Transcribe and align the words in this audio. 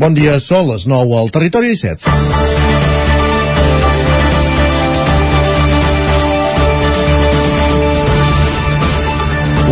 Bon 0.00 0.14
dia, 0.16 0.38
són 0.40 0.64
les 0.70 0.86
9 0.88 1.16
al 1.20 1.28
Territori 1.28 1.74
17. 1.74 2.08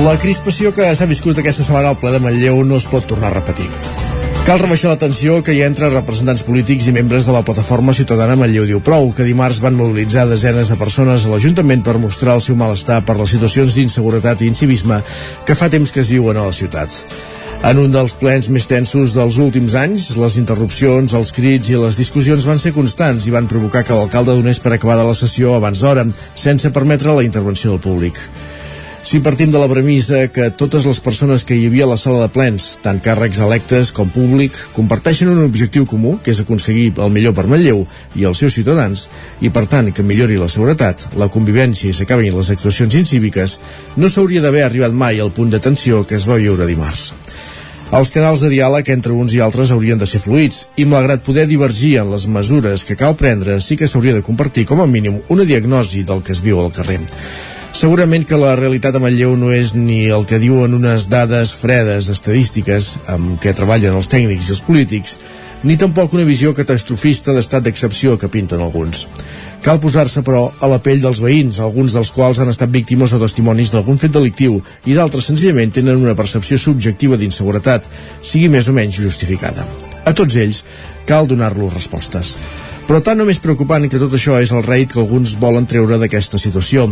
La 0.05 0.13
crispació 0.21 0.75
que 0.77 0.91
s'ha 0.93 1.09
viscut 1.09 1.41
aquesta 1.41 1.65
setmana 1.65 1.95
al 1.95 1.97
ple 2.03 2.13
de 2.13 2.21
Manlleu 2.21 2.61
no 2.69 2.77
es 2.77 2.85
pot 2.93 3.09
tornar 3.09 3.31
a 3.31 3.39
repetir. 3.39 3.71
Cal 4.45 4.61
rebaixar 4.61 4.93
la 4.93 5.01
tensió 5.01 5.39
que 5.41 5.57
hi 5.57 5.63
ha 5.65 5.71
entre 5.73 5.89
representants 5.95 6.45
polítics 6.45 6.91
i 6.93 6.97
membres 6.99 7.25
de 7.25 7.33
la 7.33 7.43
plataforma 7.49 7.97
ciutadana 7.97 8.37
Manlleu 8.37 8.69
diu 8.69 8.85
prou, 8.85 9.09
que 9.17 9.25
dimarts 9.25 9.63
van 9.65 9.81
mobilitzar 9.81 10.29
desenes 10.29 10.69
de 10.69 10.77
persones 10.77 11.25
a 11.25 11.33
l'Ajuntament 11.33 11.81
per 11.89 11.97
mostrar 12.05 12.37
el 12.37 12.45
seu 12.45 12.61
malestar 12.61 13.01
per 13.09 13.17
les 13.17 13.33
situacions 13.33 13.81
d'inseguretat 13.81 14.45
i 14.45 14.53
incivisme 14.53 15.01
que 15.49 15.57
fa 15.57 15.73
temps 15.73 15.89
que 15.89 16.05
es 16.05 16.13
viuen 16.13 16.37
a 16.37 16.49
la 16.53 16.57
ciutat. 16.61 17.01
En 17.59 17.75
un 17.83 17.91
dels 17.91 18.13
plens 18.15 18.47
més 18.55 18.69
tensos 18.71 19.17
dels 19.17 19.37
últims 19.43 19.75
anys, 19.75 20.13
les 20.17 20.37
interrupcions, 20.39 21.15
els 21.19 21.33
crits 21.35 21.73
i 21.73 21.75
les 21.77 21.97
discussions 21.99 22.47
van 22.47 22.61
ser 22.63 22.71
constants 22.73 23.27
i 23.27 23.35
van 23.35 23.49
provocar 23.51 23.83
que 23.85 23.97
l'alcalde 23.99 24.37
donés 24.39 24.61
per 24.63 24.77
acabada 24.77 25.07
la 25.09 25.17
sessió 25.19 25.57
abans 25.57 25.83
d'hora, 25.83 26.07
sense 26.39 26.71
permetre 26.71 27.17
la 27.17 27.27
intervenció 27.27 27.75
del 27.75 27.83
públic. 27.83 28.21
Si 29.03 29.19
partim 29.25 29.51
de 29.51 29.59
la 29.59 29.69
premissa 29.71 30.27
que 30.29 30.51
totes 30.55 30.87
les 30.87 30.99
persones 31.01 31.43
que 31.49 31.57
hi 31.57 31.67
havia 31.67 31.87
a 31.87 31.91
la 31.91 31.97
sala 31.97 32.21
de 32.23 32.31
plens, 32.31 32.65
tant 32.85 32.99
càrrecs 33.03 33.41
electes 33.43 33.91
com 33.97 34.11
públic, 34.13 34.55
comparteixen 34.77 35.31
un 35.33 35.43
objectiu 35.43 35.87
comú, 35.89 36.19
que 36.23 36.31
és 36.35 36.43
aconseguir 36.43 36.93
el 36.95 37.15
millor 37.15 37.35
per 37.35 37.47
Manlleu 37.51 37.87
i 38.15 38.27
els 38.29 38.43
seus 38.43 38.55
ciutadans, 38.59 39.09
i 39.41 39.51
per 39.51 39.65
tant 39.67 39.91
que 39.97 40.07
millori 40.07 40.39
la 40.39 40.51
seguretat, 40.53 41.09
la 41.19 41.31
convivència 41.33 41.91
i 41.91 41.97
s'acabin 41.97 42.37
les 42.37 42.53
actuacions 42.55 42.95
incíviques, 43.01 43.59
no 43.97 44.13
s'hauria 44.13 44.45
d'haver 44.45 44.67
arribat 44.67 44.95
mai 44.95 45.19
al 45.19 45.33
punt 45.33 45.51
de 45.57 45.63
tensió 45.63 46.05
que 46.05 46.21
es 46.21 46.29
va 46.29 46.39
viure 46.43 46.69
dimarts. 46.69 47.15
Els 47.89 48.11
canals 48.13 48.43
de 48.45 48.51
diàleg 48.53 48.91
entre 48.93 49.15
uns 49.17 49.33
i 49.33 49.39
altres 49.41 49.71
haurien 49.73 49.97
de 49.97 50.07
ser 50.07 50.19
fluïts 50.21 50.67
i, 50.77 50.85
malgrat 50.85 51.23
poder 51.25 51.47
divergir 51.49 51.95
en 52.03 52.11
les 52.13 52.27
mesures 52.29 52.83
que 52.85 52.99
cal 53.01 53.15
prendre, 53.17 53.55
sí 53.65 53.79
que 53.81 53.89
s'hauria 53.89 54.13
de 54.13 54.25
compartir 54.27 54.67
com 54.69 54.83
a 54.85 54.87
mínim 54.87 55.23
una 55.33 55.47
diagnosi 55.49 56.03
del 56.05 56.21
que 56.21 56.35
es 56.37 56.43
viu 56.45 56.61
al 56.61 56.75
carrer. 56.77 56.99
Segurament 57.73 58.27
que 58.29 58.37
la 58.37 58.53
realitat 58.61 58.99
a 58.99 59.01
Manlleu 59.01 59.33
no 59.41 59.55
és 59.57 59.73
ni 59.73 60.03
el 60.13 60.29
que 60.29 60.41
diuen 60.43 60.77
unes 60.77 61.09
dades 61.09 61.55
fredes 61.57 62.11
estadístiques 62.13 62.99
amb 63.09 63.41
què 63.41 63.57
treballen 63.57 63.97
els 63.97 64.13
tècnics 64.13 64.51
i 64.51 64.57
els 64.59 64.65
polítics, 64.69 65.17
ni 65.63 65.77
tampoc 65.77 66.13
una 66.15 66.27
visió 66.27 66.53
catastrofista 66.55 67.35
d'estat 67.35 67.65
d'excepció 67.67 68.17
que 68.19 68.31
pinten 68.31 68.61
alguns. 68.63 69.07
Cal 69.63 69.81
posar-se, 69.83 70.23
però, 70.23 70.45
a 70.61 70.69
la 70.71 70.79
pell 70.83 71.01
dels 71.03 71.19
veïns, 71.19 71.59
alguns 71.59 71.97
dels 71.97 72.13
quals 72.15 72.39
han 72.39 72.51
estat 72.53 72.71
víctimes 72.71 73.13
o 73.13 73.19
testimonis 73.19 73.73
d'algun 73.75 73.99
fet 73.99 74.15
delictiu 74.15 74.61
i 74.87 74.95
d'altres 74.95 75.27
senzillament 75.27 75.75
tenen 75.75 75.99
una 75.99 76.15
percepció 76.19 76.59
subjectiva 76.63 77.19
d'inseguretat, 77.19 77.89
sigui 78.23 78.49
més 78.53 78.69
o 78.71 78.77
menys 78.77 79.01
justificada. 79.03 79.67
A 80.07 80.15
tots 80.15 80.37
ells 80.39 80.63
cal 81.09 81.27
donar-los 81.27 81.75
respostes. 81.75 82.37
Però 82.89 83.03
tant 83.05 83.21
o 83.21 83.27
més 83.29 83.43
preocupant 83.43 83.85
que 83.91 83.99
tot 84.01 84.15
això 84.17 84.39
és 84.41 84.53
el 84.55 84.63
reit 84.65 84.95
que 84.95 85.03
alguns 85.03 85.35
volen 85.41 85.67
treure 85.69 85.99
d'aquesta 86.01 86.39
situació. 86.39 86.87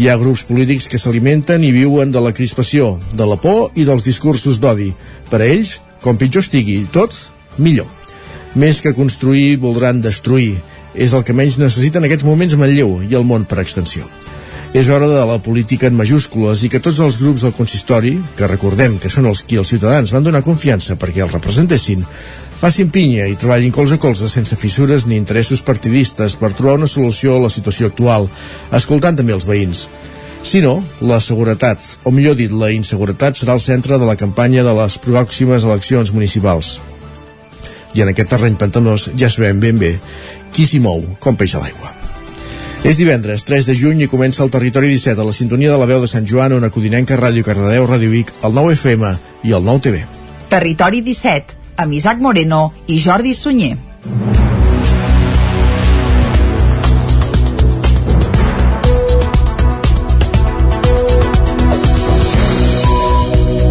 Hi 0.00 0.08
ha 0.08 0.16
grups 0.18 0.46
polítics 0.48 0.88
que 0.88 0.98
s'alimenten 0.98 1.62
i 1.62 1.70
viuen 1.74 2.10
de 2.10 2.22
la 2.24 2.32
crispació, 2.32 2.96
de 3.12 3.28
la 3.28 3.36
por 3.36 3.76
i 3.76 3.84
dels 3.84 4.08
discursos 4.08 4.58
d'odi. 4.58 4.88
Per 5.30 5.38
a 5.38 5.46
ells, 5.46 5.76
com 6.00 6.18
pitjor 6.18 6.42
estigui 6.42 6.80
tot, 6.90 7.14
millor. 7.60 7.88
Més 8.58 8.80
que 8.82 8.96
construir, 8.96 9.60
voldran 9.62 10.00
destruir. 10.02 10.56
És 10.94 11.14
el 11.14 11.22
que 11.22 11.36
menys 11.36 11.60
necessita 11.60 12.00
en 12.00 12.08
aquests 12.08 12.26
moments 12.26 12.56
Manlleu 12.58 12.98
i 13.06 13.14
el 13.14 13.26
món 13.28 13.46
per 13.46 13.60
extensió. 13.62 14.08
És 14.70 14.86
hora 14.86 15.08
de 15.10 15.22
la 15.26 15.40
política 15.42 15.88
en 15.90 15.96
majúscules 15.98 16.60
i 16.62 16.68
que 16.70 16.78
tots 16.82 17.00
els 17.02 17.16
grups 17.18 17.42
del 17.42 17.54
consistori, 17.56 18.12
que 18.38 18.46
recordem 18.46 19.00
que 19.02 19.10
són 19.10 19.26
els 19.26 19.42
qui 19.42 19.58
els 19.58 19.70
ciutadans 19.72 20.12
van 20.14 20.22
donar 20.22 20.44
confiança 20.46 20.94
perquè 20.94 21.24
els 21.24 21.34
representessin, 21.34 22.04
facin 22.60 22.92
pinya 22.94 23.26
i 23.26 23.34
treballin 23.34 23.74
colze 23.74 23.98
a 23.98 24.02
colze 24.02 24.28
sense 24.30 24.54
fissures 24.54 25.08
ni 25.10 25.18
interessos 25.18 25.64
partidistes 25.66 26.36
per 26.38 26.52
trobar 26.54 26.76
una 26.78 26.90
solució 26.90 27.34
a 27.34 27.42
la 27.46 27.50
situació 27.50 27.90
actual, 27.90 28.28
escoltant 28.70 29.18
també 29.18 29.34
els 29.34 29.48
veïns. 29.48 29.88
Si 30.46 30.62
no, 30.62 30.76
la 31.02 31.18
seguretat, 31.20 31.82
o 32.06 32.14
millor 32.14 32.38
dit, 32.38 32.54
la 32.54 32.70
inseguretat 32.70 33.36
serà 33.36 33.58
el 33.58 33.64
centre 33.64 33.98
de 33.98 34.06
la 34.06 34.16
campanya 34.16 34.62
de 34.62 34.76
les 34.78 35.00
pròximes 35.02 35.66
eleccions 35.66 36.14
municipals. 36.14 36.78
I 37.94 38.04
en 38.04 38.12
aquest 38.12 38.30
terreny 38.30 38.58
pantanós 38.60 39.08
ja 39.18 39.30
sabem 39.30 39.60
ben 39.60 39.78
bé 39.78 39.96
qui 40.54 40.66
s'hi 40.66 40.80
mou 40.82 41.02
com 41.18 41.36
peix 41.36 41.54
a 41.54 41.64
l'aigua. 41.64 41.94
És 42.80 42.96
divendres, 42.96 43.44
3 43.44 43.66
de 43.68 43.74
juny, 43.76 44.06
i 44.06 44.08
comença 44.08 44.40
el 44.42 44.50
Territori 44.52 44.88
17 44.88 45.20
a 45.20 45.26
la 45.28 45.36
sintonia 45.36 45.74
de 45.74 45.76
la 45.80 45.88
veu 45.90 46.00
de 46.00 46.08
Sant 46.08 46.24
Joan, 46.24 46.54
on 46.56 46.64
Codinenca, 46.72 47.18
Ràdio 47.20 47.44
Cardedeu, 47.44 47.84
Ràdio 47.84 48.08
Vic, 48.14 48.32
el 48.42 48.56
9 48.56 48.72
FM 48.78 49.12
i 49.44 49.52
el 49.52 49.68
9 49.68 49.84
TV. 49.84 50.00
Territori 50.48 51.04
17, 51.04 51.60
amb 51.76 51.92
Isaac 51.92 52.24
Moreno 52.24 52.70
i 52.88 52.96
Jordi 52.98 53.36
Sunyer. 53.36 53.89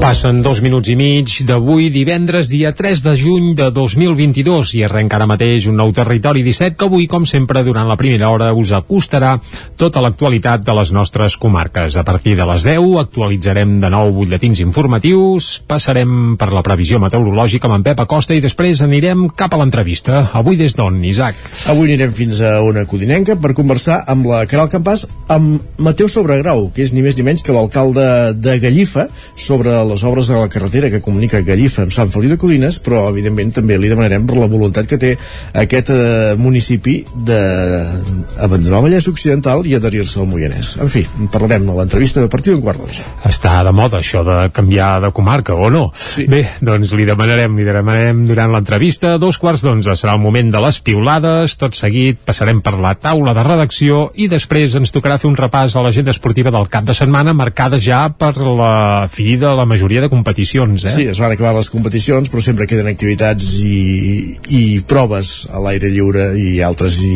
Passen 0.09 0.39
dos 0.41 0.57
minuts 0.65 0.89
i 0.89 0.95
mig 0.97 1.35
d'avui, 1.45 1.91
divendres, 1.93 2.47
dia 2.49 2.71
3 2.73 3.03
de 3.05 3.11
juny 3.13 3.51
de 3.53 3.67
2022, 3.69 4.71
i 4.79 4.81
arrenca 4.87 5.19
ara 5.19 5.27
mateix 5.29 5.67
un 5.69 5.75
nou 5.77 5.91
territori 5.93 6.41
17 6.41 6.79
que 6.79 6.87
avui, 6.87 7.05
com 7.05 7.27
sempre, 7.29 7.61
durant 7.61 7.85
la 7.85 7.97
primera 7.99 8.31
hora 8.33 8.47
us 8.57 8.71
acostarà 8.73 9.35
tota 9.77 10.01
l'actualitat 10.01 10.63
de 10.65 10.73
les 10.79 10.89
nostres 10.97 11.35
comarques. 11.37 11.93
A 11.93 12.01
partir 12.07 12.33
de 12.39 12.47
les 12.49 12.65
10 12.65 12.95
actualitzarem 13.03 13.75
de 13.83 13.91
nou 13.93 14.09
butlletins 14.15 14.63
informatius, 14.65 15.51
passarem 15.69 16.33
per 16.41 16.49
la 16.57 16.65
previsió 16.65 16.97
meteorològica 16.97 17.69
amb 17.69 17.77
en 17.77 17.85
Pep 17.91 18.01
Acosta 18.01 18.33
i 18.33 18.41
després 18.41 18.81
anirem 18.81 19.27
cap 19.37 19.53
a 19.53 19.61
l'entrevista. 19.61 20.23
Avui 20.41 20.57
des 20.57 20.73
d'on, 20.73 20.97
Isaac? 21.05 21.37
Avui 21.69 21.91
anirem 21.91 22.17
fins 22.17 22.41
a 22.41 22.55
una 22.65 22.87
codinenca 22.89 23.37
per 23.37 23.53
conversar 23.53 24.01
amb 24.09 24.25
la 24.33 24.41
Caral 24.49 24.73
Campàs 24.73 25.05
amb 25.29 25.61
Mateu 25.77 26.09
Sobregrau, 26.09 26.71
que 26.73 26.81
és 26.81 26.97
ni 26.97 27.05
més 27.05 27.13
ni 27.13 27.29
menys 27.29 27.45
que 27.45 27.53
l'alcalde 27.53 28.33
de 28.33 28.57
Gallifa, 28.57 29.05
sobre 29.37 29.77
les 29.85 29.98
obres 30.03 30.27
de 30.29 30.37
la 30.37 30.49
carretera 30.49 30.89
que 30.89 31.01
comunica 31.01 31.41
Gallifa 31.45 31.83
amb 31.85 31.93
Sant 31.95 32.11
Feliu 32.13 32.31
de 32.33 32.37
Codines, 32.41 32.79
però 32.83 33.07
evidentment 33.09 33.51
també 33.55 33.77
li 33.79 33.89
demanarem 33.91 34.25
per 34.27 34.37
la 34.37 34.49
voluntat 34.51 34.87
que 34.89 34.99
té 35.01 35.15
aquest 35.61 35.91
eh, 35.93 36.35
municipi 36.39 36.99
d'abandonar 37.15 38.79
el 38.79 38.85
Vallès 38.87 39.09
Occidental 39.11 39.65
i 39.67 39.75
adherir-se 39.77 40.21
al 40.21 40.29
Moianès. 40.29 40.75
En 40.81 40.91
fi, 40.91 41.03
en 41.19 41.31
parlarem 41.31 41.67
a 41.69 41.77
l'entrevista 41.79 42.23
a 42.23 42.31
partir 42.31 42.53
d'un 42.53 42.63
quart 42.63 42.79
d'onze. 42.81 43.05
Està 43.29 43.59
de 43.65 43.73
moda 43.75 43.99
això 43.99 44.23
de 44.27 44.37
canviar 44.55 44.91
de 45.03 45.11
comarca, 45.15 45.55
o 45.55 45.69
no? 45.73 45.89
Sí. 45.97 46.27
Bé, 46.29 46.45
doncs 46.61 46.93
li 46.97 47.07
demanarem, 47.09 47.57
li 47.57 47.67
demanarem 47.67 48.23
durant 48.29 48.53
l'entrevista. 48.53 49.17
Dos 49.21 49.39
quarts 49.41 49.65
d'onze 49.65 49.97
serà 49.99 50.15
el 50.15 50.23
moment 50.23 50.53
de 50.53 50.63
les 50.63 50.79
piulades, 50.85 51.57
tot 51.59 51.75
seguit 51.77 52.21
passarem 52.25 52.61
per 52.61 52.77
la 52.79 52.93
taula 52.95 53.33
de 53.33 53.43
redacció 53.45 54.09
i 54.15 54.29
després 54.31 54.75
ens 54.77 54.93
tocarà 54.95 55.17
fer 55.19 55.29
un 55.29 55.37
repàs 55.39 55.75
a 55.75 55.83
l'agenda 55.83 56.13
esportiva 56.13 56.53
del 56.53 56.69
cap 56.71 56.85
de 56.87 56.95
setmana 56.97 57.33
marcada 57.33 57.79
ja 57.81 58.05
per 58.09 58.35
la 58.37 59.07
fi 59.11 59.35
de 59.39 59.49
la 59.57 59.65
majoria 59.65 59.88
de 59.97 60.09
competicions, 60.11 60.83
eh? 60.85 60.93
Sí, 60.93 61.05
es 61.09 61.19
van 61.21 61.33
acabar 61.33 61.55
les 61.57 61.71
competicions, 61.73 62.29
però 62.29 62.43
sempre 62.45 62.67
queden 62.69 62.87
activitats 62.91 63.47
i, 63.65 64.37
i 64.53 64.61
proves 64.85 65.47
a 65.49 65.61
l'aire 65.63 65.89
lliure 65.89 66.29
i 66.37 66.59
altres 66.61 66.99
i 67.01 67.15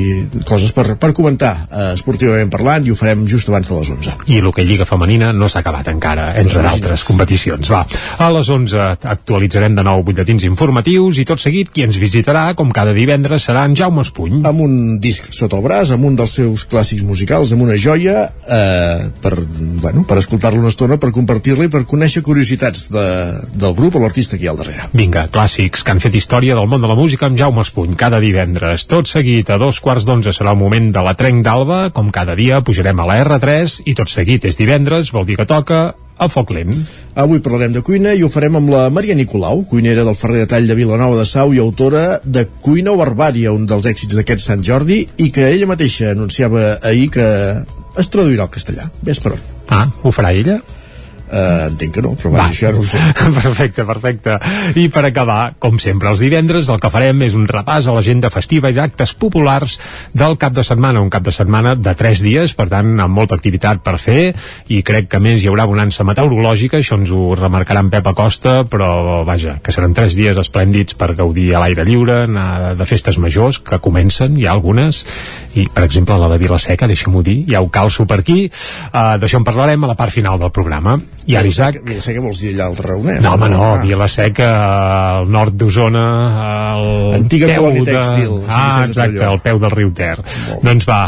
coses 0.50 0.74
per, 0.74 0.96
per 0.98 1.12
comentar 1.14 1.54
eh, 1.68 1.92
esportivament 1.94 2.50
parlant 2.50 2.88
i 2.88 2.94
ho 2.94 2.98
farem 2.98 3.28
just 3.30 3.52
abans 3.52 3.70
de 3.70 3.78
les 3.78 3.92
11. 3.94 4.16
I 4.34 4.42
l'Hockey 4.42 4.66
Lliga 4.66 4.88
Femenina 4.90 5.30
no 5.38 5.50
s'ha 5.52 5.62
acabat 5.62 5.92
encara, 5.94 6.32
entre 6.42 6.64
Doncs 6.64 6.72
d'altres 6.72 7.06
competicions. 7.06 7.70
Va, 7.70 7.84
a 8.18 8.32
les 8.34 8.50
11 8.50 9.06
actualitzarem 9.14 9.78
de 9.78 9.86
nou 9.86 10.04
butlletins 10.08 10.48
informatius 10.50 11.22
i 11.22 11.28
tot 11.30 11.42
seguit 11.44 11.70
qui 11.74 11.86
ens 11.86 12.00
visitarà, 12.02 12.48
com 12.58 12.74
cada 12.74 12.96
divendres, 12.98 13.46
serà 13.46 13.68
en 13.70 13.78
Jaume 13.78 14.02
Espuny. 14.02 14.42
amb 14.48 14.66
un 14.66 15.00
disc 15.04 15.30
sota 15.36 15.60
el 15.60 15.66
braç, 15.66 15.94
amb 15.94 16.08
un 16.10 16.18
dels 16.20 16.34
seus 16.40 16.66
clàssics 16.70 17.04
musicals, 17.06 17.54
amb 17.54 17.66
una 17.68 17.78
joia 17.78 18.30
eh, 18.48 19.10
per, 19.22 19.34
bueno, 19.84 20.06
per 20.08 20.20
escoltar-lo 20.22 20.62
una 20.64 20.72
estona, 20.74 20.98
per 20.98 21.12
compartir-la 21.16 21.68
i 21.68 21.74
per 21.74 21.84
conèixer 21.90 22.24
curiositats 22.24 22.63
de, 22.94 23.06
del 23.54 23.76
grup 23.76 23.98
o 23.98 24.02
l'artista 24.04 24.38
que 24.38 24.46
hi 24.46 24.48
ha 24.48 24.54
al 24.54 24.62
darrere. 24.62 24.88
Vinga, 24.94 25.28
clàssics 25.34 25.84
que 25.84 25.94
han 25.94 26.02
fet 26.04 26.16
història 26.16 26.56
del 26.56 26.70
món 26.72 26.84
de 26.84 26.90
la 26.90 26.98
música 26.98 27.28
amb 27.28 27.40
Jaume 27.40 27.64
Espuny 27.66 27.98
cada 28.00 28.22
divendres. 28.24 28.88
Tot 28.88 29.10
seguit, 29.12 29.50
a 29.50 29.60
dos 29.62 29.82
quarts 29.84 30.08
d'onze 30.08 30.32
serà 30.36 30.54
el 30.56 30.62
moment 30.62 30.92
de 30.96 31.04
la 31.04 31.16
trenc 31.20 31.44
d'alba, 31.46 31.90
com 31.96 32.12
cada 32.14 32.38
dia 32.40 32.62
pujarem 32.64 33.00
a 33.00 33.10
la 33.10 33.20
R3 33.26 33.82
i 33.86 33.98
tot 33.98 34.12
seguit 34.12 34.46
és 34.48 34.60
divendres, 34.60 35.12
vol 35.12 35.28
dir 35.28 35.38
que 35.40 35.50
toca 35.50 35.84
a 36.18 36.28
foc 36.30 36.54
lent. 36.54 36.74
Avui 37.20 37.42
parlarem 37.44 37.74
de 37.74 37.82
cuina 37.86 38.14
i 38.14 38.24
ho 38.24 38.30
farem 38.32 38.58
amb 38.60 38.72
la 38.74 38.84
Maria 38.94 39.16
Nicolau, 39.18 39.64
cuinera 39.70 40.06
del 40.06 40.18
Ferrer 40.18 40.44
de 40.44 40.52
Tall 40.54 40.70
de 40.70 40.78
Vilanova 40.78 41.20
de 41.20 41.26
Sau 41.30 41.54
i 41.54 41.62
autora 41.62 42.20
de 42.24 42.46
Cuina 42.62 42.94
o 42.94 43.00
Barbària, 43.00 43.54
un 43.54 43.66
dels 43.70 43.88
èxits 43.90 44.16
d'aquest 44.18 44.46
Sant 44.46 44.64
Jordi, 44.66 45.02
i 45.18 45.32
que 45.34 45.50
ella 45.50 45.70
mateixa 45.70 46.14
anunciava 46.14 46.78
ahir 46.82 47.10
que 47.18 47.28
es 48.00 48.10
traduirà 48.14 48.48
al 48.48 48.54
castellà. 48.54 48.90
Ves 49.02 49.22
per 49.24 49.36
on. 49.36 49.44
Ah, 49.74 49.88
ho 50.04 50.14
farà 50.14 50.34
ella? 50.34 50.60
Uh, 51.34 51.70
entenc 51.72 51.96
que 51.96 52.02
no, 52.04 52.12
però 52.20 52.34
vaja, 52.36 52.52
això 52.52 52.72
no 52.76 52.82
ho 52.84 52.86
sé. 52.86 53.00
perfecte, 53.40 53.86
perfecte. 53.88 54.36
I 54.78 54.88
per 54.94 55.06
acabar, 55.08 55.56
com 55.62 55.80
sempre, 55.82 56.12
els 56.12 56.22
divendres 56.22 56.70
el 56.70 56.82
que 56.84 56.92
farem 56.94 57.24
és 57.26 57.38
un 57.38 57.48
repàs 57.50 57.88
a 57.88 57.96
l'agenda 57.96 58.30
festiva 58.34 58.70
i 58.70 58.76
d'actes 58.78 59.16
populars 59.18 59.80
del 60.14 60.38
cap 60.42 60.54
de 60.54 60.66
setmana, 60.68 61.02
un 61.02 61.10
cap 61.14 61.26
de 61.26 61.34
setmana 61.34 61.74
de 61.80 61.96
tres 61.98 62.22
dies, 62.22 62.54
per 62.58 62.68
tant, 62.70 62.92
amb 63.02 63.18
molta 63.18 63.38
activitat 63.40 63.82
per 63.86 63.96
fer, 64.02 64.34
i 64.70 64.82
crec 64.86 65.10
que 65.10 65.22
més 65.24 65.42
hi 65.42 65.50
haurà 65.50 65.66
bonança 65.70 66.06
meteorològica, 66.06 66.78
això 66.78 67.00
ens 67.00 67.14
ho 67.14 67.34
remarcarà 67.40 67.82
en 67.82 67.90
Pep 67.94 68.12
Acosta, 68.14 68.60
però 68.70 69.24
vaja, 69.26 69.58
que 69.64 69.74
seran 69.74 69.96
tres 69.98 70.18
dies 70.20 70.38
esplèndids 70.38 71.00
per 71.00 71.14
gaudir 71.18 71.50
a 71.56 71.64
l'aire 71.64 71.88
lliure, 71.88 72.24
anar 72.28 72.76
de 72.78 72.90
festes 72.90 73.18
majors, 73.18 73.62
que 73.64 73.82
comencen, 73.82 74.38
hi 74.38 74.46
ha 74.46 74.54
algunes, 74.54 75.02
i, 75.56 75.66
per 75.74 75.88
exemple, 75.88 76.20
la 76.20 76.30
de 76.30 76.40
Vilaseca, 76.42 76.90
deixem-ho 76.90 77.26
dir, 77.26 77.40
ja 77.50 77.64
ho 77.64 77.72
calço 77.74 78.06
per 78.10 78.22
aquí, 78.22 78.46
uh, 78.50 79.16
d'això 79.22 79.42
en 79.42 79.50
parlarem 79.50 79.84
a 79.84 79.94
la 79.94 79.98
part 79.98 80.14
final 80.14 80.38
del 80.42 80.54
programa. 80.54 81.00
I 81.26 81.38
ara, 81.40 81.48
Isaac... 81.48 81.78
Vilaseca 81.88 82.20
vols 82.24 82.40
dir 82.44 82.50
allà 82.54 82.66
al 82.68 82.76
Tarragonès? 82.76 83.22
No, 83.24 83.34
home, 83.38 83.48
no, 83.54 83.62
ah. 83.64 83.82
Vilaseca, 83.84 84.48
al 85.20 85.30
nord 85.32 85.56
d'Osona, 85.56 86.04
al 86.74 86.88
Antiga 87.22 87.48
colònia 87.56 87.86
de... 87.86 87.94
tèxtil. 87.96 88.34
Ah, 88.50 88.84
exacte, 88.84 89.24
al 89.24 89.40
peu 89.46 89.62
del 89.62 89.72
riu 89.72 89.94
Ter. 89.96 90.18
Doncs 90.66 90.88
va, 90.90 91.00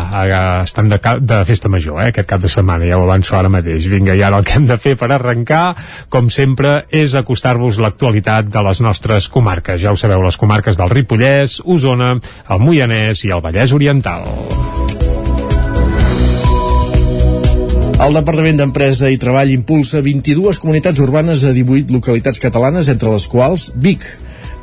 estan 0.64 0.88
de, 0.94 1.02
ca- 1.04 1.18
de 1.20 1.42
festa 1.50 1.72
major, 1.72 2.00
eh, 2.04 2.14
aquest 2.14 2.30
cap 2.30 2.44
de 2.44 2.52
setmana, 2.52 2.88
ja 2.88 3.00
ho 3.00 3.04
avanço 3.04 3.36
ara 3.36 3.52
mateix. 3.52 3.90
Vinga, 3.92 4.16
i 4.16 4.24
ara 4.24 4.40
el 4.40 4.48
que 4.48 4.56
hem 4.60 4.70
de 4.72 4.78
fer 4.80 4.96
per 5.00 5.12
arrencar, 5.18 5.66
com 6.10 6.32
sempre, 6.32 6.86
és 6.96 7.16
acostar-vos 7.20 7.82
l'actualitat 7.84 8.48
de 8.54 8.64
les 8.70 8.80
nostres 8.86 9.28
comarques. 9.30 9.82
Ja 9.84 9.92
ho 9.92 10.00
sabeu, 10.00 10.24
les 10.24 10.40
comarques 10.40 10.80
del 10.80 10.92
Ripollès, 10.96 11.60
Osona, 11.66 12.16
el 12.50 12.64
Moianès 12.64 13.26
i 13.28 13.36
el 13.36 13.44
Vallès 13.44 13.76
Oriental. 13.76 14.24
El 18.06 18.14
Departament 18.14 18.60
d'Empresa 18.60 19.08
i 19.10 19.16
Treball 19.18 19.50
impulsa 19.50 19.98
22 20.06 20.60
comunitats 20.62 21.02
urbanes 21.02 21.42
a 21.42 21.56
18 21.56 21.90
localitats 21.96 22.38
catalanes, 22.44 22.92
entre 22.92 23.10
les 23.10 23.26
quals 23.32 23.72
Vic. 23.82 24.06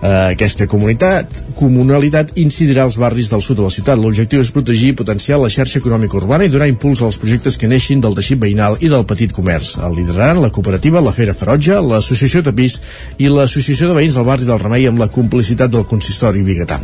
Eh, 0.03 0.33
aquesta 0.35 0.67
comunitat, 0.67 1.29
comunalitat 1.55 2.33
incidirà 2.43 2.83
als 2.89 2.97
barris 2.99 3.29
del 3.31 3.43
sud 3.45 3.61
de 3.61 3.63
la 3.63 3.71
ciutat. 3.71 4.01
L'objectiu 4.03 4.41
és 4.43 4.51
protegir 4.51 4.89
i 4.91 4.97
potenciar 4.99 5.37
la 5.39 5.51
xarxa 5.53 5.79
econòmica 5.79 6.17
urbana 6.19 6.43
i 6.43 6.51
donar 6.51 6.67
impuls 6.67 7.05
als 7.07 7.21
projectes 7.23 7.55
que 7.55 7.69
neixin 7.71 8.01
del 8.03 8.17
teixit 8.19 8.41
veïnal 8.43 8.75
i 8.83 8.91
del 8.91 9.07
petit 9.07 9.31
comerç. 9.31 9.77
El 9.79 9.95
lideraran 9.95 10.41
la 10.43 10.51
cooperativa 10.51 11.01
La 11.01 11.13
Fera 11.15 11.35
Ferotge, 11.39 11.77
l'Associació 11.79 12.43
Tapís 12.43 12.81
i 13.23 13.31
l'Associació 13.31 13.93
de 13.93 13.95
Veïns 14.01 14.19
del 14.19 14.27
barri 14.27 14.49
del 14.49 14.59
Remei 14.59 14.89
amb 14.91 14.99
la 14.99 15.07
complicitat 15.07 15.71
del 15.71 15.87
consistori 15.87 16.43
biguetà. 16.43 16.81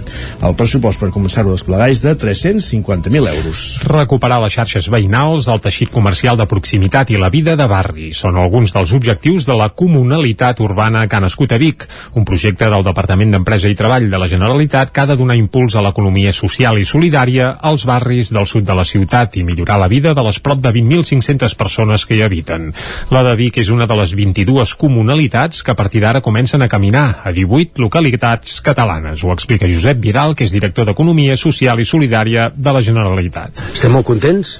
El 0.46 0.54
pressupost 0.54 1.02
per 1.02 1.10
començar-ho 1.10 1.50
a 1.50 1.58
desplegar 1.58 1.90
és 1.90 2.04
de 2.06 2.14
350.000 2.14 3.32
euros. 3.34 3.64
Recuperar 3.90 4.38
les 4.44 4.54
xarxes 4.54 4.86
veïnals, 4.94 5.50
el 5.50 5.58
teixit 5.66 5.90
comercial 5.90 6.38
de 6.38 6.46
proximitat 6.46 7.10
i 7.10 7.18
la 7.18 7.32
vida 7.34 7.58
de 7.58 7.66
barri 7.66 8.12
són 8.14 8.38
alguns 8.38 8.70
dels 8.78 8.94
objectius 8.94 9.42
de 9.42 9.58
la 9.58 9.72
comunalitat 9.74 10.62
urbana 10.62 11.08
que 11.10 11.18
ha 11.18 11.24
nascut 11.26 11.50
a 11.50 11.58
Vic, 11.58 11.82
un 12.14 12.22
projecte 12.22 12.70
del 12.70 12.86
Departament 12.86 13.07
d'Empresa 13.08 13.70
i 13.72 13.74
Treball 13.74 14.10
de 14.12 14.18
la 14.20 14.28
Generalitat 14.28 14.90
que 14.92 15.00
ha 15.00 15.06
de 15.08 15.16
donar 15.16 15.36
impuls 15.38 15.74
a 15.74 15.82
l'economia 15.82 16.32
social 16.36 16.76
i 16.76 16.84
solidària 16.84 17.54
als 17.64 17.86
barris 17.88 18.28
del 18.34 18.46
sud 18.46 18.66
de 18.68 18.74
la 18.76 18.84
ciutat 18.84 19.38
i 19.40 19.44
millorar 19.48 19.78
la 19.80 19.88
vida 19.88 20.12
de 20.14 20.24
les 20.26 20.38
prop 20.44 20.60
de 20.60 20.72
20.500 20.74 21.56
persones 21.56 22.04
que 22.04 22.18
hi 22.18 22.22
habiten. 22.22 22.72
La 23.10 23.22
de 23.24 23.34
Vic 23.38 23.58
és 23.58 23.70
una 23.72 23.86
de 23.88 23.96
les 23.96 24.12
22 24.12 24.74
comunalitats 24.76 25.62
que 25.62 25.72
a 25.72 25.78
partir 25.78 26.02
d'ara 26.04 26.20
comencen 26.20 26.62
a 26.62 26.68
caminar 26.68 27.22
a 27.24 27.32
18 27.32 27.80
localitats 27.80 28.60
catalanes. 28.60 29.24
Ho 29.24 29.32
explica 29.32 29.68
Josep 29.68 30.02
Vidal, 30.04 30.36
que 30.36 30.44
és 30.44 30.52
director 30.52 30.84
d'Economia 30.84 31.36
Social 31.36 31.80
i 31.80 31.88
Solidària 31.88 32.50
de 32.54 32.76
la 32.76 32.84
Generalitat. 32.84 33.56
Estem 33.72 33.96
molt 33.96 34.06
contents 34.06 34.58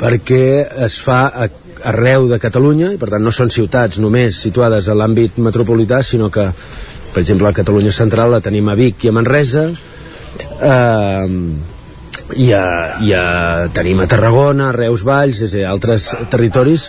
perquè 0.00 0.44
es 0.86 0.96
fa 1.04 1.26
arreu 1.84 2.28
de 2.28 2.38
Catalunya 2.40 2.94
i 2.94 3.00
per 3.00 3.10
tant 3.12 3.24
no 3.24 3.32
són 3.32 3.52
ciutats 3.52 4.00
només 4.00 4.40
situades 4.40 4.88
a 4.88 4.96
l'àmbit 4.96 5.36
metropolità 5.36 6.00
sinó 6.04 6.30
que 6.32 6.48
per 7.14 7.22
exemple 7.22 7.48
a 7.48 7.56
Catalunya 7.56 7.92
Central 7.92 8.30
la 8.34 8.40
tenim 8.44 8.68
a 8.68 8.76
Vic 8.78 9.04
i 9.04 9.10
a 9.10 9.14
Manresa 9.16 9.66
eh, 9.70 11.26
i, 12.36 12.52
a, 12.54 12.64
i 13.02 13.12
a, 13.16 13.24
tenim 13.74 14.00
a 14.00 14.06
Tarragona, 14.10 14.70
a 14.70 14.76
Reus 14.76 15.02
Valls 15.06 15.42
és 15.42 15.54
a 15.54 15.58
dir, 15.58 15.66
altres 15.66 16.10
territoris 16.30 16.88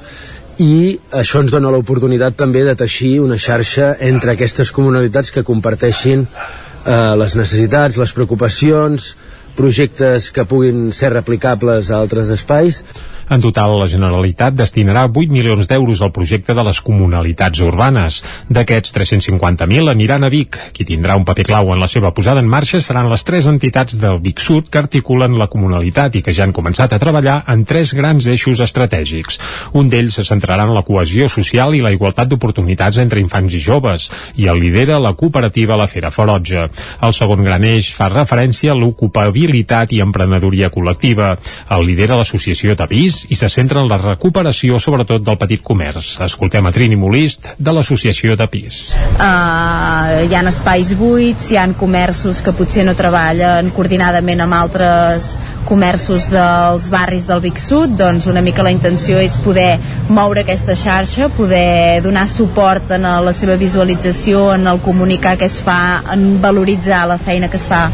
i 0.62 1.00
això 1.18 1.42
ens 1.42 1.54
dona 1.54 1.72
l'oportunitat 1.74 2.36
també 2.38 2.62
de 2.68 2.76
teixir 2.78 3.16
una 3.24 3.40
xarxa 3.42 3.96
entre 4.12 4.36
aquestes 4.36 4.72
comunalitats 4.76 5.32
que 5.34 5.46
comparteixin 5.48 6.28
eh, 6.28 7.14
les 7.18 7.38
necessitats, 7.40 7.98
les 7.98 8.14
preocupacions 8.14 9.14
projectes 9.58 10.30
que 10.32 10.46
puguin 10.48 10.92
ser 10.96 11.12
replicables 11.14 11.90
a 11.90 11.98
altres 12.00 12.30
espais 12.34 12.84
En 13.30 13.42
total, 13.44 13.78
la 13.80 13.88
Generalitat 13.88 14.56
destinarà 14.58 15.06
8 15.08 15.32
milions 15.32 15.68
d'euros 15.68 16.02
al 16.02 16.12
projecte 16.12 16.56
de 16.58 16.64
les 16.66 16.82
comunalitats 16.82 17.62
urbanes. 17.64 18.22
D'aquests, 18.50 18.94
350.000 18.98 19.92
aniran 19.92 20.26
a 20.26 20.30
Vic. 20.34 20.58
Qui 20.74 20.86
tindrà 20.88 21.16
un 21.20 21.26
paper 21.28 21.46
clau 21.48 21.72
en 21.74 21.80
la 21.80 21.90
seva 21.92 22.12
posada 22.16 22.42
en 22.44 22.50
marxa 22.50 22.82
seran 22.82 23.10
les 23.12 23.24
tres 23.28 23.48
entitats 23.48 24.00
del 24.02 24.20
Vic 24.24 24.42
Sud 24.44 24.70
que 24.72 24.82
articulen 24.82 25.38
la 25.40 25.48
comunalitat 25.52 26.18
i 26.18 26.24
que 26.26 26.34
ja 26.36 26.44
han 26.48 26.56
començat 26.56 26.94
a 26.94 27.00
treballar 27.00 27.42
en 27.52 27.66
tres 27.66 27.94
grans 27.98 28.28
eixos 28.28 28.64
estratègics. 28.64 29.40
Un 29.78 29.90
d'ells 29.92 30.20
se 30.20 30.26
centrarà 30.28 30.66
en 30.68 30.76
la 30.76 30.84
cohesió 30.88 31.30
social 31.30 31.76
i 31.76 31.84
la 31.84 31.94
igualtat 31.96 32.32
d'oportunitats 32.32 33.00
entre 33.04 33.22
infants 33.24 33.54
i 33.56 33.62
joves, 33.62 34.10
i 34.36 34.48
el 34.52 34.60
lidera 34.62 35.00
la 35.00 35.14
cooperativa 35.14 35.78
La 35.80 35.88
Fera 35.88 36.12
Ferotge. 36.12 36.68
El 37.02 37.16
segon 37.16 37.44
gran 37.46 37.64
eix 37.68 37.92
fa 37.96 38.10
referència 38.12 38.74
a 38.74 38.78
l'ocupabilitat 38.78 39.94
i 39.96 40.02
emprenedoria 40.04 40.72
col·lectiva. 40.74 41.34
El 41.72 41.86
lidera 41.88 42.20
l'associació 42.20 42.76
Tapís 42.80 43.11
i 43.30 43.38
se 43.38 43.50
centra 43.50 43.82
en 43.82 43.90
la 43.90 43.98
recuperació 44.02 44.80
sobretot 44.82 45.24
del 45.26 45.38
petit 45.42 45.64
comerç. 45.64 46.14
Escoltem 46.26 46.68
a 46.68 46.74
Trini 46.76 46.98
Molist 47.00 47.54
de 47.58 47.74
l'associació 47.76 48.38
Tapís. 48.40 48.82
Uh, 49.16 50.26
hi 50.28 50.36
ha 50.36 50.44
espais 50.52 50.94
buits, 50.98 51.52
hi 51.52 51.60
han 51.62 51.76
comerços 51.80 52.42
que 52.44 52.54
potser 52.58 52.86
no 52.88 52.96
treballen 52.98 53.72
coordinadament 53.76 54.44
amb 54.46 54.58
altres 54.58 55.36
comerços 55.66 56.28
dels 56.32 56.88
barris 56.92 57.28
del 57.30 57.42
Vic 57.44 57.60
Sud, 57.62 57.94
doncs 58.00 58.28
una 58.28 58.42
mica 58.42 58.66
la 58.66 58.74
intenció 58.74 59.20
és 59.22 59.38
poder 59.44 59.78
moure 60.10 60.44
aquesta 60.44 60.76
xarxa, 60.76 61.30
poder 61.38 62.02
donar 62.04 62.28
suport 62.30 62.96
en 62.98 63.08
la 63.26 63.36
seva 63.38 63.60
visualització, 63.62 64.50
en 64.56 64.68
el 64.68 64.82
comunicar 64.84 65.38
què 65.38 65.48
es 65.52 65.62
fa, 65.64 66.02
en 66.14 66.42
valoritzar 66.42 67.06
la 67.12 67.20
feina 67.22 67.52
que 67.52 67.62
es 67.62 67.70
fa 67.70 67.86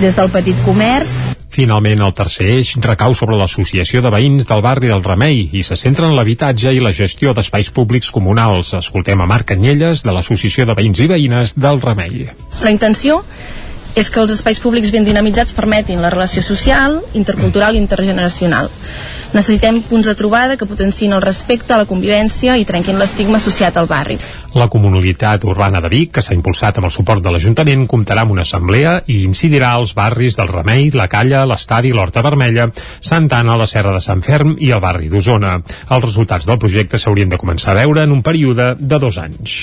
des 0.00 0.18
del 0.18 0.32
petit 0.34 0.58
comerç 0.66 1.14
Finalment, 1.52 2.00
el 2.00 2.14
tercer 2.16 2.46
eix 2.54 2.70
recau 2.80 3.12
sobre 3.12 3.36
l'associació 3.36 4.00
de 4.00 4.08
veïns 4.14 4.46
del 4.48 4.62
barri 4.64 4.88
del 4.88 5.02
Remei 5.04 5.42
i 5.52 5.60
se 5.66 5.76
centra 5.76 6.08
en 6.08 6.14
l'habitatge 6.16 6.72
i 6.72 6.80
la 6.80 6.94
gestió 6.96 7.34
d'espais 7.36 7.68
públics 7.76 8.08
comunals. 8.14 8.72
Escoltem 8.78 9.20
a 9.20 9.26
Marc 9.28 9.50
Canyelles, 9.52 10.00
de 10.00 10.14
l'Associació 10.16 10.64
de 10.64 10.76
Veïns 10.78 11.02
i 11.04 11.10
Veïnes 11.12 11.52
del 11.60 11.82
Remei. 11.84 12.24
La 12.64 12.72
intenció 12.72 13.20
és 13.94 14.08
que 14.08 14.20
els 14.22 14.30
espais 14.32 14.60
públics 14.60 14.90
ben 14.92 15.04
dinamitzats 15.04 15.52
permetin 15.56 16.00
la 16.00 16.10
relació 16.12 16.42
social, 16.42 17.00
intercultural 17.18 17.76
i 17.76 17.82
intergeneracional. 17.82 18.70
Necessitem 19.32 19.82
punts 19.88 20.08
de 20.08 20.14
trobada 20.16 20.56
que 20.56 20.68
potenciïn 20.68 21.12
el 21.16 21.24
respecte, 21.24 21.76
la 21.76 21.88
convivència 21.88 22.56
i 22.60 22.66
trenquin 22.68 22.98
l'estigma 23.00 23.38
associat 23.40 23.76
al 23.76 23.88
barri. 23.90 24.18
La 24.56 24.68
comunitat 24.72 25.44
urbana 25.48 25.80
de 25.80 25.88
Vic, 25.92 26.12
que 26.16 26.24
s'ha 26.24 26.36
impulsat 26.36 26.78
amb 26.78 26.88
el 26.88 26.94
suport 26.94 27.24
de 27.24 27.32
l'Ajuntament, 27.32 27.86
comptarà 27.88 28.24
amb 28.24 28.34
una 28.36 28.44
assemblea 28.44 28.98
i 29.06 29.22
incidirà 29.24 29.72
als 29.76 29.94
barris 29.96 30.36
del 30.40 30.52
Remei, 30.52 30.90
la 30.96 31.08
Calla, 31.08 31.46
l'Estadi, 31.48 31.92
l'Horta 31.92 32.24
Vermella, 32.24 32.68
Santa 33.00 33.40
Anna, 33.40 33.56
la 33.60 33.68
Serra 33.68 33.94
de 33.96 34.04
Sant 34.04 34.24
Ferm 34.24 34.56
i 34.60 34.72
el 34.72 34.84
barri 34.84 35.08
d'Osona. 35.12 35.58
Els 35.88 36.04
resultats 36.04 36.48
del 36.48 36.60
projecte 36.60 37.00
s'haurien 37.00 37.32
de 37.32 37.40
començar 37.40 37.72
a 37.72 37.80
veure 37.80 38.04
en 38.04 38.12
un 38.12 38.22
període 38.24 38.74
de 38.78 39.00
dos 39.00 39.20
anys. 39.20 39.62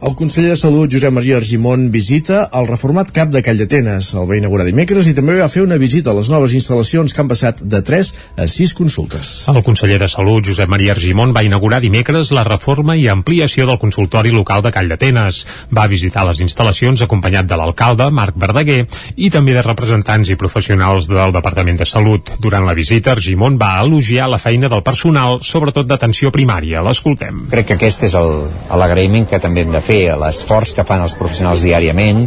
El 0.00 0.14
conseller 0.14 0.50
de 0.50 0.56
Salut, 0.56 0.86
Josep 0.94 1.10
Maria 1.10 1.38
Argimon, 1.40 1.88
visita 1.90 2.44
el 2.54 2.68
reformat 2.68 3.08
CAP 3.10 3.32
de 3.34 3.40
Call 3.42 3.58
d'Atenes. 3.58 4.12
El 4.14 4.28
va 4.30 4.36
inaugurar 4.38 4.62
dimecres 4.68 5.08
i 5.10 5.14
també 5.16 5.34
va 5.40 5.48
fer 5.50 5.64
una 5.64 5.74
visita 5.74 6.12
a 6.12 6.14
les 6.14 6.28
noves 6.30 6.52
instal·lacions 6.54 7.10
que 7.10 7.18
han 7.18 7.26
passat 7.32 7.64
de 7.66 7.80
3 7.82 8.12
a 8.38 8.46
6 8.46 8.74
consultes. 8.78 9.30
El 9.50 9.58
conseller 9.66 9.96
de 9.98 10.06
Salut, 10.06 10.46
Josep 10.46 10.70
Maria 10.70 10.92
Argimon, 10.94 11.32
va 11.34 11.42
inaugurar 11.42 11.80
dimecres 11.82 12.30
la 12.30 12.44
reforma 12.46 12.94
i 12.94 13.08
ampliació 13.10 13.66
del 13.66 13.80
consultori 13.82 14.30
local 14.30 14.62
de 14.62 14.70
Call 14.70 14.86
d'Atenes. 14.92 15.40
Va 15.74 15.88
visitar 15.90 16.22
les 16.30 16.38
instal·lacions 16.46 17.02
acompanyat 17.02 17.50
de 17.50 17.58
l'alcalde, 17.58 18.06
Marc 18.14 18.38
Verdaguer, 18.38 18.84
i 19.16 19.32
també 19.34 19.58
de 19.58 19.66
representants 19.66 20.30
i 20.30 20.38
professionals 20.38 21.10
del 21.10 21.34
Departament 21.34 21.82
de 21.82 21.90
Salut. 21.90 22.36
Durant 22.38 22.68
la 22.70 22.76
visita, 22.78 23.16
Argimon 23.18 23.58
va 23.58 23.72
elogiar 23.82 24.30
la 24.30 24.38
feina 24.38 24.70
del 24.70 24.86
personal, 24.86 25.40
sobretot 25.42 25.90
d'atenció 25.90 26.30
primària. 26.30 26.86
L'escoltem. 26.86 27.48
Crec 27.50 27.66
que 27.72 27.80
aquest 27.80 28.06
és 28.12 28.14
el- 28.14 28.46
l'agraïment 28.78 29.26
que 29.26 29.42
també 29.42 29.66
hem 29.66 29.72
de 29.74 29.80
fer, 29.80 29.87
l'esforç 29.88 30.74
que 30.76 30.84
fan 30.86 31.02
els 31.04 31.16
professionals 31.18 31.64
diàriament, 31.64 32.24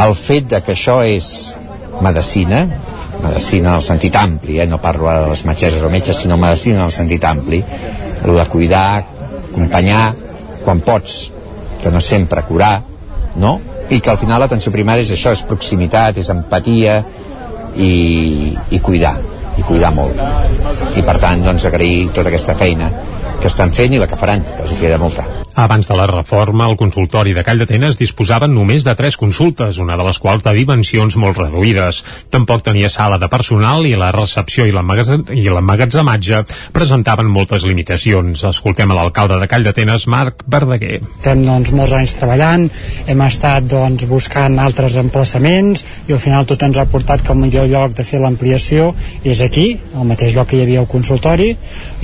el 0.00 0.14
fet 0.16 0.48
de 0.50 0.60
que 0.64 0.74
això 0.76 1.00
és 1.06 1.30
medicina, 2.00 2.62
medicina 3.22 3.72
en 3.72 3.80
el 3.80 3.84
sentit 3.84 4.16
ampli, 4.16 4.60
eh? 4.60 4.66
no 4.66 4.80
parlo 4.80 5.10
ara 5.10 5.24
de 5.26 5.32
les 5.34 5.44
metgesses 5.48 5.82
o 5.82 5.90
metges, 5.92 6.22
sinó 6.22 6.38
medicina 6.40 6.80
en 6.80 6.86
el 6.88 6.94
sentit 6.94 7.24
ampli, 7.24 7.60
el 8.24 8.38
de 8.38 8.46
cuidar, 8.52 9.04
acompanyar, 9.50 10.04
quan 10.64 10.80
pots, 10.86 11.30
que 11.82 11.90
no 11.90 12.00
sempre 12.00 12.42
curar, 12.48 12.80
no? 13.36 13.58
I 13.90 13.98
que 14.00 14.10
al 14.12 14.18
final 14.20 14.40
l'atenció 14.42 14.72
primària 14.72 15.02
és 15.02 15.14
això, 15.16 15.32
és 15.34 15.42
proximitat, 15.48 16.20
és 16.20 16.30
empatia 16.30 17.00
i, 17.74 18.54
i 18.70 18.80
cuidar, 18.84 19.16
i 19.58 19.64
cuidar 19.66 19.90
molt. 19.96 20.20
I 20.94 21.02
per 21.02 21.16
tant, 21.18 21.42
doncs, 21.42 21.66
agrair 21.66 22.10
tota 22.14 22.30
aquesta 22.30 22.54
feina 22.60 22.90
que 23.40 23.48
estan 23.48 23.72
fent 23.72 23.94
i 23.96 24.00
la 24.00 24.08
que 24.08 24.18
faran, 24.20 24.44
que 24.44 24.64
els 24.66 24.76
queda 24.80 24.98
molta. 25.00 25.24
Abans 25.60 25.88
de 25.88 25.96
la 25.98 26.06
reforma, 26.06 26.68
el 26.70 26.76
consultori 26.78 27.32
de 27.34 27.42
Call 27.44 27.58
d'Atenes 27.60 27.98
disposava 27.98 28.46
només 28.48 28.84
de 28.86 28.94
tres 28.96 29.16
consultes, 29.18 29.80
una 29.82 29.96
de 29.98 30.04
les 30.06 30.18
quals 30.22 30.44
de 30.44 30.52
dimensions 30.56 31.16
molt 31.20 31.40
reduïdes. 31.40 32.04
Tampoc 32.30 32.62
tenia 32.64 32.88
sala 32.88 33.18
de 33.18 33.28
personal 33.28 33.84
i 33.88 33.96
la 33.98 34.12
recepció 34.14 34.64
i 34.64 34.72
l'emmagatzematge 34.72 36.42
presentaven 36.72 37.28
moltes 37.28 37.66
limitacions. 37.66 38.44
Escoltem 38.50 38.92
a 38.92 38.98
l'alcalde 39.00 39.40
de 39.42 39.48
Call 39.50 39.66
d'Atenes, 39.66 40.06
Marc 40.06 40.44
Verdaguer. 40.46 41.00
Estem 41.02 41.42
doncs, 41.48 41.74
molts 41.76 41.96
anys 41.98 42.14
treballant, 42.20 42.68
hem 43.10 43.26
estat 43.26 43.66
doncs, 43.68 44.06
buscant 44.10 44.60
altres 44.62 44.96
emplaçaments 45.02 45.84
i 46.08 46.16
al 46.16 46.22
final 46.22 46.48
tot 46.48 46.62
ens 46.62 46.78
ha 46.78 46.86
portat 46.88 47.26
que 47.26 47.34
el 47.34 47.42
millor 47.42 47.68
lloc 47.70 47.98
de 47.98 48.06
fer 48.06 48.22
l'ampliació 48.22 48.92
és 49.24 49.42
aquí, 49.44 49.68
al 49.96 50.08
mateix 50.08 50.36
lloc 50.36 50.52
que 50.52 50.60
hi 50.60 50.64
havia 50.64 50.84
el 50.84 50.88
consultori 50.90 51.52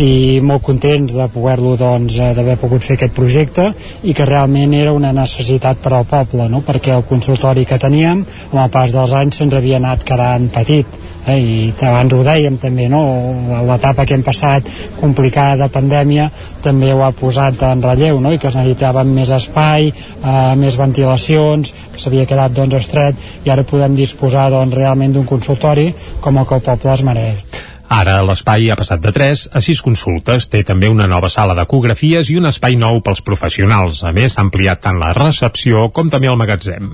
i 0.02 0.12
molt 0.42 0.66
contents 0.66 1.14
de 1.14 1.25
poder-lo 1.32 1.76
doncs, 1.80 2.18
d'haver 2.36 2.58
pogut 2.60 2.84
fer 2.84 2.96
aquest 2.96 3.14
projecte 3.16 3.70
i 4.04 4.14
que 4.16 4.28
realment 4.28 4.74
era 4.74 4.94
una 4.96 5.12
necessitat 5.16 5.82
per 5.82 5.94
al 5.96 6.06
poble, 6.10 6.48
no? 6.52 6.62
perquè 6.66 6.94
el 6.96 7.06
consultori 7.08 7.66
que 7.66 7.80
teníem 7.82 8.24
amb 8.52 8.62
el 8.66 8.70
pas 8.70 8.94
dels 8.94 9.16
anys 9.16 9.40
se'ns 9.40 9.54
havia 9.56 9.80
anat 9.80 10.04
quedant 10.06 10.48
petit 10.54 11.02
eh? 11.26 11.38
i 11.38 11.74
abans 11.82 12.14
ho 12.14 12.22
dèiem 12.26 12.58
també 12.62 12.88
no? 12.92 13.02
l'etapa 13.68 14.06
que 14.06 14.16
hem 14.16 14.24
passat 14.26 14.68
complicada 15.00 15.64
de 15.64 15.70
pandèmia 15.72 16.28
també 16.64 16.92
ho 16.94 17.02
ha 17.04 17.12
posat 17.16 17.62
en 17.68 17.82
relleu 17.84 18.20
no? 18.20 18.32
i 18.32 18.40
que 18.42 18.50
es 18.50 18.58
necessitaven 18.58 19.12
més 19.18 19.32
espai 19.34 19.90
eh, 19.90 20.54
més 20.58 20.78
ventilacions 20.80 21.72
que 21.92 22.02
s'havia 22.02 22.28
quedat 22.28 22.54
doncs, 22.56 22.78
estret 22.80 23.46
i 23.46 23.52
ara 23.52 23.66
podem 23.66 23.96
disposar 23.98 24.50
doncs, 24.54 24.76
realment 24.76 25.16
d'un 25.16 25.28
consultori 25.28 25.92
com 26.20 26.38
el 26.38 26.46
que 26.46 26.60
el 26.60 26.68
poble 26.70 26.94
es 26.94 27.06
mereix 27.06 27.66
Ara 27.88 28.16
l'espai 28.26 28.70
ha 28.70 28.76
passat 28.78 29.02
de 29.02 29.12
3 29.14 29.46
a 29.54 29.62
6 29.62 29.82
consultes, 29.86 30.48
té 30.50 30.64
també 30.66 30.90
una 30.90 31.06
nova 31.06 31.30
sala 31.30 31.54
d'ecografies 31.54 32.32
i 32.32 32.40
un 32.40 32.50
espai 32.50 32.74
nou 32.80 32.98
pels 33.06 33.22
professionals. 33.22 34.02
A 34.02 34.10
més, 34.16 34.34
s'ha 34.34 34.42
ampliat 34.42 34.82
tant 34.82 34.98
la 34.98 35.12
recepció 35.14 35.88
com 35.94 36.10
també 36.10 36.32
el 36.32 36.40
magatzem. 36.40 36.90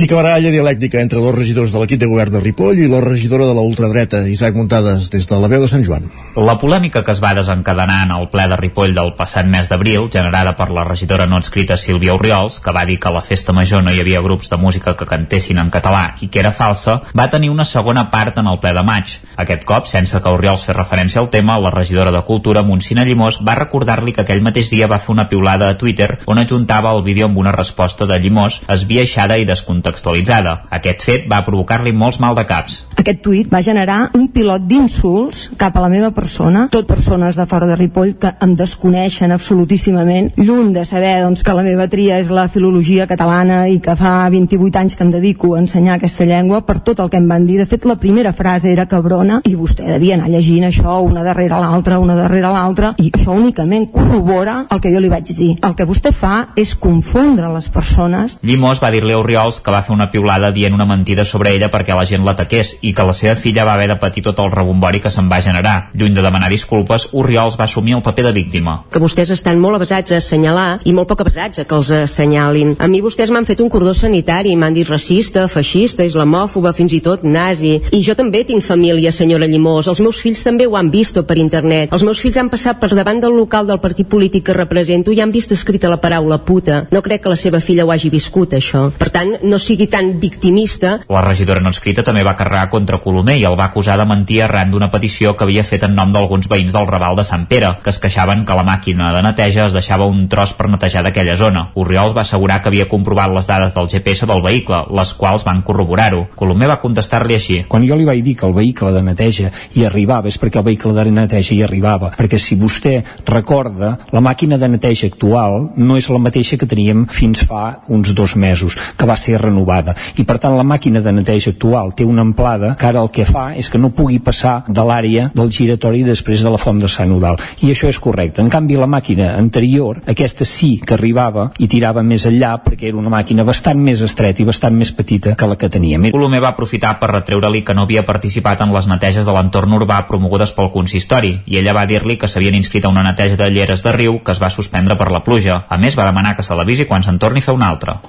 Pica 0.00 0.16
baralla 0.16 0.48
dialèctica 0.48 0.96
entre 1.04 1.20
dos 1.20 1.34
regidors 1.36 1.74
de 1.74 1.80
l'equip 1.82 1.98
de 2.00 2.06
govern 2.08 2.32
de 2.32 2.40
Ripoll 2.40 2.78
i 2.80 2.86
la 2.88 3.02
regidora 3.04 3.44
de 3.44 3.52
la 3.52 3.60
ultradreta, 3.60 4.22
Isaac 4.32 4.54
Muntades, 4.56 5.10
des 5.12 5.26
de 5.28 5.36
la 5.36 5.48
veu 5.52 5.60
de 5.60 5.66
Sant 5.68 5.82
Joan. 5.84 6.06
La 6.40 6.54
polèmica 6.56 7.02
que 7.04 7.12
es 7.12 7.18
va 7.20 7.34
desencadenar 7.36 7.98
en 8.06 8.14
el 8.16 8.24
ple 8.32 8.46
de 8.48 8.56
Ripoll 8.56 8.94
del 8.96 9.12
passat 9.18 9.44
mes 9.44 9.68
d'abril, 9.68 10.06
generada 10.08 10.54
per 10.56 10.70
la 10.72 10.86
regidora 10.88 11.26
no 11.28 11.36
escrita 11.36 11.76
Sílvia 11.76 12.14
Oriols, 12.14 12.56
que 12.64 12.72
va 12.72 12.86
dir 12.88 12.96
que 12.96 13.10
a 13.10 13.12
la 13.12 13.20
festa 13.20 13.52
major 13.52 13.84
no 13.84 13.92
hi 13.92 14.00
havia 14.00 14.22
grups 14.24 14.48
de 14.48 14.56
música 14.56 14.94
que 14.96 15.04
cantessin 15.10 15.60
en 15.60 15.68
català 15.68 16.14
i 16.24 16.30
que 16.32 16.40
era 16.40 16.54
falsa, 16.56 17.02
va 17.12 17.28
tenir 17.28 17.52
una 17.52 17.68
segona 17.68 18.06
part 18.08 18.40
en 18.40 18.48
el 18.48 18.56
ple 18.64 18.72
de 18.72 18.86
maig. 18.88 19.18
Aquest 19.36 19.68
cop, 19.68 19.84
sense 19.84 20.16
que 20.16 20.34
Oriols 20.38 20.64
fes 20.64 20.80
referència 20.80 21.20
al 21.20 21.28
tema, 21.28 21.58
la 21.60 21.74
regidora 21.76 22.16
de 22.16 22.24
Cultura, 22.24 22.64
Montsina 22.64 23.04
Llimós, 23.04 23.42
va 23.44 23.58
recordar-li 23.60 24.16
que 24.16 24.24
aquell 24.24 24.40
mateix 24.40 24.72
dia 24.72 24.88
va 24.88 25.02
fer 25.04 25.12
una 25.12 25.28
piulada 25.28 25.68
a 25.68 25.76
Twitter 25.76 26.22
on 26.24 26.40
ajuntava 26.40 26.96
el 26.96 27.04
vídeo 27.04 27.28
amb 27.28 27.44
una 27.44 27.52
resposta 27.52 28.08
de 28.08 28.16
Llimós 28.16 28.62
esbiaixada 28.64 29.36
i 29.36 29.44
descontextualitzada 29.90 30.20
contextualitzada. 30.20 30.66
Aquest 30.70 31.04
fet 31.04 31.26
va 31.30 31.42
provocar-li 31.44 31.92
molts 31.92 32.20
mal 32.20 32.34
de 32.36 32.44
caps. 32.46 32.84
Aquest 33.00 33.22
tuit 33.24 33.48
va 33.50 33.62
generar 33.62 34.10
un 34.14 34.28
pilot 34.28 34.66
d'insults 34.68 35.50
cap 35.58 35.76
a 35.76 35.82
la 35.84 35.88
meva 35.88 36.10
persona, 36.10 36.68
tot 36.70 36.86
persones 36.86 37.36
de 37.36 37.46
fora 37.46 37.66
de 37.66 37.76
Ripoll 37.76 38.16
que 38.20 38.32
em 38.44 38.54
desconeixen 38.56 39.32
absolutíssimament, 39.32 40.32
lluny 40.36 40.72
de 40.74 40.84
saber 40.84 41.20
doncs, 41.22 41.42
que 41.42 41.54
la 41.56 41.64
meva 41.64 41.88
tria 41.88 42.18
és 42.20 42.30
la 42.30 42.48
filologia 42.48 43.06
catalana 43.06 43.66
i 43.68 43.80
que 43.80 43.96
fa 43.96 44.28
28 44.30 44.78
anys 44.78 44.96
que 44.96 45.04
em 45.04 45.10
dedico 45.10 45.54
a 45.54 45.60
ensenyar 45.60 45.96
aquesta 45.96 46.26
llengua, 46.28 46.62
per 46.66 46.80
tot 46.84 47.00
el 47.00 47.10
que 47.10 47.18
em 47.18 47.28
van 47.28 47.46
dir. 47.46 47.58
De 47.60 47.66
fet, 47.66 47.86
la 47.88 47.96
primera 48.00 48.32
frase 48.32 48.70
era 48.72 48.86
cabrona 48.88 49.40
i 49.48 49.54
vostè 49.56 49.86
devia 49.88 50.16
anar 50.18 50.30
llegint 50.30 50.68
això 50.68 51.00
una 51.04 51.24
darrere 51.24 51.58
l'altra, 51.60 51.98
una 51.98 52.16
darrere 52.18 52.52
l'altra, 52.52 52.94
i 52.98 53.10
això 53.10 53.34
únicament 53.34 53.88
corrobora 53.92 54.66
el 54.70 54.80
que 54.80 54.92
jo 54.92 55.00
li 55.00 55.10
vaig 55.12 55.32
dir. 55.36 55.54
El 55.66 55.74
que 55.76 55.88
vostè 55.88 56.12
fa 56.12 56.52
és 56.56 56.74
confondre 56.76 57.48
les 57.54 57.68
persones. 57.72 58.36
Llimós 58.46 58.82
va 58.82 58.92
dir-li 58.92 59.14
a 59.16 59.20
Oriols 59.20 59.60
que 59.64 59.72
va 59.72 59.79
fer 59.86 59.94
una 59.94 60.10
piulada 60.10 60.50
dient 60.52 60.74
una 60.74 60.86
mentida 60.86 61.24
sobre 61.24 61.54
ella 61.54 61.70
perquè 61.70 61.96
la 61.96 62.06
gent 62.08 62.24
l'ataqués 62.24 62.76
i 62.82 62.92
que 62.94 63.06
la 63.06 63.14
seva 63.16 63.36
filla 63.36 63.64
va 63.64 63.74
haver 63.74 63.88
de 63.90 63.98
patir 64.00 64.22
tot 64.26 64.38
el 64.38 64.50
rebombori 64.52 65.00
que 65.00 65.10
se'n 65.10 65.30
va 65.30 65.40
generar. 65.40 65.90
Lluny 65.94 66.14
de 66.14 66.24
demanar 66.24 66.50
disculpes, 66.50 67.08
Oriols 67.12 67.58
va 67.58 67.64
assumir 67.64 67.96
el 67.96 68.02
paper 68.02 68.26
de 68.28 68.32
víctima. 68.32 68.76
Que 68.90 69.02
vostès 69.02 69.30
estan 69.30 69.60
molt 69.60 69.78
avasats 69.78 70.12
a 70.12 70.20
assenyalar 70.20 70.80
i 70.84 70.94
molt 70.96 71.08
poc 71.10 71.24
avasats 71.24 71.62
a 71.62 71.64
que 71.64 71.76
els 71.76 71.90
assenyalin. 71.90 72.76
A 72.78 72.88
mi 72.88 73.00
vostès 73.04 73.30
m'han 73.30 73.46
fet 73.48 73.60
un 73.60 73.70
cordó 73.72 73.94
sanitari, 73.94 74.56
m'han 74.56 74.74
dit 74.74 74.88
racista, 74.88 75.46
feixista, 75.48 76.04
islamòfoba, 76.04 76.72
fins 76.76 76.94
i 76.96 77.00
tot 77.04 77.24
nazi. 77.24 77.76
I 77.92 78.02
jo 78.06 78.16
també 78.18 78.44
tinc 78.44 78.64
família, 78.64 79.12
senyora 79.12 79.48
Llimós. 79.50 79.88
Els 79.90 80.02
meus 80.04 80.20
fills 80.22 80.42
també 80.46 80.66
ho 80.66 80.76
han 80.76 80.90
vist 80.90 81.18
per 81.26 81.38
internet. 81.38 81.92
Els 81.92 82.04
meus 82.06 82.20
fills 82.22 82.38
han 82.40 82.50
passat 82.52 82.80
per 82.80 82.90
davant 82.94 83.20
del 83.22 83.36
local 83.36 83.66
del 83.68 83.80
partit 83.82 84.08
polític 84.08 84.46
que 84.46 84.56
represento 84.56 85.12
i 85.12 85.20
han 85.20 85.32
vist 85.34 85.52
escrita 85.52 85.90
la 85.90 86.00
paraula 86.00 86.40
puta. 86.44 86.84
No 86.90 87.02
crec 87.02 87.24
que 87.24 87.32
la 87.32 87.38
seva 87.40 87.60
filla 87.60 87.84
ho 87.84 87.92
hagi 87.92 88.10
viscut, 88.10 88.54
això. 88.56 88.88
Per 88.98 89.10
tant, 89.14 89.36
no 89.42 89.58
sigui 89.60 89.86
tan 89.92 90.14
victimista. 90.20 90.96
La 91.08 91.22
regidora 91.24 91.60
no 91.60 91.70
escrita 91.74 92.04
també 92.06 92.24
va 92.26 92.36
carregar 92.38 92.68
contra 92.72 92.98
Colomer 93.04 93.36
i 93.38 93.44
el 93.48 93.58
va 93.58 93.68
acusar 93.70 93.98
de 94.00 94.06
mentir 94.08 94.40
arran 94.42 94.72
d'una 94.72 94.90
petició 94.90 95.36
que 95.36 95.44
havia 95.46 95.64
fet 95.66 95.84
en 95.86 95.94
nom 95.94 96.10
d'alguns 96.12 96.48
veïns 96.50 96.74
del 96.74 96.88
Raval 96.88 97.18
de 97.18 97.24
Sant 97.28 97.46
Pere, 97.50 97.74
que 97.84 97.92
es 97.92 98.00
queixaven 98.02 98.44
que 98.48 98.56
la 98.56 98.64
màquina 98.66 99.12
de 99.14 99.22
neteja 99.26 99.66
es 99.66 99.76
deixava 99.76 100.08
un 100.08 100.26
tros 100.32 100.54
per 100.56 100.70
netejar 100.72 101.04
d'aquella 101.06 101.36
zona. 101.36 101.66
Oriols 101.74 102.16
va 102.16 102.24
assegurar 102.24 102.60
que 102.62 102.70
havia 102.72 102.88
comprovat 102.88 103.32
les 103.34 103.48
dades 103.50 103.76
del 103.76 103.90
GPS 103.92 104.26
del 104.26 104.42
vehicle, 104.42 104.84
les 104.96 105.12
quals 105.14 105.44
van 105.46 105.62
corroborar-ho. 105.66 106.26
Colomer 106.36 106.70
va 106.72 106.80
contestar-li 106.82 107.36
així. 107.36 107.60
Quan 107.68 107.86
jo 107.86 107.98
li 107.98 108.08
vaig 108.08 108.24
dir 108.24 108.36
que 108.40 108.48
el 108.48 108.56
vehicle 108.56 108.92
de 108.96 109.04
neteja 109.06 109.52
hi 109.76 109.84
arribava, 109.86 110.28
és 110.28 110.38
perquè 110.40 110.60
el 110.60 110.68
vehicle 110.70 110.94
de 110.96 111.06
neteja 111.10 111.54
hi 111.54 111.62
arribava. 111.66 112.12
Perquè 112.16 112.38
si 112.38 112.56
vostè 112.60 113.00
recorda, 113.28 113.96
la 114.12 114.24
màquina 114.24 114.58
de 114.58 114.68
neteja 114.72 115.10
actual 115.10 115.70
no 115.76 115.98
és 115.98 116.08
la 116.10 116.22
mateixa 116.22 116.58
que 116.60 116.68
teníem 116.70 117.06
fins 117.10 117.44
fa 117.46 117.80
uns 117.88 118.14
dos 118.14 118.36
mesos, 118.36 118.76
que 118.96 119.08
va 119.08 119.16
ser 119.16 119.40
renovada 119.50 119.96
i 120.16 120.24
per 120.24 120.38
tant 120.40 120.56
la 120.56 120.64
màquina 120.66 121.02
de 121.04 121.12
neteja 121.12 121.52
actual 121.52 121.92
té 121.96 122.06
una 122.06 122.22
amplada 122.22 122.74
que 122.78 122.86
ara 122.88 123.02
el 123.02 123.10
que 123.12 123.26
fa 123.28 123.50
és 123.58 123.68
que 123.70 123.78
no 123.78 123.92
pugui 123.96 124.20
passar 124.22 124.62
de 124.68 124.84
l'àrea 124.86 125.28
del 125.34 125.50
giratori 125.52 126.02
després 126.06 126.44
de 126.46 126.52
la 126.52 126.60
font 126.60 126.80
de 126.80 126.88
Sant 126.88 127.12
Udal 127.12 127.38
i 127.60 127.70
això 127.70 127.90
és 127.90 127.98
correcte. 128.00 128.42
En 128.42 128.50
canvi 128.50 128.78
la 128.78 128.88
màquina 128.90 129.34
anterior, 129.36 130.00
aquesta 130.08 130.46
sí 130.48 130.78
que 130.86 130.94
arribava 130.96 131.50
i 131.58 131.68
tirava 131.68 132.02
més 132.06 132.26
enllà 132.28 132.54
perquè 132.64 132.88
era 132.90 133.00
una 133.00 133.12
màquina 133.12 133.44
bastant 133.44 133.80
més 133.82 134.02
estreta 134.06 134.42
i 134.42 134.48
bastant 134.48 134.76
més 134.76 134.92
petita 134.96 135.34
que 135.36 135.48
la 135.50 135.58
que 135.60 135.70
teníem. 135.72 136.10
Colomer 136.14 136.42
va 136.42 136.54
aprofitar 136.54 136.96
per 137.00 137.10
retreure-li 137.12 137.64
que 137.66 137.74
no 137.76 137.86
havia 137.88 138.06
participat 138.06 138.64
en 138.64 138.74
les 138.74 138.88
neteges 138.90 139.26
de 139.26 139.34
l'entorn 139.36 139.76
urbà 139.80 140.02
promogudes 140.08 140.54
pel 140.56 140.70
consistori 140.74 141.34
i 141.46 141.60
ella 141.60 141.76
va 141.76 141.86
dir-li 141.90 142.18
que 142.20 142.30
s'havien 142.30 142.56
inscrit 142.58 142.86
a 142.86 142.94
una 142.94 143.04
neteja 143.06 143.38
de 143.40 143.50
lleres 143.50 143.84
de 143.86 143.96
riu 143.96 144.20
que 144.24 144.32
es 144.36 144.42
va 144.42 144.50
suspendre 144.50 144.96
per 145.00 145.10
la 145.10 145.24
pluja. 145.26 145.64
A 145.68 145.78
més, 145.80 145.98
va 145.98 146.08
demanar 146.08 146.36
que 146.36 146.46
se 146.46 146.56
l'avisi 146.56 146.88
quan 146.88 147.04
se'n 147.06 147.18
torni 147.18 147.44
a 147.44 147.48
fer 147.48 147.56
una 147.56 147.70
altra. 147.74 148.00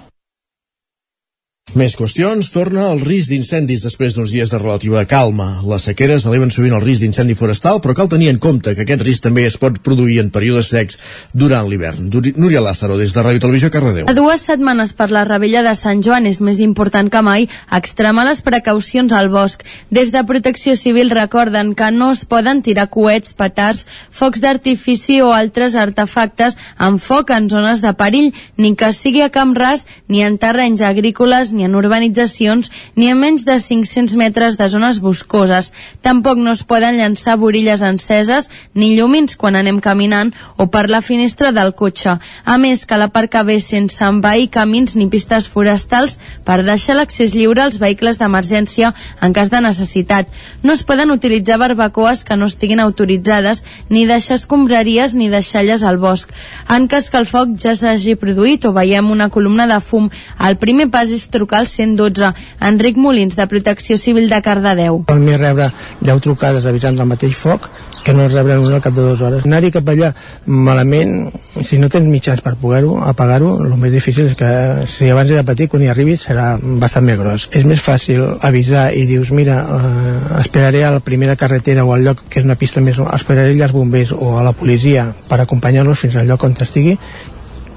Més 1.72 1.94
qüestions. 1.96 2.50
Torna 2.52 2.90
el 2.92 3.00
risc 3.00 3.30
d'incendis 3.32 3.86
després 3.86 4.12
d'uns 4.18 4.34
dies 4.34 4.50
de 4.52 4.58
relativa 4.60 5.06
calma. 5.08 5.62
Les 5.64 5.86
sequeres 5.88 6.26
eleven 6.28 6.50
sovint 6.52 6.74
el 6.76 6.82
risc 6.84 7.06
d'incendi 7.06 7.32
forestal, 7.40 7.78
però 7.80 7.94
cal 7.96 8.10
tenir 8.12 8.28
en 8.28 8.42
compte 8.44 8.74
que 8.76 8.84
aquest 8.84 9.06
risc 9.08 9.24
també 9.24 9.46
es 9.48 9.56
pot 9.56 9.78
produir 9.80 10.18
en 10.20 10.34
períodes 10.36 10.68
secs 10.74 11.00
durant 11.32 11.70
l'hivern. 11.72 12.10
Núria 12.36 12.60
Lázaro, 12.60 12.98
des 13.00 13.14
de 13.16 13.24
Ràdio 13.24 13.40
Televisió, 13.40 13.70
Cardedeu. 13.72 14.10
A 14.12 14.16
dues 14.18 14.44
setmanes 14.50 14.92
per 15.00 15.08
la 15.16 15.24
rebella 15.24 15.62
de 15.64 15.72
Sant 15.80 16.02
Joan 16.04 16.28
és 16.28 16.42
més 16.44 16.60
important 16.60 17.08
que 17.08 17.22
mai 17.24 17.48
extremar 17.72 18.28
les 18.28 18.44
precaucions 18.44 19.16
al 19.16 19.32
bosc. 19.32 19.64
Des 19.90 20.12
de 20.12 20.26
Protecció 20.28 20.76
Civil 20.76 21.16
recorden 21.16 21.72
que 21.80 21.88
no 21.96 22.12
es 22.12 22.26
poden 22.26 22.66
tirar 22.68 22.90
coets, 22.92 23.32
petards, 23.32 23.86
focs 24.12 24.44
d'artifici 24.44 25.22
o 25.24 25.32
altres 25.32 25.80
artefactes 25.80 26.60
amb 26.76 27.00
foc 27.00 27.32
en 27.32 27.48
zones 27.48 27.80
de 27.80 27.96
perill, 27.96 28.34
ni 28.58 28.76
que 28.76 28.92
sigui 28.92 29.24
a 29.24 29.32
camp 29.32 29.56
ras 29.56 29.88
ni 30.12 30.28
en 30.28 30.36
terrenys 30.36 30.84
agrícoles 30.84 31.56
ni 31.56 31.61
en 31.64 31.76
urbanitzacions 31.76 32.72
ni 32.96 33.10
a 33.12 33.16
menys 33.16 33.46
de 33.46 33.58
500 33.60 34.16
metres 34.20 34.58
de 34.58 34.68
zones 34.70 35.00
boscoses. 35.00 35.74
Tampoc 36.02 36.38
no 36.38 36.52
es 36.56 36.64
poden 36.64 36.98
llançar 36.98 37.38
borilles 37.38 37.82
enceses 37.82 38.50
ni 38.74 38.94
llumins 38.96 39.38
quan 39.38 39.56
anem 39.56 39.80
caminant 39.80 40.34
o 40.58 40.68
per 40.72 40.88
la 40.90 41.02
finestra 41.02 41.52
del 41.52 41.74
cotxe. 41.76 42.18
A 42.46 42.58
més, 42.58 42.86
cal 42.86 43.04
aparcar 43.06 43.44
bé 43.48 43.60
sense 43.60 44.04
envair 44.04 44.50
camins 44.54 44.96
ni 44.96 45.10
pistes 45.12 45.48
forestals 45.52 46.18
per 46.48 46.62
deixar 46.64 46.96
l'accés 46.98 47.36
lliure 47.36 47.64
als 47.64 47.80
vehicles 47.82 48.20
d'emergència 48.22 48.94
en 49.22 49.34
cas 49.34 49.52
de 49.52 49.62
necessitat. 49.62 50.32
No 50.64 50.74
es 50.74 50.84
poden 50.88 51.12
utilitzar 51.12 51.60
barbacoes 51.62 52.24
que 52.24 52.38
no 52.38 52.48
estiguin 52.48 52.80
autoritzades 52.80 53.64
ni 53.90 54.06
deixar 54.08 54.40
escombraries 54.40 55.16
ni 55.16 55.30
deixalles 55.30 55.84
al 55.84 56.00
bosc. 56.02 56.32
En 56.70 56.88
cas 56.88 57.10
que 57.12 57.20
el 57.20 57.28
foc 57.28 57.58
ja 57.60 57.76
s'hagi 57.76 58.16
produït 58.16 58.66
o 58.66 58.74
veiem 58.76 59.12
una 59.12 59.30
columna 59.30 59.68
de 59.68 59.80
fum, 59.84 60.10
el 60.40 60.58
primer 60.62 60.88
pas 60.94 61.12
és 61.12 61.28
trucar 61.34 61.51
trucar 61.52 61.60
al 61.60 61.68
112. 61.68 62.34
Enric 62.62 62.98
Molins, 62.98 63.36
de 63.36 63.48
Protecció 63.48 63.98
Civil 63.98 64.30
de 64.30 64.42
Cardedeu. 64.42 65.04
El 65.12 65.20
més 65.20 65.40
rebre 65.40 65.72
10 66.00 66.22
trucades 66.24 66.66
avisant 66.66 66.96
del 66.96 67.10
mateix 67.10 67.36
foc 67.36 67.70
que 68.06 68.14
no 68.14 68.28
rebre 68.28 68.58
una 68.58 68.76
al 68.80 68.82
cap 68.82 68.96
de 68.96 69.02
dues 69.02 69.22
hores. 69.22 69.44
Anar-hi 69.46 69.72
cap 69.72 69.88
allà 69.92 70.14
malament, 70.46 71.30
si 71.68 71.78
no 71.78 71.90
tens 71.92 72.08
mitjans 72.08 72.42
per 72.42 72.56
poder-ho, 72.58 72.96
apagar-ho, 73.06 73.58
el 73.62 73.76
més 73.78 73.92
difícil 73.94 74.26
és 74.32 74.38
que 74.40 74.52
si 74.90 75.10
abans 75.12 75.30
era 75.30 75.44
petit, 75.46 75.70
quan 75.70 75.84
hi 75.84 75.92
arribis 75.92 76.24
serà 76.26 76.56
bastant 76.82 77.06
més 77.06 77.20
gros. 77.20 77.50
És 77.52 77.68
més 77.68 77.84
fàcil 77.84 78.24
avisar 78.42 78.88
i 78.98 79.06
dius, 79.10 79.30
mira, 79.36 79.60
eh, 79.62 80.16
esperaré 80.40 80.86
a 80.86 80.96
la 80.96 81.04
primera 81.04 81.36
carretera 81.36 81.86
o 81.86 81.94
al 81.94 82.08
lloc 82.08 82.24
que 82.30 82.42
és 82.42 82.48
una 82.48 82.58
pista 82.58 82.82
més, 82.82 82.98
esperaré 82.98 83.54
als 83.62 83.76
bombers 83.76 84.16
o 84.18 84.38
a 84.40 84.48
la 84.48 84.56
policia 84.58 85.12
per 85.30 85.44
acompanyar-los 85.44 86.08
fins 86.08 86.18
al 86.18 86.32
lloc 86.32 86.48
on 86.48 86.58
estigui 86.62 86.98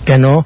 que 0.04 0.18
no 0.18 0.44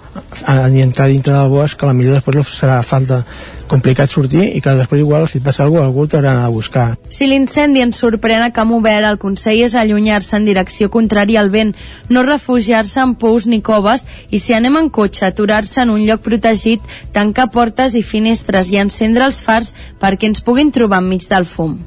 ni 0.71 0.83
entrar 0.83 1.09
dintre 1.09 1.33
del 1.33 1.51
bosc 1.51 1.79
que 1.79 1.87
la 1.87 1.95
millor 1.97 2.19
després 2.19 2.53
serà 2.61 2.79
falta 2.87 3.25
complicat 3.69 4.09
sortir 4.09 4.47
i 4.57 4.63
que 4.65 4.75
després 4.79 5.03
igual 5.03 5.27
si 5.29 5.39
et 5.39 5.45
passa 5.45 5.65
alguna 5.65 5.83
cosa 5.83 5.89
algú 5.89 6.07
t'haurà 6.07 6.33
d'anar 6.33 6.47
a 6.47 6.55
buscar. 6.55 6.87
Si 7.13 7.27
l'incendi 7.29 7.83
ens 7.85 8.01
sorprèn 8.01 8.43
a 8.43 8.51
Camp 8.55 8.73
Obert, 8.73 9.07
el 9.07 9.19
consell 9.21 9.61
és 9.67 9.77
allunyar-se 9.77 10.37
en 10.39 10.49
direcció 10.49 10.89
contrària 10.95 11.43
al 11.43 11.53
vent, 11.53 11.75
no 12.09 12.25
refugiar-se 12.25 13.03
en 13.05 13.15
pous 13.21 13.47
ni 13.47 13.61
coves 13.61 14.07
i 14.31 14.41
si 14.41 14.57
anem 14.57 14.81
en 14.81 14.89
cotxe, 14.89 15.27
aturar-se 15.29 15.83
en 15.85 15.93
un 15.93 16.07
lloc 16.07 16.25
protegit, 16.25 16.81
tancar 17.13 17.51
portes 17.53 17.95
i 17.95 18.03
finestres 18.03 18.73
i 18.73 18.81
encendre 18.81 19.29
els 19.29 19.43
fars 19.45 19.75
perquè 20.01 20.33
ens 20.33 20.45
puguin 20.45 20.73
trobar 20.73 21.03
enmig 21.05 21.29
del 21.29 21.45
fum. 21.45 21.79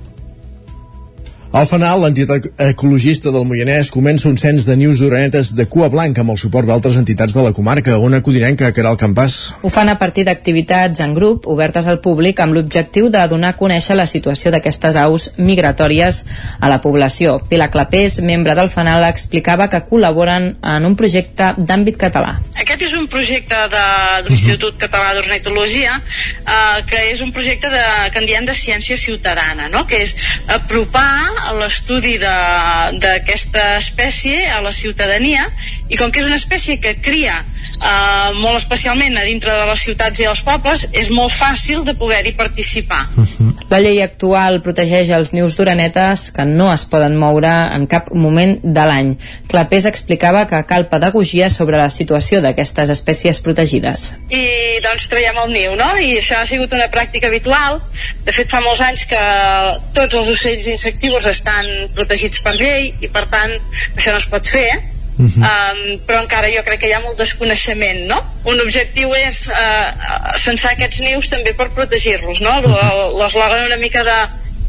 Al 1.52 1.66
final, 1.68 2.00
l'entitat 2.00 2.46
ecologista 2.64 3.28
del 3.28 3.44
Moianès 3.44 3.90
comença 3.92 4.30
un 4.30 4.38
cens 4.40 4.64
de 4.64 4.76
nius 4.80 5.02
d'orenetes 5.02 5.50
de 5.52 5.66
cua 5.68 5.90
blanca 5.92 6.24
amb 6.24 6.32
el 6.32 6.38
suport 6.40 6.64
d'altres 6.64 6.96
entitats 6.96 7.34
de 7.36 7.44
la 7.44 7.52
comarca, 7.52 7.98
on 8.00 8.14
acudirem 8.16 8.56
que 8.56 8.70
el 8.72 8.96
Campàs. 9.02 9.36
Ho 9.62 9.70
fan 9.70 9.90
a 9.92 9.98
partir 10.00 10.24
d'activitats 10.24 11.02
en 11.04 11.14
grup 11.14 11.44
obertes 11.52 11.88
al 11.92 12.00
públic 12.00 12.40
amb 12.40 12.56
l'objectiu 12.56 13.10
de 13.12 13.26
donar 13.28 13.50
a 13.52 13.58
conèixer 13.60 13.98
la 14.00 14.06
situació 14.08 14.52
d'aquestes 14.52 14.96
aus 14.96 15.32
migratòries 15.38 16.24
a 16.62 16.70
la 16.72 16.80
població. 16.80 17.42
Pilar 17.50 17.68
Clapés, 17.70 18.22
membre 18.22 18.56
del 18.56 18.72
FANAL, 18.72 19.04
explicava 19.10 19.68
que 19.68 19.84
col·laboren 19.92 20.56
en 20.64 20.88
un 20.88 20.96
projecte 20.96 21.52
d'àmbit 21.58 22.00
català. 22.00 22.38
Aquest 22.56 22.88
és 22.88 22.96
un 22.96 23.12
projecte 23.12 23.60
de, 23.76 23.84
de 24.24 24.30
l'Institut 24.30 24.80
Català 24.80 25.12
d'Ornitologia 25.20 26.00
eh, 26.00 26.80
que 26.88 27.04
és 27.12 27.20
un 27.20 27.36
projecte 27.36 27.68
de, 27.76 27.84
que 28.16 28.24
en 28.24 28.32
diem 28.32 28.48
de 28.48 28.56
ciència 28.56 28.96
ciutadana, 28.96 29.68
no? 29.68 29.84
que 29.84 30.00
és 30.08 30.16
apropar 30.48 31.41
l'estudi 31.60 32.18
d'aquesta 32.22 33.78
espècie 33.78 34.46
a 34.52 34.62
la 34.64 34.72
ciutadania 34.72 35.48
i 35.90 35.98
com 36.00 36.12
que 36.12 36.22
és 36.22 36.30
una 36.30 36.40
espècie 36.40 36.80
que 36.82 36.96
cria 37.04 37.42
eh, 37.82 38.30
molt 38.40 38.58
especialment 38.58 39.18
a 39.18 39.26
dintre 39.28 39.54
de 39.58 39.66
les 39.70 39.84
ciutats 39.88 40.22
i 40.22 40.28
els 40.30 40.44
pobles 40.48 40.88
és 40.92 41.12
molt 41.14 41.34
fàcil 41.34 41.84
de 41.88 41.96
poder-hi 41.98 42.34
participar 42.38 43.04
La 43.72 43.80
llei 43.80 44.02
actual 44.04 44.60
protegeix 44.66 45.12
els 45.16 45.32
nius 45.36 45.56
d'orenetes 45.58 46.28
que 46.36 46.46
no 46.48 46.72
es 46.74 46.84
poden 46.92 47.16
moure 47.20 47.52
en 47.76 47.88
cap 47.92 48.10
moment 48.12 48.58
de 48.64 48.86
l'any. 48.88 49.14
Clapés 49.52 49.88
explicava 49.88 50.44
que 50.50 50.60
cal 50.68 50.88
pedagogia 50.92 51.50
sobre 51.50 51.80
la 51.80 51.90
situació 51.90 52.42
d'aquestes 52.44 52.92
espècies 52.92 53.40
protegides. 53.40 54.16
i 54.30 54.44
doncs 54.84 55.08
traiem 55.12 55.38
el 55.46 55.54
niu, 55.54 55.76
no? 55.80 55.88
I 55.98 56.18
això 56.20 56.42
ha 56.42 56.48
sigut 56.50 56.74
una 56.76 56.90
pràctica 56.92 57.30
habitual. 57.32 57.80
De 58.26 58.34
fet, 58.36 58.50
fa 58.52 58.62
molts 58.66 58.82
anys 58.84 59.06
que 59.10 59.22
tots 59.96 60.20
els 60.20 60.32
ocells 60.36 60.68
insectius 60.74 61.28
estan 61.34 61.70
protegits 61.98 62.42
per 62.46 62.56
llei 62.58 62.92
i, 63.00 63.10
per 63.12 63.28
tant, 63.32 63.54
això 63.96 64.16
no 64.16 64.22
es 64.22 64.30
pot 64.32 64.48
fer. 64.48 64.70
Uh 65.22 65.28
-huh. 65.28 65.44
um, 65.44 66.00
però 66.08 66.22
encara 66.22 66.48
jo 66.50 66.64
crec 66.64 66.80
que 66.80 66.88
hi 66.88 66.94
ha 66.94 67.02
molt 67.02 67.18
desconeixement 67.18 68.08
no? 68.08 68.24
un 68.46 68.62
objectiu 68.62 69.12
és 69.14 69.52
uh, 69.52 70.38
censar 70.40 70.72
aquests 70.72 71.02
nius 71.02 71.30
també 71.30 71.54
per 71.54 71.68
protegir-los 71.76 72.40
no? 72.42 72.54
l'eslògan 73.20 73.66
una 73.68 73.76
mica 73.76 74.04
de, 74.08 74.16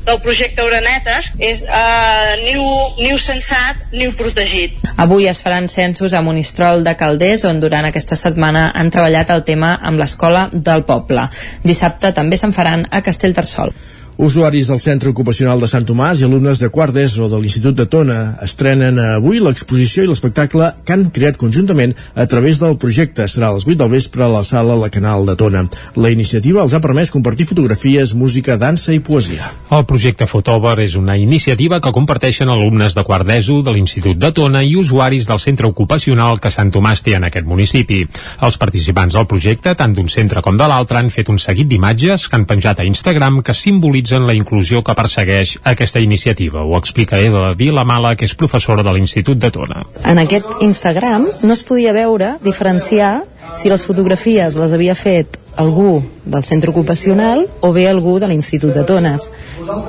del 0.07 0.19
projecte 0.23 0.65
Uranetes 0.67 1.31
és 1.39 1.63
uh, 1.63 2.35
niu, 2.43 2.65
niu 2.99 3.19
sensat, 3.23 3.87
niu 3.95 4.13
protegit. 4.19 4.79
Avui 4.97 5.29
es 5.31 5.41
faran 5.45 5.69
censos 5.71 6.15
a 6.15 6.23
Monistrol 6.25 6.83
de 6.87 6.97
Calders, 6.99 7.47
on 7.49 7.61
durant 7.63 7.87
aquesta 7.89 8.19
setmana 8.19 8.71
han 8.75 8.91
treballat 8.91 9.31
el 9.35 9.45
tema 9.47 9.77
amb 9.81 10.03
l'Escola 10.03 10.49
del 10.53 10.85
Poble. 10.89 11.29
Dissabte 11.65 12.13
també 12.17 12.39
se'n 12.41 12.55
faran 12.57 12.87
a 12.91 13.03
Castellterçol. 13.07 13.75
Usuaris 14.19 14.69
del 14.69 14.79
Centre 14.79 15.09
Ocupacional 15.09 15.57
de 15.59 15.67
Sant 15.71 15.87
Tomàs 15.89 16.21
i 16.21 16.27
alumnes 16.27 16.59
de 16.61 16.69
quart 16.69 16.93
d'ESO 16.93 17.31
de 17.33 17.39
l'Institut 17.41 17.73
de 17.79 17.87
Tona 17.89 18.17
estrenen 18.45 18.99
avui 19.01 19.39
l'exposició 19.41 20.05
i 20.05 20.11
l'espectacle 20.11 20.67
que 20.85 20.93
han 20.93 21.07
creat 21.17 21.39
conjuntament 21.41 21.95
a 22.13 22.27
través 22.29 22.61
del 22.61 22.77
projecte. 22.77 23.25
Serà 23.25 23.49
a 23.49 23.57
les 23.57 23.65
8 23.65 23.79
del 23.81 23.89
vespre 23.95 24.27
a 24.27 24.29
la 24.29 24.43
sala 24.45 24.77
La 24.77 24.91
Canal 24.93 25.25
de 25.25 25.37
Tona. 25.41 25.63
La 25.97 26.11
iniciativa 26.13 26.61
els 26.61 26.75
ha 26.77 26.83
permès 26.85 27.11
compartir 27.11 27.47
fotografies, 27.49 28.13
música, 28.13 28.59
dansa 28.61 28.93
i 28.93 29.01
poesia. 29.01 29.49
El 29.73 29.87
projecte 29.89 30.29
Fotover 30.29 30.77
és 30.85 30.99
una 31.01 31.17
iniciativa 31.17 31.81
que 31.81 31.95
comparteixen 31.97 32.53
alumnes 32.53 32.93
de 32.93 33.07
quart 33.09 33.25
d'ESO 33.25 33.63
de 33.65 33.73
l'Institut 33.73 34.21
de 34.21 34.33
Tona 34.37 34.61
i 34.61 34.77
usuaris 34.77 35.27
del 35.31 35.41
centre 35.41 35.67
ocupacional 35.73 36.37
que 36.37 36.53
Sant 36.53 36.71
Tomàs 36.71 37.01
té 37.01 37.17
en 37.17 37.25
aquest 37.31 37.49
municipi. 37.49 38.03
Els 38.45 38.61
participants 38.61 39.17
del 39.17 39.27
projecte, 39.27 39.73
tant 39.73 39.97
d'un 39.97 40.13
centre 40.13 40.45
com 40.45 40.61
de 40.61 40.69
l'altre, 40.69 41.01
han 41.01 41.09
fet 41.09 41.33
un 41.33 41.41
seguit 41.41 41.73
d'imatges 41.73 42.29
que 42.29 42.37
han 42.37 42.47
penjat 42.47 42.85
a 42.85 42.89
Instagram 42.93 43.41
que 43.41 43.57
simbolitzen 43.57 44.02
la 44.11 44.35
inclusió 44.35 44.83
que 44.83 44.95
persegueix 44.95 45.59
aquesta 45.63 46.01
iniciativa. 46.01 46.65
Ho 46.65 46.77
explica 46.79 47.21
Eva 47.21 47.55
Vilamala, 47.55 48.17
que 48.17 48.27
és 48.27 48.35
professora 48.35 48.83
de 48.83 48.93
l'Institut 48.93 49.39
de 49.39 49.51
Tona. 49.51 49.85
En 50.05 50.19
aquest 50.19 50.49
Instagram 50.61 51.29
no 51.43 51.53
es 51.53 51.63
podia 51.63 51.93
veure, 51.93 52.37
diferenciar 52.43 53.23
si 53.57 53.71
les 53.71 53.85
fotografies 53.85 54.57
les 54.57 54.73
havia 54.73 54.97
fet 54.97 55.42
algú 55.57 56.03
del 56.25 56.45
centre 56.45 56.71
ocupacional 56.71 57.47
o 57.61 57.73
bé 57.73 57.89
algú 57.89 58.19
de 58.23 58.29
l'Institut 58.31 58.73
de 58.75 58.85
Tones 58.87 59.31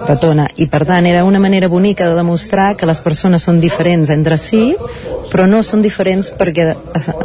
de 0.07 0.15
Tona 0.17 0.47
i 0.57 0.67
per 0.67 0.83
tant 0.89 1.05
era 1.05 1.23
una 1.23 1.39
manera 1.39 1.69
bonica 1.69 2.07
de 2.09 2.17
demostrar 2.17 2.73
que 2.75 2.89
les 2.89 3.01
persones 3.05 3.45
són 3.45 3.61
diferents 3.61 4.09
entre 4.09 4.37
si 4.41 4.73
però 5.33 5.45
no 5.49 5.63
són 5.65 5.81
diferents 5.81 6.29
perquè 6.37 6.73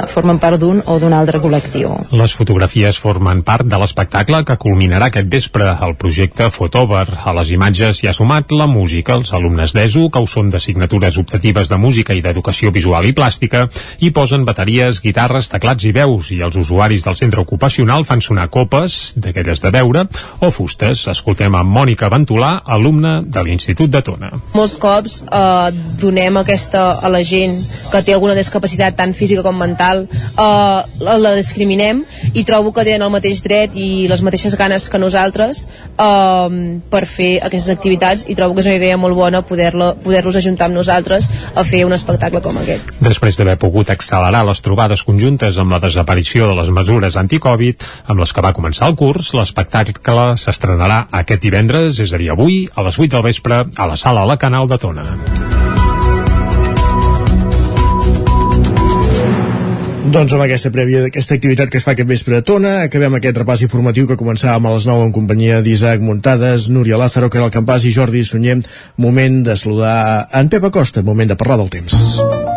formen 0.08 0.38
part 0.40 0.60
d'un 0.60 0.80
o 0.86 0.96
d'un 1.00 1.12
altre 1.12 1.42
col·lectiu. 1.42 1.92
Les 2.16 2.32
fotografies 2.32 2.96
formen 3.00 3.42
part 3.44 3.66
de 3.68 3.80
l'espectacle 3.80 4.40
que 4.48 4.56
culminarà 4.60 5.10
aquest 5.10 5.28
vespre 5.28 5.66
el 5.84 5.92
projecte 6.00 6.48
Fotover. 6.54 7.04
A 7.28 7.34
les 7.36 7.52
imatges 7.52 8.00
s'hi 8.00 8.08
ha 8.08 8.14
sumat 8.16 8.54
la 8.56 8.66
música. 8.70 9.18
Els 9.18 9.34
alumnes 9.36 9.74
d'ESO, 9.76 10.06
que 10.08 10.22
ho 10.22 10.28
són 10.30 10.48
d'assignatures 10.48 11.18
optatives 11.20 11.68
de 11.68 11.76
música 11.76 12.16
i 12.16 12.22
d'educació 12.24 12.72
visual 12.72 13.04
i 13.04 13.12
plàstica, 13.12 13.66
hi 14.00 14.10
posen 14.16 14.46
bateries, 14.48 15.02
guitarres, 15.04 15.52
teclats 15.52 15.84
i 15.84 15.92
veus 15.92 16.32
i 16.32 16.40
els 16.46 16.56
usuaris 16.56 17.04
del 17.04 17.18
centre 17.20 17.44
ocupacional 17.44 18.08
fan 18.08 18.24
sonar 18.28 18.48
copes, 18.52 19.14
d'aquelles 19.16 19.62
de 19.64 19.72
beure, 19.74 20.04
o 20.44 20.50
fustes. 20.54 21.06
Escoltem 21.10 21.54
a 21.56 21.64
Mònica 21.64 22.10
Ventolà, 22.12 22.58
alumna 22.64 23.18
de 23.24 23.44
l'Institut 23.44 23.90
de 23.92 24.02
Tona. 24.04 24.30
Molts 24.54 24.76
cops 24.80 25.20
eh, 25.24 25.70
donem 26.00 26.40
aquesta 26.40 26.84
a 27.02 27.10
la 27.12 27.22
gent 27.26 27.56
que 27.92 28.02
té 28.04 28.14
alguna 28.14 28.36
discapacitat 28.38 28.96
tant 28.98 29.14
física 29.16 29.44
com 29.46 29.56
mental 29.58 30.04
eh, 30.06 30.80
la 31.08 31.34
discriminem 31.38 32.04
i 32.34 32.44
trobo 32.48 32.72
que 32.74 32.84
tenen 32.86 33.06
el 33.06 33.12
mateix 33.14 33.42
dret 33.44 33.76
i 33.78 34.06
les 34.10 34.22
mateixes 34.24 34.56
ganes 34.58 34.88
que 34.90 35.00
nosaltres 35.00 35.64
eh, 35.66 36.58
per 36.90 37.04
fer 37.08 37.32
aquestes 37.48 37.72
activitats 37.74 38.26
i 38.28 38.36
trobo 38.38 38.56
que 38.56 38.64
és 38.64 38.70
una 38.70 38.78
idea 38.78 38.98
molt 39.00 39.16
bona 39.16 39.42
poder-los 39.46 40.02
poder, 40.04 40.22
ajuntar 40.28 40.68
amb 40.68 40.76
nosaltres 40.78 41.30
a 41.54 41.64
fer 41.64 41.84
un 41.86 41.94
espectacle 41.96 42.42
com 42.44 42.58
aquest. 42.60 42.92
Després 43.00 43.38
d'haver 43.38 43.56
pogut 43.60 43.90
accelerar 43.90 44.44
les 44.46 44.62
trobades 44.64 45.02
conjuntes 45.06 45.58
amb 45.58 45.72
la 45.74 45.80
desaparició 45.82 46.48
de 46.50 46.56
les 46.58 46.70
mesures 46.74 47.16
anticovid 47.16 47.82
amb 48.06 48.17
les 48.18 48.32
que 48.34 48.44
va 48.44 48.54
començar 48.56 48.88
el 48.90 48.96
curs, 48.98 49.32
l'espectacle 49.38 50.32
s'estrenarà 50.40 51.04
aquest 51.22 51.44
divendres, 51.44 52.00
és 52.02 52.12
a 52.12 52.20
dir, 52.20 52.32
avui, 52.34 52.64
a 52.74 52.84
les 52.86 52.98
8 52.98 53.14
del 53.16 53.26
vespre, 53.30 53.64
a 53.76 53.86
la 53.88 53.96
sala 53.96 54.26
La 54.28 54.38
Canal 54.38 54.68
de 54.68 54.78
Tona. 54.82 55.06
Doncs 60.08 60.32
amb 60.32 60.40
aquesta 60.40 60.70
prèvia 60.72 61.02
d'aquesta 61.04 61.36
activitat 61.36 61.68
que 61.68 61.76
es 61.76 61.84
fa 61.84 61.92
aquest 61.92 62.08
vespre 62.08 62.38
a 62.38 62.44
Tona, 62.46 62.78
acabem 62.86 63.18
aquest 63.18 63.36
repàs 63.42 63.62
informatiu 63.66 64.08
que 64.08 64.16
començàvem 64.16 64.64
a 64.64 64.72
les 64.72 64.88
9 64.88 65.04
en 65.10 65.12
companyia 65.12 65.60
d'Isaac 65.60 66.00
Muntades, 66.00 66.70
Núria 66.72 66.96
Lázaro, 66.96 67.28
Caral 67.28 67.52
Campàs 67.52 67.84
i 67.84 67.92
Jordi 67.92 68.24
Sunyem. 68.24 68.64
Moment 68.96 69.42
de 69.44 69.58
saludar 69.60 70.28
en 70.32 70.48
Pep 70.48 70.64
Acosta, 70.64 71.04
moment 71.04 71.28
de 71.28 71.36
parlar 71.36 71.60
del 71.60 71.68
temps. 71.76 72.47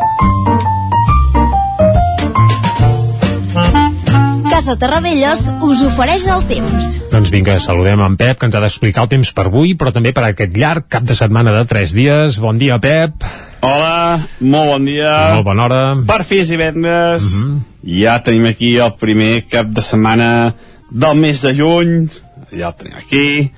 Casa 4.62 4.76
Terradellos 4.78 5.48
us 5.66 5.80
ofereix 5.82 6.28
el 6.30 6.44
temps. 6.46 6.90
Doncs 7.10 7.32
vinga, 7.34 7.56
saludem 7.58 7.98
en 8.06 8.14
Pep, 8.14 8.38
que 8.38 8.46
ens 8.46 8.54
ha 8.54 8.60
d'explicar 8.62 9.08
el 9.08 9.10
temps 9.10 9.32
per 9.34 9.48
avui, 9.48 9.72
però 9.74 9.90
també 9.96 10.12
per 10.14 10.22
aquest 10.28 10.54
llarg 10.54 10.86
cap 10.86 11.08
de 11.10 11.16
setmana 11.18 11.50
de 11.56 11.64
3 11.66 11.96
dies. 11.98 12.38
Bon 12.44 12.60
dia, 12.62 12.78
Pep. 12.78 13.26
Hola, 13.66 14.20
molt 14.38 14.70
bon 14.70 14.86
dia. 14.86 15.16
Molt 15.34 15.48
bona 15.48 15.64
hora. 15.66 15.80
Per 16.12 16.20
fi 16.30 16.44
és 16.44 16.52
divendres. 16.54 17.26
Uh 17.26 17.40
-huh. 17.40 17.56
Ja 18.04 18.20
tenim 18.22 18.46
aquí 18.52 18.76
el 18.78 18.94
primer 19.02 19.48
cap 19.50 19.66
de 19.66 19.82
setmana 19.82 20.54
del 20.92 21.18
mes 21.18 21.42
de 21.42 21.56
juny. 21.58 22.12
Ja 22.54 22.68
el 22.68 22.76
tenim 22.76 22.98
aquí. 22.98 23.52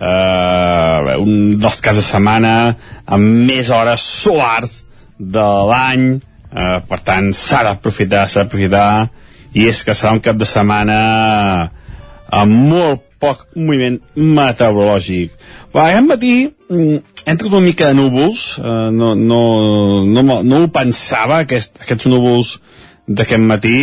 Uh, 0.00 1.20
un 1.20 1.58
dels 1.60 1.80
caps 1.82 1.96
de 1.96 2.02
setmana 2.02 2.76
amb 3.04 3.44
més 3.44 3.68
hores 3.68 4.00
solars 4.00 4.86
de 5.18 5.46
l'any. 5.68 6.14
Uh, 6.50 6.80
per 6.88 7.00
tant, 7.00 7.30
s'ha 7.34 7.62
d'aprofitar, 7.62 8.26
s'ha 8.26 8.44
d'aprofitar. 8.44 9.10
I 9.54 9.68
és 9.70 9.82
que 9.84 9.94
serà 9.94 10.14
un 10.16 10.22
cap 10.24 10.38
de 10.40 10.48
setmana 10.48 10.96
amb 12.34 12.56
molt 12.70 13.04
poc 13.22 13.46
moviment 13.56 14.00
meteorològic. 14.16 15.32
Però 15.72 15.84
aquest 15.86 16.08
matí 16.08 16.34
mm, 16.46 16.98
entra 17.26 17.48
una 17.48 17.62
mica 17.64 17.90
de 17.90 17.98
núvols, 17.98 18.42
eh, 18.58 18.90
no, 18.92 19.14
no, 19.14 19.40
no, 20.06 20.42
no 20.42 20.60
ho 20.62 20.68
pensava, 20.72 21.42
aquest, 21.44 21.78
aquests 21.82 22.10
núvols 22.10 22.56
d'aquest 23.06 23.42
matí, 23.42 23.78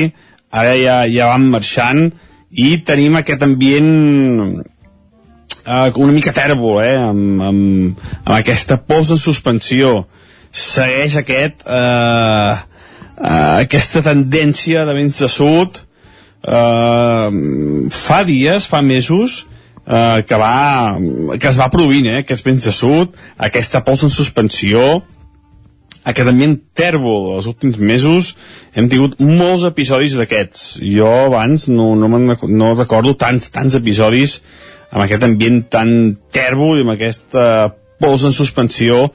ara 0.54 0.76
ja, 0.78 1.00
ja 1.10 1.32
van 1.32 1.50
marxant 1.50 2.06
i 2.54 2.78
tenim 2.86 3.18
aquest 3.18 3.44
ambient 3.46 3.90
eh, 5.66 5.92
una 5.96 6.14
mica 6.14 6.34
tèrbol, 6.36 6.84
eh, 6.84 6.98
amb, 7.00 7.42
amb, 7.50 8.04
amb 8.24 8.36
aquesta 8.38 8.78
pols 8.78 9.14
en 9.14 9.22
suspensió. 9.22 10.04
Segueix 10.54 11.18
aquest, 11.18 11.66
eh, 11.66 12.54
eh, 13.18 13.64
aquesta 13.64 14.04
tendència 14.06 14.86
de 14.88 14.98
vents 14.98 15.20
de 15.24 15.30
sud, 15.32 15.82
eh, 16.44 17.30
fa 17.94 18.22
dies, 18.28 18.68
fa 18.70 18.82
mesos, 18.82 19.44
eh, 19.88 20.24
que, 20.28 20.38
va, 20.40 21.00
que 21.40 21.50
es 21.50 21.60
va 21.60 21.72
produint, 21.74 22.08
eh, 22.12 22.22
aquests 22.24 22.46
vents 22.46 22.70
de 22.70 22.76
sud, 22.76 23.18
aquesta 23.50 23.84
pols 23.86 24.06
en 24.08 24.14
suspensió, 24.14 25.04
aquest 26.04 26.28
ambient 26.28 26.58
tèrbol 26.76 27.30
els 27.38 27.48
últims 27.48 27.78
mesos 27.80 28.34
hem 28.76 28.90
tingut 28.92 29.16
molts 29.24 29.64
episodis 29.68 30.18
d'aquests. 30.20 30.66
Jo 30.84 31.12
abans 31.30 31.70
no, 31.72 31.94
no, 31.96 32.10
no 32.12 32.74
recordo 32.76 33.16
tants, 33.16 33.48
tants 33.54 33.78
episodis 33.80 34.42
amb 34.92 35.06
aquest 35.06 35.24
ambient 35.26 35.64
tan 35.72 35.94
tèrbol 36.36 36.78
i 36.78 36.84
amb 36.84 36.96
aquesta 36.98 37.46
pols 38.04 38.26
en 38.28 38.36
suspensió 38.36 39.08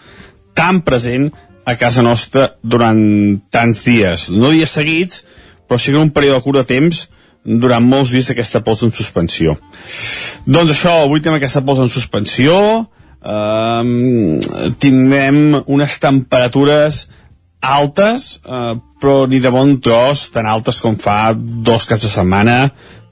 tan 0.57 0.81
present 0.87 1.29
a 1.69 1.77
casa 1.77 2.01
nostra 2.03 2.55
durant 2.63 3.03
tants 3.53 3.85
dies. 3.85 4.31
No 4.33 4.55
dies 4.55 4.73
seguits 4.73 5.23
però 5.69 5.79
sí 5.79 5.93
que 5.93 6.01
un 6.01 6.15
període 6.17 6.41
curt 6.43 6.63
de 6.63 6.67
temps 6.67 7.05
durant 7.45 7.85
molts 7.85 8.11
dies 8.11 8.33
aquesta 8.33 8.63
pols 8.65 8.83
en 8.87 8.93
suspensió. 8.97 9.55
Doncs 10.49 10.73
això, 10.75 10.95
avui 11.05 11.21
tenim 11.21 11.39
aquesta 11.39 11.63
pols 11.65 11.85
en 11.85 11.93
suspensió. 11.93 12.57
Eh, 13.19 14.73
tindrem 14.81 15.59
unes 15.67 15.99
temperatures 16.01 17.07
altes, 17.61 18.29
eh, 18.45 18.75
però 19.01 19.27
ni 19.29 19.41
de 19.45 19.53
bon 19.53 19.77
tros, 19.85 20.29
tan 20.33 20.47
altes 20.47 20.81
com 20.81 20.97
fa 20.97 21.35
dos 21.37 21.87
caps 21.87 22.07
de 22.07 22.13
setmana, 22.13 22.59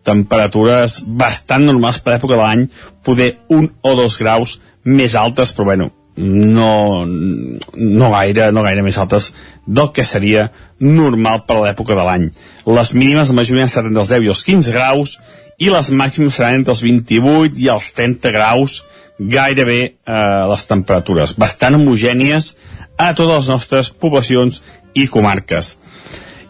temperatures 0.06 1.00
bastant 1.06 1.66
normals 1.66 1.98
per 2.00 2.14
l'època 2.14 2.36
de 2.36 2.42
l'any, 2.42 2.66
poder 3.02 3.32
un 3.50 3.68
o 3.82 3.94
dos 3.98 4.16
graus 4.18 4.60
més 4.84 5.16
altes, 5.18 5.52
però 5.52 5.72
bueno, 5.72 5.90
no, 6.16 7.04
no, 7.06 8.10
gaire, 8.10 8.50
no 8.52 8.62
gaire 8.64 8.82
més 8.82 8.98
altes 8.98 9.32
del 9.66 9.90
que 9.92 10.04
seria 10.04 10.48
normal 10.80 11.44
per 11.46 11.58
l'època 11.60 11.96
de 11.96 12.04
l'any. 12.06 12.30
Les 12.66 12.92
mínimes 12.96 13.30
la 13.30 13.40
majoria 13.40 13.68
estat 13.68 13.88
entre 13.88 14.02
els 14.02 14.12
10 14.12 14.24
i 14.24 14.32
els 14.32 14.44
15 14.46 14.76
graus 14.76 15.16
i 15.58 15.70
les 15.72 15.90
màximes 15.92 16.36
seran 16.36 16.60
entre 16.60 16.74
els 16.74 16.82
28 16.84 17.60
i 17.60 17.68
els 17.72 17.90
30 17.96 18.32
graus 18.34 18.80
gairebé 19.18 19.80
eh, 19.84 20.42
les 20.50 20.66
temperatures, 20.68 21.36
bastant 21.40 21.78
homogènies 21.78 22.54
a 22.96 23.12
totes 23.16 23.32
les 23.32 23.52
nostres 23.52 23.92
poblacions 23.92 24.62
i 24.96 25.06
comarques. 25.12 25.76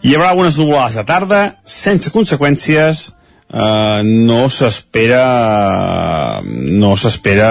Hi 0.03 0.15
haurà 0.15 0.31
algunes 0.31 0.57
nuvolades 0.59 0.95
de 0.99 1.03
tarda, 1.07 1.41
sense 1.63 2.11
conseqüències, 2.13 3.07
eh, 3.51 4.01
no 4.03 4.45
s'espera 4.51 5.23
no 6.43 6.95
s'espera 6.99 7.49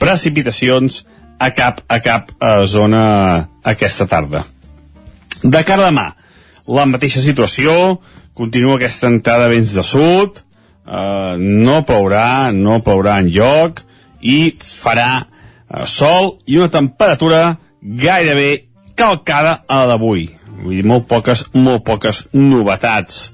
precipitacions 0.00 1.04
a 1.44 1.50
cap, 1.52 1.82
a 1.88 2.00
cap 2.00 2.30
eh, 2.40 2.64
zona 2.66 3.04
aquesta 3.62 4.06
tarda. 4.08 4.44
De 5.42 5.60
cara 5.66 5.84
a 5.84 5.90
demà, 5.90 6.06
la 6.72 6.86
mateixa 6.88 7.20
situació, 7.20 7.98
continua 8.34 8.78
aquesta 8.78 9.10
entrada 9.12 9.50
vents 9.52 9.74
de 9.76 9.84
sud, 9.84 10.40
eh, 10.40 11.34
no 11.38 11.82
plourà, 11.84 12.52
no 12.56 12.80
plourà 12.86 13.18
en 13.20 13.28
lloc, 13.34 13.82
i 14.24 14.54
farà 14.56 15.10
eh, 15.20 15.84
sol 15.84 16.38
i 16.48 16.56
una 16.56 16.72
temperatura 16.72 17.42
gairebé 17.84 18.70
calcada 18.96 19.60
a 19.68 19.82
la 19.82 19.92
d'avui. 19.92 20.30
Vull 20.62 20.78
dir, 20.78 20.84
molt 20.88 21.08
poques, 21.10 21.44
molt 21.52 21.84
poques 21.84 22.24
novetats. 22.32 23.26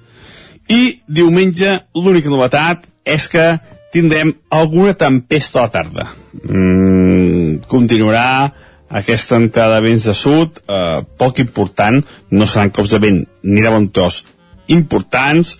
I 0.70 0.98
diumenge 1.06 1.76
l'única 1.94 2.30
novetat 2.32 2.88
és 3.06 3.26
que 3.30 3.52
tindrem 3.92 4.32
alguna 4.50 4.94
tempesta 4.94 5.60
a 5.60 5.62
la 5.66 5.72
tarda. 5.74 6.06
Mm, 6.42 7.62
continuarà 7.66 8.52
aquesta 8.90 9.38
entrada 9.38 9.78
de 9.78 9.86
vents 9.88 10.04
de 10.04 10.14
sud, 10.14 10.58
eh, 10.66 11.02
poc 11.18 11.38
important, 11.38 12.02
no 12.30 12.46
seran 12.46 12.70
cops 12.70 12.90
de 12.90 12.98
vent 12.98 13.20
ni 13.42 13.62
de 13.62 13.70
bon 13.70 13.88
tros 13.88 14.24
importants, 14.66 15.58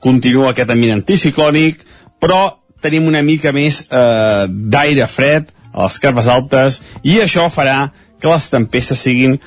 continua 0.00 0.50
aquest 0.50 0.70
ambient 0.70 0.98
anticiclònic, 0.98 1.84
però 2.18 2.58
tenim 2.82 3.06
una 3.06 3.22
mica 3.22 3.52
més 3.54 3.84
eh, 3.86 4.46
d'aire 4.48 5.06
fred 5.06 5.50
a 5.72 5.86
les 5.86 5.98
carpes 6.02 6.28
altes 6.28 6.80
i 7.02 7.20
això 7.22 7.46
farà 7.50 7.92
que 8.20 8.30
les 8.30 8.48
tempestes 8.50 8.98
siguin 8.98 9.38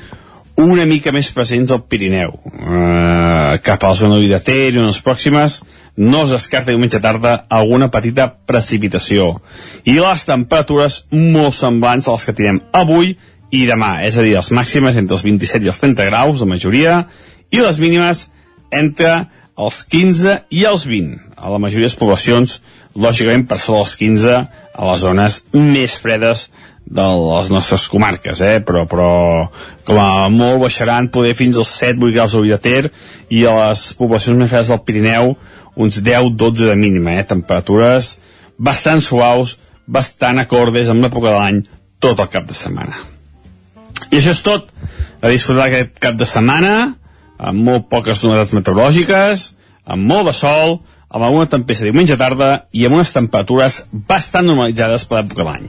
una 0.58 0.86
mica 0.88 1.12
més 1.12 1.32
presents 1.36 1.72
al 1.72 1.84
Pirineu. 1.84 2.32
Eh, 2.56 3.60
cap 3.64 3.84
a 3.84 3.92
la 3.92 4.00
zona 4.00 4.20
de 4.20 4.40
Ter 4.40 4.74
i 4.74 4.80
unes 4.80 5.02
pròximes 5.04 5.62
no 5.98 6.26
es 6.26 6.34
descarta 6.36 6.74
diumenge 6.74 7.00
tarda 7.00 7.46
alguna 7.50 7.90
petita 7.92 8.28
precipitació. 8.48 9.40
I 9.88 9.98
les 10.00 10.26
temperatures 10.28 11.06
molt 11.12 11.56
semblants 11.56 12.08
a 12.08 12.18
les 12.18 12.28
que 12.28 12.36
tindrem 12.36 12.62
avui 12.76 13.16
i 13.56 13.64
demà, 13.70 14.02
és 14.04 14.18
a 14.18 14.26
dir, 14.26 14.36
les 14.36 14.52
màximes 14.52 14.98
entre 15.00 15.16
els 15.16 15.24
27 15.24 15.64
i 15.64 15.72
els 15.72 15.80
30 15.80 16.10
graus, 16.10 16.42
la 16.42 16.50
majoria, 16.50 17.00
i 17.54 17.62
les 17.64 17.80
mínimes 17.80 18.28
entre 18.74 19.26
els 19.56 19.84
15 19.88 20.40
i 20.52 20.66
els 20.68 20.86
20. 20.90 21.20
A 21.40 21.52
la 21.54 21.62
majoria 21.62 21.86
de 21.86 21.94
les 21.94 22.00
poblacions 22.00 22.60
lògicament 22.96 23.46
per 23.48 23.60
sobre 23.64 23.84
dels 23.84 23.96
15 24.00 24.38
a 24.76 24.88
les 24.90 25.04
zones 25.04 25.44
més 25.54 25.96
fredes 26.02 26.50
de 26.86 27.02
les 27.02 27.50
nostres 27.50 27.88
comarques, 27.90 28.42
eh? 28.46 28.60
però, 28.62 28.84
però 28.86 29.10
com 29.88 30.00
a 30.00 30.28
molt 30.30 30.62
baixaran 30.62 31.10
poder 31.14 31.34
fins 31.38 31.58
als 31.58 31.72
7-8 31.82 32.14
graus 32.14 32.36
de 32.36 32.60
Ter 32.62 32.92
i 33.34 33.46
a 33.46 33.56
les 33.58 33.88
poblacions 33.98 34.38
més 34.38 34.52
fredes 34.52 34.70
del 34.70 34.84
Pirineu 34.86 35.34
uns 35.76 36.00
10-12 36.02 36.70
de 36.70 36.76
mínima, 36.80 37.18
eh? 37.20 37.28
temperatures 37.28 38.16
bastant 38.58 39.04
suaus, 39.04 39.58
bastant 39.86 40.40
acordes 40.40 40.90
amb 40.90 41.04
l'època 41.04 41.32
de 41.32 41.36
l'any 41.36 41.62
tot 42.00 42.20
el 42.20 42.32
cap 42.32 42.48
de 42.48 42.56
setmana. 42.58 43.02
I 44.12 44.20
això 44.20 44.34
és 44.36 44.42
tot. 44.46 44.72
A 45.22 45.32
disfrutar 45.32 45.68
aquest 45.68 45.96
cap 46.00 46.18
de 46.20 46.28
setmana, 46.28 46.96
amb 47.38 47.64
molt 47.68 47.88
poques 47.92 48.22
novetats 48.24 48.54
meteorològiques, 48.56 49.50
amb 49.86 50.08
molt 50.08 50.30
de 50.30 50.36
sol, 50.36 50.78
amb 51.10 51.24
alguna 51.24 51.50
tempesta 51.50 51.88
diumenge 51.88 52.18
tarda 52.20 52.66
i 52.76 52.86
amb 52.86 53.00
unes 53.00 53.14
temperatures 53.16 53.84
bastant 54.08 54.48
normalitzades 54.48 55.06
per 55.08 55.20
l'època 55.20 55.44
de 55.44 55.48
l'any. 55.50 55.68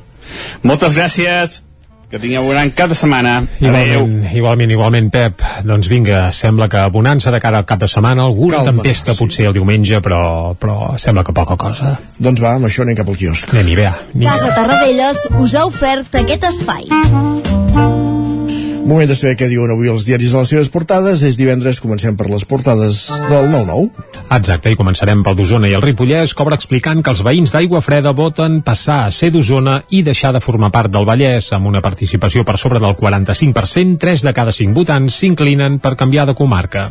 Moltes 0.67 0.97
gràcies, 0.97 1.63
que 2.11 2.21
tingueu 2.23 2.45
un 2.45 2.53
gran 2.53 2.71
cap 2.71 2.91
de 2.93 2.99
setmana. 2.99 3.41
Igualment, 3.59 3.91
Adeu. 3.91 4.37
igualment, 4.39 4.75
igualment, 4.77 5.11
Pep. 5.11 5.43
Doncs 5.67 5.89
vinga, 5.91 6.27
sembla 6.33 6.69
que 6.71 6.85
bonança 6.95 7.33
de 7.35 7.41
cara 7.43 7.59
al 7.63 7.67
cap 7.67 7.83
de 7.83 7.89
setmana, 7.91 8.23
alguna 8.23 8.61
Calma, 8.61 8.83
tempesta 8.83 9.15
sí. 9.15 9.23
potser 9.25 9.49
el 9.51 9.57
diumenge, 9.59 10.01
però, 10.05 10.55
però 10.61 10.95
sembla 11.03 11.25
que 11.27 11.35
poca 11.37 11.57
cosa. 11.57 11.97
Doncs 12.19 12.43
va, 12.43 12.55
amb 12.61 12.71
això 12.71 12.87
anem 12.87 12.99
cap 12.99 13.11
al 13.11 13.19
quiosc. 13.19 13.51
Anem-hi, 13.55 13.77
bé. 13.83 13.91
Casa 14.23 14.55
Tarradellas 14.55 15.27
us 15.41 15.55
ha 15.59 15.67
ofert 15.67 16.23
aquest 16.23 16.51
espai. 16.53 16.89
Moment 18.87 19.09
de 19.11 19.17
saber 19.19 19.35
què 19.35 19.49
diuen 19.51 19.73
avui 19.75 19.89
els 19.91 20.05
diaris 20.07 20.31
a 20.37 20.45
les 20.45 20.51
seves 20.53 20.69
portades. 20.71 21.25
És 21.27 21.35
divendres, 21.35 21.81
comencem 21.83 22.15
per 22.15 22.29
les 22.31 22.45
portades 22.47 23.01
del 23.27 23.49
9-9. 23.51 24.05
Exacte, 24.37 24.71
i 24.71 24.79
començarem 24.79 25.25
pel 25.27 25.35
d'Osona 25.35 25.67
i 25.67 25.75
el 25.75 25.83
Ripollès, 25.83 26.37
cobra 26.39 26.55
explicant 26.55 27.03
que 27.03 27.11
els 27.11 27.25
veïns 27.27 27.51
d'Aigua 27.51 27.81
Freda 27.83 28.13
voten 28.15 28.61
passar 28.63 29.01
a 29.03 29.11
ser 29.11 29.33
d'Osona 29.35 29.81
i 29.91 30.05
deixar 30.07 30.31
de 30.37 30.43
formar 30.45 30.71
part 30.71 30.93
del 30.95 31.07
Vallès. 31.09 31.49
Amb 31.57 31.67
una 31.67 31.83
participació 31.83 32.45
per 32.47 32.55
sobre 32.63 32.79
del 32.79 32.95
45%, 32.95 33.99
3 34.05 34.25
de 34.29 34.35
cada 34.37 34.55
5 34.55 34.79
votants 34.79 35.19
s'inclinen 35.19 35.81
per 35.83 35.97
canviar 35.99 36.29
de 36.31 36.37
comarca. 36.39 36.87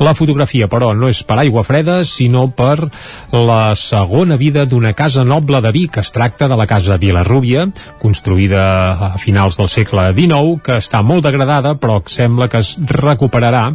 La 0.00 0.16
fotografia, 0.16 0.70
però, 0.72 0.94
no 0.96 1.12
és 1.12 1.20
per 1.28 1.36
Aigua 1.44 1.66
Freda, 1.68 1.98
sinó 2.08 2.46
per 2.56 2.88
la 3.36 3.74
segona 3.76 4.40
vida 4.40 4.64
d'una 4.64 4.94
casa 4.96 5.28
noble 5.28 5.60
de 5.60 5.76
Vic. 5.76 6.00
Es 6.00 6.14
tracta 6.16 6.48
de 6.48 6.56
la 6.56 6.64
casa 6.64 6.96
Vilarrúbia, 6.96 7.68
construïda 8.00 8.64
a 9.12 9.14
finals 9.20 9.60
del 9.60 9.68
segle 9.68 10.08
XIX, 10.16 10.56
que 10.64 10.80
està 10.80 11.04
molt 11.04 11.28
de 11.28 11.33
degradada 11.34 11.74
però 11.80 11.98
sembla 12.06 12.48
que 12.48 12.62
es 12.62 12.74
recuperarà 12.78 13.66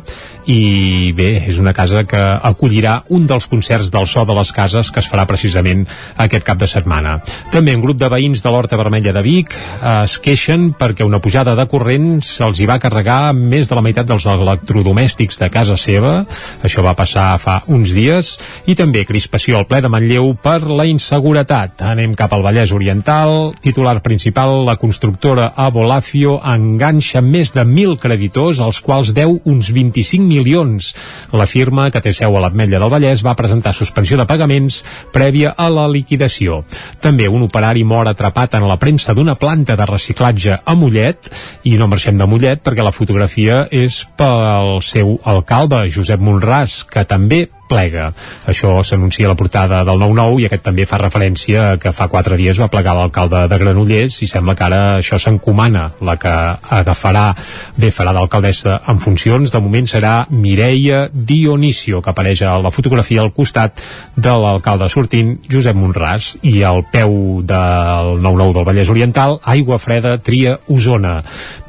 i 0.49 1.11
bé, 1.13 1.45
és 1.45 1.59
una 1.61 1.75
casa 1.77 2.01
que 2.09 2.17
acollirà 2.17 3.03
un 3.13 3.27
dels 3.29 3.45
concerts 3.51 3.91
del 3.93 4.07
so 4.09 4.23
de 4.25 4.33
les 4.33 4.49
cases 4.55 4.89
que 4.89 5.01
es 5.03 5.09
farà 5.11 5.27
precisament 5.29 5.83
aquest 6.17 6.45
cap 6.47 6.57
de 6.57 6.67
setmana. 6.69 7.19
També 7.53 7.75
un 7.77 7.83
grup 7.83 7.99
de 8.01 8.09
veïns 8.09 8.41
de 8.41 8.49
l'Horta 8.49 8.79
Vermella 8.79 9.13
de 9.13 9.21
Vic 9.25 9.53
es 9.53 10.17
queixen 10.23 10.71
perquè 10.79 11.05
una 11.05 11.21
pujada 11.21 11.53
de 11.59 11.67
corrent 11.69 12.23
se'ls 12.25 12.59
hi 12.59 12.69
va 12.69 12.79
carregar 12.81 13.35
més 13.37 13.69
de 13.69 13.77
la 13.77 13.83
meitat 13.85 14.09
dels 14.09 14.25
electrodomèstics 14.25 15.37
de 15.43 15.51
casa 15.53 15.77
seva. 15.77 16.23
Això 16.65 16.81
va 16.85 16.95
passar 16.97 17.27
fa 17.41 17.59
uns 17.69 17.93
dies. 17.93 18.33
I 18.65 18.75
també 18.79 19.05
crispació 19.05 19.59
al 19.59 19.67
ple 19.69 19.83
de 19.85 19.91
Manlleu 19.91 20.33
per 20.41 20.63
la 20.65 20.87
inseguretat. 20.89 21.83
Anem 21.91 22.15
cap 22.17 22.33
al 22.33 22.45
Vallès 22.45 22.73
Oriental. 22.73 23.51
Titular 23.61 23.99
principal, 24.05 24.63
la 24.65 24.79
constructora 24.81 25.51
Abolafio 25.55 26.39
enganxa 26.41 27.21
més 27.21 27.48
més 27.49 27.53
de 27.53 27.65
1.000 27.65 27.97
creditors, 27.99 28.59
als 28.59 28.79
quals 28.81 29.13
deu 29.13 29.39
uns 29.45 29.71
25 29.73 30.25
milions. 30.25 30.93
La 31.33 31.47
firma, 31.47 31.89
que 31.91 32.01
té 32.01 32.13
seu 32.13 32.35
a 32.35 32.41
l'Ametlla 32.41 32.79
del 32.79 32.91
Vallès, 32.91 33.23
va 33.25 33.35
presentar 33.35 33.73
suspensió 33.73 34.17
de 34.17 34.25
pagaments 34.25 34.83
prèvia 35.13 35.53
a 35.57 35.69
la 35.69 35.87
liquidació. 35.87 36.63
També 37.01 37.27
un 37.27 37.43
operari 37.43 37.83
mor 37.83 38.07
atrapat 38.07 38.55
en 38.55 38.67
la 38.67 38.77
premsa 38.77 39.13
d'una 39.13 39.35
planta 39.35 39.75
de 39.75 39.85
reciclatge 39.85 40.59
a 40.63 40.75
Mollet, 40.75 41.29
i 41.63 41.77
no 41.77 41.87
marxem 41.87 42.17
de 42.17 42.27
Mollet 42.27 42.61
perquè 42.63 42.85
la 42.85 42.93
fotografia 42.95 43.65
és 43.71 44.03
pel 44.17 44.81
seu 44.85 45.17
alcalde, 45.25 45.87
Josep 45.89 46.21
Monràs, 46.21 46.83
que 46.89 47.05
també 47.05 47.47
plega. 47.69 48.09
Això 48.49 48.73
s'anuncia 48.83 49.27
a 49.27 49.33
la 49.33 49.37
portada 49.39 49.83
del 49.87 50.01
9-9 50.01 50.41
i 50.41 50.47
aquest 50.49 50.65
també 50.65 50.87
fa 50.89 50.99
referència 51.01 51.73
a 51.73 51.77
que 51.81 51.93
fa 51.95 52.09
quatre 52.11 52.37
dies 52.39 52.59
va 52.59 52.69
plegar 52.71 52.95
l'alcalde 52.97 53.45
de 53.51 53.59
Granollers 53.61 54.19
i 54.25 54.29
sembla 54.29 54.55
que 54.57 54.65
ara 54.65 54.81
això 54.97 55.19
s'encomana 55.21 55.85
la 56.05 56.17
que 56.19 56.33
agafarà, 56.79 57.29
bé, 57.77 57.91
farà 57.93 58.13
d'alcaldessa 58.15 58.79
en 58.89 58.99
funcions, 59.03 59.51
de 59.53 59.61
moment 59.63 59.87
serà 59.89 60.13
Mireia 60.29 61.05
Dionisio, 61.13 62.01
que 62.01 62.11
apareix 62.11 62.43
a 62.43 62.57
la 62.61 62.73
fotografia 62.73 63.21
al 63.21 63.33
costat 63.35 63.83
de 64.15 64.33
l'alcalde 64.41 64.89
sortint, 64.89 65.35
Josep 65.51 65.77
Monràs, 65.77 66.33
i 66.41 66.63
al 66.63 66.83
peu 66.91 67.41
del 67.45 68.19
9-9 68.23 68.53
del 68.57 68.67
Vallès 68.67 68.91
Oriental, 68.91 69.39
Aigua 69.43 69.79
Freda 69.79 70.17
Tria 70.23 70.57
Osona. 70.67 71.19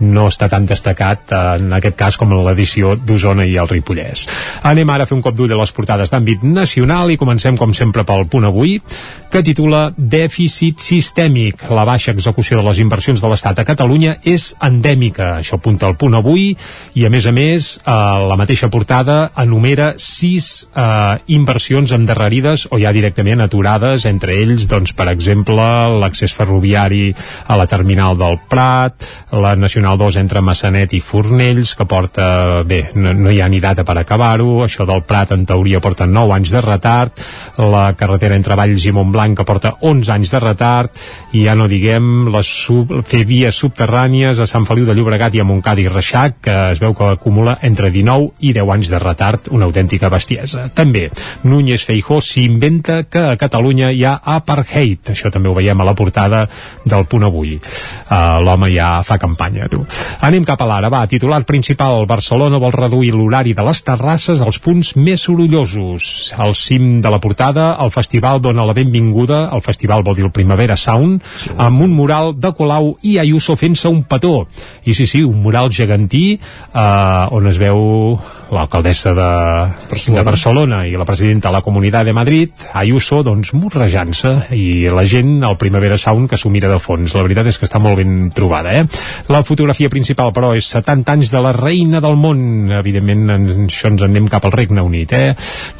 No 0.01 0.29
està 0.31 0.49
tan 0.51 0.67
destacat 0.69 1.35
en 1.37 1.73
aquest 1.77 1.99
cas 1.99 2.17
com 2.21 2.33
en 2.33 2.45
l'edició 2.47 2.95
d'Osona 2.97 3.47
i 3.47 3.57
el 3.61 3.69
Ripollès. 3.71 4.27
Anem 4.71 4.91
ara 4.91 5.05
a 5.05 5.11
fer 5.11 5.19
un 5.19 5.25
cop 5.25 5.37
d'ull 5.37 5.53
a 5.53 5.61
les 5.61 5.73
portades 5.73 5.89
d'àmbit 5.98 6.42
nacional 6.46 7.11
i 7.11 7.18
comencem 7.18 7.57
com 7.59 7.72
sempre 7.74 8.05
pel 8.07 8.26
punt 8.31 8.46
avui 8.46 8.79
que 9.31 9.42
titula 9.42 9.92
Dèficit 9.96 10.81
sistèmic. 10.83 11.66
La 11.70 11.85
baixa 11.85 12.12
execució 12.12 12.59
de 12.59 12.64
les 12.66 12.81
inversions 12.83 13.20
de 13.22 13.29
l'Estat 13.31 13.61
a 13.62 13.64
Catalunya 13.64 14.16
és 14.26 14.55
endèmica. 14.62 15.37
Això 15.38 15.59
apunta 15.59 15.88
el 15.88 15.96
punt 15.98 16.14
avui 16.18 16.50
i 16.94 17.07
a 17.07 17.11
més 17.11 17.26
a 17.26 17.33
més 17.35 17.70
eh, 17.79 17.92
la 18.31 18.37
mateixa 18.38 18.70
portada 18.70 19.31
enumera 19.38 19.94
sis 19.98 20.68
eh, 20.74 21.18
inversions 21.35 21.92
endarrerides 21.94 22.68
o 22.70 22.79
ja 22.83 22.92
directament 22.92 23.40
aturades, 23.40 24.07
entre 24.07 24.37
ells 24.42 24.66
doncs 24.70 24.94
per 24.94 25.09
exemple 25.11 25.66
l'accés 26.00 26.35
ferroviari 26.35 27.11
a 27.46 27.59
la 27.59 27.66
terminal 27.70 28.18
del 28.18 28.38
Prat, 28.50 29.07
la 29.33 29.55
Nacional 29.57 29.98
2 29.98 30.20
entre 30.22 30.42
Massanet 30.44 30.94
i 30.94 31.00
Fornells 31.00 31.74
que 31.79 31.87
porta, 31.87 32.62
bé, 32.66 32.83
no, 32.94 33.14
no 33.14 33.31
hi 33.31 33.40
ha 33.40 33.48
ni 33.48 33.61
data 33.62 33.85
per 33.87 33.98
acabar-ho, 34.00 34.64
això 34.66 34.87
del 34.88 35.05
Prat 35.07 35.35
en 35.37 35.46
teoria 35.46 35.80
porta 35.81 36.07
9 36.07 36.35
anys 36.37 36.53
de 36.55 36.62
retard, 36.64 37.21
la 37.59 37.90
carretera 37.99 38.37
entre 38.38 38.57
Valls 38.59 38.87
i 38.87 38.93
Montblanc 38.95 39.38
que 39.38 39.47
porta 39.49 39.75
11 39.81 40.12
anys 40.14 40.35
de 40.35 40.40
retard, 40.43 41.01
i 41.33 41.45
ja 41.47 41.57
no 41.59 41.69
diguem 41.71 42.31
les 42.33 42.49
sub, 42.64 42.93
fer 43.07 43.23
vies 43.29 43.57
subterrànies 43.57 44.40
a 44.40 44.49
Sant 44.49 44.66
Feliu 44.69 44.87
de 44.88 44.97
Llobregat 44.97 45.37
i 45.37 45.43
a 45.43 45.47
Montcada 45.49 45.83
i 45.83 45.88
Reixac, 45.90 46.40
que 46.45 46.57
es 46.75 46.81
veu 46.83 46.95
que 46.97 47.12
acumula 47.14 47.57
entre 47.66 47.90
19 47.90 48.40
i 48.47 48.55
10 48.57 48.75
anys 48.77 48.90
de 48.93 49.03
retard, 49.03 49.51
una 49.55 49.69
autèntica 49.69 50.11
bestiesa. 50.12 50.69
També, 50.75 51.09
Núñez 51.45 51.85
Feijó 51.87 52.21
s'inventa 52.25 53.03
que 53.11 53.25
a 53.33 53.38
Catalunya 53.40 53.90
hi 53.93 54.05
ha 54.05 54.16
apartheid, 54.37 55.12
això 55.14 55.31
també 55.33 55.51
ho 55.51 55.57
veiem 55.57 55.81
a 55.81 55.87
la 55.87 55.97
portada 55.97 56.47
del 56.85 57.07
punt 57.11 57.27
avui. 57.29 57.57
Uh, 57.57 58.40
L'home 58.45 58.71
ja 58.75 58.90
fa 59.07 59.19
campanya, 59.21 59.69
tu. 59.71 59.85
Anem 60.27 60.45
cap 60.49 60.61
a 60.62 60.69
l'ara, 60.69 60.90
va, 60.93 61.05
titular 61.11 61.43
principal, 61.49 62.05
Barcelona 62.11 62.61
vol 62.61 62.75
reduir 62.75 63.12
l'horari 63.14 63.55
de 63.57 63.64
les 63.66 63.83
terrasses 63.87 64.43
als 64.43 64.59
punts 64.62 64.95
més 64.99 65.27
sorollosos. 65.27 65.70
Al 65.77 66.55
cim 66.59 67.01
de 67.03 67.11
la 67.11 67.21
portada, 67.21 67.77
el 67.83 67.91
festival 67.91 68.41
dona 68.43 68.65
la 68.67 68.75
benvinguda, 68.77 69.49
el 69.55 69.63
festival 69.63 70.05
vol 70.07 70.17
dir 70.17 70.27
el 70.27 70.35
Primavera 70.35 70.77
Sound, 70.77 71.23
sí. 71.25 71.51
amb 71.57 71.83
un 71.83 71.95
mural 71.97 72.35
de 72.39 72.53
Colau 72.57 72.95
i 73.03 73.19
Ayuso 73.23 73.57
fent-se 73.57 73.89
un 73.89 74.03
petó. 74.05 74.47
I 74.85 74.95
sí, 74.95 75.07
sí, 75.07 75.23
un 75.23 75.41
mural 75.43 75.71
gegantí 75.75 76.25
eh, 76.37 77.27
on 77.31 77.51
es 77.51 77.59
veu 77.61 78.19
l'alcaldessa 78.51 79.15
de 79.15 79.31
Barcelona. 79.91 80.19
de 80.19 80.25
Barcelona 80.27 80.81
i 80.87 80.97
la 80.99 81.07
presidenta 81.07 81.49
de 81.49 81.55
la 81.55 81.63
Comunitat 81.63 82.05
de 82.07 82.13
Madrid, 82.13 82.51
Ayuso, 82.75 83.23
doncs 83.23 83.53
morrejant-se 83.55 84.55
i 84.57 84.89
la 84.91 85.05
gent 85.07 85.45
al 85.45 85.57
Primavera 85.57 85.99
Sound 85.99 86.29
que 86.31 86.39
s'ho 86.39 86.51
mira 86.51 86.69
de 86.69 86.79
fons. 86.79 87.15
La 87.15 87.23
veritat 87.23 87.47
és 87.47 87.59
que 87.59 87.67
està 87.67 87.81
molt 87.83 87.97
ben 88.01 88.31
trobada, 88.35 88.75
eh? 88.75 88.87
La 89.29 89.43
fotografia 89.47 89.91
principal, 89.91 90.33
però, 90.35 90.53
és 90.57 90.67
70 90.67 91.15
anys 91.15 91.33
de 91.33 91.43
la 91.43 91.53
reina 91.57 92.01
del 92.01 92.17
món. 92.17 92.71
Evidentment, 92.81 93.27
en 93.31 93.49
això 93.69 93.91
ens 93.91 94.03
en 94.03 94.11
anem 94.11 94.29
cap 94.31 94.45
al 94.45 94.55
Regne 94.55 94.83
Unit, 94.83 95.13
eh? 95.13 95.35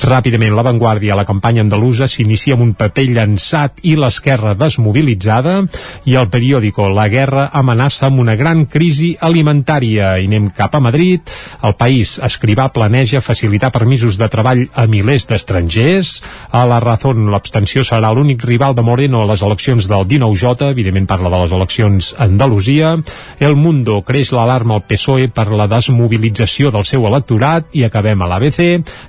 Ràpidament, 0.06 0.54
l'avantguàrdia 0.54 1.14
a 1.14 1.20
la 1.20 1.26
campanya 1.28 1.64
andalusa 1.64 2.09
s'inicia 2.09 2.54
amb 2.56 2.64
un 2.68 2.74
paper 2.78 3.06
llançat 3.11 3.83
i 3.83 3.96
l'esquerra 3.98 4.54
desmobilitzada 4.54 5.61
i 6.06 6.16
el 6.16 6.30
periòdico 6.30 6.88
La 6.94 7.09
Guerra 7.12 7.48
amenaça 7.52 8.06
amb 8.09 8.22
una 8.22 8.37
gran 8.37 8.64
crisi 8.70 9.12
alimentària. 9.20 10.14
I 10.20 10.28
anem 10.30 10.50
cap 10.54 10.74
a 10.76 10.80
Madrid. 10.80 11.26
El 11.66 11.76
país 11.80 12.18
escrivà 12.22 12.59
planeja 12.68 13.22
facilitar 13.24 13.70
permisos 13.72 14.18
de 14.20 14.28
treball 14.28 14.66
a 14.76 14.84
milers 14.86 15.26
d'estrangers. 15.30 16.10
A 16.52 16.66
la 16.68 16.80
Razón, 16.84 17.30
l'abstenció 17.32 17.84
serà 17.86 18.12
l'únic 18.12 18.44
rival 18.44 18.74
de 18.76 18.84
Moreno 18.84 19.22
a 19.22 19.28
les 19.30 19.42
eleccions 19.42 19.88
del 19.88 20.04
19J. 20.06 20.70
Evidentment 20.70 21.08
parla 21.08 21.32
de 21.32 21.40
les 21.44 21.54
eleccions 21.56 22.14
a 22.18 22.26
Andalusia. 22.28 22.96
El 23.40 23.56
Mundo 23.56 24.02
creix 24.04 24.34
l'alarma 24.36 24.76
al 24.76 24.84
PSOE 24.84 25.30
per 25.32 25.48
la 25.48 25.68
desmobilització 25.70 26.70
del 26.74 26.84
seu 26.84 27.06
electorat 27.08 27.72
i 27.72 27.86
acabem 27.88 28.20
a 28.20 28.28
l'ABC. 28.30 28.60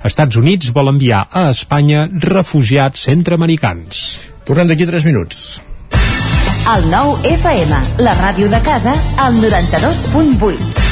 Estats 0.08 0.40
Units 0.40 0.72
vol 0.72 0.94
enviar 0.94 1.26
a 1.28 1.50
Espanya 1.52 2.08
refugiats 2.08 3.04
centreamericans. 3.10 4.06
Tornem 4.48 4.72
d'aquí 4.72 4.88
3 4.88 5.06
minuts. 5.10 5.60
El 6.62 6.84
nou 6.92 7.16
FM, 7.26 7.78
la 8.06 8.14
ràdio 8.20 8.46
de 8.52 8.62
casa, 8.62 8.94
al 9.18 9.34
92.8. 9.42 10.91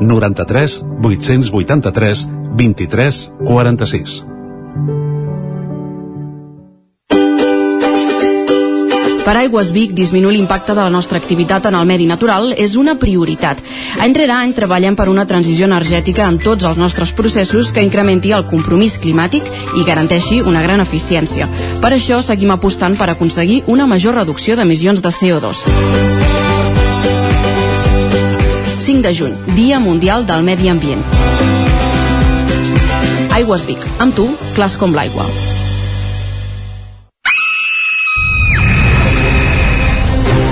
93 0.00 0.84
883 1.02 2.28
23 2.56 3.32
46. 3.44 4.24
Per 9.24 9.32
Aigües 9.40 9.70
Vic, 9.72 9.94
disminuir 9.96 10.34
l'impacte 10.36 10.74
de 10.76 10.82
la 10.82 10.90
nostra 10.92 11.16
activitat 11.16 11.64
en 11.70 11.78
el 11.78 11.86
medi 11.88 12.04
natural 12.04 12.50
és 12.60 12.74
una 12.76 12.92
prioritat. 13.00 13.62
Any 14.04 14.12
rere 14.12 14.34
any 14.36 14.52
treballem 14.52 14.98
per 14.98 15.08
una 15.08 15.24
transició 15.24 15.64
energètica 15.64 16.26
en 16.28 16.36
tots 16.42 16.68
els 16.68 16.76
nostres 16.76 17.14
processos 17.16 17.72
que 17.72 17.84
incrementi 17.86 18.34
el 18.36 18.44
compromís 18.50 18.98
climàtic 19.00 19.48
i 19.80 19.86
garanteixi 19.88 20.42
una 20.44 20.60
gran 20.60 20.84
eficiència. 20.84 21.48
Per 21.80 21.94
això 21.96 22.20
seguim 22.20 22.52
apostant 22.52 22.98
per 23.00 23.08
aconseguir 23.14 23.62
una 23.66 23.88
major 23.88 24.20
reducció 24.20 24.60
d'emissions 24.60 25.00
de 25.00 25.14
CO2. 25.22 26.53
5 28.84 29.00
de 29.00 29.14
juny, 29.16 29.34
Dia 29.56 29.78
Mundial 29.80 30.26
del 30.28 30.42
Medi 30.44 30.68
Ambient. 30.68 31.00
Aigües 33.32 33.64
Vic, 33.64 33.80
amb 34.04 34.12
tu, 34.12 34.26
clars 34.52 34.74
com 34.76 34.92
l'aigua. 34.92 35.24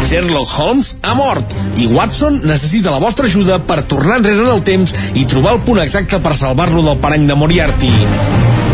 Sherlock 0.08 0.48
Holmes 0.56 0.94
ha 1.04 1.12
mort 1.18 1.52
i 1.76 1.90
Watson 1.92 2.40
necessita 2.48 2.94
la 2.94 3.02
vostra 3.04 3.28
ajuda 3.28 3.60
per 3.68 3.82
tornar 3.84 4.22
enrere 4.22 4.46
en 4.46 4.54
el 4.54 4.64
temps 4.64 4.96
i 5.12 5.28
trobar 5.28 5.58
el 5.58 5.62
punt 5.68 5.84
exacte 5.84 6.16
per 6.24 6.32
salvar-lo 6.32 6.88
del 6.88 7.04
parany 7.04 7.28
de 7.28 7.36
Moriarty. 7.36 7.92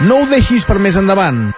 No 0.00 0.22
ho 0.22 0.28
deixis 0.28 0.62
per 0.64 0.78
més 0.80 0.96
endavant. 0.96 1.50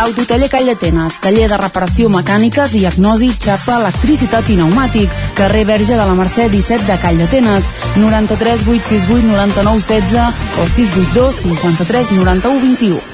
Autotaller 0.00 0.48
Call 0.52 0.68
d'Atenes, 0.68 1.18
taller 1.20 1.46
de 1.48 1.56
reparació 1.60 2.08
mecànica, 2.12 2.66
diagnosi, 2.72 3.28
xapa, 3.40 3.78
electricitat 3.80 4.48
i 4.48 4.56
pneumàtics. 4.56 5.18
Carrer 5.36 5.64
Verge 5.68 5.96
de 5.96 6.04
la 6.04 6.16
Mercè 6.16 6.48
17 6.52 6.88
de 6.88 6.96
Call 7.00 7.20
d'Atenes, 7.20 7.68
93 8.00 8.64
868 8.64 9.28
99 9.28 9.84
16 9.88 10.40
o 10.64 10.66
682 10.72 11.42
53 11.42 12.16
91 12.22 12.64
21. 12.64 13.04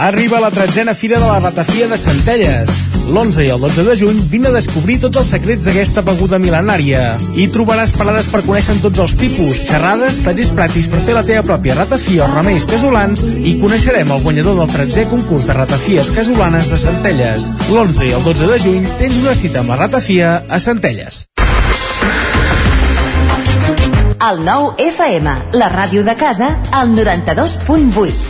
Arriba 0.00 0.40
la 0.40 0.52
tretzena 0.52 0.94
Fira 0.94 1.20
de 1.20 1.26
la 1.26 1.40
Ratafia 1.40 1.88
de 1.88 1.98
Centelles. 2.00 2.89
L'11 3.10 3.42
i 3.42 3.48
el 3.50 3.58
12 3.58 3.82
de 3.82 3.94
juny 3.98 4.18
vine 4.30 4.46
a 4.48 4.54
descobrir 4.54 5.00
tots 5.02 5.18
els 5.18 5.30
secrets 5.34 5.64
d'aquesta 5.66 6.04
beguda 6.06 6.38
mil·lenària. 6.38 7.16
Hi 7.34 7.48
trobaràs 7.50 7.90
parades 7.96 8.28
per 8.30 8.44
conèixer 8.46 8.76
tots 8.84 9.02
els 9.02 9.16
tipus, 9.18 9.64
xerrades, 9.66 10.20
tallers 10.22 10.52
pràctics 10.54 10.86
per 10.92 11.02
fer 11.08 11.16
la 11.18 11.24
teva 11.26 11.42
pròpia 11.48 11.74
ratafia 11.80 12.22
o 12.28 12.30
remeis 12.30 12.68
casolans 12.70 13.24
i 13.42 13.56
coneixerem 13.58 14.14
el 14.14 14.22
guanyador 14.22 14.60
del 14.62 14.70
13è 14.76 15.08
concurs 15.10 15.50
de 15.50 15.58
ratafies 15.58 16.14
casolanes 16.14 16.70
de 16.70 16.78
Centelles. 16.84 17.50
L'11 17.66 18.06
i 18.06 18.14
el 18.14 18.26
12 18.30 18.52
de 18.54 18.62
juny 18.62 18.88
tens 19.02 19.22
una 19.24 19.34
cita 19.42 19.64
amb 19.64 19.74
la 19.74 19.82
ratafia 19.82 20.36
a 20.46 20.62
Centelles. 20.62 21.24
El 24.20 24.44
nou 24.46 24.74
FM, 24.78 25.38
la 25.58 25.72
ràdio 25.72 26.06
de 26.06 26.14
casa, 26.14 26.54
al 26.70 26.94
92.8. 26.94 28.29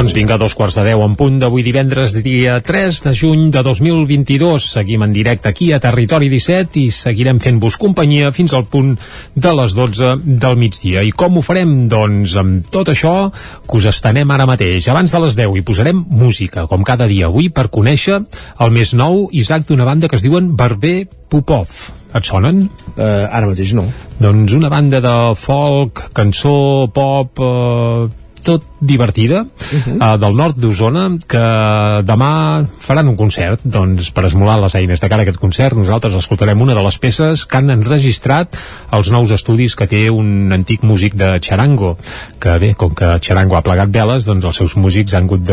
Doncs 0.00 0.14
vinga, 0.16 0.38
dos 0.40 0.54
quarts 0.56 0.78
de 0.78 0.82
deu 0.86 1.02
en 1.04 1.12
punt 1.12 1.34
d'avui 1.36 1.60
divendres, 1.60 2.14
dia 2.24 2.54
3 2.64 3.02
de 3.04 3.10
juny 3.12 3.50
de 3.52 3.60
2022. 3.60 4.64
Seguim 4.72 5.02
en 5.04 5.12
directe 5.12 5.50
aquí 5.50 5.66
a 5.76 5.80
Territori 5.84 6.30
17 6.32 6.78
i 6.80 6.84
seguirem 6.88 7.36
fent-vos 7.36 7.76
companyia 7.76 8.30
fins 8.32 8.54
al 8.56 8.64
punt 8.64 8.94
de 9.36 9.52
les 9.58 9.74
12 9.76 10.14
del 10.40 10.56
migdia. 10.56 11.02
I 11.04 11.12
com 11.12 11.36
ho 11.36 11.42
farem? 11.44 11.74
Doncs 11.92 12.32
amb 12.40 12.70
tot 12.72 12.88
això 12.88 13.12
que 13.28 13.76
us 13.76 13.90
estenem 13.92 14.32
ara 14.32 14.48
mateix. 14.48 14.88
Abans 14.88 15.12
de 15.12 15.20
les 15.20 15.36
10 15.36 15.60
hi 15.60 15.66
posarem 15.68 16.00
música, 16.08 16.64
com 16.64 16.80
cada 16.80 17.04
dia 17.04 17.28
avui, 17.28 17.50
per 17.52 17.68
conèixer 17.68 18.22
el 18.24 18.72
més 18.72 18.94
nou 18.96 19.26
Isaac 19.36 19.68
d'una 19.68 19.84
banda 19.84 20.08
que 20.08 20.16
es 20.16 20.24
diuen 20.24 20.54
Barber 20.56 21.10
Popov. 21.28 21.76
Et 22.16 22.24
sonen? 22.24 22.70
Uh, 22.96 23.28
ara 23.28 23.52
mateix 23.52 23.76
no. 23.76 23.84
Doncs 24.16 24.56
una 24.56 24.72
banda 24.72 25.04
de 25.04 25.14
folk, 25.36 26.06
cançó, 26.16 26.88
pop, 26.88 27.44
uh, 27.44 28.08
tot 28.40 28.69
divertida 28.80 29.42
uh 29.42 29.48
-huh. 29.48 30.14
uh, 30.14 30.20
del 30.20 30.36
nord 30.36 30.56
d'Osona 30.56 31.10
que 31.28 31.44
demà 32.04 32.66
faran 32.78 33.08
un 33.08 33.16
concert 33.16 33.60
doncs 33.62 34.10
per 34.10 34.24
esmolar 34.24 34.58
les 34.60 34.74
eines 34.74 35.00
de 35.00 35.08
cara 35.08 35.22
a 35.22 35.24
aquest 35.28 35.38
concert 35.38 35.76
nosaltres 35.76 36.14
escoltarem 36.14 36.60
una 36.60 36.74
de 36.74 36.82
les 36.82 36.98
peces 36.98 37.44
que 37.46 37.56
han 37.56 37.70
enregistrat 37.70 38.56
els 38.90 39.10
nous 39.10 39.30
estudis 39.30 39.76
que 39.76 39.86
té 39.86 40.10
un 40.10 40.52
antic 40.52 40.82
músic 40.82 41.14
de 41.14 41.38
Charango 41.40 41.96
que 42.40 42.58
bé, 42.58 42.74
com 42.74 42.94
que 42.94 43.18
Charango 43.20 43.56
ha 43.56 43.62
plegat 43.62 43.90
veles 43.92 44.24
doncs 44.24 44.44
els 44.44 44.56
seus 44.56 44.76
músics 44.76 45.14
han 45.14 45.24
hagut 45.24 45.44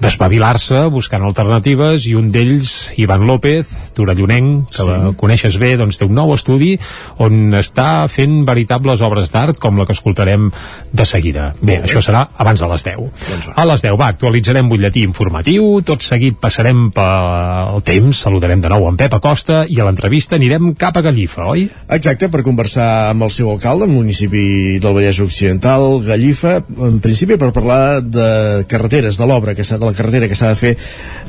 d'espavilar-se 0.00 0.74
de, 0.74 0.88
buscant 0.88 1.22
alternatives 1.22 2.06
i 2.06 2.14
un 2.14 2.30
d'ells, 2.32 2.92
Ivan 2.96 3.26
López 3.26 3.68
torellonenc, 3.94 4.70
que 4.70 4.82
sí. 4.82 4.88
la 4.88 5.12
coneixes 5.16 5.58
bé 5.58 5.76
doncs 5.76 5.98
té 5.98 6.04
un 6.04 6.14
nou 6.14 6.32
estudi 6.34 6.78
on 7.18 7.54
està 7.54 8.08
fent 8.08 8.44
veritables 8.48 9.02
obres 9.04 9.30
d'art 9.32 9.60
com 9.62 9.78
la 9.78 9.86
que 9.86 9.92
escoltarem 9.96 10.50
de 10.92 11.06
seguida 11.08 11.54
bé, 11.60 11.82
això 11.84 12.00
serà 12.04 12.26
abans 12.46 12.62
de 12.62 12.68
les 12.70 12.86
10. 12.86 13.02
Doncs 13.26 13.48
a 13.58 13.66
les 13.66 13.82
10, 13.82 13.96
va, 13.98 14.10
actualitzarem 14.14 14.70
butlletí 14.70 15.02
informatiu, 15.06 15.66
tot 15.86 16.04
seguit 16.06 16.38
passarem 16.38 16.88
pel 16.94 17.82
temps, 17.86 18.22
saludarem 18.22 18.62
de 18.62 18.70
nou 18.70 18.86
en 18.86 18.98
Pep 19.00 19.16
Acosta 19.18 19.64
i 19.66 19.80
a 19.80 19.86
l'entrevista 19.88 20.38
anirem 20.38 20.72
cap 20.78 20.96
a 20.96 21.02
Gallifa, 21.02 21.48
oi? 21.50 21.66
Exacte, 21.96 22.30
per 22.30 22.44
conversar 22.46 23.10
amb 23.10 23.26
el 23.26 23.32
seu 23.34 23.50
alcalde, 23.50 23.88
el 23.88 23.94
municipi 23.96 24.78
del 24.82 24.94
Vallès 24.94 25.18
Occidental, 25.24 25.86
Gallifa, 26.06 26.60
en 26.88 27.00
principi 27.02 27.38
per 27.40 27.50
parlar 27.56 28.00
de 28.00 28.28
carreteres, 28.70 29.18
de 29.18 29.26
l'obra 29.26 29.56
que 29.56 29.66
de 29.66 29.82
la 29.82 29.96
carretera 29.96 30.28
que 30.30 30.38
s'ha 30.38 30.52
de 30.52 30.60
fer 30.60 30.74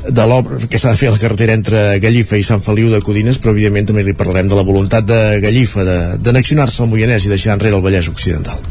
de 0.08 0.26
l'obra 0.30 0.68
que 0.70 0.78
s'ha 0.78 0.92
de 0.94 1.00
fer 1.00 1.08
a 1.10 1.16
la 1.16 1.20
carretera 1.20 1.56
entre 1.58 1.98
Gallifa 2.00 2.38
i 2.38 2.46
Sant 2.46 2.62
Feliu 2.62 2.92
de 2.92 3.02
Codines, 3.04 3.40
però 3.42 3.52
evidentment 3.52 3.90
també 3.90 4.04
li 4.06 4.14
parlarem 4.16 4.48
de 4.48 4.56
la 4.56 4.64
voluntat 4.64 5.06
de 5.08 5.18
Gallifa 5.42 5.84
d'anexionar-se 6.22 6.84
al 6.84 6.90
Moianès 6.92 7.26
i 7.26 7.32
deixar 7.32 7.56
enrere 7.56 7.76
el 7.76 7.84
Vallès 7.84 8.08
Occidental. 8.12 8.62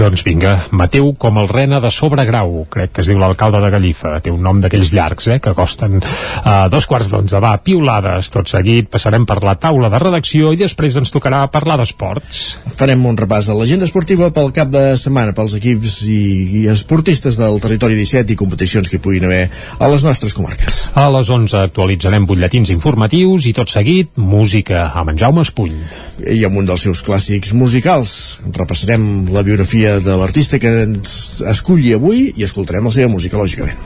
Doncs 0.00 0.24
vinga, 0.26 0.56
Mateu 0.72 1.12
com 1.14 1.38
el 1.38 1.48
rena 1.52 1.80
de 1.84 1.91
Sobregrau, 1.92 2.64
crec 2.72 2.94
que 2.96 3.04
es 3.04 3.10
diu 3.10 3.20
l'alcalde 3.20 3.60
de 3.62 3.70
Gallifa, 3.72 4.16
té 4.24 4.32
un 4.32 4.42
nom 4.44 4.60
d'aquells 4.62 4.92
llargs, 4.96 5.28
eh, 5.32 5.38
que 5.42 5.54
costen 5.56 5.98
uh, 6.00 6.68
dos 6.72 6.86
quarts 6.90 7.12
d'onze. 7.12 7.38
Va, 7.42 7.52
piulades, 7.62 8.30
tot 8.32 8.50
seguit, 8.50 8.88
passarem 8.92 9.26
per 9.28 9.38
la 9.44 9.56
taula 9.60 9.90
de 9.92 10.00
redacció 10.02 10.52
i 10.52 10.60
després 10.60 10.96
ens 10.98 11.12
tocarà 11.14 11.44
parlar 11.52 11.78
d'esports. 11.80 12.42
Farem 12.78 13.04
un 13.08 13.18
repàs 13.18 13.50
a 13.50 13.56
l'agenda 13.56 13.86
esportiva 13.88 14.30
pel 14.34 14.52
cap 14.56 14.72
de 14.72 14.84
setmana, 15.00 15.34
pels 15.36 15.56
equips 15.58 15.98
i, 16.08 16.20
i 16.62 16.64
esportistes 16.72 17.38
del 17.40 17.60
territori 17.62 17.98
17 17.98 18.34
i 18.34 18.38
competicions 18.38 18.90
que 18.90 19.00
puguin 19.02 19.28
haver 19.28 19.44
a 19.78 19.90
les 19.92 20.06
nostres 20.06 20.34
comarques. 20.36 20.82
A 20.98 21.08
les 21.12 21.30
11 21.30 21.58
actualitzarem 21.62 22.26
butlletins 22.28 22.72
informatius 22.74 23.46
i 23.50 23.54
tot 23.56 23.72
seguit, 23.72 24.12
música 24.16 24.88
amb 24.98 25.12
en 25.12 25.20
Jaume 25.20 25.44
Espuny. 25.46 25.76
I 26.22 26.42
amb 26.46 26.60
un 26.60 26.68
dels 26.68 26.84
seus 26.86 27.02
clàssics 27.04 27.52
musicals. 27.56 28.38
Repassarem 28.56 29.28
la 29.34 29.44
biografia 29.46 29.98
de 30.02 30.16
l'artista 30.18 30.60
que 30.62 30.72
ens 30.86 31.42
esculli 31.82 31.92
avui 31.98 32.32
i 32.36 32.44
escoltarem 32.46 32.86
la 32.86 32.92
seva 32.94 33.10
música, 33.10 33.38
lògicament. 33.38 33.78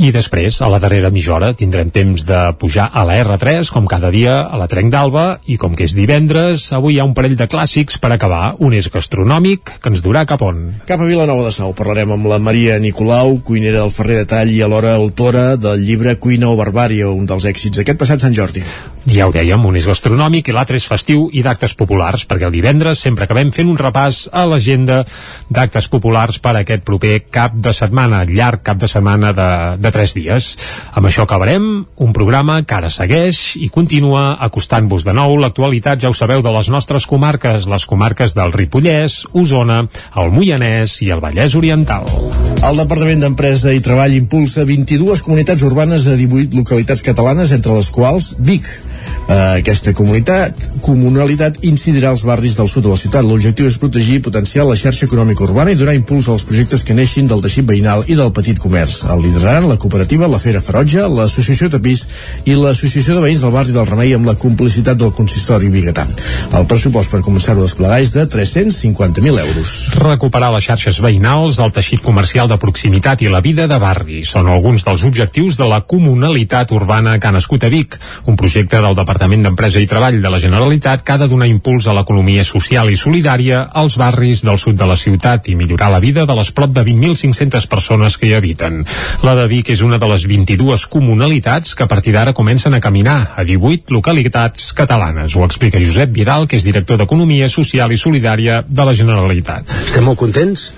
I 0.00 0.08
després, 0.10 0.56
a 0.62 0.70
la 0.72 0.78
darrera 0.80 1.10
mitja 1.12 1.52
tindrem 1.52 1.90
temps 1.92 2.24
de 2.24 2.38
pujar 2.58 2.88
a 2.92 3.04
la 3.04 3.18
R3, 3.20 3.68
com 3.70 3.86
cada 3.86 4.10
dia, 4.10 4.40
a 4.48 4.56
la 4.56 4.66
Trenc 4.66 4.90
d'Alba, 4.92 5.40
i 5.46 5.58
com 5.60 5.74
que 5.76 5.84
és 5.84 5.94
divendres, 5.94 6.70
avui 6.72 6.96
hi 6.96 7.00
ha 7.00 7.04
un 7.04 7.12
parell 7.14 7.36
de 7.36 7.46
clàssics 7.46 7.98
per 8.00 8.12
acabar. 8.12 8.54
Un 8.58 8.72
és 8.72 8.88
gastronòmic, 8.88 9.76
que 9.82 9.92
ens 9.92 10.02
durà 10.02 10.24
cap 10.28 10.42
on? 10.42 10.64
Cap 10.88 11.00
a 11.00 11.08
Vilanova 11.08 11.44
de 11.44 11.52
Sau. 11.52 11.74
Parlarem 11.76 12.14
amb 12.16 12.30
la 12.30 12.40
Maria 12.40 12.78
Nicolau, 12.80 13.38
cuinera 13.44 13.82
del 13.82 13.92
Ferrer 13.92 14.22
de 14.22 14.30
Tall 14.32 14.52
i 14.52 14.62
alhora 14.64 14.94
autora 14.96 15.56
del 15.60 15.84
llibre 15.84 16.16
Cuina 16.16 16.50
o 16.50 16.56
Barbària, 16.56 17.10
un 17.12 17.28
dels 17.28 17.44
èxits 17.48 17.82
d'aquest 17.82 18.00
passat 18.00 18.24
Sant 18.24 18.36
Jordi. 18.36 18.64
Ja 19.10 19.26
ho 19.26 19.32
dèiem, 19.34 19.64
un 19.66 19.74
és 19.74 19.86
gastronòmic 19.88 20.46
i 20.46 20.52
l'altre 20.54 20.78
és 20.78 20.84
festiu 20.86 21.24
i 21.34 21.42
d'actes 21.42 21.72
populars, 21.74 22.22
perquè 22.30 22.46
el 22.46 22.54
divendres 22.54 23.00
sempre 23.02 23.26
acabem 23.26 23.50
fent 23.50 23.66
un 23.66 23.78
repàs 23.80 24.28
a 24.30 24.44
l'agenda 24.46 25.00
d'actes 25.50 25.88
populars 25.90 26.38
per 26.38 26.52
aquest 26.60 26.84
proper 26.86 27.16
cap 27.34 27.56
de 27.58 27.72
setmana, 27.74 28.22
llarg 28.28 28.62
cap 28.62 28.78
de 28.78 28.86
setmana 28.86 29.32
de, 29.34 29.48
de 29.82 29.92
tres 29.94 30.14
dies. 30.14 30.52
Amb 30.94 31.10
això 31.10 31.26
acabarem 31.26 31.66
un 31.82 32.14
programa 32.14 32.60
que 32.62 32.78
ara 32.78 32.92
segueix 32.94 33.56
i 33.58 33.72
continua 33.74 34.36
acostant-vos 34.46 35.02
de 35.08 35.16
nou 35.18 35.34
l'actualitat, 35.40 35.98
ja 35.98 36.12
ho 36.12 36.14
sabeu, 36.14 36.44
de 36.46 36.54
les 36.54 36.70
nostres 36.70 37.08
comarques, 37.10 37.66
les 37.66 37.88
comarques 37.90 38.38
del 38.38 38.54
Ripollès, 38.54 39.24
Osona, 39.34 39.82
el 40.14 40.30
Moianès 40.30 41.00
i 41.02 41.10
el 41.10 41.24
Vallès 41.24 41.58
Oriental. 41.58 42.06
El 42.62 42.78
Departament 42.78 43.26
d'Empresa 43.26 43.74
i 43.74 43.82
Treball 43.82 44.14
impulsa 44.14 44.62
22 44.68 45.26
comunitats 45.26 45.66
urbanes 45.66 46.06
a 46.06 46.14
18 46.14 46.54
localitats 46.54 47.02
catalanes, 47.02 47.50
entre 47.50 47.74
les 47.74 47.90
quals 47.90 48.36
Vic. 48.38 48.70
Uh, 49.22 49.54
aquesta 49.54 49.92
comunitat, 49.94 50.56
comunalitat 50.82 51.60
incidirà 51.62 52.10
als 52.10 52.24
barris 52.26 52.56
del 52.58 52.66
sud 52.66 52.82
de 52.82 52.90
la 52.90 52.98
ciutat. 52.98 53.22
L'objectiu 53.22 53.68
és 53.70 53.78
protegir 53.78 54.16
i 54.18 54.22
potenciar 54.24 54.64
la 54.66 54.74
xarxa 54.76 55.06
econòmica 55.06 55.44
urbana 55.46 55.70
i 55.70 55.78
donar 55.78 55.94
impuls 55.94 56.26
als 56.28 56.42
projectes 56.48 56.82
que 56.82 56.96
neixin 56.98 57.28
del 57.30 57.42
teixit 57.44 57.68
veïnal 57.68 58.02
i 58.10 58.16
del 58.18 58.32
petit 58.34 58.58
comerç. 58.58 59.04
El 59.06 59.22
lideraran 59.22 59.68
la 59.70 59.78
cooperativa 59.78 60.26
La 60.26 60.40
Fera 60.42 60.60
Ferotge, 60.60 61.06
l'Associació 61.06 61.70
Tapís 61.70 62.02
i 62.50 62.56
l'Associació 62.58 63.14
de 63.14 63.22
Veïns 63.22 63.44
del 63.46 63.54
barri 63.54 63.76
del 63.76 63.86
Remei 63.86 64.16
amb 64.16 64.26
la 64.26 64.34
complicitat 64.34 64.98
del 64.98 65.14
consistori 65.14 65.70
biguetà. 65.70 66.08
El 66.58 66.66
pressupost 66.66 67.14
per 67.14 67.22
començar-ho 67.22 67.62
a 67.62 67.68
desplegar 67.68 68.00
és 68.02 68.16
de 68.16 68.26
350.000 68.26 69.44
euros. 69.46 69.76
Recuperar 70.02 70.50
les 70.56 70.66
xarxes 70.66 70.98
veïnals, 71.04 71.62
el 71.62 71.70
teixit 71.70 72.02
comercial 72.02 72.50
de 72.50 72.58
proximitat 72.58 73.22
i 73.22 73.30
la 73.30 73.40
vida 73.44 73.70
de 73.70 73.78
barri 73.78 74.26
són 74.26 74.50
alguns 74.50 74.82
dels 74.82 75.06
objectius 75.06 75.60
de 75.62 75.70
la 75.70 75.84
comunalitat 75.86 76.74
urbana 76.74 77.16
que 77.22 77.30
ha 77.30 77.36
nascut 77.38 77.62
a 77.62 77.70
Vic, 77.70 78.00
un 78.26 78.34
projecte 78.36 78.82
del 78.82 78.98
Departament 78.98 79.11
d'Empresa 79.18 79.80
i 79.80 79.86
Treball 79.86 80.20
de 80.22 80.30
la 80.30 80.38
Generalitat 80.40 81.02
que 81.02 81.12
ha 81.12 81.18
de 81.18 81.28
donar 81.28 81.48
impuls 81.50 81.86
a 81.86 81.94
l'economia 81.96 82.44
social 82.44 82.90
i 82.90 82.96
solidària 82.96 83.62
als 83.72 83.96
barris 84.00 84.42
del 84.42 84.58
sud 84.58 84.78
de 84.78 84.86
la 84.86 84.96
ciutat 84.96 85.48
i 85.48 85.56
millorar 85.56 85.90
la 85.92 86.00
vida 86.00 86.24
de 86.26 86.34
les 86.34 86.50
prop 86.52 86.70
de 86.72 86.84
20.500 86.84 87.68
persones 87.68 88.16
que 88.16 88.28
hi 88.28 88.34
habiten. 88.34 88.84
La 89.22 89.34
de 89.34 89.46
Vic 89.48 89.70
és 89.70 89.82
una 89.82 89.98
de 89.98 90.08
les 90.08 90.26
22 90.26 90.86
comunalitats 90.86 91.74
que 91.74 91.84
a 91.84 91.88
partir 91.88 92.12
d'ara 92.12 92.32
comencen 92.32 92.74
a 92.74 92.80
caminar 92.80 93.34
a 93.36 93.44
18 93.44 93.92
localitats 93.92 94.72
catalanes. 94.72 95.36
Ho 95.36 95.44
explica 95.44 95.82
Josep 95.82 96.12
Vidal, 96.12 96.48
que 96.48 96.56
és 96.56 96.64
director 96.64 96.98
d'Economia 96.98 97.48
Social 97.48 97.92
i 97.92 98.00
Solidària 98.00 98.62
de 98.66 98.84
la 98.88 98.94
Generalitat. 98.94 99.68
Estem 99.86 100.04
molt 100.04 100.18
contents 100.18 100.72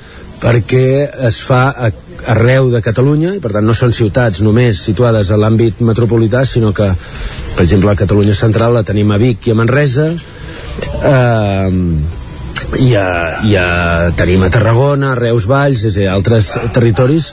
perquè 0.45 0.87
es 1.29 1.41
fa 1.41 1.63
a, 1.73 1.91
arreu 2.35 2.69
de 2.73 2.83
Catalunya 2.85 3.35
i 3.37 3.41
per 3.43 3.53
tant 3.57 3.65
no 3.67 3.77
són 3.77 3.95
ciutats 3.97 4.43
només 4.45 4.83
situades 4.85 5.31
a 5.33 5.39
l'àmbit 5.41 5.81
metropolità 5.85 6.45
sinó 6.49 6.73
que 6.77 6.91
per 7.55 7.65
exemple 7.65 7.91
la 7.91 7.99
Catalunya 7.99 8.37
central 8.37 8.77
la 8.77 8.85
tenim 8.85 9.13
a 9.13 9.21
Vic 9.21 9.49
i 9.49 9.55
a 9.55 9.59
Manresa 9.59 10.11
eh, 10.13 11.71
i, 12.81 12.91
a, 12.97 13.07
i 13.47 13.57
a, 13.57 13.69
tenim 14.19 14.45
a 14.45 14.51
Tarragona, 14.53 15.13
a 15.13 15.19
Reus 15.19 15.47
Valls 15.49 15.85
és 15.85 15.97
a 15.97 16.03
dir, 16.03 16.11
altres 16.13 16.53
territoris 16.77 17.33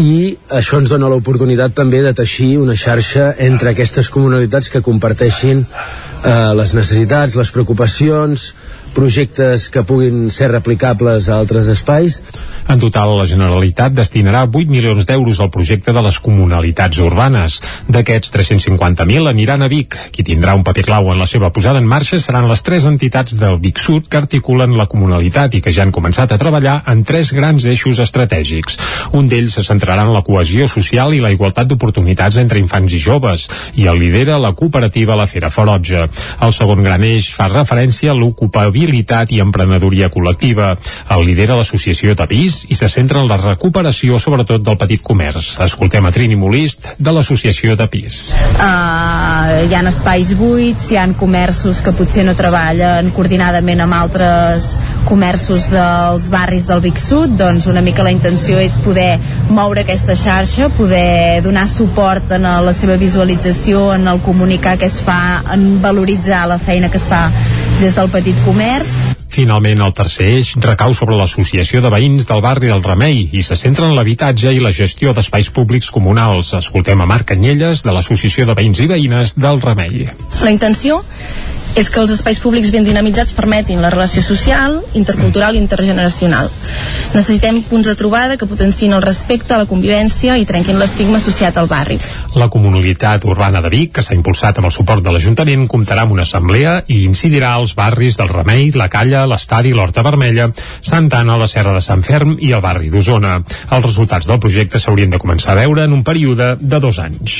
i 0.00 0.36
això 0.54 0.78
ens 0.78 0.90
dona 0.90 1.10
l'oportunitat 1.10 1.74
també 1.76 2.02
de 2.04 2.12
teixir 2.16 2.54
una 2.60 2.76
xarxa 2.78 3.32
entre 3.42 3.72
aquestes 3.72 4.10
comunalitats 4.12 4.70
que 4.70 4.82
comparteixin 4.86 5.64
eh, 5.64 6.52
les 6.56 6.74
necessitats, 6.78 7.36
les 7.38 7.50
preocupacions 7.50 8.52
projectes 8.90 9.68
que 9.70 9.82
puguin 9.86 10.30
ser 10.30 10.50
replicables 10.50 11.28
a 11.28 11.38
altres 11.38 11.68
espais. 11.70 12.20
En 12.70 12.78
total, 12.78 13.12
la 13.18 13.26
Generalitat 13.26 13.94
destinarà 13.94 14.44
8 14.46 14.70
milions 14.70 15.06
d'euros 15.06 15.40
al 15.40 15.50
projecte 15.50 15.94
de 15.94 16.02
les 16.02 16.18
comunalitats 16.22 16.98
urbanes. 17.02 17.58
D'aquests, 17.88 18.32
350.000 18.34 19.30
aniran 19.30 19.62
a 19.62 19.68
Vic. 19.70 19.96
Qui 20.10 20.24
tindrà 20.26 20.54
un 20.58 20.64
paper 20.66 20.84
clau 20.86 21.10
en 21.12 21.18
la 21.18 21.28
seva 21.30 21.50
posada 21.54 21.80
en 21.80 21.88
marxa 21.88 22.18
seran 22.20 22.48
les 22.50 22.62
tres 22.66 22.86
entitats 22.90 23.36
del 23.40 23.58
Vic 23.62 23.78
Sud 23.78 24.10
que 24.10 24.20
articulen 24.20 24.76
la 24.78 24.88
comunalitat 24.90 25.54
i 25.54 25.62
que 25.64 25.74
ja 25.74 25.86
han 25.86 25.94
començat 25.94 26.32
a 26.32 26.38
treballar 26.38 26.80
en 26.90 27.04
tres 27.04 27.32
grans 27.36 27.64
eixos 27.64 28.02
estratègics. 28.02 28.78
Un 29.14 29.30
d'ells 29.30 29.58
se 29.58 29.66
centrarà 29.66 30.06
en 30.06 30.14
la 30.14 30.24
cohesió 30.26 30.68
social 30.68 31.14
i 31.14 31.22
la 31.22 31.32
igualtat 31.34 31.70
d'oportunitats 31.70 32.38
entre 32.42 32.60
infants 32.62 32.92
i 32.94 33.02
joves 33.02 33.48
i 33.78 33.86
el 33.90 33.98
lidera 34.02 34.38
la 34.38 34.52
cooperativa 34.52 35.18
La 35.18 35.26
Fera 35.30 35.50
Ferotge. 35.50 36.06
El 36.42 36.54
segon 36.56 36.84
gran 36.86 37.02
eix 37.06 37.32
fa 37.34 37.50
referència 37.50 38.12
a 38.12 38.18
l'ocupabilitat 38.18 38.79
i 39.30 39.40
emprenedoria 39.40 40.08
col·lectiva. 40.08 40.76
El 41.10 41.24
lidera 41.26 41.56
l'associació 41.58 42.14
Tapís 42.16 42.64
i 42.68 42.74
se 42.74 42.88
centra 42.88 43.20
en 43.20 43.28
la 43.28 43.36
recuperació 43.36 44.18
sobretot 44.18 44.62
del 44.62 44.78
petit 44.80 45.02
comerç. 45.02 45.58
Escoltem 45.60 46.06
a 46.06 46.12
Trini 46.12 46.36
Molist 46.36 46.94
de 46.98 47.12
l'associació 47.12 47.76
Tapís. 47.76 48.32
Uh, 48.56 49.66
hi 49.68 49.74
ha 49.74 49.82
espais 49.90 50.32
buits, 50.38 50.90
hi 50.92 50.96
han 51.00 51.14
comerços 51.18 51.80
que 51.84 51.92
potser 51.96 52.24
no 52.24 52.36
treballen 52.38 53.10
coordinadament 53.16 53.84
amb 53.84 53.98
altres 53.98 54.74
comerços 55.04 55.66
dels 55.72 56.28
barris 56.32 56.66
del 56.68 56.82
Vic 56.84 57.00
Sud, 57.00 57.36
doncs 57.40 57.66
una 57.70 57.82
mica 57.84 58.04
la 58.06 58.12
intenció 58.14 58.58
és 58.60 58.78
poder 58.84 59.18
moure 59.50 59.84
aquesta 59.84 60.16
xarxa, 60.16 60.70
poder 60.76 61.40
donar 61.44 61.66
suport 61.68 62.36
en 62.36 62.46
la 62.64 62.74
seva 62.76 62.96
visualització, 63.00 63.90
en 63.96 64.06
el 64.08 64.20
comunicar 64.24 64.76
que 64.78 64.88
es 64.90 65.00
fa, 65.04 65.42
en 65.52 65.80
valoritzar 65.82 66.46
la 66.48 66.60
feina 66.62 66.90
que 66.90 67.00
es 67.00 67.08
fa 67.10 67.26
des 67.80 67.96
del 67.96 68.10
petit 68.12 68.36
comerç 68.44 68.92
Finalment, 69.30 69.80
el 69.86 69.92
tercer 69.94 70.26
eix 70.34 70.50
recau 70.60 70.92
sobre 70.96 71.14
l'associació 71.16 71.80
de 71.80 71.92
veïns 71.92 72.26
del 72.26 72.42
barri 72.44 72.68
del 72.68 72.82
Remei 72.82 73.22
i 73.30 73.44
se 73.46 73.54
centra 73.56 73.86
en 73.86 73.94
l'habitatge 73.94 74.50
i 74.52 74.58
la 74.60 74.72
gestió 74.74 75.14
d'espais 75.14 75.52
públics 75.54 75.92
comunals. 75.94 76.50
Escoltem 76.58 77.00
a 77.00 77.06
Marc 77.06 77.28
Canyelles, 77.30 77.84
de 77.86 77.94
l'Associació 77.94 78.48
de 78.48 78.58
Veïns 78.58 78.82
i 78.82 78.88
Veïnes 78.90 79.36
del 79.38 79.62
Remei. 79.62 80.08
La 80.42 80.50
intenció 80.50 80.98
és 81.78 81.90
que 81.90 82.00
els 82.02 82.10
espais 82.10 82.40
públics 82.42 82.70
ben 82.74 82.84
dinamitzats 82.86 83.34
permetin 83.36 83.80
la 83.82 83.90
relació 83.92 84.22
social, 84.26 84.80
intercultural 84.98 85.54
i 85.54 85.60
intergeneracional. 85.62 86.50
Necessitem 87.14 87.60
punts 87.68 87.86
de 87.86 87.94
trobada 87.98 88.36
que 88.40 88.48
potenciïn 88.50 88.94
el 88.96 89.04
respecte, 89.04 89.56
la 89.56 89.68
convivència 89.70 90.36
i 90.40 90.46
trenquin 90.48 90.80
l'estigma 90.80 91.20
associat 91.20 91.56
al 91.60 91.68
barri. 91.70 91.98
La 92.34 92.50
comunitat 92.50 93.24
urbana 93.28 93.62
de 93.62 93.70
Vic, 93.72 93.94
que 93.96 94.04
s'ha 94.06 94.16
impulsat 94.18 94.58
amb 94.58 94.70
el 94.70 94.74
suport 94.74 95.04
de 95.04 95.14
l'Ajuntament, 95.14 95.66
comptarà 95.70 96.06
amb 96.06 96.16
una 96.16 96.26
assemblea 96.26 96.80
i 96.88 97.04
incidirà 97.06 97.54
als 97.54 97.76
barris 97.78 98.18
del 98.18 98.32
Remei, 98.32 98.70
la 98.74 98.90
Calla, 98.90 99.26
l'Estadi, 99.30 99.74
l'Horta 99.74 100.04
Vermella, 100.06 100.50
Sant 100.80 101.10
Anna, 101.14 101.38
la 101.38 101.48
Serra 101.50 101.74
de 101.76 101.84
Sant 101.84 102.02
Ferm 102.06 102.36
i 102.40 102.52
el 102.56 102.64
barri 102.64 102.90
d'Osona. 102.90 103.38
Els 103.70 103.86
resultats 103.86 104.26
del 104.30 104.42
projecte 104.42 104.82
s'haurien 104.82 105.10
de 105.10 105.22
començar 105.22 105.54
a 105.54 105.60
veure 105.62 105.86
en 105.86 105.94
un 105.94 106.04
període 106.04 106.56
de 106.60 106.82
dos 106.82 106.98
anys. 106.98 107.38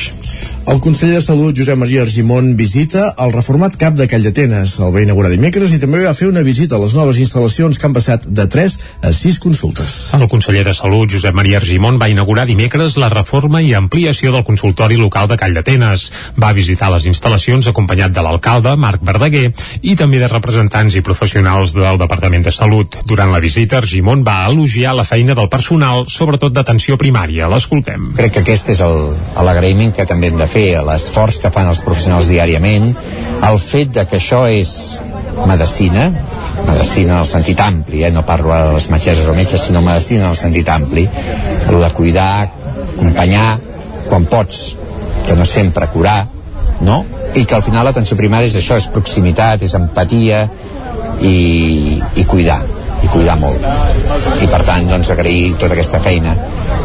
El 0.70 0.78
conseller 0.78 1.18
de 1.18 1.24
Salut, 1.24 1.56
Josep 1.56 1.78
Maria 1.80 2.02
Argimon, 2.04 2.52
visita 2.56 3.14
el 3.18 3.32
reformat 3.32 3.74
CAP 3.80 3.96
de 3.98 4.06
Call 4.20 4.26
d'Atenes. 4.28 4.72
El 4.84 4.90
va 4.92 5.00
inaugurar 5.00 5.30
dimecres 5.32 5.72
i 5.72 5.78
també 5.80 6.02
va 6.04 6.12
fer 6.12 6.26
una 6.28 6.42
visita 6.44 6.76
a 6.76 6.80
les 6.82 6.92
noves 6.92 7.16
instal·lacions 7.22 7.78
que 7.80 7.86
han 7.88 7.94
passat 7.96 8.26
de 8.28 8.44
3 8.52 8.74
a 9.08 9.12
6 9.16 9.38
consultes. 9.40 9.94
El 10.12 10.26
conseller 10.28 10.60
de 10.66 10.74
Salut, 10.76 11.08
Josep 11.08 11.32
Maria 11.32 11.56
Argimon, 11.56 11.96
va 11.96 12.10
inaugurar 12.12 12.44
dimecres 12.44 12.98
la 13.00 13.08
reforma 13.08 13.62
i 13.64 13.72
ampliació 13.78 14.34
del 14.34 14.44
consultori 14.44 14.98
local 15.00 15.30
de 15.30 15.38
Call 15.40 15.56
d'Atenes. 15.56 16.04
Va 16.36 16.50
visitar 16.52 16.90
les 16.92 17.06
instal·lacions 17.08 17.70
acompanyat 17.70 18.12
de 18.12 18.24
l'alcalde, 18.26 18.74
Marc 18.76 19.00
Verdaguer, 19.08 19.54
i 19.80 19.96
també 19.96 20.20
de 20.20 20.28
representants 20.28 20.98
i 21.00 21.04
professionals 21.06 21.72
del 21.78 22.02
Departament 22.02 22.44
de 22.44 22.52
Salut. 22.52 23.00
Durant 23.08 23.32
la 23.32 23.40
visita, 23.40 23.80
Argimon 23.80 24.26
va 24.26 24.42
elogiar 24.50 24.92
la 24.98 25.08
feina 25.08 25.38
del 25.38 25.48
personal, 25.48 26.04
sobretot 26.12 26.52
d'atenció 26.52 27.00
primària. 27.00 27.48
L'escoltem. 27.48 28.10
Crec 28.20 28.36
que 28.36 28.44
aquest 28.44 28.74
és 28.76 28.84
l'agraïment 28.84 29.96
que 29.96 30.04
també 30.04 30.28
hem 30.28 30.36
de 30.44 30.50
fer, 30.50 30.68
l'esforç 30.84 31.40
que 31.40 31.54
fan 31.56 31.72
els 31.72 31.80
professionals 31.80 32.28
diàriament, 32.28 32.92
el 33.48 33.56
fet 33.64 33.96
de 33.96 34.04
que 34.11 34.18
això 34.18 34.42
és 34.50 34.72
medicina, 35.46 36.08
medicina 36.66 37.14
en 37.14 37.20
el 37.20 37.28
sentit 37.30 37.61
ampli, 37.62 38.02
eh? 38.04 38.11
no 38.11 38.24
parlo 38.26 38.52
de 38.52 38.74
les 38.74 38.88
metgesses 38.90 39.28
o 39.30 39.36
metges, 39.36 39.68
sinó 39.68 39.82
medicina 39.86 40.26
en 40.26 40.34
el 40.34 40.40
sentit 40.40 40.68
ampli, 40.68 41.06
el 41.68 41.80
de 41.80 41.90
cuidar, 41.96 42.50
acompanyar, 42.96 43.54
quan 44.08 44.26
pots, 44.26 44.74
que 45.26 45.38
no 45.38 45.46
sempre 45.46 45.86
curar, 45.94 46.24
no? 46.82 47.04
I 47.34 47.44
que 47.46 47.54
al 47.54 47.62
final 47.62 47.86
l'atenció 47.86 48.18
primària 48.18 48.50
és 48.50 48.58
això, 48.58 48.80
és 48.80 48.90
proximitat, 48.90 49.62
és 49.62 49.76
empatia 49.78 50.42
i, 51.22 52.00
i 52.16 52.24
cuidar 52.26 52.61
i 53.00 53.08
cuidar 53.08 53.36
molt 53.40 53.64
i 54.44 54.48
per 54.50 54.61
tant 54.66 54.88
doncs 54.88 55.11
agrair 55.12 55.54
tota 55.61 55.72
aquesta 55.76 56.00
feina 56.04 56.34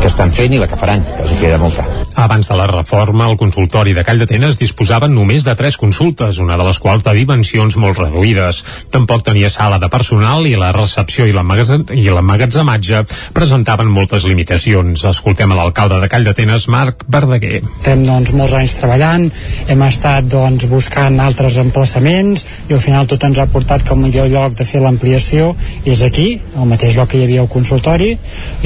que 0.05 0.11
estan 0.11 0.29
fent 0.29 0.53
i 0.53 0.59
la 0.61 0.67
que 0.69 0.77
faran, 0.77 1.01
que 1.01 1.23
els 1.23 1.31
queda 1.41 1.57
molta. 1.57 1.81
Abans 2.21 2.47
de 2.47 2.55
la 2.55 2.67
reforma, 2.69 3.25
el 3.31 3.39
consultori 3.41 3.95
de 3.97 4.03
Call 4.05 4.19
d'Atenes 4.21 4.59
disposaven 4.59 5.15
només 5.17 5.43
de 5.43 5.55
tres 5.57 5.79
consultes, 5.81 6.37
una 6.43 6.59
de 6.59 6.67
les 6.67 6.77
quals 6.79 7.01
de 7.03 7.13
dimensions 7.17 7.73
molt 7.81 7.97
reduïdes. 7.97 8.59
Tampoc 8.93 9.23
tenia 9.25 9.49
sala 9.49 9.79
de 9.81 9.89
personal 9.89 10.45
i 10.45 10.53
la 10.61 10.69
recepció 10.75 11.25
i 11.25 11.33
l'emmagatzematge 11.33 13.01
presentaven 13.33 13.89
moltes 13.89 14.27
limitacions. 14.29 15.07
Escoltem 15.09 15.55
a 15.55 15.57
l'alcalde 15.57 15.97
de 16.03 16.11
Call 16.13 16.29
d'Atenes, 16.29 16.67
Marc 16.69 17.01
Verdaguer. 17.09 17.63
Estem 17.63 18.05
doncs, 18.05 18.35
molts 18.37 18.53
anys 18.61 18.77
treballant, 18.77 19.25
hem 19.65 19.83
estat 19.89 20.29
doncs, 20.29 20.69
buscant 20.69 21.17
altres 21.25 21.57
emplaçaments 21.65 22.45
i 22.69 22.77
al 22.77 22.85
final 22.85 23.09
tot 23.09 23.25
ens 23.25 23.41
ha 23.41 23.47
portat 23.49 23.81
que 23.81 23.97
el 23.97 24.03
millor 24.05 24.29
lloc 24.29 24.53
de 24.61 24.69
fer 24.69 24.85
l'ampliació 24.85 25.55
és 25.81 26.05
aquí, 26.05 26.29
al 26.53 26.69
mateix 26.69 26.93
lloc 26.93 27.09
que 27.09 27.17
hi 27.23 27.25
havia 27.25 27.41
el 27.41 27.51
consultori 27.51 28.13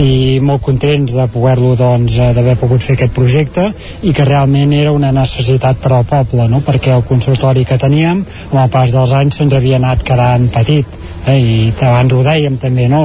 i 0.04 0.12
molt 0.44 0.68
contents 0.68 1.16
de 1.16 1.29
poder-lo 1.34 1.76
doncs, 1.80 2.18
d'haver 2.36 2.56
pogut 2.60 2.84
fer 2.86 2.98
aquest 2.98 3.16
projecte 3.16 3.70
i 4.04 4.14
que 4.16 4.28
realment 4.28 4.74
era 4.76 4.94
una 4.96 5.12
necessitat 5.16 5.82
per 5.82 5.94
al 5.96 6.08
poble, 6.10 6.48
no? 6.52 6.64
perquè 6.66 6.94
el 6.96 7.06
consultori 7.08 7.66
que 7.66 7.80
teníem 7.82 8.24
amb 8.52 8.64
el 8.64 8.74
pas 8.74 8.94
dels 8.96 9.14
anys 9.16 9.40
se'ns 9.40 9.56
havia 9.56 9.80
anat 9.80 10.04
quedant 10.06 10.50
petit 10.54 11.00
eh, 11.28 11.38
i 11.40 11.74
abans 11.82 12.14
ho 12.14 12.22
dèiem 12.26 12.58
també 12.62 12.88
no? 12.92 13.02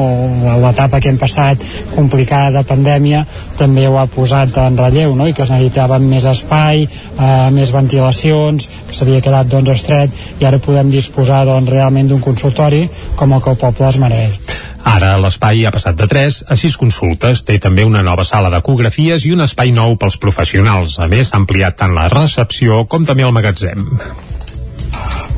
l'etapa 0.63 1.01
que 1.01 1.11
hem 1.13 1.19
passat 1.21 1.63
complicada 1.95 2.61
de 2.61 2.65
pandèmia 2.69 3.25
també 3.59 3.87
ho 3.89 3.99
ha 4.01 4.07
posat 4.11 4.59
en 4.65 4.79
relleu 4.81 5.17
no? 5.17 5.29
i 5.29 5.35
que 5.35 5.45
es 5.47 5.53
necessitaven 5.53 6.07
més 6.11 6.29
espai 6.31 6.85
eh, 6.85 7.49
més 7.55 7.75
ventilacions 7.75 8.69
que 8.89 8.97
s'havia 8.97 9.25
quedat 9.25 9.51
doncs 9.51 9.75
estret 9.77 10.23
i 10.41 10.47
ara 10.47 10.63
podem 10.63 10.93
disposar 10.95 11.45
doncs 11.49 11.73
realment 11.75 12.11
d'un 12.11 12.23
consultori 12.25 12.87
com 13.17 13.35
el 13.35 13.43
que 13.43 13.55
el 13.55 13.61
poble 13.67 13.91
es 13.91 14.01
mereix 14.03 14.73
Ara 14.85 15.15
l'espai 15.17 15.65
ha 15.65 15.73
passat 15.73 15.97
de 15.97 16.07
3 16.11 16.43
a 16.53 16.59
6 16.61 16.77
consultes, 16.81 17.43
té 17.49 17.57
també 17.63 17.87
una 17.89 18.05
nova 18.05 18.27
sala 18.29 18.53
d'ecografies 18.53 19.25
i 19.25 19.33
un 19.33 19.45
espai 19.47 19.73
nou 19.73 19.97
pels 19.97 20.21
professionals. 20.21 20.99
A 21.01 21.09
més, 21.09 21.31
s'ha 21.31 21.41
ampliat 21.41 21.81
tant 21.81 21.97
la 21.97 22.11
recepció 22.13 22.85
com 22.85 23.09
també 23.09 23.25
el 23.25 23.33
magatzem. 23.33 23.89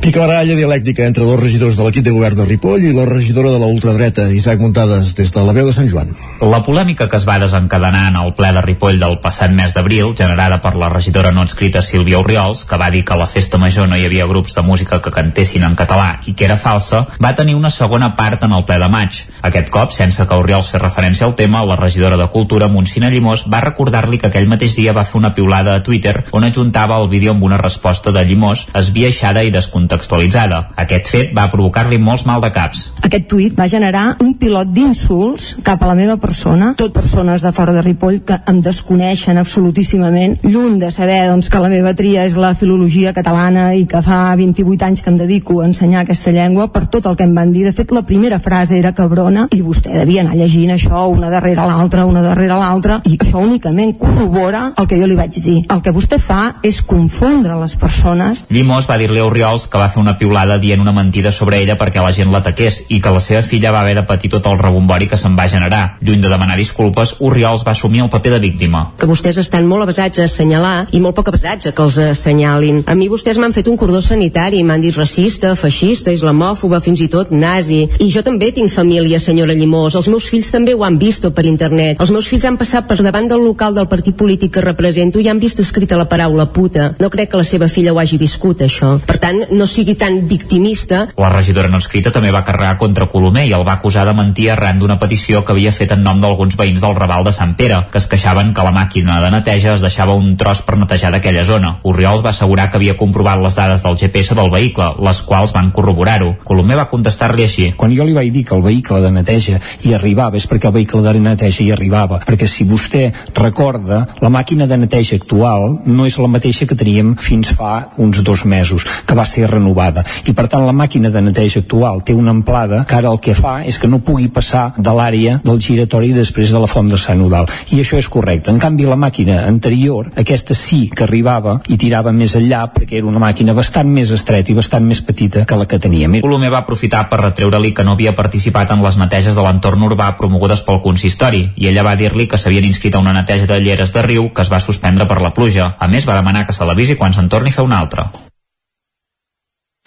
Picabaralla 0.07 0.55
dialèctica 0.55 1.03
entre 1.03 1.25
dos 1.27 1.35
regidors 1.35 1.75
de 1.75 1.83
l'equip 1.83 2.05
de 2.05 2.13
govern 2.15 2.37
de 2.39 2.45
Ripoll 2.47 2.85
i 2.87 2.93
la 2.95 3.03
regidora 3.03 3.49
de 3.51 3.57
la 3.59 3.67
ultradreta, 3.67 4.23
Isaac 4.31 4.61
Muntades, 4.63 5.09
des 5.17 5.33
de 5.35 5.41
la 5.43 5.51
veu 5.51 5.65
de 5.67 5.73
Sant 5.75 5.89
Joan. 5.91 6.13
La 6.47 6.61
polèmica 6.63 7.09
que 7.11 7.17
es 7.19 7.25
va 7.27 7.35
desencadenar 7.41 8.05
en 8.13 8.19
el 8.21 8.31
ple 8.37 8.53
de 8.55 8.61
Ripoll 8.63 9.01
del 9.01 9.17
passat 9.19 9.51
mes 9.51 9.73
d'abril, 9.75 10.13
generada 10.15 10.61
per 10.63 10.77
la 10.79 10.87
regidora 10.93 11.33
no 11.35 11.43
escrita 11.43 11.81
Sílvia 11.83 12.21
Oriols, 12.21 12.61
que 12.63 12.79
va 12.79 12.87
dir 12.93 13.03
que 13.03 13.17
a 13.17 13.17
la 13.19 13.27
festa 13.27 13.59
major 13.59 13.89
no 13.89 13.97
hi 13.97 14.05
havia 14.07 14.29
grups 14.29 14.55
de 14.55 14.63
música 14.63 15.01
que 15.01 15.11
cantessin 15.11 15.65
en 15.67 15.75
català 15.75 16.21
i 16.23 16.35
que 16.39 16.47
era 16.47 16.55
falsa, 16.55 17.03
va 17.19 17.33
tenir 17.35 17.57
una 17.59 17.73
segona 17.73 18.13
part 18.15 18.47
en 18.47 18.55
el 18.55 18.63
ple 18.63 18.79
de 18.79 18.87
maig. 18.87 19.19
Aquest 19.51 19.73
cop, 19.75 19.91
sense 19.91 20.23
que 20.23 20.39
Oriols 20.39 20.71
fes 20.71 20.85
referència 20.85 21.27
al 21.27 21.35
tema, 21.35 21.65
la 21.65 21.75
regidora 21.75 22.15
de 22.15 22.29
Cultura, 22.31 22.71
Montsina 22.71 23.11
Llimós, 23.11 23.43
va 23.51 23.59
recordar-li 23.65 24.21
que 24.23 24.31
aquell 24.31 24.47
mateix 24.47 24.79
dia 24.79 24.95
va 24.95 25.03
fer 25.03 25.19
una 25.19 25.33
piulada 25.33 25.75
a 25.75 25.83
Twitter 25.83 26.23
on 26.31 26.47
ajuntava 26.47 27.01
el 27.03 27.11
vídeo 27.11 27.35
amb 27.35 27.43
una 27.43 27.59
resposta 27.59 28.15
de 28.15 28.23
Llimós 28.23 28.69
esbiaixada 28.71 29.43
descontextualitzada. 29.53 30.61
Aquest 30.83 31.11
fet 31.11 31.33
va 31.35 31.47
provocar-li 31.51 31.99
molts 32.01 32.25
mal 32.27 32.41
de 32.43 32.51
caps. 32.53 32.87
Aquest 33.07 33.27
tuit 33.31 33.55
va 33.57 33.67
generar 33.71 34.05
un 34.23 34.33
pilot 34.39 34.71
d'insults 34.73 35.55
cap 35.63 35.83
a 35.83 35.89
la 35.89 35.95
meva 35.97 36.17
persona, 36.21 36.73
tot 36.77 36.93
persones 36.93 37.43
de 37.45 37.51
fora 37.55 37.73
de 37.75 37.83
Ripoll 37.85 38.21
que 38.27 38.39
em 38.47 38.61
desconeixen 38.63 39.37
absolutíssimament, 39.37 40.37
lluny 40.43 40.79
de 40.81 40.91
saber 40.91 41.19
doncs, 41.29 41.49
que 41.49 41.61
la 41.61 41.71
meva 41.71 41.93
tria 41.97 42.25
és 42.27 42.37
la 42.39 42.53
filologia 42.55 43.13
catalana 43.15 43.69
i 43.75 43.85
que 43.89 44.01
fa 44.05 44.35
28 44.37 44.87
anys 44.87 45.03
que 45.03 45.11
em 45.13 45.19
dedico 45.19 45.61
a 45.61 45.67
ensenyar 45.67 46.03
aquesta 46.03 46.33
llengua 46.35 46.69
per 46.73 46.85
tot 46.91 47.07
el 47.09 47.17
que 47.17 47.25
em 47.27 47.35
van 47.35 47.53
dir. 47.53 47.65
De 47.67 47.73
fet, 47.75 47.91
la 47.95 48.03
primera 48.07 48.39
frase 48.39 48.77
era 48.77 48.93
cabrona 48.97 49.47
i 49.53 49.61
vostè 49.63 49.93
devia 49.95 50.23
anar 50.23 50.37
llegint 50.39 50.73
això 50.75 51.07
una 51.11 51.31
darrere 51.33 51.65
l'altra, 51.67 52.05
una 52.05 52.23
darrere 52.25 52.57
l'altra 52.57 53.01
i 53.05 53.17
això 53.17 53.41
únicament 53.43 53.95
corrobora 53.99 54.71
el 54.77 54.87
que 54.87 54.99
jo 54.99 55.07
li 55.09 55.17
vaig 55.17 55.39
dir. 55.43 55.57
El 55.73 55.81
que 55.83 55.93
vostè 55.95 56.19
fa 56.21 56.57
és 56.63 56.81
confondre 56.81 57.57
les 57.61 57.75
persones. 57.79 58.43
Llimós 58.53 58.87
va 58.89 58.97
dir-li 58.99 59.21
a 59.21 59.27
Oriols 59.37 59.67
que 59.69 59.77
va 59.77 59.89
fer 59.93 60.01
una 60.01 60.15
piulada 60.17 60.57
dient 60.57 60.81
una 60.81 60.91
mentida 60.95 61.29
sobre 61.31 61.59
ella 61.61 61.75
perquè 61.77 62.01
la 62.01 62.13
gent 62.15 62.31
l'ataqués 62.33 62.79
i 62.89 62.97
que 63.03 63.11
la 63.13 63.21
seva 63.21 63.43
filla 63.45 63.69
va 63.75 63.83
haver 63.83 63.93
de 63.99 64.03
patir 64.09 64.31
tot 64.33 64.47
el 64.49 64.57
rebombori 64.57 65.05
que 65.11 65.17
se'n 65.21 65.35
va 65.37 65.45
generar. 65.51 65.97
Lluny 66.01 66.23
de 66.23 66.31
demanar 66.31 66.57
disculpes, 66.57 67.13
Oriols 67.21 67.65
va 67.67 67.75
assumir 67.75 68.01
el 68.01 68.09
paper 68.09 68.31
de 68.33 68.39
víctima. 68.41 68.81
Que 68.97 69.05
vostès 69.05 69.37
estan 69.37 69.67
molt 69.69 69.85
avasats 69.85 70.17
a 70.17 70.25
assenyalar 70.25 70.87
i 70.89 71.01
molt 71.03 71.13
poc 71.19 71.29
avasats 71.29 71.69
a 71.69 71.73
que 71.77 71.85
els 71.85 71.99
assenyalin. 72.01 72.81
A 72.89 72.95
mi 72.97 73.09
vostès 73.11 73.37
m'han 73.37 73.53
fet 73.53 73.69
un 73.69 73.77
cordó 73.77 74.01
sanitari, 74.01 74.63
m'han 74.63 74.81
dit 74.81 74.97
racista, 74.97 75.53
feixista, 75.53 76.09
islamòfoba, 76.11 76.81
fins 76.81 77.05
i 77.05 77.09
tot 77.13 77.29
nazi. 77.29 77.83
I 77.99 78.09
jo 78.09 78.25
també 78.25 78.49
tinc 78.55 78.73
família, 78.73 79.21
senyora 79.21 79.53
Llimós. 79.53 79.99
Els 80.01 80.09
meus 80.09 80.31
fills 80.33 80.49
també 80.49 80.73
ho 80.73 80.81
han 80.87 80.97
vist 80.97 81.29
per 81.29 81.45
internet. 81.45 82.01
Els 82.01 82.13
meus 82.15 82.25
fills 82.25 82.49
han 82.49 82.57
passat 82.57 82.89
per 82.89 82.97
davant 83.03 83.29
del 83.29 83.45
local 83.45 83.77
del 83.77 83.89
partit 83.91 84.17
polític 84.17 84.55
que 84.57 84.65
represento 84.65 85.21
i 85.21 85.29
han 85.29 85.43
vist 85.43 85.61
escrita 85.61 85.99
la 85.99 86.09
paraula 86.09 86.49
puta. 86.49 86.95
No 86.97 87.13
crec 87.13 87.35
que 87.35 87.43
la 87.43 87.45
seva 87.45 87.69
filla 87.69 87.93
ho 87.93 88.01
hagi 88.01 88.17
viscut, 88.17 88.65
això. 88.65 88.97
Per 89.05 89.19
tant, 89.21 89.26
no 89.33 89.67
sigui 89.67 89.95
tan 89.95 90.27
victimista. 90.27 91.07
La 91.17 91.29
regidora 91.29 91.69
no 91.71 91.79
escrita 91.81 92.11
també 92.13 92.31
va 92.31 92.43
carregar 92.47 92.77
contra 92.77 93.07
Colomer 93.11 93.45
i 93.47 93.53
el 93.55 93.65
va 93.67 93.77
acusar 93.77 94.05
de 94.07 94.13
mentir 94.17 94.49
arran 94.51 94.79
d'una 94.79 94.99
petició 94.99 95.43
que 95.45 95.53
havia 95.53 95.73
fet 95.75 95.93
en 95.95 96.03
nom 96.05 96.19
d'alguns 96.21 96.57
veïns 96.59 96.81
del 96.83 96.95
Raval 96.95 97.25
de 97.27 97.33
Sant 97.35 97.55
Pere, 97.59 97.81
que 97.91 97.99
es 98.01 98.07
queixaven 98.07 98.53
que 98.53 98.65
la 98.65 98.73
màquina 98.75 99.19
de 99.23 99.31
neteja 99.33 99.73
es 99.75 99.83
deixava 99.83 100.15
un 100.15 100.35
tros 100.37 100.61
per 100.61 100.77
netejar 100.77 101.11
d'aquella 101.11 101.45
zona. 101.45 101.77
Oriols 101.83 102.23
va 102.25 102.31
assegurar 102.33 102.69
que 102.69 102.79
havia 102.79 102.97
comprovat 102.97 103.41
les 103.43 103.57
dades 103.57 103.83
del 103.83 103.97
GPS 103.97 104.35
del 104.37 104.51
vehicle, 104.53 104.93
les 105.03 105.21
quals 105.21 105.53
van 105.55 105.71
corroborar-ho. 105.75 106.35
Colomer 106.47 106.79
va 106.79 106.87
contestar-li 106.91 107.43
així. 107.43 107.71
Quan 107.77 107.95
jo 107.95 108.05
li 108.07 108.15
vaig 108.15 108.31
dir 108.33 108.45
que 108.47 108.55
el 108.55 108.63
vehicle 108.65 109.01
de 109.03 109.11
neteja 109.11 109.59
hi 109.83 109.93
arribava, 109.97 110.37
és 110.37 110.47
perquè 110.47 110.71
el 110.71 110.77
vehicle 110.79 111.03
de 111.05 111.15
neteja 111.19 111.63
hi 111.63 111.71
arribava. 111.75 112.21
Perquè 112.27 112.47
si 112.47 112.67
vostè 112.69 113.11
recorda, 113.35 114.05
la 114.21 114.31
màquina 114.33 114.67
de 114.67 114.77
neteja 114.77 115.17
actual 115.17 115.79
no 115.85 116.05
és 116.07 116.17
la 116.21 116.31
mateixa 116.31 116.67
que 116.67 116.77
teníem 116.77 117.15
fins 117.19 117.51
fa 117.57 117.89
uns 117.97 118.21
dos 118.23 118.45
mesos, 118.45 118.85
que 119.05 119.16
va 119.17 119.25
ser 119.25 119.47
renovada. 119.49 120.05
I 120.25 120.33
per 120.37 120.47
tant 120.51 120.65
la 120.67 120.75
màquina 120.75 121.11
de 121.13 121.21
neteja 121.25 121.61
actual 121.63 122.03
té 122.05 122.13
una 122.13 122.31
amplada 122.35 122.83
que 122.87 122.97
ara 122.97 123.11
el 123.11 123.19
que 123.23 123.35
fa 123.37 123.59
és 123.65 123.79
que 123.81 123.89
no 123.89 123.99
pugui 124.05 124.29
passar 124.33 124.71
de 124.77 124.93
l'àrea 124.93 125.39
del 125.43 125.61
giratori 125.61 126.13
després 126.15 126.53
de 126.53 126.61
la 126.61 126.69
font 126.69 126.89
de 126.91 126.99
Sant 127.01 127.21
Udal. 127.23 127.49
I 127.73 127.81
això 127.81 127.99
és 127.99 128.09
correcte. 128.11 128.51
En 128.51 128.61
canvi, 128.61 128.85
la 128.87 128.99
màquina 128.99 129.41
anterior, 129.47 130.11
aquesta 130.15 130.55
sí 130.57 130.87
que 130.93 131.05
arribava 131.07 131.57
i 131.67 131.77
tirava 131.81 132.13
més 132.13 132.35
enllà 132.37 132.65
perquè 132.73 132.99
era 133.01 133.09
una 133.09 133.21
màquina 133.23 133.55
bastant 133.57 133.89
més 133.93 134.11
estreta 134.13 134.53
i 134.53 134.57
bastant 134.57 134.85
més 134.85 135.01
petita 135.01 135.45
que 135.45 135.57
la 135.57 135.67
que 135.67 135.79
teníem. 135.79 136.19
Colomer 136.21 136.51
va 136.53 136.63
aprofitar 136.63 137.07
per 137.09 137.21
retreure-li 137.23 137.73
que 137.73 137.85
no 137.87 137.97
havia 137.97 138.15
participat 138.15 138.71
en 138.75 138.83
les 138.85 138.99
neteges 139.01 139.35
de 139.35 139.45
l'entorn 139.45 139.83
urbà 139.89 140.13
promogudes 140.19 140.63
pel 140.67 140.81
consistori 140.83 141.43
i 141.55 141.69
ella 141.71 141.85
va 141.87 141.97
dir-li 141.99 142.27
que 142.27 142.39
s'havien 142.39 142.67
inscrit 142.67 142.95
a 142.95 143.03
una 143.03 143.15
neteja 143.15 143.49
de 143.49 143.59
lleres 143.63 143.93
de 143.95 144.05
riu 144.05 144.31
que 144.33 144.45
es 144.45 144.53
va 144.53 144.63
suspendre 144.63 145.07
per 145.09 145.21
la 145.21 145.33
pluja. 145.33 145.75
A 145.79 145.87
més, 145.91 146.07
va 146.07 146.17
demanar 146.19 146.45
que 146.47 146.55
se 146.55 146.65
l'avisi 146.65 146.99
quan 146.99 147.13
se'n 147.13 147.29
torni 147.29 147.53
a 147.53 147.59
fer 147.59 147.67
una 147.67 147.79
altra. 147.83 148.09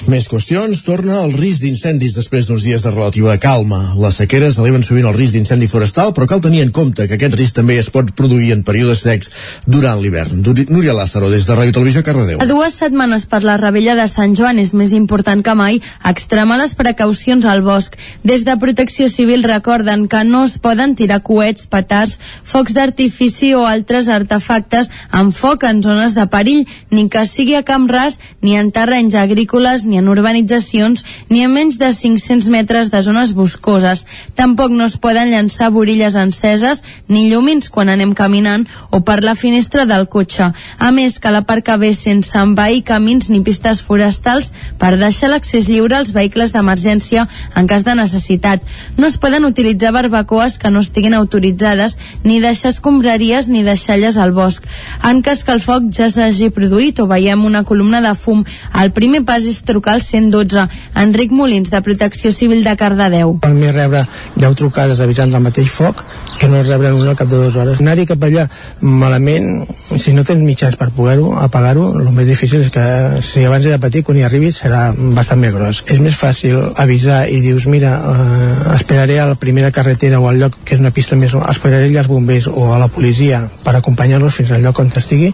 Més 0.08 0.30
qüestions. 0.32 0.80
Torna 0.80 1.18
el 1.20 1.34
risc 1.36 1.60
d'incendis 1.60 2.14
després 2.16 2.46
d'uns 2.48 2.64
dies 2.64 2.80
de 2.80 2.90
relativa 2.92 3.34
calma. 3.42 3.92
Les 4.00 4.16
sequeres 4.22 4.56
eleven 4.56 4.80
sovint 4.86 5.04
el 5.10 5.16
risc 5.16 5.34
d'incendi 5.36 5.66
forestal, 5.68 6.14
però 6.16 6.24
cal 6.30 6.40
tenir 6.40 6.62
en 6.64 6.70
compte 6.72 7.04
que 7.04 7.18
aquest 7.18 7.36
risc 7.36 7.58
també 7.58 7.76
es 7.76 7.90
pot 7.92 8.08
produir 8.16 8.54
en 8.54 8.62
períodes 8.64 9.02
secs 9.04 9.28
durant 9.66 10.00
l'hivern. 10.00 10.40
Núria 10.70 10.94
Lázaro, 10.96 11.28
des 11.28 11.44
de 11.44 11.56
Ràdio 11.58 11.74
Televisió, 11.76 12.02
Cardedeu. 12.06 12.40
A 12.40 12.48
dues 12.48 12.78
setmanes 12.80 13.26
per 13.28 13.42
la 13.44 13.58
rebella 13.60 13.96
de 13.98 14.06
Sant 14.08 14.32
Joan 14.38 14.62
és 14.62 14.72
més 14.72 14.94
important 14.96 15.44
que 15.44 15.54
mai 15.58 15.82
extremar 16.08 16.56
les 16.62 16.72
precaucions 16.78 17.44
al 17.44 17.60
bosc. 17.66 17.98
Des 18.24 18.46
de 18.48 18.56
Protecció 18.56 19.10
Civil 19.12 19.44
recorden 19.44 20.08
que 20.08 20.24
no 20.24 20.46
es 20.48 20.56
poden 20.58 20.96
tirar 20.96 21.20
coets, 21.26 21.68
petards, 21.68 22.20
focs 22.44 22.72
d'artifici 22.72 23.52
o 23.52 23.66
altres 23.68 24.08
artefactes 24.08 24.88
amb 25.10 25.36
foc 25.36 25.68
en 25.68 25.84
zones 25.84 26.16
de 26.16 26.24
perill, 26.32 26.64
ni 26.90 27.08
que 27.12 27.26
sigui 27.28 27.58
a 27.58 27.64
camp 27.68 27.90
ras, 27.90 28.20
ni 28.40 28.56
en 28.56 28.72
terrenys 28.72 29.18
agrícoles, 29.18 29.89
ni 29.90 29.98
en 29.98 30.08
urbanitzacions 30.08 31.04
ni 31.28 31.42
a 31.44 31.48
menys 31.50 31.76
de 31.80 31.90
500 31.92 32.48
metres 32.48 32.90
de 32.90 33.02
zones 33.02 33.34
boscoses. 33.34 34.06
Tampoc 34.38 34.70
no 34.70 34.86
es 34.86 34.96
poden 34.96 35.32
llançar 35.34 35.72
borilles 35.74 36.16
enceses 36.16 36.84
ni 37.08 37.26
llumins 37.28 37.70
quan 37.74 37.90
anem 37.90 38.14
caminant 38.14 38.66
o 38.90 39.02
per 39.04 39.20
la 39.24 39.34
finestra 39.34 39.84
del 39.90 40.06
cotxe. 40.08 40.52
A 40.78 40.90
més, 40.94 41.18
cal 41.18 41.36
aparcar 41.36 41.78
bé 41.82 41.92
sense 41.96 42.38
envair 42.38 42.84
camins 42.86 43.30
ni 43.30 43.42
pistes 43.42 43.82
forestals 43.82 44.52
per 44.78 44.94
deixar 45.00 45.32
l'accés 45.32 45.68
lliure 45.68 45.98
als 45.98 46.14
vehicles 46.14 46.54
d'emergència 46.54 47.26
en 47.56 47.66
cas 47.66 47.84
de 47.84 47.94
necessitat. 47.98 48.62
No 48.96 49.08
es 49.10 49.18
poden 49.18 49.44
utilitzar 49.48 49.92
barbacoes 49.96 50.58
que 50.58 50.70
no 50.70 50.84
estiguin 50.84 51.14
autoritzades 51.18 51.96
ni 52.24 52.40
deixar 52.40 52.70
escombraries 52.70 53.48
ni 53.48 53.64
deixalles 53.66 54.16
al 54.16 54.32
bosc. 54.36 54.66
En 55.02 55.22
cas 55.26 55.44
que 55.44 55.52
el 55.56 55.62
foc 55.64 55.90
ja 55.96 56.10
s'hagi 56.12 56.50
produït 56.54 57.00
o 57.00 57.08
veiem 57.10 57.44
una 57.44 57.64
columna 57.64 58.00
de 58.04 58.14
fum, 58.14 58.44
el 58.80 58.92
primer 58.96 59.24
pas 59.26 59.44
és 59.48 59.62
trucar 59.66 59.79
trucar 59.80 59.94
al 59.94 60.02
112. 60.02 60.68
Enric 60.94 61.32
Molins, 61.32 61.70
de 61.70 61.80
Protecció 61.80 62.30
Civil 62.32 62.62
de 62.64 62.76
Cardedeu. 62.76 63.38
Per 63.40 63.52
mi 63.54 63.70
rebre 63.72 64.04
10 64.36 64.56
trucades 64.56 65.00
avisant 65.00 65.32
del 65.32 65.40
mateix 65.40 65.70
foc 65.72 66.04
que 66.38 66.48
no 66.48 66.60
rebre 66.62 66.92
una 66.92 67.14
al 67.14 67.16
cap 67.16 67.28
de 67.28 67.36
dues 67.36 67.56
hores. 67.56 67.80
Anar-hi 67.80 68.04
cap 68.06 68.22
allà 68.26 68.46
malament, 68.80 69.64
si 69.96 70.12
no 70.12 70.24
tens 70.24 70.44
mitjans 70.44 70.76
per 70.76 70.90
poder-ho, 70.92 71.32
apagar-ho, 71.40 71.86
el 72.00 72.10
més 72.12 72.28
difícil 72.28 72.60
és 72.60 72.70
que 72.74 72.84
si 73.24 73.44
abans 73.48 73.64
era 73.64 73.80
petit, 73.80 74.04
quan 74.04 74.18
hi 74.20 74.26
arribis 74.28 74.60
serà 74.60 74.90
bastant 75.16 75.40
més 75.40 75.54
gros. 75.56 75.82
És 75.88 76.04
més 76.04 76.16
fàcil 76.16 76.58
avisar 76.76 77.22
i 77.32 77.40
dius, 77.40 77.66
mira, 77.66 77.96
eh, 77.96 78.76
esperaré 78.76 79.20
a 79.20 79.28
la 79.32 79.38
primera 79.40 79.72
carretera 79.72 80.20
o 80.20 80.28
al 80.28 80.40
lloc 80.42 80.60
que 80.64 80.76
és 80.76 80.84
una 80.84 80.92
pista 80.92 81.16
més, 81.16 81.32
esperaré 81.48 81.88
als 81.96 82.10
bombers 82.10 82.50
o 82.52 82.74
a 82.74 82.78
la 82.78 82.90
policia 82.92 83.46
per 83.64 83.76
acompanyar-los 83.76 84.36
fins 84.42 84.52
al 84.52 84.64
lloc 84.66 84.84
on 84.84 84.92
estigui 85.00 85.32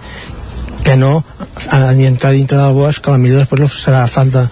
que 0.87 0.95
no 0.97 1.25
ni 1.97 2.07
entrar 2.07 2.31
dintre 2.31 2.59
del 2.59 2.75
bosc 2.77 3.03
que 3.03 3.17
millor 3.19 3.43
després 3.43 3.75
serà 3.83 4.05
falta 4.07 4.45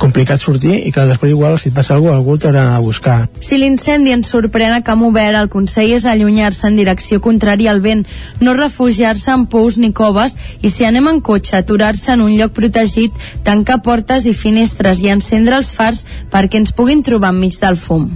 complicat 0.00 0.40
sortir 0.40 0.78
i 0.86 0.92
que 0.94 1.04
després 1.10 1.34
igual 1.34 1.58
si 1.60 1.72
passa 1.74 1.92
alguna 1.92 2.14
cosa 2.14 2.22
algú 2.22 2.38
t'haurà 2.38 2.62
a 2.76 2.80
buscar. 2.80 3.16
Si 3.44 3.58
l'incendi 3.60 4.14
ens 4.14 4.32
sorprèn 4.32 4.72
a 4.72 4.80
camp 4.86 5.04
obert, 5.04 5.36
el 5.36 5.50
consell 5.52 5.92
és 5.98 6.08
allunyar-se 6.08 6.66
en 6.70 6.80
direcció 6.80 7.20
contrària 7.20 7.74
al 7.74 7.84
vent, 7.84 8.06
no 8.40 8.56
refugiar-se 8.56 9.36
en 9.36 9.46
pous 9.52 9.76
ni 9.76 9.92
coves 9.92 10.38
i 10.62 10.72
si 10.72 10.88
anem 10.88 11.12
en 11.12 11.20
cotxe, 11.20 11.58
aturar-se 11.60 12.16
en 12.16 12.24
un 12.24 12.32
lloc 12.38 12.56
protegit, 12.56 13.12
tancar 13.44 13.82
portes 13.84 14.24
i 14.24 14.32
finestres 14.32 15.04
i 15.04 15.12
encendre 15.12 15.60
els 15.60 15.76
fars 15.76 16.06
perquè 16.32 16.62
ens 16.62 16.72
puguin 16.72 17.04
trobar 17.04 17.36
enmig 17.36 17.60
del 17.60 17.76
fum. 17.76 18.08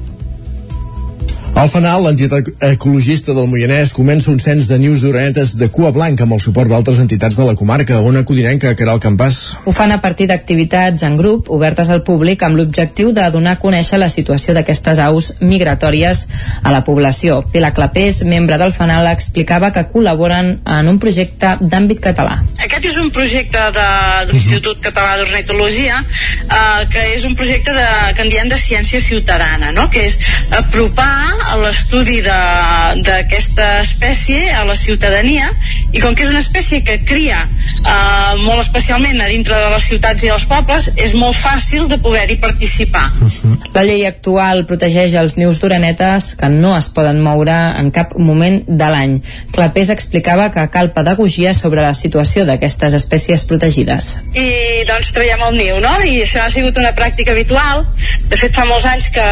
Al 1.57 1.71
final, 1.73 2.03
l'entitat 2.05 2.51
ecologista 2.69 3.33
del 3.33 3.47
Moianès 3.49 3.95
comença 3.97 4.29
un 4.29 4.37
cens 4.45 4.67
de 4.69 4.77
nius 4.77 5.01
d'orenetes 5.01 5.55
de 5.57 5.71
cua 5.73 5.89
blanca 5.89 6.27
amb 6.27 6.35
el 6.37 6.41
suport 6.45 6.69
d'altres 6.69 6.99
entitats 7.01 7.39
de 7.41 7.47
la 7.49 7.55
comarca, 7.57 7.97
on 8.05 8.19
acudirem 8.21 8.59
que 8.61 8.75
el 8.77 9.01
Campàs. 9.01 9.39
Ho 9.65 9.73
fan 9.73 9.95
a 9.95 9.97
partir 10.05 10.27
d'activitats 10.29 11.03
en 11.09 11.17
grup 11.17 11.49
obertes 11.49 11.89
al 11.89 12.03
públic 12.05 12.43
amb 12.45 12.61
l'objectiu 12.61 13.15
de 13.17 13.25
donar 13.33 13.55
a 13.57 13.61
conèixer 13.63 13.97
la 13.97 14.11
situació 14.13 14.53
d'aquestes 14.53 15.01
aus 15.01 15.31
migratòries 15.41 16.27
a 16.63 16.75
la 16.75 16.83
població. 16.85 17.41
Pilar 17.41 17.73
Clapés, 17.73 18.21
membre 18.29 18.61
del 18.61 18.77
FANAL, 18.77 19.09
explicava 19.15 19.73
que 19.73 19.87
col·laboren 19.95 20.59
en 20.61 20.93
un 20.93 21.01
projecte 21.01 21.57
d'àmbit 21.63 22.05
català. 22.05 22.37
Aquest 22.69 22.91
és 22.93 23.01
un 23.01 23.09
projecte 23.09 23.65
de, 23.73 23.89
de 24.29 24.37
l'Institut 24.37 24.85
Català 24.85 25.17
d'Ornitologia 25.23 26.05
eh, 26.05 26.85
que 26.93 27.09
és 27.17 27.25
un 27.25 27.33
projecte 27.35 27.73
de, 27.73 27.89
que 28.13 28.29
en 28.29 28.37
diem 28.37 28.53
de 28.53 28.61
ciència 28.61 29.01
ciutadana, 29.01 29.73
no? 29.73 29.89
que 29.89 30.05
és 30.05 30.21
apropar 30.53 31.46
l'estudi 31.63 32.21
d'aquesta 32.23 33.81
espècie 33.83 34.51
a 34.53 34.65
la 34.69 34.77
ciutadania 34.77 35.51
i 35.93 36.03
com 36.03 36.15
que 36.15 36.27
és 36.27 36.33
una 36.33 36.43
espècie 36.43 36.83
que 36.87 36.99
cria 37.07 37.39
eh, 37.47 38.33
molt 38.43 38.61
especialment 38.65 39.21
a 39.23 39.29
dintre 39.31 39.57
de 39.57 39.71
les 39.75 39.87
ciutats 39.91 40.25
i 40.27 40.33
dels 40.33 40.47
pobles 40.51 40.91
és 40.97 41.15
molt 41.15 41.37
fàcil 41.39 41.87
de 41.91 41.99
poder-hi 42.03 42.39
participar 42.43 43.07
La 43.77 43.85
llei 43.87 44.07
actual 44.09 44.65
protegeix 44.69 45.15
els 45.21 45.37
nius 45.37 45.61
d'orenetes 45.63 46.33
que 46.41 46.49
no 46.53 46.75
es 46.77 46.89
poden 46.97 47.21
moure 47.23 47.57
en 47.77 47.91
cap 47.95 48.15
moment 48.17 48.63
de 48.67 48.89
l'any. 48.93 49.17
Clapés 49.53 49.91
explicava 49.93 50.49
que 50.55 50.65
cal 50.73 50.93
pedagogia 50.97 51.53
sobre 51.57 51.85
la 51.85 51.93
situació 51.95 52.47
d'aquestes 52.49 52.97
espècies 52.97 53.45
protegides. 53.49 54.09
i 54.33 54.85
doncs 54.89 55.13
traiem 55.17 55.43
el 55.49 55.59
niu, 55.59 55.81
no? 55.85 55.93
I 56.05 56.23
això 56.25 56.45
ha 56.45 56.51
sigut 56.53 56.79
una 56.81 56.95
pràctica 56.97 57.35
habitual. 57.35 57.85
De 58.31 58.39
fet, 58.41 58.55
fa 58.57 58.65
molts 58.69 58.87
anys 58.89 59.11
que 59.15 59.27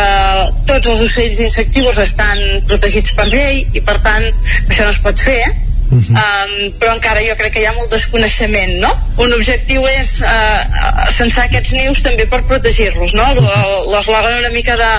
tots 0.68 0.92
els 0.92 1.02
ocells 1.08 1.40
insectius 1.46 1.98
estan 2.04 2.40
protegits 2.70 3.14
per 3.16 3.28
llei 3.30 3.64
i, 3.72 3.82
per 3.84 3.98
tant, 4.04 4.26
això 4.68 4.86
no 4.86 4.92
es 4.94 5.00
pot 5.04 5.20
fer. 5.20 5.42
Uh 5.90 6.00
-huh. 6.00 6.16
um, 6.16 6.72
però 6.80 6.94
encara 6.94 7.20
jo 7.20 7.34
crec 7.36 7.52
que 7.52 7.60
hi 7.60 7.66
ha 7.66 7.74
molt 7.76 7.90
desconeixement 7.92 8.72
no? 8.80 8.90
un 9.18 9.34
objectiu 9.34 9.84
és 9.86 10.14
uh, 10.22 11.10
censar 11.12 11.44
aquests 11.44 11.72
nius 11.72 12.00
també 12.02 12.24
per 12.26 12.40
protegir-los 12.48 13.12
no? 13.12 13.26
l'eslògan 13.92 14.38
una 14.38 14.48
mica 14.48 14.78
de, 14.80 14.90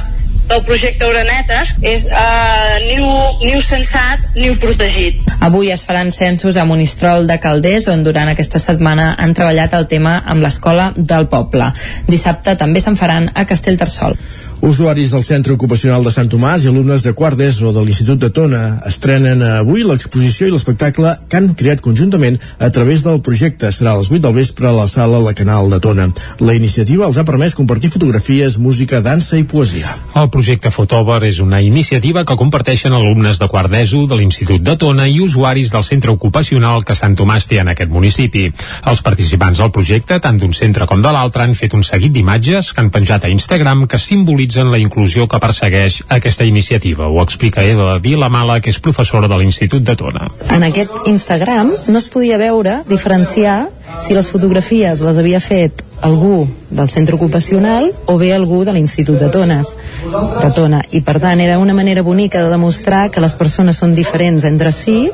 del 0.47 0.61
projecte 0.63 1.09
Uranetes 1.09 1.73
és 1.81 2.05
uh, 2.05 2.77
niu, 2.85 3.07
niu 3.41 3.61
censat, 3.61 4.19
niu 4.35 4.55
protegit 4.61 5.25
Avui 5.45 5.69
es 5.69 5.83
faran 5.85 6.11
censos 6.11 6.57
a 6.57 6.63
Monistrol 6.65 7.27
de 7.27 7.35
Calders, 7.37 7.85
on 7.91 8.01
durant 8.05 8.29
aquesta 8.31 8.57
setmana 8.61 9.11
han 9.19 9.35
treballat 9.37 9.75
el 9.77 9.85
tema 9.91 10.15
amb 10.25 10.41
l'escola 10.41 10.87
del 10.95 11.27
poble. 11.29 11.67
Dissabte 12.07 12.55
també 12.57 12.81
se'n 12.81 12.97
faran 12.97 13.29
a 13.35 13.45
Castellterçol. 13.45 14.17
Usuaris 14.61 15.11
del 15.11 15.23
Centre 15.23 15.53
Ocupacional 15.53 16.03
de 16.03 16.11
Sant 16.13 16.29
Tomàs 16.31 16.63
i 16.63 16.69
alumnes 16.71 17.03
de 17.03 17.11
quart 17.13 17.37
d'ESO 17.37 17.73
de 17.75 17.81
l'Institut 17.83 18.21
de 18.21 18.29
Tona 18.33 18.61
estrenen 18.87 19.41
avui 19.45 19.83
l'exposició 19.83 20.47
i 20.47 20.53
l'espectacle 20.53 21.11
que 21.29 21.37
han 21.37 21.51
creat 21.59 21.83
conjuntament 21.83 22.39
a 22.57 22.69
través 22.73 23.03
del 23.03 23.19
projecte. 23.21 23.69
Serà 23.75 23.93
a 23.93 23.99
les 23.99 24.07
8 24.09 24.23
del 24.23 24.33
vespre 24.39 24.69
a 24.69 24.73
la 24.73 24.87
sala 24.87 25.19
La 25.19 25.35
Canal 25.37 25.69
de 25.69 25.79
Tona. 25.83 26.07
La 26.39 26.55
iniciativa 26.55 27.05
els 27.05 27.19
ha 27.19 27.25
permès 27.27 27.53
compartir 27.53 27.91
fotografies, 27.93 28.57
música, 28.57 29.01
dansa 29.03 29.37
i 29.37 29.43
poesia. 29.43 29.91
El 30.15 30.31
projecte 30.31 30.71
Fotover 30.71 31.19
és 31.27 31.41
una 31.43 31.61
iniciativa 31.61 32.25
que 32.25 32.39
comparteixen 32.39 32.95
alumnes 32.95 33.41
de 33.41 33.51
quart 33.51 33.69
d'ESO 33.69 34.05
de 34.07 34.21
l'Institut 34.21 34.63
de 34.63 34.77
Tona 34.79 35.09
i 35.11 35.19
usuaris 35.21 35.75
del 35.75 35.83
centre 35.83 36.15
ocupacional 36.15 36.87
que 36.87 36.95
Sant 36.95 37.19
Tomàs 37.19 37.49
té 37.51 37.59
en 37.59 37.73
aquest 37.75 37.91
municipi. 37.91 38.47
Els 38.87 39.03
participants 39.03 39.59
del 39.59 39.73
projecte, 39.75 40.17
tant 40.23 40.39
d'un 40.39 40.55
centre 40.55 40.87
com 40.87 41.03
de 41.03 41.11
l'altre, 41.11 41.43
han 41.43 41.59
fet 41.59 41.75
un 41.75 41.83
seguit 41.83 42.15
d'imatges 42.15 42.71
que 42.73 42.81
han 42.81 42.93
penjat 42.95 43.27
a 43.27 43.33
Instagram 43.35 43.85
que 43.91 43.99
simbolitzen 43.99 44.44
la 44.69 44.77
inclusió 44.77 45.27
que 45.27 45.39
persegueix 45.39 46.01
aquesta 46.09 46.45
iniciativa. 46.45 47.07
Ho 47.07 47.21
explica 47.23 47.63
Eva 47.63 47.97
Vilamala, 47.99 48.59
que 48.61 48.69
és 48.69 48.79
professora 48.79 49.29
de 49.31 49.37
l'Institut 49.39 49.83
de 49.83 49.95
Tona. 49.95 50.29
En 50.51 50.63
aquest 50.67 51.07
Instagram 51.07 51.71
no 51.87 51.97
es 51.97 52.09
podia 52.09 52.37
veure, 52.37 52.81
diferenciar 52.89 53.69
si 54.01 54.13
les 54.13 54.27
fotografies 54.29 55.01
les 55.05 55.17
havia 55.21 55.39
fet 55.39 55.84
algú 56.01 56.47
del 56.69 56.89
centre 56.89 57.15
ocupacional 57.15 57.91
o 58.05 58.17
bé 58.17 58.33
algú 58.35 58.63
de 58.65 58.73
l'Institut 58.73 59.19
de 59.19 59.29
Tones 59.31 59.75
de 60.05 60.49
Tona 60.55 60.81
i 60.91 61.01
per 61.05 61.19
tant 61.23 61.39
era 61.39 61.59
una 61.59 61.73
manera 61.77 62.03
bonica 62.03 62.41
de 62.43 62.49
demostrar 62.51 63.09
que 63.11 63.23
les 63.23 63.35
persones 63.39 63.79
són 63.79 63.95
diferents 63.95 64.43
entre 64.49 64.73
si 64.75 65.09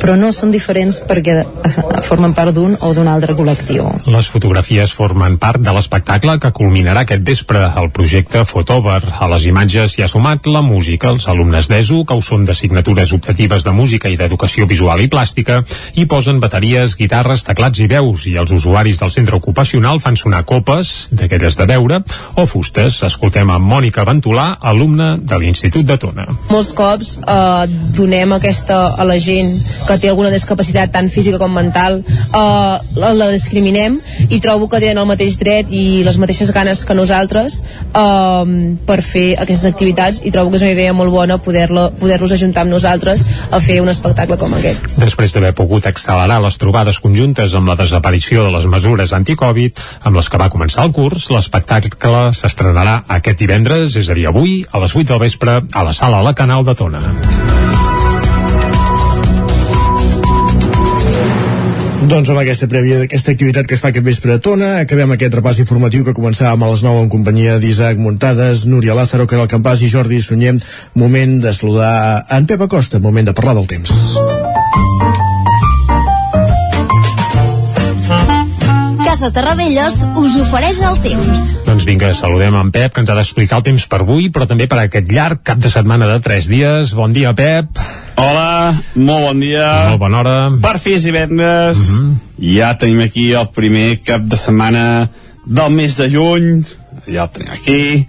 però 0.00 0.16
no 0.16 0.30
són 0.32 0.52
diferents 0.54 1.00
perquè 1.08 1.40
formen 2.06 2.34
part 2.36 2.54
d'un 2.54 2.76
o 2.80 2.92
d'un 2.94 3.08
altre 3.10 3.34
col·lectiu 3.34 3.88
Les 4.06 4.28
fotografies 4.28 4.92
formen 4.94 5.38
part 5.40 5.60
de 5.60 5.72
l'espectacle 5.74 6.36
que 6.40 6.52
culminarà 6.54 7.04
aquest 7.04 7.24
vespre 7.26 7.64
el 7.80 7.90
projecte 7.94 8.44
Fotover. 8.44 9.00
A 9.20 9.28
les 9.32 9.46
imatges 9.50 9.96
hi 9.96 10.04
ha 10.04 10.08
sumat 10.10 10.46
la 10.46 10.62
música. 10.62 11.10
Els 11.14 11.26
alumnes 11.28 11.68
d'ESO, 11.70 12.02
que 12.06 12.16
ho 12.16 12.22
són 12.24 12.44
d'assignatures 12.48 13.14
optatives 13.16 13.64
de 13.66 13.74
música 13.76 14.10
i 14.12 14.18
d'educació 14.20 14.66
visual 14.70 15.00
i 15.04 15.08
plàstica, 15.12 15.60
hi 15.96 16.06
posen 16.10 16.40
bateries, 16.42 16.96
guitarres, 16.98 17.44
teclats 17.48 17.80
i 17.80 17.88
veus 17.90 18.26
i 18.30 18.36
els 18.40 18.52
usuaris 18.56 19.00
del 19.00 19.12
centre 19.14 19.38
ocupacional 19.40 20.00
fan 20.04 20.19
sonar 20.20 20.44
copes, 20.48 21.10
d'aquelles 21.16 21.56
de 21.58 21.66
beure, 21.70 22.00
o 22.36 22.46
fustes. 22.46 23.00
Escoltem 23.06 23.50
a 23.50 23.58
Mònica 23.62 24.04
Ventolà, 24.08 24.52
alumna 24.72 25.14
de 25.16 25.38
l'Institut 25.40 25.86
de 25.88 25.96
Tona. 26.00 26.26
Molts 26.50 26.72
cops 26.76 27.16
eh, 27.20 27.66
donem 27.96 28.36
aquesta 28.36 28.80
a 29.00 29.06
la 29.08 29.18
gent 29.20 29.52
que 29.88 29.98
té 30.00 30.10
alguna 30.10 30.32
discapacitat 30.34 30.92
tant 30.94 31.10
física 31.12 31.40
com 31.40 31.52
mental, 31.54 32.00
eh, 32.04 32.76
la, 33.00 33.12
la 33.16 33.30
discriminem 33.32 33.98
i 34.28 34.40
trobo 34.40 34.68
que 34.70 34.80
tenen 34.82 35.02
el 35.02 35.08
mateix 35.08 35.38
dret 35.40 35.72
i 35.72 36.02
les 36.06 36.18
mateixes 36.20 36.52
ganes 36.54 36.84
que 36.84 36.96
nosaltres 36.96 37.60
eh, 37.62 38.76
per 38.86 39.00
fer 39.06 39.26
aquestes 39.40 39.68
activitats 39.72 40.22
i 40.24 40.32
trobo 40.34 40.52
que 40.52 40.60
és 40.60 40.66
una 40.66 40.74
idea 40.76 40.96
molt 40.96 41.12
bona 41.14 41.40
poder-los 41.40 41.96
poder 42.00 42.20
ajuntar 42.20 42.64
amb 42.64 42.74
nosaltres 42.74 43.24
a 43.50 43.60
fer 43.62 43.80
un 43.82 43.88
espectacle 43.92 44.36
com 44.40 44.54
aquest. 44.56 44.86
Després 45.00 45.34
d'haver 45.34 45.52
pogut 45.56 45.86
accelerar 45.88 46.40
les 46.42 46.58
trobades 46.60 47.00
conjuntes 47.02 47.54
amb 47.56 47.70
la 47.70 47.76
desaparició 47.78 48.44
de 48.46 48.54
les 48.54 48.66
mesures 48.70 49.14
anticovid 49.16 49.80
amb 50.10 50.18
les 50.18 50.28
que 50.28 50.38
va 50.40 50.50
començar 50.50 50.84
el 50.86 50.92
curs, 50.94 51.28
l'espectacle 51.30 52.22
s'estrenarà 52.34 53.00
aquest 53.18 53.38
divendres, 53.38 53.94
és 53.96 54.10
a 54.10 54.16
dir, 54.18 54.26
avui, 54.26 54.60
a 54.66 54.82
les 54.82 54.94
8 54.96 55.06
del 55.12 55.22
vespre, 55.22 55.60
a 55.62 55.84
la 55.86 55.94
sala 55.94 56.22
La 56.26 56.34
Canal 56.34 56.66
de 56.66 56.74
Tona. 56.74 57.02
Doncs 62.10 62.32
amb 62.32 62.40
aquesta 62.40 62.66
prèvia 62.66 62.98
d'aquesta 63.04 63.36
activitat 63.36 63.68
que 63.70 63.76
es 63.76 63.82
fa 63.84 63.92
aquest 63.92 64.06
vespre 64.08 64.34
a 64.34 64.42
Tona, 64.42 64.72
acabem 64.82 65.14
aquest 65.14 65.36
repàs 65.38 65.62
informatiu 65.62 66.02
que 66.02 66.16
començàvem 66.16 66.66
a 66.66 66.70
les 66.72 66.82
9 66.82 67.04
en 67.04 67.12
companyia 67.12 67.60
d'Isaac 67.62 68.02
Muntades, 68.02 68.66
Núria 68.66 68.98
Lázaro, 68.98 69.28
Caral 69.30 69.50
Campàs 69.52 69.86
i 69.86 69.92
Jordi 69.94 70.18
Sunyem. 70.24 70.58
Moment 70.98 71.38
de 71.44 71.54
saludar 71.54 72.24
en 72.34 72.50
Pep 72.50 72.66
Acosta, 72.66 72.98
moment 72.98 73.30
de 73.30 73.36
parlar 73.36 73.60
del 73.60 73.70
temps. 73.70 73.94
Casa 79.10 79.32
Terradellos 79.34 79.96
us 80.20 80.36
ofereix 80.38 80.76
el 80.86 81.00
temps. 81.02 81.38
Doncs 81.66 81.82
vinga, 81.82 82.12
saludem 82.14 82.54
en 82.54 82.68
Pep, 82.70 82.92
que 82.94 83.02
ens 83.02 83.08
ha 83.10 83.16
d'explicar 83.18 83.56
el 83.58 83.64
temps 83.66 83.86
per 83.90 83.98
avui, 84.04 84.28
però 84.30 84.46
també 84.46 84.68
per 84.70 84.76
aquest 84.78 85.08
llarg 85.10 85.40
cap 85.42 85.58
de 85.58 85.72
setmana 85.74 86.06
de 86.06 86.20
3 86.22 86.46
dies. 86.46 86.92
Bon 86.94 87.10
dia, 87.10 87.32
Pep. 87.34 87.80
Hola, 88.22 88.70
molt 88.94 89.24
bon 89.24 89.42
dia. 89.42 89.64
Molt 89.88 89.98
bona 90.04 90.20
hora. 90.20 90.34
Per 90.62 90.76
fi 90.78 90.94
és 91.00 91.08
divendres. 91.08 91.80
Uh 91.80 91.96
-huh. 91.96 92.12
Ja 92.52 92.76
tenim 92.78 93.00
aquí 93.02 93.32
el 93.32 93.48
primer 93.50 93.98
cap 93.98 94.22
de 94.22 94.36
setmana 94.36 95.08
del 95.44 95.70
mes 95.74 95.96
de 95.96 96.08
juny. 96.14 96.62
Ja 97.10 97.24
el 97.24 97.30
tenim 97.30 97.50
aquí. 97.50 98.06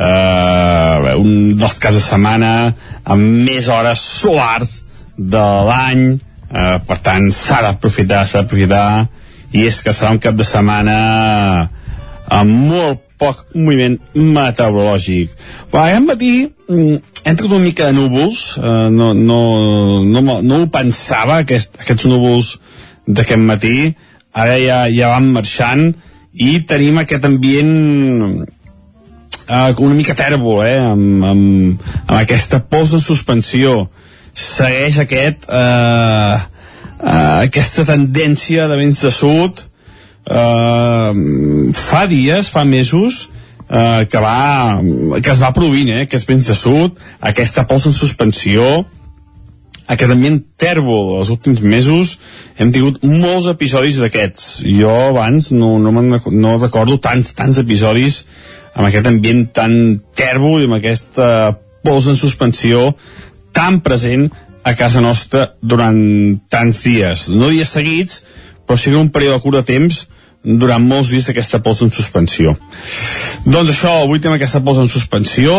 Uh, 0.00 1.20
un 1.20 1.58
dels 1.58 1.78
caps 1.78 1.96
de 1.96 2.00
setmana 2.00 2.74
amb 3.04 3.22
més 3.44 3.68
hores 3.68 4.00
solars 4.00 4.84
de 5.14 5.44
l'any. 5.68 6.20
Uh, 6.48 6.80
per 6.86 6.98
tant, 7.02 7.30
s'ha 7.30 7.60
d'aprofitar, 7.60 8.26
s'ha 8.26 8.38
d'aprofitar. 8.38 9.08
I 9.54 9.66
és 9.68 9.82
que 9.84 9.94
serà 9.96 10.12
un 10.14 10.22
cap 10.22 10.36
de 10.36 10.46
setmana 10.46 10.96
amb 12.28 12.66
molt 12.68 13.04
poc 13.18 13.46
moviment 13.56 13.96
meteorològic. 14.14 15.32
Però 15.72 15.84
aquest 15.84 16.06
matí 16.06 16.32
mm, 16.46 16.98
entra 17.26 17.48
una 17.48 17.62
mica 17.62 17.88
de 17.88 17.96
núvols, 17.96 18.42
eh, 18.60 18.88
no, 18.94 19.12
no, 19.14 19.40
no, 20.04 20.38
no 20.42 20.60
ho 20.62 20.68
pensava, 20.72 21.40
aquest, 21.42 21.80
aquests 21.82 22.06
núvols 22.10 22.52
d'aquest 23.08 23.42
matí, 23.42 23.78
ara 24.32 24.58
ja, 24.62 24.84
ja 24.92 25.10
van 25.14 25.32
marxant 25.34 25.88
i 26.38 26.60
tenim 26.68 27.00
aquest 27.00 27.24
ambient 27.26 27.72
eh, 29.48 29.72
una 29.78 29.96
mica 29.96 30.14
tèrbol, 30.14 30.62
eh, 30.66 30.78
amb, 30.78 31.24
amb, 31.24 31.88
amb 32.06 32.16
aquesta 32.20 32.60
pols 32.62 32.94
de 32.94 33.02
suspensió. 33.02 33.88
Segueix 34.38 35.00
aquest, 35.02 35.48
eh, 35.50 36.38
eh, 36.98 37.48
aquesta 37.48 37.86
tendència 37.88 38.68
de 38.68 38.78
vents 38.80 39.02
de 39.06 39.12
sud, 39.14 39.64
eh, 40.28 41.72
fa 41.78 42.04
dies, 42.10 42.50
fa 42.52 42.64
mesos, 42.64 43.28
eh, 43.68 44.06
que, 44.10 44.20
va, 44.20 44.80
que 45.22 45.32
es 45.32 45.42
va 45.42 45.54
produint, 45.56 45.90
eh, 45.94 46.04
aquests 46.06 46.28
vents 46.28 46.52
de 46.52 46.56
sud, 46.58 47.02
aquesta 47.20 47.66
pols 47.68 47.88
en 47.88 47.96
suspensió, 47.96 48.86
aquest 49.88 50.12
ambient 50.12 50.42
tèrbol 50.60 51.14
els 51.16 51.30
últims 51.32 51.62
mesos 51.64 52.18
hem 52.60 52.72
tingut 52.74 53.00
molts 53.08 53.48
episodis 53.48 53.96
d'aquests. 53.96 54.58
Jo 54.68 54.92
abans 55.08 55.48
no, 55.54 55.78
no, 55.80 55.92
no 55.96 56.56
recordo 56.58 56.98
tants, 57.00 57.32
tants 57.32 57.60
episodis 57.62 58.20
amb 58.74 58.90
aquest 58.90 59.08
ambient 59.08 59.46
tan 59.56 59.72
tèrbol 60.18 60.60
i 60.60 60.68
amb 60.68 60.76
aquesta 60.76 61.30
pols 61.86 62.10
en 62.10 62.18
suspensió 62.20 62.90
tan 63.56 63.80
present 63.80 64.28
a 64.68 64.76
casa 64.76 65.00
nostra 65.00 65.54
durant 65.62 65.98
tants 66.50 66.82
dies. 66.84 67.28
No 67.32 67.50
dies 67.52 67.72
seguits 67.72 68.22
però 68.68 68.76
sí 68.76 68.92
un 68.92 69.08
període 69.08 69.40
curt 69.40 69.62
de 69.62 69.64
temps 69.64 70.02
durant 70.44 70.84
molts 70.84 71.08
dies 71.10 71.30
aquesta 71.32 71.62
pols 71.64 71.80
en 71.82 71.90
suspensió. 71.90 72.52
Doncs 73.48 73.72
això, 73.72 73.94
avui 74.04 74.20
tenim 74.20 74.36
aquesta 74.36 74.60
pols 74.64 74.82
en 74.82 74.90
suspensió. 74.92 75.56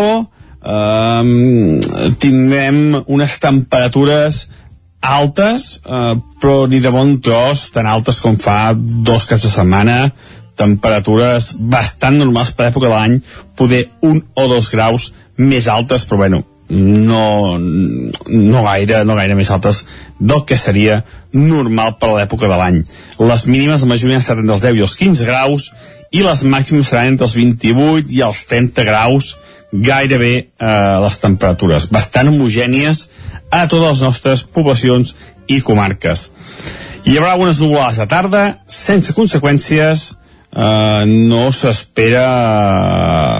Um, 0.60 1.80
tindrem 2.22 3.00
unes 3.08 3.38
temperatures 3.40 4.42
altes 5.00 5.78
uh, 5.88 6.18
però 6.44 6.66
ni 6.68 6.82
de 6.84 6.92
bon 6.92 7.14
tros 7.24 7.70
tan 7.72 7.88
altes 7.88 8.20
com 8.20 8.36
fa 8.36 8.74
dos 8.76 9.26
caps 9.30 9.48
de 9.48 9.54
setmana. 9.56 9.98
Temperatures 10.60 11.54
bastant 11.58 12.20
normals 12.20 12.54
per 12.54 12.70
època 12.70 12.90
de 12.90 12.94
l'any 12.94 13.18
poder 13.58 13.86
un 14.06 14.22
o 14.36 14.48
dos 14.52 14.70
graus 14.70 15.14
més 15.40 15.72
altes 15.72 16.04
però 16.06 16.26
bueno 16.26 16.44
no, 16.70 17.58
no, 17.60 18.64
gaire, 18.64 19.04
no 19.04 19.16
gaire 19.18 19.36
més 19.36 19.50
altes 19.52 19.84
del 20.20 20.44
que 20.46 20.58
seria 20.58 21.02
normal 21.34 21.96
per 22.00 22.12
a 22.12 22.18
l'època 22.20 22.50
de 22.50 22.58
l'any. 22.60 22.84
Les 23.20 23.46
mínimes 23.50 23.86
la 23.86 23.90
majoria 23.90 24.20
han 24.20 24.26
entre 24.26 24.54
els 24.56 24.66
10 24.66 24.78
i 24.78 24.86
els 24.86 24.98
15 25.00 25.30
graus 25.30 25.70
i 26.12 26.22
les 26.26 26.44
màximes 26.46 26.90
seran 26.90 27.14
entre 27.14 27.28
els 27.28 27.36
28 27.38 28.14
i 28.14 28.22
els 28.26 28.44
30 28.50 28.86
graus 28.86 29.36
gairebé 29.72 30.34
eh, 30.38 30.96
les 31.04 31.20
temperatures, 31.22 31.90
bastant 31.94 32.32
homogènies 32.32 33.08
a 33.50 33.66
totes 33.68 33.86
les 33.86 34.02
nostres 34.06 34.44
poblacions 34.44 35.16
i 35.50 35.60
comarques. 35.66 36.30
Hi 37.06 37.18
haurà 37.18 37.34
algunes 37.34 37.60
nuvolades 37.62 38.02
de 38.02 38.08
tarda, 38.10 38.44
sense 38.66 39.14
conseqüències, 39.18 40.10
eh, 40.54 41.04
no 41.06 41.50
s'espera 41.54 42.26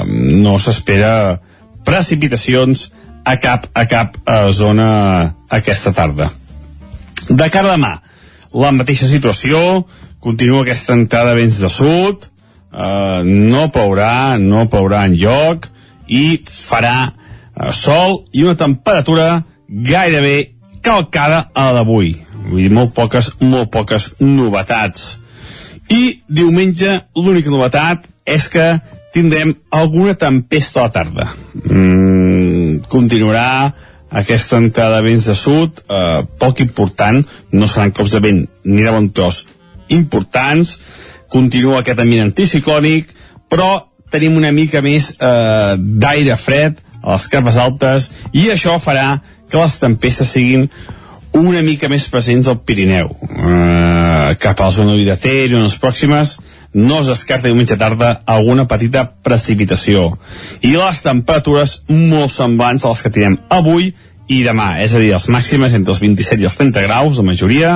no 0.06 0.58
s'espera 0.62 1.14
precipitacions 1.86 2.90
a 3.24 3.36
cap, 3.38 3.68
a 3.74 3.86
cap 3.90 4.18
eh, 4.24 4.52
zona 4.52 4.90
aquesta 5.50 5.94
tarda. 5.96 6.30
De 7.30 7.50
cara 7.50 7.74
a 7.74 7.78
demà, 7.78 7.94
la 8.54 8.72
mateixa 8.74 9.08
situació, 9.10 9.60
continua 10.20 10.64
aquesta 10.64 10.96
entrada 10.98 11.36
vents 11.38 11.60
de 11.62 11.70
sud, 11.70 12.26
eh, 12.26 13.22
no 13.26 13.68
plourà, 13.74 14.38
no 14.42 14.66
plourà 14.72 15.06
en 15.10 15.18
lloc, 15.20 15.70
i 16.10 16.42
farà 16.50 16.98
eh, 17.10 17.72
sol 17.76 18.24
i 18.34 18.44
una 18.44 18.58
temperatura 18.58 19.44
gairebé 19.70 20.56
calcada 20.82 21.50
a 21.54 21.70
la 21.70 21.80
d'avui. 21.80 22.16
Vull 22.50 22.64
dir, 22.64 22.72
molt 22.74 22.96
poques, 22.98 23.34
molt 23.44 23.70
poques 23.74 24.14
novetats. 24.24 25.20
I 25.90 26.22
diumenge 26.30 26.96
l'única 27.18 27.52
novetat 27.54 28.08
és 28.30 28.48
que 28.50 28.66
tindrem 29.14 29.56
alguna 29.74 30.16
tempesta 30.18 30.82
a 30.82 30.88
la 30.88 30.94
tarda. 30.94 31.28
Mm, 31.66 32.29
continuarà 32.88 33.74
aquesta 34.10 34.58
entrada 34.58 34.98
de 34.98 35.06
vents 35.10 35.28
de 35.30 35.36
sud, 35.36 35.82
eh, 35.86 36.24
poc 36.40 36.62
important, 36.64 37.22
no 37.52 37.68
seran 37.68 37.92
cops 37.92 38.16
de 38.16 38.20
vent 38.24 38.42
ni 38.66 38.82
de 38.82 38.92
bon 38.92 39.10
tros 39.14 39.46
importants, 39.90 40.80
continua 41.30 41.80
aquest 41.80 42.00
ambient 42.00 42.26
anticiclònic, 42.26 43.14
però 43.50 43.86
tenim 44.10 44.38
una 44.38 44.52
mica 44.52 44.82
més 44.82 45.12
eh, 45.20 45.76
d'aire 45.78 46.38
fred 46.38 46.80
a 47.02 47.14
les 47.14 47.28
capes 47.32 47.58
altes 47.58 48.10
i 48.34 48.50
això 48.50 48.80
farà 48.82 49.20
que 49.50 49.58
les 49.58 49.78
tempestes 49.82 50.34
siguin 50.34 50.68
una 51.38 51.62
mica 51.62 51.90
més 51.90 52.08
presents 52.10 52.50
al 52.50 52.60
Pirineu. 52.66 53.12
Eh, 53.14 54.36
cap 54.42 54.60
a 54.60 54.70
la 54.70 54.74
zona 54.74 54.98
de 54.98 55.18
Ter 55.18 55.50
i 55.50 55.58
unes 55.58 55.78
pròximes 55.82 56.40
no 56.74 57.00
es 57.02 57.08
descarta 57.10 57.50
diumenge 57.50 57.78
tarda 57.78 58.22
alguna 58.30 58.68
petita 58.70 59.06
precipitació. 59.26 60.12
I 60.62 60.76
les 60.76 61.02
temperatures 61.06 61.80
molt 61.90 62.34
semblants 62.34 62.86
a 62.86 62.94
les 62.94 63.02
que 63.06 63.14
tenim 63.14 63.40
avui 63.50 63.94
i 64.30 64.44
demà, 64.46 64.76
és 64.84 64.94
a 64.94 65.02
dir, 65.02 65.12
les 65.16 65.30
màximes 65.34 65.74
entre 65.74 65.96
els 65.96 66.02
27 66.04 66.44
i 66.44 66.50
els 66.50 66.58
30 66.60 66.86
graus, 66.86 67.18
la 67.18 67.26
majoria, 67.26 67.74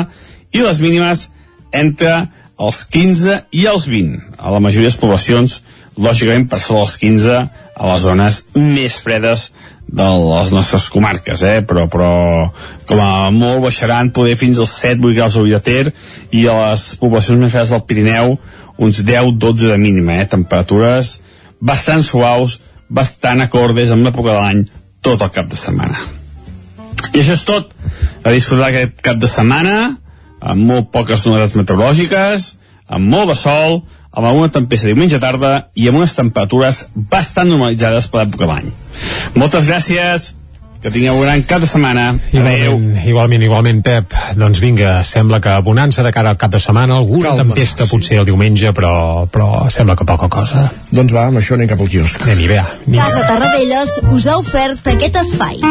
i 0.53 0.61
les 0.61 0.81
mínimes 0.83 1.27
entre 1.73 2.13
els 2.61 2.83
15 2.93 3.39
i 3.57 3.65
els 3.65 3.87
20. 3.89 4.37
A 4.37 4.53
la 4.53 4.61
majoria 4.61 4.91
de 4.91 4.93
les 4.93 5.01
poblacions 5.01 5.61
lògicament 5.97 6.45
per 6.49 6.61
sobre 6.61 6.85
dels 6.85 6.97
15 7.01 7.37
a 7.73 7.89
les 7.89 8.01
zones 8.05 8.39
més 8.53 8.99
fredes 9.01 9.49
de 9.93 10.05
les 10.05 10.51
nostres 10.53 10.87
comarques, 10.89 11.41
eh? 11.43 11.61
però, 11.67 11.85
però 11.91 12.13
com 12.89 13.01
a 13.01 13.29
molt 13.33 13.65
baixaran 13.65 14.13
poder 14.15 14.37
fins 14.39 14.61
als 14.61 14.77
7-8 14.81 15.17
graus 15.17 15.37
de 15.37 15.59
Ter 15.61 15.93
i 16.31 16.47
a 16.47 16.55
les 16.61 16.85
poblacions 17.01 17.41
més 17.41 17.51
fredes 17.51 17.73
del 17.73 17.83
Pirineu 17.89 18.37
uns 18.77 19.03
10-12 19.05 19.69
de 19.71 19.77
mínima, 19.77 20.19
eh? 20.21 20.27
temperatures 20.29 21.19
bastant 21.63 22.03
suaus, 22.03 22.59
bastant 22.89 23.41
acordes 23.43 23.91
amb 23.93 24.05
l'època 24.05 24.33
de 24.33 24.39
l'any 24.39 24.63
tot 25.03 25.21
el 25.21 25.31
cap 25.35 25.49
de 25.51 25.59
setmana. 25.59 25.99
I 27.13 27.21
això 27.21 27.35
és 27.35 27.43
tot. 27.47 27.71
A 28.23 28.31
disfrutar 28.31 28.69
aquest 28.71 29.01
cap 29.03 29.19
de 29.19 29.29
setmana, 29.29 29.97
amb 30.43 30.67
molt 30.67 30.91
poques 30.91 31.25
novetats 31.27 31.55
meteorològiques, 31.59 32.53
amb 32.87 33.09
molt 33.11 33.31
de 33.31 33.35
sol, 33.39 33.81
amb 34.13 34.27
alguna 34.29 34.51
tempesta 34.53 34.89
diumenge 34.89 35.19
tarda 35.19 35.69
i 35.75 35.87
amb 35.89 36.01
unes 36.01 36.15
temperatures 36.15 36.83
bastant 36.95 37.49
normalitzades 37.49 38.07
per 38.11 38.23
l'època 38.23 38.45
de 38.45 38.51
l'any. 38.51 38.71
Moltes 39.39 39.67
gràcies, 39.69 40.33
que 40.83 40.91
tingueu 40.91 41.15
un 41.15 41.23
gran 41.23 41.43
cap 41.47 41.63
de 41.63 41.69
setmana. 41.69 42.09
Igualment, 42.33 42.97
igualment, 43.07 43.45
igualment, 43.47 43.81
Pep. 43.85 44.17
Doncs 44.39 44.59
vinga, 44.63 44.97
sembla 45.07 45.39
que 45.43 45.55
bonança 45.63 46.03
de 46.03 46.11
cara 46.15 46.33
al 46.35 46.41
cap 46.41 46.51
de 46.51 46.59
setmana, 46.59 46.97
alguna 46.99 47.31
Calma, 47.31 47.55
tempesta 47.55 47.87
sí. 47.87 47.93
potser 47.95 48.19
el 48.19 48.27
diumenge, 48.27 48.73
però, 48.75 48.93
però 49.31 49.69
sembla 49.71 49.95
que 49.95 50.07
poca 50.09 50.27
cosa. 50.27 50.67
Doncs 50.91 51.15
va, 51.15 51.29
amb 51.31 51.39
això 51.39 51.55
anem 51.55 51.71
cap 51.71 51.81
al 51.81 51.91
quiosc. 51.95 52.27
Anem-hi, 52.27 52.51
bé. 52.51 52.59
Casa 52.91 53.23
Tarradellas 53.29 53.97
us 54.11 54.27
ha 54.27 54.37
ofert 54.43 54.93
aquest 54.97 55.23
espai. 55.23 55.63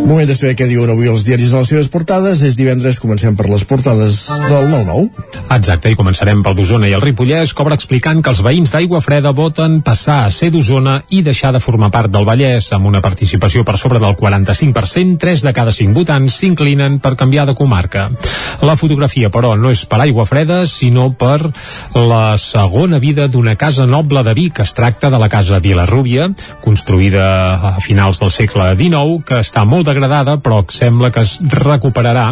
Moment 0.00 0.26
de 0.26 0.34
saber 0.34 0.56
què 0.58 0.66
diuen 0.66 0.90
avui 0.90 1.08
els 1.10 1.22
diaris 1.26 1.52
a 1.54 1.60
les 1.60 1.70
seves 1.70 1.88
portades. 1.92 2.40
És 2.46 2.56
divendres, 2.58 2.98
comencem 3.02 3.36
per 3.38 3.46
les 3.50 3.64
portades 3.68 4.22
del 4.48 4.66
9-9. 4.72 5.26
Exacte, 5.54 5.90
i 5.92 5.98
començarem 5.98 6.40
pel 6.46 6.56
d'Osona 6.56 6.88
i 6.88 6.94
el 6.96 7.02
Ripollès, 7.02 7.52
cobra 7.58 7.76
explicant 7.78 8.22
que 8.22 8.32
els 8.32 8.40
veïns 8.42 8.72
d'Aigua 8.72 9.02
Freda 9.04 9.32
voten 9.36 9.80
passar 9.86 10.20
a 10.24 10.30
ser 10.34 10.50
d'Osona 10.54 11.00
i 11.10 11.20
deixar 11.26 11.52
de 11.54 11.60
formar 11.62 11.90
part 11.94 12.10
del 12.10 12.26
Vallès. 12.26 12.70
Amb 12.72 12.88
una 12.90 13.02
participació 13.04 13.64
per 13.66 13.76
sobre 13.78 14.00
del 14.02 14.16
45%, 14.18 15.18
3 15.20 15.44
de 15.46 15.52
cada 15.56 15.74
5 15.74 15.94
votants 15.96 16.38
s'inclinen 16.40 16.98
per 17.02 17.16
canviar 17.20 17.46
de 17.50 17.56
comarca. 17.58 18.08
La 18.64 18.76
fotografia, 18.80 19.30
però, 19.30 19.52
no 19.58 19.70
és 19.74 19.84
per 19.90 20.00
Aigua 20.00 20.26
Freda, 20.28 20.62
sinó 20.70 21.10
per 21.12 21.52
la 21.94 22.38
segona 22.38 22.98
vida 23.02 23.28
d'una 23.28 23.56
casa 23.60 23.86
noble 23.86 24.24
de 24.24 24.34
Vic. 24.38 24.62
Es 24.64 24.74
tracta 24.74 25.10
de 25.10 25.20
la 25.20 25.28
casa 25.28 25.60
Vilarrúbia, 25.60 26.30
construïda 26.64 27.24
a 27.74 27.76
finals 27.84 28.22
del 28.22 28.32
segle 28.34 28.72
XIX, 28.78 29.22
que 29.26 29.42
està 29.44 29.66
molt 29.66 29.89
degradada 29.90 30.38
però 30.40 30.62
sembla 30.70 31.10
que 31.12 31.24
es 31.26 31.36
recuperarà 31.42 32.30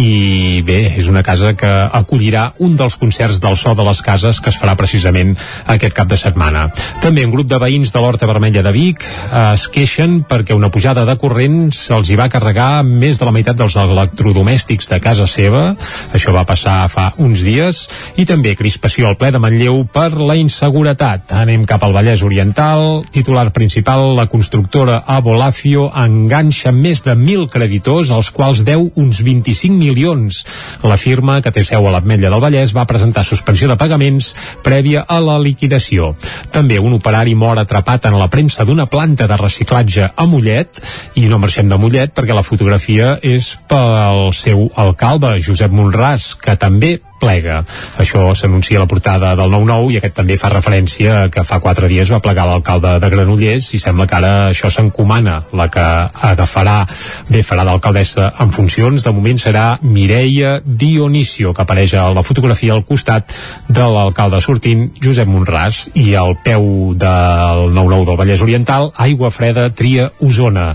i 0.00 0.62
bé, 0.66 0.80
és 0.98 1.10
una 1.10 1.24
casa 1.26 1.52
que 1.58 1.70
acollirà 1.92 2.52
un 2.62 2.76
dels 2.78 2.96
concerts 3.00 3.40
del 3.42 3.58
so 3.58 3.74
de 3.76 3.86
les 3.86 4.02
cases 4.02 4.40
que 4.40 4.50
es 4.52 4.58
farà 4.60 4.76
precisament 4.78 5.34
aquest 5.66 5.96
cap 5.96 6.08
de 6.08 6.18
setmana. 6.20 6.68
També 7.02 7.26
un 7.26 7.34
grup 7.34 7.50
de 7.50 7.60
veïns 7.60 7.92
de 7.92 8.02
l'Horta 8.02 8.28
Vermella 8.30 8.62
de 8.64 8.72
Vic 8.74 9.04
es 9.42 9.66
queixen 9.72 10.20
perquè 10.28 10.56
una 10.56 10.70
pujada 10.72 11.04
de 11.08 11.16
corrent 11.20 11.72
se'ls 11.76 12.10
hi 12.10 12.18
va 12.18 12.30
carregar 12.32 12.82
més 12.86 13.18
de 13.20 13.28
la 13.28 13.34
meitat 13.34 13.58
dels 13.58 13.76
electrodomèstics 13.78 14.90
de 14.92 15.00
casa 15.02 15.26
seva, 15.30 15.72
això 16.14 16.34
va 16.34 16.44
passar 16.48 16.86
fa 16.92 17.10
uns 17.22 17.44
dies, 17.46 17.86
i 18.20 18.26
també 18.28 18.54
crispació 18.58 19.08
al 19.08 19.16
ple 19.20 19.32
de 19.32 19.40
Manlleu 19.42 19.82
per 19.92 20.10
la 20.20 20.36
inseguretat. 20.38 21.32
Anem 21.42 21.64
cap 21.68 21.82
al 21.84 21.94
Vallès 21.96 22.22
Oriental, 22.26 23.02
titular 23.14 23.48
principal, 23.54 24.12
la 24.18 24.28
constructora 24.28 25.00
Abolafio 25.06 25.88
enganxa 25.96 26.72
més 26.76 26.91
de 27.00 27.14
1.000 27.16 27.48
creditors, 27.48 28.10
als 28.12 28.28
quals 28.28 28.60
deu 28.68 28.90
uns 29.00 29.22
25 29.24 29.72
milions. 29.72 30.42
La 30.84 30.98
firma, 31.00 31.38
que 31.40 31.52
té 31.54 31.64
seu 31.64 31.88
a 31.88 31.94
l'Ametlla 31.94 32.28
del 32.28 32.42
Vallès, 32.44 32.74
va 32.76 32.84
presentar 32.84 33.24
suspensió 33.24 33.70
de 33.70 33.78
pagaments 33.80 34.34
prèvia 34.62 35.06
a 35.08 35.16
la 35.24 35.38
liquidació. 35.40 36.12
També 36.52 36.76
un 36.76 36.98
operari 36.98 37.32
mor 37.34 37.56
atrapat 37.62 38.10
en 38.10 38.18
la 38.20 38.28
premsa 38.28 38.66
d'una 38.68 38.84
planta 38.92 39.26
de 39.30 39.40
reciclatge 39.40 40.10
a 40.12 40.26
Mollet, 40.28 40.82
i 41.16 41.24
no 41.30 41.40
marxem 41.40 41.72
de 41.72 41.80
Mollet 41.80 42.12
perquè 42.12 42.36
la 42.36 42.44
fotografia 42.44 43.16
és 43.22 43.54
pel 43.70 44.28
seu 44.36 44.68
alcalde, 44.76 45.38
Josep 45.40 45.72
Monràs, 45.72 46.34
que 46.36 46.58
també 46.60 46.98
plega. 47.22 47.62
Això 48.02 48.24
s'anuncia 48.34 48.80
a 48.80 48.84
la 48.84 48.90
portada 48.90 49.32
del 49.38 49.52
9-9 49.54 49.94
i 49.94 50.00
aquest 50.00 50.18
també 50.18 50.38
fa 50.40 50.50
referència 50.52 51.28
que 51.32 51.44
fa 51.46 51.60
quatre 51.62 51.88
dies 51.90 52.10
va 52.12 52.22
plegar 52.24 52.48
l'alcalde 52.48 52.96
de 53.02 53.10
Granollers 53.12 53.70
i 53.76 53.80
sembla 53.80 54.08
que 54.10 54.18
ara 54.18 54.32
això 54.50 54.70
s'encomana 54.72 55.38
la 55.56 55.68
que 55.72 55.86
agafarà, 56.32 56.82
bé, 57.30 57.42
farà 57.46 57.66
d'alcaldessa 57.68 58.32
en 58.42 58.52
funcions, 58.54 59.04
de 59.04 59.14
moment 59.14 59.38
serà 59.38 59.66
Mireia 59.82 60.58
Dionisio, 60.64 61.52
que 61.54 61.62
apareix 61.62 61.94
a 61.94 62.08
la 62.14 62.24
fotografia 62.26 62.74
al 62.74 62.84
costat 62.88 63.32
de 63.68 63.86
l'alcalde 63.94 64.40
sortint, 64.42 64.88
Josep 65.02 65.28
Monràs, 65.30 65.84
i 65.94 66.14
al 66.18 66.34
peu 66.44 66.92
del 66.98 67.68
9-9 67.76 68.08
del 68.08 68.18
Vallès 68.20 68.42
Oriental, 68.44 68.90
Aigua 68.96 69.30
Freda 69.30 69.68
tria 69.76 70.10
Osona. 70.20 70.72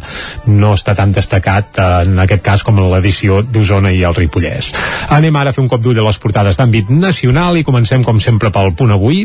No 0.47 0.73
està 0.77 0.95
tan 0.97 1.11
destacat 1.15 1.79
en 1.81 2.17
aquest 2.23 2.43
cas 2.45 2.63
com 2.63 2.79
en 2.79 2.89
l'edició 2.91 3.41
d'Osona 3.43 3.91
i 3.91 4.03
el 4.07 4.15
Ripollès. 4.15 4.71
Anem 5.17 5.35
ara 5.35 5.51
a 5.51 5.55
fer 5.55 5.63
un 5.63 5.71
cop 5.71 5.83
d'ull 5.83 5.99
a 5.99 6.05
les 6.07 6.19
portades 6.21 6.36
portades 6.37 6.57
d'àmbit 6.59 6.89
nacional 6.93 7.57
i 7.57 7.63
comencem 7.65 8.03
com 8.05 8.19
sempre 8.21 8.51
pel 8.53 8.75
punt 8.77 8.91
avui 8.93 9.23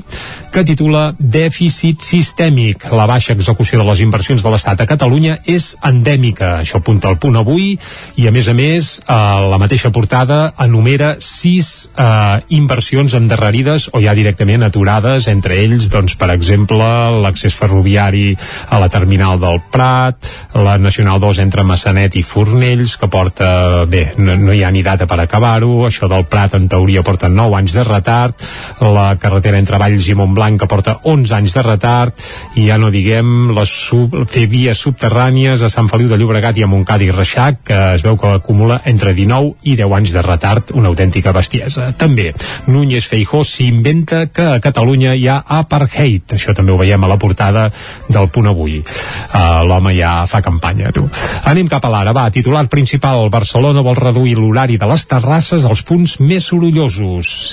que 0.52 0.62
titula 0.64 1.10
Dèficit 1.20 2.00
sistèmic. 2.00 2.86
La 2.88 3.04
baixa 3.04 3.34
execució 3.36 3.82
de 3.82 3.84
les 3.84 4.00
inversions 4.00 4.40
de 4.40 4.48
l'Estat 4.48 4.80
a 4.80 4.86
Catalunya 4.88 5.34
és 5.44 5.74
endèmica. 5.84 6.54
Això 6.62 6.80
apunta 6.80 7.10
el 7.12 7.18
punt 7.20 7.36
avui 7.36 7.74
i 8.16 8.28
a 8.28 8.32
més 8.32 8.48
a 8.48 8.54
més 8.56 8.88
eh, 9.02 9.16
la 9.52 9.58
mateixa 9.60 9.90
portada 9.92 10.54
enumera 10.64 11.18
sis 11.20 11.90
eh, 11.92 12.40
inversions 12.56 13.12
endarrerides 13.18 13.90
o 13.92 14.00
ja 14.00 14.16
directament 14.16 14.64
aturades, 14.64 15.28
entre 15.28 15.60
ells 15.60 15.90
doncs 15.92 16.16
per 16.16 16.30
exemple 16.32 16.88
l'accés 17.20 17.52
ferroviari 17.52 18.30
a 18.72 18.80
la 18.80 18.88
terminal 18.88 19.36
del 19.42 19.60
Prat, 19.72 20.16
la 20.56 20.78
Nacional 20.80 21.20
2 21.20 21.42
entre 21.44 21.68
Massanet 21.68 22.16
i 22.16 22.24
Fornells 22.24 22.96
que 22.96 23.12
porta, 23.12 23.84
bé, 23.84 24.06
no, 24.16 24.40
no 24.40 24.56
hi 24.56 24.64
ha 24.64 24.72
ni 24.72 24.80
data 24.80 25.04
per 25.04 25.20
acabar-ho, 25.20 25.84
això 25.90 26.08
del 26.08 26.24
Prat 26.24 26.56
en 26.56 26.72
teoria 26.72 27.01
Porta 27.06 27.28
9 27.28 27.58
anys 27.58 27.76
de 27.76 27.84
retard, 27.86 28.46
la 28.80 29.12
carretera 29.20 29.58
entre 29.60 29.80
Valls 29.80 30.08
i 30.08 30.16
Montblanc 30.18 30.60
que 30.60 30.68
porta 30.70 30.98
11 31.08 31.34
anys 31.38 31.56
de 31.56 31.64
retard, 31.66 32.22
i 32.56 32.66
ja 32.68 32.78
no 32.78 32.90
diguem 32.94 33.52
les 33.56 33.70
sub, 33.88 34.14
fer 34.30 34.46
vies 34.50 34.78
subterrànies 34.78 35.62
a 35.62 35.70
Sant 35.72 35.88
Feliu 35.90 36.10
de 36.10 36.18
Llobregat 36.20 36.58
i 36.58 36.66
a 36.66 36.70
Montcada 36.70 37.06
i 37.06 37.10
Reixac, 37.14 37.62
que 37.68 37.78
es 37.96 38.04
veu 38.06 38.18
que 38.20 38.34
acumula 38.36 38.80
entre 38.88 39.14
19 39.16 39.68
i 39.68 39.76
10 39.78 39.96
anys 39.98 40.14
de 40.16 40.22
retard, 40.26 40.74
una 40.78 40.92
autèntica 40.92 41.32
bestiesa. 41.34 41.90
També, 41.98 42.30
Núñez 42.68 43.08
Feijó 43.08 43.42
s'inventa 43.46 44.26
que 44.32 44.48
a 44.56 44.60
Catalunya 44.62 45.14
hi 45.16 45.26
ha 45.28 45.40
apartheid, 45.58 46.36
això 46.36 46.54
també 46.56 46.72
ho 46.72 46.80
veiem 46.80 47.02
a 47.02 47.10
la 47.10 47.18
portada 47.18 47.68
del 48.08 48.28
punt 48.32 48.50
avui. 48.52 48.78
Uh, 48.82 49.62
L'home 49.66 49.94
ja 49.96 50.14
fa 50.30 50.42
campanya, 50.44 50.92
tu. 50.94 51.06
Anem 51.48 51.68
cap 51.70 51.84
a 51.86 51.92
l'ara, 51.92 52.14
va, 52.16 52.28
titular 52.34 52.66
principal, 52.70 53.28
Barcelona 53.32 53.84
vol 53.84 53.98
reduir 53.98 54.36
l'horari 54.38 54.78
de 54.78 54.88
les 54.90 55.06
terrasses 55.08 55.64
als 55.68 55.82
punts 55.86 56.18
més 56.20 56.46
sorollosos. 56.52 56.91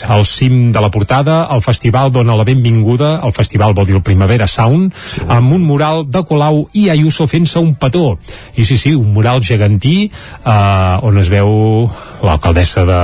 Al 0.07 0.25
cim 0.25 0.71
de 0.71 0.81
la 0.81 0.91
portada, 0.91 1.47
el 1.53 1.61
festival 1.61 2.11
dona 2.11 2.35
la 2.35 2.45
benvinguda, 2.47 3.19
el 3.23 3.33
festival 3.33 3.73
vol 3.77 3.87
dir 3.87 3.95
el 3.99 4.03
Primavera 4.05 4.47
Sound, 4.47 4.93
sí. 4.95 5.23
amb 5.27 5.53
un 5.55 5.65
mural 5.67 6.05
de 6.09 6.23
Colau 6.27 6.65
i 6.73 6.89
Ayuso 6.89 7.27
fent-se 7.27 7.59
un 7.59 7.75
petó. 7.79 8.17
I 8.55 8.65
sí, 8.65 8.77
sí, 8.77 8.95
un 8.95 9.13
mural 9.13 9.43
gegantí 9.45 10.09
eh, 10.09 11.05
on 11.05 11.19
es 11.21 11.31
veu 11.31 11.89
l'alcaldessa 12.21 12.83
de, 12.85 12.99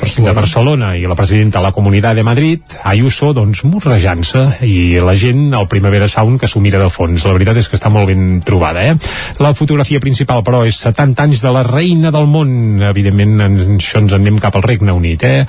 Barcelona. 0.00 0.28
de 0.28 0.34
Barcelona 0.34 0.88
i 0.96 1.06
la 1.06 1.14
presidenta 1.14 1.58
de 1.58 1.64
la 1.64 1.72
Comunitat 1.72 2.16
de 2.16 2.24
Madrid, 2.26 2.62
Ayuso, 2.84 3.32
doncs 3.36 3.62
morrejant-se 3.64 4.44
i 4.66 4.98
la 5.04 5.14
gent 5.18 5.54
al 5.54 5.68
Primavera 5.70 6.08
Sound 6.10 6.40
que 6.40 6.48
s'ho 6.50 6.60
mira 6.60 6.80
de 6.80 6.88
fons. 6.90 7.24
La 7.24 7.34
veritat 7.36 7.60
és 7.60 7.68
que 7.68 7.78
està 7.78 7.90
molt 7.92 8.10
ben 8.10 8.40
trobada, 8.46 8.82
eh? 8.84 8.96
La 9.42 9.52
fotografia 9.54 10.00
principal, 10.02 10.42
però, 10.46 10.64
és 10.66 10.78
70 10.82 11.26
anys 11.28 11.42
de 11.44 11.52
la 11.54 11.62
reina 11.66 12.12
del 12.14 12.26
món. 12.30 12.82
Evidentment, 12.88 13.36
en 13.44 13.78
això 13.78 14.02
ens 14.02 14.14
anem 14.16 14.40
cap 14.42 14.56
al 14.58 14.66
Regne 14.66 14.94
Unit, 14.94 15.24
eh? 15.24 15.44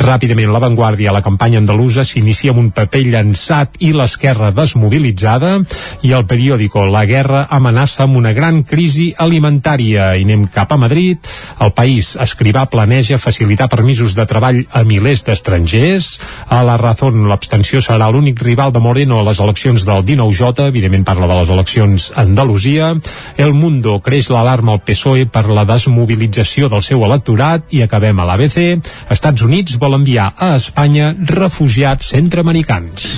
Ràpidament, 0.00 0.52
l'avantguàrdia, 0.54 1.12
la 1.12 1.24
campanya 1.24 1.60
andalusa 1.60 2.04
s'inicia 2.04 2.54
amb 2.54 2.62
un 2.64 2.70
paper 2.74 3.04
llançat 3.10 3.80
i 3.84 3.92
l'esquerra 3.92 4.52
desmobilitzada 4.56 5.58
i 6.02 6.14
el 6.16 6.26
periòdico 6.30 6.86
La 6.88 7.04
Guerra 7.08 7.46
amenaça 7.50 8.04
amb 8.04 8.16
una 8.20 8.32
gran 8.36 8.62
crisi 8.64 9.12
alimentària. 9.18 10.14
I 10.16 10.24
anem 10.24 10.48
cap 10.52 10.72
a 10.72 10.80
Madrid. 10.80 11.20
El 11.60 11.72
país 11.76 12.14
escrivà 12.54 12.70
planeja 12.70 13.18
facilitar 13.18 13.66
permisos 13.66 14.14
de 14.14 14.24
treball 14.30 14.60
a 14.70 14.84
milers 14.86 15.24
d'estrangers. 15.26 16.20
A 16.54 16.62
la 16.62 16.76
Razón, 16.78 17.26
l'abstenció 17.26 17.80
serà 17.82 18.06
l'únic 18.12 18.38
rival 18.46 18.70
de 18.70 18.78
Moreno 18.78 19.18
a 19.18 19.24
les 19.26 19.40
eleccions 19.42 19.82
del 19.82 20.04
19J. 20.06 20.68
Evidentment 20.68 21.04
parla 21.04 21.26
de 21.26 21.40
les 21.40 21.50
eleccions 21.50 22.12
a 22.14 22.22
Andalusia. 22.22 22.94
El 23.36 23.54
Mundo 23.58 23.98
creix 23.98 24.30
l'alarma 24.30 24.76
al 24.76 24.84
PSOE 24.86 25.26
per 25.26 25.48
la 25.50 25.66
desmobilització 25.66 26.70
del 26.70 26.84
seu 26.86 27.02
electorat 27.02 27.74
i 27.74 27.82
acabem 27.82 28.20
a 28.22 28.28
l'ABC. 28.28 28.78
Estats 29.10 29.42
Units 29.42 29.74
vol 29.74 29.98
enviar 29.98 30.30
a 30.38 30.54
Espanya 30.54 31.10
refugiats 31.34 32.14
centreamericans. 32.14 33.10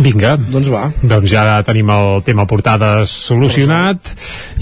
Vinga. 0.00 0.36
Doncs 0.40 0.70
va. 0.72 0.86
Doncs 1.04 1.28
ja 1.28 1.60
tenim 1.66 1.90
el 1.92 2.22
tema 2.24 2.46
portades 2.48 3.12
solucionat 3.28 4.08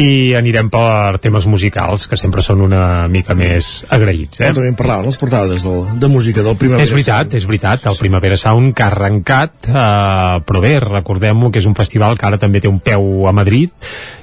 i 0.02 0.34
anirem 0.34 0.70
per 0.72 1.20
temes 1.22 1.46
musicals, 1.46 2.08
que 2.10 2.18
sempre 2.18 2.42
són 2.42 2.64
una 2.66 3.06
mica 3.10 3.36
més 3.38 3.84
agraïts. 4.08 4.40
Eh? 4.40 4.52
També 4.54 4.72
en 4.72 4.78
parlaven 4.78 5.08
les 5.08 5.20
portades 5.20 5.64
del, 5.64 5.80
de 6.00 6.10
música 6.10 6.44
del 6.44 6.56
Primavera 6.60 6.86
És 6.86 6.94
veritat, 6.94 7.34
és 7.38 7.46
veritat. 7.48 7.86
El 7.90 7.98
Primavera 8.00 8.38
Sound 8.40 8.74
que 8.76 8.86
ha 8.86 8.90
arrencat, 8.92 9.68
eh, 9.68 10.44
però 10.48 10.62
bé, 10.64 10.78
recordem-ho 10.84 11.52
que 11.52 11.62
és 11.62 11.68
un 11.68 11.76
festival 11.78 12.18
que 12.18 12.28
ara 12.28 12.40
també 12.40 12.62
té 12.64 12.70
un 12.70 12.80
peu 12.80 13.28
a 13.28 13.34
Madrid 13.36 13.72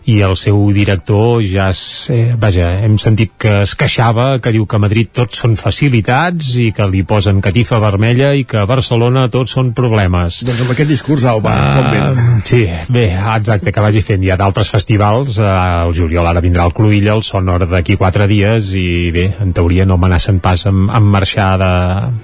i 0.06 0.20
el 0.22 0.36
seu 0.38 0.58
director 0.74 1.42
ja 1.46 1.70
és, 1.74 1.82
eh, 2.14 2.36
vaja, 2.38 2.68
hem 2.86 2.98
sentit 3.02 3.34
que 3.42 3.62
es 3.64 3.74
queixava, 3.76 4.40
que 4.40 4.52
diu 4.54 4.66
que 4.70 4.78
a 4.78 4.82
Madrid 4.82 5.10
tots 5.12 5.40
són 5.42 5.56
facilitats 5.58 6.52
i 6.62 6.72
que 6.76 6.86
li 6.92 7.02
posen 7.04 7.42
catifa 7.42 7.80
vermella 7.82 8.34
i 8.38 8.46
que 8.46 8.60
a 8.62 8.68
Barcelona 8.70 9.28
tots 9.34 9.56
són 9.58 9.74
problemes. 9.74 10.44
Doncs 10.46 10.62
amb 10.62 10.72
aquest 10.76 10.90
discurs, 10.90 11.26
au, 11.26 11.42
va, 11.42 11.56
uh, 11.56 12.14
bon. 12.14 12.42
Sí, 12.46 12.66
bé, 12.90 13.08
exacte, 13.18 13.74
que 13.74 13.82
vagi 13.82 14.02
fent. 14.06 14.24
Hi 14.24 14.32
ha 14.32 14.38
d'altres 14.38 14.70
festivals, 14.70 15.40
uh, 15.42 15.88
el 15.88 15.96
juliol 15.98 16.30
ara 16.30 16.42
vindrà 16.42 16.68
el 16.70 16.74
Cruïlla, 16.78 17.18
el 17.18 17.26
Sonor 17.26 17.66
d'aquí 17.66 17.98
quatre 17.98 18.30
dies 18.30 18.74
i 18.78 19.10
bé, 19.16 19.32
en 19.42 19.54
teoria 19.58 19.75
no 19.84 20.00
amenacen 20.00 20.40
pas 20.40 20.64
amb, 20.70 20.88
amb 20.88 21.12
marxar 21.12 21.52
de, 21.60 21.74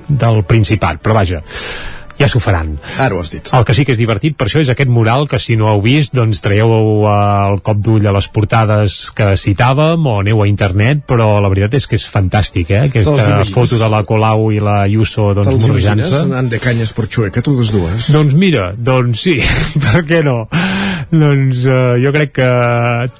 del 0.08 0.46
Principat, 0.48 1.04
però 1.04 1.20
vaja, 1.20 1.42
ja 2.22 2.28
s'ho 2.30 2.42
faran. 2.42 2.76
Ara 3.02 3.16
ho 3.16 3.22
has 3.22 3.32
dit. 3.34 3.50
El 3.56 3.66
que 3.66 3.74
sí 3.76 3.86
que 3.88 3.96
és 3.96 4.00
divertit 4.00 4.38
per 4.38 4.48
això 4.48 4.62
és 4.62 4.70
aquest 4.72 4.92
mural 4.94 5.28
que 5.30 5.40
si 5.42 5.58
no 5.60 5.70
heu 5.72 5.82
vist 5.84 6.14
doncs 6.16 6.44
traieu 6.46 6.74
el 7.10 7.62
cop 7.66 7.82
d'ull 7.82 8.06
a 8.08 8.14
les 8.16 8.28
portades 8.34 9.00
que 9.18 9.32
citàvem 9.40 10.06
o 10.06 10.18
aneu 10.22 10.44
a 10.44 10.50
internet 10.50 11.04
però 11.10 11.34
la 11.42 11.50
veritat 11.52 11.80
és 11.80 11.90
que 11.90 11.98
és 11.98 12.06
fantàstic 12.14 12.74
eh? 12.76 12.84
aquesta 12.90 13.42
foto 13.50 13.80
de 13.82 13.90
la 13.92 14.04
Colau 14.08 14.50
i 14.54 14.62
la 14.62 14.82
Ayuso 14.86 15.32
doncs 15.38 15.66
morrejant-se 15.66 16.24
anant 16.28 16.52
de 16.52 16.62
canyes 16.62 16.94
per 16.98 17.08
Xueca 17.10 17.44
totes 17.46 17.74
dues 17.74 18.12
doncs 18.14 18.38
mira, 18.38 18.72
doncs 18.78 19.26
sí, 19.26 19.40
per 19.88 20.06
què 20.06 20.22
no 20.26 20.44
doncs 21.12 21.66
uh, 21.68 21.98
jo 22.00 22.12
crec 22.16 22.34
que 22.40 22.50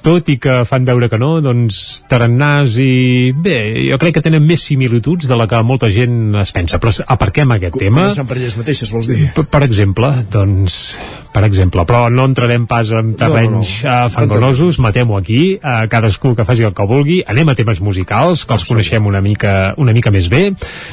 tot 0.04 0.28
i 0.32 0.38
que 0.40 0.62
fan 0.68 0.86
veure 0.88 1.10
que 1.12 1.20
no 1.20 1.34
doncs 1.44 2.02
tarannàs 2.10 2.78
i 2.80 3.32
bé, 3.36 3.58
jo 3.88 3.98
crec 4.00 4.18
que 4.18 4.24
tenen 4.24 4.46
més 4.48 4.64
similituds 4.64 5.28
de 5.28 5.38
la 5.38 5.48
que 5.50 5.60
molta 5.66 5.92
gent 5.92 6.38
es 6.40 6.54
pensa. 6.56 6.80
Però 6.82 6.94
aparquem 7.14 7.56
aquest 7.58 7.76
Com, 7.76 7.84
tema. 7.86 8.06
començant 8.08 8.30
per 8.30 8.38
elles 8.40 8.56
mateixes 8.60 8.92
vols 8.92 9.12
dir? 9.12 9.32
Per, 9.36 9.46
per 9.52 9.64
exemple, 9.68 10.14
doncs 10.32 10.80
per 11.32 11.46
exemple, 11.46 11.86
però 11.88 12.06
no 12.12 12.26
entrarem 12.28 12.66
pas 12.68 12.90
en 12.92 13.14
terrenys 13.16 13.70
no, 13.82 13.88
no, 13.88 13.94
no. 14.04 14.12
fangonosos, 14.12 14.78
matem-ho 14.84 15.16
aquí, 15.16 15.56
uh, 15.56 15.86
cadascú 15.88 16.34
que 16.36 16.44
faci 16.44 16.66
el 16.68 16.74
que 16.76 16.86
vulgui, 16.88 17.22
anem 17.24 17.48
a 17.48 17.56
temes 17.56 17.80
musicals, 17.80 18.44
que 18.44 18.56
els 18.58 18.66
coneixem 18.68 19.08
una 19.08 19.22
mica, 19.24 19.72
una 19.80 19.94
mica 19.96 20.12
més 20.12 20.28
bé, 20.32 20.42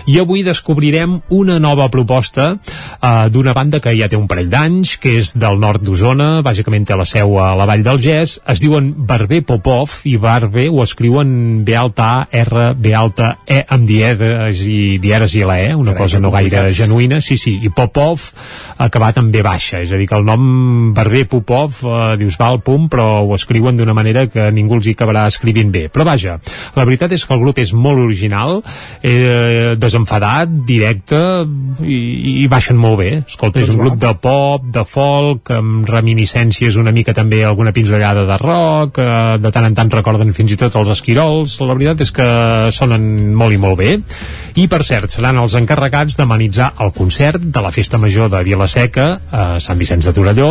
i 0.08 0.16
avui 0.22 0.46
descobrirem 0.48 1.20
una 1.36 1.60
nova 1.60 1.90
proposta 1.92 2.54
uh, 2.56 3.28
d'una 3.28 3.54
banda 3.58 3.84
que 3.84 3.94
ja 4.00 4.08
té 4.08 4.16
un 4.20 4.30
parell 4.32 4.50
d'anys, 4.52 4.96
que 5.04 5.18
és 5.20 5.36
del 5.40 5.60
nord 5.60 5.84
d'Osona, 5.84 6.30
bàsicament 6.46 6.88
té 6.90 6.98
la 6.98 7.06
seu 7.06 7.36
a 7.38 7.52
la 7.58 7.68
Vall 7.70 7.84
del 7.86 8.00
Gès, 8.02 8.40
es 8.50 8.62
diuen 8.64 8.90
Barber 9.06 9.44
Popov, 9.46 10.00
i 10.10 10.16
Barber 10.22 10.68
ho 10.74 10.82
escriuen 10.82 11.62
B 11.66 11.76
alta 11.78 12.08
A, 12.10 12.28
R, 12.42 12.72
B 12.74 12.94
alta 12.98 13.36
E, 13.46 13.62
amb 13.70 13.86
dieres 13.88 14.64
i, 14.66 14.98
dieres 15.02 15.36
i 15.38 15.44
la 15.46 15.60
E, 15.62 15.74
una 15.76 15.94
Carai, 15.94 16.02
cosa 16.02 16.22
no 16.24 16.32
gaire 16.34 16.66
genuïna, 16.74 17.22
sí, 17.22 17.38
sí, 17.38 17.60
i 17.62 17.70
Popov 17.70 18.32
acabat 18.82 19.20
amb 19.22 19.30
B 19.34 19.44
baixa, 19.46 19.84
és 19.84 19.94
a 19.94 20.00
dir, 20.00 20.08
que 20.10 20.18
el 20.18 20.26
nom 20.26 20.94
Barber 20.98 21.26
Popov 21.30 21.84
eh, 21.84 22.00
dius 22.20 22.40
val, 22.42 22.62
pum, 22.66 22.88
però 22.90 23.22
ho 23.22 23.38
escriuen 23.38 23.78
d'una 23.78 23.94
manera 23.94 24.26
que 24.32 24.50
ningú 24.56 24.80
els 24.80 24.90
hi 24.90 24.96
acabarà 24.98 25.28
escrivint 25.30 25.70
bé. 25.74 25.86
Però 25.94 26.08
vaja, 26.08 26.40
la 26.76 26.88
veritat 26.88 27.14
és 27.14 27.26
que 27.28 27.36
el 27.36 27.44
grup 27.44 27.62
és 27.62 27.76
molt 27.76 28.02
original, 28.02 28.64
eh, 29.04 29.76
desenfadat, 29.78 30.58
directe, 30.66 31.22
i, 31.86 32.00
i 32.46 32.48
baixen 32.50 32.80
molt 32.80 33.02
bé. 33.04 33.12
Escolta, 33.28 33.62
és 33.62 33.74
un 33.76 33.84
grup 33.84 34.00
de 34.02 34.14
pop, 34.24 34.66
de 34.74 34.86
folk, 34.88 35.54
amb 35.54 35.90
reminiscències 35.90 36.79
una 36.82 36.94
mica 36.96 37.14
també 37.16 37.44
alguna 37.46 37.74
pinzellada 37.76 38.26
de 38.28 38.38
rock, 38.42 39.00
eh, 39.00 39.38
de 39.42 39.52
tant 39.52 39.68
en 39.68 39.76
tant 39.78 39.92
recorden 39.92 40.34
fins 40.34 40.54
i 40.54 40.60
tot 40.60 40.76
els 40.80 40.94
esquirols, 40.96 41.60
la 41.62 41.76
veritat 41.76 42.06
és 42.06 42.14
que 42.16 42.30
sonen 42.76 43.34
molt 43.36 43.56
i 43.56 43.60
molt 43.62 43.80
bé. 43.80 43.98
I 44.60 44.68
per 44.68 44.82
cert, 44.84 45.12
seran 45.14 45.38
els 45.40 45.56
encarregats 45.56 46.18
d'amenitzar 46.20 46.74
el 46.84 46.92
concert 46.96 47.44
de 47.44 47.62
la 47.64 47.72
Festa 47.72 48.00
Major 48.02 48.30
de 48.32 48.42
Vilaseca 48.44 49.08
a 49.32 49.44
Sant 49.64 49.80
Vicenç 49.80 50.10
de 50.10 50.14
Torelló 50.16 50.50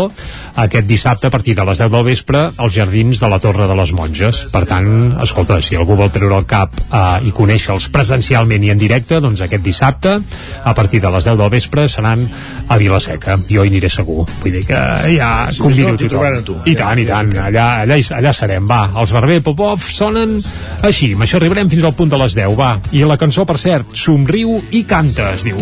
aquest 0.59 0.87
dissabte 0.89 1.29
a 1.29 1.31
partir 1.31 1.55
de 1.57 1.65
les 1.67 1.79
10 1.79 1.91
del 1.93 2.07
vespre 2.07 2.45
als 2.57 2.75
jardins 2.75 3.21
de 3.21 3.29
la 3.29 3.39
Torre 3.43 3.69
de 3.69 3.77
les 3.79 3.93
Monges. 3.93 4.45
Per 4.53 4.65
tant, 4.67 4.89
escolta, 5.23 5.61
si 5.63 5.77
algú 5.77 5.97
vol 5.99 6.13
treure 6.15 6.41
el 6.41 6.47
cap 6.49 6.75
eh, 6.79 7.29
i 7.29 7.35
conèixer-los 7.35 7.91
presencialment 7.95 8.65
i 8.65 8.73
en 8.75 8.81
directe, 8.81 9.21
doncs 9.25 9.43
aquest 9.45 9.65
dissabte 9.65 10.19
a 10.65 10.75
partir 10.75 11.03
de 11.05 11.13
les 11.15 11.29
10 11.29 11.39
del 11.39 11.53
vespre 11.53 11.89
seran 11.89 12.25
a 12.69 12.79
Vilaseca. 12.81 13.39
Jo 13.49 13.65
hi 13.65 13.73
aniré 13.73 13.91
segur. 13.93 14.27
Vull 14.43 14.59
dir 14.59 14.65
que 14.69 14.81
ja 15.15 15.31
convido 15.59 15.95
t'hi 15.99 16.11
trobaran 16.19 16.43
a 16.43 16.45
tu. 16.45 16.57
I 16.67 16.75
tant, 16.79 16.99
i 16.99 17.07
tant. 17.09 17.33
Allà, 17.49 17.67
allà, 17.87 17.97
hi- 17.97 18.13
allà 18.19 18.33
serem. 18.35 18.67
Va, 18.69 18.83
els 19.01 19.13
Barber 19.15 19.41
Popov 19.47 19.83
sonen 19.89 20.37
així. 20.83 21.13
Amb 21.15 21.23
això 21.27 21.39
arribarem 21.41 21.71
fins 21.71 21.85
al 21.89 21.95
punt 21.95 22.11
de 22.13 22.19
les 22.21 22.35
10, 22.35 22.55
va. 22.59 22.75
I 22.93 23.05
la 23.09 23.17
cançó, 23.17 23.45
per 23.49 23.57
cert, 23.59 23.95
somriu 23.97 24.59
i 24.71 24.83
canta, 24.85 25.33
es 25.39 25.45
diu. 25.47 25.57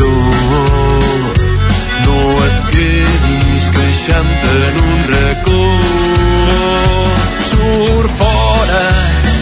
tu 0.00 0.10
no 2.04 2.18
et 2.46 2.56
quedis 2.72 3.66
queixant 3.76 4.32
en 4.50 4.74
un 4.80 5.00
racó 5.10 5.62
surt 7.50 8.10
fora 8.20 8.84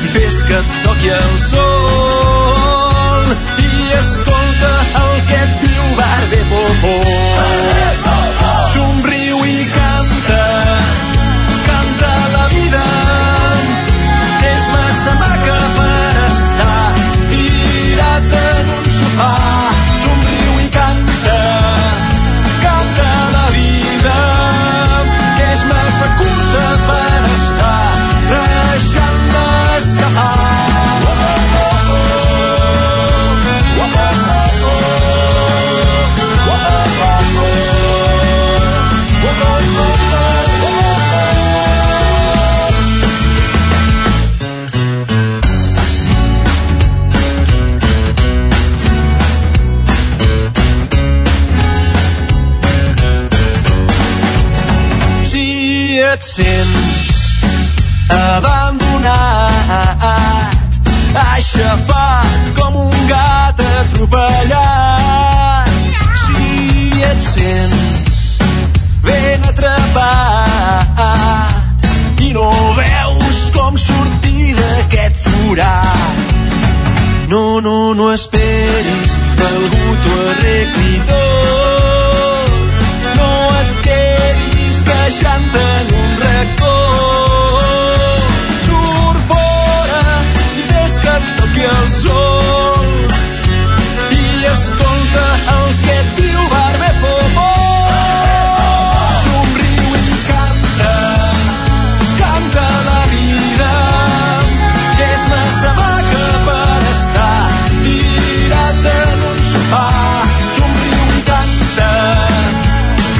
i 0.04 0.10
fes 0.14 0.40
que 0.48 0.58
et 0.58 0.68
toqui 0.84 1.10
el 1.14 1.38
sol 1.46 3.24
i 3.62 3.70
escolta 4.00 4.72
el 5.02 5.14
que 5.30 5.38
et 5.46 5.52
diu 5.64 5.84
Barber 6.00 6.44
Popó 6.52 6.96
et 56.18 56.24
sents 56.24 57.38
abandonat. 58.10 59.10
Aixafat 61.14 62.48
com 62.56 62.76
un 62.82 62.96
gat 63.10 63.60
atropellat. 63.66 64.46
Si 66.24 66.46
et 67.10 67.20
sents 67.28 68.20
ben 69.06 69.40
atrapat 69.52 69.76
i 72.26 72.28
no 72.34 72.50
veus 72.80 73.38
com 73.54 73.72
sortir 73.78 74.44
d'aquest 74.58 75.16
forat 75.28 76.16
no, 77.28 77.60
no, 77.60 77.94
no 77.94 78.06
esperis 78.12 79.12
que 79.38 79.44
algú 79.52 79.86
t'ho 80.02 80.14
arregli 80.32 80.94
tot. 81.12 82.52
No 83.18 83.32
et 83.60 83.70
quedis 83.86 84.57
queixant 84.88 85.56
en 85.60 85.94
un 86.00 86.10
racó 86.22 86.76
surt 88.64 89.20
fora 89.30 90.04
i 90.60 90.66
fes 90.70 90.94
que 91.04 91.14
et 91.20 91.32
toqui 91.40 91.66
el 91.72 91.88
sol. 91.94 92.88
I 94.18 94.24
escolta 94.52 95.26
el 95.56 95.66
que 95.84 95.96
et 96.02 96.08
diu 96.20 96.46
Barbe 96.54 96.90
Popó 97.02 97.50
somriu 99.24 99.90
i 100.00 100.18
canta 100.30 100.94
canta 102.22 102.66
la 102.88 103.02
vida 103.12 103.72
que 104.96 105.10
és 105.18 105.28
massa 105.34 105.74
maca 105.82 106.24
per 106.48 106.80
estar 106.94 107.36
tirat 107.84 108.90
en 108.94 109.28
un 109.32 109.38
sofà 109.52 109.86
somriu 110.56 111.06
i 111.18 111.24
canta 111.30 111.92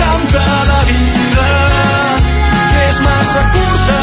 canta 0.01 0.47
la 0.73 0.78
que 3.29 3.41
és 3.41 3.45
massa 3.45 3.51
curta 3.53 3.98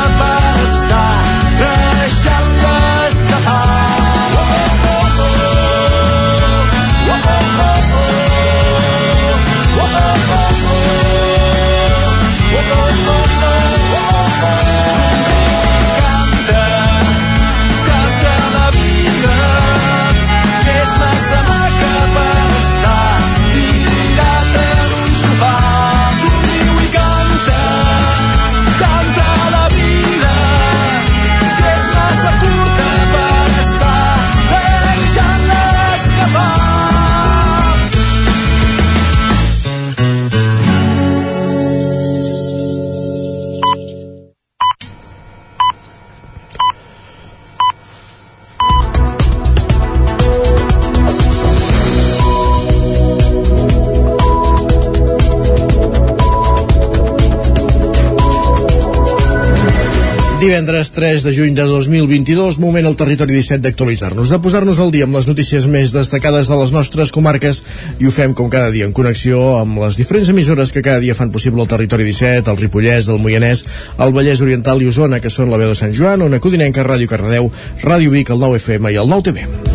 Divendres 60.56 60.92
3 60.96 61.24
de 61.24 61.34
juny 61.36 61.52
de 61.52 61.64
2022, 61.68 62.62
moment 62.64 62.86
al 62.88 62.96
territori 62.96 63.36
17 63.36 63.60
d'actualitzar-nos, 63.60 64.32
de 64.32 64.38
posar-nos 64.40 64.80
al 64.80 64.94
dia 64.94 65.04
amb 65.04 65.18
les 65.20 65.28
notícies 65.28 65.68
més 65.68 65.92
destacades 65.92 66.48
de 66.48 66.56
les 66.62 66.72
nostres 66.72 67.12
comarques 67.12 67.60
i 68.00 68.08
ho 68.08 68.14
fem 68.16 68.32
com 68.32 68.48
cada 68.48 68.72
dia 68.72 68.88
en 68.88 68.96
connexió 68.96 69.42
amb 69.58 69.84
les 69.84 70.00
diferents 70.00 70.32
emissores 70.32 70.72
que 70.72 70.80
cada 70.80 71.04
dia 71.04 71.20
fan 71.20 71.36
possible 71.36 71.60
el 71.60 71.68
territori 71.68 72.08
17, 72.08 72.48
el 72.48 72.64
Ripollès, 72.64 73.12
el 73.12 73.20
Moianès, 73.20 73.68
el 74.00 74.16
Vallès 74.16 74.48
Oriental 74.48 74.80
i 74.80 74.88
Osona, 74.96 75.20
que 75.20 75.34
són 75.34 75.52
la 75.52 75.60
veu 75.60 75.76
de 75.76 75.80
Sant 75.84 75.92
Joan, 75.92 76.24
Ona 76.24 76.40
Codinenca, 76.40 76.88
Ràdio 76.88 77.12
Cardedeu, 77.12 77.52
Ràdio 77.84 78.16
Vic, 78.16 78.32
el 78.32 78.40
9 78.40 78.64
FM 78.64 78.96
i 78.96 79.04
el 79.04 79.12
9 79.12 79.75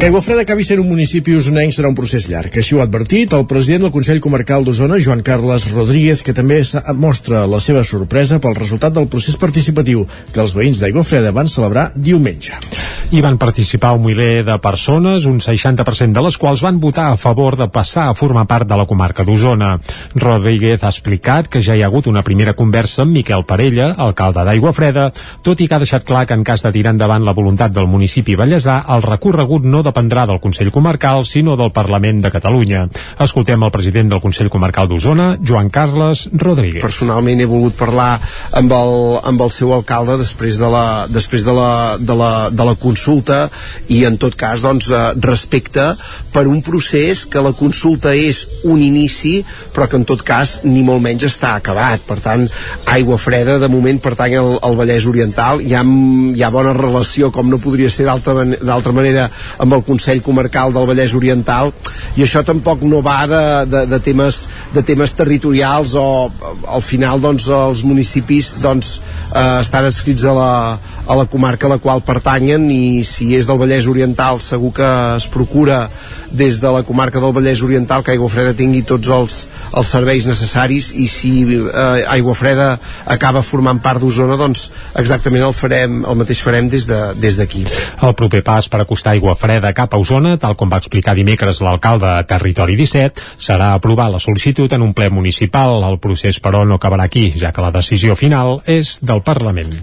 Aiguafreda 0.00 0.40
acabi 0.46 0.64
sent 0.64 0.80
un 0.80 0.88
municipi 0.88 1.34
usonenc 1.36 1.74
serà 1.76 1.90
un 1.90 1.96
procés 1.98 2.24
llarg. 2.32 2.54
Així 2.56 2.72
ho 2.72 2.78
ha 2.80 2.86
advertit 2.86 3.34
el 3.36 3.42
president 3.44 3.82
del 3.84 3.92
Consell 3.92 4.22
Comarcal 4.24 4.64
d'Osona, 4.64 4.96
Joan 4.96 5.20
Carles 5.20 5.66
Rodríguez, 5.74 6.22
que 6.24 6.32
també 6.32 6.62
mostra 6.96 7.42
la 7.44 7.60
seva 7.60 7.82
sorpresa 7.84 8.38
pel 8.40 8.56
resultat 8.56 8.96
del 8.96 9.10
procés 9.12 9.36
participatiu 9.36 10.06
que 10.32 10.40
els 10.40 10.54
veïns 10.56 10.80
d'Aiguafreda 10.80 11.34
van 11.36 11.52
celebrar 11.52 11.90
diumenge. 11.96 12.56
Hi 13.10 13.20
van 13.20 13.36
participar 13.42 13.90
un 13.98 14.06
miler 14.06 14.44
de 14.46 14.56
persones, 14.62 15.26
un 15.26 15.36
60% 15.42 16.16
de 16.16 16.24
les 16.24 16.38
quals 16.40 16.62
van 16.64 16.80
votar 16.80 17.10
a 17.10 17.20
favor 17.20 17.58
de 17.60 17.68
passar 17.68 18.06
a 18.08 18.14
formar 18.14 18.46
part 18.48 18.70
de 18.70 18.80
la 18.80 18.86
comarca 18.86 19.26
d'Osona. 19.26 19.74
Rodríguez 20.14 20.80
ha 20.80 20.94
explicat 20.94 21.52
que 21.52 21.60
ja 21.60 21.76
hi 21.76 21.82
ha 21.82 21.90
hagut 21.90 22.08
una 22.08 22.22
primera 22.24 22.56
conversa 22.56 23.02
amb 23.02 23.12
Miquel 23.18 23.44
Parella, 23.44 23.90
alcalde 23.98 24.46
d'Aigua 24.48 24.72
Freda, 24.72 25.10
tot 25.42 25.60
i 25.60 25.68
que 25.68 25.76
ha 25.76 25.82
deixat 25.84 26.08
clar 26.08 26.24
que 26.24 26.38
en 26.38 26.46
cas 26.46 26.64
de 26.64 26.72
tirar 26.72 26.96
endavant 26.96 27.26
la 27.26 27.36
voluntat 27.36 27.74
del 27.76 27.90
municipi 27.90 28.38
ballesà, 28.38 28.80
el 28.96 29.04
recorregut 29.04 29.66
no 29.66 29.84
dependrà 29.90 30.26
del 30.30 30.40
Consell 30.40 30.70
Comarcal, 30.72 31.24
sinó 31.26 31.56
del 31.58 31.72
Parlament 31.74 32.22
de 32.24 32.30
Catalunya. 32.32 32.86
Escoltem 33.20 33.62
el 33.66 33.72
president 33.74 34.08
del 34.14 34.22
Consell 34.22 34.48
Comarcal 34.50 34.88
d'Osona, 34.88 35.32
Joan 35.42 35.68
Carles 35.70 36.28
Rodríguez. 36.32 36.80
personalment 36.82 37.40
he 37.42 37.46
volgut 37.48 37.76
parlar 37.78 38.20
amb 38.56 38.72
el, 38.72 38.94
amb 39.26 39.42
el 39.44 39.50
seu 39.54 39.72
alcalde 39.74 40.16
després 40.20 40.58
de 40.60 40.68
la, 40.70 41.06
després 41.10 41.44
de 41.46 41.52
la, 41.56 41.96
de 41.98 42.16
la, 42.16 42.30
de 42.50 42.66
la 42.66 42.74
consulta 42.78 43.40
i 43.92 44.02
en 44.08 44.16
tot 44.20 44.34
cas 44.38 44.62
doncs, 44.64 44.90
eh, 44.90 45.02
respecte 45.24 45.84
per 46.32 46.46
un 46.48 46.60
procés 46.62 47.24
que 47.30 47.42
la 47.42 47.52
consulta 47.56 48.12
és 48.16 48.42
un 48.64 48.80
inici 48.82 49.40
però 49.74 49.88
que 49.90 49.98
en 50.00 50.06
tot 50.08 50.22
cas 50.26 50.60
ni 50.64 50.82
molt 50.86 51.02
menys 51.04 51.26
està 51.28 51.54
acabat 51.58 52.04
per 52.08 52.18
tant 52.22 52.46
Aigua 52.94 53.18
Freda 53.20 53.58
de 53.62 53.68
moment 53.72 54.00
pertany 54.02 54.36
al, 54.40 54.56
al 54.62 54.78
Vallès 54.78 55.06
Oriental 55.10 55.62
hi 55.64 55.74
ha, 55.74 55.82
hi 55.84 56.42
ha 56.44 56.52
bona 56.54 56.74
relació 56.76 57.30
com 57.34 57.50
no 57.50 57.60
podria 57.62 57.90
ser 57.90 58.06
d'altra 58.08 58.34
man- 58.36 58.56
manera 59.00 59.28
amb 59.58 59.74
el 59.76 59.79
Consell 59.86 60.22
Comarcal 60.24 60.74
del 60.74 60.88
Vallès 60.88 61.14
Oriental 61.16 61.72
i 62.16 62.24
això 62.24 62.42
tampoc 62.46 62.82
no 62.86 63.02
va 63.04 63.18
de, 63.30 63.42
de, 63.70 63.84
de, 63.90 64.00
temes, 64.04 64.42
de 64.74 64.82
temes 64.86 65.14
territorials 65.18 65.94
o 65.98 66.06
al 66.66 66.84
final 66.84 67.22
doncs 67.22 67.48
els 67.54 67.84
municipis 67.86 68.54
doncs 68.62 68.98
eh, 68.98 69.60
estan 69.60 69.88
escrits 69.90 70.26
a 70.26 70.36
la, 70.36 70.52
a 71.10 71.16
la 71.18 71.24
comarca 71.26 71.66
a 71.66 71.72
la 71.74 71.78
qual 71.82 72.04
pertanyen 72.06 72.68
i 72.70 73.02
si 73.08 73.32
és 73.34 73.48
del 73.48 73.58
Vallès 73.58 73.88
Oriental 73.90 74.38
segur 74.44 74.70
que 74.76 74.88
es 75.16 75.26
procura 75.32 75.88
des 76.30 76.60
de 76.62 76.70
la 76.70 76.84
comarca 76.86 77.18
del 77.20 77.32
Vallès 77.34 77.62
Oriental 77.66 78.04
que 78.06 78.12
Aigua 78.14 78.28
Freda 78.30 78.54
tingui 78.54 78.84
tots 78.86 79.08
els, 79.10 79.38
els 79.74 79.90
serveis 79.90 80.28
necessaris 80.30 80.92
i 80.94 81.08
si 81.10 81.32
eh, 81.58 82.04
Aigua 82.14 82.36
Freda 82.38 82.68
acaba 83.10 83.42
formant 83.42 83.80
part 83.82 83.98
d'Osona 84.04 84.36
doncs 84.38 84.68
exactament 84.94 85.42
el 85.48 85.56
farem 85.56 86.04
el 86.06 86.20
mateix 86.22 86.44
farem 86.46 86.70
des 86.70 86.86
de- 86.86 87.00
des 87.18 87.36
d'aquí 87.40 87.64
de, 87.66 87.74
El 88.06 88.14
proper 88.14 88.44
pas 88.46 88.68
per 88.70 88.80
acostar 88.84 89.12
aigua 89.16 89.34
freda 89.36 89.72
cap 89.74 89.92
a 89.94 89.98
Osona, 89.98 90.36
tal 90.38 90.54
com 90.56 90.70
va 90.70 90.78
explicar 90.78 91.14
dimecres 91.18 91.60
l'alcalde 91.60 92.06
a 92.06 92.22
Territori 92.28 92.76
17, 92.78 93.20
serà 93.38 93.72
aprovar 93.74 94.08
la 94.12 94.20
sol·licitud 94.22 94.72
en 94.72 94.82
un 94.86 94.94
ple 94.94 95.10
municipal. 95.10 95.82
El 95.90 95.98
procés, 95.98 96.38
però, 96.40 96.62
no 96.64 96.78
acabarà 96.78 97.04
aquí, 97.10 97.32
ja 97.36 97.50
que 97.52 97.60
la 97.64 97.72
decisió 97.74 98.16
final 98.16 98.60
és 98.66 98.98
del 99.02 99.22
Parlament. 99.26 99.74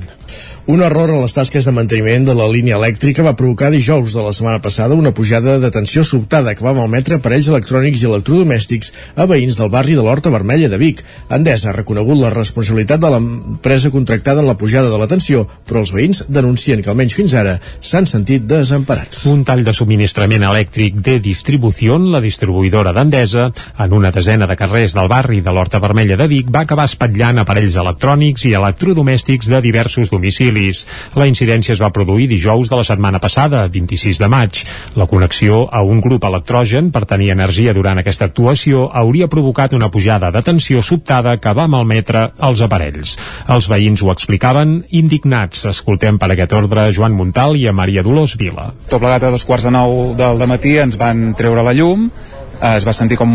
Un 0.68 0.82
error 0.84 1.08
en 1.14 1.22
les 1.24 1.32
tasques 1.32 1.64
de 1.64 1.72
manteniment 1.72 2.26
de 2.28 2.34
la 2.36 2.46
línia 2.52 2.76
elèctrica 2.76 3.24
va 3.24 3.38
provocar 3.40 3.70
dijous 3.72 4.12
de 4.12 4.20
la 4.20 4.34
setmana 4.36 4.60
passada 4.60 4.98
una 5.00 5.14
pujada 5.16 5.54
de 5.64 5.70
tensió 5.72 6.02
sobtada 6.04 6.52
que 6.60 6.66
va 6.66 6.74
malmetre 6.76 7.16
aparells 7.16 7.48
electrònics 7.48 8.02
i 8.04 8.10
electrodomèstics 8.10 8.92
a 9.16 9.24
veïns 9.32 9.56
del 9.56 9.72
barri 9.72 9.96
de 9.96 10.04
l'Horta 10.04 10.28
Vermella 10.34 10.68
de 10.68 10.76
Vic. 10.82 11.00
Endesa 11.32 11.70
ha 11.72 11.76
reconegut 11.78 12.20
la 12.20 12.34
responsabilitat 12.34 13.00
de 13.00 13.12
l'empresa 13.14 13.92
contractada 13.94 14.44
en 14.44 14.50
la 14.52 14.58
pujada 14.60 14.90
de 14.92 15.00
la 15.00 15.08
tensió, 15.08 15.46
però 15.64 15.86
els 15.86 15.94
veïns 15.96 16.26
denuncien 16.28 16.84
que 16.84 16.92
almenys 16.92 17.16
fins 17.16 17.38
ara 17.40 17.56
s'han 17.80 18.10
sentit 18.12 18.44
desemparats. 18.44 19.24
Un 19.32 19.48
tall 19.48 19.64
de 19.64 19.72
subministrament 19.72 20.44
elèctric 20.50 21.00
de 21.00 21.22
distribució, 21.24 21.96
la 21.96 22.20
distribuïdora 22.20 22.92
d'Endesa, 22.92 23.48
en 23.88 23.96
una 23.96 24.12
desena 24.12 24.52
de 24.52 24.60
carrers 24.60 25.00
del 25.00 25.08
barri 25.08 25.40
de 25.40 25.56
l'Horta 25.56 25.80
Vermella 25.80 26.20
de 26.20 26.28
Vic, 26.28 26.52
va 26.52 26.68
acabar 26.68 26.92
espatllant 26.92 27.40
aparells 27.40 27.80
electrònics 27.80 28.50
i 28.52 28.56
electrodomèstics 28.60 29.56
de 29.56 29.64
diversos 29.64 30.12
domicilis. 30.12 30.57
La 31.18 31.28
incidència 31.30 31.76
es 31.76 31.82
va 31.82 31.92
produir 31.94 32.28
dijous 32.32 32.70
de 32.70 32.80
la 32.80 32.86
setmana 32.88 33.22
passada, 33.24 33.66
26 33.72 34.22
de 34.22 34.30
maig. 34.32 34.62
La 34.96 35.08
connexió 35.08 35.66
a 35.72 35.84
un 35.84 36.02
grup 36.02 36.28
electrogen 36.28 36.92
per 36.92 37.06
tenir 37.10 37.32
energia 37.34 37.76
durant 37.78 38.02
aquesta 38.02 38.28
actuació 38.30 38.88
hauria 38.94 39.30
provocat 39.32 39.74
una 39.78 39.92
pujada 39.94 40.32
de 40.32 40.44
tensió 40.46 40.82
sobtada 40.82 41.38
que 41.42 41.54
va 41.54 41.68
malmetre 41.72 42.28
els 42.48 42.64
aparells. 42.66 43.16
Els 43.48 43.70
veïns 43.72 44.04
ho 44.04 44.12
explicaven 44.14 44.80
indignats. 44.90 45.66
Escoltem 45.70 46.18
per 46.22 46.32
aquest 46.34 46.56
ordre 46.58 46.90
Joan 46.96 47.18
Montal 47.18 47.58
i 47.58 47.68
a 47.68 47.76
Maria 47.76 48.04
Dolors 48.04 48.38
Vila. 48.40 48.72
tot 48.90 49.02
plegat 49.02 49.24
a 49.24 49.32
dos 49.32 49.46
quarts 49.46 49.68
de 49.68 49.72
nou 49.72 50.16
del 50.18 50.48
matí 50.48 50.78
ens 50.82 50.98
van 50.98 51.34
treure 51.38 51.64
la 51.64 51.76
llum 51.78 52.10
es 52.62 52.86
va 52.88 52.94
sentir 52.94 53.18
com 53.20 53.34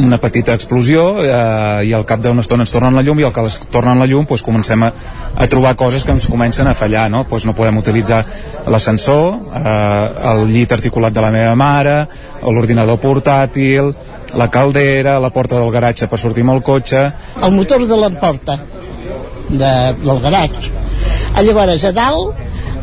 una 0.00 0.18
petita 0.18 0.54
explosió 0.56 1.02
eh, 1.20 1.84
i 1.88 1.92
al 1.92 2.06
cap 2.08 2.22
d'una 2.24 2.40
estona 2.40 2.64
ens 2.64 2.72
tornen 2.72 2.96
la 2.96 3.02
llum 3.04 3.20
i 3.20 3.26
al 3.26 3.32
que 3.34 3.44
es 3.48 3.58
tornen 3.72 4.00
la 4.00 4.06
llum 4.08 4.24
doncs, 4.28 4.44
comencem 4.46 4.86
a, 4.86 4.92
a 5.36 5.48
trobar 5.52 5.74
coses 5.76 6.06
que 6.06 6.14
ens 6.16 6.28
comencen 6.30 6.70
a 6.70 6.74
fallar 6.74 7.08
no, 7.12 7.24
doncs 7.28 7.44
no 7.48 7.56
podem 7.58 7.82
utilitzar 7.82 8.22
l'ascensor 8.72 9.52
eh, 9.60 10.32
el 10.32 10.46
llit 10.48 10.72
articulat 10.72 11.12
de 11.12 11.24
la 11.24 11.32
meva 11.34 11.54
mare 11.58 11.96
l'ordinador 12.42 13.00
portàtil 13.02 13.92
la 14.34 14.48
caldera, 14.48 15.18
la 15.20 15.30
porta 15.30 15.58
del 15.60 15.70
garatge 15.70 16.08
per 16.08 16.18
sortir 16.18 16.40
amb 16.46 16.54
el 16.54 16.62
cotxe. 16.64 17.02
El 17.44 17.52
motor 17.52 17.84
de 17.84 17.98
la 18.00 18.08
porta 18.16 18.56
de, 19.48 19.72
del 20.00 20.20
garatge. 20.24 20.70
Llavors 21.44 21.84
a 21.84 21.92
dalt 21.92 22.38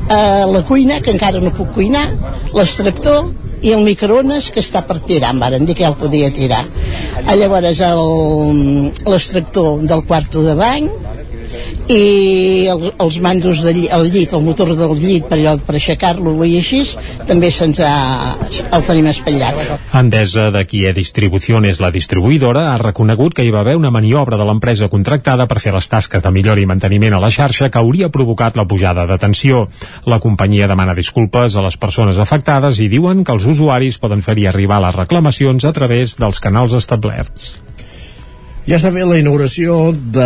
eh, 0.09 0.45
la 0.51 0.63
cuina, 0.67 0.99
que 1.01 1.13
encara 1.15 1.41
no 1.41 1.53
puc 1.55 1.73
cuinar 1.73 2.05
l'extractor 2.53 3.31
i 3.61 3.73
el 3.75 3.83
microones 3.83 4.49
que 4.53 4.63
està 4.63 4.83
per 4.87 4.99
tirar, 5.03 5.33
em 5.33 5.41
varen 5.43 5.65
dir 5.67 5.75
que 5.75 5.83
ja 5.83 5.91
el 5.91 5.99
podia 5.99 6.31
tirar. 6.33 6.63
A 7.25 7.35
llavors 7.35 7.81
l'extractor 9.05 9.83
del 9.89 10.05
quarto 10.07 10.43
de 10.45 10.55
bany 10.59 10.89
i 11.89 12.67
el, 12.69 12.91
els 13.01 13.19
mandos 13.23 13.61
del 13.65 13.81
el 13.89 14.09
llit, 14.13 14.33
el 14.33 14.43
motor 14.45 14.71
del 14.77 14.95
llit 14.99 15.27
per, 15.29 15.39
allò, 15.39 15.55
per 15.65 15.75
aixecar-lo 15.79 16.35
i 16.45 16.57
així, 16.59 16.81
també 17.27 17.49
se'ns 17.53 17.81
ha, 17.85 17.93
el 18.75 18.85
tenim 18.85 19.09
espatllat. 19.11 19.59
Endesa, 19.99 20.49
de 20.53 20.65
qui 20.69 20.83
è 20.85 20.93
Distribuciones 20.93 21.79
la 21.81 21.91
distribuïdora, 21.95 22.67
ha 22.73 22.81
reconegut 22.81 23.35
que 23.37 23.45
hi 23.45 23.53
va 23.53 23.63
haver 23.63 23.77
una 23.79 23.91
maniobra 23.93 24.37
de 24.37 24.45
l'empresa 24.47 24.89
contractada 24.91 25.47
per 25.49 25.59
fer 25.63 25.73
les 25.75 25.89
tasques 25.89 26.23
de 26.25 26.33
millora 26.35 26.61
i 26.61 26.67
manteniment 26.69 27.15
a 27.17 27.23
la 27.23 27.31
xarxa 27.33 27.71
que 27.71 27.81
hauria 27.81 28.11
provocat 28.13 28.59
la 28.59 28.67
pujada 28.67 29.07
de 29.09 29.17
tensió. 29.21 29.67
La 30.05 30.19
companyia 30.19 30.67
demana 30.69 30.97
disculpes 30.97 31.55
a 31.55 31.65
les 31.65 31.77
persones 31.77 32.19
afectades 32.19 32.81
i 32.83 32.89
diuen 32.91 33.23
que 33.23 33.35
els 33.35 33.47
usuaris 33.49 33.97
poden 34.01 34.21
fer-hi 34.25 34.49
arribar 34.49 34.83
les 34.83 34.95
reclamacions 34.95 35.65
a 35.65 35.73
través 35.73 36.17
dels 36.19 36.43
canals 36.43 36.77
establerts. 36.77 37.68
Ja 38.69 38.77
s'ha 38.77 38.91
fet 38.93 39.07
la 39.09 39.15
inauguració 39.17 39.75
de 40.13 40.25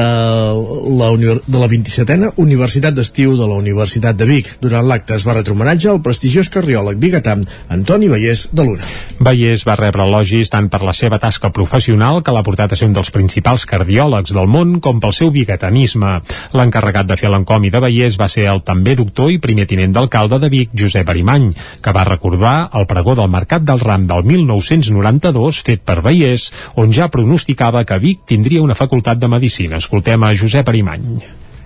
la, 0.99 1.05
de 1.15 1.59
la 1.61 1.67
27a 1.71 2.33
Universitat 2.43 2.91
d'Estiu 2.91 3.37
de 3.39 3.45
la 3.47 3.55
Universitat 3.55 4.17
de 4.19 4.25
Vic. 4.27 4.49
Durant 4.59 4.83
l'acte 4.83 5.15
es 5.15 5.23
va 5.23 5.37
retre 5.37 5.53
homenatge 5.55 5.87
al 5.87 6.01
prestigiós 6.03 6.49
cardiòleg 6.51 6.99
biguetà 6.99 7.37
Antoni 7.71 8.09
Vallès 8.11 8.49
de 8.51 8.65
Luna. 8.67 8.89
Vallès 9.23 9.63
va 9.63 9.77
rebre 9.79 10.03
elogis 10.03 10.51
tant 10.51 10.67
per 10.67 10.81
la 10.83 10.91
seva 10.91 11.21
tasca 11.23 11.53
professional, 11.55 12.19
que 12.19 12.33
l'ha 12.35 12.41
portat 12.43 12.75
a 12.75 12.79
ser 12.81 12.89
un 12.89 12.97
dels 12.97 13.13
principals 13.15 13.63
cardiòlegs 13.69 14.35
del 14.35 14.51
món, 14.51 14.75
com 14.83 14.99
pel 14.99 15.15
seu 15.15 15.31
biguetanisme. 15.31 16.11
L'encarregat 16.51 17.07
de 17.07 17.19
fer 17.21 17.31
l'encomi 17.31 17.71
de 17.71 17.79
Vallès 17.79 18.19
va 18.19 18.27
ser 18.27 18.49
el 18.51 18.59
també 18.67 18.97
doctor 18.99 19.31
i 19.31 19.39
primer 19.39 19.69
tinent 19.71 19.95
d'alcalde 19.95 20.41
de 20.43 20.51
Vic, 20.51 20.75
Josep 20.75 21.15
Arimany, 21.15 21.47
que 21.79 21.95
va 21.95 22.03
recordar 22.11 22.57
el 22.75 22.91
pregó 22.91 23.15
del 23.15 23.31
Mercat 23.31 23.63
del 23.63 23.79
Ram 23.79 24.03
del 24.11 24.27
1992 24.27 25.63
fet 25.63 25.87
per 25.87 26.01
Vallès, 26.03 26.51
on 26.75 26.91
ja 26.91 27.07
pronosticava 27.07 27.87
que 27.87 28.03
Vic 28.03 28.27
tindria 28.34 28.63
una 28.65 28.75
facultat 28.75 29.21
de 29.21 29.29
Medicina. 29.29 29.77
Escoltem 29.77 30.23
a 30.25 30.34
Josep 30.38 30.69
Arimany. 30.69 31.05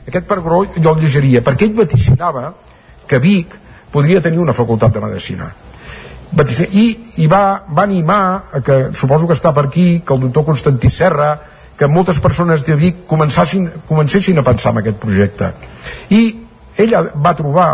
Aquest 0.08 0.28
pregó 0.28 0.64
jo 0.76 0.94
el 0.94 1.04
llegiria, 1.04 1.44
perquè 1.44 1.68
ell 1.68 1.78
vaticinava 1.78 2.52
que 3.08 3.20
Vic 3.24 3.56
podria 3.92 4.22
tenir 4.24 4.40
una 4.44 4.56
facultat 4.56 4.94
de 4.96 5.04
Medicina. 5.04 5.48
I, 6.76 6.88
i 7.24 7.28
va, 7.32 7.64
va 7.72 7.86
animar, 7.88 8.24
a 8.52 8.60
que 8.60 8.78
suposo 9.00 9.30
que 9.30 9.36
està 9.38 9.54
per 9.56 9.70
aquí, 9.70 10.02
que 10.04 10.16
el 10.16 10.26
doctor 10.28 10.44
Constantí 10.50 10.92
Serra, 10.92 11.30
que 11.80 11.88
moltes 11.88 12.20
persones 12.20 12.66
de 12.68 12.76
Vic 12.76 13.06
començessin, 13.08 13.70
comencessin 13.88 14.42
a 14.42 14.44
pensar 14.44 14.74
en 14.76 14.82
aquest 14.82 15.00
projecte. 15.00 15.54
I 16.12 16.22
ella 16.84 17.06
va 17.16 17.36
trobar 17.38 17.70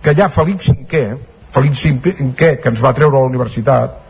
que 0.00 0.14
ja 0.16 0.30
Felip 0.32 0.64
V, 0.64 1.04
Felip 1.52 1.76
V, 1.76 2.16
que 2.40 2.72
ens 2.72 2.80
va 2.80 2.96
treure 2.96 3.18
a 3.18 3.20
la 3.20 3.32
universitat, 3.32 4.00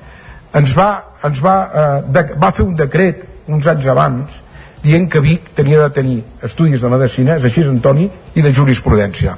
ens 0.54 0.74
va, 0.78 0.88
ens 1.26 1.42
va, 1.42 1.56
eh, 1.66 2.02
de, 2.14 2.26
va 2.38 2.52
fer 2.54 2.66
un 2.66 2.76
decret 2.78 3.33
uns 3.48 3.66
anys 3.66 3.86
abans 3.90 4.40
dient 4.84 5.08
que 5.08 5.20
Vic 5.24 5.54
tenia 5.56 5.80
de 5.80 5.90
tenir 5.96 6.18
estudis 6.44 6.82
de 6.84 6.90
medicina, 6.92 7.38
és 7.38 7.44
així 7.48 7.64
Antoni, 7.64 8.08
i 8.36 8.42
de 8.44 8.52
jurisprudència. 8.52 9.36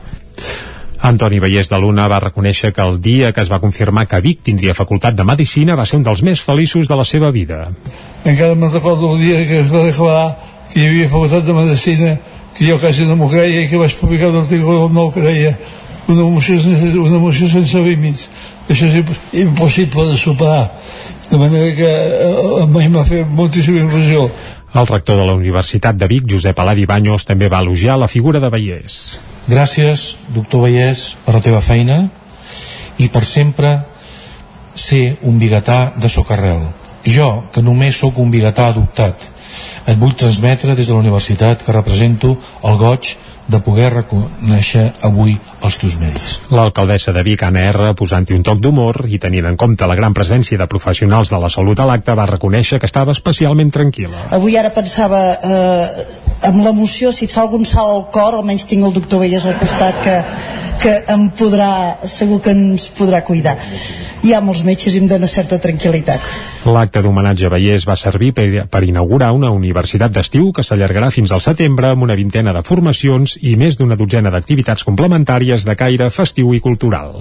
Antoni 1.06 1.38
Vallès 1.38 1.68
de 1.70 1.78
Luna 1.78 2.08
va 2.10 2.18
reconèixer 2.24 2.72
que 2.74 2.82
el 2.82 2.98
dia 3.00 3.30
que 3.32 3.42
es 3.44 3.50
va 3.52 3.60
confirmar 3.62 4.06
que 4.10 4.20
Vic 4.24 4.42
tindria 4.42 4.74
facultat 4.74 5.14
de 5.14 5.26
Medicina 5.28 5.76
va 5.78 5.86
ser 5.86 6.00
un 6.00 6.06
dels 6.06 6.22
més 6.26 6.42
feliços 6.42 6.88
de 6.88 6.98
la 6.98 7.04
seva 7.04 7.30
vida. 7.30 7.68
Encara 8.24 8.56
me'n 8.58 8.72
recordo 8.72 9.12
el 9.14 9.22
dia 9.22 9.44
que 9.46 9.60
es 9.60 9.70
va 9.70 9.84
declarar 9.86 10.34
que 10.72 10.80
hi 10.80 10.88
havia 10.88 11.12
facultat 11.12 11.46
de 11.46 11.54
Medicina, 11.54 12.16
que 12.56 12.66
jo 12.66 12.80
quasi 12.82 13.06
no 13.06 13.14
m'ho 13.20 13.28
creia 13.30 13.62
i 13.62 13.68
que 13.70 13.78
vaig 13.78 13.94
publicar 14.00 14.32
un 14.32 14.40
article 14.40 14.80
on 14.88 14.94
no 14.96 15.06
ho 15.06 15.12
creia. 15.12 15.54
Una 16.08 16.22
emoció, 16.26 16.56
una 17.02 17.16
emoció 17.20 17.48
sense 17.50 17.82
límits. 17.82 18.28
Això 18.66 18.88
és 18.90 19.16
impossible 19.44 20.08
de 20.10 20.16
superar. 20.18 20.66
De 21.30 21.38
manera 21.38 21.70
que 21.74 21.86
eh, 21.86 22.62
a 22.62 22.66
mi 22.66 22.88
m'ha 22.90 23.04
fet 23.06 23.26
moltíssima 23.30 23.84
il·lusió. 23.84 24.26
El 24.76 24.86
rector 24.86 25.16
de 25.16 25.24
la 25.26 25.34
Universitat 25.38 25.96
de 25.96 26.08
Vic, 26.10 26.26
Josep 26.30 26.58
Aladi 26.60 26.84
Baños, 26.86 27.24
també 27.24 27.48
va 27.48 27.62
elogiar 27.64 27.96
la 27.98 28.10
figura 28.10 28.42
de 28.42 28.50
Vallès. 28.52 29.18
Gràcies, 29.46 30.16
doctor 30.34 30.66
Vallès, 30.66 31.12
per 31.24 31.36
la 31.38 31.42
teva 31.44 31.62
feina 31.62 32.00
i 32.98 33.06
per 33.12 33.22
sempre 33.24 33.76
ser 34.74 35.16
un 35.22 35.38
biguetà 35.38 35.94
de 35.96 36.10
socarrel. 36.10 36.66
Jo, 37.06 37.46
que 37.54 37.62
només 37.62 37.96
sóc 37.96 38.18
un 38.18 38.32
biguetà 38.34 38.66
adoptat, 38.72 39.22
et 39.86 39.98
vull 39.98 40.16
transmetre 40.18 40.74
des 40.74 40.90
de 40.90 40.92
la 40.92 41.04
universitat 41.04 41.62
que 41.62 41.72
represento 41.72 42.34
el 42.66 42.76
goig 42.80 43.14
de 43.46 43.60
poder 43.62 43.90
reconèixer 43.94 44.88
avui 45.06 45.36
els 45.62 45.78
teus 45.80 45.96
mèrits. 46.00 46.36
L'alcaldessa 46.50 47.14
de 47.14 47.22
Vic, 47.26 47.44
Anna 47.46 47.66
R, 47.70 47.90
posant-hi 47.98 48.34
un 48.36 48.44
toc 48.46 48.60
d'humor 48.62 49.04
i 49.06 49.20
tenint 49.22 49.46
en 49.50 49.58
compte 49.60 49.86
la 49.86 49.98
gran 49.98 50.14
presència 50.14 50.58
de 50.58 50.68
professionals 50.70 51.30
de 51.30 51.40
la 51.42 51.50
salut 51.52 51.80
a 51.80 51.86
l'acte, 51.88 52.16
va 52.18 52.26
reconèixer 52.30 52.80
que 52.82 52.90
estava 52.90 53.14
especialment 53.14 53.70
tranquil·la. 53.74 54.30
Avui 54.36 54.58
ara 54.58 54.74
pensava 54.74 55.22
eh, 55.36 56.06
amb 56.42 56.62
l'emoció, 56.64 57.12
si 57.12 57.26
et 57.26 57.32
fa 57.32 57.44
algun 57.46 57.64
salt 57.64 57.92
al 57.92 58.04
cor, 58.12 58.38
almenys 58.38 58.66
tinc 58.68 58.84
el 58.86 58.94
doctor 58.96 59.22
Velles 59.22 59.46
al 59.46 59.56
costat 59.60 60.02
que, 60.04 60.16
que 60.82 60.96
em 61.12 61.28
podrà, 61.36 61.70
segur 62.10 62.40
que 62.44 62.52
ens 62.54 62.90
podrà 62.96 63.22
cuidar. 63.24 63.56
Hi 64.26 64.32
ha 64.34 64.42
molts 64.42 64.64
metges 64.66 64.96
i 64.96 65.00
em 65.00 65.06
dóna 65.06 65.28
certa 65.30 65.58
tranquil·litat. 65.62 66.22
L'acte 66.66 66.98
d'homenatge 67.02 67.46
a 67.46 67.50
Vallès 67.52 67.84
va 67.86 67.94
servir 67.94 68.32
per, 68.34 68.46
per 68.66 68.80
inaugurar 68.82 69.28
una 69.36 69.52
universitat 69.54 70.10
d'estiu 70.10 70.48
que 70.56 70.64
s'allargarà 70.66 71.12
fins 71.14 71.30
al 71.30 71.42
setembre 71.44 71.92
amb 71.92 72.02
una 72.02 72.16
vintena 72.18 72.54
de 72.56 72.64
formacions 72.66 73.36
i 73.46 73.54
més 73.60 73.78
d'una 73.78 73.94
dotzena 73.98 74.32
d'activitats 74.34 74.82
complementàries 74.88 75.66
de 75.68 75.76
caire 75.78 76.10
festiu 76.10 76.50
i 76.56 76.62
cultural. 76.64 77.14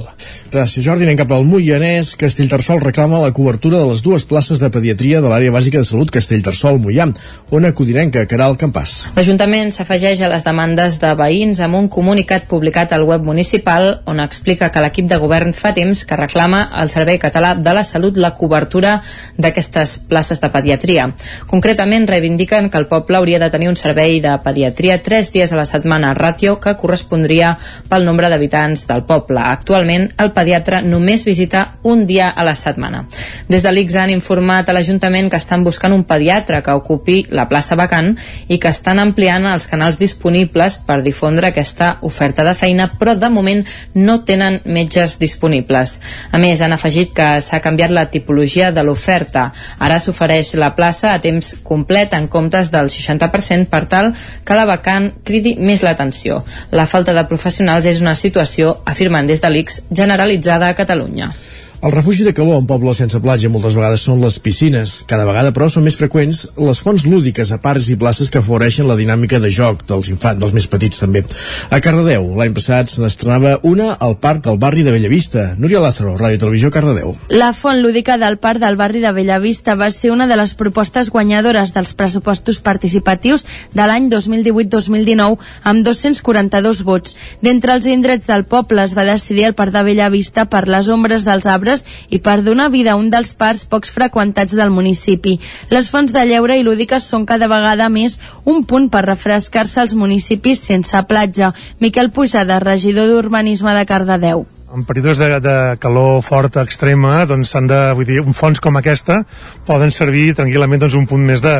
Gràcies, 0.53 0.81
Jordi. 0.81 1.05
Anem 1.05 1.19
cap 1.21 1.35
al 1.35 1.45
Moianès. 1.45 2.15
Castellterçol 2.17 2.81
reclama 2.81 3.21
la 3.21 3.33
cobertura 3.37 3.83
de 3.83 3.91
les 3.91 4.01
dues 4.01 4.25
places 4.25 4.61
de 4.63 4.71
pediatria 4.73 5.21
de 5.21 5.29
l'àrea 5.29 5.53
bàsica 5.53 5.83
de 5.83 5.89
salut 5.89 6.09
Castellterçol-Moià, 6.09 7.11
on 7.53 7.69
acudirem 7.69 8.09
que 8.09 8.25
Caral 8.25 8.57
Campàs. 8.57 9.04
L'Ajuntament 9.13 9.69
s'afegeix 9.71 10.23
a 10.25 10.29
les 10.31 10.43
demandes 10.43 10.97
de 10.99 11.11
veïns 11.15 11.61
amb 11.61 11.77
un 11.77 11.85
comunicat 11.91 12.47
publicat 12.49 12.91
al 12.95 13.05
web 13.05 13.23
municipal 13.23 14.01
on 14.09 14.19
explica 14.23 14.71
que 14.73 14.81
l'equip 14.81 15.07
de 15.07 15.19
govern 15.21 15.53
fa 15.53 15.71
temps 15.75 16.01
que 16.07 16.17
reclama 16.17 16.63
al 16.73 16.89
Servei 16.89 17.19
Català 17.21 17.53
de 17.55 17.73
la 17.77 17.83
Salut 17.85 18.17
la 18.17 18.33
cobertura 18.35 18.97
d'aquestes 19.37 19.97
places 20.09 20.41
de 20.41 20.49
pediatria. 20.51 21.07
Concretament, 21.47 22.07
reivindiquen 22.09 22.71
que 22.71 22.81
el 22.81 22.87
poble 22.91 23.19
hauria 23.19 23.39
de 23.39 23.49
tenir 23.53 23.69
un 23.69 23.77
servei 23.79 24.19
de 24.23 24.33
pediatria 24.43 25.01
tres 25.03 25.31
dies 25.31 25.53
a 25.53 25.59
la 25.59 25.67
setmana, 25.69 26.13
ràtio 26.17 26.57
que 26.59 26.75
correspondria 26.79 27.53
pel 27.89 28.05
nombre 28.07 28.29
d'habitants 28.31 28.87
del 28.89 29.05
poble. 29.05 29.39
Actualment, 29.39 30.09
el 30.17 30.33
pediatre 30.33 30.81
només 30.81 31.25
visita 31.27 31.65
un 31.83 32.05
dia 32.09 32.29
a 32.29 32.43
la 32.47 32.55
setmana. 32.55 33.05
Des 33.47 33.63
de 33.63 33.71
l'ICS 33.71 33.99
han 34.01 34.15
informat 34.15 34.69
a 34.69 34.75
l'Ajuntament 34.75 35.29
que 35.29 35.39
estan 35.39 35.63
buscant 35.63 35.93
un 35.93 36.03
pediatre 36.07 36.61
que 36.65 36.75
ocupi 36.75 37.21
la 37.29 37.47
plaça 37.49 37.77
vacant 37.79 38.13
i 38.47 38.59
que 38.59 38.71
estan 38.95 39.09
ampliant 39.09 39.43
els 39.49 39.65
canals 39.67 39.97
disponibles 39.99 40.77
per 40.87 41.01
difondre 41.03 41.49
aquesta 41.49 41.97
oferta 42.07 42.45
de 42.47 42.53
feina, 42.55 42.85
però 42.95 43.15
de 43.19 43.27
moment 43.29 43.59
no 43.93 44.21
tenen 44.23 44.61
metges 44.63 45.17
disponibles. 45.19 45.97
A 46.31 46.39
més, 46.39 46.61
han 46.63 46.71
afegit 46.71 47.11
que 47.15 47.27
s'ha 47.43 47.59
canviat 47.59 47.91
la 47.91 48.05
tipologia 48.13 48.71
de 48.71 48.85
l'oferta. 48.87 49.49
Ara 49.83 49.99
s'ofereix 49.99 50.53
la 50.55 50.71
plaça 50.77 51.11
a 51.11 51.19
temps 51.19 51.57
complet 51.63 52.15
en 52.15 52.29
comptes 52.31 52.71
del 52.71 52.87
60% 52.87 53.67
per 53.67 53.83
tal 53.91 54.13
que 54.45 54.55
la 54.55 54.65
vacant 54.69 55.11
cridi 55.27 55.57
més 55.59 55.83
l'atenció. 55.83 56.45
La 56.71 56.87
falta 56.87 57.11
de 57.11 57.27
professionals 57.27 57.85
és 57.91 57.99
una 57.99 58.15
situació, 58.15 58.77
afirmen 58.85 59.27
des 59.27 59.43
de 59.43 59.51
l'ICS, 59.51 59.89
generalitzada 59.91 60.71
a 60.71 60.79
Catalunya. 60.79 61.33
El 61.81 61.91
refugi 61.91 62.23
de 62.23 62.33
calor 62.33 62.57
en 62.57 62.65
pobles 62.65 62.97
sense 63.01 63.19
platja 63.21 63.49
moltes 63.51 63.75
vegades 63.75 64.01
són 64.07 64.21
les 64.23 64.37
piscines. 64.39 65.03
Cada 65.09 65.25
vegada, 65.27 65.51
però, 65.53 65.67
són 65.69 65.83
més 65.85 65.97
freqüents 65.99 66.45
les 66.55 66.79
fonts 66.81 67.03
lúdiques 67.05 67.51
a 67.51 67.59
parcs 67.61 67.89
i 67.91 67.97
places 67.99 68.31
que 68.31 68.39
afavoreixen 68.39 68.87
la 68.87 68.95
dinàmica 68.97 69.41
de 69.43 69.51
joc 69.53 69.83
dels 69.89 70.09
infants, 70.09 70.39
dels 70.41 70.55
més 70.55 70.67
petits 70.71 71.03
també. 71.03 71.21
A 71.69 71.81
Cardedeu, 71.83 72.31
l'any 72.39 72.55
passat 72.55 72.89
se 72.89 73.03
n'estrenava 73.03 73.59
una 73.67 73.91
al 73.99 74.15
parc 74.23 74.45
del 74.47 74.57
barri 74.61 74.85
de 74.87 74.93
Bellavista. 74.95 75.51
Núria 75.59 75.81
Lázaro, 75.83 76.15
Ràdio 76.17 76.41
Televisió, 76.45 76.71
Cardedeu. 76.71 77.13
La 77.29 77.51
font 77.53 77.83
lúdica 77.83 78.17
del 78.17 78.39
parc 78.39 78.63
del 78.63 78.79
barri 78.79 79.03
de 79.03 79.11
Bellavista 79.11 79.75
va 79.75 79.91
ser 79.91 80.13
una 80.15 80.29
de 80.31 80.39
les 80.39 80.55
propostes 80.55 81.11
guanyadores 81.11 81.75
dels 81.75 81.93
pressupostos 81.93 82.61
participatius 82.63 83.45
de 83.75 83.85
l'any 83.85 84.09
2018-2019 84.09 85.37
amb 85.63 85.85
242 85.85 86.83
vots. 86.87 87.19
D'entre 87.43 87.75
els 87.75 87.85
indrets 87.91 88.31
del 88.31 88.47
poble 88.47 88.87
es 88.87 88.95
va 88.97 89.05
decidir 89.05 89.49
el 89.51 89.57
parc 89.59 89.75
de 89.75 89.83
Bellavista 89.91 90.47
per 90.49 90.65
les 90.71 90.89
ombres 90.89 91.27
dels 91.27 91.45
arbres 91.45 91.64
arbres 91.65 91.85
i 92.09 92.19
per 92.19 92.43
donar 92.43 92.69
vida 92.71 92.93
a 92.93 92.99
un 92.99 93.09
dels 93.09 93.33
parcs 93.33 93.65
pocs 93.65 93.91
freqüentats 93.91 94.55
del 94.55 94.69
municipi. 94.69 95.39
Les 95.69 95.89
fonts 95.89 96.13
de 96.13 96.25
lleure 96.25 96.57
i 96.57 96.63
lúdiques 96.63 97.03
són 97.03 97.25
cada 97.25 97.47
vegada 97.47 97.89
més 97.89 98.19
un 98.45 98.63
punt 98.63 98.89
per 98.89 99.05
refrescar-se 99.05 99.81
als 99.81 99.95
municipis 99.95 100.61
sense 100.61 101.03
platja. 101.09 101.53
Miquel 101.79 102.11
Pujada, 102.11 102.59
regidor 102.59 103.09
d'Urbanisme 103.09 103.73
de 103.73 103.85
Cardedeu 103.85 104.45
en 104.75 104.83
períodes 104.83 105.17
de, 105.17 105.39
de 105.39 105.77
calor 105.79 106.19
forta 106.25 106.59
extrema 106.65 107.21
doncs 107.29 107.53
s'han 107.53 107.69
de, 107.69 107.77
vull 107.95 108.07
dir, 108.09 108.17
un 108.19 108.35
fons 108.35 108.59
com 108.59 108.75
aquesta 108.75 109.21
poden 109.63 109.93
servir 109.93 110.33
tranquil·lament 110.35 110.83
doncs, 110.83 110.97
un 110.99 111.07
punt 111.07 111.23
més 111.23 111.39
de, 111.39 111.53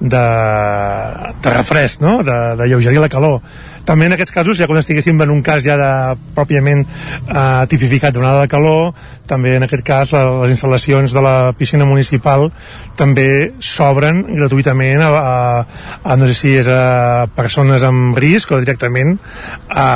de, 0.00 0.22
de 1.44 1.52
refresc, 1.52 2.00
no? 2.00 2.22
de, 2.24 2.38
de 2.56 2.70
lleugerir 2.70 3.02
la 3.02 3.10
calor 3.12 3.42
també 3.84 4.06
en 4.06 4.16
aquests 4.16 4.34
casos, 4.34 4.58
ja 4.58 4.68
quan 4.70 4.80
estiguéssim 4.80 5.20
en 5.22 5.30
un 5.34 5.42
cas 5.42 5.62
ja 5.64 5.76
de, 5.80 5.90
pròpiament 6.36 6.84
eh, 6.84 7.66
tipificat 7.70 8.14
d'onada 8.14 8.44
de 8.44 8.52
calor, 8.52 8.92
també 9.32 9.54
en 9.56 9.64
aquest 9.64 9.84
cas 9.86 10.12
les 10.12 10.52
instal·lacions 10.52 11.14
de 11.14 11.22
la 11.24 11.52
piscina 11.56 11.86
municipal 11.88 12.48
també 12.98 13.52
s'obren 13.62 14.22
gratuïtament 14.28 15.02
a, 15.04 15.08
a, 15.08 15.36
a, 16.02 16.16
no 16.18 16.28
sé 16.28 16.36
si 16.36 16.54
és 16.60 16.68
a 16.68 17.26
persones 17.36 17.84
amb 17.86 18.18
risc 18.18 18.52
o 18.52 18.60
directament 18.60 19.14
a, 19.68 19.86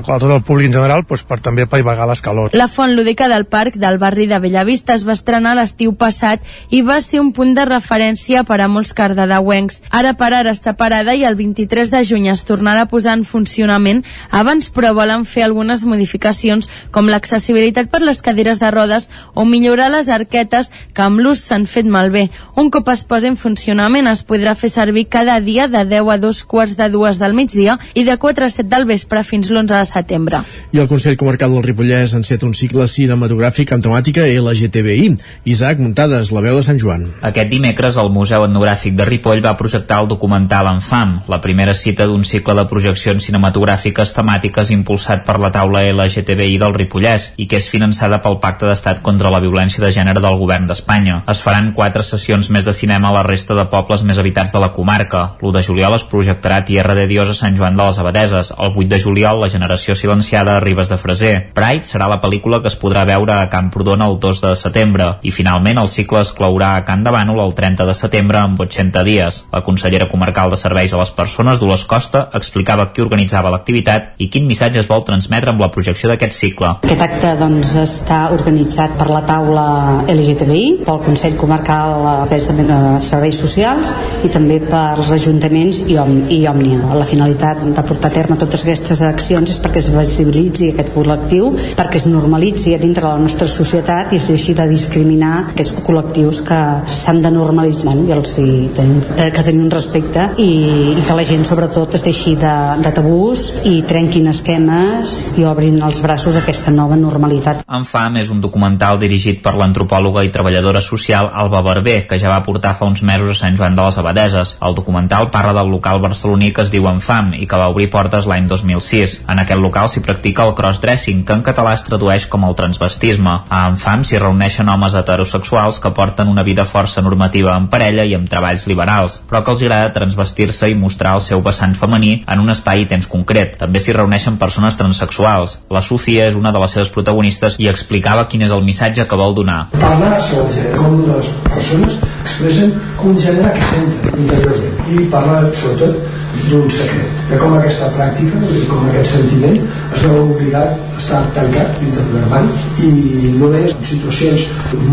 a 0.00 0.18
tot 0.18 0.30
el 0.30 0.42
públic 0.46 0.70
en 0.70 0.78
general 0.78 1.04
doncs, 1.06 1.26
per 1.28 1.40
també 1.42 1.66
paivagar 1.68 2.08
les 2.08 2.22
calors. 2.24 2.54
La 2.56 2.68
font 2.72 2.94
lúdica 2.96 3.28
del 3.32 3.46
parc 3.50 3.76
del 3.82 3.98
barri 4.02 4.28
de 4.30 4.40
Bellavista 4.42 4.94
es 4.96 5.06
va 5.06 5.16
estrenar 5.16 5.56
l'estiu 5.58 5.94
passat 5.98 6.44
i 6.70 6.82
va 6.86 7.00
ser 7.04 7.20
un 7.20 7.32
punt 7.36 7.54
de 7.56 7.66
referència 7.68 8.44
per 8.48 8.60
a 8.62 8.70
molts 8.70 8.94
cardedeuencs. 8.96 9.82
Ara 9.90 10.14
per 10.16 10.32
ara 10.32 10.54
està 10.54 10.76
parada 10.78 11.14
i 11.14 11.26
el 11.28 11.36
23 11.38 11.92
de 11.92 12.04
juny 12.06 12.30
es 12.32 12.46
tornarà 12.48 12.86
a 12.86 12.90
posar 12.90 13.16
en 13.18 13.26
funcionament, 13.36 14.02
abans 14.30 14.70
però 14.72 14.94
volen 14.96 15.26
fer 15.28 15.44
algunes 15.46 15.84
modificacions 15.84 16.70
com 16.94 17.10
l'accessibilitat 17.12 17.90
per 17.92 18.02
les 18.02 18.22
cadires 18.24 18.60
de 18.62 18.72
rodes 18.72 19.10
o 19.34 19.44
millorar 19.44 19.90
les 19.92 20.08
arquetes 20.08 20.72
que 20.96 21.04
amb 21.04 21.20
l'ús 21.20 21.44
s'han 21.44 21.68
fet 21.68 21.86
malbé. 21.86 22.28
Un 22.56 22.70
cop 22.72 22.88
es 22.92 23.04
posi 23.04 23.30
en 23.30 23.36
funcionament 23.36 24.08
es 24.10 24.24
podrà 24.26 24.56
fer 24.56 24.70
servir 24.72 25.06
cada 25.12 25.38
dia 25.44 25.68
de 25.68 25.84
10 25.84 26.12
a 26.14 26.18
2 26.22 26.42
quarts 26.48 26.76
de 26.78 26.88
dues 26.92 27.20
del 27.20 27.36
migdia 27.36 27.78
i 27.94 28.06
de 28.08 28.16
4 28.16 28.46
a 28.46 28.50
7 28.50 28.68
del 28.72 28.88
vespre 28.88 29.22
fins 29.26 29.50
l'11 29.50 29.74
de 29.74 29.84
setembre. 29.88 30.42
I 30.72 30.80
el 30.82 30.88
Consell 30.88 31.18
Comarcal 31.20 31.52
del 31.52 31.64
Ripollès 31.66 32.14
enceta 32.16 32.46
un 32.48 32.54
cicle 32.54 32.86
cinematogràfic 32.88 33.74
amb 33.74 33.84
temàtica 33.84 34.26
LGTBI. 34.26 35.16
Isaac 35.52 35.82
Muntades, 35.82 36.32
la 36.32 36.42
veu 36.44 36.58
de 36.58 36.64
Sant 36.66 36.80
Joan. 36.80 37.06
Aquest 37.26 37.52
dimecres 37.52 37.98
el 38.00 38.10
Museu 38.14 38.46
Etnogràfic 38.46 38.96
de 38.96 39.06
Ripoll 39.08 39.44
va 39.44 39.56
projectar 39.58 40.00
el 40.02 40.10
documental 40.10 40.70
Enfam, 40.72 41.20
la 41.28 41.40
primera 41.44 41.74
cita 41.74 42.06
d'un 42.06 42.24
cicle 42.24 42.56
de 42.58 42.66
projeccions 42.70 43.25
cinematogràfiques 43.26 44.14
temàtiques 44.16 44.70
impulsat 44.74 45.24
per 45.26 45.38
la 45.42 45.50
taula 45.54 45.82
LGTBI 45.90 46.56
del 46.62 46.74
Ripollès 46.76 47.32
i 47.36 47.48
que 47.50 47.60
és 47.60 47.68
finançada 47.70 48.20
pel 48.24 48.38
Pacte 48.42 48.68
d'Estat 48.68 49.02
contra 49.06 49.30
la 49.32 49.40
Violència 49.42 49.82
de 49.84 49.92
Gènere 49.94 50.22
del 50.22 50.38
Govern 50.40 50.68
d'Espanya. 50.70 51.22
Es 51.30 51.42
faran 51.44 51.72
quatre 51.76 52.04
sessions 52.06 52.50
més 52.54 52.66
de 52.66 52.74
cinema 52.76 53.10
a 53.10 53.16
la 53.18 53.24
resta 53.26 53.56
de 53.58 53.66
pobles 53.72 54.04
més 54.06 54.18
habitats 54.22 54.54
de 54.54 54.62
la 54.62 54.72
comarca. 54.76 55.22
L'1 55.40 55.54
de 55.58 55.64
juliol 55.66 55.96
es 55.98 56.06
projectarà 56.08 56.62
Tierra 56.64 56.94
de 56.94 57.06
Dios 57.10 57.30
a 57.32 57.36
Sant 57.38 57.56
Joan 57.58 57.76
de 57.76 57.86
les 57.88 57.98
Abadeses. 58.02 58.52
El 58.56 58.72
8 58.74 58.88
de 58.94 59.00
juliol, 59.02 59.40
La 59.40 59.50
generació 59.50 59.94
silenciada 59.94 60.56
a 60.56 60.60
Ribes 60.60 60.88
de 60.88 60.98
Freser. 60.98 61.34
Pride 61.54 61.88
serà 61.88 62.08
la 62.08 62.20
pel·lícula 62.22 62.60
que 62.62 62.70
es 62.72 62.78
podrà 62.78 63.04
veure 63.08 63.34
a 63.36 63.50
Camprodon 63.52 64.02
el 64.02 64.18
2 64.20 64.42
de 64.44 64.54
setembre. 64.56 65.10
I 65.22 65.32
finalment 65.34 65.82
el 65.82 65.90
cicle 65.92 66.22
es 66.22 66.32
clourà 66.36 66.74
a 66.76 66.84
Can 66.88 67.04
de 67.04 67.12
Bànol 67.14 67.42
el 67.44 67.54
30 67.58 67.86
de 67.88 67.94
setembre 67.94 68.40
amb 68.42 68.60
80 68.60 69.04
dies. 69.06 69.42
La 69.52 69.62
consellera 69.66 70.08
comarcal 70.08 70.50
de 70.50 70.60
Serveis 70.60 70.94
a 70.94 71.02
les 71.02 71.12
Persones, 71.16 71.60
Dolors 71.60 71.84
Costa, 71.84 72.28
explicava 72.34 72.90
qui 72.92 73.04
organitzava 73.16 73.50
l'activitat 73.50 74.20
i 74.20 74.28
quin 74.28 74.44
missatge 74.46 74.82
es 74.82 74.88
vol 74.90 75.04
transmetre 75.06 75.52
amb 75.52 75.62
la 75.64 75.70
projecció 75.72 76.10
d'aquest 76.10 76.36
cicle. 76.36 76.72
Aquest 76.84 77.02
acte 77.06 77.32
doncs, 77.40 77.72
està 77.80 78.26
organitzat 78.34 78.96
per 78.98 79.08
la 79.08 79.22
taula 79.24 79.66
LGTBI, 80.12 80.82
pel 80.84 81.00
Consell 81.04 81.36
Comarcal 81.40 82.28
de 82.28 82.38
Serveis 82.44 83.40
Socials 83.40 83.94
i 84.26 84.30
també 84.32 84.58
pels 84.66 85.12
ajuntaments 85.16 85.80
i, 85.86 85.96
Om 85.96 86.14
i 86.32 86.42
Òmnia. 86.50 86.92
La 86.96 87.06
finalitat 87.08 87.62
de 87.64 87.84
portar 87.86 88.10
a 88.12 88.16
terme 88.18 88.36
totes 88.40 88.66
aquestes 88.66 89.00
accions 89.06 89.54
és 89.54 89.60
perquè 89.64 89.80
es 89.80 89.88
visibilitzi 89.94 90.70
aquest 90.74 90.92
col·lectiu, 90.94 91.54
perquè 91.78 92.00
es 92.02 92.08
normalitzi 92.10 92.74
a 92.76 92.80
dintre 92.82 93.06
de 93.06 93.14
la 93.14 93.22
nostra 93.22 93.48
societat 93.48 94.12
i 94.12 94.20
es 94.20 94.28
deixi 94.28 94.54
de 94.58 94.68
discriminar 94.68 95.32
aquests 95.54 95.80
col·lectius 95.86 96.42
que 96.44 96.60
s'han 97.00 97.22
de 97.24 97.32
normalitzar 97.32 97.96
i 98.04 98.12
els 98.12 98.36
hi 98.42 98.68
tenim, 98.76 99.00
que 99.16 99.42
tenim 99.46 99.64
un 99.64 99.72
respecte 99.72 100.28
i, 100.42 100.50
i 100.98 101.06
que 101.06 101.16
la 101.16 101.24
gent 101.26 101.46
sobretot 101.48 101.96
es 101.96 102.04
deixi 102.04 102.36
de, 102.40 102.54
de 102.84 102.92
tabús 103.06 103.52
i 103.62 103.84
trenquin 103.86 104.26
esquemes 104.26 105.12
i 105.38 105.44
obrin 105.46 105.78
els 105.84 106.00
braços 106.02 106.34
a 106.34 106.40
aquesta 106.42 106.72
nova 106.74 106.96
normalitat. 106.98 107.60
Enfam 107.78 108.16
és 108.18 108.32
un 108.34 108.40
documental 108.42 108.98
dirigit 108.98 109.38
per 109.44 109.52
l'antropòloga 109.54 110.24
i 110.26 110.32
treballadora 110.34 110.82
social 110.82 111.28
Alba 111.30 111.60
Barber, 111.62 112.00
que 112.10 112.18
ja 112.18 112.32
va 112.32 112.42
portar 112.42 112.74
fa 112.74 112.88
uns 112.90 113.04
mesos 113.06 113.30
a 113.30 113.38
Sant 113.38 113.58
Joan 113.58 113.76
de 113.78 113.84
les 113.86 113.98
Abadeses. 114.02 114.56
El 114.58 114.74
documental 114.74 115.30
parla 115.30 115.54
del 115.54 115.70
local 115.70 116.00
barceloní 116.02 116.50
que 116.52 116.64
es 116.66 116.72
diu 116.74 116.88
Enfam 116.90 117.30
i 117.38 117.46
que 117.46 117.60
va 117.60 117.68
obrir 117.70 117.86
portes 117.94 118.26
l'any 118.26 118.48
2006. 118.50 119.20
En 119.30 119.38
aquest 119.38 119.62
local 119.62 119.86
s'hi 119.86 120.02
practica 120.02 120.48
el 120.48 120.56
crossdressing, 120.58 121.22
que 121.22 121.38
en 121.38 121.46
català 121.46 121.76
es 121.78 121.86
tradueix 121.86 122.26
com 122.26 122.48
el 122.48 122.58
transvestisme. 122.58 123.36
A 123.46 123.62
Enfam 123.70 124.02
s'hi 124.02 124.18
reuneixen 124.18 124.72
homes 124.72 124.98
heterosexuals 124.98 125.78
que 125.78 125.94
porten 125.94 126.32
una 126.32 126.42
vida 126.42 126.66
força 126.66 127.06
normativa 127.06 127.54
en 127.54 127.70
parella 127.70 128.02
i 128.02 128.18
amb 128.18 128.26
treballs 128.26 128.66
liberals, 128.66 129.20
però 129.30 129.44
que 129.44 129.54
els 129.54 129.62
agrada 129.62 129.94
transvestir-se 129.94 130.72
i 130.72 130.74
mostrar 130.74 131.14
el 131.20 131.22
seu 131.22 131.46
vessant 131.46 131.78
femení 131.78 132.24
en 132.26 132.42
un 132.42 132.50
espai 132.50 132.82
i 132.82 132.90
temps 132.96 133.10
concret. 133.12 133.56
També 133.60 133.82
s'hi 133.82 133.94
reuneixen 133.96 134.40
persones 134.40 134.76
transexuals. 134.80 135.58
La 135.70 135.84
Sofia 135.84 136.26
és 136.30 136.36
una 136.38 136.52
de 136.52 136.62
les 136.62 136.76
seves 136.76 136.92
protagonistes 136.94 137.60
i 137.62 137.70
explicava 137.72 138.26
quin 138.32 138.46
és 138.48 138.54
el 138.56 138.64
missatge 138.66 139.06
que 139.06 139.20
vol 139.20 139.36
donar. 139.36 139.66
Parla 139.76 140.16
sobre 140.20 140.46
el 140.46 140.52
gènere, 140.56 140.82
com 140.82 141.02
les 141.12 141.32
persones 141.46 141.98
expressen 142.26 142.72
un 143.06 143.18
gènere 143.20 143.52
que 143.54 143.68
senten 143.70 144.20
interiorment 144.24 144.90
i 144.92 145.06
parla 145.12 145.38
sobretot 145.56 146.02
d'un 146.50 146.66
secret, 146.70 147.22
de 147.30 147.38
com 147.40 147.54
aquesta 147.56 147.88
pràctica 147.94 148.42
com 148.68 148.88
aquest 148.90 149.14
sentiment 149.14 149.56
es 149.62 150.02
veu 150.02 150.18
obligat 150.26 150.85
a 151.10 151.20
estar 151.22 151.34
tancat 151.34 151.78
dintre 151.80 152.02
d'un 152.08 152.22
armari 152.24 152.48
i 152.82 153.34
només 153.38 153.74
en 153.76 153.84
situacions 153.84 154.48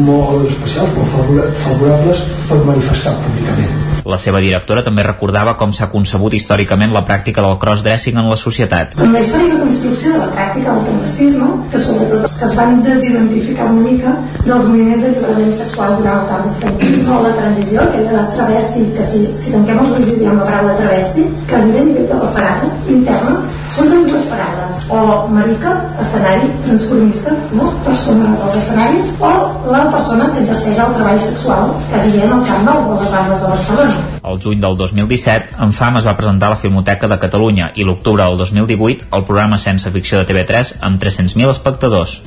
molt 0.06 0.50
especials, 0.52 0.94
molt 0.98 1.58
favorables, 1.64 2.28
pot 2.50 2.68
manifestar 2.68 3.16
públicament. 3.24 3.80
La 4.04 4.18
seva 4.20 4.42
directora 4.44 4.82
també 4.84 5.04
recordava 5.06 5.54
com 5.56 5.72
s'ha 5.72 5.88
concebut 5.92 6.34
històricament 6.36 6.92
la 6.92 7.06
pràctica 7.08 7.44
del 7.46 7.56
crossdressing 7.62 8.20
en 8.20 8.28
la 8.28 8.36
societat. 8.36 8.98
En 9.00 9.16
la 9.16 9.22
històrica 9.24 9.62
construcció 9.62 10.12
de 10.12 10.20
la 10.26 10.28
pràctica 10.36 10.76
del 10.76 10.84
transvestisme, 10.90 11.48
que 11.72 11.82
sobretot 11.86 12.36
que 12.40 12.50
es 12.50 12.58
van 12.60 12.84
desidentificar 12.84 13.70
una 13.72 13.86
mica 13.88 14.18
dels 14.44 14.68
moviments 14.68 15.06
d'alliberament 15.06 15.56
sexual 15.62 15.98
durant 16.02 16.20
el 16.20 16.30
camp 16.34 16.62
feminisme 16.66 17.16
o 17.16 17.24
la 17.24 17.34
transició, 17.40 17.82
aquell 17.88 18.10
de 18.12 18.20
la 18.20 18.28
travesti, 18.36 18.86
que 18.98 19.08
si, 19.08 19.26
si 19.40 19.56
tanquem 19.56 19.84
els 19.86 19.96
ulls 19.98 20.12
i 20.12 20.20
diem 20.20 20.40
la 20.42 20.50
paraula 20.52 20.80
travesti, 20.84 21.30
quasi 21.48 21.72
bé 21.72 21.86
a 21.86 21.92
nivell 21.94 22.10
de 22.12 22.24
la 22.26 22.32
farada 22.36 22.74
interna, 23.00 23.38
surten 23.74 24.06
dues 24.06 24.26
paraules, 24.30 24.76
o 24.90 25.28
marica, 25.34 25.74
escenari 26.02 26.50
transformista, 26.66 27.34
no? 27.58 27.72
persona 27.86 28.34
dels 28.38 28.58
escenaris, 28.62 29.12
o 29.20 29.32
la 29.74 29.86
persona 29.92 30.30
que 30.34 30.44
exerceix 30.44 30.82
el 30.84 30.94
treball 30.98 31.22
sexual, 31.22 31.74
quasi 31.90 32.12
bé 32.14 32.26
en 32.28 32.36
el 32.38 32.44
camp 32.50 32.68
de 32.70 32.76
les 33.02 33.14
bandes 33.16 33.42
de 33.42 33.48
Barcelona. 33.56 34.04
El 34.24 34.40
juny 34.40 34.62
del 34.62 34.78
2017, 34.78 35.58
en 35.66 35.74
FAM 35.74 35.98
es 36.00 36.06
va 36.08 36.16
presentar 36.16 36.48
a 36.48 36.54
la 36.54 36.60
Filmoteca 36.62 37.10
de 37.12 37.18
Catalunya 37.20 37.72
i 37.76 37.84
l'octubre 37.84 38.24
del 38.24 38.38
2018 38.38 39.10
el 39.12 39.26
programa 39.28 39.58
Sense 39.58 39.92
Ficció 39.92 40.22
de 40.22 40.30
TV3 40.30 40.78
amb 40.80 41.02
300.000 41.02 41.50
espectadors. 41.52 42.22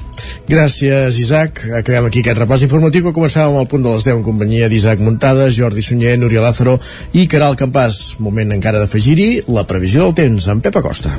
Gràcies, 0.48 1.18
Isaac. 1.20 1.62
Acabem 1.78 2.09
aquí 2.09 2.20
aquest 2.23 2.39
repàs 2.40 2.66
informatiu 2.66 3.06
que 3.06 3.14
començàvem 3.16 3.59
al 3.60 3.68
punt 3.70 3.86
de 3.86 3.94
les 3.94 4.05
10 4.05 4.18
en 4.18 4.27
companyia 4.27 4.68
d'Isaac 4.73 5.01
Muntades, 5.05 5.56
Jordi 5.56 5.85
Sunyer, 5.85 6.16
Núria 6.20 6.44
Lázaro 6.44 6.77
i 7.14 7.27
Caral 7.31 7.56
Campàs. 7.56 8.18
Moment 8.20 8.55
encara 8.56 8.82
d'afegir-hi 8.82 9.47
la 9.48 9.66
previsió 9.68 10.05
del 10.05 10.16
temps 10.20 10.51
amb 10.52 10.64
Pep 10.64 10.81
Acosta. 10.82 11.16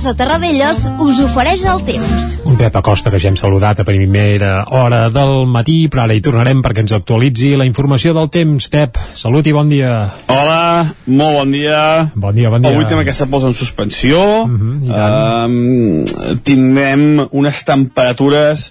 Casa 0.00 0.14
Terradellos 0.16 0.78
us 1.04 1.18
ofereix 1.20 1.60
el 1.68 1.82
temps. 1.84 2.26
Un 2.48 2.54
Pep 2.56 2.76
Acosta 2.78 3.10
que 3.12 3.18
ja 3.20 3.28
hem 3.28 3.36
saludat 3.36 3.82
a 3.82 3.84
primera 3.84 4.62
hora 4.72 5.02
del 5.12 5.44
matí, 5.44 5.90
però 5.92 6.06
ara 6.06 6.16
hi 6.16 6.22
tornarem 6.24 6.62
perquè 6.64 6.80
ens 6.86 6.94
actualitzi 6.96 7.50
la 7.60 7.66
informació 7.68 8.14
del 8.16 8.30
temps. 8.32 8.70
Pep, 8.72 8.96
salut 9.18 9.44
i 9.44 9.52
bon 9.52 9.68
dia. 9.68 9.92
Hola, 10.32 10.86
molt 11.04 11.36
bon 11.42 11.52
dia. 11.52 11.82
Bon 12.14 12.32
dia, 12.32 12.48
bon 12.48 12.64
dia. 12.64 12.72
Avui 12.72 12.88
tenim 12.88 13.02
aquesta 13.04 13.28
posa 13.28 13.52
en 13.52 13.58
suspensió. 13.60 14.22
Uh 14.46 14.48
-huh, 14.48 15.44
um, 15.44 16.38
tindrem 16.48 17.26
unes 17.30 17.64
temperatures 17.68 18.70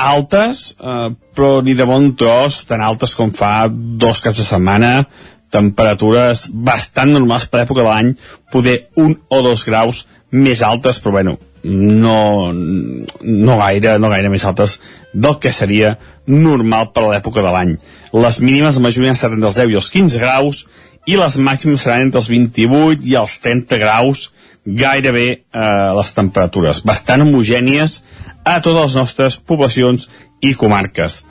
altes, 0.00 0.76
uh, 0.80 1.10
però 1.34 1.62
ni 1.62 1.74
de 1.74 1.84
bon 1.84 2.14
tros, 2.16 2.64
tan 2.68 2.80
altes 2.80 3.14
com 3.18 3.30
fa 3.30 3.68
dos 3.70 4.20
caps 4.20 4.40
de 4.40 4.44
setmana, 4.44 5.08
temperatures 5.50 6.48
bastant 6.52 7.12
normals 7.14 7.46
per 7.50 7.64
època 7.64 7.82
de 7.82 7.88
l'any, 7.88 8.10
poder 8.52 8.80
un 8.96 9.16
o 9.28 9.42
dos 9.46 9.64
graus 9.66 10.06
més 10.30 10.62
altes, 10.62 11.00
però 11.02 11.18
bueno, 11.18 11.38
no, 11.62 12.52
no, 12.52 13.56
gaire, 13.58 13.98
no 13.98 14.10
gaire 14.12 14.30
més 14.32 14.44
altes 14.48 14.78
del 15.12 15.38
que 15.42 15.52
seria 15.52 15.96
normal 16.26 16.92
per 16.94 17.04
a 17.04 17.10
l'època 17.14 17.42
de 17.44 17.52
l'any. 17.52 17.74
Les 18.14 18.40
mínimes 18.40 18.78
la 18.78 18.86
majoria 18.86 19.12
entre 19.12 19.34
els 19.34 19.58
10 19.58 19.74
i 19.74 19.80
els 19.80 19.90
15 19.90 20.22
graus 20.22 20.64
i 21.08 21.18
les 21.18 21.36
màximes 21.40 21.82
seran 21.82 22.06
entre 22.06 22.20
els 22.22 22.30
28 22.30 23.08
i 23.08 23.16
els 23.18 23.36
30 23.42 23.80
graus 23.82 24.28
gairebé 24.64 25.28
eh, 25.32 25.90
les 25.96 26.14
temperatures, 26.14 26.82
bastant 26.84 27.24
homogènies 27.24 28.00
a 28.44 28.60
totes 28.60 28.82
les 28.82 28.98
nostres 28.98 29.36
poblacions 29.36 30.08
i 30.40 30.54
comarques. 30.56 31.22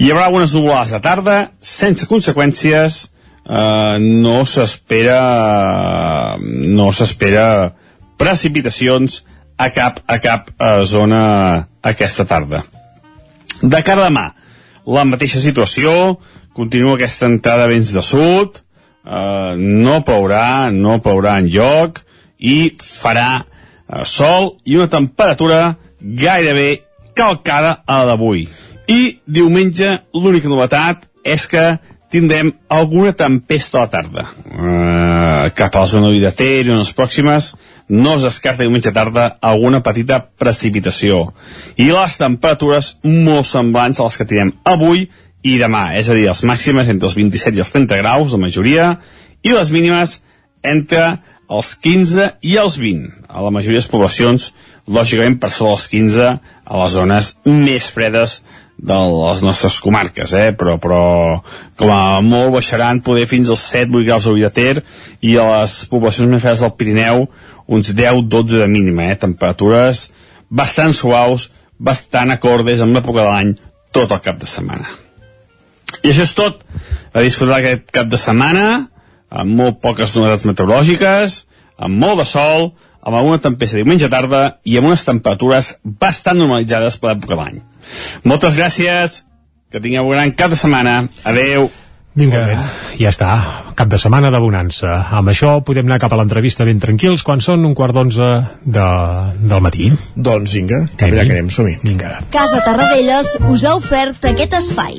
Hi 0.00 0.10
haurà 0.10 0.28
algunes 0.28 0.52
nuvolades 0.56 0.94
de 0.94 1.00
tarda, 1.04 1.38
sense 1.60 2.06
conseqüències, 2.08 3.02
eh, 3.50 3.96
no 4.00 4.44
s'espera 4.46 5.20
no 6.38 6.90
s'espera 6.94 7.74
precipitacions 8.20 9.24
a 9.60 9.70
cap, 9.74 10.00
a 10.06 10.18
cap 10.22 10.50
eh, 10.56 10.84
zona 10.86 11.68
aquesta 11.82 12.24
tarda. 12.24 12.62
De 13.60 13.82
cara 13.84 14.06
a 14.06 14.08
demà, 14.08 14.26
la 14.88 15.04
mateixa 15.04 15.40
situació, 15.42 16.16
continua 16.56 16.96
aquesta 16.96 17.28
entrada 17.28 17.68
vents 17.68 17.92
de 17.92 18.04
sud, 18.04 18.60
eh, 19.04 19.52
no 19.58 20.00
plourà, 20.06 20.70
no 20.72 21.00
plourà 21.04 21.36
en 21.42 21.50
lloc, 21.52 22.00
i 22.40 22.72
farà 22.80 23.42
eh, 23.42 24.04
sol 24.08 24.54
i 24.64 24.78
una 24.80 24.88
temperatura 24.88 25.76
gairebé 26.00 26.86
calcada 27.14 27.82
a 27.84 28.00
la 28.00 28.14
d'avui. 28.14 28.46
I 28.88 29.20
diumenge 29.26 29.98
l'única 30.16 30.48
novetat 30.48 31.04
és 31.24 31.44
que 31.46 31.64
tindrem 32.10 32.52
alguna 32.68 33.12
tempesta 33.14 33.78
a 33.78 33.84
la 33.86 33.90
tarda. 33.90 34.26
Uh, 34.44 35.48
cap 35.54 35.74
a 35.76 35.84
la 35.84 35.90
zona 35.90 36.10
de 36.10 36.32
Ter 36.34 36.66
i 36.66 36.72
unes 36.72 36.92
pròximes 36.96 37.54
no 37.90 38.16
es 38.18 38.26
descarta 38.26 38.62
diumenge 38.62 38.92
tarda 38.94 39.36
alguna 39.40 39.80
petita 39.82 40.20
precipitació. 40.38 41.30
I 41.78 41.90
les 41.90 42.18
temperatures 42.18 42.96
molt 43.04 43.48
semblants 43.50 44.00
a 44.00 44.06
les 44.08 44.18
que 44.18 44.26
tindrem 44.26 44.54
avui 44.64 45.08
i 45.42 45.56
demà, 45.58 45.94
és 45.96 46.10
a 46.10 46.14
dir, 46.14 46.26
les 46.28 46.44
màximes 46.44 46.90
entre 46.92 47.08
els 47.08 47.16
27 47.16 47.56
i 47.56 47.64
els 47.64 47.72
30 47.72 47.98
graus, 48.02 48.34
la 48.34 48.42
majoria, 48.42 48.90
i 49.42 49.54
les 49.54 49.70
mínimes 49.72 50.18
entre 50.62 51.16
els 51.50 51.74
15 51.82 52.26
i 52.46 52.56
els 52.60 52.76
20. 52.78 53.08
A 53.30 53.42
la 53.42 53.50
majoria 53.54 53.78
de 53.78 53.84
les 53.84 53.90
poblacions, 53.90 54.50
lògicament, 54.86 55.38
per 55.40 55.50
sobre 55.54 55.78
els 55.78 55.86
15 55.90 56.28
a 56.30 56.82
les 56.82 56.94
zones 56.94 57.32
més 57.46 57.88
fredes 57.90 58.40
de 58.80 58.96
les 58.96 59.42
nostres 59.44 59.76
comarques, 59.84 60.32
eh? 60.32 60.50
però, 60.56 60.78
però 60.80 61.02
com 61.76 61.92
a 61.92 62.20
molt 62.24 62.54
baixaran 62.54 63.02
poder 63.04 63.26
fins 63.28 63.50
als 63.52 63.66
7-8 63.74 64.06
graus 64.06 64.28
de 64.28 64.34
Vidater 64.36 64.82
i 65.20 65.36
a 65.36 65.46
les 65.50 65.74
poblacions 65.90 66.30
més 66.30 66.40
fredes 66.40 66.64
del 66.64 66.72
Pirineu 66.78 67.26
uns 67.70 67.92
10-12 67.92 68.62
de 68.62 68.68
mínima, 68.72 69.10
eh? 69.12 69.18
temperatures 69.20 70.08
bastant 70.50 70.96
suaus, 70.96 71.50
bastant 71.78 72.32
acordes 72.34 72.82
amb 72.82 72.96
l'època 72.96 73.22
de 73.22 73.28
l'any 73.28 73.54
tot 73.94 74.10
el 74.10 74.22
cap 74.24 74.40
de 74.40 74.48
setmana. 74.50 74.88
I 76.02 76.10
això 76.10 76.24
és 76.26 76.34
tot. 76.34 76.64
A 77.12 77.22
disfrutar 77.24 77.60
aquest 77.60 77.88
cap 77.94 78.10
de 78.10 78.18
setmana 78.20 78.66
amb 79.30 79.54
molt 79.58 79.80
poques 79.82 80.14
novetats 80.16 80.46
meteorològiques, 80.48 81.44
amb 81.78 82.02
molt 82.02 82.22
de 82.22 82.26
sol, 82.26 82.70
amb 83.00 83.16
alguna 83.16 83.40
tempesta 83.42 83.78
diumenge 83.78 84.10
tarda 84.10 84.42
i 84.66 84.76
amb 84.78 84.90
unes 84.90 85.06
temperatures 85.06 85.74
bastant 85.84 86.38
normalitzades 86.38 86.98
per 86.98 87.12
l'època 87.12 87.36
de 87.36 87.40
l'any. 87.40 87.60
Moltes 88.24 88.56
gràcies, 88.58 89.22
que 89.70 89.82
tingueu 89.82 90.08
un 90.08 90.16
gran 90.16 90.32
cap 90.36 90.50
de 90.50 90.58
setmana. 90.58 91.04
Adeu. 91.24 91.70
Vinga, 92.18 92.42
ja 92.98 93.12
està. 93.12 93.28
Cap 93.78 93.88
de 93.88 93.98
setmana 94.02 94.32
de 94.34 94.40
bonança. 94.42 94.96
Amb 95.14 95.30
això 95.30 95.54
podem 95.64 95.86
anar 95.86 96.00
cap 96.02 96.12
a 96.12 96.18
l'entrevista 96.18 96.66
ben 96.66 96.82
tranquils 96.82 97.22
quan 97.26 97.40
són 97.44 97.64
un 97.68 97.76
quart 97.78 97.94
d'onze 97.94 98.30
de, 98.66 98.88
del 99.38 99.62
matí. 99.62 99.88
Doncs 100.16 100.58
vinga, 100.58 100.82
cap 100.96 101.08
allà 101.08 101.24
que 101.24 101.38
anem, 101.38 101.54
som-hi. 101.54 101.78
Vinga. 101.86 102.16
Casa 102.34 102.64
Tarradellas 102.66 103.36
us 103.46 103.64
ha 103.64 103.76
ofert 103.78 104.32
aquest 104.34 104.58
espai. 104.58 104.98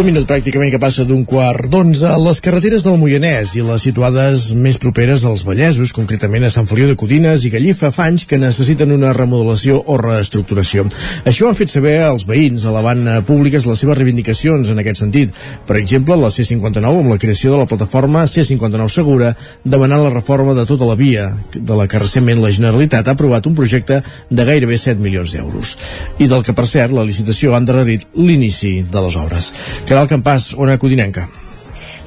Un 0.00 0.06
minut 0.08 0.24
pràcticament 0.24 0.70
que 0.72 0.78
passa 0.80 1.04
d'un 1.04 1.26
quart 1.28 1.66
d'onze. 1.68 2.08
Les 2.24 2.38
carreteres 2.40 2.80
del 2.86 2.94
Moianès 2.96 3.50
i 3.58 3.60
les 3.60 3.82
situades 3.84 4.46
més 4.56 4.78
properes 4.80 5.26
als 5.28 5.42
Vallesos, 5.44 5.90
concretament 5.92 6.46
a 6.46 6.50
Sant 6.54 6.64
Feliu 6.70 6.86
de 6.88 6.94
Codines 6.96 7.42
i 7.44 7.50
Gallifa, 7.52 7.90
fa 7.92 8.06
anys 8.08 8.24
que 8.24 8.38
necessiten 8.40 8.94
una 8.94 9.10
remodelació 9.12 9.76
o 9.76 9.98
reestructuració. 10.00 10.86
Això 11.28 11.50
han 11.50 11.58
fet 11.58 11.68
saber 11.74 11.98
els 12.06 12.24
veïns, 12.24 12.64
elevant 12.70 13.10
públiques 13.28 13.66
les 13.68 13.82
seves 13.84 13.98
reivindicacions 13.98 14.70
en 14.72 14.80
aquest 14.80 15.02
sentit. 15.02 15.36
Per 15.68 15.76
exemple, 15.76 16.16
la 16.16 16.32
C59, 16.32 17.02
amb 17.02 17.12
la 17.12 17.20
creació 17.20 17.52
de 17.52 17.60
la 17.60 17.68
plataforma 17.68 18.24
C59 18.24 18.88
Segura, 18.96 19.34
demanant 19.68 20.06
la 20.06 20.14
reforma 20.14 20.56
de 20.56 20.64
tota 20.64 20.88
la 20.88 20.96
via, 20.96 21.28
de 21.52 21.76
la 21.76 21.84
que 21.84 22.00
recentment 22.00 22.40
la 22.40 22.54
Generalitat 22.56 23.04
ha 23.04 23.16
aprovat 23.18 23.50
un 23.52 23.58
projecte 23.60 24.00
de 24.30 24.48
gairebé 24.48 24.80
7 24.80 24.96
milions 24.96 25.36
d'euros. 25.36 25.76
I 26.16 26.32
del 26.32 26.48
que, 26.48 26.56
per 26.56 26.64
cert, 26.72 26.96
la 26.96 27.04
licitació 27.04 27.52
ha 27.52 27.60
endarrerit 27.60 28.08
l'inici 28.16 28.78
de 28.80 29.04
les 29.04 29.20
obres. 29.26 29.52
Caral 29.90 30.06
Campàs, 30.06 30.52
Ona 30.54 30.76
Codinenca. 30.78 31.24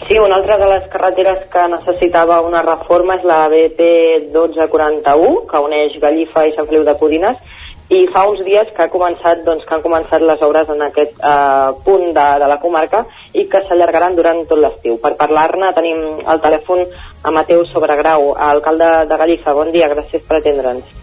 Sí, 0.07 0.15
una 0.15 0.37
altra 0.37 0.55
de 0.55 0.69
les 0.71 0.85
carreteres 0.87 1.41
que 1.51 1.63
necessitava 1.67 2.37
una 2.47 2.61
reforma 2.63 3.17
és 3.17 3.25
la 3.27 3.41
BP 3.51 3.87
1241, 4.31 5.41
que 5.49 5.61
uneix 5.65 5.97
Gallifa 5.99 6.45
i 6.47 6.53
Sant 6.55 6.69
Feliu 6.69 6.85
de 6.87 6.95
Codines, 7.01 7.59
i 7.91 8.05
fa 8.13 8.23
uns 8.29 8.39
dies 8.47 8.71
que, 8.71 8.87
ha 8.87 8.93
començat, 8.93 9.43
doncs, 9.43 9.67
que 9.67 9.75
han 9.75 9.83
començat 9.83 10.23
les 10.23 10.47
obres 10.47 10.71
en 10.71 10.87
aquest 10.87 11.19
eh, 11.19 11.75
punt 11.83 12.07
de, 12.15 12.25
de 12.45 12.51
la 12.53 12.59
comarca 12.63 13.03
i 13.35 13.49
que 13.51 13.65
s'allargaran 13.67 14.15
durant 14.15 14.39
tot 14.47 14.63
l'estiu. 14.63 14.95
Per 15.03 15.17
parlar-ne 15.19 15.75
tenim 15.75 16.23
al 16.23 16.39
telèfon 16.39 16.87
a 16.87 17.35
Mateu 17.35 17.67
Sobregrau, 17.67 18.31
alcalde 18.49 18.91
de 19.11 19.21
Gallifa. 19.25 19.59
Bon 19.59 19.75
dia, 19.75 19.91
gràcies 19.91 20.23
per 20.23 20.39
atendre'ns. 20.39 20.99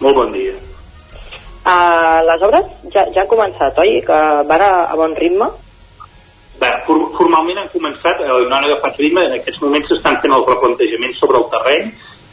Molt 0.00 0.16
bon 0.16 0.32
dia. 0.32 0.56
Uh, 1.60 2.24
les 2.24 2.40
obres 2.40 2.76
ja, 2.88 3.04
ja 3.12 3.26
han 3.26 3.34
començat, 3.36 3.84
oi? 3.84 3.98
Que 4.06 4.28
van 4.48 4.64
a, 4.64 4.76
a 4.88 4.96
bon 4.96 5.12
ritme? 5.20 5.52
Bé, 6.60 6.70
for 6.84 7.06
formalment 7.16 7.62
han 7.62 7.70
començat, 7.72 8.20
eh, 8.20 8.28
no 8.48 8.56
han 8.56 8.66
agafat 8.68 8.98
ritme, 9.00 9.24
en 9.24 9.38
aquests 9.38 9.62
moments 9.64 9.88
s'estan 9.88 10.18
fent 10.20 10.34
els 10.36 10.48
replantejaments 10.48 11.20
sobre 11.22 11.40
el 11.40 11.46
terreny 11.54 11.86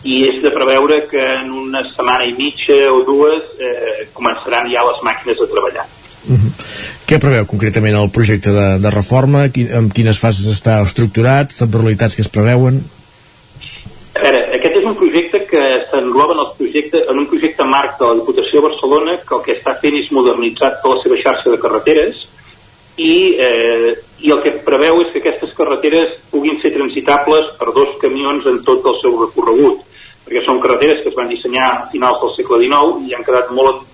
i 0.04 0.18
és 0.28 0.41
de 0.44 0.52
preveure 0.52 0.99
que 1.12 1.24
en 1.38 1.54
una 1.64 1.84
setmana 1.88 2.28
i 2.28 2.34
mitja 2.36 2.76
o 2.91 3.04
dues 3.08 3.56
eh, 3.60 4.10
començaran 4.18 4.68
ja 4.74 4.84
les 4.88 4.99
màquines 5.08 5.40
a 5.41 5.48
treballar. 5.54 5.88
Uh 6.28 6.36
-huh. 6.36 6.52
Què 7.08 7.20
preveu 7.24 7.45
concretament 7.45 7.95
el 7.95 8.10
projecte 8.12 8.52
de, 8.52 8.68
de 8.84 8.90
reforma? 8.91 9.48
Quin, 9.49 9.72
en 9.72 9.90
quines 9.90 10.20
fases 10.20 10.48
està 10.52 10.82
estructurat? 10.84 11.54
Temporalitats 11.56 12.16
que 12.16 12.22
es 12.22 12.28
preveuen? 12.30 12.84
A 14.18 14.20
veure, 14.20 14.40
aquest 14.58 14.76
és 14.76 14.86
un 14.86 14.95
projecte 14.95 15.45
que 15.45 15.62
s'engloba 15.90 16.34
en, 16.34 16.58
projecte, 16.58 16.98
en 17.10 17.18
un 17.18 17.28
projecte 17.28 17.64
marc 17.64 17.99
de 17.99 18.06
la 18.06 18.16
Diputació 18.16 18.60
de 18.60 18.68
Barcelona 18.68 19.18
que 19.28 19.36
el 19.36 19.44
que 19.45 19.56
està 19.60 19.76
fent 19.82 19.95
és 19.95 20.12
modernitzar 20.12 20.82
tota 20.82 20.95
la 20.95 21.04
seva 21.04 21.22
xarxa 21.24 21.49
de 21.49 21.60
carreteres 21.60 22.28
i, 22.98 23.38
eh, 23.40 23.95
i 24.22 24.31
el 24.34 24.41
que 24.41 24.56
preveu 24.65 25.02
és 25.03 25.11
que 25.14 25.22
aquestes 25.22 25.53
carreteres 25.57 26.15
puguin 26.31 26.57
ser 26.61 26.73
transitables 26.73 27.53
per 27.60 27.73
dos 27.76 27.98
camions 28.02 28.45
en 28.49 28.64
tot 28.65 28.85
el 28.89 28.98
seu 29.02 29.18
recorregut 29.19 29.84
perquè 30.27 30.44
són 30.44 30.60
carreteres 30.60 31.03
que 31.03 31.11
es 31.11 31.15
van 31.15 31.30
dissenyar 31.31 31.68
a 31.72 31.85
finals 31.91 32.19
del 32.23 32.34
segle 32.35 32.60
XIX 32.65 33.07
i 33.07 33.15
han 33.15 33.23
quedat 33.23 33.52
molt 33.56 33.85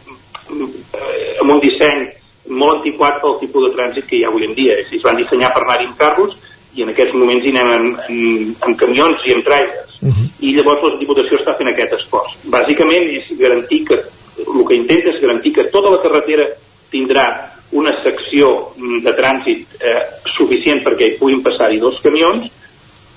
eh, 0.49 1.35
amb 1.43 1.53
un 1.53 1.61
disseny 1.61 2.07
molt 2.49 2.79
antiquat 2.79 3.21
pel 3.21 3.37
tipus 3.41 3.67
de 3.67 3.75
trànsit 3.75 4.07
que 4.09 4.17
hi 4.17 4.23
ha 4.25 4.31
avui 4.31 4.47
en 4.47 4.55
dia. 4.57 4.75
Es 4.81 5.05
van 5.05 5.19
dissenyar 5.19 5.53
per 5.53 5.61
anar-hi 5.63 5.87
amb 5.87 5.99
carros 5.99 6.33
i 6.73 6.83
en 6.83 6.89
aquests 6.91 7.13
moments 7.15 7.45
hi 7.45 7.53
anem 7.53 7.71
amb, 7.75 8.01
amb, 8.07 8.65
amb 8.67 8.79
camions 8.79 9.21
i 9.29 9.35
amb 9.35 9.45
trailers. 9.45 9.93
Uh 10.01 10.09
-huh. 10.09 10.27
I 10.39 10.55
llavors 10.57 10.83
la 10.83 10.97
Diputació 10.99 11.37
està 11.37 11.55
fent 11.57 11.69
aquest 11.69 11.93
esforç. 11.93 12.35
Bàsicament 12.45 13.05
és 13.13 13.29
garantir 13.37 13.85
que 13.85 14.01
el 14.41 14.65
que 14.67 14.75
intenta 14.75 15.09
és 15.09 15.21
garantir 15.21 15.53
que 15.53 15.69
tota 15.69 15.89
la 15.89 16.01
carretera 16.01 16.49
tindrà 16.91 17.52
una 17.79 17.93
secció 18.03 18.49
de 18.77 19.13
trànsit 19.17 19.79
eh, 19.81 20.01
suficient 20.35 20.83
perquè 20.85 21.07
hi 21.07 21.17
puguin 21.19 21.41
passar-hi 21.45 21.79
dos 21.81 21.99
camions 22.03 22.49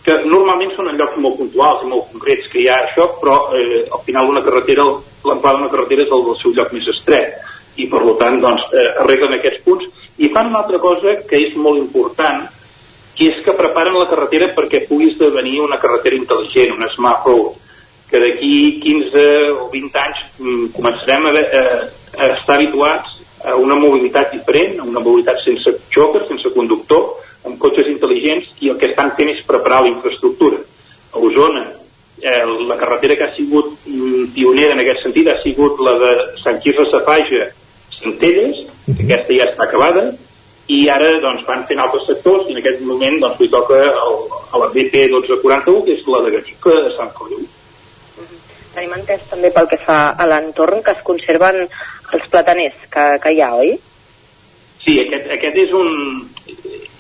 que 0.07 0.15
normalment 0.23 0.71
són 0.77 0.93
en 0.93 1.01
llocs 1.01 1.19
molt 1.19 1.39
puntuals 1.41 1.83
i 1.83 1.91
molt 1.91 2.13
concrets 2.13 2.47
que 2.53 2.61
hi 2.63 2.69
ha 2.71 2.77
això, 2.85 3.09
però 3.19 3.41
eh, 3.59 3.83
al 3.91 4.03
final 4.07 4.31
una 4.31 4.43
carretera, 4.47 4.85
l'amplada 5.27 5.59
d'una 5.59 5.73
carretera 5.73 6.05
és 6.05 6.13
el 6.15 6.23
del 6.29 6.37
seu 6.43 6.55
lloc 6.55 6.71
més 6.77 6.87
estret. 6.93 7.41
I 7.77 7.89
per 7.91 8.03
tant 8.21 8.39
doncs, 8.41 8.69
eh, 8.71 8.87
arreglen 9.03 9.35
aquests 9.37 9.65
punts. 9.67 10.05
I 10.23 10.31
fan 10.33 10.53
una 10.53 10.63
altra 10.63 10.79
cosa 10.79 11.17
que 11.27 11.41
és 11.49 11.59
molt 11.59 11.83
important 11.83 12.47
que 13.17 13.33
és 13.33 13.43
que 13.43 13.57
preparen 13.57 13.97
la 13.97 14.07
carretera 14.09 14.53
perquè 14.55 14.85
pugui 14.87 15.11
esdevenir 15.11 15.59
una 15.65 15.81
carretera 15.83 16.17
intel·ligent, 16.21 16.77
una 16.77 16.89
smart 16.95 17.27
road 17.27 17.57
que 18.07 18.21
d'aquí 18.23 18.79
15 18.85 19.27
o 19.57 19.69
20 19.73 20.03
anys 20.05 20.23
mm, 20.39 20.67
començarem 20.77 21.27
a, 21.27 21.33
a, 21.35 21.63
a 22.15 22.29
estar 22.37 22.61
habituats 22.61 23.16
a 23.45 23.55
una 23.57 23.75
mobilitat 23.75 24.33
diferent, 24.33 24.81
a 24.81 24.85
una 24.85 25.01
mobilitat 25.01 25.43
sense 25.45 25.77
xofer, 25.93 26.27
sense 26.29 26.53
conductor, 26.55 27.17
amb 27.47 27.59
cotxes 27.63 27.89
intel·ligents 27.93 28.49
i 28.65 28.71
el 28.73 28.79
que 28.81 28.91
estan 28.91 29.13
fent 29.19 29.33
és 29.35 29.45
preparar 29.47 29.83
la 29.85 29.93
infraestructura. 29.93 30.59
A 31.13 31.23
Osona, 31.23 31.67
eh, 32.21 32.43
la 32.69 32.77
carretera 32.81 33.17
que 33.17 33.25
ha 33.29 33.35
sigut 33.37 33.75
mm, 33.87 34.33
pionera 34.35 34.75
en 34.75 34.83
aquest 34.83 35.05
sentit 35.07 35.29
ha 35.31 35.41
sigut 35.43 35.81
la 35.81 35.97
de 36.03 36.13
Sant 36.43 36.61
Quirze 36.63 36.89
Safaja 36.91 37.51
Centelles, 37.97 38.59
uh 38.61 38.95
-huh. 38.95 39.05
aquesta 39.05 39.33
ja 39.33 39.51
està 39.51 39.65
acabada, 39.65 40.13
i 40.67 40.89
ara 40.91 41.13
doncs, 41.23 41.45
van 41.47 41.63
fent 41.69 41.79
altres 41.79 42.07
sectors 42.09 42.49
i 42.49 42.55
en 42.55 42.59
aquest 42.59 42.81
moment 42.87 43.21
doncs, 43.23 43.39
li 43.41 43.49
toca 43.53 43.77
el, 43.87 44.17
a 44.51 44.59
la 44.59 44.71
BP 44.75 45.07
1241 45.13 45.85
que 45.87 45.95
és 45.95 46.09
la 46.11 46.23
de 46.25 46.33
Gallica 46.35 46.75
de 46.87 46.95
Sant 46.97 47.13
Feliu 47.19 47.45
Tenim 48.75 48.97
entès 48.99 49.23
també 49.31 49.53
pel 49.55 49.69
que 49.71 49.79
fa 49.81 49.99
a 50.19 50.27
l'entorn 50.29 50.83
que 50.85 50.93
es 50.93 51.05
conserven 51.07 51.63
els 52.15 52.31
plataners 52.31 52.87
que, 52.93 53.05
que 53.23 53.35
hi 53.35 53.43
ha, 53.43 53.53
oi? 53.57 53.75
Sí, 54.85 55.01
aquest, 55.03 55.27
aquest 55.35 55.57
és 55.65 55.73
un, 55.75 55.91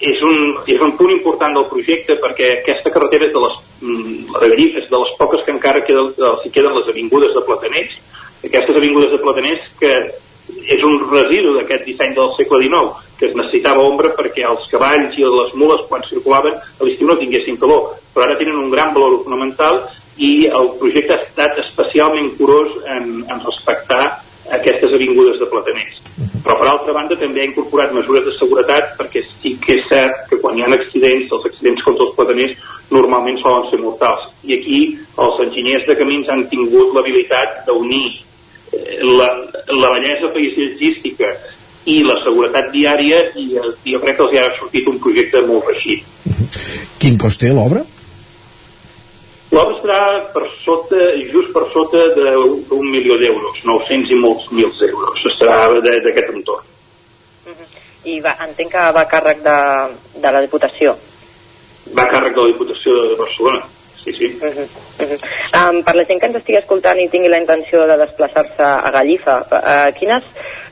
és 0.01 0.23
un, 0.27 0.37
és 0.66 0.83
un 0.83 0.93
punt 0.99 1.12
important 1.15 1.55
del 1.55 1.69
projecte 1.70 2.19
perquè 2.23 2.51
aquesta 2.57 2.91
carretera 2.93 3.28
és 3.28 3.33
de 3.33 3.43
les, 3.45 3.57
de 3.81 4.51
Gallifa 4.51 4.83
és 4.83 4.91
de 4.91 5.01
les 5.03 5.15
poques 5.20 5.45
que 5.47 5.55
encara 5.55 5.85
queden, 5.87 6.12
si 6.43 6.53
queden 6.53 6.74
les 6.77 6.91
avingudes 6.93 7.35
de 7.37 7.45
plataners 7.47 7.95
aquestes 8.45 8.77
avingudes 8.77 9.11
de 9.11 9.20
plataners 9.23 9.69
que 9.81 9.93
és 10.66 10.83
un 10.87 10.99
residu 11.11 11.55
d'aquest 11.57 11.87
disseny 11.89 12.15
del 12.15 12.35
segle 12.37 12.61
XIX 12.62 13.05
que 13.19 13.31
es 13.31 13.39
necessitava 13.39 13.87
ombra 13.87 14.12
perquè 14.19 14.45
els 14.47 14.66
cavalls 14.70 15.16
i 15.19 15.24
les 15.24 15.55
mules 15.59 15.87
quan 15.89 16.05
circulaven 16.11 16.59
a 16.59 16.85
l'estiu 16.85 17.09
no 17.09 17.19
tinguessin 17.19 17.59
calor 17.62 17.97
però 18.12 18.27
ara 18.27 18.39
tenen 18.39 18.59
un 18.61 18.70
gran 18.70 18.93
valor 18.95 19.23
fonamental 19.24 19.87
i 20.16 20.47
el 20.47 20.70
projecte 20.81 21.15
ha 21.15 21.23
estat 21.24 21.59
especialment 21.65 22.35
curós 22.39 22.77
en, 22.85 23.24
en 23.24 23.43
respectar 23.47 24.05
aquestes 24.55 24.93
avingudes 24.94 25.39
de 25.40 25.48
plataners. 25.51 25.98
Però 26.44 26.55
per 26.59 26.68
altra 26.70 26.94
banda 26.94 27.18
també 27.18 27.43
ha 27.43 27.48
incorporat 27.48 27.94
mesures 27.94 28.24
de 28.27 28.35
seguretat 28.39 28.94
perquè 29.01 29.23
sí 29.27 29.56
que 29.62 29.78
és 29.81 29.89
cert 29.90 30.27
que 30.31 30.39
quan 30.43 30.59
hi 30.59 30.62
ha 30.62 30.70
accidents, 30.77 31.32
els 31.32 31.48
accidents 31.51 31.82
contra 31.86 32.06
els 32.06 32.14
plataners 32.18 32.55
normalment 32.94 33.40
solen 33.43 33.66
ser 33.70 33.81
mortals. 33.82 34.28
I 34.47 34.55
aquí 34.60 34.81
els 35.24 35.43
enginyers 35.47 35.89
de 35.89 35.98
camins 35.98 36.31
han 36.31 36.47
tingut 36.52 36.94
l'habilitat 36.94 37.64
d'unir 37.66 38.06
eh, 38.12 39.02
la, 39.02 39.28
la 39.74 39.93
bellesa 39.97 40.31
paisatgística 40.35 41.32
i 41.86 42.01
la 42.06 42.16
seguretat 42.23 42.70
diària 42.74 43.20
i, 43.35 43.48
eh, 43.59 43.74
jo 43.90 44.02
crec 44.02 44.18
que 44.18 44.28
els 44.28 44.39
ha 44.43 44.48
sortit 44.60 44.89
un 44.90 45.02
projecte 45.02 45.43
molt 45.51 45.66
reeixit. 45.70 46.06
Quin 47.02 47.18
cost 47.18 47.43
té 47.43 47.52
l'obra? 47.55 47.85
L'obra 49.55 49.77
estarà 49.77 49.98
per 50.35 50.48
sota, 50.64 51.02
just 51.31 51.52
per 51.55 51.66
sota 51.73 52.02
d'un 52.16 52.89
milió 52.90 53.16
d'euros, 53.20 53.60
900 53.62 54.10
i 54.10 54.18
molts 54.18 54.48
mil 54.51 54.73
euros, 54.89 55.27
estarà 55.31 55.68
d'aquest 55.78 56.32
entorn. 56.35 56.64
Uh 57.47 57.52
-huh. 57.52 57.68
I 58.05 58.20
va, 58.20 58.36
entenc 58.47 58.70
que 58.73 58.93
va 58.97 59.02
a 59.02 59.09
càrrec 59.09 59.43
de, 59.43 59.59
de 60.20 60.32
la 60.32 60.40
Diputació. 60.40 60.97
Va 61.94 62.02
a 62.02 62.10
càrrec 62.10 62.35
de 62.35 62.40
la 62.40 62.47
Diputació 62.47 62.93
de 63.09 63.14
Barcelona, 63.14 63.62
sí, 64.02 64.12
sí. 64.12 64.27
Uh 64.40 64.47
-huh. 64.47 64.68
Uh 64.98 65.06
-huh. 65.10 65.18
Um, 65.70 65.82
per 65.85 65.94
la 65.94 66.05
gent 66.05 66.20
que 66.20 66.27
ens 66.27 66.36
estigui 66.36 66.59
escoltant 66.59 66.98
i 66.98 67.09
tingui 67.09 67.28
la 67.28 67.39
intenció 67.39 67.86
de 67.86 67.97
desplaçar-se 67.97 68.62
a 68.62 68.90
Gallifa, 68.90 69.47
uh, 69.51 69.98
quines 69.98 70.23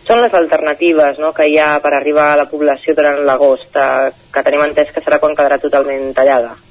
són 0.07 0.21
les 0.21 0.35
alternatives 0.35 1.19
no, 1.19 1.33
que 1.33 1.47
hi 1.47 1.59
ha 1.59 1.81
per 1.81 1.95
arribar 1.95 2.33
a 2.33 2.37
la 2.37 2.51
població 2.51 2.95
durant 2.95 3.25
l'agost, 3.25 3.77
uh, 3.77 4.11
que 4.33 4.43
tenim 4.43 4.63
entès 4.63 4.93
que 4.93 5.01
serà 5.01 5.19
quan 5.19 5.35
quedarà 5.35 5.59
totalment 5.59 6.13
tallada? 6.13 6.64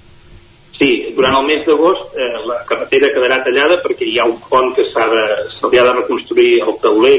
Sí, 0.73 1.13
durant 1.15 1.37
el 1.37 1.45
mes 1.45 1.61
d'agost 1.67 2.15
eh, 2.17 2.33
la 2.49 2.57
carretera 2.69 3.11
quedarà 3.13 3.39
tallada 3.45 3.77
perquè 3.83 4.07
hi 4.09 4.17
ha 4.19 4.25
un 4.25 4.39
pont 4.49 4.71
que 4.73 4.87
s'ha 4.89 5.05
de, 5.11 5.23
se 5.53 5.69
ha 5.69 5.85
de 5.85 5.93
reconstruir 5.99 6.63
el 6.65 6.77
tauler, 6.81 7.15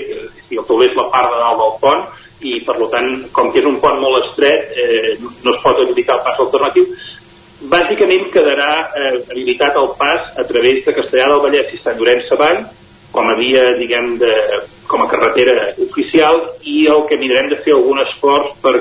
que 0.49 0.59
el 0.59 0.67
tauler 0.67 0.91
és 0.91 0.99
la 0.99 1.07
part 1.13 1.31
de 1.31 1.41
dalt 1.41 1.61
del 1.63 1.75
pont, 1.85 2.05
i 2.45 2.59
per 2.67 2.77
tant, 2.93 3.11
com 3.33 3.51
que 3.53 3.63
és 3.63 3.69
un 3.69 3.79
pont 3.81 4.01
molt 4.03 4.27
estret, 4.27 4.75
eh, 4.77 5.15
no 5.23 5.55
es 5.55 5.63
pot 5.63 5.79
habilitar 5.81 6.19
el 6.19 6.25
pas 6.27 6.43
alternatiu. 6.45 6.89
Bàsicament 7.71 8.27
quedarà 8.35 8.71
eh, 8.91 9.13
habilitat 9.31 9.79
el 9.81 9.93
pas 10.01 10.35
a 10.37 10.45
través 10.51 10.83
de 10.85 10.97
Castellà 10.99 11.31
del 11.31 11.45
Vallès 11.47 11.73
i 11.73 11.81
Sant 11.81 11.97
Llorenç 12.01 12.29
Savall, 12.29 12.65
com 13.15 13.31
a 13.31 13.37
via, 13.39 13.71
diguem, 13.79 14.17
de, 14.19 14.33
com 14.91 15.05
a 15.05 15.09
carretera 15.09 15.71
oficial, 15.87 16.43
i 16.67 16.89
el 16.91 17.07
que 17.09 17.21
mirarem 17.23 17.53
de 17.55 17.63
fer 17.65 17.79
algun 17.79 18.03
esforç 18.03 18.59
per 18.61 18.75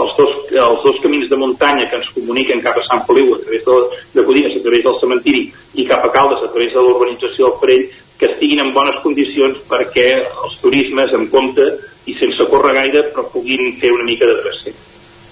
els 0.00 0.16
dos, 0.18 0.32
els 0.52 0.82
dos 0.84 0.98
camins 1.02 1.28
de 1.30 1.38
muntanya 1.40 1.86
que 1.90 2.00
ens 2.00 2.10
comuniquen 2.14 2.62
cap 2.64 2.78
a 2.78 2.84
Sant 2.88 3.04
Feliu 3.08 3.34
a 3.34 3.40
través 3.42 3.64
de, 3.66 3.76
de 4.14 4.24
Codines, 4.26 4.56
a 4.56 4.64
través 4.64 4.84
del 4.86 4.98
cementiri 5.02 5.42
i 5.74 5.86
cap 5.88 6.04
a 6.04 6.12
Caldes 6.14 6.44
a 6.44 6.52
través 6.52 6.74
de 6.74 6.82
l'urbanització 6.82 7.50
del 7.50 7.60
Parell 7.62 7.86
que 8.18 8.30
estiguin 8.32 8.64
en 8.64 8.74
bones 8.76 9.00
condicions 9.04 9.58
perquè 9.70 10.08
els 10.24 10.58
turismes 10.62 11.12
en 11.16 11.28
compte 11.32 11.66
i 12.06 12.14
sense 12.20 12.48
córrer 12.50 12.76
gaire 12.80 13.08
però 13.12 13.26
puguin 13.32 13.74
fer 13.80 13.92
una 13.92 14.06
mica 14.08 14.28
de 14.28 14.38
drecent. 14.42 14.84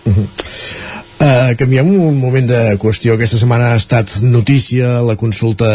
Uh 0.04 0.10
mhm. 0.10 0.43
Uh, 1.24 1.54
canviem 1.56 1.88
un 1.88 2.18
moment 2.20 2.44
de 2.44 2.58
qüestió. 2.76 3.14
Aquesta 3.14 3.38
setmana 3.40 3.70
ha 3.72 3.78
estat 3.78 4.10
notícia 4.20 4.98
la 5.00 5.14
consulta 5.16 5.68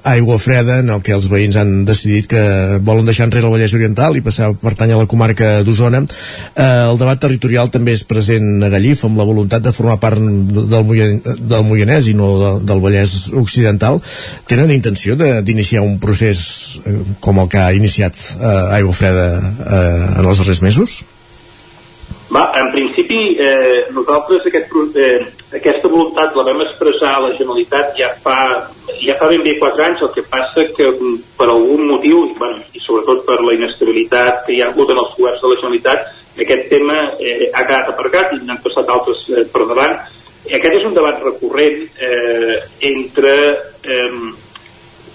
Aigua 0.00 0.38
Freda 0.40 0.78
en 0.80 0.88
el 0.94 1.02
que 1.04 1.12
els 1.12 1.26
veïns 1.28 1.58
han 1.60 1.72
decidit 1.84 2.30
que 2.30 2.44
volen 2.80 3.04
deixar 3.04 3.26
enrere 3.28 3.44
el 3.44 3.52
Vallès 3.52 3.74
Oriental 3.76 4.16
i 4.16 4.22
passar 4.24 4.54
pertany 4.62 4.94
a 4.94 5.02
la 5.02 5.08
comarca 5.10 5.58
d'Osona. 5.66 6.00
Uh, 6.06 6.64
el 6.88 7.00
debat 7.02 7.20
territorial 7.20 7.68
també 7.74 7.92
és 7.98 8.06
present 8.08 8.64
a 8.64 8.70
Gallif 8.72 9.04
amb 9.04 9.20
la 9.20 9.28
voluntat 9.28 9.66
de 9.66 9.74
formar 9.76 9.98
part 10.00 10.24
del, 10.24 10.86
Moian, 10.88 11.20
del 11.52 11.66
Moianès 11.68 12.08
i 12.08 12.16
no 12.16 12.30
de, 12.40 12.52
del 12.72 12.80
Vallès 12.86 13.18
Occidental. 13.44 14.00
Tenen 14.48 14.72
intenció 14.72 15.18
d'iniciar 15.20 15.84
un 15.84 15.98
procés 16.00 16.46
uh, 16.80 16.96
com 17.20 17.44
el 17.44 17.52
que 17.52 17.60
ha 17.60 17.74
iniciat 17.76 18.16
uh, 18.38 18.72
Aigua 18.78 18.96
Freda 18.96 19.28
uh, 19.36 19.84
en 20.22 20.24
els 20.24 20.40
darrers 20.40 20.64
mesos? 20.64 21.02
Va, 22.34 22.50
en 22.58 22.72
principi, 22.72 23.36
eh, 23.38 23.86
nosaltres 23.94 24.46
aquest, 24.48 24.72
eh, 24.96 25.26
aquesta 25.54 25.86
voluntat 25.86 26.34
la 26.34 26.42
vam 26.42 26.62
expressar 26.64 27.12
a 27.14 27.20
la 27.22 27.34
Generalitat 27.38 27.92
ja 27.94 28.08
fa, 28.24 28.38
ja 28.98 29.14
fa 29.20 29.28
ben 29.30 29.44
bé 29.44 29.52
4 29.60 29.84
anys, 29.84 30.02
el 30.02 30.10
que 30.16 30.24
passa 30.32 30.64
que 30.74 30.88
mm, 30.88 31.36
per 31.38 31.46
algun 31.46 31.86
motiu, 31.92 32.24
i, 32.26 32.32
bueno, 32.34 32.58
i 32.74 32.82
sobretot 32.82 33.22
per 33.28 33.36
la 33.38 33.54
inestabilitat 33.54 34.42
que 34.46 34.56
hi 34.56 34.62
ha 34.62 34.72
hagut 34.72 34.90
en 34.90 34.98
els 35.04 35.12
governs 35.14 35.44
de 35.44 35.52
la 35.52 35.58
Generalitat, 35.60 36.08
aquest 36.46 36.66
tema 36.72 36.96
eh, 37.20 37.52
ha 37.52 37.62
quedat 37.68 37.92
aparcat 37.92 38.34
i 38.34 38.40
n'han 38.42 38.58
passat 38.64 38.90
altres 38.90 39.22
eh, 39.30 39.44
per 39.52 39.68
davant. 39.70 39.94
I 40.50 40.56
aquest 40.58 40.80
és 40.80 40.88
un 40.88 40.98
debat 40.98 41.22
recurrent 41.22 41.84
eh, 42.08 42.56
entre 42.90 43.36
eh, 43.86 44.10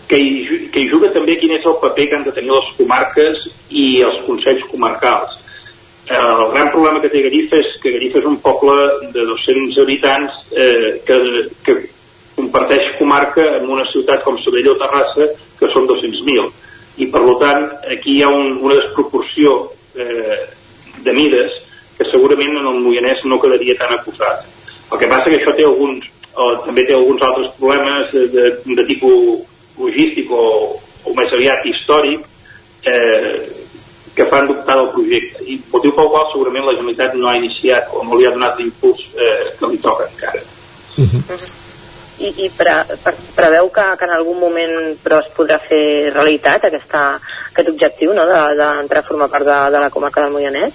que, 0.07 0.21
hi, 0.23 0.69
que 0.71 0.85
hi 0.85 0.87
juga 0.87 1.11
també 1.11 1.35
quin 1.35 1.51
és 1.59 1.67
el 1.67 1.75
paper 1.83 2.07
que 2.07 2.15
han 2.15 2.25
de 2.29 2.37
tenir 2.39 2.55
les 2.55 2.71
comarques 2.79 3.43
i 3.75 3.89
els 4.07 4.23
consells 4.23 4.63
comarcals 4.71 5.38
el 6.09 6.51
gran 6.53 6.71
problema 6.73 7.01
que 7.03 7.11
té 7.13 7.21
Gallifa 7.21 7.59
és 7.61 7.75
que 7.83 7.93
Gallifa 7.93 8.19
és 8.21 8.27
un 8.29 8.39
poble 8.41 8.75
de 9.13 9.25
200 9.29 9.77
habitants 9.83 10.39
eh, 10.51 10.99
que, 11.05 11.17
que 11.65 11.75
comparteix 12.37 12.95
comarca 12.97 13.45
amb 13.59 13.69
una 13.75 13.85
ciutat 13.91 14.23
com 14.25 14.39
Sabella 14.41 14.73
o 14.73 14.79
Terrassa 14.81 15.29
que 15.59 15.69
són 15.73 15.85
200.000 15.89 16.49
i 16.99 17.07
per 17.13 17.21
tant 17.41 17.67
aquí 17.93 18.17
hi 18.17 18.23
ha 18.23 18.29
un, 18.33 18.57
una 18.65 18.79
desproporció 18.79 19.59
eh, 19.95 20.39
de 21.05 21.13
mides 21.13 21.53
que 21.99 22.07
segurament 22.09 22.57
en 22.57 22.67
el 22.71 22.81
Moianès 22.83 23.21
no 23.27 23.39
quedaria 23.39 23.75
tan 23.79 23.93
acusat. 23.93 24.45
El 24.89 24.99
que 24.99 25.07
passa 25.11 25.29
que 25.29 25.37
això 25.39 25.53
té 25.55 25.65
alguns 25.67 26.07
o 26.39 26.49
també 26.63 26.85
té 26.87 26.95
alguns 26.95 27.21
altres 27.25 27.51
problemes 27.59 28.11
de, 28.13 28.25
de, 28.31 28.75
de 28.77 28.85
tipus 28.87 29.45
logístic 29.79 30.31
o, 30.31 30.43
o 31.03 31.15
més 31.17 31.33
aviat 31.35 31.65
històric. 31.67 32.23
Eh, 32.87 33.58
que 34.19 34.27
fan 34.27 34.49
dubtar 34.51 34.75
del 34.75 34.89
projecte 34.91 35.45
i 35.47 35.55
motiu 35.71 35.93
pel 35.95 36.09
qual 36.11 36.25
segurament 36.33 36.65
la 36.67 36.75
Generalitat 36.75 37.15
no 37.15 37.29
ha 37.29 37.37
iniciat 37.39 37.93
o 37.95 38.03
no 38.03 38.19
li 38.19 38.27
ha 38.27 38.33
donat 38.35 38.59
l'impuls 38.59 39.05
eh, 39.15 39.45
que 39.55 39.69
li 39.71 39.79
toca 39.79 40.09
encara 40.11 40.41
uh 40.97 41.07
-huh. 41.07 41.39
I, 42.19 42.29
i 42.45 42.49
pre, 42.51 42.73
pre, 43.03 43.13
preveu 43.35 43.69
que, 43.71 43.85
que 43.97 44.05
en 44.05 44.11
algun 44.11 44.39
moment 44.39 44.75
però 45.03 45.21
es 45.23 45.31
podrà 45.37 45.57
fer 45.69 46.11
realitat 46.11 46.65
aquesta, 46.65 47.15
aquest 47.51 47.69
objectiu 47.69 48.13
no? 48.13 48.25
d'entrar 48.27 48.75
de, 48.75 48.87
de 48.87 48.99
a 48.99 49.07
formar 49.07 49.29
part 49.29 49.45
de, 49.45 49.57
de 49.71 49.79
la 49.79 49.89
comarca 49.89 50.21
del 50.21 50.33
Moianès? 50.33 50.73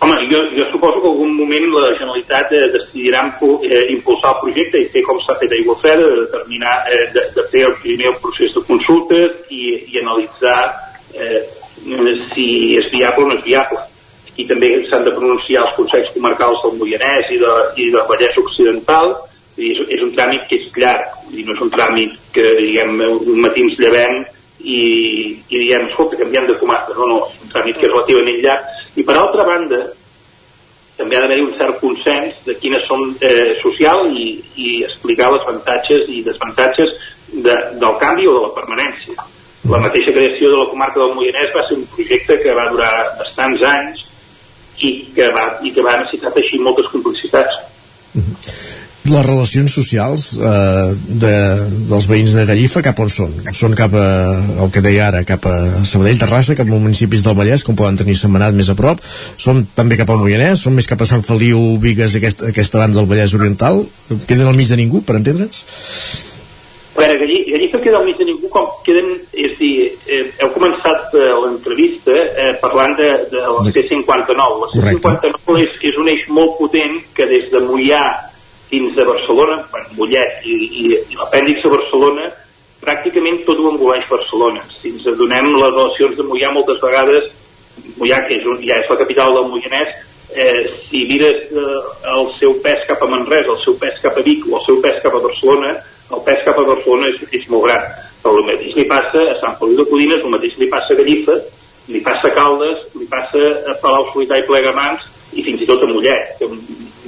Home, 0.00 0.16
jo, 0.30 0.38
jo 0.56 0.64
suposo 0.72 1.00
que 1.00 1.06
en 1.06 1.12
algun 1.12 1.36
moment 1.36 1.66
la 1.70 1.94
Generalitat 1.94 2.52
eh, 2.52 2.68
decidirà 2.72 3.20
eh, 3.62 3.86
impulsar 3.94 4.34
el 4.34 4.40
projecte 4.40 4.78
i 4.78 4.88
fer 4.90 5.02
com 5.06 5.20
s'ha 5.22 5.38
fet 5.38 5.52
a 5.52 5.54
Igualfreda, 5.54 6.02
de 6.02 6.20
determinar, 6.26 6.76
eh, 6.90 7.06
de, 7.14 7.22
de 7.36 7.42
fer 7.52 7.62
el 7.68 7.76
primer 7.84 8.08
el 8.08 8.16
procés 8.16 8.52
de 8.54 8.62
consultes 8.66 9.30
i, 9.50 9.64
i 9.92 10.00
analitzar 10.02 10.74
eh, 11.14 11.61
si 12.34 12.76
és 12.78 12.90
viable 12.92 13.24
o 13.24 13.28
no 13.28 13.38
és 13.38 13.44
viable. 13.44 13.80
Aquí 14.32 14.46
també 14.48 14.70
s'han 14.88 15.04
de 15.04 15.12
pronunciar 15.12 15.66
els 15.66 15.76
consells 15.76 16.12
comarcals 16.14 16.62
del 16.64 16.78
Moianès 16.80 17.30
i 17.34 17.38
de, 17.40 17.54
i 17.76 17.88
de 17.92 18.04
Vallès 18.08 18.38
Occidental, 18.40 19.16
i 19.60 19.72
és, 19.74 19.80
és 19.98 20.04
un 20.04 20.12
tràmit 20.16 20.46
que 20.48 20.60
és 20.60 20.70
llarg, 20.80 21.18
i 21.36 21.44
no 21.44 21.56
és 21.56 21.64
un 21.64 21.72
tràmit 21.72 22.14
que, 22.32 22.44
diguem, 22.60 22.94
un 23.02 23.42
matí 23.44 23.66
ens 23.66 23.76
llevem 23.80 24.22
i, 24.62 24.78
i 25.48 25.58
diem, 25.58 25.90
escolta, 25.90 26.20
canviem 26.22 26.48
de 26.48 26.56
comarca. 26.60 26.96
No, 26.96 27.10
no, 27.10 27.18
és 27.28 27.42
un 27.44 27.52
tràmit 27.52 27.80
que 27.80 27.88
és 27.88 27.92
relativament 27.92 28.40
llarg. 28.46 28.70
I 28.96 29.04
per 29.08 29.18
altra 29.18 29.44
banda, 29.48 29.82
també 30.96 31.18
ha 31.18 31.24
d'haver 31.24 31.42
un 31.42 31.52
cert 31.58 31.78
consens 31.82 32.40
de 32.46 32.56
quines 32.62 32.88
són 32.88 33.14
eh, 33.20 33.58
social 33.60 34.06
i, 34.16 34.38
i 34.56 34.72
explicar 34.86 35.32
les 35.34 35.44
avantatges 35.44 36.08
i 36.08 36.22
desavantatges 36.24 36.96
de, 37.32 37.58
del 37.80 38.00
canvi 38.00 38.28
o 38.28 38.38
de 38.38 38.42
la 38.46 38.56
permanència 38.56 39.31
La 39.70 39.78
mateixa 39.78 40.10
creació 40.14 40.50
de 40.50 40.58
la 40.58 40.70
comarca 40.72 40.98
del 40.98 41.12
Moianès 41.14 41.52
va 41.54 41.62
ser 41.68 41.76
un 41.78 41.84
projecte 41.94 42.38
que 42.42 42.54
va 42.56 42.70
durar 42.72 42.92
bastants 43.20 43.62
anys 43.62 44.00
i 44.82 44.90
que 45.14 45.28
va, 45.34 45.44
i 45.62 45.70
que 45.74 45.84
va 45.86 46.00
necessitar 46.00 46.32
així 46.34 46.58
moltes 46.58 46.88
complicitats. 46.90 47.60
Les 49.02 49.24
relacions 49.26 49.72
socials 49.74 50.24
eh, 50.38 50.94
de, 51.22 51.30
dels 51.90 52.06
veïns 52.10 52.34
de 52.38 52.44
Gallifa 52.46 52.82
cap 52.86 52.98
on 53.02 53.10
són? 53.10 53.32
Són 53.58 53.74
cap 53.78 53.94
a, 53.98 54.04
el 54.62 54.70
que 54.74 54.82
deia 54.84 55.08
ara, 55.08 55.22
cap 55.26 55.46
a 55.50 55.54
Sabadell, 55.86 56.20
Terrassa, 56.22 56.54
cap 56.58 56.70
a 56.70 56.78
municipis 56.82 57.24
del 57.26 57.38
Vallès, 57.38 57.64
com 57.66 57.78
poden 57.78 57.98
tenir 57.98 58.14
setmanat 58.18 58.54
més 58.58 58.70
a 58.70 58.76
prop? 58.78 59.02
Són 59.42 59.64
també 59.78 59.98
cap 59.98 60.10
al 60.10 60.22
Moianès? 60.22 60.62
Són 60.66 60.78
més 60.78 60.90
cap 60.90 61.02
a 61.02 61.10
Sant 61.10 61.22
Feliu, 61.26 61.58
Vigues, 61.82 62.14
aquesta, 62.18 62.50
aquesta 62.50 62.82
banda 62.82 63.00
del 63.00 63.10
Vallès 63.10 63.34
Oriental? 63.38 63.82
Queden 64.26 64.46
al 64.46 64.58
mig 64.58 64.70
de 64.70 64.78
ningú, 64.78 65.02
per 65.06 65.18
entendre'ns? 65.18 65.64
A 66.94 67.00
veure, 67.00 67.14
Galli- 67.22 67.44
Gallifa 67.50 67.80
queda 67.80 67.96
al 67.98 68.04
mig 68.04 68.18
de 68.18 68.24
ningú 68.28 68.48
com 68.52 68.66
queden, 68.84 69.14
és 69.32 69.52
a 69.54 69.58
dir, 69.58 69.92
eh, 70.06 70.26
heu 70.42 70.50
començat 70.52 71.14
eh, 71.16 71.30
l'entrevista 71.44 72.12
eh, 72.12 72.52
parlant 72.60 72.92
de, 72.98 73.08
de 73.32 73.40
la 73.40 73.62
C-59. 73.72 74.58
La 74.60 74.68
C-59 75.22 75.62
és, 75.62 75.78
és 75.88 75.96
un 76.02 76.08
eix 76.12 76.26
molt 76.28 76.58
potent 76.58 76.98
que 77.16 77.26
des 77.30 77.48
de 77.50 77.60
Mollà 77.64 78.02
fins 78.68 78.96
a 78.98 79.04
Barcelona, 79.08 79.56
bueno, 79.72 79.88
Mollet 79.96 80.44
i, 80.48 80.54
i, 80.82 80.84
i 81.12 81.16
l'apèndix 81.16 81.64
a 81.64 81.72
Barcelona, 81.72 82.28
pràcticament 82.82 83.42
tot 83.46 83.58
ho 83.60 83.70
engoleix 83.72 84.04
Barcelona. 84.10 84.62
Si 84.80 84.90
ens 84.92 85.06
adonem 85.06 85.48
les 85.54 85.72
relacions 85.72 86.16
de 86.18 86.24
Mollà 86.28 86.50
moltes 86.52 86.80
vegades, 86.82 87.30
Mollà, 87.96 88.20
que 88.28 88.36
és 88.40 88.44
un, 88.48 88.58
ja 88.66 88.76
és 88.82 88.88
la 88.90 88.98
capital 89.00 89.32
del 89.36 89.48
Moianès, 89.52 89.92
eh, 90.34 90.66
si 90.90 91.06
mires 91.08 91.48
eh, 91.52 91.80
el 92.16 92.28
seu 92.38 92.52
pes 92.64 92.84
cap 92.88 93.00
a 93.04 93.08
Manresa, 93.08 93.52
el 93.56 93.60
seu 93.64 93.76
pes 93.80 94.00
cap 94.04 94.16
a 94.20 94.24
Vic 94.26 94.44
o 94.50 94.58
el 94.58 94.64
seu 94.66 94.80
pes 94.84 95.00
cap 95.04 95.14
a 95.16 95.22
Barcelona, 95.24 95.72
el 96.12 96.22
pes 96.26 96.44
cap 96.46 96.58
a 96.58 96.66
Barcelona 96.68 97.08
és, 97.12 97.22
és 97.40 97.48
molt 97.52 97.66
gran. 97.68 97.88
Però 98.22 98.36
el 98.38 98.46
mateix 98.46 98.76
li 98.76 98.86
passa 98.90 99.24
a 99.32 99.38
Sant 99.40 99.56
Feliu 99.60 99.80
de 99.80 99.88
Codines, 99.90 100.22
el 100.22 100.34
mateix 100.34 100.58
li 100.60 100.68
passa 100.70 100.94
a 100.94 100.98
Gallifa, 101.00 101.38
li 101.90 102.02
passa 102.04 102.28
a 102.28 102.34
Caldes, 102.36 102.84
li 102.98 103.08
passa 103.10 103.42
a 103.72 103.74
Palau 103.82 104.06
Solità 104.12 104.38
i 104.38 104.46
Plegamans 104.46 105.08
i 105.32 105.42
fins 105.46 105.64
i 105.64 105.68
tot 105.68 105.82
a 105.82 105.88
Mollet. 105.90 106.36
Que 106.38 106.48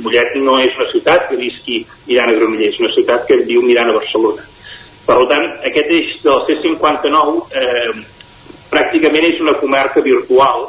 Mollet 0.02 0.34
no 0.40 0.56
és 0.62 0.74
una 0.78 0.88
ciutat 0.90 1.28
que 1.28 1.38
visqui 1.38 1.84
mirant 2.08 2.32
a 2.32 2.38
Granollers, 2.38 2.74
és 2.74 2.82
una 2.82 2.92
ciutat 2.96 3.28
que 3.28 3.38
viu 3.44 3.62
mirant 3.62 3.92
a 3.92 3.98
Barcelona. 4.00 4.48
Per 5.04 5.18
tant, 5.28 5.46
aquest 5.68 5.92
eix 5.92 6.14
del 6.24 6.40
C59 6.48 7.42
eh, 7.60 7.92
pràcticament 8.72 9.28
és 9.28 9.42
una 9.44 9.54
comarca 9.60 10.00
virtual 10.02 10.64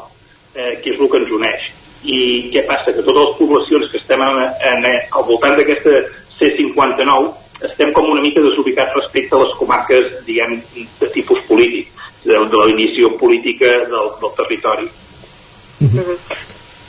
eh, 0.53 0.75
que 0.83 0.91
és 0.91 0.99
el 0.99 1.09
que 1.09 1.21
ens 1.23 1.33
uneix. 1.39 1.71
I 2.05 2.19
què 2.53 2.65
passa? 2.67 2.91
Que 2.91 3.01
totes 3.01 3.23
les 3.23 3.37
poblacions 3.39 3.89
que 3.89 3.97
estem 3.97 4.21
en, 4.21 4.43
en, 4.69 4.85
al 4.91 5.25
voltant 5.25 5.55
d'aquesta 5.57 6.03
C59 6.35 7.31
estem 7.63 7.93
com 7.93 8.09
una 8.11 8.21
mica 8.21 8.43
desubicats 8.43 8.95
respecte 8.97 9.35
a 9.35 9.43
les 9.43 9.53
comarques, 9.59 10.11
diguem, 10.27 10.57
de 10.99 11.11
tipus 11.13 11.39
polític, 11.47 11.91
de, 12.25 12.33
de 12.35 12.57
la 12.57 12.67
divisió 12.71 13.15
política 13.17 13.77
del, 13.87 14.11
del 14.21 14.35
territori. 14.37 14.89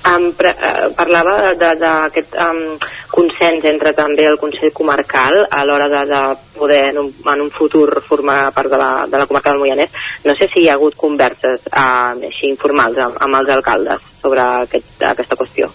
Um, 0.06 0.28
pre, 0.38 0.52
uh, 0.54 0.92
parlava 0.94 1.50
d'aquest 1.58 2.36
um, 2.38 2.76
consens 3.10 3.64
entre 3.66 3.90
també 3.96 4.28
el 4.30 4.38
Consell 4.38 4.70
Comarcal 4.70 5.40
a 5.50 5.64
l'hora 5.66 5.88
de, 5.90 6.02
de 6.06 6.20
poder 6.54 6.92
en 6.92 7.00
un, 7.00 7.08
en 7.26 7.42
un 7.42 7.50
futur 7.50 8.04
formar 8.06 8.52
part 8.54 8.70
de 8.70 8.78
la, 8.78 8.90
de 9.10 9.18
la 9.18 9.26
comarca 9.26 9.50
del 9.50 9.58
Moianès. 9.64 9.90
No 10.22 10.36
sé 10.38 10.46
si 10.52 10.62
hi 10.62 10.68
ha 10.70 10.76
hagut 10.78 10.94
converses 10.94 11.66
uh, 11.72 12.14
així 12.14 12.46
informals 12.52 13.02
amb, 13.02 13.18
amb 13.18 13.40
els 13.40 13.50
alcaldes 13.56 14.06
sobre 14.22 14.46
aquest, 14.62 14.94
aquesta 15.10 15.40
qüestió. 15.42 15.72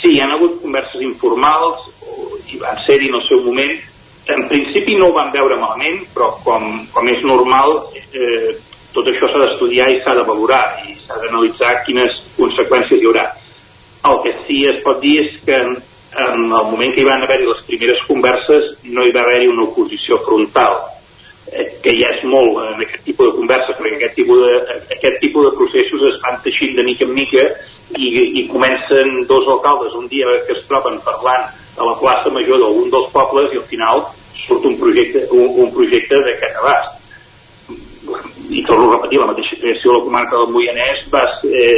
Sí, 0.00 0.14
hi 0.14 0.22
ha 0.24 0.32
hagut 0.32 0.56
converses 0.64 1.04
informals, 1.04 1.90
i 2.52 2.60
van 2.60 2.80
ser-hi 2.86 3.12
en 3.12 3.20
el 3.20 3.26
seu 3.28 3.44
moment. 3.44 3.76
En 4.30 4.46
principi 4.48 4.94
no 4.94 5.08
ho 5.08 5.14
van 5.16 5.32
veure 5.34 5.56
malament, 5.58 6.04
però 6.14 6.30
com, 6.44 6.84
com 6.94 7.08
és 7.10 7.24
normal, 7.26 7.74
eh, 8.14 8.52
tot 8.94 9.08
això 9.10 9.28
s'ha 9.30 9.40
d'estudiar 9.42 9.88
i 9.90 10.00
s'ha 10.02 10.14
de 10.14 10.26
valorar 10.28 10.62
i 10.86 10.94
s'ha 11.00 11.18
d'analitzar 11.22 11.80
quines 11.86 12.20
conseqüències 12.36 13.00
hi 13.00 13.08
haurà. 13.08 13.24
El 14.06 14.20
que 14.22 14.34
sí 14.46 14.62
es 14.70 14.78
pot 14.84 15.00
dir 15.02 15.16
és 15.24 15.40
que 15.46 15.58
en, 15.58 15.74
en 16.26 16.38
el 16.44 16.70
moment 16.70 16.94
que 16.94 17.02
hi 17.02 17.08
van 17.08 17.24
haver-hi 17.24 17.48
les 17.48 17.64
primeres 17.66 18.02
converses 18.06 18.72
no 18.84 19.04
hi 19.04 19.14
va 19.14 19.24
haver-hi 19.24 19.50
una 19.50 19.66
oposició 19.66 20.20
frontal, 20.26 20.78
eh, 21.50 21.66
que 21.82 21.96
ja 21.98 22.12
és 22.14 22.22
molt 22.28 22.60
en 22.62 22.84
aquest 22.86 23.02
tipus 23.08 23.30
de 23.30 23.38
converses, 23.40 23.78
perquè 23.80 23.98
aquest 23.98 24.18
tipus 24.20 24.44
de, 24.44 24.78
aquest 24.98 25.18
tipus 25.24 25.48
de 25.48 25.56
processos 25.58 26.06
es 26.12 26.20
van 26.22 26.38
teixint 26.46 26.78
de 26.78 26.86
mica 26.86 27.08
en 27.08 27.16
mica 27.16 27.48
i, 27.96 28.06
i 28.42 28.46
comencen 28.52 29.26
dos 29.26 29.50
alcaldes 29.50 29.98
un 29.98 30.06
dia 30.12 30.30
que 30.46 30.54
es 30.54 30.62
troben 30.70 31.00
parlant 31.02 31.50
a 31.76 31.84
la 31.86 31.94
plaça 32.00 32.30
major 32.30 32.60
d'algun 32.60 32.90
dels 32.92 33.12
pobles 33.12 33.52
i 33.52 33.60
al 33.60 33.68
final 33.70 34.02
surt 34.46 34.66
un 34.68 34.76
projecte, 34.80 35.26
un, 35.30 35.46
un 35.64 35.70
projecte 35.72 36.20
d'aquest 36.24 36.58
abast 36.60 36.98
i 38.52 38.62
torno 38.66 38.90
a 38.90 38.96
repetir, 38.96 39.20
la 39.20 39.30
mateixa 39.30 39.56
creació 39.60 39.92
de 39.92 39.98
la 39.98 40.04
comarca 40.04 40.36
del 40.36 40.50
Moianès 40.52 41.06
va 41.12 41.22
ser, 41.40 41.68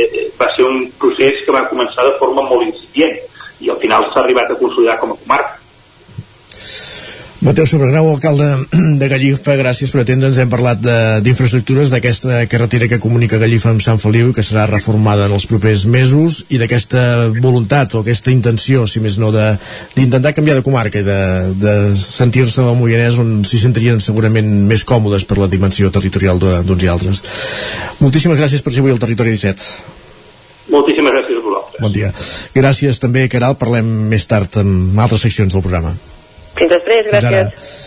va 0.40 0.48
ser 0.56 0.64
un 0.66 0.88
procés 0.98 1.44
que 1.44 1.54
va 1.54 1.68
començar 1.70 2.06
de 2.08 2.16
forma 2.18 2.42
molt 2.48 2.66
incipient 2.66 3.14
i 3.62 3.70
al 3.70 3.78
final 3.82 4.08
s'ha 4.10 4.24
arribat 4.24 4.50
a 4.50 4.58
consolidar 4.58 4.98
com 4.98 5.14
a 5.14 5.18
comarca. 5.20 5.60
Mateu 7.44 7.66
Sobregrau, 7.68 8.08
alcalde 8.08 8.46
de 9.00 9.06
Gallifa, 9.10 9.52
gràcies 9.60 9.90
per 9.92 10.00
atendre'ns. 10.00 10.38
Hem 10.40 10.48
parlat 10.48 10.78
de- 10.80 11.20
d'infraestructures, 11.26 11.90
d'aquesta 11.92 12.38
carretera 12.48 12.88
que 12.88 12.96
comunica 13.02 13.36
Gallifa 13.36 13.68
amb 13.68 13.82
Sant 13.84 14.00
Feliu 14.00 14.30
que 14.32 14.40
serà 14.40 14.64
reformada 14.70 15.26
en 15.28 15.34
els 15.36 15.44
propers 15.50 15.82
mesos 15.84 16.38
i 16.48 16.56
d'aquesta 16.62 17.02
voluntat 17.44 17.92
o 17.94 18.00
aquesta 18.00 18.32
intenció, 18.32 18.86
si 18.88 19.02
més 19.04 19.18
no, 19.20 19.28
de- 19.34 19.58
d'intentar 19.94 20.32
canviar 20.32 20.56
de 20.56 20.64
comarca 20.64 21.02
i 21.02 21.04
de, 21.04 21.18
de 21.60 21.74
sentir-se 22.00 22.64
al 22.64 22.78
Moianès 22.80 23.20
on 23.20 23.34
s'hi 23.44 23.60
sentirien 23.60 24.00
segurament 24.00 24.48
més 24.72 24.86
còmodes 24.88 25.28
per 25.28 25.36
la 25.42 25.50
dimensió 25.52 25.92
territorial 25.92 26.40
d'uns 26.40 26.82
i 26.82 26.88
altres. 26.88 27.20
Moltíssimes 28.00 28.40
gràcies 28.40 28.64
per 28.64 28.72
ser 28.72 28.80
avui 28.86 28.96
al 28.96 29.02
Territori 29.04 29.36
17. 29.36 29.68
Moltíssimes 30.72 31.12
gràcies 31.12 31.36
a 31.36 31.44
vosaltres. 31.44 31.84
Bon 31.84 31.92
dia. 31.92 32.08
Gràcies 32.56 33.04
també, 33.04 33.28
Caral. 33.28 33.60
Parlem 33.60 33.84
més 34.08 34.24
tard 34.32 34.56
amb 34.64 34.96
altres 35.04 35.28
seccions 35.28 35.52
del 35.52 35.60
programa. 35.60 35.92
Fins 36.54 36.70
després, 36.70 37.10
Fins 37.10 37.24
ara. 37.24 37.44
gràcies. 37.50 37.82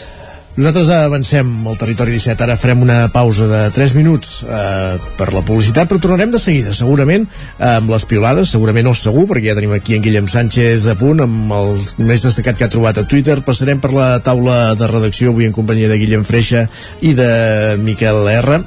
Nosaltres 0.58 0.88
avancem 0.90 1.50
al 1.70 1.76
territori 1.78 2.16
17, 2.16 2.42
ara 2.42 2.56
farem 2.58 2.80
una 2.82 2.96
pausa 3.14 3.46
de 3.46 3.60
3 3.76 3.92
minuts 3.94 4.40
eh, 4.42 4.96
per 5.20 5.28
la 5.30 5.44
publicitat, 5.46 5.86
però 5.86 6.02
tornarem 6.02 6.32
de 6.34 6.40
seguida, 6.42 6.74
segurament 6.74 7.28
eh, 7.28 7.76
amb 7.76 7.92
les 7.94 8.08
piolades, 8.10 8.50
segurament 8.56 8.88
no 8.90 8.96
segur, 8.98 9.28
perquè 9.30 9.52
ja 9.52 9.56
tenim 9.60 9.76
aquí 9.78 9.94
en 9.94 10.02
Guillem 10.02 10.26
Sánchez 10.26 10.88
a 10.90 10.96
punt, 10.98 11.22
amb 11.22 11.54
el 11.54 11.78
més 12.10 12.26
destacat 12.26 12.58
que 12.58 12.66
ha 12.66 12.72
trobat 12.74 12.98
a 12.98 13.06
Twitter, 13.06 13.38
passarem 13.46 13.78
per 13.84 13.94
la 13.94 14.08
taula 14.26 14.74
de 14.80 14.90
redacció 14.90 15.30
avui 15.30 15.46
en 15.46 15.54
companyia 15.54 15.92
de 15.94 16.00
Guillem 16.02 16.26
Freixa 16.26 16.66
i 17.06 17.14
de 17.14 17.30
Miquel 17.78 18.26
R, 18.34 18.58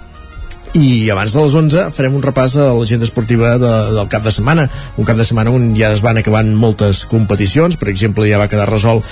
i 0.79 1.11
abans 1.11 1.33
de 1.35 1.41
les 1.43 1.55
11 1.59 1.85
farem 1.91 2.15
un 2.15 2.23
repàs 2.23 2.55
a 2.63 2.69
l'agenda 2.77 3.07
esportiva 3.09 3.57
de, 3.59 3.71
del 3.97 4.07
cap 4.13 4.23
de 4.23 4.31
setmana. 4.31 4.69
Un 5.03 5.05
cap 5.09 5.19
de 5.19 5.25
setmana 5.27 5.51
on 5.51 5.73
ja 5.75 5.91
es 5.91 5.99
van 6.05 6.21
acabant 6.21 6.53
moltes 6.55 7.03
competicions, 7.11 7.75
per 7.81 7.89
exemple 7.91 8.29
ja 8.31 8.39
va 8.39 8.47
quedar 8.53 8.69
resolt 8.71 9.03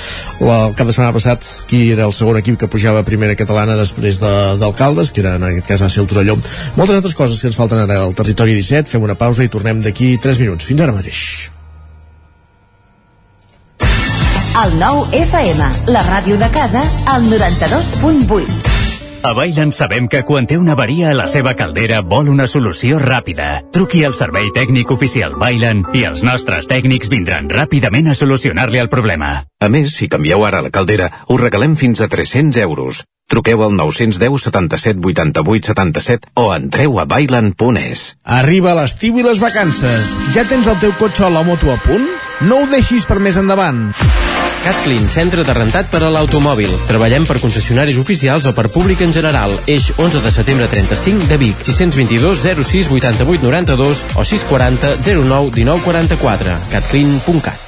la, 0.41 0.69
el 0.69 0.77
cap 0.79 0.87
de 0.87 0.95
setmana 0.95 1.17
passat 1.17 1.43
qui 1.67 1.89
era 1.97 2.07
el 2.07 2.15
segon 2.15 2.39
equip 2.39 2.61
que 2.63 2.71
pujava 2.71 3.03
a 3.03 3.09
primera 3.09 3.35
catalana 3.35 3.75
després 3.81 4.21
de- 4.23 4.57
d'alcaldes, 4.63 5.11
que 5.11 5.21
era 5.25 5.35
en 5.41 5.49
aquest 5.51 5.67
cas 5.73 5.83
va 5.83 5.89
ser 5.91 6.05
el 6.05 6.09
Torelló. 6.15 6.39
Moltes 6.79 6.97
altres 7.03 7.15
coses 7.19 7.41
que 7.43 7.51
ens 7.51 7.59
falten 7.59 7.83
ara 7.83 7.99
al 8.07 8.15
territori 8.15 8.55
17, 8.55 8.87
fem 8.95 9.03
una 9.03 9.19
pausa 9.19 9.43
i 9.43 9.51
tornem 9.51 9.83
d'aquí 9.83 10.15
3 10.23 10.39
minuts, 10.45 10.65
fins 10.65 10.81
ara 10.87 10.95
mateix. 10.95 11.51
El 14.59 14.73
nou 14.81 15.05
FM, 15.15 15.67
la 15.95 16.01
ràdio 16.07 16.39
de 16.39 16.49
casa, 16.55 16.81
al 17.07 17.27
92.8. 17.31 18.78
A 19.21 19.33
Bailen 19.35 19.73
sabem 19.75 20.07
que 20.07 20.23
quan 20.23 20.47
té 20.47 20.55
una 20.57 20.77
avaria 20.77 21.11
a 21.11 21.17
la 21.17 21.27
seva 21.27 21.57
caldera 21.59 21.99
vol 22.07 22.29
una 22.31 22.47
solució 22.47 23.01
ràpida. 23.03 23.65
Truqui 23.75 24.05
al 24.07 24.15
servei 24.15 24.53
tècnic 24.55 24.93
oficial 24.95 25.35
Bailen 25.41 25.83
i 25.99 26.05
els 26.07 26.23
nostres 26.23 26.71
tècnics 26.71 27.11
vindran 27.11 27.51
ràpidament 27.51 28.13
a 28.13 28.15
solucionar-li 28.15 28.79
el 28.79 28.91
problema. 28.93 29.43
A 29.59 29.69
més, 29.69 29.97
si 29.99 30.07
canvieu 30.09 30.47
ara 30.47 30.63
la 30.63 30.71
caldera, 30.71 31.11
us 31.27 31.43
regalem 31.43 31.75
fins 31.75 32.01
a 32.01 32.09
300 32.09 32.63
euros. 32.63 33.03
Truqueu 33.29 33.65
al 33.67 33.75
910 33.77 34.47
77 34.47 35.03
88 35.03 35.75
77 35.75 36.31
o 36.39 36.53
entreu 36.55 37.01
a 37.03 37.05
bailan.es. 37.05 38.15
Arriba 38.23 38.77
l'estiu 38.79 39.19
i 39.19 39.27
les 39.27 39.43
vacances. 39.43 40.15
Ja 40.33 40.47
tens 40.47 40.71
el 40.71 40.79
teu 40.79 40.95
cotxe 40.97 41.27
o 41.27 41.35
la 41.35 41.43
moto 41.43 41.75
a 41.75 41.81
punt? 41.83 42.07
No 42.47 42.63
ho 42.63 42.71
deixis 42.71 43.05
per 43.05 43.19
més 43.19 43.37
endavant. 43.37 43.89
CatClean, 44.65 45.09
centre 45.13 45.45
de 45.47 45.55
rentat 45.57 45.91
per 45.93 46.03
a 46.05 46.11
l'automòbil. 46.13 46.75
Treballem 46.89 47.27
per 47.29 47.39
concessionaris 47.43 48.01
oficials 48.01 48.49
o 48.51 48.55
per 48.57 48.69
públic 48.75 49.05
en 49.07 49.15
general. 49.15 49.55
Eix 49.67 49.93
11 49.97 50.25
de 50.25 50.35
setembre 50.35 50.69
35 50.73 51.31
de 51.31 51.41
Vic. 51.45 51.65
622 51.69 52.45
06 52.65 52.93
88 52.99 53.47
92 53.47 54.05
o 54.15 54.25
640 54.25 54.99
09 55.07 55.57
19 55.57 55.87
44. 55.87 56.61
catclean.cat 56.75 57.68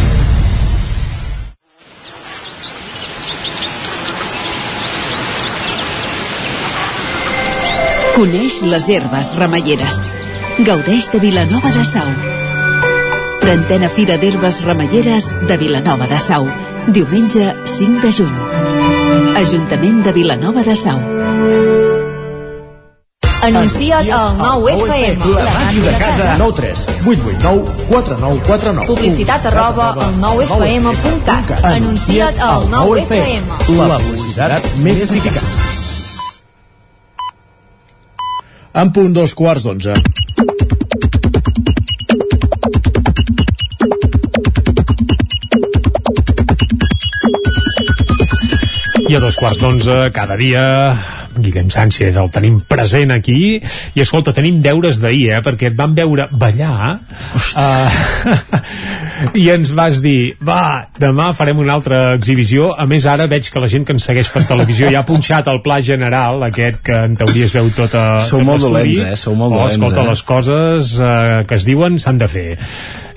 Coneix 8.21 8.59
les 8.61 8.85
herbes 8.93 9.31
remeieres. 9.33 9.95
Gaudeix 10.61 11.07
de 11.09 11.17
Vilanova 11.23 11.71
de 11.73 11.85
Sau. 11.89 12.09
Trentena 13.41 13.89
Fira 13.89 14.19
d'Herbes 14.21 14.59
Remeieres 14.61 15.31
de 15.49 15.57
Vilanova 15.57 16.05
de 16.05 16.19
Sau. 16.21 16.45
Diumenge 16.93 17.47
5 17.65 18.03
de 18.05 18.11
juny. 18.19 18.37
Ajuntament 19.41 20.03
de 20.05 20.13
Vilanova 20.19 20.61
de 20.61 20.77
Sau. 20.77 21.01
Anuncia't 23.41 24.13
al 24.13 24.37
9FM. 24.37 25.25
La 25.33 25.49
màquina 25.57 25.89
de 25.89 25.97
casa. 26.05 26.31
9 26.45 26.57
3 26.61 26.87
8 27.09 27.25
8 27.25 27.41
9 27.41 27.75
4 27.89 28.21
9 28.21 28.47
4 28.53 28.77
9. 28.85 28.87
Publicitat 28.93 29.49
arroba 29.49 29.93
al 29.97 30.13
9FM.cat. 30.21 31.57
Anuncia't 31.73 32.37
al 32.37 32.69
9FM. 32.69 33.53
La 33.81 33.97
publicitat 33.97 34.75
més 34.85 35.07
eficaç. 35.09 35.80
En 38.71 38.87
punt 38.95 39.11
dos 39.11 39.33
quarts 39.35 39.65
d'onze. 39.67 39.91
I 49.09 49.17
a 49.17 49.19
dos 49.19 49.35
quarts 49.35 49.59
d'onze, 49.59 49.97
cada 50.15 50.37
dia, 50.39 50.63
Guillem 51.35 51.67
Sánchez 51.73 52.15
el 52.15 52.31
tenim 52.31 52.61
present 52.69 53.11
aquí 53.11 53.57
i 53.59 54.03
escolta, 54.03 54.31
tenim 54.35 54.61
deures 54.63 55.01
d'ahir 55.03 55.25
eh, 55.35 55.41
perquè 55.43 55.67
et 55.71 55.75
vam 55.75 55.91
veure 55.97 56.29
ballar 56.31 56.95
uh, 56.95 58.61
i 59.37 59.47
ens 59.53 59.71
vas 59.77 60.01
dir 60.03 60.33
va, 60.43 60.87
demà 60.99 61.31
farem 61.37 61.59
una 61.61 61.75
altra 61.77 62.01
exhibició 62.15 62.71
a 62.73 62.87
més 62.89 63.05
ara 63.09 63.27
veig 63.31 63.49
que 63.51 63.61
la 63.63 63.69
gent 63.71 63.85
que 63.87 63.95
ens 63.95 64.07
segueix 64.07 64.31
per 64.33 64.43
televisió 64.49 64.89
ja 64.93 65.03
ha 65.03 65.07
punxat 65.07 65.49
el 65.51 65.61
pla 65.65 65.79
general 65.85 66.43
aquest 66.47 66.81
que 66.85 66.97
en 67.07 67.17
teoria 67.19 67.47
es 67.49 67.55
veu 67.57 67.69
tot, 67.75 67.95
a, 67.95 68.19
Sou 68.25 68.41
tot 68.41 68.49
molt 68.49 68.65
dolents, 68.65 69.03
eh? 69.05 69.15
Sou 69.19 69.37
molt 69.37 69.53
oh, 69.55 69.61
dolents, 69.61 69.77
escolta, 69.77 70.01
eh? 70.03 70.09
les 70.11 70.25
coses 70.33 70.97
uh, 70.99 71.13
que 71.47 71.61
es 71.61 71.69
diuen 71.69 71.99
s'han 72.01 72.21
de 72.21 72.29
fer 72.31 72.47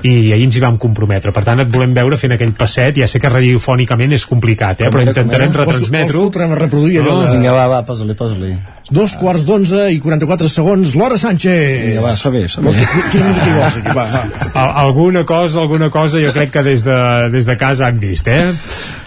i 0.04 0.32
ahir 0.34 0.44
ens 0.44 0.56
hi 0.58 0.60
vam 0.60 0.76
comprometre 0.80 1.32
per 1.32 1.42
tant 1.46 1.62
et 1.64 1.70
volem 1.72 1.94
veure 1.96 2.18
fent 2.20 2.34
aquell 2.36 2.52
passet 2.58 2.98
ja 3.00 3.06
sé 3.08 3.20
que 3.22 3.30
radiofònicament 3.32 4.12
és 4.12 4.26
complicat 4.28 4.82
eh? 4.82 4.90
Com 4.90 4.98
però 4.98 5.06
intentarem 5.08 5.52
retransmetre-ho 5.56 6.26
Vols 6.28 6.36
a 6.44 6.58
reproduir 6.60 7.00
allò 7.00 7.16
de... 7.22 7.30
Vinga, 7.38 7.52
va, 7.56 7.66
va, 7.72 7.82
posa-li, 7.88 8.14
posa-li. 8.18 8.52
Dos 8.92 9.14
quarts 9.16 9.46
d'onze 9.48 9.86
i 9.94 9.98
44 9.98 10.48
segons, 10.52 10.90
l'hora 10.94 11.16
Sánchez. 11.16 11.86
Vinga, 11.86 12.02
va. 12.04 12.12
Vols 12.60 12.76
que- 12.76 13.06
Quina 13.14 13.30
música 13.30 13.46
hi 13.48 13.54
vols 13.56 13.78
aquí? 13.80 13.94
Va, 13.96 14.04
va. 14.12 14.50
Al- 14.60 14.74
alguna 14.84 15.24
cosa, 15.24 15.60
alguna 15.62 15.88
cosa 15.90 16.20
jo 16.20 16.34
crec 16.36 16.52
que 16.52 16.62
des 16.66 16.84
de, 16.84 16.98
des 17.32 17.46
de 17.48 17.56
casa 17.56 17.86
han 17.88 17.98
vist, 18.02 18.28
eh? 18.28 18.50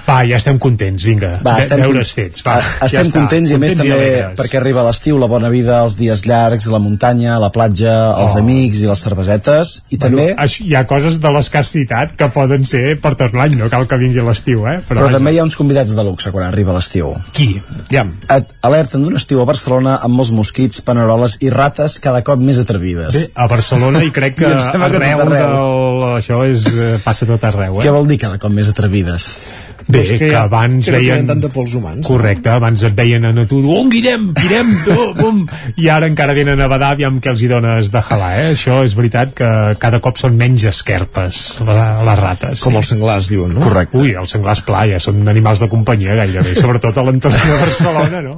Va, 0.07 0.21
ja 0.23 0.37
estem 0.39 0.55
contents, 0.57 1.03
vinga. 1.03 1.33
Va, 1.43 1.57
De- 1.57 1.65
estem, 1.65 1.81
deures 1.83 2.13
fets, 2.15 2.41
va. 2.47 2.55
estem 2.63 2.89
ja 2.93 3.01
està. 3.03 3.11
contents 3.19 3.51
i 3.51 3.57
a 3.57 3.59
més 3.59 3.73
també 3.75 3.91
alegres. 3.93 4.37
perquè 4.39 4.57
arriba 4.61 4.85
l'estiu, 4.87 5.17
la 5.19 5.27
bona 5.27 5.49
vida, 5.51 5.81
els 5.83 5.97
dies 5.99 6.23
llargs, 6.25 6.65
la 6.71 6.79
muntanya, 6.79 7.37
la 7.43 7.49
platja, 7.51 7.93
els 8.23 8.33
Oh. 8.37 8.39
amics 8.39 8.81
i 8.81 8.87
les 8.87 9.03
cervesetes 9.03 9.81
i 9.91 9.97
Bueno, 9.97 10.17
també 10.17 10.33
això- 10.35 10.63
ha 10.79 10.85
coses 10.89 11.19
de 11.23 11.31
les 11.35 11.49
que 11.51 11.61
has 11.61 11.69
citat 11.73 12.13
que 12.17 12.29
poden 12.33 12.65
ser 12.67 12.97
per 13.03 13.13
tot 13.19 13.35
l'any, 13.37 13.57
no 13.59 13.69
cal 13.73 13.87
que 13.89 13.99
vingui 13.99 14.23
l'estiu, 14.25 14.65
eh? 14.69 14.79
però, 14.87 15.05
vaja. 15.05 15.19
també 15.19 15.35
hi 15.35 15.41
ha 15.41 15.45
uns 15.47 15.57
convidats 15.59 15.93
de 15.97 16.05
luxe 16.07 16.31
quan 16.33 16.47
arriba 16.47 16.75
l'estiu. 16.75 17.13
Qui? 17.35 17.49
Ja. 17.93 18.05
Et 18.33 18.51
alerten 18.67 19.05
d'un 19.05 19.19
estiu 19.19 19.43
a 19.43 19.47
Barcelona 19.49 19.99
amb 20.05 20.17
molts 20.19 20.33
mosquits, 20.35 20.81
paneroles 20.87 21.37
i 21.45 21.51
rates 21.53 21.99
cada 22.03 22.23
cop 22.27 22.41
més 22.41 22.61
atrevides. 22.63 23.13
Bé, 23.15 23.25
a 23.35 23.47
Barcelona 23.51 24.03
i 24.07 24.11
crec 24.15 24.37
que 24.41 24.49
I 24.49 24.57
que 24.57 24.83
arreu, 24.89 25.23
tot 25.23 25.31
arreu. 25.31 25.55
del... 25.55 26.09
això 26.17 26.41
és, 26.47 26.67
eh, 26.73 26.97
passa 27.05 27.29
tot 27.29 27.43
arreu, 27.47 27.79
eh? 27.79 27.85
Què 27.85 27.93
vol 27.93 28.09
dir 28.09 28.19
cada 28.21 28.41
cop 28.41 28.53
més 28.53 28.71
atrevides? 28.73 29.31
Bé, 29.87 30.01
Doncs 30.01 30.09
que 30.09 30.17
que, 30.19 30.35
abans 30.35 30.85
que 30.85 30.91
no 30.91 30.99
veien... 30.99 31.27
tant 31.29 31.41
de 31.43 31.49
pols 31.53 31.73
humans, 31.77 32.01
no? 32.01 32.07
Correcte, 32.07 32.49
abans 32.51 32.83
et 32.87 32.95
veien 32.97 33.27
a 33.29 33.45
tu, 33.47 33.59
on 33.71 33.91
Guillem, 33.91 34.29
tirem, 34.37 34.73
tu, 34.85 34.95
bum, 35.21 35.43
i 35.79 35.89
ara 35.93 36.09
encara 36.09 36.35
venen 36.37 36.61
a 36.63 36.67
badar, 36.71 36.93
aviam 36.97 37.19
què 37.23 37.31
els 37.31 37.43
hi 37.43 37.49
dones 37.51 37.91
de 37.93 38.01
jalar, 38.09 38.31
eh? 38.41 38.49
Això 38.55 38.81
és 38.87 38.95
veritat 38.97 39.33
que 39.37 39.49
cada 39.81 40.01
cop 40.03 40.19
són 40.19 40.35
menys 40.39 40.65
esquerpes, 40.71 41.41
les, 41.67 42.01
les 42.09 42.21
rates. 42.21 42.63
Com 42.65 42.79
els 42.79 42.91
senglars, 42.93 43.29
diuen, 43.31 43.53
no? 43.55 43.63
Correcte. 43.63 44.01
Ui, 44.01 44.13
els 44.17 44.33
senglars 44.35 44.63
playa, 44.67 44.99
són 45.03 45.21
animals 45.27 45.63
de 45.63 45.69
companyia 45.71 46.17
gairebé, 46.19 46.55
sobretot 46.57 46.97
a 46.97 47.05
l'entorn 47.07 47.37
de 47.37 47.59
Barcelona, 47.63 48.23
no? 48.25 48.37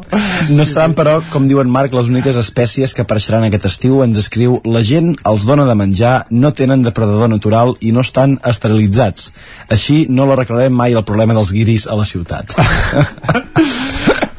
No 0.49 0.67
seran, 0.67 0.95
però, 0.97 1.19
com 1.33 1.47
diuen 1.49 1.71
Marc, 1.71 1.95
les 1.95 2.11
úniques 2.11 2.37
espècies 2.39 2.93
que 2.95 3.05
apareixeran 3.05 3.47
aquest 3.47 3.69
estiu. 3.69 3.99
Ens 4.05 4.19
escriu, 4.21 4.59
la 4.67 4.83
gent 4.85 5.13
els 5.29 5.45
dona 5.49 5.65
de 5.67 5.75
menjar, 5.77 6.13
no 6.31 6.53
tenen 6.55 6.85
depredador 6.85 7.29
natural 7.31 7.75
i 7.85 7.93
no 7.95 8.03
estan 8.05 8.37
esterilitzats. 8.47 9.31
Així 9.73 10.03
no 10.09 10.27
l'arreglarem 10.29 10.73
mai 10.75 10.95
el 10.97 11.05
problema 11.07 11.28
dels 11.37 11.53
guiris 11.55 11.87
a 11.87 11.97
la 11.99 12.07
ciutat. 12.07 12.55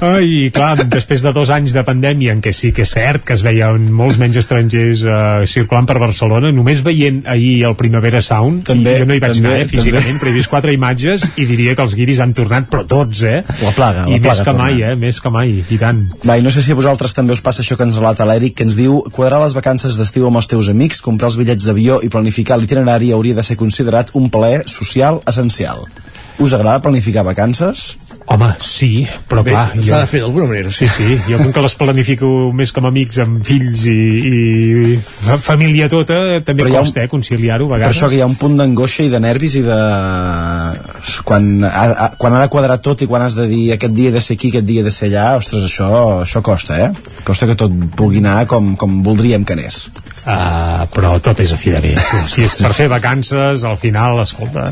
Ai, 0.01 0.49
clar, 0.49 0.87
després 0.89 1.21
de 1.21 1.31
dos 1.37 1.51
anys 1.53 1.75
de 1.77 1.83
pandèmia 1.85 2.33
en 2.33 2.39
què 2.41 2.55
sí 2.57 2.71
que 2.73 2.87
és 2.87 2.93
cert 2.95 3.21
que 3.29 3.35
es 3.37 3.43
veien 3.45 3.91
molts 3.93 4.17
menys 4.21 4.39
estrangers 4.41 5.03
eh, 5.05 5.17
circulant 5.51 5.85
per 5.89 5.99
Barcelona, 6.01 6.49
només 6.57 6.81
veient 6.87 7.21
ahir 7.29 7.67
el 7.69 7.77
Primavera 7.77 8.23
Sound, 8.25 8.63
També, 8.71 8.95
jo 9.03 9.09
no 9.11 9.19
hi 9.19 9.21
vaig 9.21 9.37
també, 9.37 9.51
anar 9.51 9.61
eh, 9.61 9.69
físicament, 9.69 10.07
també. 10.07 10.23
però 10.23 10.33
he 10.33 10.37
vist 10.39 10.53
quatre 10.53 10.73
imatges 10.73 11.27
i 11.37 11.45
diria 11.51 11.75
que 11.77 11.85
els 11.85 11.97
guiris 11.99 12.23
han 12.25 12.33
tornat, 12.37 12.71
però 12.73 12.87
tots, 12.89 13.21
eh? 13.29 13.43
La 13.61 13.75
plaga, 13.77 14.07
I 14.09 14.17
la 14.17 14.23
més 14.23 14.25
plaga 14.25 14.47
que 14.49 14.57
mai, 14.57 14.81
eh? 14.89 14.97
Més 15.05 15.21
que 15.21 15.35
mai, 15.37 15.53
i 15.61 15.81
tant. 15.85 16.01
Va, 16.25 16.39
i 16.41 16.47
no 16.47 16.55
sé 16.55 16.65
si 16.65 16.73
a 16.73 16.81
vosaltres 16.81 17.13
també 17.17 17.37
us 17.37 17.45
passa 17.45 17.61
això 17.61 17.77
que 17.77 17.85
ens 17.85 18.01
relata 18.01 18.25
l'Eric, 18.25 18.57
que 18.57 18.69
ens 18.71 18.81
diu 18.81 19.03
quadrar 19.13 19.43
les 19.45 19.57
vacances 19.59 20.01
d'estiu 20.01 20.31
amb 20.31 20.41
els 20.41 20.49
teus 20.49 20.73
amics, 20.73 21.05
comprar 21.05 21.29
els 21.29 21.37
bitllets 21.37 21.69
d'avió 21.69 22.01
i 22.01 22.09
planificar 22.09 22.57
l'itinerari 22.57 23.13
hauria 23.13 23.37
de 23.37 23.45
ser 23.45 23.61
considerat 23.61 24.17
un 24.17 24.33
plaer 24.33 24.65
social 24.65 25.21
essencial. 25.29 25.85
Us 26.41 26.55
agrada 26.57 26.81
planificar 26.81 27.23
vacances? 27.27 27.99
Home, 28.31 28.47
sí, 28.63 29.03
però 29.29 29.43
Bé, 29.43 29.51
clar... 29.51 29.73
s'ha 29.83 29.99
de 30.05 30.07
fer 30.07 30.21
d'alguna 30.23 30.47
manera. 30.47 30.71
Sí, 30.73 30.87
sí, 30.89 31.17
jo 31.27 31.37
com 31.41 31.51
que 31.53 31.63
les 31.65 31.75
planifico 31.77 32.29
més 32.57 32.71
com 32.73 32.87
amics 32.87 33.19
amb 33.25 33.43
fills 33.45 33.83
i, 33.91 33.97
i 34.31 34.95
fa- 35.03 35.37
família 35.43 35.89
tota, 35.91 36.39
també 36.47 36.63
Però 36.63 36.77
ha 36.77 36.85
un- 36.85 36.87
costa, 36.87 37.03
eh, 37.05 37.11
conciliar-ho 37.11 37.67
a 37.67 37.73
Per 37.75 37.79
vegades. 37.81 37.97
això 37.97 38.09
que 38.09 38.17
hi 38.17 38.23
ha 38.23 38.29
un 38.31 38.37
punt 38.41 38.55
d'angoixa 38.61 39.03
i 39.09 39.11
de 39.13 39.21
nervis 39.21 39.57
i 39.61 39.65
de... 39.67 39.81
Quan 41.27 41.51
ha, 41.65 41.85
ha, 41.91 42.09
quan 42.21 42.35
ha 42.39 42.43
de 42.45 42.49
quadrar 42.53 42.79
tot 42.85 43.03
i 43.03 43.09
quan 43.11 43.23
has 43.27 43.35
de 43.39 43.47
dir 43.51 43.65
aquest 43.75 43.95
dia 43.97 44.11
he 44.11 44.15
de 44.15 44.23
ser 44.25 44.37
aquí, 44.39 44.53
aquest 44.55 44.67
dia 44.69 44.81
he 44.85 44.87
de 44.87 44.93
ser 44.95 45.11
allà, 45.11 45.27
ostres, 45.41 45.67
això, 45.67 45.91
això 46.25 46.43
costa, 46.47 46.79
eh? 46.87 46.91
Costa 47.27 47.49
que 47.51 47.57
tot 47.59 47.75
pugui 47.99 48.23
anar 48.23 48.45
com, 48.51 48.75
com 48.81 49.01
voldríem 49.07 49.45
que 49.45 49.59
anés. 49.59 49.89
Uh, 50.21 50.85
però 50.93 51.15
tot 51.25 51.39
és 51.41 51.53
a 51.53 51.57
fi 51.57 51.73
de 51.73 51.81
bé. 51.81 51.95
Si 52.29 52.45
és 52.45 52.57
per 52.61 52.75
fer 52.77 52.91
vacances, 52.93 53.65
al 53.65 53.79
final, 53.81 54.21
escolta... 54.21 54.67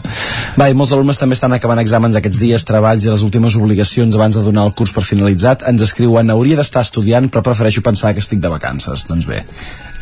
Va, 0.58 0.68
i 0.68 0.76
molts 0.76 0.92
alumnes 0.92 1.20
també 1.20 1.38
estan 1.38 1.54
acabant 1.56 1.80
exàmens 1.80 2.18
aquests 2.20 2.40
dies, 2.40 2.66
treballs 2.68 3.06
i 3.06 3.12
les 3.12 3.24
últimes 3.24 3.56
obligacions 3.56 4.18
abans 4.18 4.36
de 4.36 4.44
donar 4.44 4.66
el 4.68 4.74
curs 4.76 4.92
per 4.92 5.06
finalitzat. 5.08 5.64
Ens 5.70 5.86
escriuen, 5.88 6.34
hauria 6.34 6.58
d'estar 6.60 6.84
estudiant, 6.84 7.30
però 7.32 7.44
prefereixo 7.46 7.84
pensar 7.86 8.12
que 8.12 8.24
estic 8.24 8.44
de 8.44 8.52
vacances. 8.52 9.06
Doncs 9.08 9.28
bé, 9.30 9.44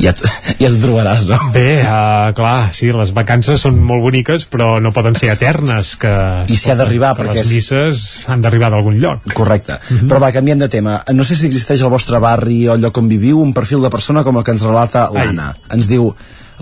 ja, 0.02 0.12
ja 0.62 0.70
t'ho 0.70 0.78
trobaràs, 0.82 1.27
no? 1.31 1.39
Bé, 1.55 1.81
uh, 1.82 2.31
clar, 2.36 2.70
sí, 2.77 2.90
les 2.94 3.12
vacances 3.16 3.62
són 3.64 3.78
molt 3.89 4.05
boniques, 4.05 4.47
però 4.51 4.77
no 4.82 4.93
poden 4.97 5.16
ser 5.18 5.32
eternes, 5.35 5.94
que... 6.01 6.12
I 6.52 6.59
s'hi 6.59 6.73
ha 6.73 6.78
d'arribar, 6.78 7.14
perquè 7.18 7.40
Les 7.40 7.52
misses 7.52 8.06
han 8.31 8.44
d'arribar 8.44 8.70
d'algun 8.74 9.01
lloc. 9.02 9.28
Correcte. 9.36 9.81
Però 10.06 10.20
va, 10.23 10.32
canviem 10.35 10.60
de 10.62 10.70
tema. 10.73 11.01
No 11.16 11.27
sé 11.27 11.39
si 11.39 11.48
existeix 11.48 11.85
al 11.85 11.93
vostre 11.93 12.20
barri 12.23 12.64
o 12.68 12.74
al 12.74 12.82
lloc 12.85 13.02
on 13.02 13.10
viviu 13.12 13.40
un 13.43 13.55
perfil 13.56 13.85
de 13.85 13.93
persona 13.93 14.24
com 14.27 14.40
el 14.40 14.47
que 14.47 14.56
ens 14.56 14.64
relata 14.66 15.09
l'Anna. 15.14 15.52
Ens 15.77 15.90
diu 15.90 16.10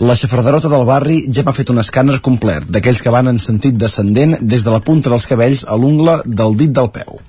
la 0.02 0.16
xafarderota 0.18 0.70
del 0.72 0.86
barri 0.88 1.20
ja 1.30 1.44
m'ha 1.46 1.54
fet 1.54 1.70
un 1.70 1.78
escàner 1.78 2.18
complet, 2.24 2.66
d'aquells 2.66 3.02
que 3.02 3.12
van 3.14 3.30
en 3.30 3.38
sentit 3.38 3.76
descendent 3.78 4.40
des 4.42 4.64
de 4.66 4.72
la 4.74 4.82
punta 4.82 5.12
dels 5.12 5.26
cabells 5.30 5.62
a 5.70 5.76
l'ungla 5.78 6.20
del 6.26 6.56
dit 6.58 6.74
del 6.74 6.90
peu. 6.94 7.20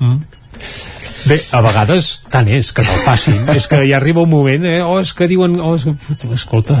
Mm. 0.00 0.20
Bé, 1.28 1.36
a 1.52 1.60
vegades 1.64 2.06
tant 2.32 2.48
és 2.48 2.70
que 2.72 2.82
te'l 2.86 3.00
facin. 3.04 3.36
és 3.58 3.66
que 3.68 3.82
hi 3.84 3.92
arriba 3.96 4.22
un 4.24 4.30
moment, 4.32 4.64
eh? 4.64 4.78
O 4.86 4.98
és 5.02 5.12
que 5.16 5.28
diuen... 5.30 5.58
Oh, 5.60 5.74
és... 5.76 5.84
Escolta, 6.34 6.76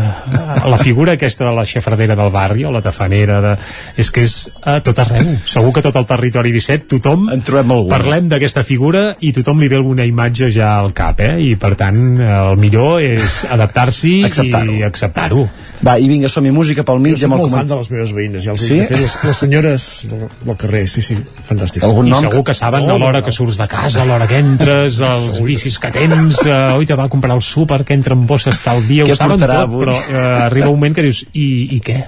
la 0.66 0.78
figura 0.80 1.12
aquesta 1.18 1.44
de 1.48 1.52
la 1.56 1.64
xafardera 1.68 2.16
del 2.18 2.30
barri 2.32 2.64
o 2.64 2.72
la 2.72 2.80
tafanera, 2.84 3.40
de... 3.44 3.52
és 4.00 4.10
que 4.14 4.24
és 4.26 4.36
a 4.64 4.78
tot 4.84 4.98
arreu. 5.04 5.26
Segur 5.48 5.72
que 5.76 5.82
tot 5.84 5.96
el 6.00 6.06
territori 6.08 6.52
17 6.54 6.88
tothom... 6.96 7.28
En 7.34 7.42
trobem 7.46 7.74
algun. 7.76 7.90
Parlem 7.92 8.28
d'aquesta 8.32 8.64
figura 8.66 9.10
i 9.20 9.32
tothom 9.36 9.60
li 9.60 9.68
ve 9.70 9.76
alguna 9.80 10.06
imatge 10.08 10.50
ja 10.54 10.76
al 10.80 10.92
cap, 10.96 11.20
eh? 11.24 11.36
I 11.50 11.54
per 11.60 11.74
tant, 11.80 12.00
el 12.20 12.56
millor 12.60 13.00
és 13.04 13.42
adaptar-s'hi 13.50 14.20
Acceptar-ho. 14.30 14.78
i 14.78 14.86
acceptar-ho. 14.86 15.44
Va, 15.80 15.94
i 15.96 16.08
vinga, 16.10 16.28
som-hi 16.28 16.50
música 16.52 16.82
pel 16.84 16.98
mig 17.00 17.14
Jo 17.16 17.22
soc 17.24 17.30
molt 17.32 17.46
fan 17.46 17.52
coment- 17.62 17.70
de 17.70 17.76
les 17.80 17.90
meves 17.94 18.10
veïnes, 18.12 18.42
ja 18.44 18.52
els 18.52 18.60
Sí? 18.66 18.76
he 18.76 18.84
fet, 18.90 18.98
les, 19.00 19.14
les 19.24 19.38
senyores 19.40 19.86
del, 20.10 20.26
del 20.44 20.56
carrer, 20.60 20.82
sí, 20.92 21.00
sí, 21.00 21.16
fantàstic. 21.48 21.80
I 21.86 22.14
segur 22.20 22.42
que 22.44 22.54
saben 22.58 22.84
a 22.90 22.98
l'hora 23.00 23.22
que 23.24 23.32
surts 23.32 23.56
de 23.56 23.66
casa, 23.70 24.02
a 24.02 24.04
l'hora 24.08 24.26
que 24.30 24.38
entres, 24.38 25.00
els 25.10 25.40
vicis 25.42 25.76
que 25.82 25.90
tens, 25.94 26.38
uh, 26.46 26.78
oi, 26.78 26.86
te 26.86 26.96
va 26.98 27.08
a 27.08 27.12
comprar 27.12 27.34
el 27.36 27.42
súper, 27.44 27.82
que 27.86 27.96
entra 27.98 28.14
amb 28.16 28.28
bosses 28.30 28.62
tal 28.62 28.80
dia, 28.86 29.04
Què 29.08 29.16
ho 29.16 29.18
saben 29.18 29.40
tot, 29.42 29.52
avui? 29.56 29.82
però 29.84 29.96
uh, 29.98 30.20
arriba 30.46 30.70
un 30.70 30.78
moment 30.78 30.94
que 30.96 31.04
dius, 31.08 31.24
i, 31.34 31.46
i 31.76 31.80
què? 31.84 31.98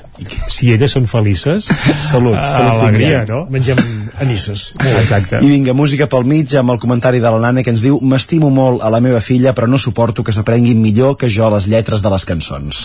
Si 0.52 0.70
elles 0.72 0.92
són 0.94 1.08
felices, 1.10 1.66
Salut, 2.06 2.36
uh, 2.36 2.44
salut 2.46 2.84
alegria, 2.86 3.24
no? 3.28 3.42
Mengem 3.52 3.80
anisses. 4.22 4.68
Exacte. 5.02 5.40
I 5.42 5.50
vinga, 5.50 5.74
música 5.74 6.06
pel 6.10 6.26
mig 6.28 6.54
amb 6.58 6.74
el 6.74 6.78
comentari 6.82 7.20
de 7.22 7.32
la 7.32 7.40
Nana 7.42 7.64
que 7.66 7.72
ens 7.74 7.82
diu 7.82 7.98
M'estimo 8.02 8.50
molt 8.54 8.84
a 8.84 8.90
la 8.92 9.00
meva 9.02 9.20
filla 9.24 9.54
però 9.56 9.66
no 9.70 9.80
suporto 9.80 10.22
que 10.22 10.34
s'aprenguin 10.34 10.78
millor 10.82 11.16
que 11.18 11.30
jo 11.32 11.48
les 11.52 11.66
lletres 11.70 12.04
de 12.04 12.12
les 12.12 12.26
cançons. 12.28 12.84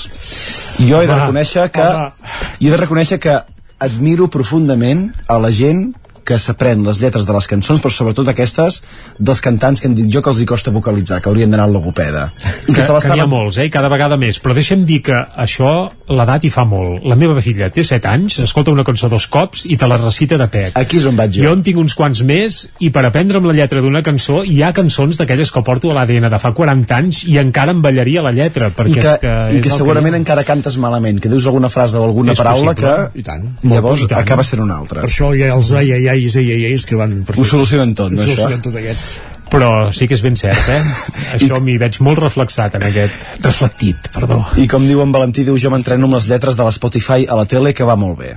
Jo 0.81 1.03
he 1.03 1.07
de 1.09 1.13
reconèixer 1.13 1.69
que 1.73 1.85
home. 1.85 2.09
jo 2.57 2.71
he 2.71 2.73
de 2.73 2.81
reconèixer 2.81 3.19
que 3.21 3.37
admiro 3.79 4.27
profundament 4.33 5.11
a 5.27 5.37
la 5.37 5.51
gent 5.53 5.91
que 6.27 6.39
s'aprèn 6.41 6.83
les 6.87 7.01
lletres 7.01 7.27
de 7.27 7.35
les 7.35 7.47
cançons, 7.47 7.81
però 7.83 7.93
sobretot 7.93 8.27
aquestes 8.33 8.81
dels 9.17 9.41
cantants 9.43 9.81
que 9.81 9.89
han 9.89 9.95
dit 9.97 10.09
jo 10.11 10.21
que 10.23 10.31
els 10.33 10.41
hi 10.43 10.49
costa 10.49 10.73
vocalitzar, 10.75 11.21
que 11.23 11.31
haurien 11.31 11.51
d'anar 11.53 11.67
al 11.69 11.75
logopeda. 11.77 12.27
I 12.67 12.73
que, 12.73 12.81
les 12.83 13.07
que 13.07 13.13
n'hi 13.13 13.23
ha 13.23 13.29
molts, 13.29 13.61
eh? 13.61 13.67
i 13.69 13.73
cada 13.73 13.89
vegada 13.91 14.17
més 14.19 14.41
però 14.43 14.55
deixa'm 14.57 14.83
dir 14.87 15.01
que 15.07 15.17
això 15.37 15.71
l'edat 16.07 16.45
hi 16.47 16.51
fa 16.53 16.63
molt 16.67 17.05
la 17.07 17.17
meva 17.19 17.39
filla 17.43 17.69
té 17.73 17.83
7 17.87 18.07
anys 18.11 18.39
escolta 18.45 18.71
una 18.71 18.85
cançó 18.87 19.09
dos 19.11 19.27
cops 19.31 19.65
i 19.67 19.77
te 19.79 19.87
la 19.89 19.97
recita 19.99 20.37
de 20.39 20.47
pec 20.51 20.77
aquí 20.79 21.01
és 21.01 21.07
on 21.09 21.17
vaig 21.19 21.35
jo 21.35 21.47
jo 21.47 21.55
en 21.57 21.63
tinc 21.65 21.79
uns 21.81 21.95
quants 21.97 22.21
més 22.27 22.59
i 22.83 22.91
per 22.95 23.03
aprendre'm 23.07 23.47
la 23.47 23.55
lletra 23.57 23.83
d'una 23.83 24.03
cançó 24.05 24.43
hi 24.47 24.61
ha 24.63 24.73
cançons 24.77 25.19
d'aquelles 25.19 25.51
que 25.51 25.63
porto 25.67 25.91
a 25.91 25.97
l'ADN 25.97 26.29
de 26.31 26.39
fa 26.41 26.53
40 26.55 26.97
anys 26.97 27.23
i 27.27 27.37
encara 27.41 27.75
em 27.75 27.81
ballaria 27.83 28.23
la 28.25 28.33
lletra 28.35 28.71
i 28.71 28.77
perquè 28.77 29.01
que, 29.01 29.13
és 29.15 29.21
que, 29.23 29.35
i 29.55 29.59
és 29.59 29.65
que 29.65 29.73
segurament 29.75 30.15
ha. 30.15 30.21
encara 30.21 30.43
cantes 30.47 30.77
malament, 30.81 31.19
que 31.21 31.31
dius 31.31 31.47
alguna 31.49 31.69
frase 31.73 31.99
o 31.99 32.05
alguna 32.07 32.35
És 32.35 32.41
paraula 32.41 32.73
possible. 32.73 32.95
que 33.13 33.21
I 33.21 33.25
tant. 33.27 33.47
llavors 33.63 34.05
I 34.05 34.09
tant. 34.11 34.21
acaba 34.21 34.45
sent 34.47 34.63
una 34.63 34.77
altra. 34.79 35.03
Per 35.03 35.09
això 35.09 35.31
ha 35.33 35.51
els 35.55 35.71
ai, 35.77 35.91
ai, 35.97 36.07
ais, 36.19 36.35
ai, 36.41 36.47
ai, 36.57 36.65
ais 36.73 36.85
que 36.89 36.97
van... 36.99 37.15
Ho 37.37 37.45
solucionen 37.47 37.93
tot, 37.97 38.11
no, 38.11 38.21
Ho 38.21 38.25
això? 38.25 38.35
solucionen 38.35 38.61
tot 38.65 38.75
aquests. 38.81 39.07
però 39.47 39.69
sí 39.95 40.09
que 40.11 40.17
és 40.17 40.21
ben 40.25 40.35
cert, 40.35 40.67
eh? 40.67 40.81
Això 41.37 41.61
m'hi 41.63 41.77
veig 41.79 42.01
molt 42.03 42.19
reflexat 42.19 42.75
en 42.75 42.83
aquest... 42.89 43.13
Reflectit, 43.45 44.09
perdó. 44.13 44.41
I 44.59 44.67
com 44.67 44.83
diu 44.83 44.99
en 45.05 45.13
Valentí, 45.15 45.45
diu 45.47 45.55
jo 45.57 45.71
m'entreno 45.71 46.09
amb 46.09 46.17
les 46.19 46.27
lletres 46.27 46.57
de 46.59 46.65
l'Spotify 46.67 47.23
a 47.29 47.37
la 47.39 47.45
tele 47.47 47.71
que 47.73 47.87
va 47.87 47.95
molt 47.95 48.19
bé. 48.19 48.33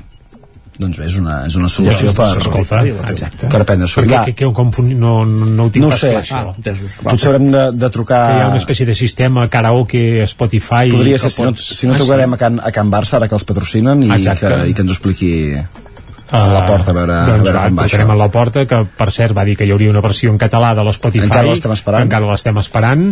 Doncs 0.80 0.96
bé, 0.96 1.10
és 1.10 1.16
una, 1.20 1.42
és 1.44 1.56
una 1.58 1.68
solució 1.68 2.06
Ja, 2.08 2.14
per, 2.16 2.28
escolta, 2.40 2.78
exacte. 3.12 3.48
per 3.52 3.58
aprendre-s'ho. 3.60 4.00
Perquè 4.00 4.14
Ja, 4.14 4.20
que, 4.24 4.32
que, 4.38 4.46
com, 4.56 4.70
no, 4.88 5.10
no, 5.28 5.48
no 5.58 5.66
ho 5.66 5.72
tinc 5.74 5.82
no 5.84 5.90
ho 5.90 5.92
pas 5.92 6.00
sé, 6.00 6.12
clar, 6.14 6.22
això. 6.22 6.38
Ah, 6.38 6.54
entesos. 6.56 6.94
potser 7.04 7.28
haurem 7.28 7.50
de, 7.52 7.64
de 7.82 7.90
trucar... 7.92 8.20
que 8.30 8.38
hi 8.38 8.44
ha 8.46 8.48
una 8.54 8.62
espècie 8.62 8.86
de 8.88 8.94
sistema 8.96 9.44
karaoke 9.52 10.24
Spotify 10.30 10.88
Podria 10.94 11.18
ser, 11.20 11.34
si 11.34 11.42
no, 11.44 11.52
si 11.60 11.90
no 11.90 11.98
Ah, 11.98 12.00
trucarem 12.00 12.32
a 12.32 12.38
Can, 12.40 12.56
a 12.64 12.72
Can 12.72 12.88
Barça, 12.94 13.18
ara 13.18 13.28
que 13.28 13.36
els 13.36 13.44
patrocinen, 13.44 14.06
i 14.08 14.14
Exacte. 14.16 14.46
que, 14.54 14.70
i 14.70 14.78
que 14.78 14.86
ens 14.86 14.94
ho 14.94 14.96
expliqui 14.96 15.32
a 16.30 16.40
Uh, 16.40 16.52
la 16.54 16.64
porta, 16.66 16.90
a 16.90 16.94
veure, 16.94 17.12
a 17.12 17.26
doncs 17.26 17.42
veure 17.44 17.58
va, 17.58 17.64
com 17.68 17.76
va 17.80 17.84
això. 17.88 18.00
a 18.10 18.14
la 18.14 18.28
porta 18.30 18.64
que 18.66 18.78
per 18.96 19.10
cert 19.10 19.34
va 19.36 19.44
dir 19.44 19.56
que 19.58 19.66
hi 19.66 19.72
hauria 19.74 19.90
una 19.90 20.00
versió 20.00 20.30
en 20.30 20.38
català 20.38 20.74
de 20.78 20.84
l'Spotify 20.86 21.24
Encara 21.26 21.48
l'estem 21.48 21.72
esperant. 21.72 22.04
encara 22.06 22.26
l'estem 22.30 22.58
esperant 22.58 23.02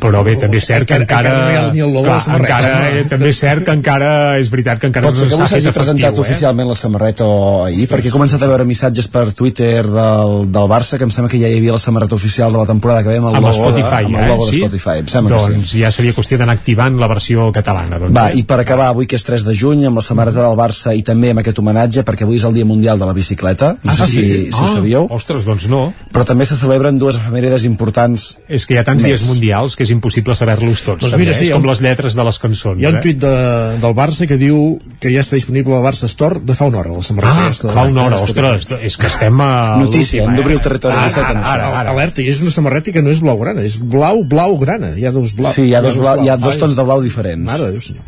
però 0.00 0.22
bé, 0.24 0.36
també 0.36 0.58
és 0.58 0.66
cert 0.66 0.86
que 0.86 0.94
encara- 0.94 1.32
encara, 1.34 1.72
encara 1.74 2.36
encara, 2.38 2.90
eh, 2.90 3.04
també 3.10 3.28
és 3.32 3.38
cert 3.40 3.64
que 3.64 3.72
encara 3.72 4.38
és 4.38 4.50
veritat 4.50 4.78
que 4.78 4.86
encara 4.86 5.08
Pot 5.08 5.16
ser 5.16 5.24
no 5.24 5.30
que 5.30 5.34
avui 5.42 5.48
s'hagi 5.50 5.72
presentat 5.74 6.14
eh? 6.14 6.20
oficialment 6.20 6.68
la 6.68 6.74
samarreta 6.78 7.24
o 7.26 7.64
ahir, 7.64 7.88
perquè 7.90 8.06
he 8.08 8.14
començat 8.14 8.42
a 8.42 8.48
veure 8.48 8.64
missatges 8.64 9.08
per 9.08 9.32
Twitter 9.34 9.82
del, 9.86 10.46
del 10.52 10.68
Barça, 10.70 10.96
que 10.96 11.04
em 11.04 11.10
sembla 11.10 11.30
que 11.30 11.40
ja 11.42 11.48
hi 11.50 11.58
havia 11.58 11.72
la 11.72 11.82
samarreta 11.82 12.14
oficial 12.14 12.52
de 12.52 12.58
la 12.58 12.66
temporada 12.66 13.02
que 13.02 13.08
ve 13.08 13.16
amb 13.18 13.30
el 13.32 13.34
amb 13.40 13.46
logo, 13.46 13.66
Spotify, 13.70 14.04
de, 14.06 14.14
amb 14.14 14.16
el 14.22 14.28
logo 14.28 14.44
eh? 14.44 14.46
de 14.46 14.52
sí? 14.54 14.62
Spotify, 14.62 14.98
em 15.02 15.08
sembla 15.10 15.36
doncs 15.36 15.58
que 15.58 15.66
sí. 15.74 15.82
ja 15.82 15.90
seria 15.90 16.14
qüestió 16.14 16.38
d'anar 16.38 16.54
activant 16.54 16.98
la 17.00 17.08
versió 17.10 17.50
catalana 17.52 17.98
doncs, 17.98 18.14
Va, 18.14 18.28
eh? 18.30 18.38
i 18.38 18.44
per 18.44 18.60
acabar, 18.62 18.88
avui 18.94 19.06
que 19.10 19.16
és 19.18 19.24
3 19.26 19.44
de 19.48 19.54
juny, 19.58 19.84
amb 19.90 19.98
la 20.00 20.06
samarreta 20.06 20.40
del 20.46 20.56
Barça 20.58 20.94
i 20.94 21.02
també 21.02 21.30
amb 21.34 21.42
aquest 21.42 21.58
homenatge, 21.58 22.04
perquè 22.06 22.24
avui 22.28 22.36
és 22.36 22.44
el 22.44 22.54
Dia 22.54 22.59
Mundial 22.64 22.98
de 22.98 23.06
la 23.06 23.12
Bicicleta, 23.12 23.76
no 23.84 23.92
sé 23.94 24.06
si, 24.06 24.22
si 24.50 24.60
ho 24.60 24.64
ah, 24.64 24.72
sabíeu, 24.74 25.06
ostres, 25.10 25.44
doncs 25.44 25.66
no 25.70 25.92
però 26.12 26.24
també 26.26 26.44
se 26.46 26.56
celebren 26.58 26.98
dues 26.98 27.16
efemèrides 27.20 27.64
importants 27.68 28.38
és 28.48 28.66
que 28.66 28.74
hi 28.74 28.78
ha 28.80 28.84
tants 28.84 29.02
Més. 29.02 29.10
dies 29.12 29.26
mundials 29.28 29.76
que 29.76 29.84
és 29.86 29.90
impossible 29.94 30.34
saber-los 30.34 30.82
tots 30.82 31.00
Doncs 31.04 31.12
també, 31.12 31.24
mira, 31.24 31.34
sí, 31.36 31.44
és 31.44 31.48
hi 31.48 31.52
ha 31.52 31.58
com 31.58 31.64
un- 31.64 31.70
les 31.70 31.80
lletres 31.84 32.14
de 32.18 32.24
les 32.24 32.38
cançons 32.42 32.80
Hi 32.80 32.86
ha 32.86 32.90
un 32.90 32.96
eh? 32.98 33.02
tuit 33.04 33.18
de, 33.22 33.34
del 33.82 33.94
Barça 33.94 34.26
que 34.26 34.36
diu 34.40 34.78
que 35.00 35.12
ja 35.14 35.20
està 35.22 35.38
disponible 35.38 35.76
al 35.76 35.84
Barça 35.84 36.08
Store 36.10 36.40
de 36.42 36.54
fa 36.58 36.66
una 36.66 36.78
hora, 36.82 36.90
la 36.96 37.02
samarreta 37.06 37.36
Ah, 37.40 37.46
aquesta. 37.46 37.70
fa 37.72 37.84
una 37.86 38.02
hora, 38.08 38.16
ostres, 38.20 38.66
és 38.82 38.96
que 38.98 39.06
estem 39.06 39.40
a 39.40 39.76
Notícia, 39.80 40.24
hem 40.24 40.34
d'obrir 40.36 40.56
eh? 40.56 40.58
el 40.58 40.64
territori 40.66 40.94
Ara, 40.96 41.06
17 41.08 41.30
en 41.30 41.38
ara, 41.38 41.52
ara, 41.52 41.70
ara. 41.84 41.90
Alerta, 41.94 42.22
i 42.22 42.28
és 42.28 42.42
una 42.42 42.50
samarreta 42.50 42.92
que 42.92 43.02
no 43.02 43.10
és 43.14 43.20
blau-grana, 43.22 43.62
és 43.62 43.78
blau-blau-grana. 43.80 44.94
Hi 44.98 45.06
ha 45.06 45.12
dos 45.14 45.32
blau. 45.38 45.52
Sí, 45.54 45.68
hi 45.70 45.74
ha 45.74 45.80
dos, 45.84 45.96
blau, 45.96 46.20
hi 46.24 46.28
ha 46.28 46.36
dos 46.36 46.58
tons 46.60 46.76
de 46.76 46.84
blau 46.84 47.00
diferents. 47.02 47.44
Mare 47.46 47.70
de 47.70 47.78
Déu, 47.78 47.80
senyor. 47.80 48.04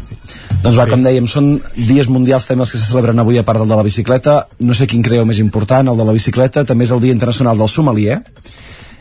Doncs 0.63 0.77
va, 0.79 0.87
com 0.87 1.03
dèiem, 1.03 1.27
són 1.27 1.57
dies 1.75 2.07
mundials 2.13 2.47
també 2.47 2.63
els 2.63 2.71
que 2.71 2.79
se 2.79 2.87
celebren 2.87 3.19
avui 3.19 3.39
a 3.41 3.43
part 3.43 3.59
del 3.59 3.69
de 3.73 3.79
la 3.79 3.83
bicicleta. 3.83 4.47
No 4.63 4.75
sé 4.79 4.87
quin 4.87 5.03
creieu 5.03 5.25
més 5.27 5.41
important, 5.43 5.89
el 5.91 5.97
de 5.99 6.05
la 6.07 6.15
bicicleta. 6.15 6.63
També 6.65 6.85
és 6.87 6.93
el 6.95 7.01
Dia 7.03 7.13
Internacional 7.17 7.59
del 7.59 7.69
Sommelier. 7.69 8.21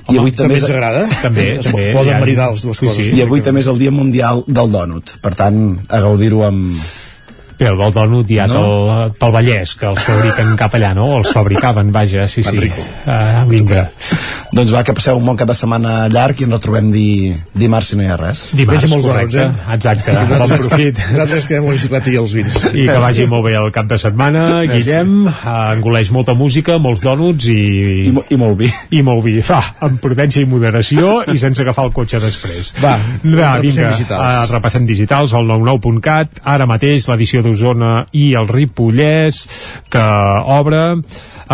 I 0.09 0.17
avui 0.17 0.31
També 0.33 0.55
és- 0.57 0.63
ens 0.65 0.71
agrada? 0.73 1.03
També, 1.21 1.43
Es 1.59 1.65
també, 1.69 1.91
Poden 1.93 2.15
ja- 2.15 2.19
maridar 2.19 2.49
les 2.51 2.63
dues 2.65 2.77
Sí, 2.81 2.87
coses. 2.87 3.05
sí. 3.05 3.13
I 3.15 3.21
avui 3.21 3.41
també 3.45 3.61
és 3.61 3.67
el 3.69 3.77
Dia 3.77 3.91
Mundial 3.93 4.43
del 4.47 4.71
Dònut. 4.73 5.13
Per 5.21 5.35
tant, 5.37 5.61
a 5.87 5.99
gaudir-ho 6.01 6.41
amb... 6.47 6.73
Bé, 7.61 7.69
el 7.69 7.77
del 7.77 7.93
dònut 7.93 8.25
ja 8.33 8.47
No? 8.49 8.61
no? 8.89 9.13
pel 9.21 9.31
Vallès, 9.35 9.75
que 9.77 9.85
els 9.91 10.01
fabriquen 10.01 10.55
cap 10.57 10.73
allà, 10.79 10.95
no? 10.97 11.11
Els 11.21 11.29
fabricaven, 11.35 11.91
vaja, 11.93 12.25
sí, 12.27 12.41
sí. 12.41 12.49
Manrico. 12.49 12.81
Uh, 13.05 13.45
vinga. 13.51 13.87
Doncs 14.51 14.73
va, 14.75 14.81
que 14.83 14.91
passeu 14.91 15.15
un 15.15 15.23
bon 15.23 15.37
cap 15.39 15.47
de 15.47 15.53
setmana 15.55 16.09
llarg 16.11 16.41
i 16.41 16.43
ens 16.43 16.57
retrobem 16.57 16.89
di... 16.91 17.31
dimarts 17.55 17.93
si 17.93 17.95
no 17.95 18.03
hi 18.03 18.09
ha 18.11 18.17
res. 18.19 18.41
Dimarts, 18.57 18.83
molts 18.91 19.05
correcte. 19.07 19.45
eh? 19.45 19.75
Exacte, 19.77 20.15
bon 20.27 20.51
profit. 20.51 20.97
Nosaltres 21.13 21.45
quedem 21.47 21.69
la 21.69 21.75
bicicleta 21.77 22.11
i 22.11 22.17
els 22.19 22.33
vins. 22.35 22.57
I 22.73 22.83
que 22.89 22.97
vagi 22.99 23.27
molt 23.31 23.45
bé 23.45 23.53
el 23.61 23.69
cap 23.71 23.87
de 23.87 23.95
setmana, 24.01 24.41
Guillem, 24.67 25.13
uh, 25.29 25.53
engoleix 25.77 26.11
molta 26.11 26.35
música, 26.35 26.75
molts 26.83 27.05
dònuts 27.05 27.47
i... 27.53 27.59
I, 28.09 28.15
i 28.35 28.39
molt 28.41 28.57
vi. 28.59 28.67
I 28.99 29.05
molt 29.07 29.23
vi. 29.23 29.37
Va, 29.47 29.61
amb 29.87 30.01
prudència 30.03 30.43
i 30.43 30.49
moderació 30.51 31.21
i 31.31 31.37
sense 31.39 31.63
agafar 31.63 31.87
el 31.87 31.95
cotxe 31.95 32.19
després. 32.25 32.73
Va, 32.83 32.97
Va 32.97 33.53
repassem 33.55 33.63
vinga, 33.69 33.93
digitals. 33.95 34.19
uh, 34.41 34.51
repassem 34.51 34.89
digitals 34.89 35.37
al 35.39 35.47
99.cat, 35.47 36.43
ara 36.57 36.67
mateix 36.67 37.07
l'edició 37.07 37.39
d'Osona 37.51 38.05
i 38.15 38.31
el 38.39 38.47
Ripollès, 38.47 39.43
que 39.91 40.07
obre 40.55 40.83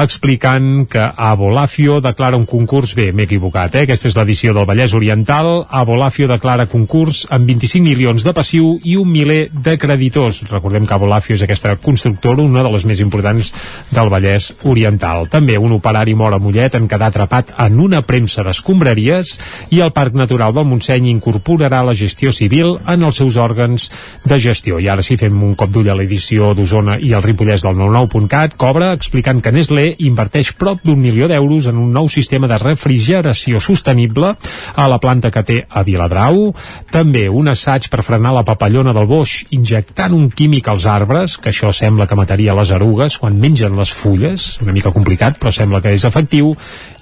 explicant 0.03 0.85
que 0.85 1.01
Abolafio 1.01 1.97
declara 2.05 2.37
un 2.37 2.45
concurs, 2.45 2.93
bé, 2.93 3.07
m'he 3.15 3.25
equivocat, 3.25 3.73
eh? 3.79 3.85
aquesta 3.87 4.09
és 4.11 4.15
l'edició 4.17 4.53
del 4.53 4.67
Vallès 4.69 4.93
Oriental, 4.93 5.63
Abolafio 5.73 6.27
declara 6.29 6.67
concurs 6.69 7.23
amb 7.33 7.49
25 7.49 7.81
milions 7.81 8.25
de 8.25 8.33
passiu 8.37 8.75
i 8.85 8.93
un 8.99 9.09
miler 9.09 9.47
de 9.51 9.73
creditors. 9.81 10.43
Recordem 10.51 10.85
que 10.85 10.93
Abolafio 10.93 11.37
és 11.37 11.45
aquesta 11.45 11.73
constructora, 11.81 12.45
una 12.45 12.61
de 12.65 12.73
les 12.75 12.85
més 12.85 13.01
importants 13.01 13.49
del 13.89 14.11
Vallès 14.13 14.51
Oriental. 14.69 15.25
També 15.33 15.57
un 15.57 15.73
operari 15.79 16.13
mor 16.13 16.35
a 16.35 16.41
Mollet 16.41 16.77
en 16.77 16.85
quedar 16.91 17.09
atrapat 17.09 17.55
en 17.57 17.79
una 17.81 18.03
premsa 18.05 18.45
d'escombraries 18.45 19.33
i 19.73 19.81
el 19.81 19.95
Parc 19.97 20.13
Natural 20.19 20.53
del 20.53 20.69
Montseny 20.69 21.09
incorporarà 21.09 21.81
la 21.81 21.97
gestió 21.97 22.29
civil 22.35 22.75
en 22.85 23.07
els 23.07 23.17
seus 23.17 23.39
òrgans 23.41 23.89
de 24.25 24.39
gestió. 24.39 24.77
I 24.77 24.91
ara 24.93 25.01
sí 25.05 25.17
fem 25.17 25.41
un 25.41 25.57
cop 25.57 25.73
d'ull 25.73 25.89
a 25.89 25.97
l'edició 25.97 26.53
d'Osona 26.53 26.99
i 27.01 27.15
el 27.17 27.25
Ripollès 27.25 27.65
del 27.65 27.81
99.cat, 27.81 28.57
cobra 28.61 28.93
explicant 28.93 29.41
que 29.41 29.55
Nestlé 29.55 29.86
inverteix 30.07 30.53
prop 30.57 30.81
d'un 30.85 30.99
milió 30.99 31.27
d'euros 31.29 31.67
en 31.71 31.77
un 31.81 31.91
nou 31.93 32.09
sistema 32.09 32.47
de 32.49 32.57
refrigeració 32.61 33.61
sostenible 33.63 34.33
a 34.75 34.87
la 34.89 34.99
planta 35.03 35.31
que 35.31 35.43
té 35.43 35.57
a 35.69 35.83
Viladrau. 35.87 36.51
També 36.91 37.27
un 37.29 37.51
assaig 37.51 37.89
per 37.91 38.03
frenar 38.05 38.33
la 38.35 38.45
papallona 38.47 38.93
del 38.95 39.07
boix 39.09 39.39
injectant 39.55 40.15
un 40.15 40.29
químic 40.31 40.67
als 40.71 40.87
arbres, 40.89 41.37
que 41.37 41.51
això 41.51 41.71
sembla 41.73 42.07
que 42.07 42.17
mataria 42.19 42.55
les 42.57 42.71
erugues 42.75 43.17
quan 43.21 43.39
mengen 43.39 43.77
les 43.77 43.93
fulles, 43.93 44.49
una 44.63 44.75
mica 44.75 44.93
complicat 44.95 45.39
però 45.39 45.53
sembla 45.53 45.81
que 45.83 45.93
és 45.95 46.05
efectiu, 46.07 46.53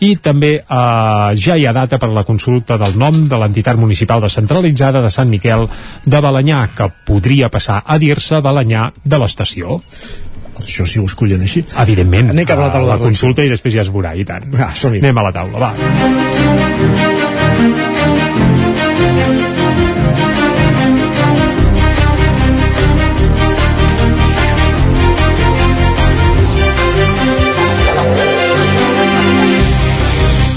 i 0.05 0.15
també 0.17 0.53
eh, 0.59 1.31
ja 1.39 1.57
hi 1.57 1.65
ha 1.65 1.75
data 1.75 1.99
per 2.01 2.11
la 2.13 2.25
consulta 2.27 2.79
del 2.81 2.97
nom 2.99 3.25
de 3.29 3.39
l'entitat 3.41 3.79
municipal 3.79 4.23
descentralitzada 4.23 5.01
de 5.05 5.11
Sant 5.13 5.31
Miquel 5.31 5.67
de 6.05 6.21
Balanyà, 6.21 6.67
que 6.75 6.91
podria 7.07 7.49
passar 7.49 7.81
a 7.85 7.99
dir-se 8.01 8.41
Balanyà 8.45 8.89
de 9.03 9.21
l'estació 9.21 9.81
això 10.65 10.87
si 10.89 11.01
ho 11.01 11.05
escollen 11.09 11.45
així. 11.45 11.65
Evidentment, 11.85 12.33
anem 12.35 12.49
cap 12.49 12.59
a 12.61 12.67
la 12.67 12.73
taula 12.73 12.93
la 12.93 12.99
de 12.99 13.09
consulta 13.09 13.45
i 13.45 13.53
després 13.53 13.77
ja 13.77 13.85
es 13.85 13.93
veurà, 13.93 14.15
i 14.17 14.25
tant. 14.27 14.49
Ah, 14.57 14.73
anem 14.91 15.23
a 15.23 15.29
la 15.29 15.35
taula, 15.35 15.69
va 15.69 17.24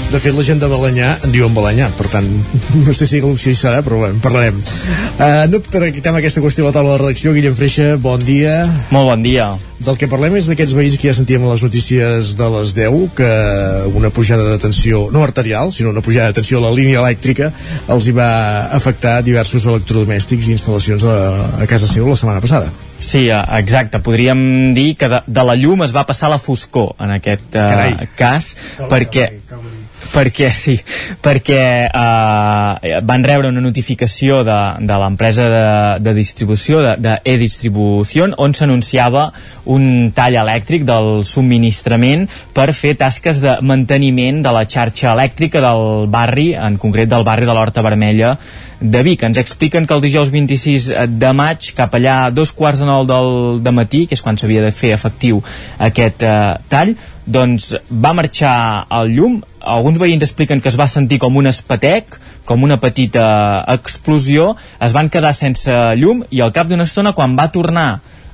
De 0.09 0.17
fet, 0.17 0.33
la 0.33 0.41
gent 0.41 0.57
de 0.57 0.65
Balanyà 0.65 1.09
en 1.21 1.29
diuen 1.29 1.53
Balanyà, 1.53 1.91
per 1.93 2.07
tant, 2.09 2.25
no 2.81 2.93
sé 2.97 3.05
si 3.05 3.19
si 3.37 3.51
serà, 3.53 3.83
però 3.85 3.99
bueno, 4.01 4.17
parlarem. 4.23 4.57
Uh, 5.19 5.45
no 5.51 5.59
tractem 5.61 6.17
aquesta 6.17 6.41
qüestió 6.41 6.65
a 6.65 6.71
la 6.71 6.73
taula 6.73 6.95
de 6.95 7.03
redacció. 7.03 7.33
Guillem 7.35 7.53
Freixa, 7.53 7.91
bon 8.01 8.25
dia. 8.25 8.63
Molt 8.89 9.05
bon 9.11 9.21
dia. 9.21 9.51
Del 9.79 9.99
que 10.01 10.09
parlem 10.09 10.33
és 10.35 10.49
d'aquests 10.49 10.73
veïns 10.75 10.97
que 10.97 11.11
ja 11.11 11.13
sentíem 11.13 11.45
a 11.45 11.53
les 11.53 11.61
notícies 11.63 12.33
de 12.41 12.49
les 12.55 12.73
10, 12.75 13.05
que 13.15 13.29
una 14.01 14.09
pujada 14.09 14.49
de 14.49 14.57
tensió, 14.59 15.05
no 15.13 15.21
arterial, 15.21 15.69
sinó 15.71 15.93
una 15.93 16.01
pujada 16.01 16.33
de 16.33 16.39
tensió 16.41 16.57
a 16.57 16.65
la 16.65 16.73
línia 16.73 17.03
elèctrica, 17.03 17.53
els 17.87 18.09
hi 18.09 18.17
va 18.17 18.31
afectar 18.75 19.19
diversos 19.21 19.69
electrodomèstics 19.69 20.49
i 20.49 20.57
instal·lacions 20.57 21.05
a, 21.05 21.17
a 21.61 21.69
casa 21.69 21.87
seu 21.87 22.09
la 22.09 22.17
setmana 22.17 22.41
passada. 22.41 22.73
Sí, 22.99 23.29
eh, 23.29 23.39
exacte. 23.61 24.01
Podríem 24.03 24.73
dir 24.75 24.97
que 24.99 25.07
de, 25.07 25.21
de 25.25 25.43
la 25.47 25.55
llum 25.55 25.85
es 25.85 25.95
va 25.95 26.03
passar 26.09 26.27
a 26.27 26.33
la 26.35 26.41
foscor 26.43 26.97
en 26.99 27.15
aquest 27.15 27.55
uh, 27.55 28.09
cas, 28.19 28.51
perquè 28.91 29.29
perquè 30.13 30.49
sí, 30.55 30.75
perquè 31.23 31.61
eh, 31.87 32.99
van 33.05 33.25
rebre 33.25 33.51
una 33.51 33.63
notificació 33.63 34.41
de, 34.47 34.57
de 34.85 34.99
l'empresa 35.01 35.49
de, 35.51 35.65
de 36.05 36.13
distribució, 36.17 36.81
de, 36.85 36.95
de 37.01 37.17
e-distribució, 37.33 38.29
on 38.37 38.55
s'anunciava 38.57 39.29
un 39.69 40.09
tall 40.15 40.39
elèctric 40.41 40.85
del 40.87 41.23
subministrament 41.27 42.27
per 42.55 42.71
fer 42.77 42.95
tasques 42.99 43.41
de 43.43 43.57
manteniment 43.61 44.41
de 44.45 44.55
la 44.55 44.65
xarxa 44.69 45.13
elèctrica 45.13 45.61
del 45.63 46.07
barri, 46.11 46.51
en 46.55 46.79
concret 46.81 47.09
del 47.11 47.27
barri 47.27 47.49
de 47.49 47.55
l'Horta 47.55 47.85
Vermella 47.85 48.35
de 48.79 49.03
Vic. 49.03 49.23
Ens 49.27 49.37
expliquen 49.37 49.85
que 49.85 49.93
el 49.93 50.01
dijous 50.01 50.31
26 50.31 50.89
de 51.19 51.31
maig, 51.35 51.71
cap 51.77 51.95
allà 51.95 52.29
dos 52.31 52.53
quarts 52.55 52.81
de 52.81 52.87
nou 52.87 53.05
del 53.07 53.61
de 53.63 53.75
matí, 53.75 54.05
que 54.07 54.17
és 54.17 54.23
quan 54.23 54.39
s'havia 54.39 54.63
de 54.65 54.73
fer 54.75 54.93
efectiu 54.95 55.43
aquest 55.89 56.23
eh, 56.23 56.35
tall, 56.71 56.95
doncs 57.29 57.73
va 57.89 58.13
marxar 58.17 58.85
el 58.99 59.13
llum. 59.15 59.39
Alguns 59.59 59.99
veïns 60.01 60.25
expliquen 60.25 60.61
que 60.63 60.71
es 60.71 60.77
va 60.79 60.89
sentir 60.89 61.19
com 61.21 61.37
un 61.37 61.49
espatec, 61.49 62.17
com 62.49 62.63
una 62.65 62.79
petita 62.81 63.25
explosió, 63.69 64.55
es 64.81 64.95
van 64.97 65.11
quedar 65.13 65.35
sense 65.37 65.73
llum 65.99 66.23
i 66.33 66.41
al 66.41 66.55
cap 66.55 66.69
d'una 66.69 66.87
estona, 66.89 67.13
quan 67.13 67.37
va 67.37 67.51
tornar 67.53 67.89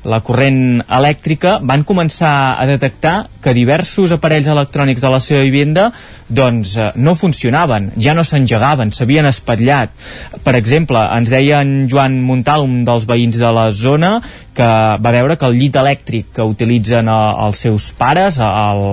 la 0.05 0.21
corrent 0.21 0.83
elèctrica, 0.85 1.57
van 1.65 1.83
començar 1.83 2.55
a 2.61 2.65
detectar 2.69 3.15
que 3.41 3.55
diversos 3.57 4.13
aparells 4.13 4.47
electrònics 4.53 5.01
de 5.01 5.11
la 5.11 5.19
seva 5.19 5.41
vivenda 5.43 5.89
doncs 6.27 6.75
eh, 6.77 6.91
no 6.95 7.15
funcionaven, 7.15 7.91
ja 8.01 8.15
no 8.17 8.23
s'engegaven, 8.25 8.91
s'havien 8.95 9.27
espatllat. 9.29 9.93
Per 10.43 10.55
exemple, 10.57 11.01
ens 11.17 11.29
deia 11.33 11.61
en 11.65 11.85
Joan 11.91 12.17
Montal, 12.25 12.65
un 12.65 12.83
dels 12.87 13.05
veïns 13.09 13.37
de 13.37 13.51
la 13.53 13.69
zona, 13.71 14.17
que 14.55 14.67
va 15.03 15.11
veure 15.11 15.35
que 15.35 15.45
el 15.49 15.57
llit 15.59 15.75
elèctric 15.75 16.31
que 16.37 16.45
utilitzen 16.47 17.09
eh, 17.11 17.17
els 17.45 17.61
seus 17.67 17.89
pares, 17.99 18.39
el, 18.41 18.85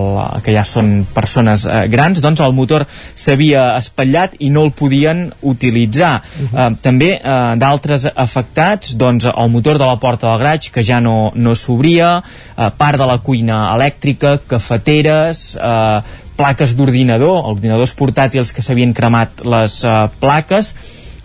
que 0.44 0.54
ja 0.56 0.64
són 0.68 1.06
persones 1.14 1.64
eh, 1.64 1.86
grans, 1.92 2.20
doncs 2.24 2.42
el 2.44 2.56
motor 2.56 2.84
s'havia 2.88 3.72
espatllat 3.78 4.36
i 4.42 4.50
no 4.52 4.66
el 4.66 4.74
podien 4.76 5.28
utilitzar. 5.40 6.14
Uh 6.22 6.48
-huh. 6.50 6.72
eh, 6.72 6.76
també 6.82 7.10
eh, 7.14 7.54
d'altres 7.56 8.08
afectats, 8.14 8.96
doncs 8.96 9.24
el 9.30 9.50
motor 9.50 9.78
de 9.78 9.86
la 9.86 9.96
porta 9.96 10.28
del 10.28 10.38
graig, 10.38 10.70
que 10.70 10.82
ja 10.82 11.00
no, 11.00 11.32
no 11.34 11.54
s'obria, 11.54 12.22
eh, 12.56 12.70
part 12.76 12.98
de 12.98 13.06
la 13.06 13.18
cuina 13.18 13.74
elèctrica, 13.76 14.38
cafeteres, 14.46 15.56
eh, 15.56 16.00
plaques 16.42 16.74
d'ordinador, 16.74 17.46
ordinadors 17.54 17.94
portàtils 17.94 18.50
que 18.50 18.64
s'havien 18.66 18.94
cremat 18.96 19.46
les 19.46 19.78
uh, 19.86 20.08
plaques 20.22 20.74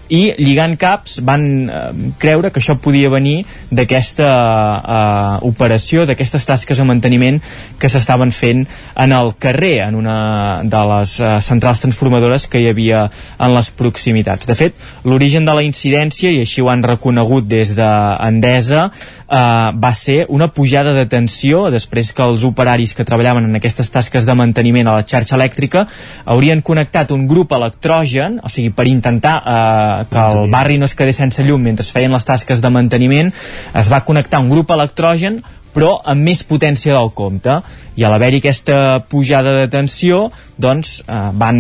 i 0.10 0.32
lligant 0.40 0.76
caps 0.80 1.20
van 1.26 1.44
eh, 1.68 1.82
creure 2.20 2.52
que 2.52 2.62
això 2.62 2.78
podia 2.80 3.10
venir 3.12 3.42
d'aquesta 3.76 4.28
eh, 4.28 5.48
operació, 5.48 6.06
d'aquestes 6.08 6.48
tasques 6.48 6.80
de 6.80 6.86
manteniment 6.88 7.42
que 7.80 7.92
s'estaven 7.92 8.32
fent 8.32 8.66
en 8.96 9.16
el 9.16 9.34
carrer, 9.40 9.76
en 9.88 10.00
una 10.00 10.18
de 10.64 10.84
les 10.94 11.18
eh, 11.20 11.34
centrals 11.44 11.84
transformadores 11.84 12.48
que 12.48 12.64
hi 12.64 12.70
havia 12.72 13.08
en 13.38 13.56
les 13.56 13.72
proximitats. 13.76 14.48
De 14.48 14.56
fet, 14.56 14.80
l'origen 15.04 15.48
de 15.48 15.58
la 15.58 15.66
incidència, 15.68 16.32
i 16.32 16.44
així 16.46 16.64
ho 16.64 16.72
han 16.72 16.86
reconegut 16.88 17.48
des 17.48 17.76
d'Endesa, 17.78 18.88
eh, 19.30 19.72
va 19.76 19.94
ser 19.96 20.26
una 20.30 20.50
pujada 20.54 20.94
de 20.94 21.06
tensió 21.06 21.68
després 21.74 22.14
que 22.14 22.24
els 22.24 22.46
operaris 22.48 22.94
que 22.96 23.06
treballaven 23.08 23.50
en 23.50 23.60
aquestes 23.60 23.92
tasques 23.92 24.26
de 24.26 24.36
manteniment 24.38 24.88
a 24.88 24.98
la 24.98 25.06
xarxa 25.08 25.36
elèctrica 25.38 25.86
haurien 26.26 26.62
connectat 26.62 27.12
un 27.12 27.28
grup 27.28 27.54
electrogen, 27.58 28.40
o 28.44 28.52
sigui, 28.52 28.72
per 28.76 28.88
intentar 28.88 29.36
eh, 29.44 30.08
que 30.12 30.26
el 30.32 30.52
barri 30.52 30.78
no 30.78 30.88
es 30.90 30.96
quedés 30.96 31.20
sense 31.20 31.44
llum 31.44 31.64
mentre 31.64 31.86
feien 31.88 32.14
les 32.14 32.26
tasques 32.26 32.62
de 32.62 32.72
manteniment, 32.74 33.32
es 33.76 33.92
va 33.92 34.04
connectar 34.06 34.42
un 34.44 34.50
grup 34.52 34.72
electrogen 34.76 35.42
però 35.78 36.00
amb 36.10 36.26
més 36.26 36.42
potència 36.42 36.96
del 36.98 37.12
compte 37.14 37.60
i 37.98 38.06
a 38.06 38.10
l'haver-hi 38.10 38.42
aquesta 38.42 38.78
pujada 39.10 39.56
de 39.58 39.70
tensió 39.74 40.28
doncs 40.58 41.00
eh, 41.06 41.18
van 41.38 41.60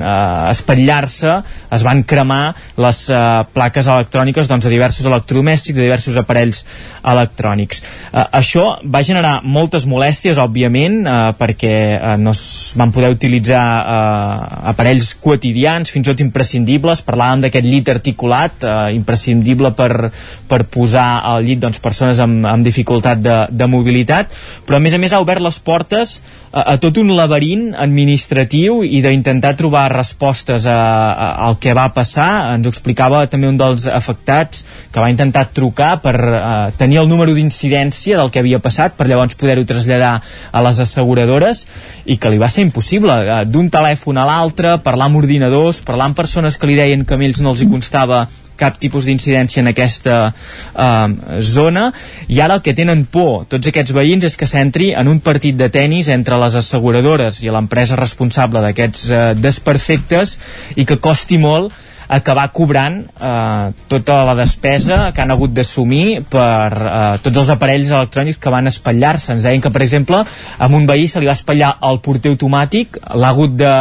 eh, 0.00 0.50
espatllar-se 0.50 1.34
es 1.76 1.84
van 1.84 2.02
cremar 2.08 2.54
les 2.80 3.00
eh, 3.12 3.20
plaques 3.52 3.88
electròniques 3.88 4.48
doncs, 4.48 4.64
de 4.64 4.72
diversos 4.72 5.08
electrodomèstics, 5.08 5.76
de 5.76 5.84
diversos 5.84 6.16
aparells 6.20 6.62
electrònics. 7.04 7.82
Eh, 8.12 8.24
això 8.40 8.66
va 8.84 9.02
generar 9.04 9.38
moltes 9.44 9.84
molèsties, 9.88 10.40
òbviament, 10.40 11.00
eh, 11.04 11.18
perquè 11.40 11.74
eh, 11.96 12.14
no 12.20 12.32
es 12.36 12.42
van 12.80 12.92
poder 12.92 13.12
utilitzar 13.14 13.64
eh, 13.80 14.48
aparells 14.72 15.14
quotidians, 15.20 15.92
fins 15.92 16.08
i 16.08 16.12
tot 16.12 16.24
imprescindibles, 16.24 17.04
parlàvem 17.04 17.44
d'aquest 17.46 17.68
llit 17.68 17.92
articulat, 17.92 18.64
eh, 18.64 18.76
imprescindible 18.96 19.72
per, 19.76 20.10
per 20.48 20.62
posar 20.72 21.08
al 21.32 21.44
llit 21.44 21.64
doncs, 21.64 21.80
persones 21.84 22.20
amb, 22.24 22.48
amb 22.48 22.64
dificultat 22.64 23.20
de, 23.24 23.38
de 23.58 23.68
mobilitat, 23.70 24.34
però 24.66 24.78
a 24.78 24.82
més 24.82 24.94
a 24.94 25.00
més 25.02 25.12
ha 25.12 25.20
obert 25.22 25.42
les 25.44 25.58
portes 25.60 26.18
a, 26.52 26.62
a 26.74 26.76
tot 26.80 26.98
un 27.00 27.10
laberint 27.16 27.72
administratiu 27.78 28.80
i 28.86 29.00
d'intentar 29.04 29.54
trobar 29.58 29.88
respostes 29.92 30.66
a, 30.66 30.78
a, 31.12 31.28
al 31.48 31.58
que 31.60 31.74
va 31.76 31.88
passar. 31.94 32.54
Ens 32.56 32.66
ho 32.66 32.72
explicava 32.72 33.24
també 33.30 33.50
un 33.50 33.58
dels 33.60 33.88
afectats 33.90 34.64
que 34.92 35.02
va 35.02 35.10
intentar 35.12 35.48
trucar 35.56 35.96
per 36.04 36.14
a, 36.16 36.54
tenir 36.78 37.02
el 37.02 37.10
número 37.10 37.34
d'incidència 37.36 38.18
del 38.20 38.32
que 38.32 38.42
havia 38.42 38.62
passat, 38.64 38.96
per 38.96 39.08
llavors 39.08 39.38
poder-ho 39.38 39.66
traslladar 39.68 40.14
a 40.52 40.64
les 40.64 40.82
asseguradores 40.84 41.66
i 42.06 42.18
que 42.18 42.32
li 42.32 42.40
va 42.40 42.50
ser 42.52 42.66
impossible. 42.66 43.20
D'un 43.48 43.70
telèfon 43.72 44.18
a 44.18 44.26
l'altre, 44.28 44.78
parlar 44.84 45.10
amb 45.10 45.22
ordinadors, 45.22 45.82
parlar 45.86 46.10
amb 46.10 46.18
persones 46.18 46.56
que 46.58 46.70
li 46.70 46.78
deien 46.78 47.04
que 47.04 47.16
a 47.16 47.24
ells 47.28 47.42
no 47.44 47.54
els 47.54 47.64
hi 47.64 47.70
constava 47.70 48.26
cap 48.58 48.78
tipus 48.80 49.08
d'incidència 49.08 49.62
en 49.62 49.70
aquesta 49.72 50.18
eh, 50.28 51.38
zona. 51.40 51.88
I 52.28 52.42
ara 52.44 52.58
el 52.58 52.64
que 52.64 52.76
tenen 52.76 53.06
por 53.10 53.46
tots 53.50 53.70
aquests 53.70 53.94
veïns 53.96 54.28
és 54.28 54.38
que 54.38 54.48
s'entri 54.50 54.92
en 54.98 55.08
un 55.10 55.22
partit 55.24 55.56
de 55.58 55.70
tennis 55.72 56.10
entre 56.12 56.38
les 56.40 56.58
asseguradores 56.58 57.42
i 57.44 57.52
l'empresa 57.52 57.98
responsable 57.98 58.62
d'aquests 58.64 59.10
eh, 59.10 59.20
desperfectes 59.38 60.38
i 60.76 60.88
que 60.88 61.00
costi 61.02 61.38
molt 61.38 61.72
acabar 62.08 62.48
cobrant 62.56 63.02
eh, 63.04 63.72
tota 63.88 64.22
la 64.24 64.34
despesa 64.34 65.12
que 65.12 65.20
han 65.20 65.30
hagut 65.30 65.52
d'assumir 65.52 66.22
per 66.30 66.72
eh, 66.72 67.18
tots 67.22 67.42
els 67.42 67.50
aparells 67.52 67.92
electrònics 67.92 68.40
que 68.40 68.52
van 68.52 68.70
espatllar-se. 68.70 69.34
Ens 69.36 69.44
deien 69.44 69.62
que, 69.64 69.72
per 69.72 69.84
exemple, 69.84 70.22
a 70.24 70.68
un 70.72 70.86
veí 70.88 71.08
se 71.08 71.20
li 71.20 71.28
va 71.28 71.36
espatllar 71.36 71.74
el 71.88 72.00
porter 72.04 72.32
automàtic, 72.32 72.98
l'ha 73.12 73.32
hagut 73.34 73.54
de, 73.60 73.74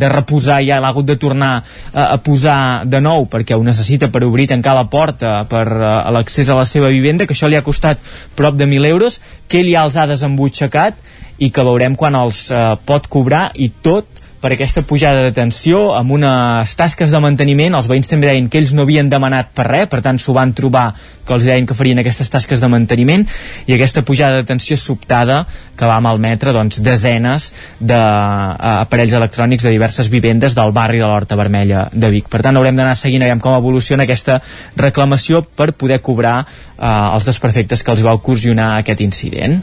de 0.00 0.10
reposar 0.12 0.62
ja, 0.64 0.80
l'ha 0.80 0.92
hagut 0.94 1.08
de 1.08 1.18
tornar 1.20 1.52
eh, 1.60 2.00
a 2.00 2.16
posar 2.16 2.86
de 2.88 3.02
nou 3.04 3.28
perquè 3.30 3.56
ho 3.56 3.64
necessita 3.66 4.08
per 4.12 4.24
obrir 4.24 4.48
tancar 4.50 4.76
la 4.78 4.88
porta 4.88 5.38
per 5.50 5.66
eh, 5.76 5.94
l'accés 6.16 6.48
a 6.48 6.58
la 6.58 6.64
seva 6.64 6.88
vivenda, 6.92 7.28
que 7.28 7.36
això 7.36 7.50
li 7.50 7.60
ha 7.60 7.64
costat 7.66 8.00
prop 8.36 8.56
de 8.56 8.64
1.000 8.64 8.88
euros, 8.88 9.20
que 9.48 9.60
ell 9.60 9.72
ja 9.72 9.84
els 9.84 10.00
ha 10.00 10.08
desembutxacat 10.08 10.96
i 11.38 11.50
que 11.52 11.64
veurem 11.66 11.96
quan 11.98 12.16
els 12.16 12.46
eh, 12.48 12.70
pot 12.88 13.10
cobrar 13.12 13.50
i 13.54 13.68
tot 13.68 14.24
per 14.40 14.52
aquesta 14.54 14.82
pujada 14.86 15.24
de 15.24 15.32
tensió 15.36 15.92
amb 15.96 16.12
unes 16.16 16.74
tasques 16.78 17.12
de 17.12 17.20
manteniment 17.22 17.76
els 17.78 17.88
veïns 17.90 18.10
també 18.10 18.28
deien 18.30 18.48
que 18.52 18.60
ells 18.60 18.74
no 18.76 18.84
havien 18.86 19.08
demanat 19.12 19.52
per 19.56 19.66
res 19.70 19.90
per 19.92 20.02
tant 20.04 20.20
s'ho 20.20 20.34
van 20.36 20.52
trobar 20.56 20.90
que 21.26 21.34
els 21.34 21.46
deien 21.48 21.66
que 21.66 21.74
farien 21.74 21.98
aquestes 22.00 22.30
tasques 22.30 22.62
de 22.62 22.70
manteniment 22.70 23.26
i 23.66 23.74
aquesta 23.74 24.04
pujada 24.06 24.40
de 24.40 24.48
tensió 24.48 24.78
sobtada 24.78 25.42
que 25.76 25.88
va 25.88 25.98
malmetre 26.00 26.54
doncs, 26.56 26.80
desenes 26.84 27.50
d'aparells 27.80 29.12
de, 29.12 29.20
electrònics 29.20 29.66
de 29.66 29.74
diverses 29.74 30.10
vivendes 30.12 30.54
del 30.56 30.72
barri 30.72 31.02
de 31.02 31.08
l'Horta 31.08 31.36
Vermella 31.36 31.88
de 31.92 32.10
Vic. 32.12 32.30
Per 32.32 32.40
tant, 32.46 32.56
haurem 32.56 32.78
d'anar 32.78 32.94
seguint 32.96 33.26
com 33.42 33.56
evoluciona 33.56 34.06
aquesta 34.06 34.38
reclamació 34.78 35.42
per 35.42 35.72
poder 35.74 36.00
cobrar 36.00 36.38
eh, 36.44 36.86
els 36.86 37.26
desperfectes 37.26 37.82
que 37.82 37.92
els 37.92 38.04
va 38.06 38.14
ocasionar 38.16 38.76
aquest 38.78 39.02
incident. 39.04 39.60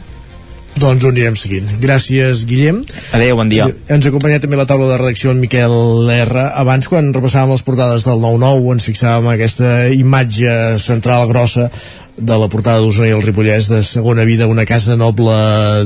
Doncs 0.74 1.04
ho 1.04 1.10
anirem 1.12 1.36
seguint. 1.38 1.68
Gràcies, 1.82 2.44
Guillem. 2.50 2.82
Adéu, 3.14 3.36
bon 3.38 3.50
dia. 3.50 3.68
Ens 3.94 4.06
acompanya 4.10 4.40
també 4.42 4.58
la 4.58 4.66
taula 4.66 4.88
de 4.90 4.98
redacció 4.98 5.30
en 5.34 5.42
Miquel 5.42 5.74
R. 6.16 6.46
Abans, 6.60 6.88
quan 6.90 7.12
repassàvem 7.14 7.54
les 7.54 7.62
portades 7.66 8.06
del 8.08 8.22
9-9, 8.22 8.72
ens 8.74 8.88
fixàvem 8.90 9.30
aquesta 9.30 9.74
imatge 9.94 10.56
central 10.82 11.28
grossa 11.30 11.68
de 12.16 12.36
la 12.38 12.48
portada 12.50 12.82
d'Osona 12.82 13.08
i 13.10 13.14
el 13.14 13.22
Ripollès 13.24 13.68
de 13.70 13.80
segona 13.86 14.26
vida 14.26 14.46
una 14.46 14.66
casa 14.66 14.94
noble 14.96 15.34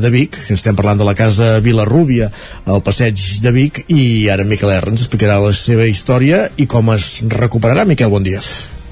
de 0.02 0.10
Vic 0.12 0.36
que 0.36 0.56
estem 0.59 0.77
parlant 0.77 1.01
de 1.01 1.09
la 1.09 1.16
casa 1.16 1.56
Vilarrúbia 1.65 2.28
al 2.69 2.85
passeig 2.85 3.40
de 3.40 3.52
Vic 3.55 3.85
i 3.89 4.28
ara 4.28 4.44
Miquel 4.44 4.74
R 4.77 4.93
ens 4.93 5.06
explicarà 5.06 5.40
la 5.40 5.55
seva 5.56 5.89
història 5.89 6.48
i 6.60 6.69
com 6.69 6.93
es 6.93 7.23
recuperarà 7.32 7.89
Miquel, 7.89 8.12
bon 8.12 8.28
dia 8.28 8.44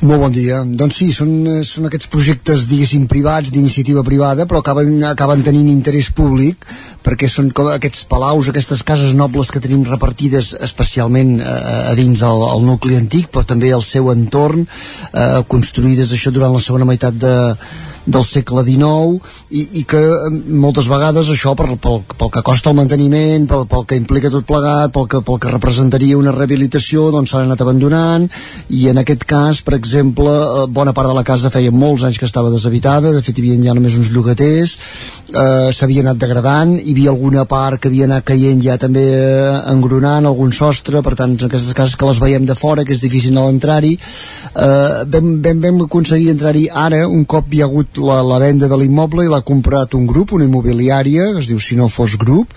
molt 0.06 0.22
bon 0.22 0.32
dia. 0.34 0.62
Doncs 0.64 0.98
sí, 1.00 1.08
són, 1.14 1.30
eh, 1.50 1.62
són 1.66 1.88
aquests 1.88 2.08
projectes, 2.12 2.66
diguéssim, 2.70 3.06
privats, 3.10 3.52
d'iniciativa 3.54 4.04
privada, 4.06 4.46
però 4.46 4.62
acaben, 4.62 5.02
acaben 5.04 5.42
tenint 5.42 5.68
interès 5.72 6.10
públic, 6.10 6.66
perquè 7.02 7.28
són 7.28 7.50
com 7.50 7.68
aquests 7.72 8.06
palaus, 8.10 8.48
aquestes 8.48 8.82
cases 8.82 9.14
nobles 9.14 9.50
que 9.50 9.60
tenim 9.60 9.84
repartides 9.84 10.54
especialment 10.68 11.40
eh, 11.40 11.90
a 11.90 11.94
dins 11.98 12.22
el, 12.22 12.46
el 12.52 12.64
nucli 12.66 12.96
antic, 12.96 13.28
però 13.34 13.44
també 13.44 13.72
al 13.72 13.84
seu 13.86 14.10
entorn, 14.14 14.66
eh, 15.12 15.42
construïdes 15.48 16.14
això 16.14 16.32
durant 16.34 16.54
la 16.54 16.62
segona 16.62 16.88
meitat 16.88 17.18
de, 17.20 17.36
del 18.06 18.24
segle 18.24 18.62
XIX 18.66 19.18
i, 19.50 19.62
i 19.80 19.84
que 19.88 20.00
eh, 20.00 20.30
moltes 20.62 20.88
vegades 20.90 21.30
això 21.32 21.54
per, 21.58 21.68
pel, 21.82 22.02
pel 22.16 22.32
que 22.34 22.44
costa 22.46 22.70
el 22.70 22.78
manteniment 22.78 23.48
pel, 23.50 23.66
pel 23.70 23.86
que 23.90 23.98
implica 23.98 24.30
tot 24.32 24.46
plegat 24.46 24.94
pel 24.94 25.08
que, 25.10 25.22
pel 25.26 25.40
que 25.42 25.52
representaria 25.52 26.18
una 26.18 26.34
rehabilitació 26.34 27.10
doncs 27.14 27.34
s'han 27.34 27.46
anat 27.48 27.64
abandonant. 27.64 28.28
I 28.70 28.88
en 28.92 29.02
aquest 29.02 29.26
cas 29.28 29.62
per 29.66 29.76
exemple 29.78 30.30
eh, 30.30 30.66
bona 30.70 30.94
part 30.96 31.10
de 31.10 31.18
la 31.18 31.26
casa 31.26 31.52
feia 31.52 31.74
molts 31.74 32.06
anys 32.06 32.20
que 32.22 32.28
estava 32.28 32.52
deshabitada 32.54 33.12
de 33.14 33.22
fet 33.26 33.38
hi 33.38 33.46
havia 33.46 33.70
ja 33.70 33.76
només 33.76 33.98
uns 33.98 34.12
llogaters 34.14 34.76
eh, 35.32 35.72
s'havia 35.74 36.04
anat 36.06 36.20
degradant 36.22 36.76
hi 36.78 36.94
havia 36.94 37.10
alguna 37.14 37.46
part 37.50 37.80
que 37.80 37.90
havia 37.90 38.06
anat 38.06 38.26
caient 38.30 38.62
ja 38.62 38.78
també 38.80 39.04
eh, 39.16 39.56
engronant 39.72 40.26
algun 40.26 40.52
sostre 40.54 41.02
per 41.02 41.16
tant 41.18 41.34
aquestes 41.36 41.74
cases 41.74 41.96
que 41.98 42.08
les 42.08 42.20
veiem 42.22 42.46
de 42.46 42.54
fora 42.58 42.84
que 42.84 42.94
és 42.94 43.02
difícil 43.02 43.36
entrar-hi. 43.36 43.94
Eh, 43.96 45.04
vam, 45.12 45.32
vam, 45.42 45.60
vam 45.64 45.82
aconseguir 45.86 46.30
entrar-hi 46.34 46.66
ara 46.86 47.04
un 47.08 47.24
cop 47.24 47.52
hi 47.52 47.62
ha 47.62 47.68
hagut 47.68 47.95
la, 48.00 48.20
la 48.26 48.38
venda 48.42 48.68
de 48.68 48.76
l'immoble 48.78 49.24
i 49.26 49.30
l'ha 49.30 49.42
comprat 49.46 49.94
un 49.98 50.06
grup, 50.06 50.34
una 50.36 50.46
immobiliària, 50.48 51.30
es 51.40 51.50
diu 51.50 51.60
Si 51.62 51.76
no 51.78 51.88
fos 51.92 52.16
grup, 52.20 52.52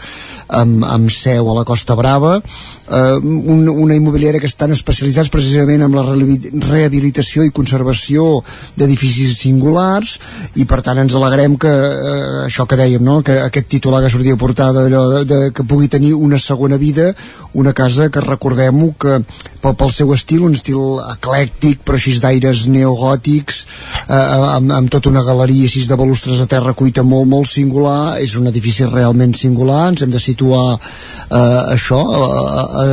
amb, 0.50 0.84
amb 0.86 1.12
seu 1.14 1.50
a 1.50 1.56
la 1.60 1.66
Costa 1.68 1.96
Brava, 1.96 2.40
eh, 2.40 3.18
un, 3.22 3.68
una 3.70 3.96
immobiliària 3.96 4.42
que 4.42 4.50
estan 4.50 4.74
especialitzats 4.74 5.30
precisament 5.34 5.86
en 5.86 5.96
la 5.96 6.06
rehabilitació 6.06 7.46
i 7.46 7.54
conservació 7.56 8.42
d'edificis 8.78 9.38
singulars 9.44 10.18
i 10.60 10.66
per 10.70 10.82
tant 10.86 11.02
ens 11.04 11.16
alegrem 11.18 11.58
que 11.62 11.70
eh, 11.70 12.46
això 12.48 12.66
que 12.70 12.80
dèiem, 12.80 13.04
no? 13.06 13.20
que 13.26 13.38
aquest 13.46 13.70
titular 13.78 14.02
que 14.04 14.12
sortia 14.12 14.40
portada 14.40 14.84
d'allò 14.86 15.06
de, 15.14 15.24
de, 15.30 15.40
que 15.54 15.66
pugui 15.66 15.90
tenir 15.92 16.16
una 16.18 16.40
segona 16.42 16.78
vida, 16.82 17.12
una 17.54 17.74
casa 17.74 18.10
que 18.10 18.24
recordem-ho 18.26 18.94
que 19.00 19.20
pel, 19.62 19.76
pel 19.78 19.94
seu 19.94 20.14
estil, 20.16 20.44
un 20.48 20.58
estil 20.58 21.00
eclèctic 21.14 21.84
però 21.86 22.00
així 22.00 22.16
d'aires 22.20 22.66
neogòtics 22.72 23.62
eh, 24.08 24.18
amb, 24.18 24.74
amb 24.76 24.92
tota 24.92 25.12
una 25.14 25.24
galeria 25.26 25.70
així 25.70 25.86
de 25.86 26.00
balustres 26.00 26.42
de 26.42 26.50
terra 26.50 26.74
cuita 26.74 27.04
molt, 27.06 27.30
molt 27.30 27.50
singular 27.50 28.18
és 28.24 28.36
un 28.40 28.50
edifici 28.50 28.88
realment 28.90 29.36
singular 29.38 29.90
ens 29.92 30.04
hem 30.06 30.14
de 30.14 30.22
situar 30.22 30.39
eh, 30.48 31.74
això 31.76 32.00
a, 32.00 32.86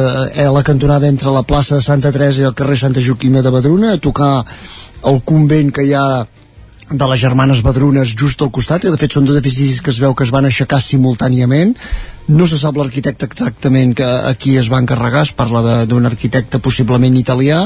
a 0.46 0.48
la 0.52 0.64
cantonada 0.66 1.08
entre 1.08 1.30
la 1.30 1.44
plaça 1.46 1.76
de 1.76 1.84
Santa 1.84 2.12
Teresa 2.12 2.42
i 2.42 2.48
el 2.50 2.56
carrer 2.58 2.78
Santa 2.80 3.04
Joaquima 3.04 3.42
de 3.42 3.52
Badruna 3.54 3.92
a 3.94 4.02
tocar 4.02 4.44
el 5.06 5.22
convent 5.22 5.72
que 5.72 5.86
hi 5.86 5.94
ha 5.94 6.26
de 6.90 7.06
les 7.10 7.18
germanes 7.18 7.62
Badrunes 7.66 8.14
just 8.14 8.42
al 8.42 8.52
costat 8.54 8.84
i 8.86 8.92
de 8.92 8.98
fet 9.00 9.16
són 9.16 9.24
dos 9.26 9.38
edificis 9.40 9.80
que 9.82 9.90
es 9.90 9.98
veu 10.02 10.14
que 10.14 10.22
es 10.22 10.30
van 10.30 10.46
aixecar 10.46 10.78
simultàniament. 10.82 11.74
No 12.26 12.46
se 12.50 12.58
sap 12.58 12.74
l'arquitecte 12.78 13.26
exactament 13.26 13.92
que 13.94 14.06
aquí 14.26 14.56
es 14.58 14.66
va 14.70 14.80
encarregar, 14.82 15.22
es 15.22 15.30
parla 15.30 15.84
d'un 15.86 16.06
arquitecte 16.08 16.58
possiblement 16.58 17.14
italià. 17.14 17.60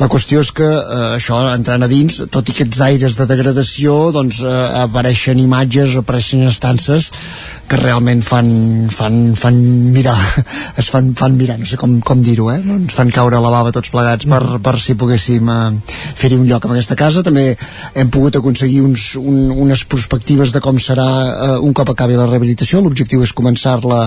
La 0.00 0.08
qüestió 0.10 0.40
és 0.42 0.50
que 0.50 0.66
eh, 0.66 1.02
això 1.14 1.38
entrant 1.52 1.86
a 1.86 1.88
dins, 1.90 2.24
tot 2.34 2.50
i 2.50 2.54
aquests 2.54 2.80
aires 2.88 3.18
de 3.18 3.26
degradació 3.30 4.10
doncs 4.14 4.40
eh, 4.42 4.54
apareixen 4.82 5.38
imatges 5.38 5.94
apareixen 6.00 6.42
estances 6.48 7.12
que 7.70 7.78
realment 7.78 8.20
fan, 8.26 8.48
fan, 8.90 9.20
fan 9.38 9.60
mirar 9.94 10.16
es 10.80 10.90
fan, 10.90 11.12
fan 11.14 11.38
mirar, 11.38 11.60
no 11.62 11.68
sé 11.70 11.78
com, 11.80 11.94
com 12.02 12.22
dir-ho 12.26 12.50
eh? 12.52 12.58
ens 12.60 12.98
fan 12.98 13.14
caure 13.14 13.38
la 13.40 13.52
bava 13.54 13.72
tots 13.72 13.94
plegats 13.94 14.26
per, 14.28 14.42
per 14.58 14.74
si 14.82 14.98
poguéssim 14.98 15.48
eh, 15.54 15.62
fer-hi 16.18 16.40
un 16.40 16.48
lloc 16.50 16.66
en 16.66 16.74
aquesta 16.74 16.98
casa. 16.98 17.22
També 17.22 17.52
hem 17.94 18.10
pogut 18.10 18.42
aconseguir 18.44 18.84
uns, 18.84 19.14
un, 19.16 19.48
unes 19.64 19.86
perspectives 19.88 20.52
de 20.52 20.62
com 20.64 20.78
serà 20.78 21.08
eh, 21.08 21.58
un 21.64 21.72
cop 21.72 21.90
acabi 21.94 22.20
la 22.20 22.28
rehabilitació. 22.28 22.84
L'objectiu 22.84 23.24
és 23.24 23.32
començar 23.32 23.80
la 23.88 24.04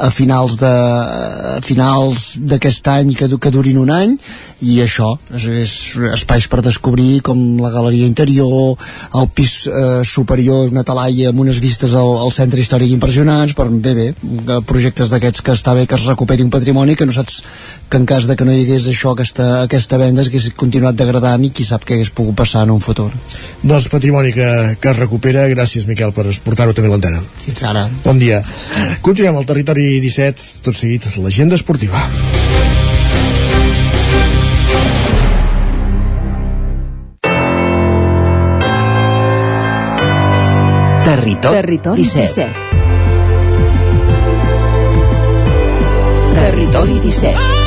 a 0.00 0.10
finals 0.10 0.56
de 0.56 0.66
a 0.66 1.60
finals 1.62 2.34
d'aquest 2.40 2.86
any 2.88 3.12
que, 3.16 3.28
que 3.36 3.50
durin 3.52 3.78
un 3.82 3.90
any 3.92 4.14
i 4.64 4.78
això 4.84 5.10
és, 5.36 5.44
és 5.62 5.72
espais 6.14 6.46
per 6.48 6.62
descobrir 6.64 7.20
com 7.24 7.38
la 7.60 7.70
galeria 7.72 8.08
interior 8.08 8.76
el 9.20 9.28
pis 9.36 9.66
eh, 9.68 10.00
superior 10.08 10.70
una 10.72 10.84
talaia 10.88 11.30
amb 11.30 11.42
unes 11.44 11.60
vistes 11.60 11.92
al, 11.96 12.14
al 12.24 12.32
centre 12.32 12.60
històric 12.62 12.94
impressionants 12.96 13.52
per 13.56 13.68
bé 13.68 13.94
bé 13.98 14.08
projectes 14.68 15.12
d'aquests 15.12 15.44
que 15.44 15.56
està 15.56 15.76
bé 15.76 15.86
que 15.88 15.98
es 16.00 16.08
recuperi 16.08 16.44
un 16.46 16.52
patrimoni 16.54 16.96
que 16.96 17.08
no 17.08 17.16
saps 17.16 17.42
que 17.90 18.00
en 18.00 18.08
cas 18.08 18.28
de 18.30 18.36
que 18.36 18.48
no 18.48 18.56
hi 18.56 18.64
hagués 18.64 18.88
això 18.88 19.12
aquesta, 19.12 19.50
aquesta 19.66 20.00
venda 20.00 20.24
hagués 20.24 20.48
continuat 20.56 20.96
degradant 20.96 21.44
i 21.44 21.52
qui 21.52 21.68
sap 21.68 21.84
què 21.84 21.98
hagués 21.98 22.12
pogut 22.16 22.38
passar 22.40 22.64
en 22.64 22.72
un 22.76 22.84
futur 22.84 23.10
doncs 23.62 23.88
patrimoni 23.92 24.32
que, 24.32 24.76
que 24.80 24.90
es 24.92 24.98
recupera 24.98 25.46
gràcies 25.52 25.86
Miquel 25.88 26.14
per 26.16 26.26
portar-ho 26.44 26.72
també 26.76 26.88
a 26.88 26.94
l'antena 26.94 27.20
fins 27.44 27.62
ara 27.68 27.86
bon 28.04 28.18
dia 28.20 28.42
continuem 29.04 29.36
al 29.36 29.48
territori 29.48 30.00
17 30.00 30.64
tot 30.64 30.76
seguit 30.76 31.04
l'agenda 31.20 31.60
esportiva 31.60 32.08
Territori, 41.10 41.54
Territori 41.54 42.02
17. 42.02 42.20
17. 42.32 42.70
Territori 46.34 47.00
17. 47.00 47.59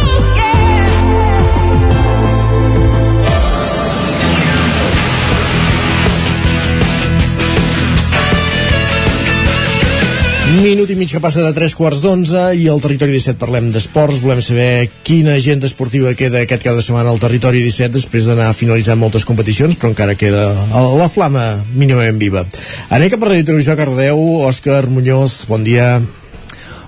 Minut 10.62 10.92
i 10.94 10.96
mig 10.96 11.10
que 11.10 11.18
passa 11.18 11.42
de 11.42 11.50
3 11.56 11.74
quarts 11.74 12.02
d'11 12.04 12.42
i 12.62 12.68
al 12.70 12.82
Territori 12.84 13.16
17 13.16 13.40
parlem 13.42 13.72
d'esports. 13.74 14.22
Volem 14.22 14.42
saber 14.46 14.88
quina 15.08 15.34
agenda 15.40 15.66
esportiva 15.66 16.14
queda 16.14 16.44
aquest 16.44 16.62
cada 16.68 16.84
setmana 16.86 17.10
al 17.10 17.22
Territori 17.22 17.64
17 17.66 17.96
després 17.98 18.30
d'anar 18.30 18.54
finalitzant 18.54 19.02
moltes 19.02 19.26
competicions, 19.26 19.74
però 19.80 19.90
encara 19.90 20.14
queda 20.20 20.46
la 20.70 21.10
flama 21.10 21.64
mínimament 21.74 22.22
viva. 22.22 22.46
Anem 22.94 23.10
cap 23.10 23.26
a 23.26 23.32
Radio 23.32 23.50
Televisió 23.50 23.80
Cardeu. 23.80 24.22
Òscar 24.46 24.84
Muñoz, 24.94 25.48
bon 25.50 25.66
dia. 25.66 25.96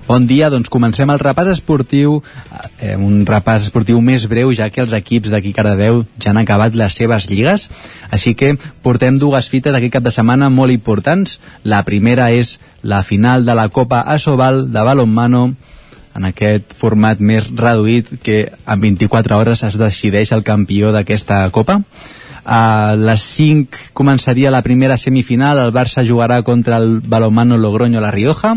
Bon 0.06 0.22
dia, 0.22 0.46
doncs 0.54 0.68
comencem 0.70 1.10
el 1.10 1.18
repàs 1.18 1.48
esportiu, 1.50 2.20
eh, 2.78 2.94
un 2.94 3.24
repàs 3.26 3.64
esportiu 3.66 3.98
més 3.98 4.28
breu, 4.30 4.52
ja 4.54 4.68
que 4.70 4.84
els 4.84 4.92
equips 4.94 5.32
d'aquí 5.32 5.50
Cardedeu 5.52 6.04
ja 6.22 6.30
han 6.30 6.38
acabat 6.38 6.76
les 6.78 6.94
seves 6.94 7.26
lligues, 7.26 7.64
així 8.14 8.36
que 8.38 8.52
portem 8.86 9.18
dues 9.18 9.48
fites 9.50 9.74
aquest 9.74 9.96
cap 9.96 10.04
de 10.04 10.12
setmana 10.14 10.46
molt 10.48 10.70
importants. 10.70 11.40
La 11.64 11.82
primera 11.82 12.30
és 12.30 12.60
la 12.82 13.02
final 13.02 13.44
de 13.44 13.56
la 13.58 13.68
Copa 13.68 14.04
Asobal 14.14 14.70
de 14.70 14.84
Balonmano, 14.86 15.56
en 16.14 16.24
aquest 16.30 16.70
format 16.78 17.18
més 17.18 17.50
reduït 17.50 18.06
que 18.22 18.52
en 18.62 18.80
24 18.80 19.36
hores 19.36 19.64
es 19.66 19.74
decideix 19.74 20.30
el 20.30 20.46
campió 20.46 20.94
d'aquesta 20.94 21.50
Copa. 21.50 21.80
A 22.46 22.94
les 22.94 23.26
5 23.34 23.90
començaria 23.92 24.54
la 24.54 24.62
primera 24.62 25.02
semifinal, 25.02 25.58
el 25.58 25.74
Barça 25.74 26.06
jugarà 26.06 26.44
contra 26.46 26.78
el 26.78 27.00
Balomano 27.00 27.58
Logroño 27.58 28.00
La 28.00 28.14
Rioja, 28.14 28.54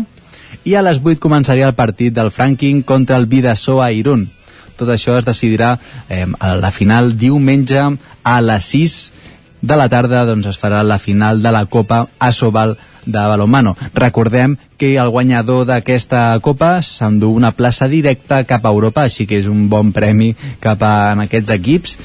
i 0.64 0.74
a 0.76 0.82
les 0.84 1.00
8 1.00 1.20
començaria 1.22 1.68
el 1.68 1.78
partit 1.78 2.14
del 2.14 2.30
Franking 2.30 2.82
contra 2.82 3.16
el 3.16 3.26
Vidasoa 3.26 3.90
Irún. 3.92 4.28
Tot 4.76 4.88
això 4.92 5.18
es 5.18 5.26
decidirà 5.26 5.74
eh, 6.08 6.26
a 6.38 6.54
la 6.56 6.70
final 6.72 7.14
diumenge 7.16 7.82
a 8.24 8.40
les 8.40 8.70
6 8.72 9.00
de 9.60 9.76
la 9.76 9.88
tarda 9.92 10.24
doncs 10.24 10.48
es 10.48 10.60
farà 10.60 10.80
la 10.82 10.98
final 10.98 11.42
de 11.42 11.52
la 11.52 11.66
Copa 11.66 12.06
Asobal 12.18 12.78
de 13.04 13.18
Balomano. 13.18 13.76
Recordem 13.94 14.56
que 14.76 14.94
el 14.96 15.08
guanyador 15.08 15.66
d'aquesta 15.68 16.38
Copa 16.40 16.80
s'endú 16.84 17.32
una 17.36 17.52
plaça 17.52 17.88
directa 17.88 18.44
cap 18.44 18.64
a 18.64 18.72
Europa, 18.72 19.04
així 19.04 19.26
que 19.26 19.40
és 19.40 19.48
un 19.48 19.68
bon 19.68 19.92
premi 19.92 20.34
cap 20.60 20.82
a 20.82 21.12
en 21.12 21.24
aquests 21.26 21.52
equips 21.56 21.96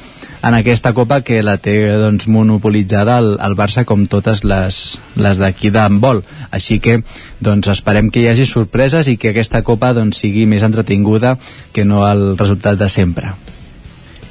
en 0.46 0.54
aquesta 0.54 0.94
Copa 0.94 1.22
que 1.26 1.42
la 1.42 1.58
té 1.58 1.74
doncs, 1.98 2.28
monopolitzada 2.30 3.18
el, 3.22 3.32
el 3.42 3.58
Barça 3.58 3.86
com 3.90 4.06
totes 4.12 4.44
les, 4.46 4.78
les 5.18 5.42
d'aquí 5.42 5.72
d'handbol. 5.74 6.22
Així 6.54 6.78
que 6.80 7.00
doncs, 7.42 7.72
esperem 7.74 8.12
que 8.14 8.22
hi 8.22 8.30
hagi 8.30 8.46
sorpreses 8.50 9.10
i 9.10 9.18
que 9.18 9.34
aquesta 9.34 9.64
Copa 9.66 9.96
doncs, 9.98 10.22
sigui 10.22 10.46
més 10.46 10.66
entretinguda 10.68 11.36
que 11.74 11.86
no 11.86 12.06
el 12.06 12.36
resultat 12.38 12.78
de 12.78 12.92
sempre. 12.94 13.34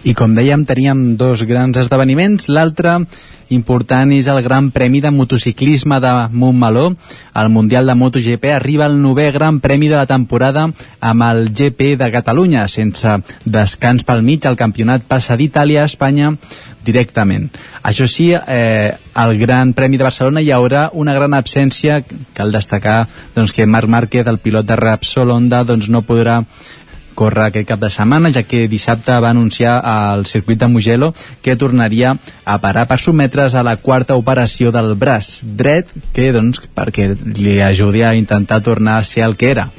I 0.05 0.13
com 0.13 0.35
dèiem, 0.37 0.67
teníem 0.69 1.15
dos 1.17 1.47
grans 1.49 1.79
esdeveniments. 1.81 2.51
L'altre 2.53 2.99
important 3.57 4.11
és 4.13 4.27
el 4.29 4.43
Gran 4.45 4.67
Premi 4.75 5.01
de 5.01 5.09
Motociclisme 5.09 5.97
de 6.05 6.11
Montmeló. 6.29 6.91
El 7.41 7.49
Mundial 7.49 7.89
de 7.89 7.95
MotoGP 7.97 8.51
arriba 8.53 8.85
al 8.85 8.99
novè 9.01 9.31
Gran 9.33 9.63
Premi 9.65 9.89
de 9.89 9.97
la 9.97 10.05
temporada 10.05 10.67
amb 11.01 11.25
el 11.25 11.49
GP 11.57 11.95
de 11.97 12.11
Catalunya, 12.13 12.67
sense 12.69 13.17
descans 13.45 14.05
pel 14.05 14.21
mig. 14.21 14.45
El 14.45 14.61
campionat 14.61 15.09
passa 15.09 15.39
d'Itàlia 15.41 15.87
a 15.87 15.89
Espanya 15.89 16.35
directament. 16.85 17.49
Això 17.81 18.05
sí, 18.05 18.29
eh, 18.37 18.93
al 19.15 19.39
Gran 19.41 19.73
Premi 19.73 19.97
de 19.97 20.05
Barcelona 20.05 20.45
hi 20.45 20.53
haurà 20.53 20.91
una 20.93 21.15
gran 21.17 21.33
absència, 21.33 22.03
cal 22.37 22.53
destacar 22.53 23.07
doncs, 23.35 23.57
que 23.57 23.65
Marc 23.65 23.89
Márquez, 23.89 24.27
el 24.27 24.39
pilot 24.39 24.69
de 24.69 24.77
Repsol 24.77 25.33
Honda, 25.33 25.65
doncs, 25.65 25.89
no 25.89 26.05
podrà 26.05 26.43
córrer 27.15 27.49
aquest 27.49 27.69
cap 27.69 27.81
de 27.83 27.91
setmana, 27.91 28.33
ja 28.35 28.45
que 28.47 28.67
dissabte 28.69 29.17
va 29.23 29.31
anunciar 29.31 29.79
al 29.81 30.27
circuit 30.27 30.61
de 30.61 30.69
Mugello 30.69 31.13
que 31.43 31.57
tornaria 31.57 32.17
a 32.45 32.59
parar 32.61 32.87
per 32.91 32.99
sotmetre's 33.01 33.55
a 33.55 33.65
la 33.67 33.77
quarta 33.77 34.19
operació 34.21 34.73
del 34.75 34.95
braç 34.99 35.41
dret, 35.45 35.91
que 36.13 36.33
doncs 36.35 36.63
perquè 36.75 37.13
li 37.15 37.61
ajudi 37.63 38.03
a 38.03 38.15
intentar 38.15 38.63
tornar 38.63 38.99
a 38.99 39.09
ser 39.09 39.25
el 39.25 39.37
que 39.37 39.51
era. 39.55 39.71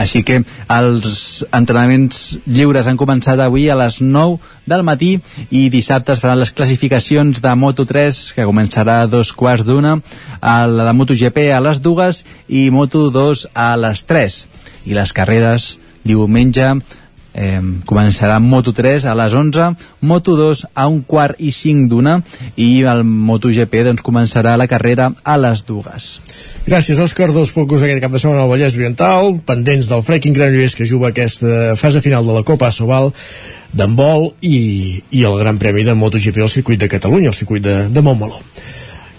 Així 0.00 0.22
que 0.24 0.38
els 0.72 1.42
entrenaments 1.52 2.20
lliures 2.46 2.86
han 2.88 2.98
començat 3.00 3.40
avui 3.42 3.66
a 3.68 3.76
les 3.76 3.98
9 4.00 4.38
del 4.70 4.84
matí 4.86 5.10
i 5.50 5.66
dissabte 5.72 6.14
es 6.14 6.22
faran 6.22 6.40
les 6.40 6.54
classificacions 6.56 7.42
de 7.44 7.52
Moto3 7.64 8.22
que 8.36 8.48
començarà 8.48 9.00
a 9.02 9.10
dos 9.10 9.34
quarts 9.36 9.66
d'una, 9.66 9.98
la 10.40 10.88
de 10.88 10.96
MotoGP 10.96 11.50
a 11.52 11.60
les 11.60 11.82
dues 11.84 12.24
i 12.48 12.70
Moto2 12.72 13.50
a 13.52 13.74
les 13.76 14.06
3 14.08 14.40
i 14.88 14.96
les 14.96 15.12
carreres 15.12 15.74
diumenge 16.04 16.74
eh, 17.34 17.60
començarà 17.86 18.38
Moto3 18.42 19.06
a 19.08 19.14
les 19.18 19.34
11, 19.34 19.68
Moto2 20.02 20.64
a 20.74 20.86
un 20.90 21.00
quart 21.06 21.38
i 21.38 21.52
cinc 21.54 21.88
d'una 21.90 22.18
i 22.56 22.82
el 22.88 23.04
MotoGP 23.04 23.84
doncs, 23.86 24.04
començarà 24.06 24.56
la 24.58 24.68
carrera 24.70 25.10
a 25.22 25.36
les 25.40 25.64
dues. 25.66 26.10
Gràcies, 26.66 26.98
Òscar. 27.00 27.30
Dos 27.34 27.52
focus 27.54 27.84
aquest 27.84 28.02
cap 28.02 28.12
de 28.12 28.20
setmana 28.20 28.44
al 28.44 28.50
Vallès 28.50 28.76
Oriental, 28.78 29.36
pendents 29.46 29.88
del 29.90 30.04
Freaking 30.04 30.36
Granollers 30.36 30.76
que 30.76 30.88
juga 30.88 31.10
aquesta 31.10 31.76
fase 31.80 32.02
final 32.04 32.26
de 32.26 32.36
la 32.36 32.44
Copa 32.46 32.70
Sobal 32.74 33.12
d'handbol 33.72 34.32
i, 34.42 35.00
i 35.14 35.24
el 35.24 35.38
Gran 35.38 35.60
Premi 35.62 35.86
de 35.86 35.94
MotoGP 35.94 36.42
al 36.42 36.50
circuit 36.50 36.80
de 36.80 36.90
Catalunya, 36.90 37.30
al 37.30 37.38
circuit 37.38 37.62
de, 37.64 37.76
de 37.88 38.02
Montmeló. 38.02 38.42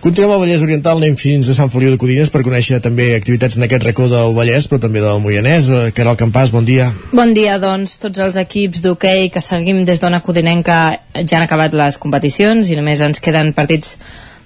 Continuem 0.01 0.31
al 0.33 0.39
Vallès 0.41 0.63
Oriental, 0.65 0.97
anem 0.97 1.13
fins 1.13 1.45
a 1.45 1.53
Sant 1.53 1.69
Feliu 1.69 1.91
de 1.93 1.97
Codines 2.01 2.31
per 2.33 2.39
conèixer 2.41 2.79
també 2.81 3.11
activitats 3.13 3.59
en 3.59 3.67
aquest 3.67 3.83
racó 3.85 4.07
del 4.09 4.31
Vallès, 4.33 4.65
però 4.65 4.79
també 4.81 5.03
del 5.03 5.19
Moianès. 5.21 5.67
Eh, 5.69 5.91
Caral 5.93 6.17
Campàs, 6.17 6.49
bon 6.49 6.65
dia. 6.65 6.87
Bon 7.13 7.35
dia, 7.37 7.59
doncs, 7.61 7.99
tots 8.01 8.17
els 8.25 8.39
equips 8.41 8.81
d'hoquei 8.81 9.29
que 9.29 9.45
seguim 9.45 9.83
des 9.85 10.01
d'Ona 10.01 10.23
Codinenca 10.25 10.79
ja 11.13 11.37
han 11.37 11.45
acabat 11.45 11.77
les 11.77 12.01
competicions 12.01 12.73
i 12.73 12.79
només 12.79 13.05
ens 13.05 13.21
queden 13.21 13.53
partits 13.53 13.93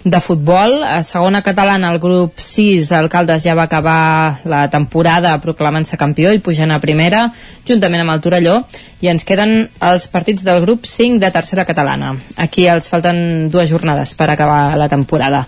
de 0.06 0.22
futbol. 0.22 0.84
A 0.86 1.02
segona 1.04 1.42
catalana, 1.44 1.90
el 1.90 2.00
grup 2.00 2.38
6, 2.40 2.92
Alcaldes 2.94 3.44
ja 3.44 3.56
va 3.58 3.66
acabar 3.66 4.40
la 4.46 4.70
temporada 4.70 5.34
proclamant-se 5.42 5.98
campió 5.98 6.32
i 6.32 6.40
pujant 6.46 6.72
a 6.72 6.80
primera, 6.80 7.26
juntament 7.68 8.06
amb 8.06 8.14
el 8.14 8.22
Torelló, 8.24 8.60
i 9.02 9.10
ens 9.12 9.26
queden 9.26 9.56
els 9.84 10.08
partits 10.14 10.46
del 10.46 10.62
grup 10.64 10.86
5 10.86 11.20
de 11.20 11.32
tercera 11.34 11.66
catalana. 11.66 12.14
Aquí 12.38 12.68
els 12.70 12.88
falten 12.88 13.50
dues 13.52 13.70
jornades 13.70 14.14
per 14.16 14.30
acabar 14.30 14.78
la 14.78 14.88
temporada. 14.88 15.48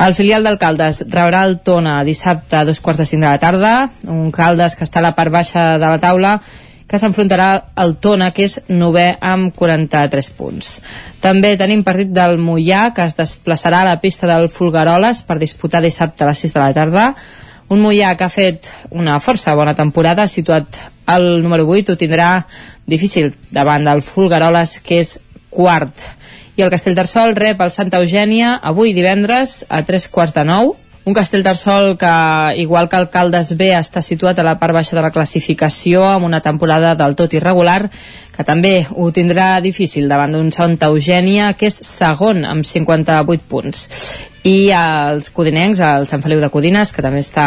El 0.00 0.16
filial 0.16 0.48
d'Alcaldes 0.48 1.04
rebrà 1.12 1.44
el 1.44 1.58
Tona 1.60 2.00
dissabte 2.08 2.56
a 2.56 2.64
dos 2.64 2.80
quarts 2.80 3.04
de 3.04 3.06
cinc 3.12 3.22
de 3.22 3.28
la 3.28 3.42
tarda, 3.42 3.74
un 4.08 4.32
Caldes 4.32 4.74
que 4.74 4.88
està 4.88 5.02
a 5.02 5.08
la 5.10 5.14
part 5.14 5.32
baixa 5.32 5.74
de 5.76 5.84
la 5.84 6.00
taula 6.00 6.38
que 6.88 6.98
s'enfrontarà 6.98 7.48
al 7.76 7.98
Tona, 8.00 8.30
que 8.32 8.46
és 8.48 8.56
novè 8.72 9.10
amb 9.20 9.52
43 9.54 10.30
punts. 10.38 10.70
També 11.20 11.52
tenim 11.60 11.84
partit 11.84 12.14
del 12.16 12.38
Mollà, 12.40 12.88
que 12.96 13.04
es 13.04 13.16
desplaçarà 13.18 13.82
a 13.82 13.90
la 13.90 13.98
pista 14.00 14.26
del 14.30 14.48
Fulgaroles 14.48 15.20
per 15.28 15.36
disputar 15.38 15.84
dissabte 15.84 16.24
a 16.24 16.30
les 16.30 16.40
6 16.46 16.56
de 16.56 16.62
la 16.62 16.72
tarda. 16.72 17.04
Un 17.68 17.84
Mollà 17.84 18.14
que 18.16 18.24
ha 18.24 18.32
fet 18.32 18.70
una 18.90 19.18
força 19.20 19.54
bona 19.54 19.76
temporada, 19.76 20.26
situat 20.26 20.80
al 21.04 21.42
número 21.44 21.68
8, 21.68 21.92
ho 21.92 22.00
tindrà 22.00 22.30
difícil 22.88 23.34
davant 23.52 23.84
del 23.84 24.00
Fulgaroles, 24.02 24.78
que 24.80 25.02
és 25.04 25.18
quart. 25.52 25.92
I 26.56 26.64
el 26.64 26.72
Castellterçol 26.72 27.36
rep 27.36 27.60
el 27.60 27.70
Santa 27.70 28.00
Eugènia 28.00 28.56
avui 28.64 28.96
divendres 28.96 29.60
a 29.68 29.84
tres 29.84 30.08
quarts 30.08 30.34
de 30.34 30.48
nou 30.48 30.72
un 31.08 31.16
castell 31.16 31.42
d'Arsol 31.42 31.94
que, 31.96 32.14
igual 32.60 32.88
que 32.92 33.00
el 33.00 33.08
Caldes 33.08 33.54
B, 33.56 33.72
està 33.72 34.02
situat 34.04 34.38
a 34.38 34.46
la 34.46 34.58
part 34.60 34.76
baixa 34.76 34.96
de 34.98 35.04
la 35.04 35.12
classificació 35.14 36.04
amb 36.04 36.28
una 36.28 36.42
temporada 36.44 36.94
del 36.98 37.16
tot 37.16 37.32
irregular, 37.32 37.80
que 38.36 38.44
també 38.44 38.74
ho 38.92 39.08
tindrà 39.10 39.54
difícil 39.64 40.08
davant 40.08 40.36
d'un 40.36 40.52
Santa 40.52 40.92
Eugènia, 40.92 41.54
que 41.56 41.72
és 41.72 41.78
segon 41.88 42.44
amb 42.44 42.66
58 42.68 43.48
punts 43.48 43.86
i 44.48 44.70
els 44.72 45.30
codinencs, 45.34 45.80
el 45.84 46.06
Sant 46.08 46.22
Feliu 46.24 46.40
de 46.40 46.50
Codines, 46.52 46.92
que 46.94 47.02
també 47.04 47.20
està 47.24 47.46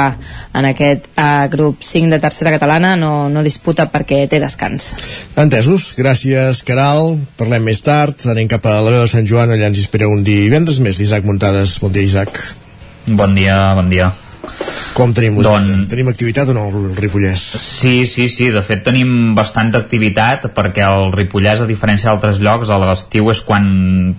en 0.57 0.67
aquest 0.69 1.07
uh, 1.13 1.45
grup 1.53 1.85
5 1.85 2.11
de 2.11 2.19
tercera 2.21 2.53
catalana, 2.53 2.95
no, 2.99 3.29
no 3.31 3.45
disputa 3.45 3.88
perquè 3.93 4.23
té 4.29 4.41
descans. 4.43 4.91
Entesos, 5.39 5.91
gràcies 5.97 6.65
Caral, 6.67 7.15
parlem 7.39 7.69
més 7.71 7.81
tard, 7.85 8.25
anem 8.29 8.49
cap 8.51 8.67
a 8.67 8.79
la 8.81 8.91
veu 8.91 9.05
de 9.05 9.13
Sant 9.13 9.29
Joan, 9.29 9.55
allà 9.55 9.71
ens 9.71 9.85
espera 9.85 10.11
un 10.11 10.25
divendres 10.27 10.81
més, 10.83 10.99
l'Isaac 10.99 11.25
Muntades. 11.25 11.79
Bon 11.81 11.93
dia, 11.93 12.05
Isaac. 12.09 12.43
Bon 13.07 13.33
dia, 13.33 13.73
bon 13.73 13.89
dia. 13.89 14.11
Com 14.93 15.13
tenim 15.15 15.37
Don... 15.41 15.63
Tenim 15.89 16.09
activitat 16.11 16.49
o 16.51 16.53
no 16.53 16.65
el 16.67 16.95
Ripollès? 16.97 17.39
Sí, 17.39 18.05
sí, 18.09 18.27
sí, 18.29 18.49
de 18.53 18.61
fet 18.65 18.83
tenim 18.85 19.31
bastanta 19.37 19.79
activitat 19.79 20.49
perquè 20.53 20.83
el 20.83 21.13
Ripollès, 21.15 21.63
a 21.63 21.67
diferència 21.69 22.09
d'altres 22.11 22.41
llocs, 22.43 22.69
a 22.69 22.79
l'estiu 22.81 23.31
és 23.31 23.41
quan 23.47 23.65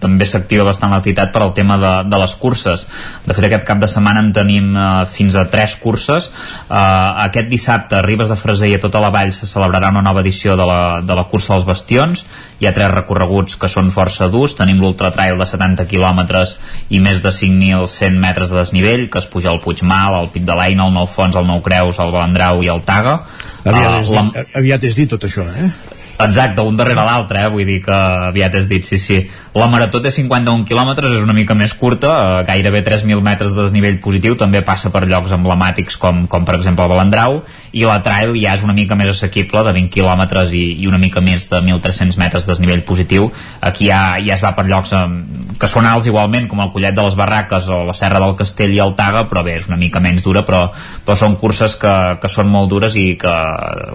també 0.02 0.26
s'activa 0.26 0.64
bastant 0.66 0.94
l'activitat 0.94 1.30
per 1.34 1.42
al 1.44 1.52
tema 1.54 1.76
de, 1.78 1.92
de 2.08 2.20
les 2.22 2.34
curses. 2.40 2.86
De 3.26 3.36
fet, 3.36 3.46
aquest 3.50 3.68
cap 3.68 3.82
de 3.82 3.90
setmana 3.90 4.24
en 4.24 4.32
tenim 4.34 4.72
uh, 4.72 4.86
fins 5.10 5.36
a 5.36 5.44
tres 5.52 5.76
curses. 5.82 6.30
Uh, 6.64 7.28
aquest 7.28 7.52
dissabte 7.52 8.00
a 8.00 8.06
Ribes 8.06 8.32
de 8.32 8.38
Freser 8.40 8.72
i 8.72 8.78
a 8.78 8.82
tota 8.82 9.02
la 9.04 9.12
vall 9.14 9.34
se 9.36 9.50
celebrarà 9.50 9.92
una 9.92 10.04
nova 10.04 10.24
edició 10.24 10.56
de 10.56 10.66
la, 10.66 10.80
de 11.04 11.18
la 11.18 11.28
cursa 11.28 11.54
dels 11.54 11.68
bastions. 11.68 12.24
Hi 12.62 12.68
ha 12.68 12.72
tres 12.76 12.92
recorreguts 12.92 13.56
que 13.58 13.66
són 13.66 13.88
força 13.90 14.28
durs. 14.30 14.52
Tenim 14.54 14.78
l'ultratrail 14.78 15.34
de 15.40 15.46
70 15.50 15.82
quilòmetres 15.90 16.52
i 16.94 17.00
més 17.02 17.18
de 17.24 17.32
5.100 17.34 18.20
metres 18.22 18.52
de 18.52 18.60
desnivell, 18.60 19.08
que 19.10 19.18
es 19.18 19.26
puja 19.26 19.50
al 19.50 19.58
Puigmal, 19.64 20.14
al 20.14 20.30
Pic 20.30 20.44
de 20.46 20.54
l'Eina, 20.54 20.86
el 20.86 20.94
Nou 20.94 21.08
Fons, 21.10 21.34
el 21.36 21.48
Nou 21.48 21.58
Creus, 21.66 21.98
el 21.98 22.12
Balandrau 22.14 22.62
i 22.62 22.70
el 22.70 22.84
Taga. 22.86 23.16
Aviat, 23.64 23.90
Uh, 23.92 23.98
és, 24.04 24.12
la- 24.14 24.46
aviat 24.62 24.84
és 24.86 24.94
dir 25.00 25.08
tot 25.10 25.26
això, 25.26 25.42
eh? 25.58 25.72
Exacte, 26.20 26.60
un 26.60 26.76
darrere 26.76 27.02
l'altre, 27.02 27.40
eh? 27.42 27.48
vull 27.50 27.66
dir 27.66 27.80
que 27.82 27.94
aviat 27.94 28.54
has 28.54 28.68
dit, 28.70 28.84
sí, 28.86 28.98
sí. 29.00 29.18
La 29.56 29.66
marató 29.68 30.00
té 30.00 30.12
51 30.12 30.64
quilòmetres, 30.68 31.16
és 31.18 31.24
una 31.24 31.34
mica 31.34 31.54
més 31.58 31.72
curta, 31.74 32.12
eh, 32.12 32.44
gairebé 32.46 32.82
3.000 32.84 33.24
metres 33.24 33.56
de 33.56 33.64
desnivell 33.64 33.98
positiu, 34.04 34.36
també 34.38 34.62
passa 34.62 34.92
per 34.92 35.02
llocs 35.08 35.32
emblemàtics 35.34 35.98
com, 36.00 36.26
com 36.30 36.46
per 36.46 36.56
exemple 36.58 36.84
el 36.86 36.92
Balandrau, 36.92 37.40
i 37.72 37.84
la 37.88 37.98
trail 38.04 38.36
ja 38.38 38.54
és 38.54 38.62
una 38.62 38.76
mica 38.76 38.96
més 38.98 39.10
assequible, 39.10 39.64
de 39.66 39.74
20 39.74 39.90
quilòmetres 39.92 40.54
i, 40.54 40.62
i 40.84 40.88
una 40.88 41.00
mica 41.02 41.20
més 41.24 41.48
de 41.50 41.60
1.300 41.60 42.20
metres 42.20 42.46
de 42.46 42.52
desnivell 42.52 42.84
positiu. 42.86 43.30
Aquí 43.60 43.90
ja, 43.90 44.18
ja 44.22 44.36
es 44.36 44.44
va 44.44 44.54
per 44.56 44.68
llocs 44.68 44.94
eh, 44.96 45.02
que 45.58 45.70
són 45.70 45.88
alts 45.90 46.06
igualment, 46.10 46.46
com 46.48 46.62
el 46.62 46.70
Collet 46.72 46.94
de 46.94 47.08
les 47.08 47.18
Barraques 47.18 47.68
o 47.72 47.82
la 47.88 47.96
Serra 47.98 48.22
del 48.22 48.36
Castell 48.38 48.76
i 48.76 48.80
el 48.84 48.94
Taga, 48.98 49.26
però 49.30 49.42
bé, 49.44 49.58
és 49.58 49.68
una 49.70 49.80
mica 49.80 50.00
menys 50.00 50.22
dura, 50.22 50.44
però, 50.46 50.68
però 51.04 51.18
són 51.18 51.36
curses 51.40 51.76
que, 51.80 51.94
que 52.22 52.30
són 52.30 52.52
molt 52.52 52.70
dures 52.70 52.96
i 53.00 53.16
que 53.20 53.36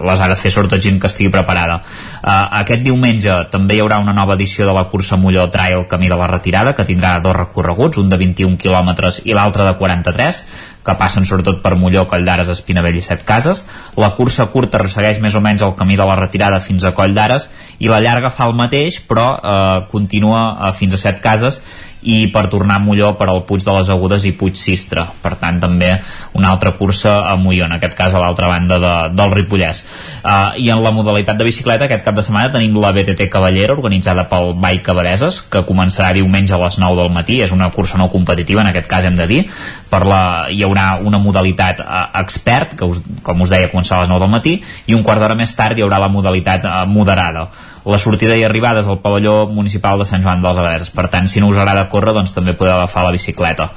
les 0.04 0.20
ha 0.20 0.28
de 0.30 0.38
fer 0.38 0.52
sobretot 0.52 0.84
gent 0.84 1.00
que 1.00 1.08
estigui 1.10 1.32
preparada. 1.32 1.80
Uh, 2.18 2.48
aquest 2.62 2.82
diumenge 2.82 3.34
també 3.52 3.76
hi 3.76 3.82
haurà 3.84 4.00
una 4.02 4.14
nova 4.16 4.34
edició 4.34 4.66
de 4.66 4.74
la 4.74 4.86
cursa 4.90 5.16
Molló 5.16 5.46
Trail 5.54 5.86
Camí 5.90 6.08
de 6.10 6.18
la 6.18 6.26
Retirada, 6.26 6.74
que 6.74 6.86
tindrà 6.88 7.18
dos 7.22 7.36
recorreguts, 7.36 8.00
un 8.02 8.10
de 8.10 8.18
21 8.18 8.58
quilòmetres 8.58 9.22
i 9.24 9.36
l'altre 9.36 9.66
de 9.68 9.76
43, 9.78 10.42
que 10.88 10.96
passen 10.98 11.26
sobretot 11.28 11.60
per 11.62 11.74
Molló, 11.76 12.06
Coll 12.08 12.24
d'Ares, 12.24 12.48
Espinavell 12.52 12.96
i 12.96 13.04
Set 13.04 13.22
Cases. 13.28 13.64
La 14.00 14.14
cursa 14.16 14.48
curta 14.52 14.80
ressegueix 14.82 15.20
més 15.20 15.36
o 15.36 15.42
menys 15.44 15.62
el 15.66 15.76
camí 15.78 15.98
de 16.00 16.06
la 16.08 16.16
retirada 16.16 16.62
fins 16.64 16.86
a 16.86 16.94
Coll 16.96 17.14
d'Ares 17.14 17.50
i 17.78 17.90
la 17.92 18.00
llarga 18.00 18.32
fa 18.34 18.48
el 18.48 18.56
mateix, 18.56 19.02
però 19.04 19.28
eh, 19.36 19.84
continua 19.92 20.42
eh, 20.48 20.72
fins 20.78 20.96
a 20.96 21.02
Set 21.02 21.20
Cases 21.24 21.60
i 22.02 22.28
per 22.32 22.46
tornar 22.50 22.78
a 22.78 22.82
Molló 22.82 23.12
per 23.18 23.28
al 23.30 23.42
Puig 23.48 23.64
de 23.64 23.74
les 23.74 23.88
Agudes 23.90 24.24
i 24.28 24.32
Puig 24.38 24.56
Sistre. 24.58 25.04
Per 25.22 25.34
tant 25.40 25.58
també 25.62 25.90
una 26.38 26.52
altra 26.52 26.72
cursa 26.78 27.24
a 27.30 27.34
Molló 27.40 27.66
en 27.66 27.74
aquest 27.78 27.96
cas 27.98 28.14
a 28.14 28.22
l'altra 28.22 28.48
banda 28.50 28.78
de, 28.82 28.92
del 29.18 29.34
Ripollès. 29.34 29.84
Uh, 30.22 30.58
i 30.60 30.70
en 30.74 30.82
la 30.84 30.92
modalitat 30.94 31.38
de 31.38 31.46
bicicleta 31.48 31.88
aquest 31.88 32.04
cap 32.06 32.16
de 32.18 32.24
setmana 32.26 32.52
tenim 32.54 32.76
la 32.78 32.92
BTT 32.94 33.28
Cavallera 33.32 33.74
organitzada 33.74 34.28
pel 34.30 34.54
Bike 34.58 34.84
Cabareses 34.86 35.40
que 35.50 35.64
començarà 35.66 36.12
diumenge 36.16 36.54
a 36.54 36.62
les 36.62 36.78
9 36.78 37.00
del 37.02 37.12
matí. 37.14 37.40
És 37.42 37.54
una 37.54 37.70
cursa 37.74 37.98
no 37.98 38.10
competitiva 38.12 38.62
en 38.62 38.72
aquest 38.72 38.90
cas 38.90 39.08
hem 39.08 39.18
de 39.18 39.26
dir. 39.30 39.42
Per 39.90 40.04
la, 40.06 40.20
hi 40.52 40.62
haurà 40.66 40.98
una 41.02 41.20
modalitat 41.22 41.82
uh, 41.82 42.04
expert 42.22 42.76
que 42.78 42.86
us, 42.86 43.02
com 43.22 43.42
us 43.42 43.50
deia 43.50 43.72
començarà 43.72 44.02
a 44.02 44.06
les 44.06 44.14
9 44.14 44.24
del 44.26 44.36
matí 44.36 44.58
i 44.86 44.94
un 44.94 45.02
quart 45.02 45.22
d'hora 45.22 45.36
més 45.38 45.54
tard 45.56 45.78
hi 45.78 45.84
haurà 45.86 45.98
la 46.02 46.12
modalitat 46.12 46.64
uh, 46.68 46.84
moderada 46.88 47.48
la 47.88 47.98
sortida 47.98 48.36
i 48.36 48.44
arribades 48.44 48.86
al 48.86 49.00
pavelló 49.00 49.48
municipal 49.48 49.98
de 49.98 50.06
Sant 50.08 50.22
Joan 50.22 50.44
dels 50.44 50.60
Abadeses. 50.60 50.92
Per 50.94 51.08
tant, 51.08 51.28
si 51.28 51.40
no 51.40 51.48
us 51.48 51.56
agrada 51.56 51.88
córrer, 51.88 52.14
doncs 52.16 52.34
també 52.36 52.54
podeu 52.54 52.76
agafar 52.76 53.06
la 53.06 53.14
bicicleta. 53.16 53.70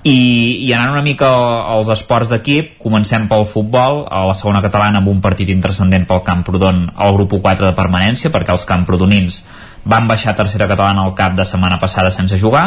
I, 0.00 0.64
i 0.64 0.70
anant 0.72 0.94
una 0.94 1.04
mica 1.04 1.28
als 1.74 1.90
esports 1.92 2.30
d'equip, 2.32 2.78
comencem 2.80 3.26
pel 3.28 3.44
futbol, 3.44 4.06
a 4.08 4.24
la 4.30 4.36
segona 4.38 4.62
catalana 4.64 5.02
amb 5.02 5.10
un 5.12 5.20
partit 5.20 5.52
intrascendent 5.52 6.06
pel 6.08 6.22
Camprodon 6.24 6.86
al 6.96 7.18
grup 7.18 7.36
4 7.36 7.68
de 7.68 7.76
permanència, 7.76 8.32
perquè 8.32 8.56
els 8.56 8.64
camprodonins 8.64 9.42
van 9.84 10.08
baixar 10.08 10.32
a 10.32 10.36
tercera 10.36 10.68
catalana 10.68 11.04
al 11.04 11.14
cap 11.16 11.36
de 11.36 11.44
setmana 11.44 11.78
passada 11.80 12.10
sense 12.10 12.36
jugar 12.38 12.64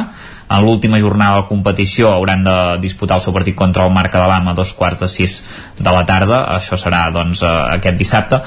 en 0.50 0.66
l'última 0.66 1.00
jornada 1.00 1.36
de 1.36 1.42
la 1.42 1.48
competició 1.48 2.12
hauran 2.12 2.44
de 2.44 2.56
disputar 2.82 3.18
el 3.18 3.26
seu 3.26 3.34
partit 3.34 3.56
contra 3.56 3.86
el 3.86 3.94
Marca 3.94 4.22
de 4.22 4.28
l'Ama 4.28 4.52
a 4.52 4.58
dos 4.58 4.74
quarts 4.74 5.06
de 5.06 5.08
sis 5.08 5.44
de 5.78 5.92
la 5.94 6.06
tarda 6.10 6.44
això 6.58 6.78
serà 6.78 7.06
doncs, 7.14 7.44
eh, 7.44 7.52
aquest 7.78 7.98
dissabte 7.98 8.42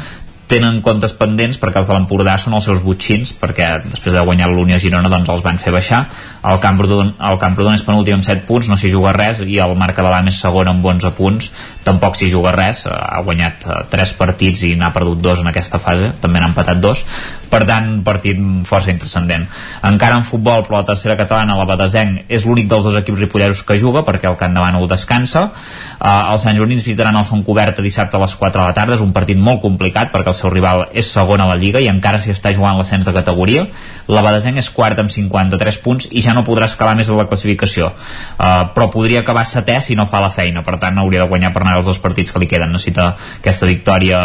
tenen 0.51 0.81
comptes 0.85 1.15
pendents 1.19 1.59
perquè 1.61 1.81
els 1.83 1.91
de 1.91 1.97
l'Empordà 1.97 2.37
són 2.39 2.55
els 2.59 2.67
seus 2.69 2.83
butxins 2.85 3.33
perquè 3.41 3.71
després 3.87 4.15
de 4.15 4.25
guanyar 4.27 4.49
l'Unió 4.53 4.79
Girona 4.83 5.11
doncs 5.13 5.33
els 5.35 5.45
van 5.47 5.59
fer 5.63 5.75
baixar 5.75 6.05
el 6.47 6.61
Camprodon, 6.63 7.15
el 7.31 7.39
Camprodon 7.43 7.75
és 7.75 7.85
penúltim 7.87 8.19
amb 8.19 8.27
7 8.27 8.45
punts 8.47 8.69
no 8.71 8.79
s'hi 8.79 8.91
juga 8.93 9.15
res 9.17 9.41
i 9.43 9.59
el 9.63 9.75
Marca 9.79 10.05
de 10.05 10.13
l'Am 10.13 10.31
és 10.31 10.39
segon 10.43 10.71
amb 10.71 10.85
11 10.85 11.13
punts. 11.17 11.51
Tampoc 11.87 12.19
s'hi 12.19 12.31
juga 12.31 12.53
res 12.55 12.85
ha 12.91 13.23
guanyat 13.27 13.67
3 13.91 14.13
eh, 14.13 14.19
partits 14.19 14.63
i 14.69 14.75
n'ha 14.79 14.93
perdut 14.95 15.23
2 15.25 15.43
en 15.43 15.51
aquesta 15.51 15.81
fase 15.83 16.13
també 16.23 16.41
n'ha 16.41 16.53
empatat 16.53 16.83
2 16.83 17.05
per 17.51 17.63
tant 17.67 18.03
partit 18.07 18.39
força 18.67 18.93
intrascendent. 18.93 19.47
Encara 19.87 20.19
en 20.19 20.27
futbol 20.27 20.65
però 20.67 20.81
la 20.81 20.89
tercera 20.89 21.17
catalana 21.19 21.57
la 21.59 21.67
Badesenc 21.69 22.27
és 22.29 22.47
l'únic 22.47 22.69
dels 22.71 22.85
dos 22.85 22.99
equips 22.99 23.23
ripolleros 23.25 23.63
que 23.67 23.79
juga 23.79 24.05
perquè 24.07 24.31
el 24.31 24.37
Davant 24.57 24.77
el 24.79 24.87
descansa. 24.89 25.51
Uh, 25.97 26.33
els 26.33 26.45
Sant 26.47 26.57
Jornins 26.57 26.85
visitaran 26.85 27.17
el 27.19 27.25
Fontcoberta 27.27 27.83
dissabte 27.83 28.17
a 28.17 28.21
les 28.23 28.37
4 28.37 28.61
de 28.61 28.67
la 28.67 28.75
tarda. 28.77 28.95
És 28.95 29.03
un 29.05 29.13
partit 29.13 29.39
molt 29.39 29.61
complicat 29.61 30.13
perquè 30.13 30.33
el 30.33 30.39
seu 30.39 30.53
rival 30.53 30.87
és 30.93 31.11
segon 31.11 31.43
a 31.43 31.49
la 31.51 31.57
Lliga 31.59 31.83
i 31.83 31.91
encara 31.91 32.21
s'hi 32.23 32.33
està 32.33 32.53
jugant 32.55 32.79
l'ascens 32.79 33.07
de 33.07 33.15
categoria. 33.17 33.67
La 34.09 34.23
Badesenc 34.23 34.61
és 34.63 34.71
quart 34.71 35.01
amb 35.03 35.13
53 35.13 35.81
punts 35.85 36.09
i 36.13 36.23
ja 36.23 36.36
no 36.37 36.45
podrà 36.47 36.69
escalar 36.71 36.95
més 36.99 37.09
en 37.09 37.19
la 37.19 37.27
classificació. 37.31 37.91
Uh, 38.37 38.69
però 38.77 38.91
podria 38.93 39.25
acabar 39.25 39.47
setè 39.49 39.81
si 39.81 39.97
no 39.99 40.07
fa 40.11 40.21
la 40.23 40.31
feina. 40.31 40.63
Per 40.67 40.77
tant 40.83 41.01
hauria 41.01 41.25
de 41.25 41.31
guanyar 41.33 41.53
per 41.55 41.65
anar 41.65 41.79
els 41.81 41.89
dos 41.89 42.01
partits 42.03 42.33
que 42.33 42.43
li 42.43 42.51
queden. 42.51 42.77
Necessita 42.77 43.15
aquesta 43.41 43.69
victòria 43.69 44.23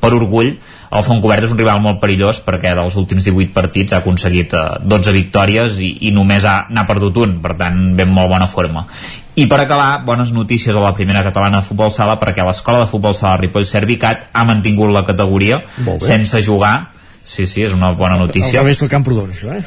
per 0.00 0.14
orgull. 0.16 0.54
El 0.90 1.04
Fontcobert 1.06 1.44
és 1.46 1.52
un 1.54 1.60
rival 1.60 1.78
molt 1.84 2.00
perillós 2.02 2.40
perquè 2.42 2.72
dels 2.74 2.96
últims 2.98 3.22
18 3.28 3.54
partits 3.54 3.94
ha 3.94 4.00
aconseguit 4.00 4.56
eh, 4.58 4.62
12 4.82 5.12
victòries 5.14 5.78
i, 5.78 5.90
i 6.08 6.14
només 6.14 6.46
ha, 6.48 6.64
n'ha 6.72 6.86
perdut 6.88 7.20
un, 7.22 7.36
per 7.44 7.54
tant 7.60 7.92
ve 7.94 8.08
en 8.08 8.14
molt 8.16 8.32
bona 8.32 8.48
forma. 8.50 8.88
I 9.38 9.46
per 9.46 9.60
acabar, 9.62 10.02
bones 10.04 10.32
notícies 10.34 10.74
a 10.74 10.82
la 10.82 10.94
primera 10.96 11.22
catalana 11.22 11.60
de 11.60 11.68
futbol 11.68 11.92
sala 11.94 12.18
perquè 12.18 12.42
l'escola 12.44 12.82
de 12.82 12.90
futbol 12.90 13.14
sala 13.14 13.38
Ripoll 13.38 13.68
Servicat 13.68 14.26
ha 14.34 14.42
mantingut 14.44 14.90
la 14.90 15.04
categoria 15.06 15.62
sense 16.02 16.42
jugar 16.42 16.90
sí, 17.30 17.46
sí, 17.46 17.62
és 17.62 17.74
una 17.76 17.92
bona 17.94 18.16
notícia. 18.18 18.58
al 18.60 18.64
revés 18.64 18.78
que 18.78 18.88
el 18.88 18.90
Camprodon, 18.90 19.30
això, 19.30 19.54
eh? 19.54 19.64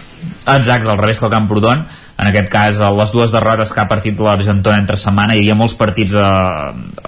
exacte, 0.57 0.89
al 0.89 0.97
revés 0.97 1.19
que 1.19 1.29
el 1.29 1.31
Camprodon. 1.31 1.85
En 2.13 2.27
aquest 2.29 2.49
cas 2.53 2.77
les 2.77 3.11
dues 3.11 3.31
derrotes 3.33 3.71
que 3.73 3.81
ha 3.81 3.87
partit 3.89 4.19
l'Argentona 4.21 4.77
entre 4.77 4.99
setmana, 5.01 5.33
hi 5.33 5.41
havia 5.41 5.55
molts 5.57 5.73
partits 5.79 6.13
eh, 6.13 6.27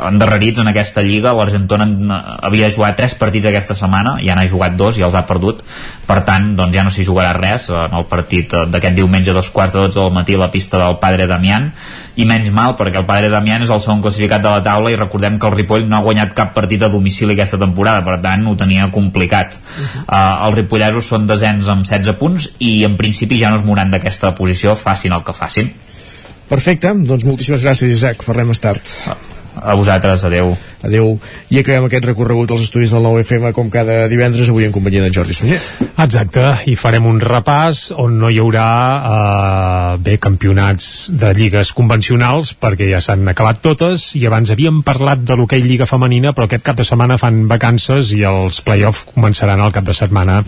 endarrerits 0.10 0.64
en 0.64 0.72
aquesta 0.72 1.04
lliga. 1.06 1.36
l'Argentona 1.38 1.86
havia 2.48 2.72
jugat 2.74 2.98
tres 2.98 3.14
partits 3.20 3.46
aquesta 3.52 3.76
setmana, 3.78 4.16
ja 4.26 4.34
n'ha 4.36 4.48
jugat 4.50 4.74
dos 4.80 4.98
i 4.98 5.06
els 5.06 5.14
ha 5.14 5.26
perdut. 5.30 5.62
Per 6.08 6.20
tant 6.26 6.56
doncs 6.58 6.74
ja 6.74 6.88
no 6.88 6.90
s'hi 6.90 7.06
jugarà 7.06 7.36
res 7.38 7.70
en 7.70 7.94
el 7.94 8.10
partit 8.10 8.56
d'aquest 8.72 8.98
diumenge 8.98 9.32
a 9.32 9.38
dos 9.38 9.52
quarts 9.54 9.76
de 9.76 9.86
12 9.86 10.00
del 10.00 10.12
matí 10.18 10.40
a 10.40 10.42
la 10.48 10.52
pista 10.52 10.82
del 10.82 10.98
Padre 10.98 11.28
Damián 11.28 11.72
i 12.16 12.26
menys 12.26 12.52
mal 12.56 12.76
perquè 12.80 13.02
el 13.02 13.08
Padre 13.08 13.30
Damián 13.30 13.66
és 13.66 13.72
el 13.74 13.82
segon 13.84 14.02
classificat 14.04 14.44
de 14.44 14.52
la 14.52 14.64
taula 14.64 14.92
i 14.92 15.00
recordem 15.00 15.40
que 15.40 15.50
el 15.50 15.56
Ripoll 15.56 15.88
no 15.90 16.00
ha 16.00 16.04
guanyat 16.06 16.34
cap 16.38 16.54
partit 16.56 16.82
a 16.82 16.90
domicili 16.90 17.36
aquesta 17.36 17.60
temporada, 17.62 18.04
per 18.06 18.18
tant 18.24 18.48
ho 18.48 18.56
tenia 18.56 18.90
complicat 18.92 19.56
uh 19.56 19.60
-huh. 19.60 20.04
uh, 20.08 20.48
els 20.48 20.56
ripollesos 20.56 21.06
són 21.06 21.28
desens 21.28 21.68
amb 21.68 21.86
16 21.86 22.18
punts 22.18 22.50
i 22.60 22.84
en 22.84 22.98
principi 22.98 23.40
ja 23.40 23.50
no 23.50 23.58
es 23.58 23.66
moran 23.66 23.92
d'aquesta 23.92 24.36
posició 24.36 24.76
fa 24.76 24.96
facin 24.96 25.14
el 25.14 25.24
que 25.24 25.34
facin. 25.34 25.74
Perfecte, 26.50 26.94
doncs 26.94 27.26
moltíssimes 27.26 27.66
gràcies 27.66 27.92
Isaac, 27.92 28.24
parlem 28.24 28.48
més 28.48 28.62
tard. 28.64 29.45
A 29.62 29.74
vosaltres, 29.74 30.24
adeu. 30.28 30.52
Adeu. 30.84 31.16
I 31.50 31.62
acabem 31.62 31.88
aquest 31.88 32.06
recorregut 32.06 32.52
als 32.52 32.66
estudis 32.66 32.92
del 32.94 33.06
nou 33.06 33.16
FM 33.22 33.54
com 33.56 33.70
cada 33.74 34.06
divendres, 34.12 34.50
avui 34.52 34.68
en 34.68 34.74
companyia 34.76 35.06
de 35.06 35.14
Jordi 35.14 35.34
Sunyer. 35.34 35.60
Exacte, 36.04 36.44
i 36.70 36.76
farem 36.76 37.08
un 37.08 37.22
repàs 37.24 37.88
on 37.96 38.18
no 38.20 38.30
hi 38.30 38.40
haurà 38.44 38.66
eh, 38.98 40.02
bé 40.04 40.18
campionats 40.22 41.08
de 41.16 41.32
lligues 41.38 41.72
convencionals 41.78 42.54
perquè 42.60 42.90
ja 42.92 43.00
s'han 43.02 43.24
acabat 43.32 43.64
totes 43.64 44.12
i 44.20 44.26
abans 44.28 44.52
havíem 44.52 44.82
parlat 44.86 45.24
de 45.26 45.38
l'hoquei 45.40 45.64
Lliga 45.64 45.88
Femenina 45.90 46.36
però 46.36 46.50
aquest 46.50 46.66
cap 46.68 46.78
de 46.78 46.86
setmana 46.86 47.18
fan 47.22 47.46
vacances 47.50 48.12
i 48.14 48.22
els 48.28 48.60
play-off 48.66 49.08
començaran 49.14 49.64
el 49.64 49.74
cap 49.74 49.88
de 49.88 49.96
setmana 49.96 50.42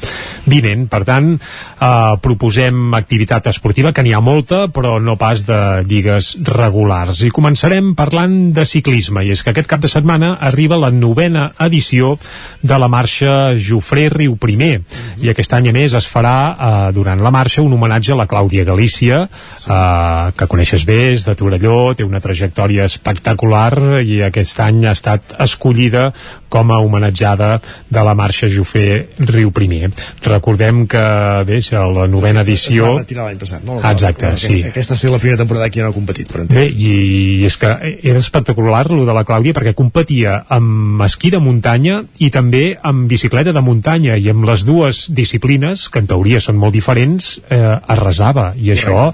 vinent. 0.45 0.87
Per 0.91 1.01
tant, 1.07 1.33
eh, 1.37 2.13
proposem 2.21 2.93
activitat 2.99 3.47
esportiva 3.47 3.93
que 3.95 4.03
n'hi 4.03 4.13
ha 4.13 4.21
molta 4.21 4.65
però 4.67 4.97
no 5.01 5.15
pas 5.17 5.45
de 5.47 5.61
lligues 5.87 6.35
regulars. 6.43 7.23
I 7.23 7.33
començarem 7.33 7.95
parlant 7.97 8.37
de 8.53 8.67
ciclisme 8.67 8.96
i 8.97 9.31
és 9.31 9.43
que 9.43 9.51
aquest 9.53 9.69
cap 9.69 9.81
de 9.83 9.89
setmana 9.91 10.33
arriba 10.41 10.77
la 10.79 10.89
novena 10.91 11.51
edició 11.65 12.15
de 12.61 12.77
la 12.79 12.87
marxa 12.87 13.53
Jofré 13.57 14.07
Riu 14.09 14.35
Primer 14.37 14.79
mm 14.79 14.83
-hmm. 14.83 15.23
i 15.25 15.29
aquest 15.29 15.53
any 15.53 15.69
a 15.69 15.71
més 15.71 15.93
es 15.93 16.07
farà 16.07 16.55
eh, 16.57 16.93
durant 16.93 17.21
la 17.21 17.31
marxa 17.31 17.61
un 17.61 17.73
homenatge 17.73 18.13
a 18.13 18.15
la 18.15 18.27
Clàudia 18.27 18.63
Galícia 18.65 19.29
sí. 19.57 19.71
eh, 19.71 20.31
que 20.35 20.47
coneixes 20.47 20.85
bé, 20.85 21.13
és 21.13 21.25
de 21.25 21.35
Torelló 21.35 21.93
té 21.95 22.03
una 22.03 22.19
trajectòria 22.19 22.85
espectacular 22.85 24.01
i 24.03 24.21
aquest 24.21 24.59
any 24.59 24.85
ha 24.85 24.91
estat 24.91 25.21
escollida 25.39 26.13
com 26.49 26.71
a 26.71 26.79
homenatjada 26.79 27.61
de 27.89 28.03
la 28.03 28.13
marxa 28.13 28.47
Jofré 28.49 29.09
Riu 29.19 29.51
Primer 29.51 29.91
recordem 30.23 30.87
que 30.87 31.43
bé, 31.45 31.59
la 31.71 32.07
novena 32.07 32.41
edició 32.41 32.85
es 32.85 32.93
va 32.93 32.99
retirar 32.99 33.25
l'any 33.25 33.37
passat, 33.37 33.63
no? 33.63 33.79
exacte, 33.79 34.25
aquesta, 34.25 34.47
sí 34.47 34.63
aquesta 34.63 34.93
ha 34.93 34.97
sigut 34.97 35.13
la 35.13 35.19
primera 35.19 35.37
temporada 35.37 35.69
que 35.69 35.81
no 35.81 35.89
ha 35.89 35.93
competit 35.93 36.31
per 36.31 36.45
Bé, 36.47 36.67
i, 36.67 37.41
i 37.41 37.45
és 37.45 37.57
que 37.59 37.69
era 38.01 38.19
espectacular 38.19 38.86
lo 38.95 39.05
de 39.07 39.15
la 39.15 39.25
Clàudia 39.27 39.55
perquè 39.57 39.75
competia 39.75 39.97
competia 39.97 40.43
amb 40.53 41.01
esquí 41.01 41.31
de 41.33 41.39
muntanya 41.41 42.03
i 42.21 42.29
també 42.29 42.77
amb 42.85 43.09
bicicleta 43.09 43.51
de 43.51 43.63
muntanya 43.65 44.15
i 44.15 44.29
amb 44.29 44.45
les 44.45 44.63
dues 44.65 45.07
disciplines, 45.09 45.89
que 45.89 45.99
en 45.99 46.07
teoria 46.07 46.39
són 46.39 46.57
molt 46.61 46.73
diferents, 46.73 47.39
eh, 47.49 47.77
arrasava 47.87 48.53
i 48.55 48.71
això 48.71 49.11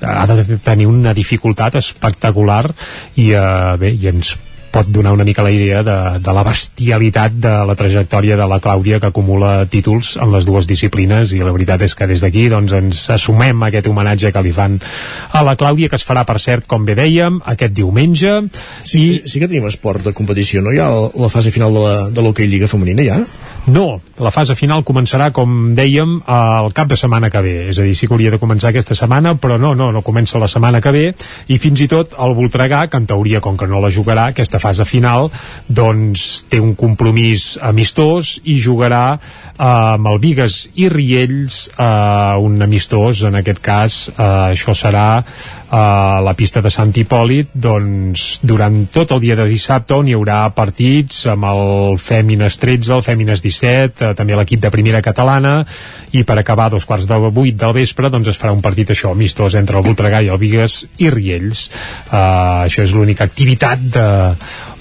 ha 0.00 0.26
de 0.26 0.58
tenir 0.58 0.86
una 0.86 1.14
dificultat 1.14 1.76
espectacular 1.76 2.64
i, 3.16 3.32
eh, 3.32 3.76
bé, 3.78 3.92
i 3.94 4.08
ens 4.08 4.34
pot 4.74 4.88
donar 4.90 5.12
una 5.14 5.24
mica 5.24 5.44
la 5.46 5.52
idea 5.54 5.84
de, 5.86 5.96
de 6.18 6.32
la 6.34 6.42
bestialitat 6.42 7.36
de 7.38 7.52
la 7.68 7.76
trajectòria 7.78 8.34
de 8.40 8.46
la 8.50 8.58
Clàudia 8.62 8.98
que 8.98 9.10
acumula 9.12 9.52
títols 9.70 10.16
en 10.18 10.32
les 10.34 10.48
dues 10.48 10.66
disciplines 10.66 11.30
i 11.36 11.42
la 11.44 11.52
veritat 11.54 11.84
és 11.86 11.94
que 11.94 12.08
des 12.10 12.24
d'aquí 12.24 12.48
doncs, 12.50 12.74
ens 12.74 13.04
assumem 13.14 13.62
aquest 13.68 13.86
homenatge 13.86 14.32
que 14.34 14.42
li 14.42 14.54
fan 14.56 14.80
a 15.30 15.44
la 15.46 15.54
Clàudia 15.60 15.92
que 15.92 16.00
es 16.00 16.06
farà 16.06 16.26
per 16.26 16.40
cert 16.42 16.66
com 16.66 16.82
bé 16.88 16.98
dèiem 16.98 17.38
aquest 17.54 17.76
diumenge 17.76 18.34
sí, 18.82 19.04
i... 19.04 19.22
sí 19.30 19.38
que 19.38 19.46
tenim 19.46 19.70
esport 19.70 20.02
de 20.08 20.14
competició 20.16 20.64
no? 20.64 20.74
hi 20.74 20.82
ha 20.82 20.90
la 20.90 21.30
fase 21.30 21.54
final 21.54 21.78
de 22.10 22.26
l'Hockey 22.26 22.50
Lliga 22.50 22.70
Femenina 22.70 23.06
ja? 23.06 23.20
No, 23.64 24.02
la 24.20 24.28
fase 24.28 24.52
final 24.58 24.82
començarà, 24.84 25.30
com 25.32 25.72
dèiem, 25.72 26.18
el 26.28 26.72
cap 26.76 26.90
de 26.90 26.98
setmana 27.00 27.30
que 27.32 27.40
ve. 27.40 27.54
És 27.72 27.78
a 27.80 27.86
dir, 27.86 27.94
sí 27.96 28.04
que 28.04 28.12
hauria 28.12 28.34
de 28.34 28.40
començar 28.42 28.68
aquesta 28.68 28.96
setmana, 28.98 29.34
però 29.40 29.56
no, 29.60 29.72
no, 29.78 29.88
no 29.94 30.02
comença 30.04 30.40
la 30.42 30.50
setmana 30.52 30.82
que 30.84 30.92
ve, 30.92 31.04
i 31.48 31.56
fins 31.62 31.80
i 31.80 31.88
tot 31.88 32.12
el 32.20 32.36
Voltregà, 32.36 32.82
que 32.92 33.00
en 33.00 33.08
teoria, 33.08 33.40
com 33.40 33.56
que 33.56 33.68
no 33.70 33.80
la 33.80 33.92
jugarà, 33.94 34.28
aquesta 34.34 34.60
fase 34.60 34.84
final, 34.84 35.30
doncs 35.64 36.44
té 36.52 36.60
un 36.60 36.74
compromís 36.76 37.54
amistós 37.64 38.36
i 38.44 38.58
jugarà 38.60 39.04
eh, 39.16 39.64
amb 39.64 40.12
el 40.12 40.20
Vigues 40.20 40.60
i 40.76 40.90
Riells 40.92 41.64
eh, 41.72 42.36
un 42.44 42.60
amistós, 42.68 43.24
en 43.24 43.40
aquest 43.40 43.64
cas 43.64 44.00
eh, 44.12 44.30
això 44.52 44.76
serà 44.76 45.08
a 45.74 46.20
la 46.22 46.36
pista 46.38 46.60
de 46.62 46.70
Sant 46.70 46.92
Hipòlit 46.94 47.50
doncs 47.58 48.38
durant 48.46 48.76
tot 48.94 49.10
el 49.16 49.22
dia 49.24 49.34
de 49.34 49.48
dissabte 49.50 49.96
on 49.96 50.06
hi 50.06 50.14
haurà 50.14 50.44
partits 50.54 51.24
amb 51.32 51.48
el 51.48 51.96
Fèmines 51.98 52.60
13, 52.62 52.92
el 52.94 53.02
Fèmines 53.02 53.42
17 53.42 53.53
eh, 53.62 54.12
també 54.16 54.36
l'equip 54.36 54.62
de 54.62 54.72
primera 54.74 55.02
catalana 55.04 55.60
i 56.12 56.24
per 56.24 56.38
acabar 56.38 56.70
dos 56.72 56.86
quarts 56.86 57.06
de 57.06 57.18
vuit 57.34 57.56
del 57.58 57.74
vespre 57.76 58.10
doncs 58.10 58.32
es 58.32 58.40
farà 58.40 58.52
un 58.54 58.62
partit 58.62 58.90
això 58.90 59.12
amistós 59.12 59.54
entre 59.58 59.78
el 59.78 59.86
Voltregà 59.86 60.22
i 60.22 60.30
el 60.32 60.40
Vigues 60.40 60.84
i 60.98 61.10
Riells. 61.10 61.68
Uh, 62.08 62.64
això 62.64 62.84
és 62.84 62.92
l'única 62.94 63.24
activitat 63.24 63.82
de 63.94 64.06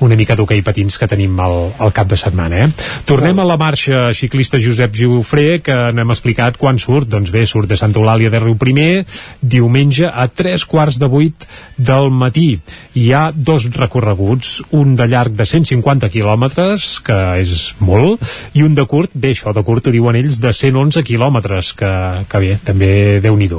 una 0.04 0.18
mica 0.20 0.36
d'hoquei 0.36 0.62
patins 0.66 0.98
que 1.00 1.08
tenim 1.10 1.40
al, 1.40 1.74
al 1.80 1.94
cap 1.96 2.10
de 2.12 2.18
setmana 2.20 2.64
eh? 2.64 2.68
tornem 3.08 3.40
a 3.40 3.46
la 3.48 3.58
marxa 3.58 4.12
ciclista 4.18 4.60
Josep 4.62 4.96
Giufré 4.96 5.60
que 5.64 5.76
n'hem 5.94 6.14
explicat 6.14 6.58
quan 6.60 6.80
surt. 6.82 7.10
Doncs 7.14 7.32
bé, 7.34 7.46
surt 7.50 7.70
de 7.70 7.78
Santa 7.80 8.00
Eulàlia 8.02 8.32
de 8.34 8.42
Riu 8.42 8.58
Primer 8.60 9.04
diumenge 9.42 10.08
a 10.10 10.28
tres 10.28 10.66
quarts 10.70 11.00
de 11.02 11.10
vuit 11.12 11.48
del 11.78 12.10
matí. 12.14 12.58
Hi 13.00 13.08
ha 13.14 13.24
dos 13.36 13.68
recorreguts 13.76 14.60
un 14.72 14.96
de 15.00 15.08
llarg 15.10 15.36
de 15.38 15.48
150 15.50 16.10
quilòmetres 16.14 16.88
que 17.06 17.20
és 17.44 17.74
molt 17.84 18.24
i 18.54 18.63
un 18.66 18.76
de 18.76 18.86
curt, 18.90 19.14
bé 19.14 19.34
això 19.34 19.54
de 19.56 19.64
curt 19.66 19.88
ho 19.88 19.94
diuen 19.94 20.18
ells 20.20 20.40
de 20.44 20.54
111 20.54 21.04
quilòmetres 21.08 21.74
que, 21.80 21.92
que 22.30 22.44
bé, 22.44 22.58
també 22.64 22.92
déu 23.24 23.38
nhi 23.38 23.50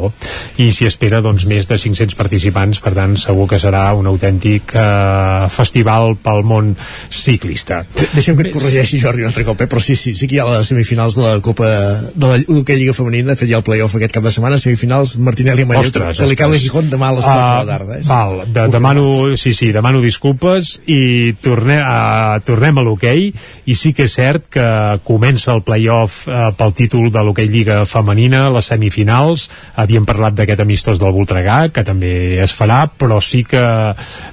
I 0.59 0.71
s'hi 0.73 0.87
espera 0.89 1.21
doncs, 1.21 1.45
més 1.47 1.69
de 1.69 1.77
500 1.79 2.17
participants, 2.17 2.81
per 2.81 2.95
tant, 2.97 3.17
segur 3.21 3.47
que 3.51 3.59
serà 3.61 3.93
un 3.95 4.07
autèntic 4.07 4.75
eh, 4.75 5.49
festival 5.53 6.17
pel 6.17 6.43
món 6.43 6.73
ciclista. 7.11 7.83
De 7.95 8.09
Deixa'm 8.15 8.39
que 8.39 8.49
et 8.49 8.55
corregeixi, 8.55 8.99
Jordi, 9.03 9.25
un 9.25 9.31
altre 9.31 9.45
cop, 9.45 9.61
eh? 9.61 9.69
però 9.71 9.83
sí, 9.83 9.97
sí, 9.97 10.15
sí 10.17 10.29
que 10.31 10.39
hi 10.39 10.41
ha 10.43 10.47
les 10.49 10.71
semifinals 10.71 11.19
de 11.19 11.25
la 11.25 11.41
Copa 11.45 11.69
de 12.15 12.31
la 12.31 12.39
Hockey 12.49 12.79
Lliga 12.79 12.95
Femenina, 12.97 13.33
de 13.33 13.39
fet 13.39 13.51
hi 13.51 13.55
ha 13.57 13.61
el 13.61 13.67
playoff 13.67 13.97
aquest 13.99 14.15
cap 14.17 14.25
de 14.25 14.33
setmana, 14.35 14.59
semifinals 14.61 15.17
Martinelli 15.19 15.65
i 15.65 15.69
Manlleu, 15.69 15.93
Telecable 15.93 16.61
Gijón 16.63 16.91
demà 16.93 17.11
a 17.13 17.19
les 17.19 17.29
4 17.29 17.35
uh, 17.35 17.45
de 17.45 17.59
la 17.61 17.79
tarda. 17.79 17.99
Eh? 17.99 18.05
Val, 18.09 18.41
de, 18.47 18.67
demano, 18.73 19.07
sí, 19.41 19.55
sí, 19.57 19.71
demano 19.75 20.03
disculpes 20.05 20.79
i 20.87 21.35
torne, 21.45 21.79
uh, 21.83 22.41
tornem 22.47 22.81
a 22.81 22.87
l'hoquei 22.87 23.29
i 23.67 23.79
sí 23.79 23.95
que 23.97 24.09
és 24.09 24.17
cert 24.17 24.49
que 24.55 24.67
comença 25.03 25.53
el 25.55 25.63
playoff 25.67 26.29
uh, 26.29 26.51
pel 26.57 26.75
títol 26.77 27.11
de 27.13 27.23
l'hoquei 27.25 27.49
Lliga 27.51 27.81
Femenina, 27.89 28.47
les 28.55 28.69
semifinals, 28.71 29.49
havíem 29.81 30.07
parlat 30.07 30.37
d'aquest 30.39 30.63
amistós 30.65 31.01
del 31.03 31.15
Voltregà, 31.17 31.59
que 31.75 31.85
també 31.87 32.13
es 32.45 32.55
farà, 32.55 32.85
però 32.89 33.21
sí 33.25 33.43
que, 33.49 33.65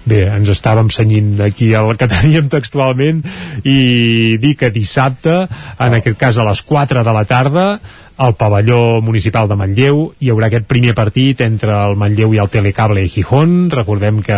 bé, 0.06 0.26
ens 0.36 0.52
estàvem 0.54 0.92
senyint 0.94 1.40
aquí 1.48 1.72
el 1.78 1.96
que 1.98 2.10
teníem 2.16 2.52
textualment 2.52 3.24
i 3.64 4.38
dir 4.42 4.56
que 4.60 4.72
dissabte, 4.74 5.46
en 5.80 5.98
aquest 5.98 6.20
cas 6.20 6.38
a 6.38 6.48
les 6.48 6.62
4 6.68 7.06
de 7.08 7.18
la 7.18 7.26
tarda, 7.26 7.68
al 8.22 8.36
pavelló 8.36 9.02
municipal 9.02 9.48
de 9.50 9.58
Manlleu. 9.58 10.02
Hi 10.22 10.30
haurà 10.30 10.52
aquest 10.52 10.68
primer 10.70 10.94
partit 10.98 11.42
entre 11.42 11.74
el 11.74 11.96
Manlleu 11.98 12.36
i 12.36 12.42
el 12.44 12.52
Telecable 12.54 13.08
Gijón. 13.10 13.72
Recordem 13.74 14.22
que 14.26 14.38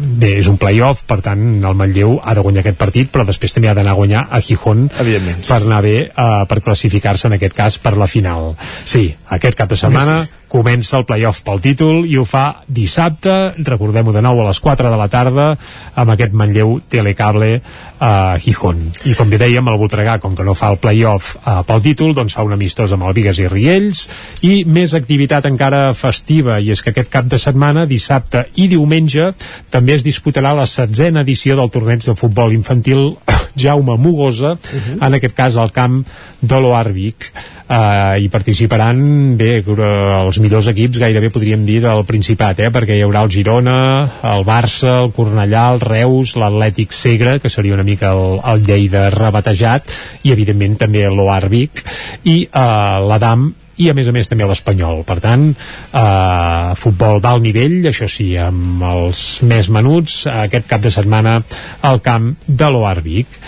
bé, 0.00 0.32
és 0.40 0.48
un 0.48 0.56
playoff 0.60 1.04
per 1.08 1.20
tant 1.26 1.44
el 1.60 1.76
Manlleu 1.76 2.16
ha 2.22 2.36
de 2.36 2.46
guanyar 2.46 2.64
aquest 2.64 2.80
partit 2.80 3.12
però 3.12 3.26
després 3.28 3.52
també 3.52 3.68
ha 3.68 3.76
d'anar 3.76 3.92
a 3.92 4.00
guanyar 4.00 4.24
a 4.30 4.40
Gijón 4.40 4.88
per 4.88 5.60
anar 5.60 5.82
bé 5.84 5.96
uh, 6.08 6.46
per 6.48 6.62
classificar-se 6.64 7.28
en 7.28 7.36
aquest 7.36 7.56
cas 7.56 7.78
per 7.78 7.96
la 8.00 8.08
final. 8.08 8.54
Sí, 8.88 9.10
aquest 9.36 9.60
cap 9.60 9.70
de 9.72 9.80
setmana 9.84 10.22
sí, 10.24 10.32
sí 10.32 10.35
comença 10.48 10.96
el 10.98 11.04
playoff 11.06 11.42
pel 11.46 11.60
títol 11.62 12.04
i 12.06 12.16
ho 12.18 12.24
fa 12.28 12.62
dissabte, 12.68 13.54
recordem-ho 13.66 14.14
de 14.14 14.22
nou 14.24 14.40
a 14.40 14.46
les 14.48 14.60
4 14.62 14.90
de 14.92 14.98
la 14.98 15.08
tarda 15.12 15.46
amb 15.98 16.12
aquest 16.14 16.34
Manlleu 16.36 16.76
Telecable 16.88 17.60
a 17.98 18.36
Gijón. 18.42 18.82
I 19.08 19.16
com 19.18 19.30
bé 19.32 19.40
dèiem, 19.40 19.66
el 19.66 19.78
Voltregà, 19.80 20.18
com 20.22 20.36
que 20.36 20.46
no 20.46 20.54
fa 20.58 20.70
el 20.74 20.80
playoff 20.82 21.36
uh, 21.40 21.62
pel 21.66 21.82
títol, 21.84 22.14
doncs 22.16 22.36
fa 22.36 22.44
un 22.46 22.54
amistós 22.56 22.94
amb 22.94 23.08
el 23.08 23.16
Vigues 23.16 23.40
i 23.42 23.48
Riells 23.50 24.04
i 24.46 24.54
més 24.68 24.94
activitat 24.98 25.48
encara 25.48 25.90
festiva 25.98 26.60
i 26.60 26.70
és 26.74 26.82
que 26.82 26.92
aquest 26.94 27.10
cap 27.12 27.28
de 27.30 27.40
setmana, 27.42 27.86
dissabte 27.90 28.46
i 28.56 28.68
diumenge, 28.70 29.32
també 29.70 29.96
es 29.96 30.06
disputarà 30.06 30.54
la 30.56 30.68
setzena 30.70 31.24
edició 31.26 31.56
del 31.58 31.72
torneig 31.74 32.04
de 32.06 32.16
futbol 32.18 32.54
infantil 32.54 33.16
Jaume 33.56 33.96
Mugosa, 33.96 34.54
uh 34.54 34.58
-huh. 34.58 34.98
en 35.06 35.14
aquest 35.14 35.34
cas 35.34 35.56
al 35.56 35.72
camp 35.72 36.04
de 36.40 36.60
l'Oarvic 36.60 37.32
eh, 37.68 38.22
hi 38.22 38.28
participaran 38.32 39.36
bé, 39.38 39.60
els 39.66 40.38
millors 40.42 40.70
equips 40.72 41.00
gairebé 41.02 41.30
podríem 41.34 41.66
dir 41.66 41.80
del 41.84 42.04
Principat, 42.08 42.62
eh, 42.62 42.70
perquè 42.74 42.96
hi 42.96 43.04
haurà 43.06 43.24
el 43.26 43.32
Girona, 43.34 43.76
el 44.34 44.46
Barça, 44.46 45.02
el 45.02 45.12
Cornellà, 45.16 45.66
el 45.74 45.82
Reus, 45.84 46.36
l'Atlètic 46.40 46.94
Segre, 46.96 47.38
que 47.42 47.52
seria 47.52 47.76
una 47.76 47.86
mica 47.86 48.14
el, 48.14 48.40
el 48.44 48.64
Lleida 48.66 49.08
rebatejat, 49.14 49.94
i 50.24 50.34
evidentment 50.34 50.78
també 50.86 51.06
l'Oarvic, 51.10 51.84
i 52.24 52.42
eh, 52.46 52.66
l'Adam 53.06 53.50
i 53.76 53.90
a 53.90 53.94
més 53.96 54.08
a 54.08 54.14
més 54.16 54.28
també 54.30 54.46
l'Espanyol. 54.48 55.02
Per 55.08 55.18
tant, 55.24 55.48
eh, 55.52 56.74
futbol 56.80 57.20
d'alt 57.20 57.44
nivell 57.44 57.90
això 57.90 58.08
sí, 58.10 58.32
amb 58.40 58.82
els 58.82 59.24
més 59.42 59.70
menuts 59.72 60.24
aquest 60.32 60.68
cap 60.70 60.84
de 60.84 60.92
setmana 60.94 61.40
al 61.82 62.00
camp 62.04 62.32
de 62.46 62.70
l'Oarvic 62.72 63.40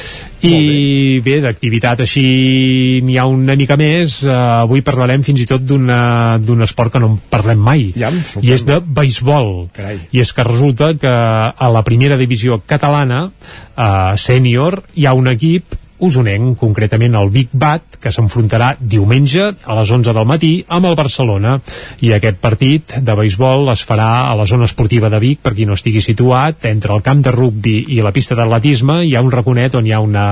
i 0.47 1.19
bé, 1.25 1.39
d'activitat 1.43 2.05
així 2.05 3.01
n'hi 3.03 3.17
ha 3.19 3.25
una 3.27 3.57
mica 3.59 3.75
més. 3.79 4.21
Uh, 4.23 4.35
avui 4.69 4.85
parlarem 4.87 5.25
fins 5.27 5.43
i 5.43 5.49
tot 5.51 5.65
d'un 5.67 6.63
esport 6.63 6.95
que 6.95 7.03
no 7.03 7.11
en 7.15 7.17
parlem 7.31 7.59
mai 7.59 7.89
ja 7.97 8.13
i 8.43 8.53
és 8.55 8.65
de 8.69 8.79
beisbol. 8.81 9.69
Carai. 9.75 9.99
i 10.15 10.23
és 10.23 10.33
que 10.33 10.47
resulta 10.47 10.93
que 11.01 11.11
a 11.11 11.73
la 11.75 11.83
primera 11.87 12.19
divisió 12.21 12.61
catalana 12.67 13.25
uh, 13.27 14.15
sènior 14.15 14.83
hi 14.95 15.09
ha 15.09 15.17
un 15.19 15.31
equip 15.35 15.75
usonenc, 16.05 16.57
concretament 16.61 17.17
el 17.19 17.33
Big 17.35 17.51
Bat, 17.53 17.99
que 18.03 18.13
s'enfrontarà 18.15 18.75
diumenge 18.79 19.49
a 19.65 19.79
les 19.79 19.91
11 19.91 20.15
del 20.15 20.29
matí 20.29 20.53
amb 20.69 20.89
el 20.91 20.97
Barcelona. 20.99 21.57
I 22.05 22.15
aquest 22.15 22.39
partit 22.43 22.99
de 23.03 23.19
béisbol 23.19 23.73
es 23.75 23.85
farà 23.87 24.29
a 24.29 24.37
la 24.39 24.47
zona 24.47 24.69
esportiva 24.69 25.11
de 25.11 25.21
Vic, 25.23 25.43
per 25.43 25.55
qui 25.57 25.67
no 25.67 25.79
estigui 25.79 26.03
situat, 26.05 26.69
entre 26.71 26.95
el 26.95 27.03
camp 27.03 27.23
de 27.25 27.35
rugbi 27.35 27.81
i 27.95 28.01
la 28.05 28.15
pista 28.15 28.39
d'atletisme 28.39 29.03
hi 29.05 29.15
ha 29.17 29.25
un 29.25 29.33
raconet 29.35 29.75
on 29.79 29.87
hi 29.87 29.93
ha 29.93 30.01
una 30.05 30.29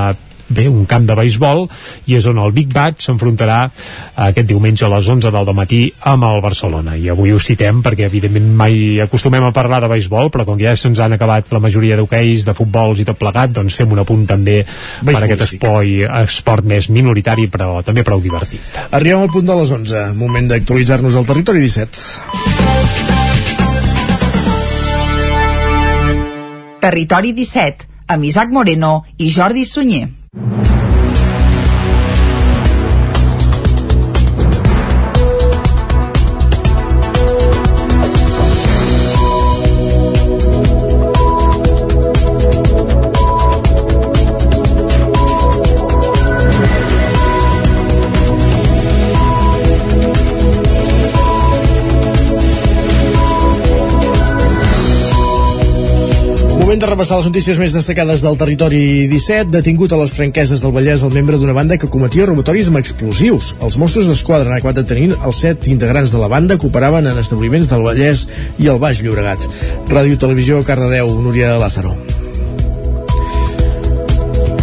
bé, 0.49 0.69
un 0.69 0.85
camp 0.87 1.07
de 1.09 1.17
béisbol 1.19 1.67
i 2.07 2.17
és 2.19 2.27
on 2.31 2.39
el 2.43 2.53
Big 2.57 2.73
Bat 2.75 3.03
s'enfrontarà 3.05 3.59
aquest 4.27 4.49
diumenge 4.49 4.87
a 4.87 4.91
les 4.93 5.09
11 5.09 5.33
del 5.35 5.53
matí 5.57 5.81
amb 6.13 6.27
el 6.29 6.41
Barcelona. 6.45 6.97
I 6.97 7.11
avui 7.13 7.33
ho 7.33 7.41
citem 7.43 7.83
perquè 7.85 8.07
evidentment 8.07 8.49
mai 8.57 9.01
acostumem 9.05 9.45
a 9.47 9.53
parlar 9.57 9.81
de 9.85 9.91
béisbol 9.93 10.31
però 10.35 10.47
com 10.49 10.59
que 10.59 10.69
ja 10.69 10.77
se'ns 10.77 11.01
han 11.03 11.17
acabat 11.17 11.53
la 11.55 11.63
majoria 11.63 11.97
d'hoqueis, 11.99 12.47
de 12.47 12.55
futbols 12.57 13.03
i 13.03 13.09
tot 13.09 13.19
plegat 13.19 13.55
doncs 13.57 13.77
fem 13.79 13.93
un 13.93 14.03
apunt 14.03 14.27
també 14.27 14.63
Béisbol, 14.63 15.13
per 15.13 15.25
aquest 15.25 15.47
espoi, 15.49 16.03
esport 16.23 16.65
més 16.67 16.91
minoritari 16.91 17.49
però 17.53 17.83
també 17.87 18.05
prou 18.07 18.23
divertit. 18.23 18.61
Arribem 18.91 19.27
al 19.27 19.33
punt 19.33 19.47
de 19.49 19.59
les 19.61 19.75
11 19.81 20.07
moment 20.21 20.53
d'actualitzar-nos 20.53 21.17
al 21.17 21.29
territori 21.29 21.67
17 21.67 23.17
Territori 26.87 27.33
17 27.35 27.89
amb 28.15 28.25
Isaac 28.25 28.53
Moreno 28.55 29.05
i 29.19 29.31
Jordi 29.35 29.65
Sunyer. 29.67 30.07
you. 30.37 30.76
Moment 56.77 56.91
de 56.91 56.93
repassar 56.93 57.17
les 57.17 57.29
notícies 57.31 57.57
més 57.57 57.73
destacades 57.73 58.21
del 58.21 58.35
territori 58.37 58.81
17. 59.09 59.49
Detingut 59.55 59.95
a 59.97 60.01
les 60.03 60.11
franqueses 60.13 60.61
del 60.61 60.75
Vallès 60.75 61.05
el 61.07 61.15
membre 61.15 61.39
d'una 61.41 61.55
banda 61.57 61.79
que 61.81 61.89
cometia 61.89 62.27
robatoris 62.29 62.69
amb 62.69 62.77
explosius. 62.83 63.55
Els 63.65 63.79
Mossos 63.81 64.11
d'Esquadra 64.11 64.53
han 64.53 64.59
acabat 64.59 64.83
detenint 64.83 65.17
els 65.17 65.41
set 65.47 65.71
integrants 65.73 66.13
de 66.13 66.21
la 66.21 66.29
banda 66.29 66.61
que 66.61 66.69
operaven 66.69 67.09
en 67.09 67.23
establiments 67.25 67.73
del 67.73 67.87
Vallès 67.87 68.27
i 68.61 68.69
el 68.69 68.83
Baix 68.85 69.01
Llobregat. 69.01 69.49
Ràdio 69.89 70.21
Televisió 70.21 70.61
Cardedeu, 70.69 71.17
Núria 71.17 71.57
Lázaro. 71.57 71.97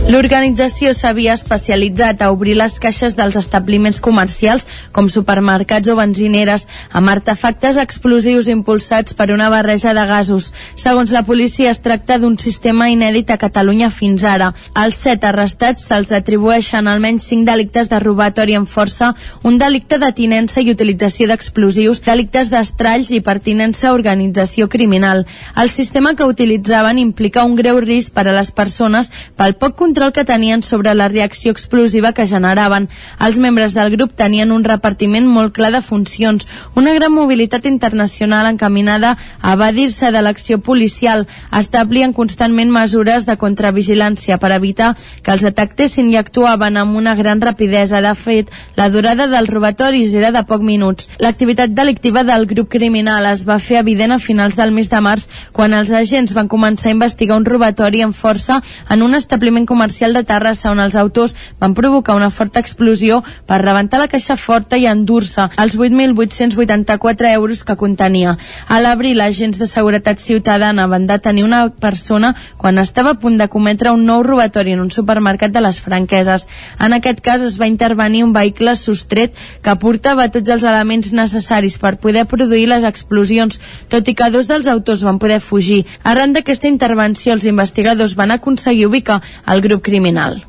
L'organització 0.03 0.91
s'havia 0.91 1.31
especialitzat 1.31 2.19
a 2.21 2.27
obrir 2.33 2.57
les 2.59 2.73
caixes 2.83 3.13
dels 3.15 3.37
establiments 3.39 4.01
comercials 4.03 4.65
com 4.91 5.07
supermercats 5.07 5.87
o 5.87 5.95
benzineres 5.95 6.65
amb 6.91 7.07
artefactes 7.07 7.79
explosius 7.79 8.49
impulsats 8.51 9.15
per 9.15 9.29
una 9.31 9.47
barreja 9.49 9.93
de 9.95 10.03
gasos. 10.09 10.49
Segons 10.75 11.13
la 11.15 11.21
policia 11.23 11.71
es 11.71 11.79
tracta 11.85 12.17
d'un 12.19 12.35
sistema 12.37 12.89
inèdit 12.91 13.31
a 13.31 13.37
Catalunya 13.39 13.87
fins 13.95 14.25
ara. 14.27 14.49
Als 14.75 14.99
set 15.05 15.23
arrestats 15.23 15.87
se'ls 15.87 16.11
atribueixen 16.11 16.91
almenys 16.91 17.29
cinc 17.31 17.47
delictes 17.47 17.87
de 17.87 18.01
robatori 18.03 18.59
en 18.59 18.67
força, 18.67 19.13
un 19.41 19.57
delicte 19.57 20.01
de 20.03 20.11
tinença 20.11 20.59
i 20.59 20.75
utilització 20.75 21.29
d'explosius, 21.31 22.03
delictes 22.03 22.51
d'estralls 22.51 23.13
i 23.15 23.21
pertinença 23.23 23.87
a 23.87 23.95
organització 23.95 24.67
criminal. 24.67 25.23
El 25.55 25.71
sistema 25.71 26.13
que 26.13 26.27
utilitzaven 26.27 26.99
implica 26.99 27.47
un 27.47 27.55
greu 27.55 27.79
risc 27.79 28.11
per 28.11 28.27
a 28.27 28.35
les 28.35 28.51
persones 28.51 29.13
pel 29.39 29.55
poc 29.55 29.79
control 29.79 29.92
que 29.93 30.25
tenien 30.25 30.63
sobre 30.63 30.93
la 30.95 31.07
reacció 31.07 31.51
explosiva 31.51 32.13
que 32.13 32.25
generaven. 32.25 32.89
Els 33.19 33.37
membres 33.37 33.73
del 33.73 33.91
grup 33.93 34.15
tenien 34.17 34.51
un 34.51 34.63
repartiment 34.63 35.27
molt 35.29 35.53
clar 35.53 35.71
de 35.71 35.81
funcions, 35.81 36.47
una 36.75 36.93
gran 36.93 37.13
mobilitat 37.13 37.65
internacional 37.69 38.47
encaminada 38.49 39.17
a 39.41 39.53
evadir-se 39.53 40.11
de 40.11 40.21
l'acció 40.21 40.59
policial, 40.59 41.27
establien 41.51 42.13
constantment 42.13 42.71
mesures 42.73 43.27
de 43.27 43.37
contravigilància 43.37 44.39
per 44.41 44.51
evitar 44.51 44.95
que 45.21 45.31
els 45.31 45.45
detectessin 45.45 46.09
i 46.09 46.17
actuaven 46.17 46.77
amb 46.77 46.97
una 46.97 47.15
gran 47.15 47.41
rapidesa. 47.41 48.01
De 48.01 48.15
fet, 48.15 48.49
la 48.75 48.89
durada 48.89 49.27
dels 49.27 49.49
robatoris 49.49 50.13
era 50.13 50.31
de 50.31 50.43
poc 50.43 50.61
minuts. 50.61 51.09
L'activitat 51.19 51.69
delictiva 51.69 52.23
del 52.23 52.47
grup 52.49 52.69
criminal 52.69 53.29
es 53.29 53.45
va 53.45 53.59
fer 53.59 53.77
evident 53.79 54.11
a 54.11 54.19
finals 54.19 54.57
del 54.57 54.73
mes 54.73 54.89
de 54.89 54.99
març 54.99 55.29
quan 55.53 55.73
els 55.73 55.93
agents 55.93 56.33
van 56.33 56.49
començar 56.49 56.89
a 56.89 56.97
investigar 56.97 57.37
un 57.37 57.45
robatori 57.45 58.01
en 58.01 58.13
força 58.13 58.61
en 58.89 59.03
un 59.05 59.13
establiment 59.13 59.65
comercial 59.65 59.82
de 59.89 60.23
Terrassa 60.23 60.71
on 60.71 60.79
els 60.79 60.95
autors 60.95 61.35
van 61.59 61.73
provocar 61.73 62.15
una 62.15 62.29
forta 62.29 62.59
explosió 62.59 63.23
per 63.45 63.61
rebentar 63.61 63.99
la 63.99 64.07
caixa 64.07 64.37
forta 64.37 64.77
i 64.77 64.85
endur-se 64.87 65.49
els 65.57 65.75
8.884 65.75 67.31
euros 67.33 67.63
que 67.63 67.75
contenia. 67.75 68.37
A 68.67 68.79
l'abril, 68.79 69.21
agents 69.21 69.59
de 69.59 69.67
seguretat 69.67 70.19
ciutadana 70.19 70.87
van 70.87 71.07
detenir 71.07 71.43
una 71.43 71.69
persona 71.69 72.35
quan 72.57 72.77
estava 72.77 73.11
a 73.11 73.19
punt 73.19 73.37
de 73.37 73.47
cometre 73.49 73.91
un 73.91 74.05
nou 74.05 74.23
robatori 74.23 74.73
en 74.73 74.79
un 74.79 74.91
supermercat 74.91 75.51
de 75.51 75.61
les 75.61 75.81
franqueses. 75.81 76.47
En 76.79 76.93
aquest 76.93 77.19
cas 77.25 77.41
es 77.41 77.57
va 77.59 77.67
intervenir 77.67 78.23
un 78.23 78.33
vehicle 78.33 78.75
sostret 78.75 79.33
que 79.63 79.75
portava 79.81 80.29
tots 80.29 80.49
els 80.53 80.63
elements 80.63 81.11
necessaris 81.13 81.79
per 81.81 81.97
poder 81.97 82.25
produir 82.29 82.67
les 82.69 82.85
explosions, 82.85 83.59
tot 83.89 84.07
i 84.07 84.13
que 84.15 84.29
dos 84.29 84.47
dels 84.47 84.67
autors 84.67 85.03
van 85.03 85.19
poder 85.19 85.39
fugir. 85.41 85.83
Arran 86.03 86.33
d'aquesta 86.33 86.69
intervenció, 86.69 87.33
els 87.33 87.47
investigadors 87.49 88.15
van 88.15 88.31
aconseguir 88.31 88.85
ubicar 88.87 89.21
el 89.47 89.61
grup 89.65 89.72
criminal. 89.81 90.41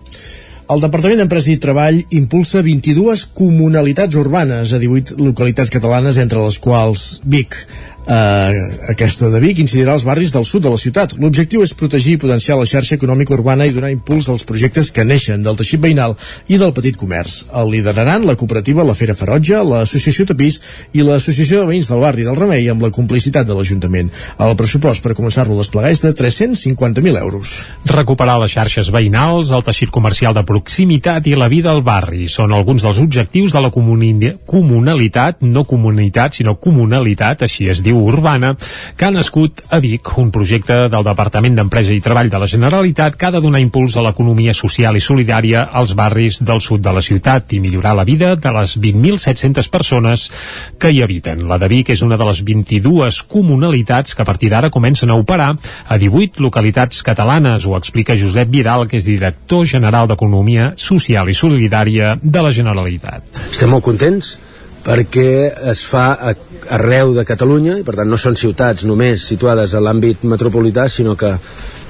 El 0.64 0.80
Departament 0.80 1.18
d'Empresa 1.20 1.50
i 1.52 1.58
Treball 1.60 1.98
impulsa 2.16 2.62
22 2.64 3.26
comunalitats 3.36 4.16
urbanes 4.16 4.72
a 4.72 4.78
18 4.80 5.18
localitats 5.20 5.72
catalanes, 5.72 6.16
entre 6.16 6.40
les 6.40 6.56
quals 6.58 7.20
Vic. 7.24 7.58
Uh, 8.04 8.52
aquesta 8.92 9.30
de 9.32 9.38
Vic 9.40 9.62
incidirà 9.62 9.94
als 9.94 10.02
barris 10.04 10.32
del 10.34 10.44
sud 10.44 10.60
de 10.66 10.68
la 10.68 10.76
ciutat. 10.76 11.14
L'objectiu 11.16 11.62
és 11.64 11.72
protegir 11.72 12.18
i 12.18 12.20
potenciar 12.20 12.58
la 12.58 12.66
xarxa 12.68 12.98
econòmica 12.98 13.32
urbana 13.32 13.64
i 13.64 13.72
donar 13.72 13.88
impuls 13.94 14.28
als 14.28 14.44
projectes 14.44 14.90
que 14.92 15.06
neixen 15.08 15.40
del 15.42 15.56
teixit 15.56 15.80
veïnal 15.80 16.12
i 16.52 16.58
del 16.60 16.74
petit 16.76 16.98
comerç. 17.00 17.46
El 17.56 17.72
lideraran 17.72 18.26
la 18.28 18.36
cooperativa 18.36 18.84
La 18.84 18.96
Fera 18.98 19.16
Ferotge, 19.16 19.56
l'Associació 19.64 20.26
Tapís 20.28 20.60
i 20.92 21.00
l'Associació 21.00 21.62
de 21.62 21.70
Veïns 21.70 21.88
del 21.88 22.02
Barri 22.04 22.26
del 22.28 22.36
Remei 22.36 22.68
amb 22.68 22.84
la 22.84 22.90
complicitat 22.92 23.48
de 23.48 23.56
l'Ajuntament. 23.56 24.12
El 24.36 24.52
pressupost 24.60 25.00
per 25.00 25.16
començar-lo 25.16 25.56
a 25.56 25.62
desplegar 25.64 25.94
és 25.96 26.04
de 26.04 26.12
350.000 26.12 27.22
euros. 27.22 27.54
Recuperar 27.88 28.36
les 28.42 28.52
xarxes 28.52 28.92
veïnals, 28.92 29.54
el 29.56 29.64
teixit 29.64 29.88
comercial 29.94 30.36
de 30.36 30.44
proximitat 30.44 31.24
i 31.24 31.38
la 31.40 31.48
vida 31.48 31.72
al 31.72 31.80
barri 31.80 32.28
són 32.28 32.52
alguns 32.52 32.84
dels 32.84 33.00
objectius 33.00 33.56
de 33.56 33.64
la 33.64 33.72
comuni 33.72 34.12
comunalitat, 34.44 35.40
no 35.40 35.64
comunitat, 35.64 36.36
sinó 36.36 36.58
comunalitat, 36.60 37.48
així 37.48 37.70
es 37.72 37.80
diu 37.80 37.93
urbana, 38.00 38.54
que 38.96 39.06
ha 39.06 39.12
nascut 39.14 39.62
a 39.70 39.78
Vic, 39.82 40.10
un 40.18 40.30
projecte 40.34 40.88
del 40.92 41.06
Departament 41.06 41.56
d'Empresa 41.58 41.92
i 41.94 42.02
Treball 42.04 42.30
de 42.32 42.40
la 42.42 42.48
Generalitat 42.50 43.16
que 43.16 43.28
ha 43.28 43.32
de 43.34 43.42
donar 43.44 43.62
impuls 43.62 43.96
a 43.96 44.04
l'economia 44.04 44.54
social 44.54 44.96
i 44.96 45.02
solidària 45.04 45.66
als 45.72 45.94
barris 45.98 46.40
del 46.42 46.62
sud 46.64 46.82
de 46.84 46.92
la 46.94 47.02
ciutat 47.02 47.52
i 47.54 47.60
millorar 47.60 47.94
la 47.96 48.06
vida 48.08 48.34
de 48.36 48.54
les 48.56 48.76
20.700 48.78 49.70
persones 49.70 50.30
que 50.78 50.90
hi 50.90 51.02
habiten. 51.02 51.46
La 51.48 51.58
de 51.58 51.68
Vic 51.68 51.90
és 51.94 52.02
una 52.02 52.18
de 52.20 52.28
les 52.28 52.42
22 52.44 53.22
comunalitats 53.30 54.14
que 54.14 54.22
a 54.22 54.28
partir 54.28 54.50
d'ara 54.50 54.70
comencen 54.70 55.10
a 55.10 55.18
operar 55.20 55.52
a 55.88 55.98
18 55.98 56.42
localitats 56.42 57.02
catalanes, 57.02 57.66
ho 57.66 57.76
explica 57.76 58.18
Josep 58.18 58.50
Vidal, 58.50 58.88
que 58.88 58.98
és 58.98 59.08
director 59.08 59.66
general 59.66 60.08
d'Economia 60.08 60.72
Social 60.76 61.28
i 61.30 61.36
Solidària 61.36 62.16
de 62.22 62.42
la 62.42 62.52
Generalitat. 62.54 63.44
Estem 63.50 63.70
molt 63.70 63.84
contents 63.84 64.36
perquè 64.84 65.28
es 65.72 65.84
fa 65.88 66.10
a, 66.12 66.34
arreu 66.76 67.14
de 67.16 67.24
Catalunya 67.24 67.78
i 67.80 67.84
per 67.86 67.96
tant 67.98 68.10
no 68.10 68.18
són 68.20 68.36
ciutats 68.36 68.84
només 68.84 69.24
situades 69.24 69.72
a 69.74 69.80
l'àmbit 69.80 70.26
metropolità 70.28 70.86
sinó 70.92 71.16
que 71.16 71.32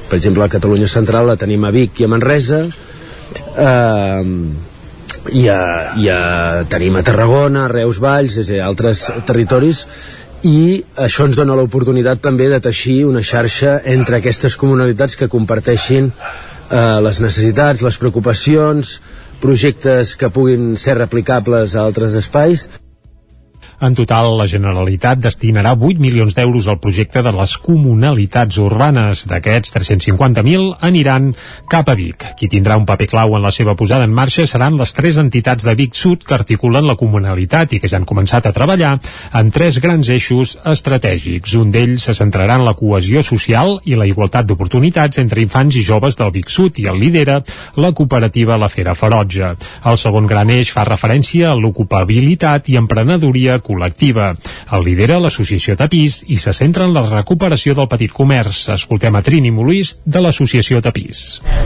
per 0.09 0.19
exemple 0.19 0.45
a 0.45 0.53
Catalunya 0.53 0.89
Central 0.91 1.27
la 1.27 1.39
tenim 1.41 1.65
a 1.67 1.73
Vic 1.75 2.01
i 2.01 2.07
a 2.07 2.13
Manresa 2.13 2.61
eh, 2.65 4.23
i, 5.33 5.47
a, 5.49 5.61
i 5.99 6.09
a, 6.13 6.21
tenim 6.71 7.01
a 7.01 7.03
Tarragona, 7.07 7.65
a 7.65 7.73
Reus 7.73 7.99
Valls 7.99 8.37
és 8.39 8.51
a 8.51 8.53
dir, 8.53 8.63
altres 8.63 9.09
territoris 9.27 9.85
i 10.47 10.85
això 11.01 11.27
ens 11.27 11.39
dona 11.41 11.57
l'oportunitat 11.57 12.21
també 12.23 12.51
de 12.53 12.61
teixir 12.63 13.01
una 13.09 13.25
xarxa 13.25 13.79
entre 13.91 14.21
aquestes 14.21 14.59
comunalitats 14.61 15.17
que 15.17 15.31
comparteixin 15.33 16.13
eh, 16.13 17.01
les 17.03 17.21
necessitats, 17.25 17.83
les 17.83 17.99
preocupacions 17.99 18.99
projectes 19.43 20.15
que 20.21 20.31
puguin 20.31 20.75
ser 20.81 20.99
replicables 21.01 21.75
a 21.75 21.83
altres 21.83 22.15
espais 22.21 22.69
en 23.87 23.95
total, 23.97 24.33
la 24.39 24.47
Generalitat 24.51 25.21
destinarà 25.23 25.75
8 25.75 26.01
milions 26.01 26.35
d'euros 26.37 26.67
al 26.69 26.79
projecte 26.83 27.23
de 27.23 27.33
les 27.35 27.55
comunalitats 27.63 28.59
urbanes. 28.63 29.25
D'aquests, 29.31 29.75
350.000 29.75 30.73
aniran 30.85 31.33
cap 31.71 31.89
a 31.89 31.95
Vic. 31.99 32.25
Qui 32.39 32.49
tindrà 32.53 32.77
un 32.81 32.87
paper 32.89 33.09
clau 33.11 33.37
en 33.37 33.45
la 33.45 33.53
seva 33.55 33.75
posada 33.79 34.07
en 34.09 34.15
marxa 34.15 34.47
seran 34.47 34.79
les 34.79 34.95
tres 34.97 35.19
entitats 35.21 35.67
de 35.67 35.75
Vic 35.79 35.95
Sud 35.99 36.25
que 36.25 36.37
articulen 36.37 36.87
la 36.89 36.97
comunalitat 37.01 37.75
i 37.75 37.81
que 37.83 37.91
ja 37.91 37.99
han 38.01 38.09
començat 38.09 38.47
a 38.47 38.53
treballar 38.57 38.95
en 39.41 39.51
tres 39.55 39.81
grans 39.85 40.09
eixos 40.09 40.57
estratègics. 40.65 41.57
Un 41.61 41.73
d'ells 41.75 42.09
se 42.09 42.15
centrarà 42.17 42.59
en 42.61 42.67
la 42.67 42.77
cohesió 42.79 43.23
social 43.23 43.79
i 43.85 43.99
la 43.99 44.09
igualtat 44.11 44.49
d'oportunitats 44.49 45.21
entre 45.23 45.43
infants 45.45 45.77
i 45.77 45.85
joves 45.85 46.19
del 46.21 46.33
Vic 46.35 46.53
Sud 46.53 46.79
i 46.83 46.89
el 46.91 47.01
lidera 47.01 47.41
la 47.77 47.93
cooperativa 47.93 48.59
La 48.61 48.69
Fera 48.69 48.95
Ferotge. 48.95 49.55
El 49.85 49.99
segon 50.01 50.29
gran 50.31 50.51
eix 50.51 50.73
fa 50.73 50.87
referència 50.89 51.51
a 51.51 51.59
l'ocupabilitat 51.59 52.71
i 52.73 52.79
emprenedoria 52.81 53.59
col·lectiva. 53.75 54.31
El 54.73 54.87
lidera 54.87 55.21
l'Associació 55.23 55.77
Tapís 55.77 56.23
i 56.31 56.39
se 56.41 56.55
centra 56.57 56.87
en 56.89 56.95
la 56.95 57.05
recuperació 57.09 57.75
del 57.75 57.91
petit 57.91 58.15
comerç. 58.15 58.69
Escoltem 58.79 59.19
a 59.19 59.23
Trini 59.27 59.53
Molís 59.55 59.99
de 60.07 60.23
l'Associació 60.23 60.81
Tapís. 60.85 61.25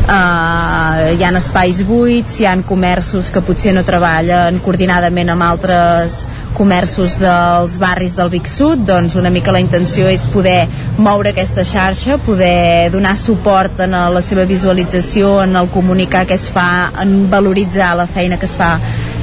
Uh, 0.08 1.14
hi 1.14 1.22
ha 1.24 1.32
espais 1.38 1.82
buits, 1.86 2.40
hi 2.40 2.48
han 2.48 2.64
comerços 2.66 3.30
que 3.30 3.44
potser 3.44 3.74
no 3.76 3.84
treballen 3.86 4.58
coordinadament 4.64 5.34
amb 5.34 5.44
altres 5.44 6.24
comerços 6.58 7.14
dels 7.20 7.76
barris 7.78 8.16
del 8.18 8.32
Vic 8.32 8.48
Sud, 8.50 8.82
doncs 8.88 9.14
una 9.20 9.30
mica 9.30 9.52
la 9.54 9.60
intenció 9.62 10.08
és 10.10 10.26
poder 10.32 10.66
moure 10.98 11.30
aquesta 11.30 11.62
xarxa, 11.62 12.18
poder 12.26 12.90
donar 12.90 13.14
suport 13.20 13.84
en 13.86 13.94
la 13.94 14.22
seva 14.26 14.46
visualització, 14.48 15.36
en 15.44 15.54
el 15.60 15.70
comunicar 15.70 16.24
què 16.26 16.38
es 16.40 16.48
fa, 16.50 16.90
en 16.98 17.28
valoritzar 17.30 17.94
la 18.00 18.08
feina 18.10 18.40
que 18.40 18.48
es 18.50 18.56
fa 18.58 18.76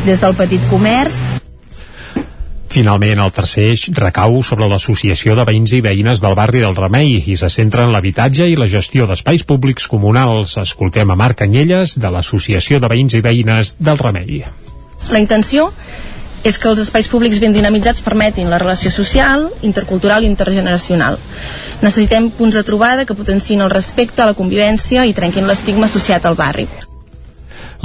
des 0.05 0.21
del 0.21 0.37
petit 0.37 0.63
comerç 0.71 1.19
Finalment, 2.75 3.21
el 3.23 3.31
tercer 3.31 3.69
eix 3.71 3.85
recau 3.95 4.41
sobre 4.43 4.65
l'Associació 4.67 5.31
de 5.37 5.45
Veïns 5.47 5.71
i 5.77 5.79
Veïnes 5.79 6.19
del 6.19 6.33
barri 6.35 6.59
del 6.59 6.73
Remei 6.75 7.13
i 7.31 7.35
se 7.39 7.47
centra 7.47 7.85
en 7.87 7.93
l'habitatge 7.93 8.49
i 8.51 8.57
la 8.59 8.67
gestió 8.67 9.05
d'espais 9.07 9.45
públics 9.47 9.85
comunals. 9.87 10.57
Escoltem 10.59 11.13
a 11.13 11.15
Marc 11.15 11.39
Canyelles 11.39 11.93
de 12.03 12.11
l'Associació 12.11 12.81
de 12.83 12.89
Veïns 12.91 13.15
i 13.15 13.21
Veïnes 13.23 13.77
del 13.79 14.01
Remei. 14.01 14.41
La 15.07 15.21
intenció 15.23 15.69
és 16.43 16.59
que 16.59 16.67
els 16.67 16.81
espais 16.83 17.07
públics 17.07 17.39
ben 17.39 17.55
dinamitzats 17.55 18.03
permetin 18.03 18.51
la 18.51 18.59
relació 18.59 18.91
social, 18.91 19.47
intercultural 19.63 20.27
i 20.27 20.29
intergeneracional. 20.33 21.15
Necessitem 21.79 22.27
punts 22.35 22.59
de 22.59 22.65
trobada 22.67 23.07
que 23.07 23.15
potenciïn 23.15 23.63
el 23.63 23.71
respecte, 23.71 24.27
la 24.27 24.35
convivència 24.35 25.07
i 25.07 25.15
trenquin 25.15 25.47
l'estigma 25.47 25.87
associat 25.87 26.27
al 26.27 26.35
barri. 26.35 26.67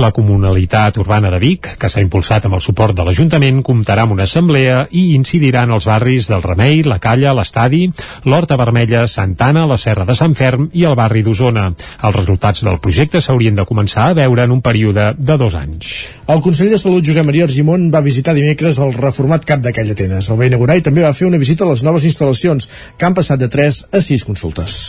La 0.01 0.13
comunalitat 0.17 0.97
urbana 0.97 1.29
de 1.29 1.39
Vic, 1.43 1.67
que 1.77 1.89
s'ha 1.93 2.01
impulsat 2.01 2.47
amb 2.49 2.57
el 2.57 2.63
suport 2.65 2.97
de 2.97 3.05
l'Ajuntament, 3.05 3.59
comptarà 3.67 4.07
amb 4.07 4.15
una 4.15 4.25
assemblea 4.25 4.87
i 4.97 5.03
incidirà 5.13 5.67
en 5.67 5.75
els 5.77 5.85
barris 5.91 6.31
del 6.31 6.41
Remei, 6.41 6.81
la 6.89 6.97
Calla, 7.03 7.35
l'Estadi, 7.37 7.83
l'Horta 8.25 8.57
Vermella, 8.57 9.03
Santana, 9.13 9.67
la 9.69 9.77
Serra 9.77 10.07
de 10.09 10.17
Sant 10.17 10.33
Ferm 10.39 10.71
i 10.73 10.87
el 10.89 10.97
barri 10.97 11.21
d'Osona. 11.27 11.67
Els 12.09 12.17
resultats 12.17 12.65
del 12.65 12.81
projecte 12.81 13.21
s'haurien 13.21 13.61
de 13.61 13.67
començar 13.69 14.09
a 14.09 14.17
veure 14.17 14.49
en 14.49 14.57
un 14.57 14.65
període 14.65 15.11
de 15.19 15.37
dos 15.37 15.59
anys. 15.59 15.93
El 16.33 16.41
conseller 16.41 16.73
de 16.73 16.81
Salut, 16.81 17.05
Josep 17.05 17.29
Maria 17.29 17.45
Argimon, 17.51 17.91
va 17.93 18.01
visitar 18.01 18.33
dimecres 18.39 18.81
el 18.81 18.97
reformat 18.97 19.45
cap 19.45 19.61
d'aquella 19.61 19.93
Atenes. 19.99 20.33
El 20.33 20.41
va 20.41 20.49
inaugurar 20.49 20.81
i 20.81 20.87
també 20.89 21.05
va 21.05 21.13
fer 21.13 21.29
una 21.29 21.43
visita 21.45 21.69
a 21.69 21.75
les 21.75 21.85
noves 21.85 22.09
instal·lacions, 22.09 22.71
que 22.97 23.05
han 23.05 23.21
passat 23.21 23.45
de 23.45 23.53
3 23.53 23.85
a 23.93 24.05
6 24.09 24.29
consultes. 24.33 24.81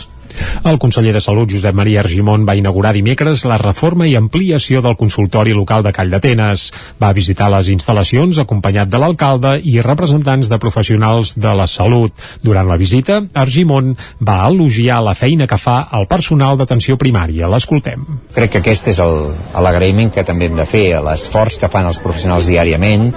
El 0.64 0.78
conseller 0.78 1.12
de 1.14 1.20
Salut, 1.20 1.50
Josep 1.50 1.74
Maria 1.74 2.00
Argimon, 2.02 2.46
va 2.46 2.56
inaugurar 2.58 2.92
dimecres 2.96 3.44
la 3.48 3.58
reforma 3.60 4.06
i 4.06 4.14
ampliació 4.18 4.82
del 4.84 4.96
consultori 5.00 5.54
local 5.56 5.82
de 5.82 5.92
Call 5.94 6.12
d'Atenes. 6.12 6.68
Va 7.02 7.12
visitar 7.16 7.50
les 7.52 7.70
instal·lacions 7.72 8.38
acompanyat 8.42 8.90
de 8.92 9.00
l'alcalde 9.02 9.56
i 9.62 9.78
representants 9.84 10.52
de 10.52 10.58
professionals 10.62 11.34
de 11.38 11.54
la 11.58 11.66
salut. 11.66 12.14
Durant 12.42 12.68
la 12.68 12.78
visita, 12.80 13.20
Argimon 13.34 13.96
va 14.20 14.38
elogiar 14.48 15.00
la 15.02 15.16
feina 15.18 15.48
que 15.50 15.58
fa 15.58 15.88
el 15.98 16.06
personal 16.10 16.58
d'atenció 16.60 16.98
primària. 17.00 17.50
L'escoltem. 17.50 18.04
Crec 18.36 18.54
que 18.54 18.62
aquest 18.62 18.92
és 18.94 19.02
l'agraïment 19.02 20.12
que 20.14 20.24
també 20.26 20.48
hem 20.48 20.56
de 20.58 20.68
fer, 20.68 20.86
l'esforç 21.02 21.58
que 21.60 21.70
fan 21.72 21.90
els 21.90 22.00
professionals 22.02 22.48
diàriament, 22.50 23.10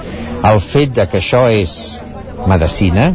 el 0.45 0.59
fet 0.61 0.93
de 0.97 1.07
que 1.09 1.21
això 1.21 1.45
és 1.51 2.01
medicina, 2.47 3.11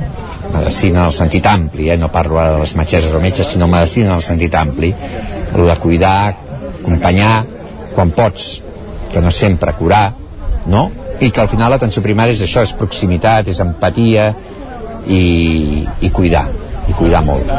medicina 0.53 1.01
en 1.01 1.07
el 1.07 1.15
sentit 1.17 1.47
ampli, 1.47 1.91
eh? 1.91 1.99
no 1.99 2.11
parlo 2.13 2.41
ara 2.41 2.57
de 2.57 2.65
les 2.65 2.75
metgesses 2.77 3.15
o 3.15 3.21
metges, 3.23 3.53
sinó 3.55 3.69
medicina 3.69 4.11
en 4.13 4.17
el 4.19 4.25
sentit 4.25 4.55
ampli, 4.55 4.93
el 5.55 5.67
de 5.67 5.77
cuidar, 5.83 6.35
acompanyar, 6.81 7.45
quan 7.95 8.11
pots, 8.17 8.51
que 9.13 9.21
no 9.21 9.31
sempre 9.31 9.75
curar, 9.79 10.13
no? 10.67 10.91
I 11.21 11.31
que 11.31 11.43
al 11.43 11.51
final 11.53 11.75
l'atenció 11.75 12.03
primària 12.03 12.37
és 12.37 12.45
això, 12.47 12.65
és 12.65 12.75
proximitat, 12.79 13.51
és 13.53 13.61
empatia 13.61 14.31
i, 15.07 15.23
i 16.01 16.11
cuidar, 16.15 16.47
i 16.89 16.97
cuidar 16.97 17.25
molt. 17.27 17.51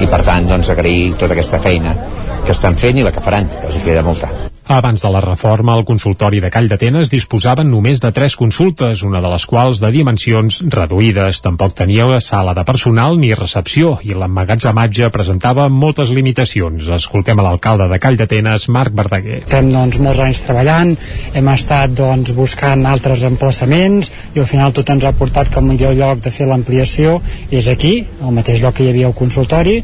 I 0.00 0.10
per 0.10 0.22
tant, 0.26 0.48
doncs, 0.50 0.70
agrair 0.70 1.14
tota 1.18 1.34
aquesta 1.34 1.62
feina 1.64 1.96
que 2.44 2.52
estan 2.52 2.76
fent 2.78 3.00
i 3.00 3.06
la 3.06 3.14
que 3.14 3.24
faran, 3.24 3.48
que 3.50 3.70
els 3.72 3.80
queda 3.84 4.04
molta. 4.06 4.53
Abans 4.66 5.02
de 5.02 5.10
la 5.12 5.20
reforma, 5.20 5.74
el 5.76 5.84
consultori 5.84 6.38
de 6.40 6.48
Call 6.48 6.70
d'Atenes 6.70 7.10
disposaven 7.12 7.68
només 7.68 7.98
de 8.00 8.08
tres 8.16 8.32
consultes, 8.40 9.02
una 9.04 9.20
de 9.20 9.28
les 9.28 9.44
quals 9.44 9.80
de 9.82 9.90
dimensions 9.92 10.62
reduïdes. 10.72 11.42
Tampoc 11.44 11.74
tenia 11.76 12.06
una 12.08 12.22
sala 12.24 12.54
de 12.56 12.64
personal 12.64 13.18
ni 13.20 13.34
recepció 13.36 13.98
i 14.00 14.16
l'emmagatzematge 14.16 15.10
presentava 15.12 15.66
moltes 15.68 16.08
limitacions. 16.16 16.88
Escoltem 16.96 17.42
a 17.42 17.44
l'alcalde 17.44 17.90
de 17.92 17.98
Call 18.00 18.16
d'Atenes, 18.16 18.64
Marc 18.72 18.96
Verdaguer. 18.96 19.42
Estem 19.42 19.68
doncs, 19.68 19.98
molts 20.00 20.22
anys 20.24 20.40
treballant, 20.46 20.94
hem 21.36 21.52
estat 21.52 21.92
doncs, 22.00 22.32
buscant 22.32 22.86
altres 22.88 23.26
emplaçaments 23.28 24.08
i 24.32 24.40
al 24.40 24.48
final 24.48 24.72
tot 24.72 24.94
ens 24.96 25.04
ha 25.04 25.12
portat 25.12 25.52
el 25.60 25.68
millor 25.68 25.92
lloc 25.98 26.24
de 26.24 26.32
fer 26.32 26.48
l'ampliació 26.48 27.18
és 27.52 27.68
aquí, 27.68 27.92
al 28.24 28.32
mateix 28.32 28.64
lloc 28.64 28.78
que 28.78 28.88
hi 28.88 28.94
havia 28.94 29.12
el 29.12 29.18
consultori 29.18 29.76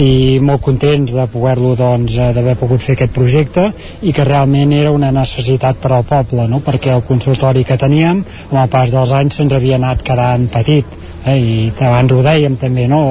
i 0.00 0.40
molt 0.40 0.64
contents 0.64 1.12
de 1.12 1.28
poder-lo 1.28 1.76
doncs, 1.76 2.16
d'haver 2.16 2.56
pogut 2.56 2.80
fer 2.80 2.96
aquest 2.96 3.12
projecte 3.12 3.68
i 4.00 4.16
que 4.16 4.21
que 4.22 4.28
realment 4.28 4.70
era 4.76 4.92
una 4.94 5.10
necessitat 5.10 5.80
per 5.82 5.90
al 5.96 6.04
poble, 6.06 6.46
no? 6.46 6.60
perquè 6.62 6.94
el 6.94 7.02
consultori 7.08 7.64
que 7.66 7.78
teníem, 7.80 8.22
amb 8.50 8.58
el 8.62 8.68
pas 8.70 8.94
dels 8.94 9.14
anys, 9.18 9.40
se'ns 9.40 9.54
havia 9.56 9.80
anat 9.80 10.04
quedant 10.06 10.46
petit 10.52 11.01
eh, 11.24 11.36
i 11.38 11.72
abans 11.80 12.12
ho 12.12 12.20
dèiem 12.24 12.56
també 12.60 12.86
no? 12.90 13.02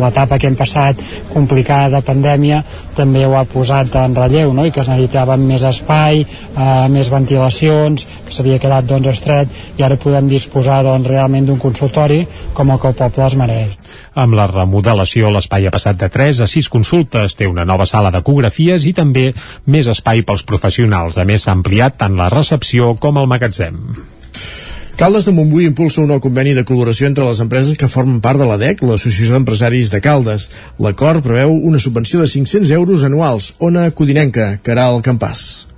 l'etapa 0.00 0.38
que 0.38 0.50
hem 0.50 0.56
passat 0.58 1.02
complicada 1.32 1.96
de 1.96 2.02
pandèmia 2.06 2.62
també 2.96 3.26
ho 3.26 3.36
ha 3.36 3.44
posat 3.48 3.94
en 4.00 4.16
relleu 4.16 4.52
no? 4.56 4.66
i 4.66 4.72
que 4.72 4.82
es 4.84 4.90
necessitava 4.92 5.36
més 5.40 5.64
espai 5.68 6.22
eh, 6.22 6.88
més 6.92 7.10
ventilacions 7.12 8.06
que 8.26 8.34
s'havia 8.34 8.60
quedat 8.62 8.88
doncs 8.88 9.12
estret 9.14 9.78
i 9.78 9.86
ara 9.86 10.00
podem 10.00 10.28
disposar 10.30 10.82
doncs 10.86 11.08
realment 11.08 11.46
d'un 11.46 11.60
consultori 11.62 12.24
com 12.54 12.70
el 12.72 12.80
que 12.80 12.92
el 12.92 13.00
poble 13.00 13.26
es 13.26 13.38
mereix 13.38 13.76
amb 14.16 14.36
la 14.36 14.48
remodelació 14.50 15.30
l'espai 15.30 15.68
ha 15.68 15.74
passat 15.74 16.00
de 16.00 16.08
3 16.12 16.42
a 16.44 16.48
6 16.50 16.70
consultes, 16.72 17.36
té 17.36 17.48
una 17.50 17.66
nova 17.68 17.86
sala 17.86 18.12
d'ecografies 18.14 18.86
i 18.88 18.94
també 18.96 19.26
més 19.66 19.88
espai 19.92 20.24
pels 20.26 20.44
professionals. 20.48 21.18
A 21.20 21.26
més, 21.28 21.44
s'ha 21.44 21.54
ampliat 21.56 21.98
tant 22.00 22.16
la 22.18 22.30
recepció 22.32 22.94
com 23.00 23.20
el 23.20 23.28
magatzem. 23.30 23.82
Caldes 24.96 25.26
de 25.28 25.32
Montbui 25.36 25.66
impulsa 25.68 26.00
un 26.00 26.06
nou 26.08 26.22
conveni 26.24 26.54
de 26.56 26.62
col·laboració 26.64 27.04
entre 27.10 27.26
les 27.26 27.42
empreses 27.44 27.76
que 27.76 27.90
formen 27.92 28.22
part 28.24 28.40
de 28.40 28.46
l'ADEC, 28.48 28.80
l'Associació 28.80 29.36
d'Empresaris 29.36 29.92
de 29.92 30.00
Caldes. 30.00 30.48
L'acord 30.80 31.20
preveu 31.20 31.52
una 31.52 31.76
subvenció 31.76 32.24
de 32.24 32.32
500 32.32 32.72
euros 32.80 33.04
anuals. 33.04 33.52
Ona 33.60 33.90
Codinenca, 33.92 34.54
Caral 34.64 35.02
Campàs. 35.04 35.75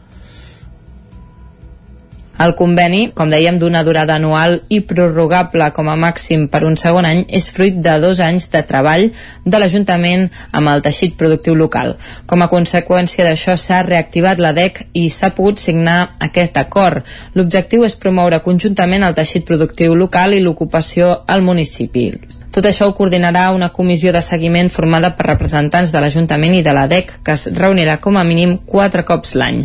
El 2.38 2.52
conveni, 2.54 3.08
com 3.18 3.32
dèiem, 3.32 3.56
d'una 3.58 3.82
durada 3.82 4.14
anual 4.14 4.60
i 4.70 4.78
prorrogable 4.86 5.72
com 5.74 5.90
a 5.90 5.96
màxim 5.98 6.46
per 6.52 6.62
un 6.68 6.78
segon 6.78 7.08
any, 7.08 7.24
és 7.28 7.50
fruit 7.50 7.80
de 7.82 7.96
dos 7.98 8.22
anys 8.22 8.46
de 8.52 8.62
treball 8.68 9.08
de 9.44 9.58
l'Ajuntament 9.58 10.28
amb 10.52 10.70
el 10.70 10.84
teixit 10.86 11.18
productiu 11.18 11.58
local. 11.58 11.96
Com 12.30 12.46
a 12.46 12.50
conseqüència 12.52 13.26
d'això 13.26 13.58
s'ha 13.58 13.82
reactivat 13.88 14.38
la 14.38 14.54
DEC 14.54 14.84
i 14.94 15.08
s'ha 15.10 15.34
pogut 15.34 15.58
signar 15.58 15.98
aquest 16.30 16.62
acord. 16.62 17.02
L'objectiu 17.34 17.82
és 17.88 17.98
promoure 17.98 18.42
conjuntament 18.46 19.02
el 19.02 19.18
teixit 19.18 19.46
productiu 19.48 19.98
local 19.98 20.38
i 20.38 20.44
l'ocupació 20.44 21.16
al 21.26 21.42
municipi. 21.42 22.12
Tot 22.58 22.66
això 22.66 22.88
ho 22.88 22.92
coordinarà 22.98 23.44
una 23.54 23.68
comissió 23.70 24.10
de 24.10 24.18
seguiment 24.18 24.66
formada 24.74 25.12
per 25.14 25.28
representants 25.28 25.92
de 25.94 26.00
l'Ajuntament 26.02 26.56
i 26.56 26.62
de 26.66 26.72
la 26.74 26.88
DEC, 26.90 27.12
que 27.22 27.36
es 27.38 27.44
reunirà 27.54 28.00
com 28.02 28.16
a 28.18 28.24
mínim 28.26 28.56
quatre 28.66 29.04
cops 29.06 29.36
l'any. 29.38 29.60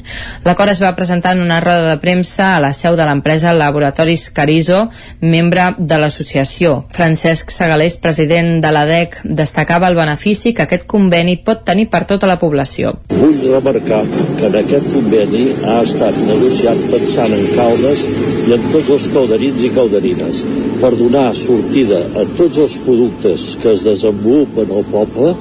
L'acord 0.45 0.69
es 0.69 0.81
va 0.83 0.91
presentar 0.93 1.31
en 1.33 1.41
una 1.41 1.57
roda 1.63 1.87
de 1.87 1.95
premsa 1.97 2.51
a 2.51 2.59
la 2.61 2.69
seu 2.77 2.93
de 2.93 3.07
l'empresa 3.09 3.55
Laboratoris 3.57 4.27
Carizo, 4.29 4.83
membre 5.21 5.71
de 5.79 5.97
l'associació. 5.97 6.75
Francesc 6.93 7.49
Segalés, 7.55 7.95
president 8.03 8.59
de 8.61 8.73
la 8.77 8.85
DEC, 8.85 9.17
destacava 9.41 9.89
el 9.89 9.97
benefici 9.97 10.53
que 10.53 10.67
aquest 10.67 10.85
conveni 10.85 11.39
pot 11.41 11.65
tenir 11.65 11.87
per 11.89 12.03
tota 12.13 12.29
la 12.29 12.37
població. 12.37 12.93
Vull 13.15 13.41
remarcar 13.55 14.03
que 14.37 14.51
en 14.51 14.59
aquest 14.61 14.93
conveni 14.93 15.47
ha 15.65 15.79
estat 15.81 16.21
negociat 16.29 16.85
pensant 16.93 17.33
en 17.39 17.49
Caldes 17.57 18.05
i 18.51 18.53
en 18.53 18.69
tots 18.69 18.93
els 18.99 19.09
calderins 19.17 19.65
i 19.65 19.73
calderines 19.73 20.45
per 20.83 20.91
donar 20.99 21.29
sortida 21.31 22.01
a 22.19 22.25
tots 22.37 22.57
els 22.59 22.73
productes 22.85 23.53
que 23.61 23.73
es 23.73 23.83
desenvolupen 23.87 24.71
al 24.71 24.85
poble 24.91 25.33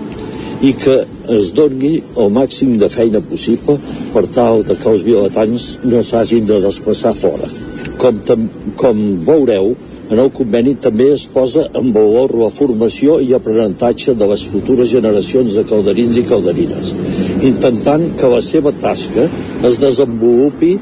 i 0.62 0.72
que 0.78 0.96
es 1.36 1.52
doni 1.56 1.96
el 2.22 2.30
màxim 2.34 2.76
de 2.78 2.88
feina 2.92 3.20
possible 3.20 3.78
per 4.14 4.26
tal 4.36 4.62
de 4.66 4.76
que 4.78 4.90
els 4.92 5.02
vilatans 5.06 5.70
no 5.84 6.02
s'hagin 6.06 6.46
de 6.46 6.60
desplaçar 6.62 7.14
fora. 7.18 7.48
Com, 7.98 8.20
com 8.78 9.00
veureu, 9.26 9.74
en 10.12 10.20
el 10.20 10.30
conveni 10.34 10.74
també 10.84 11.06
es 11.14 11.24
posa 11.34 11.64
en 11.78 11.92
valor 11.94 12.34
la 12.36 12.50
formació 12.52 13.16
i 13.24 13.30
aprenentatge 13.32 14.14
de 14.18 14.26
les 14.28 14.42
futures 14.52 14.90
generacions 14.90 15.54
de 15.56 15.64
calderins 15.68 16.18
i 16.20 16.24
calderines, 16.28 16.90
intentant 17.48 18.04
que 18.20 18.32
la 18.34 18.42
seva 18.44 18.74
tasca 18.82 19.28
es 19.68 19.78
desenvolupi 19.80 20.74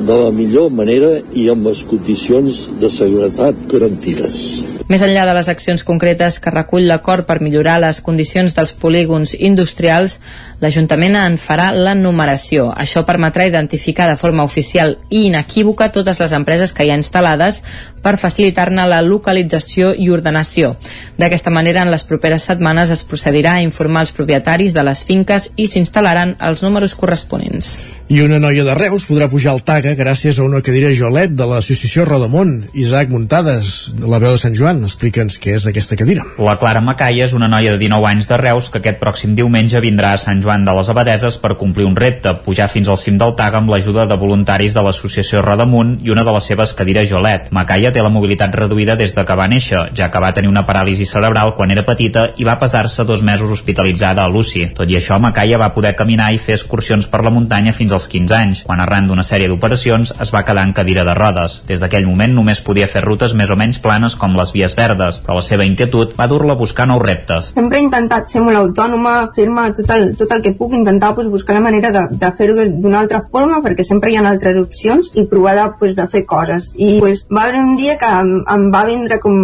de 0.00 0.20
la 0.24 0.30
millor 0.34 0.70
manera 0.70 1.14
i 1.32 1.48
amb 1.52 1.66
les 1.70 1.84
condicions 1.88 2.64
de 2.80 2.90
seguretat 2.90 3.66
garantides. 3.70 4.74
Més 4.84 5.00
enllà 5.00 5.22
de 5.24 5.32
les 5.32 5.48
accions 5.48 5.80
concretes 5.88 6.36
que 6.44 6.52
recull 6.52 6.84
l'acord 6.84 7.24
per 7.24 7.38
millorar 7.40 7.78
les 7.80 8.02
condicions 8.04 8.52
dels 8.52 8.74
polígons 8.76 9.32
industrials, 9.38 10.18
l'Ajuntament 10.60 11.16
en 11.16 11.38
farà 11.40 11.70
la 11.72 11.94
numeració. 11.96 12.66
Això 12.76 13.00
permetrà 13.08 13.46
identificar 13.48 14.10
de 14.10 14.18
forma 14.20 14.44
oficial 14.44 14.98
i 15.08 15.24
inequívoca 15.30 15.88
totes 15.92 16.20
les 16.20 16.34
empreses 16.36 16.76
que 16.76 16.84
hi 16.84 16.92
ha 16.92 16.98
instal·lades 17.00 17.62
per 18.04 18.18
facilitar-ne 18.20 18.84
la 18.84 19.00
localització 19.00 19.94
i 19.96 20.10
ordenació. 20.12 20.74
D'aquesta 21.16 21.50
manera, 21.50 21.80
en 21.80 21.92
les 21.94 22.04
properes 22.04 22.44
setmanes 22.44 22.92
es 22.92 23.06
procedirà 23.08 23.56
a 23.56 23.64
informar 23.64 24.04
els 24.04 24.12
propietaris 24.12 24.76
de 24.76 24.84
les 24.84 25.04
finques 25.08 25.48
i 25.56 25.64
s'instal·laran 25.70 26.36
els 26.44 26.64
números 26.66 26.92
corresponents. 26.94 27.78
I 28.12 28.20
una 28.20 28.36
noia 28.36 28.68
de 28.68 28.76
Reus 28.76 29.08
podrà 29.08 29.30
pujar 29.32 29.54
al 29.56 29.64
Taga 29.84 29.98
gràcies 30.00 30.38
a 30.40 30.44
una 30.48 30.62
cadira 30.64 30.88
Jolet 30.96 31.34
de 31.36 31.44
l'associació 31.44 32.06
Rodamont. 32.08 32.54
Isaac 32.72 33.10
Muntades, 33.12 33.90
la 34.00 34.16
veu 34.22 34.32
de 34.32 34.38
Sant 34.40 34.54
Joan, 34.56 34.78
explica'ns 34.86 35.34
què 35.36 35.58
és 35.58 35.66
aquesta 35.68 35.98
cadira. 36.00 36.22
La 36.40 36.54
Clara 36.56 36.80
Macaia 36.80 37.26
és 37.26 37.34
una 37.36 37.50
noia 37.52 37.74
de 37.74 37.80
19 37.82 38.08
anys 38.08 38.30
de 38.30 38.38
Reus 38.40 38.70
que 38.72 38.80
aquest 38.80 38.96
pròxim 39.02 39.34
diumenge 39.36 39.82
vindrà 39.84 40.14
a 40.14 40.20
Sant 40.22 40.40
Joan 40.40 40.64
de 40.64 40.72
les 40.78 40.88
Abadeses 40.88 41.36
per 41.42 41.58
complir 41.60 41.84
un 41.84 41.98
repte, 42.00 42.32
pujar 42.46 42.70
fins 42.72 42.88
al 42.88 42.96
cim 42.96 43.18
del 43.20 43.34
Taga 43.36 43.60
amb 43.60 43.68
l'ajuda 43.74 44.06
de 44.08 44.16
voluntaris 44.22 44.72
de 44.72 44.86
l'associació 44.86 45.42
Rodamunt 45.44 45.98
i 46.00 46.14
una 46.16 46.24
de 46.24 46.32
les 46.32 46.48
seves 46.48 46.72
cadires 46.72 47.10
Jolet. 47.12 47.52
Macaia 47.52 47.92
té 47.92 48.00
la 48.00 48.14
mobilitat 48.16 48.56
reduïda 48.56 48.96
des 48.96 49.12
de 49.12 49.26
que 49.28 49.36
va 49.36 49.50
néixer, 49.52 49.84
ja 49.92 50.08
que 50.08 50.24
va 50.24 50.32
tenir 50.32 50.48
una 50.48 50.64
paràlisi 50.64 51.04
cerebral 51.04 51.52
quan 51.60 51.76
era 51.76 51.84
petita 51.84 52.30
i 52.40 52.48
va 52.48 52.56
pesar-se 52.56 53.04
dos 53.04 53.20
mesos 53.20 53.52
hospitalitzada 53.52 54.24
a 54.24 54.32
l'UCI. 54.32 54.70
Tot 54.80 54.88
i 54.88 54.96
això, 54.96 55.20
Macaia 55.20 55.60
va 55.60 55.74
poder 55.76 55.92
caminar 55.92 56.32
i 56.32 56.40
fer 56.40 56.56
excursions 56.56 57.04
per 57.04 57.20
la 57.20 57.36
muntanya 57.36 57.76
fins 57.76 57.92
als 57.92 58.08
15 58.08 58.40
anys, 58.40 58.64
quan 58.64 58.80
arran 58.80 59.12
d'una 59.12 59.28
sèrie 59.28 59.52
d'operacions 59.52 59.73
es 59.74 60.32
va 60.34 60.44
quedar 60.44 60.64
en 60.64 60.72
cadira 60.72 61.04
de 61.04 61.14
rodes. 61.14 61.62
Des 61.68 61.80
d'aquell 61.82 62.06
moment 62.06 62.34
només 62.34 62.62
podia 62.64 62.88
fer 62.88 63.02
rutes 63.04 63.34
més 63.34 63.50
o 63.50 63.56
menys 63.56 63.80
planes 63.82 64.16
com 64.16 64.36
les 64.38 64.52
vies 64.54 64.74
verdes, 64.76 65.20
però 65.24 65.38
la 65.38 65.44
seva 65.46 65.66
inquietud 65.66 66.14
va 66.18 66.28
dur-la 66.30 66.54
a 66.54 66.60
buscar 66.60 66.86
nous 66.88 67.02
reptes. 67.02 67.52
Sempre 67.54 67.78
he 67.78 67.84
intentat 67.84 68.30
ser 68.30 68.42
molt 68.44 68.60
autònoma, 68.60 69.14
fer-me 69.36 69.66
tot, 69.76 69.90
el, 69.96 70.14
tot 70.18 70.32
el 70.36 70.42
que 70.44 70.54
puc, 70.58 70.74
intentar 70.74 71.14
pues, 71.14 71.28
buscar 71.32 71.58
la 71.58 71.64
manera 71.64 71.92
de, 71.94 72.04
de 72.10 72.30
fer-ho 72.38 72.56
d'una 72.56 73.00
altra 73.00 73.22
forma, 73.30 73.60
perquè 73.64 73.86
sempre 73.86 74.12
hi 74.12 74.18
ha 74.18 74.24
altres 74.28 74.58
opcions, 74.60 75.10
i 75.14 75.26
provar 75.30 75.56
de, 75.58 75.66
pues, 75.78 75.96
de 75.96 76.06
fer 76.10 76.24
coses. 76.26 76.72
I 76.76 76.98
pues, 77.00 77.26
va 77.30 77.46
haver 77.48 77.60
un 77.60 77.76
dia 77.80 77.98
que 78.00 78.10
em, 78.20 78.34
em 78.56 78.68
va 78.74 78.84
vindre 78.88 79.18
com 79.22 79.34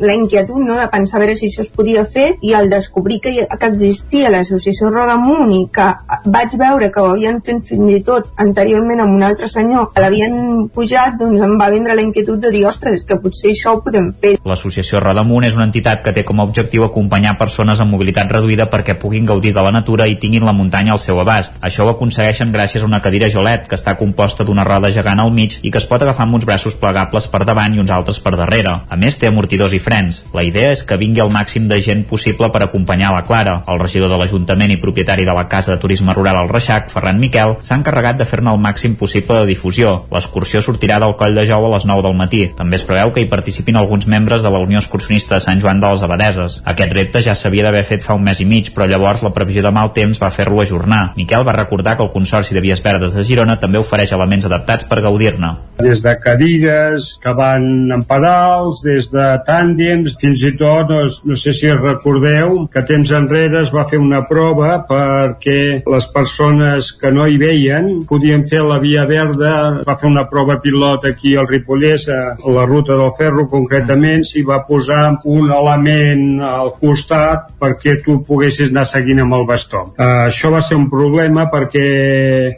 la 0.00 0.14
inquietud 0.14 0.60
no, 0.62 0.78
de 0.80 0.88
pensar 0.92 1.20
a 1.20 1.24
veure 1.24 1.36
si 1.38 1.50
això 1.50 1.64
es 1.64 1.72
podia 1.72 2.04
fer, 2.04 2.28
i 2.42 2.54
al 2.54 2.70
descobrir 2.72 3.20
que, 3.24 3.34
que 3.46 3.70
existia 3.72 4.30
l'associació 4.32 4.90
Rodamunt 4.90 5.52
i 5.56 5.62
que 5.72 5.86
vaig 6.32 6.56
veure 6.58 6.90
que 6.92 7.02
ho 7.02 7.12
havien 7.12 7.42
fet 7.44 7.64
fins 7.68 7.92
i 7.92 8.02
tot 8.06 8.30
anteriorment 8.42 9.02
amb 9.02 9.16
un 9.16 9.24
altre 9.26 9.48
senyor 9.50 9.75
que 9.92 10.02
l'havien 10.02 10.66
pujat, 10.74 11.16
doncs 11.20 11.42
em 11.44 11.56
va 11.60 11.68
vindre 11.72 11.94
la 11.94 12.04
inquietud 12.04 12.40
de 12.42 12.50
dir, 12.54 12.64
ostres, 12.68 13.04
que 13.04 13.18
potser 13.22 13.52
això 13.52 13.76
ho 13.76 13.82
podem 13.84 14.12
fer. 14.22 14.36
l'associació 14.46 15.00
Rodamunt 15.02 15.44
és 15.44 15.56
una 15.58 15.66
entitat 15.68 16.02
que 16.02 16.12
té 16.16 16.24
com 16.24 16.40
a 16.40 16.46
objectiu 16.48 16.84
acompanyar 16.86 17.36
persones 17.38 17.80
amb 17.80 17.92
mobilitat 17.92 18.30
reduïda 18.32 18.68
perquè 18.72 18.96
puguin 18.98 19.26
gaudir 19.26 19.52
de 19.54 19.62
la 19.62 19.72
natura 19.74 20.06
i 20.06 20.16
tinguin 20.22 20.46
la 20.46 20.54
muntanya 20.56 20.92
al 20.92 21.02
seu 21.02 21.20
abast. 21.20 21.58
Això 21.60 21.84
ho 21.84 21.92
aconsegueixen 21.92 22.52
gràcies 22.54 22.82
a 22.82 22.86
una 22.86 23.02
cadira 23.02 23.28
Jolet, 23.28 23.68
que 23.68 23.76
està 23.76 23.96
composta 23.98 24.44
d'una 24.44 24.64
roda 24.64 24.90
gegant 24.94 25.20
al 25.20 25.32
mig 25.32 25.58
i 25.62 25.70
que 25.70 25.78
es 25.82 25.86
pot 25.86 26.02
agafar 26.02 26.26
amb 26.26 26.38
uns 26.38 26.46
braços 26.48 26.74
plegables 26.80 27.28
per 27.28 27.44
davant 27.44 27.74
i 27.74 27.82
uns 27.82 27.90
altres 27.90 28.20
per 28.20 28.36
darrere. 28.36 28.72
A 28.88 28.96
més, 28.96 29.18
té 29.18 29.28
amortidors 29.28 29.74
i 29.76 29.82
frens. 29.82 30.24
La 30.34 30.44
idea 30.46 30.72
és 30.72 30.84
que 30.86 30.96
vingui 31.00 31.20
el 31.24 31.32
màxim 31.34 31.68
de 31.68 31.80
gent 31.82 32.06
possible 32.08 32.50
per 32.52 32.62
acompanyar 32.64 33.12
la 33.12 33.24
Clara. 33.26 33.62
El 33.68 33.80
regidor 33.82 34.10
de 34.12 34.20
l'Ajuntament 34.20 34.72
i 34.72 34.80
propietari 34.80 35.26
de 35.28 35.34
la 35.36 35.48
Casa 35.48 35.74
de 35.74 35.80
Turisme 35.82 36.14
Rural 36.14 36.36
al 36.40 36.48
Reixac, 36.48 36.90
Ferran 36.92 37.20
Miquel, 37.20 37.56
s'ha 37.62 37.78
encarregat 37.80 38.16
de 38.20 38.28
fer-ne 38.28 38.54
el 38.54 38.62
màxim 38.62 38.96
possible 38.96 39.40
de 39.40 39.46
difusió. 39.52 39.65
L'excursió 40.12 40.62
sortirà 40.62 40.98
del 41.02 41.16
Coll 41.18 41.34
de 41.34 41.46
Jou 41.48 41.66
a 41.66 41.72
les 41.74 41.86
9 41.88 42.04
del 42.06 42.16
matí. 42.18 42.42
També 42.56 42.78
es 42.78 42.84
preveu 42.86 43.12
que 43.12 43.24
hi 43.24 43.30
participin 43.30 43.76
alguns 43.76 44.06
membres 44.06 44.44
de 44.46 44.52
la 44.52 44.60
Unió 44.62 44.78
Excursionista 44.78 45.36
de 45.36 45.44
Sant 45.44 45.60
Joan 45.62 45.80
de 45.82 45.90
les 45.90 46.04
Abadeses. 46.06 46.60
Aquest 46.64 46.94
repte 46.94 47.22
ja 47.26 47.34
s'havia 47.34 47.66
d'haver 47.66 47.84
fet 47.88 48.06
fa 48.06 48.14
un 48.14 48.24
mes 48.26 48.40
i 48.40 48.46
mig, 48.48 48.70
però 48.74 48.86
llavors 48.86 49.24
la 49.26 49.32
previsió 49.34 49.64
de 49.64 49.72
mal 49.74 49.92
temps 49.96 50.20
va 50.22 50.30
fer-lo 50.30 50.60
ajornar. 50.62 51.12
Miquel 51.16 51.46
va 51.46 51.56
recordar 51.56 51.96
que 51.96 52.06
el 52.06 52.12
Consorci 52.14 52.54
de 52.54 52.62
Vies 52.64 52.82
Verdes 52.84 53.16
de 53.16 53.24
Girona 53.26 53.58
també 53.62 53.82
ofereix 53.82 54.14
elements 54.14 54.46
adaptats 54.46 54.86
per 54.86 55.02
gaudir-ne. 55.04 55.52
Des 55.82 56.02
de 56.04 56.14
cadires 56.22 57.10
que 57.22 57.34
van 57.36 57.66
en 57.92 58.04
pedals, 58.08 58.82
des 58.86 59.10
de 59.12 59.26
tàndems, 59.46 60.16
fins 60.20 60.44
i 60.46 60.54
tot, 60.56 60.90
no, 60.92 61.02
no 61.24 61.36
sé 61.36 61.52
si 61.56 61.72
recordeu, 61.72 62.62
que 62.72 62.84
temps 62.88 63.12
enrere 63.16 63.62
es 63.64 63.72
va 63.74 63.86
fer 63.90 64.00
una 64.02 64.22
prova 64.28 64.78
perquè 64.88 65.82
les 65.86 66.08
persones 66.14 66.92
que 67.00 67.12
no 67.12 67.26
hi 67.26 67.38
veien 67.40 67.90
podien 68.08 68.44
fer 68.48 68.62
la 68.64 68.78
via 68.82 69.06
verda, 69.08 69.55
va 69.86 69.96
fer 70.00 70.08
una 70.08 70.26
prova 70.30 70.58
pilot 70.62 71.06
aquí 71.10 71.36
al 71.36 71.48
Ripollès, 71.50 72.08
a 72.12 72.52
la 72.52 72.66
ruta 72.68 72.96
del 72.98 73.12
ferro 73.18 73.46
concretament, 73.52 74.24
s'hi 74.26 74.42
va 74.46 74.62
posar 74.68 75.16
un 75.24 75.50
element 75.52 76.42
al 76.46 76.74
costat 76.80 77.52
perquè 77.60 77.98
tu 78.04 78.18
poguessis 78.26 78.72
anar 78.72 78.86
seguint 78.88 79.22
amb 79.24 79.36
el 79.38 79.46
bastó. 79.48 79.82
Uh, 79.96 80.26
això 80.26 80.50
va 80.54 80.62
ser 80.64 80.78
un 80.78 80.88
problema 80.92 81.46
perquè 81.52 81.86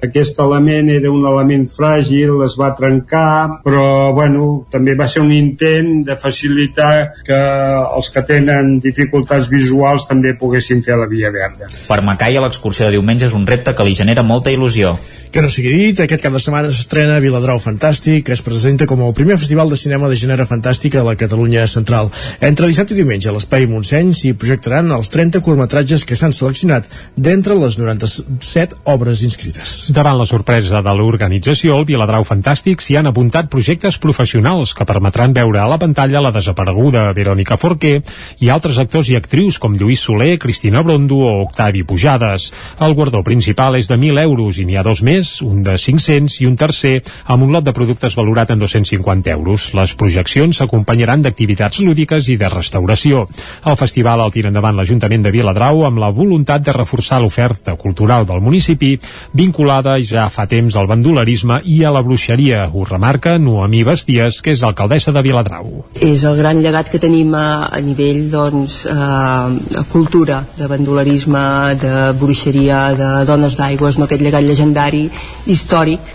aquest 0.04 0.38
element 0.42 0.90
era 0.94 1.12
un 1.12 1.26
element 1.28 1.66
fràgil, 1.70 2.42
es 2.46 2.56
va 2.60 2.72
trencar, 2.78 3.60
però 3.64 4.12
bueno, 4.16 4.48
també 4.72 4.96
va 4.98 5.08
ser 5.10 5.22
un 5.24 5.32
intent 5.34 6.04
de 6.06 6.16
facilitar 6.18 6.92
que 7.26 7.38
els 7.38 8.10
que 8.14 8.24
tenen 8.26 8.78
dificultats 8.84 9.50
visuals 9.52 10.06
també 10.08 10.34
poguessin 10.38 10.82
fer 10.84 10.98
la 10.98 11.08
via 11.10 11.32
verda. 11.34 11.68
Per 11.88 12.00
Macaia, 12.04 12.42
l'excursió 12.44 12.86
de 12.86 12.96
diumenge 12.96 13.28
és 13.28 13.36
un 13.36 13.46
repte 13.48 13.74
que 13.74 13.86
li 13.86 13.96
genera 13.98 14.24
molta 14.26 14.52
il·lusió. 14.54 14.94
Que 15.32 15.42
no 15.44 15.50
sigui 15.52 15.74
dit, 15.76 16.00
aquest 16.00 16.22
cap 16.24 16.34
de 16.34 16.40
setmana 16.42 16.72
s'estrena 16.88 17.18
Viladrau 17.20 17.58
Fantàstic, 17.60 18.22
que 18.24 18.32
es 18.32 18.40
presenta 18.40 18.86
com 18.88 19.02
el 19.04 19.12
primer 19.12 19.36
festival 19.36 19.68
de 19.68 19.76
cinema 19.76 20.08
de 20.08 20.16
gènere 20.16 20.46
fantàstic 20.48 20.94
a 20.96 21.02
la 21.04 21.12
Catalunya 21.20 21.66
central. 21.68 22.08
Entre 22.40 22.64
dissabte 22.64 22.94
i 22.94 22.96
diumenge 23.02 23.28
a 23.28 23.34
l'Espai 23.34 23.66
Montseny 23.68 24.14
s'hi 24.16 24.30
projectaran 24.32 24.88
els 24.96 25.12
30 25.12 25.42
curtmetratges 25.44 26.06
que 26.08 26.16
s'han 26.16 26.32
seleccionat 26.32 26.88
d'entre 27.12 27.58
les 27.60 27.76
97 27.76 28.78
obres 28.88 29.20
inscrites. 29.26 29.74
Davant 29.92 30.16
la 30.16 30.24
sorpresa 30.30 30.80
de 30.80 30.94
l'organització, 30.96 31.76
el 31.76 31.84
Viladrau 31.90 32.24
Fantàstic 32.24 32.80
s'hi 32.80 32.96
han 32.96 33.10
apuntat 33.12 33.52
projectes 33.52 34.00
professionals 34.00 34.72
que 34.72 34.88
permetran 34.88 35.36
veure 35.36 35.60
a 35.60 35.68
la 35.68 35.76
pantalla 35.76 36.24
la 36.24 36.32
desapareguda 36.32 37.10
Verònica 37.12 37.60
Forqué 37.60 37.98
i 38.40 38.48
altres 38.48 38.80
actors 38.80 39.12
i 39.12 39.18
actrius 39.20 39.60
com 39.60 39.76
Lluís 39.76 40.06
Soler, 40.08 40.38
Cristina 40.40 40.80
Brondo 40.80 41.20
o 41.20 41.36
Octavi 41.42 41.84
Pujades. 41.84 42.48
El 42.80 42.96
guardó 42.96 43.20
principal 43.28 43.76
és 43.76 43.92
de 43.92 44.00
1.000 44.00 44.24
euros 44.24 44.56
i 44.56 44.64
n'hi 44.64 44.80
ha 44.80 44.88
dos 44.88 45.04
més, 45.04 45.36
un 45.44 45.60
de 45.60 45.76
500 45.76 46.40
i 46.40 46.48
un 46.48 46.56
tercer 46.56 46.77
amb 46.84 47.44
un 47.44 47.52
lot 47.52 47.64
de 47.64 47.74
productes 47.76 48.16
valorat 48.18 48.50
en 48.50 48.58
250 48.60 49.30
euros. 49.32 49.70
Les 49.74 49.94
projeccions 49.98 50.60
s'acompanyaran 50.60 51.22
d'activitats 51.22 51.80
lúdiques 51.84 52.28
i 52.28 52.36
de 52.40 52.48
restauració. 52.52 53.26
El 53.64 53.76
festival 53.80 54.22
el 54.24 54.34
tira 54.34 54.52
endavant 54.52 54.76
l'Ajuntament 54.76 55.24
de 55.24 55.32
Viladrau 55.34 55.84
amb 55.88 56.00
la 56.02 56.10
voluntat 56.14 56.64
de 56.64 56.74
reforçar 56.76 57.20
l'oferta 57.22 57.76
cultural 57.76 58.26
del 58.26 58.42
municipi 58.44 58.94
vinculada 59.32 59.98
ja 60.02 60.28
fa 60.32 60.46
temps 60.50 60.76
al 60.76 60.88
bandolerisme 60.90 61.60
i 61.64 61.82
a 61.84 61.92
la 61.94 62.02
bruixeria. 62.02 62.66
Ho 62.72 62.84
remarca 62.84 63.36
Noemí 63.38 63.84
Basties, 63.86 64.40
que 64.42 64.54
és 64.56 64.64
alcaldessa 64.66 65.12
de 65.14 65.22
Viladrau. 65.24 65.84
És 66.00 66.24
el 66.28 66.38
gran 66.40 66.62
llegat 66.62 66.90
que 66.92 67.00
tenim 67.02 67.34
a, 67.34 67.68
a 67.70 67.80
nivell 67.84 68.28
doncs, 68.32 68.84
eh, 68.90 69.84
cultura, 69.92 70.42
de 70.58 70.68
bandolerisme, 70.70 71.74
de 71.80 71.94
bruixeria, 72.18 72.82
de 72.98 73.10
dones 73.28 73.58
d'aigües, 73.58 73.98
no 73.98 74.08
aquest 74.08 74.24
llegat 74.24 74.46
legendari 74.46 75.06
històric 75.46 76.14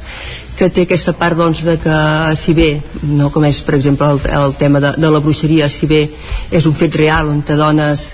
que 0.63 0.69
té 0.71 0.85
aquesta 0.87 1.11
part 1.19 1.35
doncs, 1.35 1.59
de 1.65 1.75
que 1.81 1.95
si 2.39 2.53
bé, 2.55 2.69
no 3.11 3.27
com 3.33 3.43
és 3.43 3.59
per 3.67 3.75
exemple 3.75 4.07
el, 4.13 4.21
el 4.39 4.55
tema 4.59 4.79
de, 4.83 4.93
de 4.95 5.09
la 5.11 5.19
bruixeria, 5.23 5.67
si 5.67 5.89
bé 5.89 6.05
és 6.55 6.67
un 6.69 6.75
fet 6.79 6.95
real 6.95 7.31
on 7.33 7.41
dones, 7.43 8.05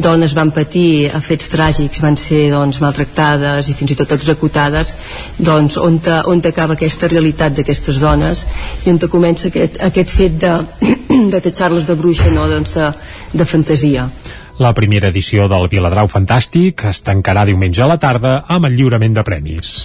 dones 0.00 0.32
van 0.38 0.52
patir 0.56 1.10
fets 1.20 1.50
tràgics, 1.52 2.00
van 2.00 2.16
ser 2.16 2.46
doncs, 2.54 2.80
maltractades 2.80 3.68
i 3.68 3.76
fins 3.76 3.92
i 3.92 3.98
tot 3.98 4.14
executades, 4.16 4.94
doncs 5.36 5.76
on, 5.76 5.98
te, 6.00 6.22
on 6.32 6.40
te 6.40 6.54
acaba 6.54 6.78
aquesta 6.78 7.10
realitat 7.12 7.58
d'aquestes 7.58 8.00
dones 8.00 8.46
i 8.86 8.94
on 8.94 9.00
comença 9.12 9.50
aquest, 9.50 9.76
aquest 9.84 10.16
fet 10.16 10.38
de, 10.40 10.54
de 11.34 11.40
tatxar-les 11.44 11.84
de 11.88 11.98
bruixa, 11.98 12.30
no? 12.32 12.48
doncs, 12.48 12.78
de, 12.78 12.88
de 13.36 13.48
fantasia. 13.48 14.08
La 14.62 14.72
primera 14.76 15.08
edició 15.12 15.48
del 15.50 15.68
Viladrau 15.72 16.08
Fantàstic 16.08 16.86
es 16.88 17.04
tancarà 17.04 17.44
diumenge 17.48 17.84
a 17.84 17.90
la 17.90 18.00
tarda 18.00 18.38
amb 18.48 18.68
el 18.68 18.78
lliurament 18.80 19.16
de 19.16 19.24
premis. 19.26 19.76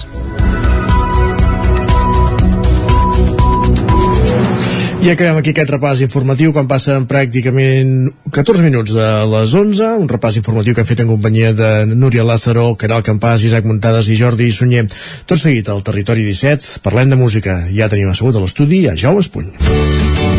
I 4.98 5.12
acabem 5.14 5.38
aquí 5.38 5.52
aquest 5.54 5.70
repàs 5.70 6.00
informatiu 6.02 6.52
quan 6.56 6.66
passen 6.68 7.06
pràcticament 7.08 8.10
14 8.34 8.64
minuts 8.66 8.96
de 8.98 9.06
les 9.30 9.54
11, 9.54 9.92
un 10.02 10.10
repàs 10.10 10.40
informatiu 10.42 10.74
que 10.74 10.82
hem 10.82 10.90
fet 10.90 11.04
en 11.04 11.12
companyia 11.12 11.52
de 11.54 11.70
Núria 11.92 12.26
Lázaro, 12.26 12.72
Caral 12.82 13.06
Campàs, 13.06 13.46
Isaac 13.46 13.70
Muntades 13.70 14.10
i 14.10 14.18
Jordi 14.18 14.50
Sunyer. 14.52 14.88
Tot 15.30 15.38
seguit 15.38 15.70
al 15.70 15.84
Territori 15.86 16.26
17, 16.26 16.82
parlem 16.82 17.14
de 17.14 17.20
música. 17.20 17.60
Ja 17.70 17.92
tenim 17.94 18.10
assegut 18.10 18.36
a 18.36 18.42
l'estudi 18.42 18.88
a 18.90 18.98
Jau 18.98 19.20
Espuny. 19.22 19.54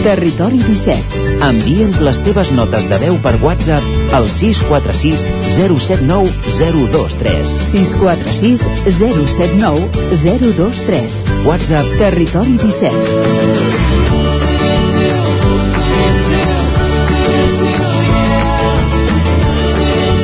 Territori 0.03 0.59
17. 0.67 1.25
Envia'ns 1.49 2.03
les 2.03 2.21
teves 2.27 2.51
notes 2.59 2.91
de 2.91 2.99
veu 3.03 3.19
per 3.23 3.37
WhatsApp 3.43 4.15
al 4.19 4.27
646 4.27 5.27
079 5.55 6.35
023. 6.59 7.57
646 7.71 8.67
079 8.99 10.07
023. 10.27 11.25
WhatsApp 11.47 11.99
Territori 12.03 12.59
17. 12.59 14.18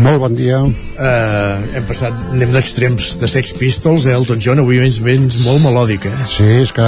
Molt 0.00 0.20
bon 0.22 0.32
dia. 0.36 0.58
Uh, 0.64 1.60
hem 1.76 1.84
passat, 1.88 2.14
anem 2.32 2.52
d'extrems 2.54 3.18
de 3.20 3.28
Sex 3.28 3.52
Pistols, 3.58 4.06
eh? 4.08 4.14
Elton 4.16 4.40
John, 4.40 4.62
avui 4.62 4.78
vens, 4.80 4.96
vens 5.04 5.36
molt 5.44 5.60
melòdic, 5.64 6.06
eh? 6.08 6.26
Sí, 6.30 6.46
és 6.62 6.72
que 6.76 6.86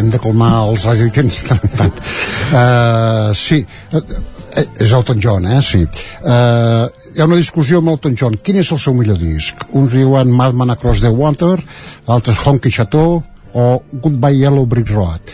hem 0.00 0.10
de 0.12 0.20
colmar 0.20 0.50
els 0.66 0.84
radioquents 0.84 1.40
tant 1.48 1.64
tant. 1.78 2.02
Uh, 2.50 3.30
sí, 3.38 3.62
uh, 3.96 4.02
és 4.76 4.92
Elton 4.92 5.22
John, 5.24 5.48
eh? 5.48 5.62
Sí. 5.64 5.82
Uh, 6.20 6.84
hi 7.14 7.22
ha 7.22 7.28
una 7.30 7.40
discussió 7.40 7.80
amb 7.80 7.94
Elton 7.94 8.18
John. 8.20 8.36
Quin 8.36 8.60
és 8.60 8.72
el 8.76 8.82
seu 8.82 8.96
millor 8.98 9.16
disc? 9.22 9.64
Uns 9.72 9.96
diuen 9.96 10.32
Madman 10.34 10.74
Across 10.76 11.04
the 11.06 11.12
Water, 11.14 11.56
altres 12.12 12.44
Honky 12.44 12.72
Chateau 12.74 13.22
o 13.54 13.68
Goodbye 13.94 14.42
Yellow 14.42 14.68
Brick 14.68 14.92
Road. 14.92 15.32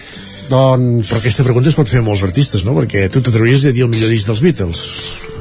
Doncs... 0.50 1.10
Però 1.10 1.18
aquesta 1.18 1.46
pregunta 1.46 1.70
es 1.70 1.78
pot 1.78 1.90
fer 1.90 2.02
a 2.02 2.06
molts 2.06 2.22
artistes, 2.26 2.62
no? 2.66 2.76
Perquè 2.78 3.08
tu 3.10 3.22
t'atrevies 3.24 3.66
a 3.66 3.74
dir 3.74 3.86
el 3.86 3.90
millor 3.90 4.10
disc 4.14 4.30
dels 4.30 4.42
Beatles. 4.44 4.84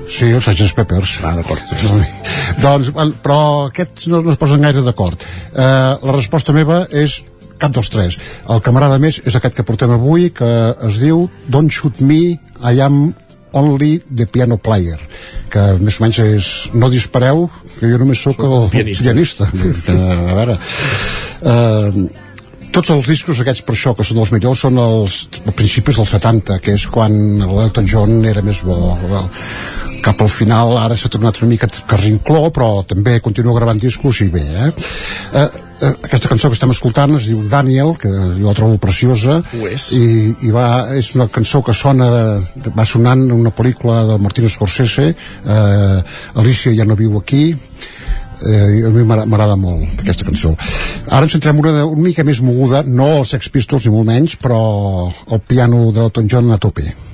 Sí, 0.10 0.32
els 0.34 0.48
Sgt. 0.50 0.74
Peppers. 0.78 1.20
Ah, 1.24 1.36
d'acord. 1.38 1.62
doncs, 2.64 2.92
però 3.24 3.40
aquests 3.70 4.10
no, 4.12 4.24
no 4.26 4.34
es 4.34 4.40
posen 4.42 4.66
gaire 4.66 4.84
d'acord. 4.86 5.22
Eh, 5.54 5.64
la 6.02 6.16
resposta 6.16 6.56
meva 6.56 6.84
és 6.90 7.22
cap 7.60 7.74
dels 7.76 7.92
tres. 7.94 8.18
El 8.50 8.64
que 8.64 8.74
m'agrada 8.74 9.00
més 9.02 9.20
és 9.28 9.36
aquest 9.36 9.58
que 9.58 9.66
portem 9.68 9.92
avui, 9.94 10.30
que 10.36 10.52
es 10.88 11.00
diu 11.02 11.28
Don't 11.52 11.72
Shoot 11.74 12.02
Me, 12.02 12.40
I 12.60 12.82
Am 12.86 13.02
Only 13.52 14.00
the 14.16 14.28
Piano 14.30 14.58
Player, 14.62 15.00
que 15.50 15.66
més 15.82 16.00
o 16.00 16.06
menys 16.06 16.22
és 16.24 16.50
no 16.78 16.90
dispareu, 16.94 17.48
que 17.80 17.90
jo 17.90 18.00
només 18.02 18.22
sóc 18.22 18.42
el 18.46 18.70
pianista. 18.74 19.06
pianista. 19.06 19.50
A 20.00 20.40
veure... 20.42 20.58
Eh, 21.40 22.26
tots 22.74 22.92
els 22.94 23.08
discos 23.10 23.40
aquests 23.42 23.64
per 23.66 23.76
això 23.76 23.94
que 23.98 24.06
són 24.06 24.22
els 24.24 24.32
millors 24.36 24.66
són 24.66 24.78
els, 24.82 25.22
principis 25.58 25.98
dels 26.00 26.12
70 26.16 26.60
que 26.64 26.76
és 26.78 26.86
quan 26.92 27.14
l'Elton 27.42 27.88
John 27.90 28.20
era 28.30 28.44
més 28.46 28.62
bo. 28.66 28.78
Cap 30.04 30.22
al 30.24 30.30
final 30.32 30.78
ara 30.80 30.96
s'ha 30.96 31.12
tornat 31.12 31.42
una 31.42 31.50
mica 31.52 31.68
carrincló 31.90 32.48
però 32.56 32.70
també 32.88 33.18
continua 33.24 33.58
gravant 33.58 33.82
discos 33.82 34.22
i 34.24 34.30
bé 34.32 34.46
eh? 34.46 34.70
Eh, 34.70 35.44
eh, 35.44 35.92
aquesta 36.08 36.32
cançó 36.32 36.48
que 36.48 36.56
estem 36.56 36.72
escoltant 36.72 37.18
es 37.18 37.28
diu 37.28 37.42
Daniel 37.52 37.96
que 38.00 38.10
jo 38.12 38.46
la 38.46 38.56
trobo 38.56 38.80
preciosa 38.80 39.42
i, 39.98 40.06
i 40.48 40.54
va, 40.56 40.70
és 40.96 41.12
una 41.18 41.28
cançó 41.28 41.64
que 41.66 41.76
sona 41.76 42.10
va 42.78 42.88
sonant 42.88 43.28
en 43.28 43.36
una 43.36 43.52
pel·lícula 43.56 44.06
de 44.08 44.20
Martin 44.24 44.48
Scorsese 44.50 45.10
eh, 45.12 46.04
Alicia 46.40 46.76
ja 46.78 46.88
no 46.88 47.00
viu 47.00 47.20
aquí 47.20 47.50
eh, 48.46 48.88
a 48.88 48.94
mi 48.94 49.04
m'agrada 49.04 49.58
molt 49.60 50.02
aquesta 50.04 50.28
cançó. 50.28 50.56
Ara 51.10 51.26
ens 51.26 51.36
centrem 51.38 51.60
una, 51.60 51.86
una 51.86 52.08
mica 52.10 52.26
més 52.28 52.42
moguda 52.46 52.84
no 52.88 53.12
els 53.20 53.36
Sex 53.36 53.52
Pistols 53.54 53.86
ni 53.86 53.94
molt 53.96 54.10
menys 54.10 54.40
però 54.40 54.64
el 55.10 55.46
piano 55.48 55.90
de 55.92 56.04
l'Elton 56.04 56.30
John 56.32 56.52
a 56.56 56.62
tope 56.62 57.09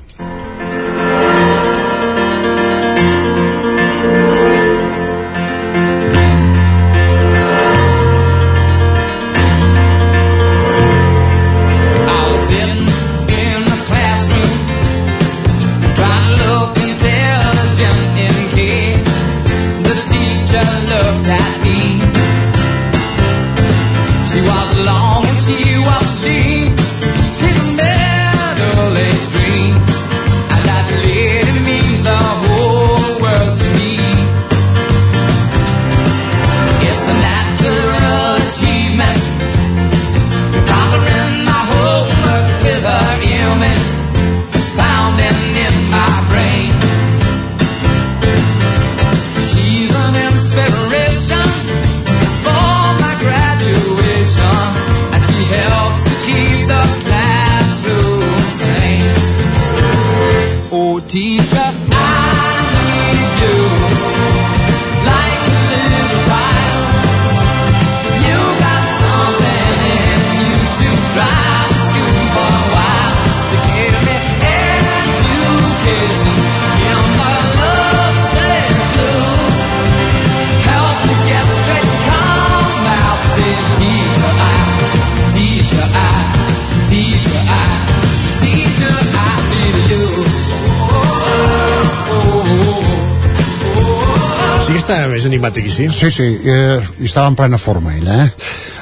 Està 94.86 95.08
més 95.10 95.24
animat 95.26 95.56
aquí, 95.58 95.72
sí? 95.74 95.88
Sí, 95.90 96.12
sí, 96.14 96.26
eh, 96.46 96.78
i 97.02 97.08
estava 97.10 97.32
en 97.32 97.36
plena 97.40 97.58
forma 97.58 97.96
ell, 97.98 98.06
eh? 98.06 98.28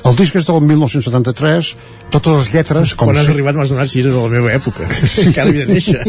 El 0.03 0.17
disc 0.19 0.35
és 0.35 0.43
del 0.49 0.59
1973, 0.67 1.69
totes 2.11 2.33
les 2.41 2.49
lletres... 2.51 2.91
Com 2.99 3.07
Quan 3.07 3.21
has 3.21 3.29
si- 3.29 3.31
arribat 3.31 3.55
m'has 3.55 3.71
donat 3.71 3.87
si 3.87 4.01
era 4.01 4.11
de 4.11 4.19
la 4.19 4.31
meva 4.33 4.51
època. 4.51 4.83
Sí. 5.07 5.29
Encara 5.29 5.53
havia 5.53 5.63
de 5.63 5.77
néixer. 5.77 6.03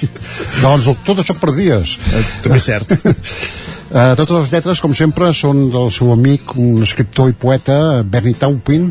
doncs 0.64 0.90
el- 0.90 0.98
tot 1.06 1.22
això 1.22 1.38
per 1.38 1.54
dies. 1.54 1.94
També 2.42 2.58
és 2.58 2.66
cert. 2.66 2.96
Uh, 2.98 4.16
totes 4.18 4.34
les 4.40 4.50
lletres, 4.56 4.82
com 4.82 4.98
sempre, 4.98 5.30
són 5.38 5.68
del 5.70 5.92
seu 5.94 6.10
amic, 6.16 6.56
un 6.58 6.82
escriptor 6.82 7.30
i 7.30 7.38
poeta, 7.38 7.78
Bernie 8.02 8.34
Taupin. 8.42 8.90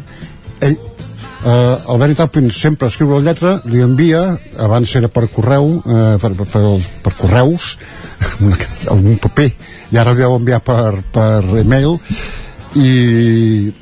Ell, 0.64 0.80
uh, 0.80 1.76
el 1.92 2.00
Bernie 2.06 2.16
Taupin 2.24 2.48
sempre 2.56 2.88
escriu 2.88 3.12
la 3.18 3.26
lletra, 3.28 3.58
li 3.68 3.84
envia, 3.84 4.24
abans 4.64 4.96
era 4.96 5.12
per 5.12 5.28
correu, 5.28 5.74
uh, 5.84 6.14
per, 6.24 6.32
per, 6.40 6.48
per, 6.56 6.64
per 7.04 7.18
correus, 7.20 7.74
una, 8.48 8.56
un 8.96 9.20
paper, 9.28 9.52
i 9.92 9.98
ara 9.98 10.14
ho 10.14 10.18
deu 10.18 10.36
enviar 10.36 10.62
per, 10.66 11.02
per 11.14 11.44
email, 11.64 11.98
i 12.76 13.74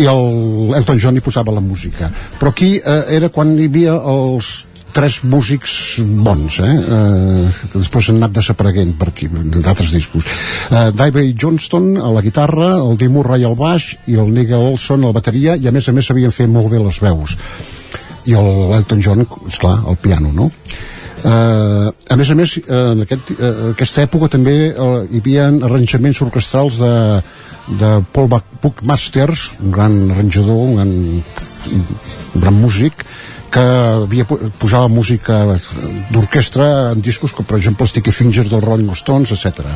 i 0.00 0.06
el 0.08 0.72
Elton 0.76 0.98
John 0.98 1.16
hi 1.18 1.24
posava 1.24 1.52
la 1.52 1.60
música 1.60 2.10
però 2.40 2.52
aquí 2.52 2.78
eh, 2.78 3.00
era 3.18 3.28
quan 3.28 3.52
hi 3.58 3.66
havia 3.68 3.96
els 4.12 4.52
tres 4.92 5.18
músics 5.24 5.74
bons 6.00 6.58
eh? 6.60 6.72
Eh, 6.96 7.50
que 7.72 7.80
després 7.80 8.10
han 8.10 8.20
anat 8.20 8.34
desapareguent 8.36 8.94
per 9.00 9.08
aquí, 9.10 9.28
d'altres 9.28 9.92
discos 9.92 10.24
eh, 10.24 10.90
Davey 10.96 11.34
Johnston 11.36 11.96
a 12.00 12.08
la 12.12 12.24
guitarra 12.24 12.74
el 12.78 12.96
Dee 13.00 13.12
Murray 13.12 13.44
al 13.48 13.56
baix 13.58 13.92
i 14.06 14.16
el 14.20 14.32
Nigel 14.32 14.72
Olson 14.72 15.04
a 15.04 15.12
la 15.12 15.18
bateria 15.18 15.56
i 15.56 15.68
a 15.68 15.74
més 15.74 15.88
a 15.88 15.96
més 15.96 16.08
sabien 16.08 16.32
fer 16.32 16.48
molt 16.48 16.72
bé 16.72 16.80
les 16.80 17.00
veus 17.02 17.36
i 18.24 18.36
el 18.38 18.72
Elton 18.76 19.00
John, 19.02 19.26
esclar, 19.48 19.80
al 19.88 19.96
piano 19.98 20.32
no? 20.32 20.50
Uh, 21.22 21.92
a 22.10 22.16
més 22.18 22.30
a 22.32 22.34
més 22.34 22.56
uh, 22.58 22.94
en 22.96 23.04
aquest, 23.04 23.28
uh, 23.36 23.50
aquesta 23.70 24.02
època 24.02 24.26
també 24.32 24.54
uh, 24.74 25.04
hi 25.06 25.20
havia 25.22 25.44
arranjaments 25.68 26.18
orquestrals 26.24 26.80
de, 26.80 26.94
de 27.78 27.90
Paul 28.10 28.26
Buck- 28.32 28.56
Buckmasters 28.64 29.44
un 29.62 29.70
gran 29.70 29.94
arranjador 30.10 30.64
un 30.64 30.80
gran, 30.80 30.90
un 31.70 32.42
gran 32.42 32.58
músic 32.58 33.04
que 33.54 33.62
havia, 33.62 34.26
posava 34.58 34.90
música 34.90 35.44
d'orquestra 36.10 36.66
en 36.96 37.06
discos 37.06 37.36
com 37.38 37.46
per 37.46 37.60
exemple 37.60 37.86
Sticky 37.86 38.10
Fingers 38.10 38.50
dels 38.50 38.66
Rolling 38.66 38.90
Stones 38.98 39.30
etc 39.36 39.70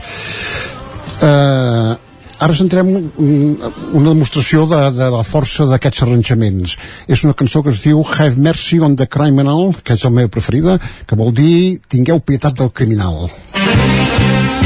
uh, 1.23 1.95
ara 2.39 2.55
centrem 2.55 2.91
un- 3.17 3.57
una 3.93 4.11
demostració 4.13 4.67
de, 4.69 4.81
de 4.97 5.09
la 5.15 5.23
força 5.25 5.65
d'aquests 5.71 6.03
arranjaments. 6.07 6.77
És 7.09 7.25
una 7.25 7.35
cançó 7.35 7.63
que 7.63 7.71
es 7.73 7.81
diu 7.85 8.03
Have 8.05 8.37
Mercy 8.37 8.79
on 8.81 8.97
the 8.97 9.07
Criminal 9.07 9.73
que 9.83 9.95
és 9.97 10.05
la 10.05 10.11
meva 10.11 10.29
preferida 10.29 10.79
que 11.07 11.17
vol 11.17 11.33
dir 11.33 11.81
tingueu 11.89 12.21
pietat 12.21 12.59
del 12.61 12.71
criminal. 12.73 13.31
Have 13.55 14.66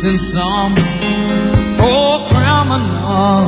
chasing 0.00 0.18
some 0.18 0.74
poor 1.76 1.92
oh, 1.92 2.26
criminal. 2.28 3.40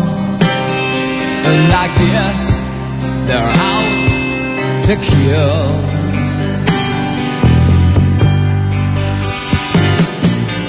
And 1.48 1.72
I 1.72 1.86
guess 2.00 2.42
they're 3.26 3.52
out 3.70 4.84
to 4.86 4.94
kill. 4.96 5.62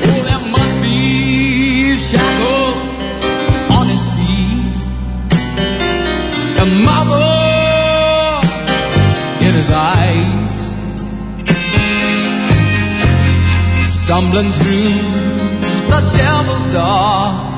Oh, 0.06 0.20
there 0.28 0.46
must 0.52 0.76
be 0.82 1.96
shackles 1.96 2.78
on 3.78 3.86
his 3.88 4.04
feet. 4.16 4.82
A 6.60 6.66
mother 6.90 7.32
in 9.46 9.54
his 9.54 9.72
eyes. 9.72 10.54
Stumbling 14.04 14.52
through 14.52 15.13
the 15.94 16.18
devil 16.18 16.72
dog. 16.72 17.53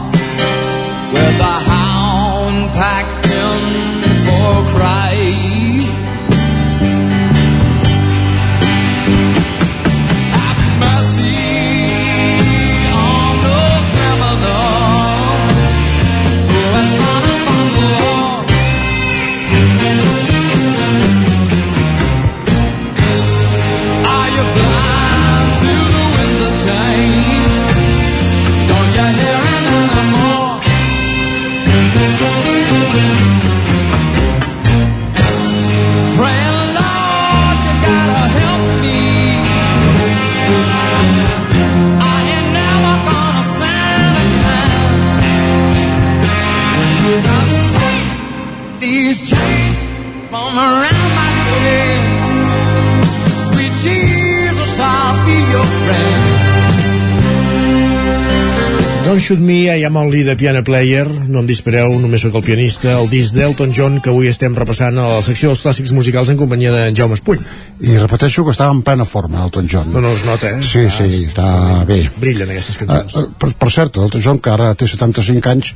Don't 59.16 59.24
Shoot 59.24 59.40
Me, 59.40 59.70
I 59.70 59.86
Am 59.86 59.96
Only 59.96 60.24
the 60.24 60.36
Piano 60.36 60.62
Player, 60.62 61.08
no 61.32 61.40
em 61.40 61.46
dispareu, 61.48 61.94
només 62.04 62.20
sóc 62.26 62.34
el 62.36 62.44
pianista, 62.44 62.98
el 63.00 63.06
disc 63.08 63.32
d'Elton 63.32 63.72
John 63.72 64.02
que 64.04 64.12
avui 64.12 64.28
estem 64.28 64.52
repassant 64.60 65.00
a 65.00 65.06
la 65.08 65.22
secció 65.24 65.54
dels 65.54 65.62
clàssics 65.64 65.94
musicals 65.96 66.34
en 66.34 66.36
companyia 66.42 66.74
de 66.74 66.82
Jaume 66.92 67.16
Espuny. 67.16 67.40
I 67.84 67.98
repeteixo 68.00 68.46
que 68.46 68.54
estava 68.56 68.72
en 68.72 68.82
plena 68.88 69.04
forma, 69.04 69.44
Elton 69.44 69.68
John. 69.72 69.90
No, 69.92 70.00
no 70.02 70.14
es 70.16 70.24
nota, 70.26 70.48
eh? 70.48 70.62
Sí, 70.64 70.86
sí, 70.90 71.10
està 71.26 71.84
bé. 71.88 72.06
Brillen 72.22 72.54
aquestes 72.54 72.78
cançons. 72.80 73.18
Uh, 73.20 73.34
per, 73.42 73.50
per 73.60 73.72
cert, 73.74 73.98
Elton 74.00 74.24
John, 74.24 74.40
que 74.40 74.54
ara 74.54 74.70
té 74.80 74.88
75 74.88 75.52
anys, 75.52 75.74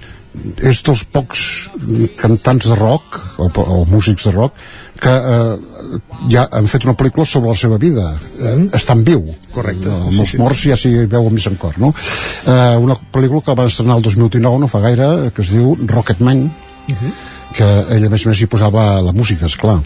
és 0.64 0.80
dels 0.86 1.04
pocs 1.12 1.42
cantants 2.22 2.70
de 2.70 2.78
rock, 2.80 3.18
o, 3.42 3.50
o 3.50 3.82
músics 3.90 4.30
de 4.30 4.32
rock, 4.36 4.56
que 5.00 5.12
eh, 5.12 6.00
ja 6.32 6.46
han 6.56 6.68
fet 6.68 6.84
una 6.88 6.96
pel·lícula 7.00 7.26
sobre 7.28 7.52
la 7.52 7.58
seva 7.60 7.78
vida. 7.80 8.06
Eh, 8.40 8.56
està 8.76 8.96
en 8.98 9.04
viu. 9.08 9.22
Correcte. 9.56 9.92
Amb 9.92 10.12
Sí, 10.14 10.24
els 10.24 10.34
sí. 10.36 10.40
morts 10.42 10.64
ja 10.72 10.78
s'hi 10.80 10.92
veu 11.12 11.30
més 11.32 11.48
en 11.52 11.56
cor, 11.60 11.76
no? 11.80 11.92
Eh, 11.96 12.76
una 12.84 12.96
pel·lícula 13.14 13.44
que 13.44 13.56
va 13.60 13.68
estrenar 13.72 14.00
el 14.00 14.08
2019, 14.08 14.60
no 14.64 14.72
fa 14.72 14.82
gaire, 14.84 15.10
que 15.36 15.44
es 15.44 15.52
diu 15.56 15.76
Rocketman, 15.88 16.48
que 17.56 17.70
ell 17.96 18.08
a 18.08 18.10
més 18.12 18.26
a 18.26 18.30
més 18.32 18.42
hi 18.44 18.48
posava 18.52 18.90
la 19.04 19.16
música, 19.16 19.48
és 19.48 19.56
clar. 19.60 19.80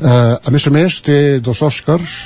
Eh, 0.00 0.34
a 0.36 0.52
més 0.52 0.66
a 0.66 0.72
més 0.74 1.00
té 1.04 1.38
dos 1.40 1.62
Oscars. 1.62 2.16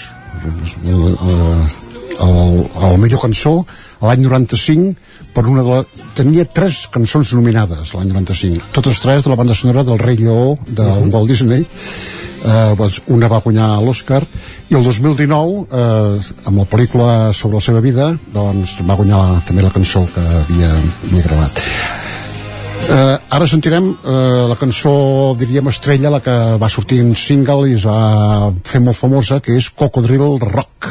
Eh, 0.41 1.91
el, 2.21 2.67
el 2.91 2.99
millor 3.01 3.23
cançó 3.23 3.61
l'any 4.01 4.25
95 4.25 4.95
per 5.35 5.45
una 5.49 5.63
de 5.65 5.77
la... 5.77 6.07
tenia 6.17 6.45
tres 6.45 6.83
cançons 6.93 7.33
nominades 7.37 7.95
l'any 7.97 8.11
95 8.13 8.71
totes 8.77 9.01
tres 9.03 9.25
de 9.25 9.33
la 9.33 9.39
banda 9.41 9.57
sonora 9.57 9.85
del 9.87 10.01
Rei 10.01 10.17
Lleó 10.21 10.57
de 10.67 10.83
uh 10.83 10.97
-huh. 10.97 11.13
Walt 11.13 11.29
Disney. 11.29 11.67
Eh, 12.41 12.75
doncs 12.77 13.03
una 13.07 13.29
va 13.29 13.41
guanyar 13.45 13.83
l'Oscar. 13.85 14.23
I 14.71 14.75
el 14.75 14.83
2019 14.83 15.67
eh, 15.71 16.21
amb 16.45 16.59
la 16.59 16.65
pel·lícula 16.65 17.33
sobre 17.33 17.57
la 17.57 17.61
seva 17.61 17.81
vida 17.81 18.17
doncs 18.33 18.77
va 18.89 18.95
guanyar 18.97 19.43
també 19.47 19.63
la 19.63 19.71
cançó 19.71 20.07
que 20.15 20.21
havia, 20.21 20.71
havia 21.05 21.23
gravat 21.23 22.00
Eh, 22.81 23.19
ara 23.37 23.47
sentirem 23.47 23.91
eh, 23.93 24.47
la 24.51 24.57
cançó, 24.59 24.93
diríem, 25.39 25.69
estrella, 25.71 26.11
la 26.17 26.23
que 26.25 26.37
va 26.61 26.73
sortir 26.73 27.01
en 27.05 27.13
single 27.19 27.69
i 27.71 27.77
es 27.77 27.87
va 27.87 28.51
fer 28.67 28.81
molt 28.85 28.99
famosa, 28.99 29.41
que 29.45 29.57
és 29.59 29.71
Cocodril 29.71 30.39
Rock. 30.43 30.91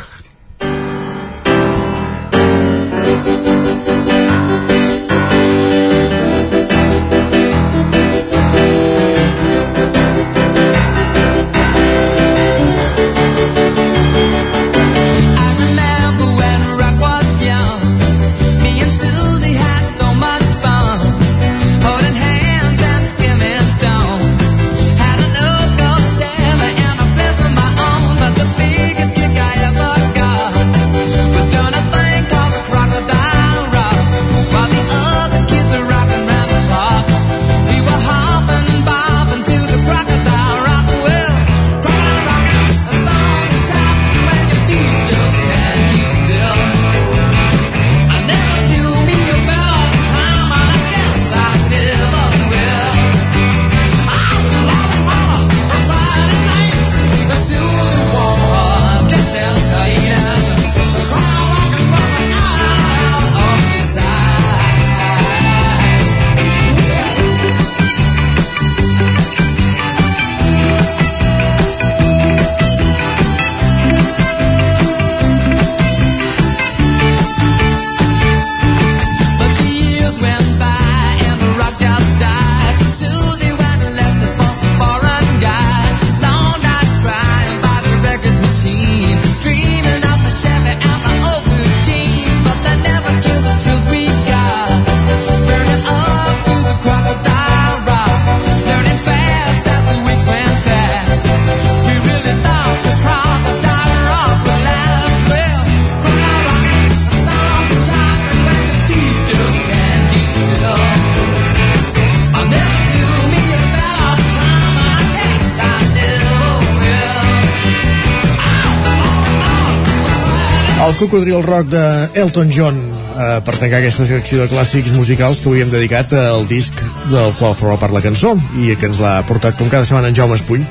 Cocodril 121.09 121.41
Rock 121.41 121.69
de 121.73 122.09
Elton 122.21 122.51
John 122.53 122.75
eh, 122.77 123.41
per 123.41 123.55
tancar 123.57 123.79
aquesta 123.79 124.05
secció 124.05 124.43
de 124.43 124.45
clàssics 124.51 124.91
musicals 124.93 125.39
que 125.41 125.49
avui 125.49 125.63
hem 125.63 125.71
dedicat 125.71 126.11
al 126.13 126.45
disc 126.45 126.75
del 127.09 127.31
qual 127.39 127.55
forma 127.57 127.79
part 127.81 127.95
la 127.95 128.01
cançó 128.03 128.35
i 128.61 128.75
que 128.77 128.85
ens 128.91 128.99
l'ha 129.01 129.15
portat 129.25 129.57
com 129.57 129.71
cada 129.73 129.88
setmana 129.89 130.11
en 130.11 130.17
Jaume 130.19 130.38
Espuny. 130.38 130.67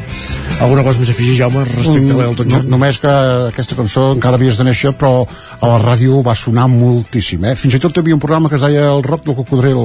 Alguna 0.62 0.84
cosa 0.86 1.02
més 1.02 1.10
a 1.10 1.16
afegir, 1.16 1.34
Jaume, 1.40 1.64
respecte 1.66 2.14
a 2.14 2.20
l'Elton 2.20 2.52
John? 2.54 2.68
No, 2.68 2.76
només 2.76 3.00
que 3.02 3.10
aquesta 3.48 3.74
cançó 3.80 4.12
encara 4.14 4.38
havies 4.38 4.60
de 4.60 4.68
néixer, 4.68 4.92
però 5.00 5.24
a 5.26 5.72
la 5.72 5.80
ràdio 5.82 6.22
va 6.22 6.36
sonar 6.38 6.68
moltíssim, 6.70 7.42
eh? 7.50 7.56
Fins 7.58 7.74
i 7.74 7.82
tot 7.82 7.98
hi 7.98 8.04
havia 8.04 8.14
un 8.14 8.22
programa 8.22 8.52
que 8.52 8.60
es 8.60 8.62
deia 8.68 8.86
El 8.92 9.02
Rock 9.06 9.26
del 9.26 9.38
Cocodril, 9.40 9.82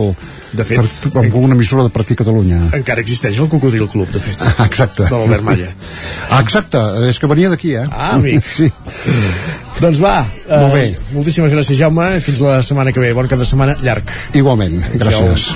De 0.53 0.69
fet, 0.69 0.85
per, 1.09 1.25
amb 1.25 1.38
una 1.41 1.57
emissora 1.57 1.88
de 1.88 1.93
Partit 1.98 2.22
Catalunya. 2.22 2.61
Encara 2.77 3.01
existeix 3.01 3.41
el 3.41 3.49
Cocodril 3.49 3.90
Club, 3.90 4.14
de 4.14 4.22
fet. 4.22 4.45
Exacte. 4.67 5.09
De 5.09 5.17
l'Albert 5.17 5.49
Malla. 5.49 5.73
Exacte, 6.43 6.85
és 7.09 7.17
que 7.17 7.33
venia 7.33 7.49
d'aquí, 7.49 7.73
eh? 7.82 7.90
Ah, 7.90 8.14
amic. 8.19 8.45
Sí. 8.53 8.69
Doncs 9.82 10.00
va, 10.00 10.26
Molt 10.48 10.74
bé. 10.74 10.84
eh, 10.85 11.00
moltíssimes 11.14 11.52
gràcies, 11.52 11.77
Jaume. 11.77 12.06
Fins 12.22 12.40
la 12.45 12.61
setmana 12.64 12.92
que 12.93 13.00
ve. 13.03 13.14
Bon 13.14 13.27
cap 13.27 13.40
de 13.40 13.45
setmana 13.45 13.76
llarg. 13.82 14.03
Igualment, 14.34 14.82
gràcies. 14.95 15.50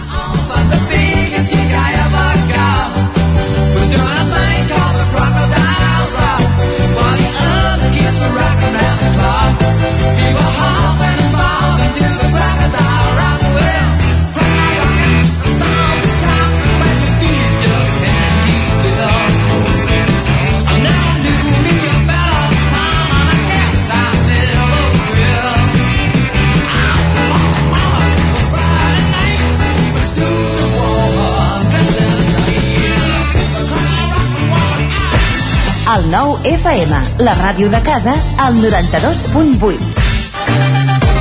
Nou 36.08 36.38
FM, 36.48 36.96
la 37.20 37.34
ràdio 37.36 37.68
de 37.68 37.82
casa, 37.84 38.14
al 38.40 38.56
92.8. 38.62 39.80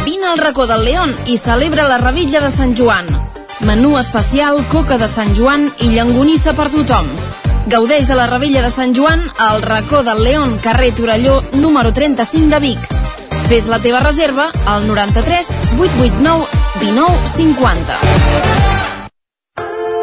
Vine 0.04 0.26
al 0.30 0.38
racó 0.38 0.66
del 0.70 0.84
León 0.86 1.14
i 1.26 1.36
celebra 1.42 1.88
la 1.90 1.98
revitlla 1.98 2.40
de 2.44 2.50
Sant 2.54 2.76
Joan. 2.78 3.08
Menú 3.66 3.98
especial, 3.98 4.62
coca 4.70 4.98
de 4.98 5.08
Sant 5.10 5.34
Joan 5.34 5.72
i 5.82 5.90
llangonissa 5.90 6.54
per 6.54 6.68
tothom. 6.70 7.10
Gaudeix 7.66 8.06
de 8.06 8.14
la 8.14 8.28
revella 8.30 8.62
de 8.62 8.70
Sant 8.70 8.94
Joan 8.94 9.24
al 9.42 9.62
racó 9.62 10.04
del 10.06 10.22
León, 10.22 10.58
carrer 10.62 10.94
Torelló, 10.94 11.42
número 11.54 11.92
35 11.92 12.54
de 12.54 12.60
Vic. 12.60 12.78
Fes 13.48 13.66
la 13.66 13.80
teva 13.82 14.00
reserva 14.06 14.52
al 14.66 14.86
93 14.86 15.50
889 15.80 16.46
19 16.78 17.26
50. 17.34 18.55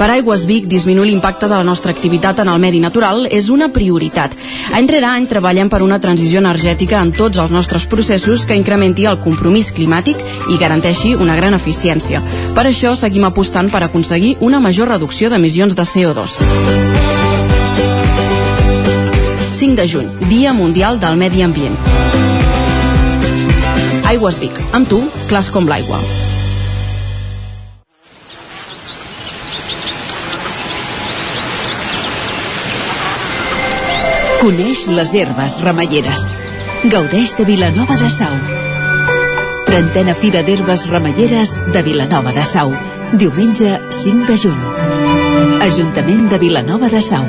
Per 0.00 0.06
Aigües 0.08 0.46
Vic, 0.48 0.64
disminuir 0.64 1.10
l'impacte 1.10 1.44
de 1.44 1.52
la 1.52 1.64
nostra 1.64 1.92
activitat 1.92 2.38
en 2.40 2.48
el 2.48 2.60
medi 2.62 2.78
natural 2.80 3.26
és 3.28 3.50
una 3.52 3.66
prioritat. 3.68 4.32
Any 4.72 4.86
rere 4.88 5.04
any 5.04 5.26
treballem 5.28 5.68
per 5.68 5.82
una 5.84 5.98
transició 6.00 6.40
energètica 6.40 7.02
en 7.04 7.10
tots 7.12 7.36
els 7.36 7.52
nostres 7.52 7.84
processos 7.84 8.46
que 8.48 8.56
incrementi 8.56 9.04
el 9.04 9.18
compromís 9.20 9.68
climàtic 9.76 10.22
i 10.48 10.56
garanteixi 10.56 11.12
una 11.20 11.36
gran 11.36 11.52
eficiència. 11.52 12.22
Per 12.56 12.64
això 12.64 12.94
seguim 12.96 13.28
apostant 13.28 13.68
per 13.68 13.82
aconseguir 13.84 14.38
una 14.40 14.56
major 14.58 14.88
reducció 14.88 15.28
d'emissions 15.28 15.76
de 15.76 15.84
CO2. 15.84 16.38
5 19.60 19.76
de 19.76 19.86
juny, 19.86 20.08
Dia 20.32 20.56
Mundial 20.56 20.96
del 20.96 21.20
Medi 21.20 21.44
Ambient. 21.44 21.76
Aigües 24.08 24.40
Vic, 24.40 24.64
amb 24.72 24.88
tu, 24.88 25.04
clars 25.28 25.52
com 25.52 25.68
l'aigua. 25.68 26.00
Coneix 34.40 34.86
les 34.88 35.10
herbes 35.12 35.58
remeieres. 35.60 36.22
Gaudeix 36.88 37.34
de 37.36 37.44
Vilanova 37.44 37.98
de 38.00 38.08
Sau. 38.08 38.32
Trentena 39.68 40.14
Fira 40.16 40.40
d'Herbes 40.46 40.86
Remeieres 40.88 41.52
de 41.74 41.82
Vilanova 41.84 42.32
de 42.32 42.46
Sau. 42.48 42.72
Diumenge 43.12 43.74
5 43.98 44.30
de 44.30 44.38
juny. 44.40 44.62
Ajuntament 45.68 46.30
de 46.32 46.40
Vilanova 46.40 46.88
de 46.88 47.04
Sau. 47.04 47.28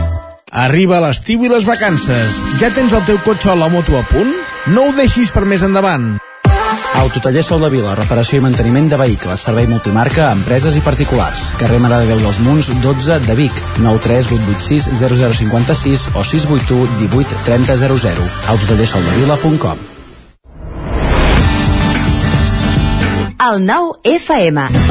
Arriba 0.51 0.99
l'estiu 0.99 1.45
i 1.45 1.49
les 1.49 1.63
vacances. 1.63 2.33
Ja 2.59 2.67
tens 2.75 2.91
el 2.91 3.05
teu 3.07 3.15
cotxe 3.23 3.53
o 3.53 3.55
la 3.55 3.69
moto 3.71 3.95
a 3.95 4.03
punt? 4.03 4.33
No 4.67 4.89
ho 4.89 4.91
deixis 4.97 5.31
per 5.31 5.45
més 5.47 5.63
endavant. 5.63 6.17
Autotaller 6.99 7.43
Sol 7.47 7.63
de 7.63 7.69
Vila, 7.71 7.93
reparació 7.95 8.41
i 8.41 8.43
manteniment 8.43 8.89
de 8.91 8.99
vehicles, 8.99 9.45
servei 9.47 9.63
multimarca 9.71 10.25
a 10.27 10.33
empreses 10.35 10.75
i 10.75 10.83
particulars. 10.83 11.53
Carrer 11.61 11.79
Mare 11.79 12.01
de 12.03 12.11
Déu 12.11 12.19
dels 12.19 12.41
Munts, 12.43 12.67
12 12.83 13.21
de 13.29 13.37
Vic, 13.39 13.63
93886 13.79 14.91
0056 14.99 16.09
o 16.19 16.25
681 16.27 16.99
18 17.07 17.43
30 17.47 17.79
00. 17.87 18.29
Autotallersoldevila.com 18.51 19.87
El 23.47 23.63
nou 23.65 23.95
FM. 24.03 24.90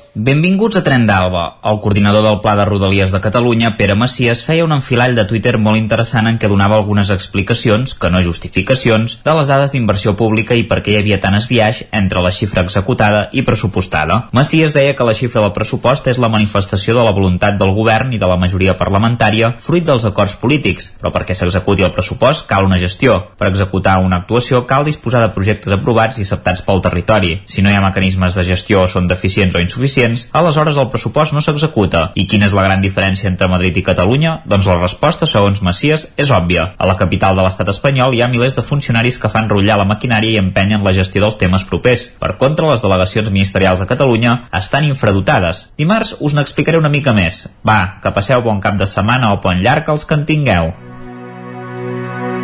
Benvinguts 0.13 0.75
a 0.75 0.81
Tren 0.83 1.05
d'Alba. 1.07 1.61
El 1.63 1.77
coordinador 1.79 2.25
del 2.25 2.41
Pla 2.43 2.57
de 2.59 2.65
Rodalies 2.65 3.13
de 3.13 3.21
Catalunya, 3.23 3.77
Pere 3.77 3.95
Macias, 3.95 4.41
feia 4.43 4.65
un 4.65 4.73
enfilall 4.75 5.13
de 5.15 5.23
Twitter 5.23 5.53
molt 5.55 5.79
interessant 5.79 6.25
en 6.27 6.35
què 6.35 6.49
donava 6.51 6.75
algunes 6.75 7.07
explicacions, 7.15 7.93
que 7.95 8.09
no 8.11 8.19
justificacions, 8.19 9.21
de 9.23 9.35
les 9.37 9.47
dades 9.47 9.71
d'inversió 9.71 10.17
pública 10.19 10.57
i 10.59 10.65
per 10.67 10.81
què 10.83 10.91
hi 10.91 10.97
havia 10.99 11.21
tant 11.23 11.37
esbiaix 11.37 11.85
entre 11.95 12.19
la 12.19 12.33
xifra 12.35 12.65
executada 12.67 13.29
i 13.31 13.45
pressupostada. 13.47 14.17
Macias 14.35 14.75
deia 14.75 14.97
que 14.99 15.07
la 15.07 15.13
xifra 15.15 15.45
del 15.45 15.53
pressupost 15.55 16.11
és 16.11 16.19
la 16.19 16.27
manifestació 16.27 16.97
de 16.99 17.07
la 17.07 17.15
voluntat 17.15 17.55
del 17.55 17.71
govern 17.71 18.11
i 18.11 18.19
de 18.19 18.27
la 18.27 18.35
majoria 18.35 18.75
parlamentària 18.75 19.53
fruit 19.63 19.87
dels 19.87 20.09
acords 20.11 20.35
polítics, 20.43 20.91
però 20.99 21.13
perquè 21.15 21.39
s'executi 21.39 21.87
el 21.87 21.95
pressupost 21.95 22.49
cal 22.51 22.67
una 22.67 22.81
gestió. 22.83 23.31
Per 23.39 23.47
executar 23.47 24.01
una 24.03 24.19
actuació 24.25 24.65
cal 24.67 24.83
disposar 24.83 25.23
de 25.23 25.31
projectes 25.31 25.71
aprovats 25.71 26.19
i 26.19 26.27
acceptats 26.27 26.67
pel 26.67 26.83
territori. 26.83 27.33
Si 27.47 27.63
no 27.63 27.71
hi 27.71 27.79
ha 27.79 27.87
mecanismes 27.87 28.35
de 28.35 28.47
gestió 28.51 28.83
o 28.83 28.91
són 28.91 29.07
deficients 29.07 29.55
o 29.55 29.63
insuficients, 29.63 30.00
suficients, 30.01 30.29
aleshores 30.33 30.77
el 30.77 30.89
pressupost 30.89 31.33
no 31.33 31.41
s'executa. 31.41 32.11
I 32.15 32.25
quina 32.27 32.47
és 32.47 32.55
la 32.55 32.63
gran 32.65 32.81
diferència 32.81 33.29
entre 33.29 33.49
Madrid 33.51 33.77
i 33.77 33.83
Catalunya? 33.83 34.41
Doncs 34.45 34.67
la 34.67 34.79
resposta, 34.79 35.27
segons 35.27 35.61
Macias, 35.61 36.07
és 36.17 36.31
òbvia. 36.31 36.73
A 36.77 36.87
la 36.87 36.97
capital 36.97 37.35
de 37.35 37.45
l'estat 37.45 37.69
espanyol 37.69 38.15
hi 38.15 38.21
ha 38.21 38.29
milers 38.31 38.55
de 38.57 38.63
funcionaris 38.63 39.19
que 39.19 39.29
fan 39.29 39.49
rotllar 39.49 39.77
la 39.77 39.87
maquinària 39.87 40.35
i 40.35 40.41
empenyen 40.41 40.83
la 40.83 40.93
gestió 40.93 41.21
dels 41.21 41.37
temes 41.37 41.65
propers. 41.65 42.09
Per 42.19 42.35
contra, 42.37 42.69
les 42.71 42.81
delegacions 42.81 43.29
ministerials 43.29 43.81
a 43.81 43.89
Catalunya 43.89 44.47
estan 44.57 44.87
infradotades. 44.89 45.69
Dimarts 45.77 46.15
us 46.19 46.35
n'explicaré 46.37 46.79
una 46.81 46.89
mica 46.89 47.13
més. 47.13 47.47
Va, 47.67 47.99
que 48.01 48.13
passeu 48.15 48.41
bon 48.41 48.61
cap 48.61 48.77
de 48.79 48.87
setmana 48.87 49.33
o 49.33 49.41
pont 49.41 49.61
llarg 49.61 49.89
els 49.89 50.05
que 50.05 50.17
en 50.17 50.25
tingueu. 50.25 50.73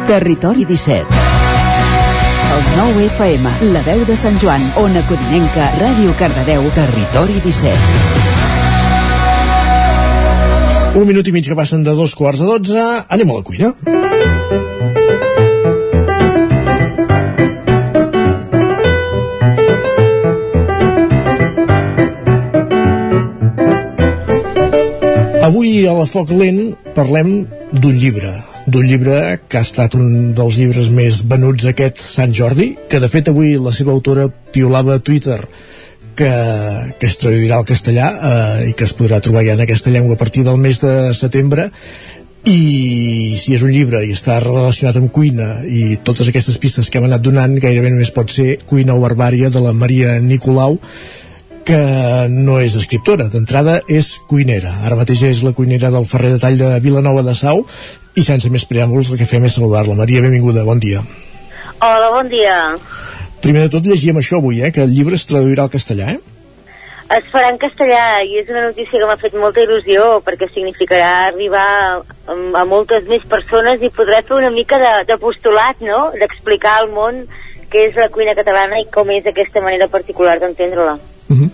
Territori 0.08 0.64
17 0.64 1.47
El 2.56 2.64
9 2.77 3.06
FM, 3.11 3.45
la 3.74 3.82
veu 3.85 4.06
de 4.08 4.16
Sant 4.16 4.38
Joan, 4.42 4.64
Ona 4.80 5.01
Codinenca, 5.09 5.67
Ràdio 5.82 6.16
Cardedeu, 6.19 6.64
Territori 6.77 7.42
17 7.43 8.27
Un 10.98 11.06
minut 11.06 11.27
i 11.30 11.32
mig 11.35 11.45
que 11.45 11.53
passen 11.53 11.84
de 11.85 11.93
dos 11.93 12.16
quarts 12.17 12.40
de 12.42 12.48
dotze. 12.50 12.84
Anem 13.14 13.30
a 13.30 13.35
la 13.38 13.43
cuina. 13.45 13.69
Avui 25.48 25.85
a 25.85 25.93
la 25.93 26.09
Foc 26.09 26.34
Lent 26.34 26.74
parlem 26.98 27.45
d'un 27.72 27.95
llibre, 28.01 28.34
d'un 28.68 28.84
llibre 28.84 29.40
que 29.48 29.62
ha 29.62 29.64
estat 29.64 29.96
un 29.96 30.34
dels 30.36 30.58
llibres 30.60 30.92
més 30.92 31.22
venuts 31.24 31.70
aquest 31.70 32.02
Sant 32.04 32.36
Jordi, 32.36 32.74
que 32.92 33.00
de 33.00 33.08
fet 33.08 33.32
avui 33.32 33.56
la 33.56 33.72
seva 33.72 33.94
autora 33.96 34.28
piolava 34.28 34.98
a 34.98 35.04
Twitter 35.04 35.40
que, 36.18 36.32
que 37.00 37.08
es 37.08 37.18
traduirà 37.22 37.62
al 37.62 37.68
castellà 37.70 38.10
eh, 38.12 38.70
i 38.72 38.74
que 38.76 38.84
es 38.90 38.96
podrà 38.98 39.22
trobar 39.24 39.46
ja 39.48 39.56
en 39.56 39.64
aquesta 39.64 39.94
llengua 39.94 40.18
a 40.18 40.20
partir 40.20 40.44
del 40.44 40.60
mes 40.60 40.82
de 40.84 41.14
setembre 41.16 41.70
i 42.48 43.36
si 43.40 43.56
és 43.56 43.64
un 43.64 43.72
llibre 43.72 44.02
i 44.04 44.12
està 44.16 44.38
relacionat 44.44 45.00
amb 45.00 45.12
cuina 45.16 45.62
i 45.64 46.00
totes 46.08 46.28
aquestes 46.32 46.60
pistes 46.64 46.90
que 46.90 47.00
hem 47.00 47.08
anat 47.08 47.24
donant 47.24 47.56
gairebé 47.60 47.92
només 47.94 48.12
pot 48.16 48.32
ser 48.32 48.58
Cuina 48.68 48.96
o 48.96 49.04
Barbària 49.04 49.52
de 49.52 49.64
la 49.64 49.74
Maria 49.76 50.18
Nicolau 50.24 50.78
que 51.68 51.80
no 52.32 52.62
és 52.64 52.78
escriptora, 52.80 53.26
d'entrada 53.28 53.82
és 53.92 54.14
cuinera. 54.30 54.70
Ara 54.88 54.96
mateix 54.96 55.26
és 55.28 55.42
la 55.44 55.52
cuinera 55.52 55.90
del 55.92 56.08
Ferrer 56.08 56.30
de 56.32 56.40
Tall 56.40 56.56
de 56.62 56.70
Vilanova 56.80 57.26
de 57.28 57.34
Sau 57.36 57.66
i 58.18 58.24
sense 58.26 58.50
més 58.50 58.66
preàmbuls 58.66 59.12
el 59.14 59.20
que 59.20 59.30
fem 59.30 59.46
és 59.46 59.58
saludar-la. 59.58 59.96
Maria, 59.98 60.24
benvinguda, 60.26 60.66
bon 60.66 60.82
dia. 60.82 61.04
Hola, 61.78 62.10
bon 62.10 62.32
dia. 62.32 62.58
Primer 63.44 63.68
de 63.68 63.74
tot 63.76 63.86
llegíem 63.86 64.18
això 64.18 64.40
avui, 64.42 64.64
eh, 64.66 64.72
que 64.74 64.82
el 64.82 64.96
llibre 64.96 65.16
es 65.20 65.28
traduirà 65.30 65.68
al 65.68 65.74
castellà, 65.74 66.16
eh? 66.16 66.38
Es 67.16 67.28
farà 67.32 67.54
en 67.54 67.60
castellà 67.62 68.20
i 68.28 68.42
és 68.42 68.50
una 68.52 68.66
notícia 68.66 69.00
que 69.00 69.08
m'ha 69.08 69.20
fet 69.22 69.36
molta 69.40 69.62
il·lusió 69.64 70.08
perquè 70.26 70.50
significarà 70.52 71.28
arribar 71.28 71.68
a, 71.94 72.02
a 72.34 72.64
moltes 72.68 73.06
més 73.08 73.24
persones 73.32 73.86
i 73.86 73.94
podrà 73.96 74.20
fer 74.28 74.36
una 74.42 74.50
mica 74.52 74.82
de, 74.82 74.94
de 75.08 75.20
postulat, 75.22 75.80
no?, 75.80 76.10
d'explicar 76.18 76.74
al 76.82 76.90
món 76.92 77.22
què 77.72 77.86
és 77.92 77.96
la 78.00 78.10
cuina 78.12 78.36
catalana 78.36 78.82
i 78.82 78.90
com 78.92 79.14
és 79.14 79.30
aquesta 79.30 79.64
manera 79.64 79.88
particular 79.94 80.36
d'entendre-la. 80.42 80.98
Uh 81.30 81.38
-huh. 81.38 81.50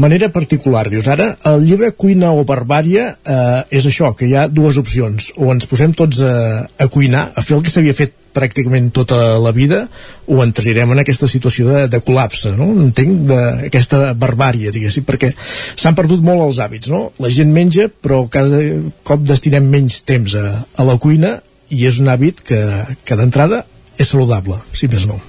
Manera 0.00 0.30
particular, 0.32 0.86
dius 0.88 1.08
ara, 1.12 1.26
el 1.50 1.66
llibre 1.68 1.90
Cuina 1.92 2.30
o 2.32 2.44
Barbària 2.48 3.02
eh, 3.20 3.76
és 3.76 3.84
això, 3.84 4.14
que 4.16 4.30
hi 4.30 4.32
ha 4.32 4.46
dues 4.48 4.78
opcions. 4.80 5.26
O 5.36 5.50
ens 5.52 5.68
posem 5.68 5.92
tots 5.92 6.22
a, 6.24 6.30
a 6.64 6.86
cuinar, 6.88 7.26
a 7.36 7.44
fer 7.44 7.58
el 7.58 7.64
que 7.66 7.72
s'havia 7.74 7.96
fet 7.98 8.14
pràcticament 8.32 8.88
tota 8.96 9.18
la 9.42 9.52
vida, 9.52 9.82
o 10.30 10.38
entrarem 10.40 10.94
en 10.94 11.02
aquesta 11.02 11.28
situació 11.28 11.68
de, 11.68 11.82
de 11.92 12.00
col·lapse, 12.06 12.54
no? 12.56 12.70
Entenc 12.80 13.26
d'aquesta 13.28 14.14
barbària, 14.16 14.72
diguéssim, 14.72 15.04
perquè 15.04 15.34
s'han 15.36 15.98
perdut 15.98 16.24
molt 16.24 16.46
els 16.46 16.62
hàbits, 16.64 16.88
no? 16.88 17.10
La 17.20 17.32
gent 17.34 17.52
menja, 17.52 17.90
però 17.90 18.22
cada 18.32 18.62
cop 19.04 19.26
destinem 19.28 19.68
menys 19.68 20.00
temps 20.08 20.38
a, 20.38 20.46
a 20.64 20.88
la 20.88 20.96
cuina 21.02 21.36
i 21.68 21.84
és 21.90 22.00
un 22.00 22.08
hàbit 22.08 22.40
que, 22.46 22.62
que 23.04 23.20
d'entrada 23.20 23.66
és 24.00 24.14
saludable, 24.14 24.62
si 24.72 24.88
més 24.88 25.04
no. 25.10 25.20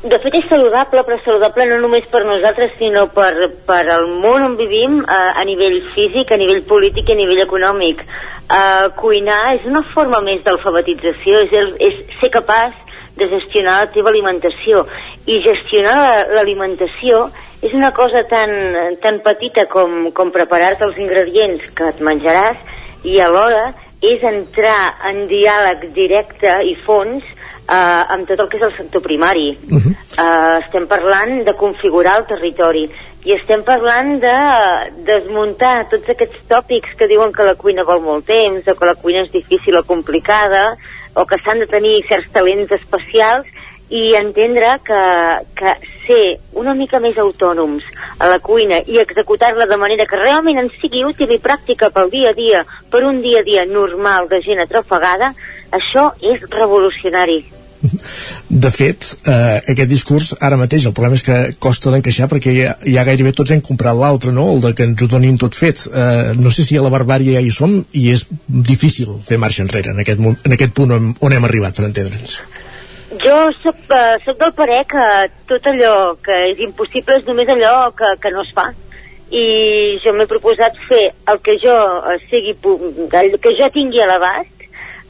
De 0.00 0.16
fet 0.16 0.32
és 0.38 0.46
saludable, 0.48 1.02
però 1.04 1.18
saludable 1.20 1.66
no 1.68 1.76
només 1.82 2.06
per 2.08 2.22
nosaltres, 2.24 2.70
sinó 2.78 3.02
per, 3.12 3.50
per 3.66 3.82
el 3.92 4.06
món 4.22 4.46
on 4.46 4.54
vivim 4.56 4.94
a, 5.04 5.18
a 5.36 5.42
nivell 5.44 5.76
físic, 5.92 6.30
a 6.32 6.38
nivell 6.40 6.62
polític 6.64 7.10
i 7.10 7.12
a 7.12 7.18
nivell 7.18 7.42
econòmic. 7.44 8.00
Uh, 8.50 8.88
cuinar 8.96 9.42
és 9.58 9.66
una 9.68 9.82
forma 9.92 10.22
més 10.24 10.40
d'alfabetització, 10.46 11.42
és, 11.44 11.52
el, 11.52 11.74
és 11.84 11.98
ser 12.16 12.30
capaç 12.32 12.78
de 13.20 13.28
gestionar 13.28 13.74
la 13.82 13.90
teva 13.92 14.08
alimentació. 14.08 14.86
I 15.28 15.42
gestionar 15.44 15.92
la- 15.98 16.24
l'alimentació 16.32 17.26
és 17.60 17.74
una 17.76 17.92
cosa 17.92 18.22
tan, 18.30 18.96
tan 19.04 19.20
petita 19.20 19.66
com, 19.68 20.08
com 20.16 20.32
preparar-te 20.32 20.88
els 20.88 20.96
ingredients 20.96 21.68
que 21.76 21.90
et 21.92 22.00
menjaràs 22.00 22.56
i 23.04 23.20
alhora 23.20 23.74
és 24.00 24.24
entrar 24.24 24.94
en 25.10 25.26
diàleg 25.28 25.90
directe 25.92 26.56
i 26.64 26.72
fons 26.86 27.36
eh, 27.70 28.14
amb 28.14 28.26
tot 28.28 28.40
el 28.40 28.48
que 28.50 28.58
és 28.58 28.66
el 28.66 28.76
sector 28.76 29.02
primari. 29.02 29.50
Uh 29.70 29.78
-huh. 29.78 29.94
eh, 30.18 30.58
estem 30.64 30.86
parlant 30.86 31.44
de 31.44 31.54
configurar 31.54 32.18
el 32.18 32.26
territori 32.26 32.90
i 33.24 33.32
estem 33.32 33.62
parlant 33.62 34.18
de 34.20 34.36
desmuntar 35.04 35.88
tots 35.90 36.08
aquests 36.08 36.40
tòpics 36.48 36.96
que 36.96 37.06
diuen 37.06 37.32
que 37.32 37.44
la 37.44 37.54
cuina 37.54 37.84
vol 37.84 38.00
molt 38.00 38.26
temps 38.26 38.66
o 38.66 38.74
que 38.74 38.86
la 38.86 38.94
cuina 38.94 39.22
és 39.22 39.32
difícil 39.32 39.76
o 39.76 39.84
complicada 39.84 40.76
o 41.14 41.26
que 41.26 41.36
s'han 41.44 41.58
de 41.58 41.66
tenir 41.66 42.04
certs 42.08 42.30
talents 42.32 42.72
especials 42.72 43.46
i 43.90 44.14
entendre 44.14 44.78
que, 44.86 45.02
que 45.58 45.74
ser 46.06 46.38
una 46.52 46.74
mica 46.74 47.00
més 47.00 47.18
autònoms 47.18 47.84
a 48.18 48.28
la 48.30 48.38
cuina 48.38 48.80
i 48.86 49.00
executar-la 49.02 49.66
de 49.66 49.76
manera 49.76 50.06
que 50.06 50.16
realment 50.16 50.62
ens 50.62 50.76
sigui 50.80 51.04
útil 51.04 51.34
i 51.34 51.40
pràctica 51.42 51.90
pel 51.90 52.10
dia 52.10 52.30
a 52.30 52.36
dia, 52.38 52.64
per 52.90 53.02
un 53.04 53.20
dia 53.20 53.40
a 53.40 53.46
dia 53.46 53.66
normal 53.66 54.28
de 54.30 54.40
gent 54.46 54.62
atrafegada, 54.62 55.34
això 55.74 56.12
és 56.22 56.46
revolucionari. 56.54 57.42
De 58.64 58.70
fet, 58.70 59.06
eh, 59.24 59.60
aquest 59.72 59.88
discurs 59.88 60.30
ara 60.40 60.58
mateix 60.60 60.84
el 60.86 60.94
problema 60.96 61.16
és 61.16 61.24
que 61.24 61.38
costa 61.62 61.92
d'encaixar 61.92 62.28
perquè 62.28 62.52
ja, 62.56 62.74
ja 62.84 63.04
gairebé 63.08 63.32
tots 63.36 63.54
hem 63.54 63.62
comprat 63.64 63.96
l'altre, 63.96 64.32
no? 64.36 64.50
el 64.54 64.60
de 64.64 64.74
que 64.76 64.84
ens 64.88 65.00
ho 65.02 65.08
donin 65.08 65.38
tot 65.40 65.56
fet. 65.56 65.86
Eh, 65.88 66.34
no 66.36 66.52
sé 66.52 66.66
si 66.66 66.76
a 66.76 66.84
la 66.84 66.92
barbària 66.92 67.38
ja 67.38 67.44
hi 67.44 67.52
som 67.54 67.78
i 67.96 68.10
és 68.12 68.26
difícil 68.46 69.16
fer 69.26 69.40
marxa 69.40 69.64
enrere 69.64 69.94
en 69.94 70.02
aquest, 70.04 70.20
en 70.20 70.56
aquest 70.58 70.76
punt 70.76 70.92
on, 70.96 71.14
on 71.20 71.36
hem 71.36 71.48
arribat, 71.48 71.76
per 71.76 71.88
entendre'ns. 71.88 72.40
Jo 73.24 73.38
soc, 73.58 73.80
uh, 73.90 74.20
soc 74.22 74.36
del 74.38 74.52
parer 74.54 74.84
que 74.86 75.06
tot 75.50 75.64
allò 75.66 75.94
que 76.22 76.36
és 76.52 76.60
impossible 76.62 77.16
és 77.18 77.26
només 77.26 77.48
allò 77.50 77.90
que, 77.96 78.12
que 78.22 78.30
no 78.30 78.44
es 78.44 78.52
fa. 78.54 78.68
I 79.34 79.98
jo 80.04 80.12
m'he 80.14 80.28
proposat 80.30 80.78
fer 80.88 81.08
el 81.30 81.40
que 81.42 81.56
jo 81.62 81.74
eh, 82.10 82.16
sigui, 82.30 82.54
el 82.54 83.36
que 83.42 83.52
jo 83.58 83.68
tingui 83.74 84.02
a 84.02 84.08
l'abast 84.10 84.64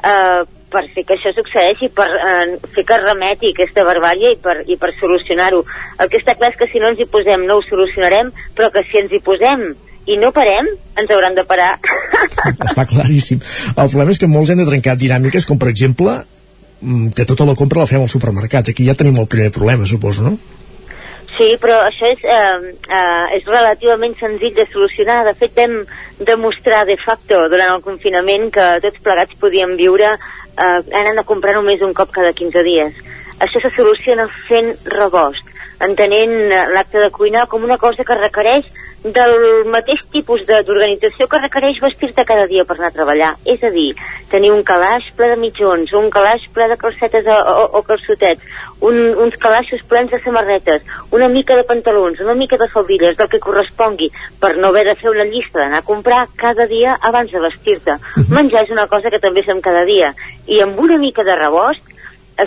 eh, 0.05 0.43
per 0.71 0.85
fer 0.95 1.05
que 1.07 1.17
això 1.17 1.33
succeeixi, 1.35 1.91
per 1.95 2.07
eh, 2.15 2.57
fer 2.75 2.85
que 2.87 2.99
remeti 3.03 3.53
aquesta 3.53 3.85
barbària 3.87 4.35
i 4.35 4.41
per, 4.41 4.61
i 4.71 4.79
per 4.81 4.93
solucionar-ho. 4.99 5.63
El 5.99 6.11
que 6.11 6.21
està 6.23 6.37
clar 6.39 6.53
és 6.53 6.59
que 6.61 6.69
si 6.71 6.83
no 6.83 6.91
ens 6.93 7.01
hi 7.03 7.09
posem 7.11 7.47
no 7.47 7.59
ho 7.59 7.65
solucionarem, 7.67 8.33
però 8.57 8.71
que 8.75 8.85
si 8.89 9.03
ens 9.03 9.13
hi 9.15 9.23
posem 9.25 9.73
i 10.11 10.17
no 10.19 10.33
parem, 10.35 10.69
ens 10.99 11.11
hauran 11.15 11.37
de 11.37 11.45
parar. 11.47 11.75
Està 12.69 12.87
claríssim. 12.89 13.43
El 13.75 13.91
problema 13.91 14.15
és 14.15 14.21
que 14.21 14.31
molts 14.31 14.53
hem 14.53 14.63
de 14.63 14.69
trencar 14.69 14.97
dinàmiques 14.99 15.47
com, 15.49 15.59
per 15.61 15.71
exemple, 15.71 16.17
mm, 16.81 17.13
que 17.17 17.29
tota 17.29 17.47
la 17.49 17.59
compra 17.59 17.85
la 17.85 17.91
fem 17.91 18.03
al 18.03 18.11
supermercat. 18.13 18.73
Aquí 18.73 18.87
ja 18.89 18.97
tenim 18.99 19.21
el 19.21 19.29
primer 19.31 19.53
problema, 19.55 19.87
suposo, 19.87 20.27
no? 20.27 20.39
Sí, 21.41 21.55
però 21.57 21.79
això 21.87 22.05
és, 22.11 22.19
eh, 22.21 22.75
eh, 22.93 23.37
és 23.39 23.47
relativament 23.47 24.13
senzill 24.19 24.53
de 24.55 24.67
solucionar. 24.69 25.23
De 25.25 25.33
fet, 25.35 25.55
vam 25.57 25.87
demostrar 26.19 26.85
de 26.85 26.99
facto 27.01 27.49
durant 27.49 27.77
el 27.77 27.81
confinament 27.87 28.51
que 28.53 28.67
tots 28.83 29.01
plegats 29.01 29.39
podíem 29.41 29.73
viure 29.79 30.19
eh, 30.57 30.81
anant 31.03 31.21
a 31.21 31.27
comprar 31.29 31.55
només 31.57 31.83
un 31.87 31.95
cop 31.95 32.13
cada 32.15 32.33
15 32.33 32.65
dies. 32.67 32.99
Això 33.41 33.63
se 33.63 33.71
soluciona 33.77 34.27
fent 34.49 34.75
rebost, 34.93 35.47
entenent 35.81 36.53
eh, 36.53 36.63
l'acte 36.75 37.01
de 37.01 37.11
cuinar 37.11 37.47
com 37.49 37.65
una 37.65 37.79
cosa 37.79 38.05
que 38.05 38.19
requereix 38.19 38.71
del 39.01 39.65
mateix 39.73 40.03
tipus 40.13 40.43
d'organització 40.45 41.25
que 41.27 41.39
requereix 41.41 41.79
vestir-te 41.81 42.25
cada 42.29 42.45
dia 42.51 42.67
per 42.69 42.77
anar 42.77 42.91
a 42.91 42.97
treballar. 42.97 43.31
És 43.49 43.63
a 43.65 43.71
dir, 43.73 43.95
tenir 44.29 44.51
un 44.53 44.63
calaix 44.67 45.07
ple 45.17 45.31
de 45.33 45.39
mitjons, 45.41 45.95
un 45.97 46.11
calaix 46.13 46.45
ple 46.53 46.69
de 46.69 46.77
calcetes 46.77 47.25
o, 47.25 47.39
o, 47.55 47.65
o 47.81 47.83
calçotets, 47.87 48.45
un, 48.85 48.99
uns 49.25 49.37
calaixos 49.41 49.83
plens 49.89 50.13
de 50.13 50.21
samarretes, 50.21 50.85
una 51.17 51.31
mica 51.33 51.57
de 51.57 51.65
pantalons, 51.65 52.21
una 52.21 52.37
mica 52.37 52.61
de 52.61 52.69
faldilles, 52.69 53.17
del 53.17 53.33
que 53.33 53.41
correspongui, 53.41 54.11
per 54.41 54.57
no 54.59 54.69
haver 54.69 54.85
de 54.91 54.97
fer 55.01 55.15
una 55.15 55.29
llista 55.29 55.63
d'anar 55.63 55.81
a 55.81 55.89
comprar 55.89 56.27
cada 56.37 56.69
dia 56.69 56.99
abans 57.01 57.33
de 57.33 57.41
vestir-te. 57.41 57.97
Menjar 58.29 58.67
és 58.67 58.75
una 58.77 58.89
cosa 58.89 59.09
que 59.09 59.23
també 59.23 59.45
fem 59.49 59.65
cada 59.65 59.87
dia. 59.89 60.13
I 60.47 60.61
amb 60.61 60.79
una 60.81 61.01
mica 61.01 61.25
de 61.25 61.37
rebost, 61.41 61.90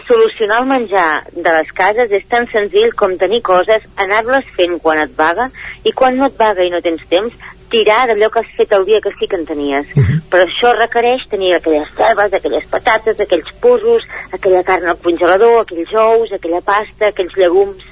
solucionar 0.08 0.62
el 0.62 0.70
menjar 0.70 1.24
de 1.34 1.52
les 1.56 1.72
cases 1.76 2.12
és 2.12 2.24
tan 2.32 2.48
senzill 2.52 2.94
com 3.00 3.18
tenir 3.22 3.42
coses, 3.46 3.84
anar-les 4.06 4.48
fent 4.58 4.80
quan 4.84 5.02
et 5.04 5.12
vaga 5.18 5.50
i 5.84 5.92
quan 5.92 6.18
no 6.18 6.30
et 6.32 6.40
vaga 6.40 6.66
i 6.66 6.72
no 6.74 6.82
tens 6.86 7.04
temps, 7.12 7.36
tirar 7.74 8.04
d'allò 8.10 8.30
que 8.32 8.44
has 8.44 8.56
fet 8.58 8.74
el 8.78 8.86
dia 8.86 9.02
que 9.02 9.12
sí 9.18 9.28
que 9.30 9.40
en 9.40 9.46
tenies. 9.50 9.90
Però 10.32 10.46
això 10.46 10.74
requereix 10.78 11.26
tenir 11.30 11.56
aquelles 11.58 11.90
cebes, 11.98 12.34
aquelles 12.40 12.66
patates, 12.72 13.20
aquells 13.20 13.54
porros, 13.62 14.06
aquella 14.32 14.64
carn 14.64 14.90
al 14.90 15.00
congelador, 15.04 15.62
aquells 15.64 15.94
ous, 15.94 16.34
aquella 16.38 16.62
pasta, 16.62 17.10
aquells 17.10 17.38
llegums. 17.38 17.86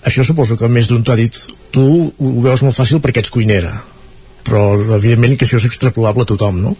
això 0.00 0.24
suposo 0.24 0.56
que 0.56 0.68
més 0.72 0.88
d'un 0.88 1.02
t'ho 1.04 1.12
ha 1.12 1.18
dit 1.18 1.34
tu 1.70 1.82
ho 2.08 2.30
veus 2.40 2.62
molt 2.64 2.72
fàcil 2.72 3.02
perquè 3.04 3.20
ets 3.20 3.32
cuinera 3.34 3.74
però 4.46 4.62
evidentment 4.96 5.36
que 5.36 5.46
això 5.46 5.60
és 5.60 5.66
extrapolable 5.68 6.24
a 6.24 6.30
tothom, 6.30 6.60
no? 6.64 6.72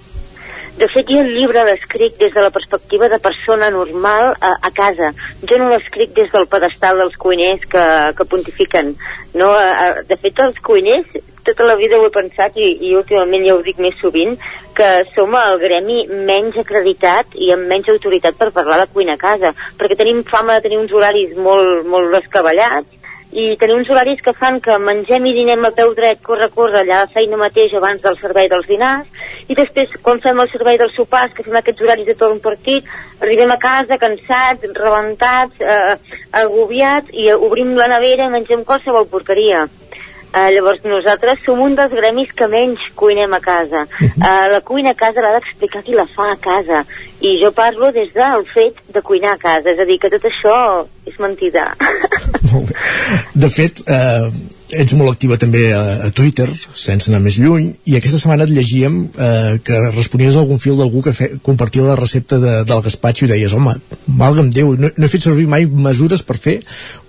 De 0.81 0.86
fet, 0.89 1.10
jo 1.12 1.20
el 1.20 1.34
llibre 1.36 1.60
l'escric 1.68 2.15
des 2.17 2.31
de 2.33 2.41
la 2.41 2.49
perspectiva 2.55 3.10
de 3.12 3.18
persona 3.20 3.67
normal 3.70 4.31
a, 4.41 4.55
a 4.65 4.70
casa. 4.73 5.10
Jo 5.44 5.59
no 5.60 5.67
l'escric 5.68 6.15
des 6.17 6.31
del 6.33 6.47
pedestal 6.49 7.02
dels 7.02 7.18
cuiners 7.20 7.67
que, 7.68 7.83
que 8.17 8.25
pontifiquen. 8.25 8.94
No, 9.34 9.50
a, 9.52 9.67
a, 9.68 9.89
de 10.09 10.17
fet, 10.23 10.41
els 10.41 10.57
cuiners, 10.65 11.10
tota 11.44 11.67
la 11.68 11.76
vida 11.76 11.99
ho 12.00 12.07
he 12.09 12.15
pensat 12.15 12.57
i, 12.57 12.70
i 12.89 12.94
últimament 12.97 13.44
ja 13.44 13.59
ho 13.59 13.60
dic 13.67 13.76
més 13.84 14.00
sovint, 14.00 14.39
que 14.78 14.89
som 15.12 15.36
el 15.36 15.60
gremi 15.60 16.07
menys 16.31 16.57
acreditat 16.65 17.36
i 17.36 17.52
amb 17.52 17.68
menys 17.68 17.92
autoritat 17.92 18.41
per 18.41 18.49
parlar 18.57 18.81
de 18.81 18.89
cuina 18.94 19.18
a 19.18 19.20
casa, 19.20 19.52
perquè 19.76 20.00
tenim 20.00 20.25
fama 20.33 20.57
de 20.57 20.65
tenir 20.68 20.81
uns 20.81 20.97
horaris 20.97 21.36
molt, 21.36 21.84
molt 21.92 22.17
descabellats 22.17 22.99
i 23.33 23.57
tenim 23.60 23.78
uns 23.78 23.91
horaris 23.91 24.20
que 24.25 24.34
fan 24.34 24.59
que 24.60 24.76
mengem 24.83 25.26
i 25.31 25.34
dinem 25.36 25.65
a 25.65 25.70
peu 25.75 25.92
dret, 25.94 26.18
corre, 26.26 26.49
corre, 26.55 26.81
allà 26.81 27.02
a 27.05 27.10
feina 27.12 27.39
mateix 27.39 27.75
abans 27.78 28.02
del 28.02 28.18
servei 28.18 28.49
dels 28.50 28.67
dinars, 28.67 29.07
i 29.47 29.55
després, 29.59 29.92
quan 30.02 30.23
fem 30.23 30.41
el 30.42 30.50
servei 30.50 30.78
dels 30.78 30.97
sopars, 30.99 31.34
que 31.34 31.47
fem 31.47 31.59
aquests 31.60 31.83
horaris 31.83 32.09
de 32.10 32.17
tot 32.18 32.34
un 32.34 32.42
partit, 32.42 32.86
arribem 33.23 33.55
a 33.55 33.59
casa 33.62 33.99
cansats, 34.02 34.67
rebentats, 34.78 35.62
eh, 35.62 35.97
agobiats, 36.42 37.15
i 37.15 37.31
obrim 37.34 37.76
la 37.78 37.91
nevera 37.94 38.26
i 38.26 38.34
mengem 38.34 38.67
qualsevol 38.67 39.07
porqueria. 39.10 39.68
Uh, 40.31 40.47
llavors 40.55 40.84
nosaltres 40.86 41.41
som 41.42 41.59
un 41.59 41.75
dels 41.75 41.91
gremis 41.91 42.31
que 42.39 42.47
menys 42.47 42.83
cuinem 42.94 43.33
a 43.34 43.41
casa. 43.42 43.83
Uh, 44.00 44.47
la 44.52 44.60
cuina 44.62 44.92
a 44.94 44.99
casa 44.99 45.25
l'ha 45.25 45.33
d'explicar 45.34 45.83
qui 45.83 45.97
la 45.99 46.07
fa 46.07 46.31
a 46.31 46.39
casa. 46.39 46.84
I 47.20 47.34
jo 47.42 47.50
parlo 47.57 47.91
des 47.92 48.12
del 48.15 48.47
fet 48.49 48.78
de 48.94 49.02
cuinar 49.02 49.34
a 49.34 49.41
casa, 49.42 49.75
és 49.75 49.83
a 49.83 49.89
dir, 49.89 49.99
que 49.99 50.12
tot 50.12 50.25
això 50.31 50.57
és 51.10 51.18
mentida. 51.18 51.67
De 53.34 53.50
fet, 53.50 53.83
eh, 53.86 54.31
ets 54.73 54.94
molt 54.99 55.12
activa 55.12 55.39
també 55.40 55.70
a, 55.76 55.82
a 56.07 56.10
Twitter, 56.15 56.49
sense 56.74 57.10
anar 57.10 57.23
més 57.24 57.39
lluny, 57.40 57.70
i 57.90 57.97
aquesta 57.99 58.20
setmana 58.20 58.47
et 58.47 58.52
llegíem 58.55 59.00
eh, 59.10 59.58
que 59.65 59.81
responies 59.90 60.36
a 60.36 60.44
algun 60.44 60.60
fil 60.62 60.78
d'algú 60.81 61.02
que 61.05 61.15
fe, 61.16 61.31
compartia 61.42 61.86
la 61.86 61.99
recepta 61.99 62.39
de, 62.42 62.55
del 62.68 62.82
gaspatxo 62.86 63.26
i 63.26 63.32
deies, 63.32 63.55
home, 63.57 63.76
valga'm 64.07 64.50
Déu, 64.50 64.74
no, 64.78 64.90
no 64.90 65.07
he 65.07 65.10
fet 65.12 65.23
servir 65.23 65.47
mai 65.50 65.66
mesures 65.66 66.24
per 66.26 66.36
fer 66.40 66.57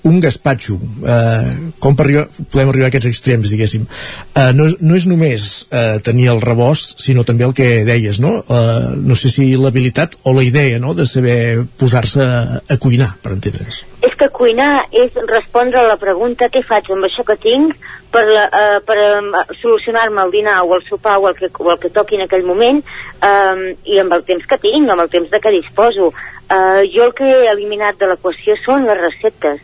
un 0.06 0.20
gaspatxo. 0.22 0.78
Eh, 0.78 1.72
com 1.82 1.96
per 1.98 2.06
arribar, 2.06 2.26
podem 2.54 2.72
arribar 2.72 2.90
a 2.90 2.92
aquests 2.92 3.10
extrems, 3.10 3.52
diguéssim. 3.54 3.88
Eh, 4.36 4.52
no, 4.58 4.68
no 4.80 4.98
és 4.98 5.08
només 5.10 5.48
eh, 5.70 5.98
tenir 6.06 6.30
el 6.34 6.42
rebost, 6.42 7.02
sinó 7.06 7.26
també 7.28 7.46
el 7.48 7.56
que 7.58 7.70
deies, 7.88 8.22
no? 8.24 8.40
Eh, 8.42 8.98
no 9.02 9.18
sé 9.18 9.34
si 9.34 9.52
l'habilitat 9.58 10.18
o 10.24 10.36
la 10.38 10.46
idea, 10.46 10.80
no?, 10.82 10.96
de 10.98 11.06
saber 11.10 11.66
posar-se 11.82 12.22
a, 12.26 12.42
a 12.62 12.78
cuinar, 12.82 13.14
per 13.22 13.36
entendre'ns. 13.38 13.86
és 14.02 14.16
que 14.18 14.30
cuinar 14.34 14.88
és 14.92 15.14
respondre 15.30 15.80
a 15.80 15.88
la 15.88 15.98
pregunta 16.02 16.50
què 16.50 16.64
faig 16.66 16.90
amb 16.94 17.06
això 17.06 17.24
que 17.28 17.38
tinc 17.38 17.51
per, 18.12 18.26
la, 18.28 18.46
uh, 18.48 18.80
per 18.86 18.98
uh, 19.00 19.42
solucionar-me 19.62 20.22
el 20.26 20.34
dinar 20.36 20.60
o 20.64 20.76
el 20.76 20.84
sopar 20.88 21.18
o 21.20 21.30
el 21.30 21.36
que, 21.40 21.50
o 21.58 21.72
el 21.72 21.80
que 21.80 21.94
toqui 21.94 22.20
en 22.20 22.26
aquell 22.28 22.46
moment 22.48 22.82
um, 22.84 23.64
i 23.88 24.00
amb 24.02 24.16
el 24.18 24.26
temps 24.28 24.48
que 24.48 24.60
tinc, 24.62 24.90
amb 24.90 25.06
el 25.06 25.12
temps 25.14 25.32
de 25.32 25.42
què 25.42 25.54
disposo. 25.56 26.12
Uh, 26.52 26.84
jo 26.92 27.08
el 27.08 27.14
que 27.18 27.28
he 27.28 27.52
eliminat 27.52 28.00
de 28.00 28.12
l'equació 28.12 28.58
són 28.66 28.88
les 28.90 29.00
receptes 29.00 29.62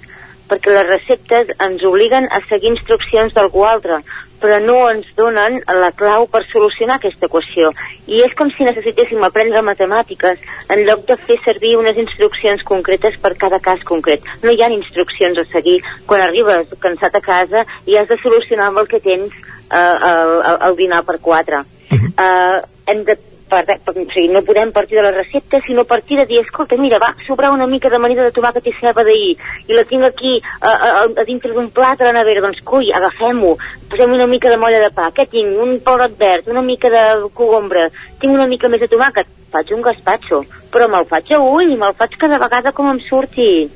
perquè 0.48 0.72
les 0.72 0.88
receptes 0.88 1.50
ens 1.60 1.84
obliguen 1.84 2.30
a 2.32 2.40
seguir 2.48 2.72
instruccions 2.72 3.34
d'algú 3.36 3.66
altre, 3.68 4.00
però 4.42 4.60
no 4.64 4.78
ens 4.90 5.08
donen 5.18 5.60
la 5.82 5.92
clau 5.98 6.28
per 6.32 6.44
solucionar 6.52 6.98
aquesta 6.98 7.28
equació. 7.28 7.72
I 8.08 8.22
és 8.26 8.36
com 8.38 8.52
si 8.54 8.68
necessitéssim 8.68 9.24
aprendre 9.26 9.64
matemàtiques 9.66 10.44
en 10.74 10.84
lloc 10.88 11.06
de 11.10 11.18
fer 11.28 11.40
servir 11.46 11.76
unes 11.80 11.98
instruccions 11.98 12.64
concretes 12.68 13.18
per 13.22 13.36
cada 13.40 13.60
cas 13.64 13.84
concret. 13.88 14.26
No 14.44 14.54
hi 14.54 14.62
ha 14.64 14.72
instruccions 14.74 15.40
a 15.42 15.48
seguir. 15.52 15.80
Quan 16.08 16.26
arribes 16.26 16.74
cansat 16.84 17.16
a 17.18 17.24
casa 17.24 17.66
i 17.86 17.98
has 17.98 18.10
de 18.12 18.20
solucionar 18.22 18.70
amb 18.72 18.84
el 18.84 18.92
que 18.92 19.02
tens 19.04 19.34
eh, 19.34 19.78
el, 19.78 20.36
el, 20.52 20.62
el 20.70 20.78
dinar 20.84 21.04
per 21.08 21.20
quatre. 21.24 21.64
Eh, 21.92 22.60
hem 22.88 23.04
de 23.08 23.18
per, 23.50 23.64
per, 23.68 23.94
o 23.94 24.06
sigui, 24.12 24.28
no 24.34 24.44
podem 24.46 24.72
partir 24.76 25.00
de 25.00 25.06
la 25.06 25.14
recepta, 25.16 25.62
sinó 25.66 25.86
partir 25.86 26.20
de 26.20 26.26
dir, 26.30 26.42
escolta, 26.44 26.78
mira, 26.80 27.00
va, 27.02 27.14
sobrar 27.28 27.52
una 27.56 27.68
mica 27.68 27.90
d'amanida 27.90 28.26
de 28.28 28.34
tomàquet 28.36 28.68
i 28.70 28.76
ceba 28.80 29.06
d'ahir, 29.08 29.34
i 29.68 29.78
la 29.78 29.86
tinc 29.90 30.08
aquí 30.08 30.36
a, 30.60 30.72
a, 30.72 30.92
a 31.08 31.26
dintre 31.28 31.54
d'un 31.56 31.72
plat 31.74 32.02
a 32.02 32.10
la 32.10 32.16
nevera, 32.20 32.44
doncs, 32.46 32.62
cui, 32.68 32.92
agafem-ho, 32.94 33.56
posem 33.92 34.14
una 34.18 34.28
mica 34.28 34.52
de 34.52 34.60
molla 34.62 34.84
de 34.84 34.92
pa, 34.94 35.10
què 35.16 35.28
tinc? 35.32 35.58
Un 35.64 35.80
pebrot 35.84 36.18
verd, 36.20 36.52
una 36.54 36.64
mica 36.66 36.92
de 36.94 37.04
cogombre, 37.34 37.90
tinc 38.22 38.34
una 38.34 38.48
mica 38.50 38.72
més 38.72 38.84
de 38.84 38.92
tomàquet, 38.92 39.30
faig 39.54 39.74
un 39.76 39.84
gaspatxo, 39.86 40.44
però 40.74 40.90
me'l 40.92 41.08
faig 41.10 41.34
a 41.34 41.42
ull, 41.42 41.76
me'l 41.76 41.98
faig 41.98 42.18
cada 42.20 42.40
vegada 42.42 42.74
com 42.76 42.92
em 42.92 43.04
surti. 43.08 43.68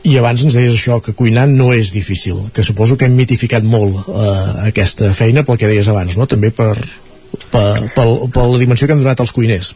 I 0.00 0.16
abans 0.16 0.42
ens 0.46 0.56
deies 0.56 0.72
això, 0.72 0.96
que 1.04 1.12
cuinar 1.12 1.44
no 1.50 1.74
és 1.76 1.92
difícil, 1.92 2.46
que 2.56 2.64
suposo 2.64 2.96
que 2.96 3.04
hem 3.04 3.18
mitificat 3.18 3.66
molt 3.68 4.08
eh, 4.08 4.68
aquesta 4.70 5.12
feina 5.16 5.44
pel 5.44 5.60
que 5.60 5.68
deies 5.68 5.90
abans, 5.92 6.16
no? 6.16 6.24
També 6.30 6.48
per, 6.56 6.72
per, 7.52 7.90
per, 7.94 8.08
per 8.32 8.48
la 8.48 8.60
dimensió 8.62 8.86
que 8.86 8.96
han 8.96 9.04
donat 9.04 9.22
els 9.22 9.34
cuiners. 9.36 9.74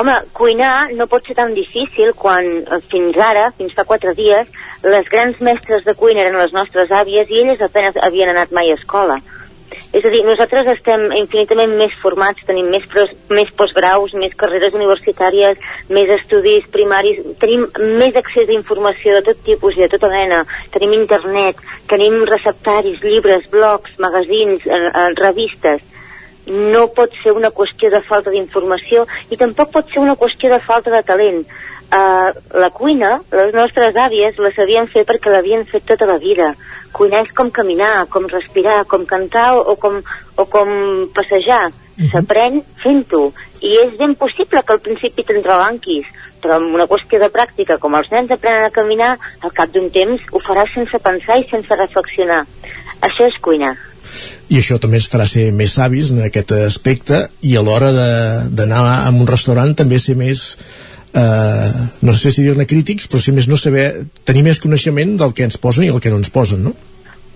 Home, 0.00 0.14
cuinar 0.32 0.88
no 0.96 1.04
pot 1.06 1.26
ser 1.28 1.34
tan 1.36 1.52
difícil 1.52 2.14
quan 2.16 2.46
eh, 2.62 2.78
fins 2.88 3.18
ara, 3.20 3.50
fins 3.58 3.74
fa 3.76 3.84
quatre 3.84 4.14
dies, 4.16 4.48
les 4.88 5.10
grans 5.12 5.36
mestres 5.44 5.84
de 5.84 5.94
cuina 5.94 6.24
eren 6.24 6.38
les 6.40 6.54
nostres 6.56 6.90
àvies 6.90 7.28
i 7.28 7.42
elles 7.42 7.60
apenas 7.60 7.98
havien 8.00 8.32
anat 8.32 8.54
mai 8.56 8.72
a 8.72 8.78
escola. 8.78 9.20
És 9.92 10.04
a 10.04 10.10
dir, 10.12 10.22
nosaltres 10.24 10.68
estem 10.72 11.04
infinitament 11.16 11.74
més 11.76 11.92
formats, 12.00 12.40
tenim 12.48 12.70
més, 12.72 12.84
pros, 12.88 13.12
més 13.32 13.52
postgraus, 13.56 14.12
més 14.16 14.34
carreres 14.40 14.74
universitàries, 14.76 15.60
més 15.92 16.12
estudis 16.16 16.66
primaris, 16.72 17.20
tenim 17.40 17.66
més 18.00 18.16
accés 18.16 18.48
a 18.48 18.56
informació 18.56 19.18
de 19.18 19.24
tot 19.28 19.44
tipus 19.44 19.76
i 19.76 19.84
de 19.84 19.90
tota 19.92 20.08
mena, 20.12 20.42
tenim 20.72 20.96
internet, 20.96 21.60
tenim 21.92 22.22
receptaris, 22.28 23.00
llibres, 23.04 23.48
blogs, 23.52 23.96
magazins, 24.00 24.64
eh, 24.66 24.82
eh, 24.88 25.08
revistes, 25.20 25.84
no 26.46 26.88
pot 26.96 27.12
ser 27.22 27.32
una 27.32 27.52
qüestió 27.54 27.90
de 27.90 28.00
falta 28.02 28.30
d'informació 28.30 29.06
i 29.30 29.38
tampoc 29.38 29.70
pot 29.72 29.90
ser 29.92 30.00
una 30.02 30.16
qüestió 30.18 30.50
de 30.50 30.60
falta 30.60 30.90
de 30.90 31.02
talent. 31.06 31.44
Uh, 31.92 32.32
la 32.56 32.70
cuina, 32.72 33.18
les 33.30 33.52
nostres 33.52 33.96
àvies 34.00 34.38
la 34.40 34.50
sabien 34.56 34.88
fer 34.88 35.04
perquè 35.04 35.30
l'havien 35.30 35.66
fet 35.68 35.84
tota 35.86 36.08
la 36.08 36.16
vida. 36.18 36.54
Cuinar 36.92 37.22
és 37.26 37.32
com 37.36 37.50
caminar, 37.52 38.06
com 38.08 38.28
respirar, 38.28 38.82
com 38.88 39.04
cantar 39.08 39.52
o, 39.58 39.62
o 39.72 39.76
com, 39.76 40.00
o 40.36 40.46
com 40.48 40.72
passejar. 41.14 41.66
S'aprèn 42.12 42.62
fent-ho. 42.82 43.30
I 43.62 43.76
és 43.84 43.94
ben 44.00 44.16
possible 44.18 44.64
que 44.64 44.74
al 44.74 44.80
principi 44.82 45.24
t'entrebanquis, 45.28 46.08
però 46.42 46.56
amb 46.58 46.74
una 46.74 46.88
qüestió 46.90 47.20
de 47.22 47.30
pràctica, 47.32 47.78
com 47.78 47.94
els 47.94 48.10
nens 48.10 48.32
aprenen 48.34 48.66
a 48.66 48.74
caminar, 48.74 49.14
al 49.44 49.54
cap 49.54 49.70
d'un 49.72 49.92
temps 49.94 50.24
ho 50.32 50.42
faràs 50.42 50.72
sense 50.74 50.98
pensar 51.04 51.38
i 51.38 51.48
sense 51.52 51.78
reflexionar. 51.78 52.42
Això 53.04 53.28
és 53.28 53.38
cuinar. 53.44 53.76
I 54.52 54.60
això 54.60 54.78
també 54.82 55.00
es 55.00 55.08
farà 55.10 55.26
ser 55.28 55.50
més 55.56 55.74
savis 55.78 56.12
en 56.12 56.22
aquest 56.26 56.54
aspecte 56.58 57.26
i 57.42 57.56
a 57.56 57.64
l'hora 57.64 57.90
d'anar 58.50 58.82
a 58.94 59.10
un 59.10 59.26
restaurant 59.28 59.74
també 59.78 59.98
ser 60.02 60.16
més 60.20 60.44
eh, 61.14 61.72
no 62.02 62.14
sé 62.14 62.32
si 62.32 62.46
dir-ne 62.46 62.68
crítics 62.68 63.08
però 63.08 63.20
si 63.22 63.34
més 63.36 63.48
no 63.48 63.58
saber, 63.60 64.06
tenir 64.24 64.46
més 64.48 64.62
coneixement 64.62 65.16
del 65.20 65.36
que 65.36 65.46
ens 65.48 65.60
posen 65.60 65.88
i 65.88 65.92
el 65.92 66.00
que 66.00 66.12
no 66.12 66.20
ens 66.22 66.32
posen, 66.32 66.64
no? 66.68 66.74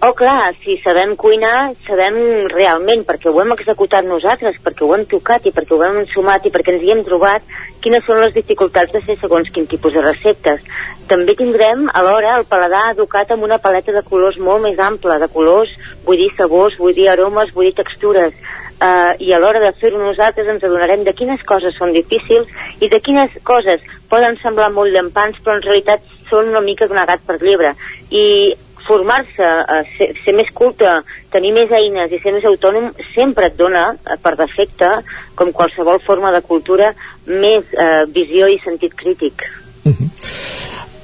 Oh, 0.04 0.12
clar, 0.12 0.52
si 0.60 0.74
sabem 0.84 1.14
cuinar, 1.16 1.72
sabem 1.86 2.16
realment, 2.52 3.00
perquè 3.08 3.30
ho 3.32 3.38
hem 3.40 3.54
executat 3.54 4.04
nosaltres, 4.04 4.58
perquè 4.62 4.84
ho 4.84 4.90
hem 4.92 5.06
tocat 5.08 5.48
i 5.48 5.52
perquè 5.56 5.72
ho 5.72 5.80
hem 5.86 6.02
sumat 6.10 6.44
i 6.44 6.52
perquè 6.52 6.74
ens 6.74 6.84
hi 6.84 6.92
hem 6.92 7.00
trobat, 7.06 7.46
quines 7.80 8.04
són 8.04 8.20
les 8.20 8.34
dificultats 8.36 8.92
de 8.92 9.00
fer 9.06 9.16
segons 9.22 9.48
quin 9.54 9.64
tipus 9.70 9.96
de 9.96 10.04
receptes. 10.04 10.60
També 11.06 11.36
tindrem, 11.38 11.86
alhora, 11.94 12.36
el 12.40 12.46
paladar 12.50 12.90
educat 12.90 13.30
amb 13.30 13.46
una 13.46 13.60
paleta 13.62 13.92
de 13.94 14.02
colors 14.02 14.38
molt 14.42 14.64
més 14.64 14.78
ampla, 14.82 15.20
de 15.22 15.28
colors, 15.30 15.70
vull 16.06 16.18
dir 16.18 16.32
sabors, 16.34 16.74
vull 16.78 16.96
dir 16.96 17.08
aromes, 17.12 17.52
vull 17.54 17.68
dir 17.68 17.76
textures, 17.78 18.34
uh, 18.80 19.12
i 19.22 19.32
a 19.32 19.38
l'hora 19.38 19.62
de 19.62 19.72
fer-ho 19.80 20.00
nosaltres 20.00 20.48
ens 20.50 20.64
adonarem 20.64 21.04
de 21.06 21.14
quines 21.16 21.42
coses 21.48 21.76
són 21.78 21.94
difícils 21.96 22.50
i 22.80 22.90
de 22.92 23.00
quines 23.00 23.32
coses 23.46 23.82
poden 24.10 24.36
semblar 24.42 24.70
molt 24.74 24.92
llampants 24.94 25.40
però 25.42 25.56
en 25.56 25.64
realitat 25.64 26.04
són 26.30 26.50
una 26.52 26.62
mica 26.64 26.88
d'un 26.88 27.02
gat 27.08 27.22
per 27.26 27.38
llebre 27.42 27.74
i 28.10 28.54
formar-se, 28.86 29.46
uh, 29.46 29.82
ser, 29.96 30.12
ser 30.22 30.34
més 30.38 30.50
culte, 30.54 30.90
tenir 31.34 31.52
més 31.56 31.72
eines 31.74 32.12
i 32.12 32.20
ser 32.22 32.34
més 32.36 32.46
autònom 32.46 32.92
sempre 33.14 33.48
et 33.50 33.56
dona, 33.58 33.88
eh, 33.96 34.18
per 34.22 34.36
defecte, 34.38 34.92
com 35.34 35.50
qualsevol 35.50 35.98
forma 36.06 36.30
de 36.30 36.42
cultura, 36.46 36.92
més 37.26 37.74
uh, 37.74 38.04
visió 38.14 38.46
i 38.46 38.60
sentit 38.62 38.94
crític. 38.94 39.42
Uh, 39.82 40.06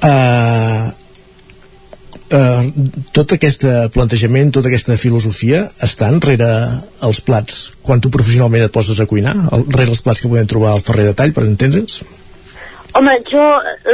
uh, 0.05 0.93
tot 3.13 3.35
aquest 3.37 3.67
plantejament, 3.93 4.53
tota 4.57 4.71
aquesta 4.71 4.97
filosofia 4.97 5.67
està 5.85 6.09
enrere 6.09 6.49
els 7.05 7.21
plats 7.21 7.67
quan 7.85 8.01
tu 8.01 8.09
professionalment 8.15 8.65
et 8.65 8.73
poses 8.73 9.01
a 9.01 9.07
cuinar, 9.07 9.35
el- 9.53 9.67
rere 9.69 9.91
els 9.93 10.01
plats 10.01 10.23
que 10.23 10.31
podem 10.33 10.49
trobar 10.49 10.73
al 10.73 10.81
Ferrer 10.81 11.11
de 11.11 11.15
Tall, 11.19 11.35
per 11.37 11.45
entendre'ns? 11.45 12.03
Home, 12.95 13.13
jo, 13.25 13.41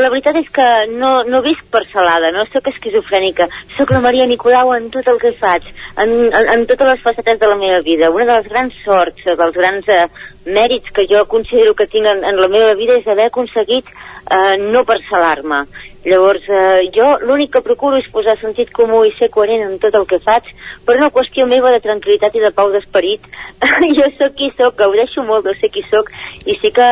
la 0.02 0.08
veritat 0.10 0.34
és 0.40 0.48
que 0.50 0.64
no, 0.90 1.22
no 1.22 1.38
visc 1.44 1.62
per 1.70 1.84
salada, 1.92 2.32
no 2.34 2.42
sóc 2.50 2.66
esquizofrènica. 2.66 3.46
Sóc 3.76 3.92
la 3.94 4.00
Maria 4.02 4.24
Nicolau 4.26 4.72
en 4.74 4.88
tot 4.90 5.06
el 5.06 5.20
que 5.22 5.30
faig, 5.38 5.62
en, 6.02 6.10
en, 6.34 6.48
en 6.56 6.64
totes 6.66 6.88
les 6.88 7.04
facetes 7.04 7.38
de 7.38 7.46
la 7.46 7.54
meva 7.60 7.78
vida. 7.86 8.10
Una 8.10 8.26
de 8.26 8.38
les 8.40 8.48
grans 8.50 8.74
sorts, 8.84 9.22
eh, 9.22 9.36
dels 9.38 9.54
grans 9.54 9.86
eh, 9.86 10.08
mèrits 10.50 10.90
que 10.90 11.06
jo 11.06 11.22
considero 11.30 11.76
que 11.78 11.86
tinc 11.86 12.10
en, 12.10 12.24
en 12.26 12.40
la 12.42 12.48
meva 12.50 12.74
vida 12.74 12.98
és 12.98 13.06
haver 13.06 13.28
aconseguit 13.30 13.86
eh, 13.86 14.56
no 14.66 14.82
parcel·lar-me. 14.82 15.62
Llavors, 16.04 16.44
eh, 16.46 16.90
jo 16.94 17.06
l'únic 17.26 17.50
que 17.56 17.62
procuro 17.66 17.98
és 17.98 18.06
posar 18.14 18.36
sentit 18.38 18.70
comú 18.70 19.00
i 19.04 19.10
ser 19.18 19.28
coherent 19.34 19.64
en 19.66 19.78
tot 19.82 19.96
el 19.98 20.06
que 20.06 20.20
faig, 20.22 20.46
per 20.86 20.94
una 20.96 21.10
qüestió 21.10 21.46
meva 21.50 21.72
de 21.74 21.80
tranquil·litat 21.82 22.38
i 22.38 22.44
de 22.44 22.52
pau 22.54 22.70
d'esperit. 22.70 23.26
jo 23.98 24.06
sóc 24.20 24.36
qui 24.38 24.52
sóc, 24.54 24.78
gaudeixo 24.78 25.26
molt 25.26 25.48
de 25.48 25.56
ser 25.58 25.72
qui 25.74 25.82
sóc, 25.90 26.12
i 26.46 26.54
sí 26.62 26.70
que 26.70 26.88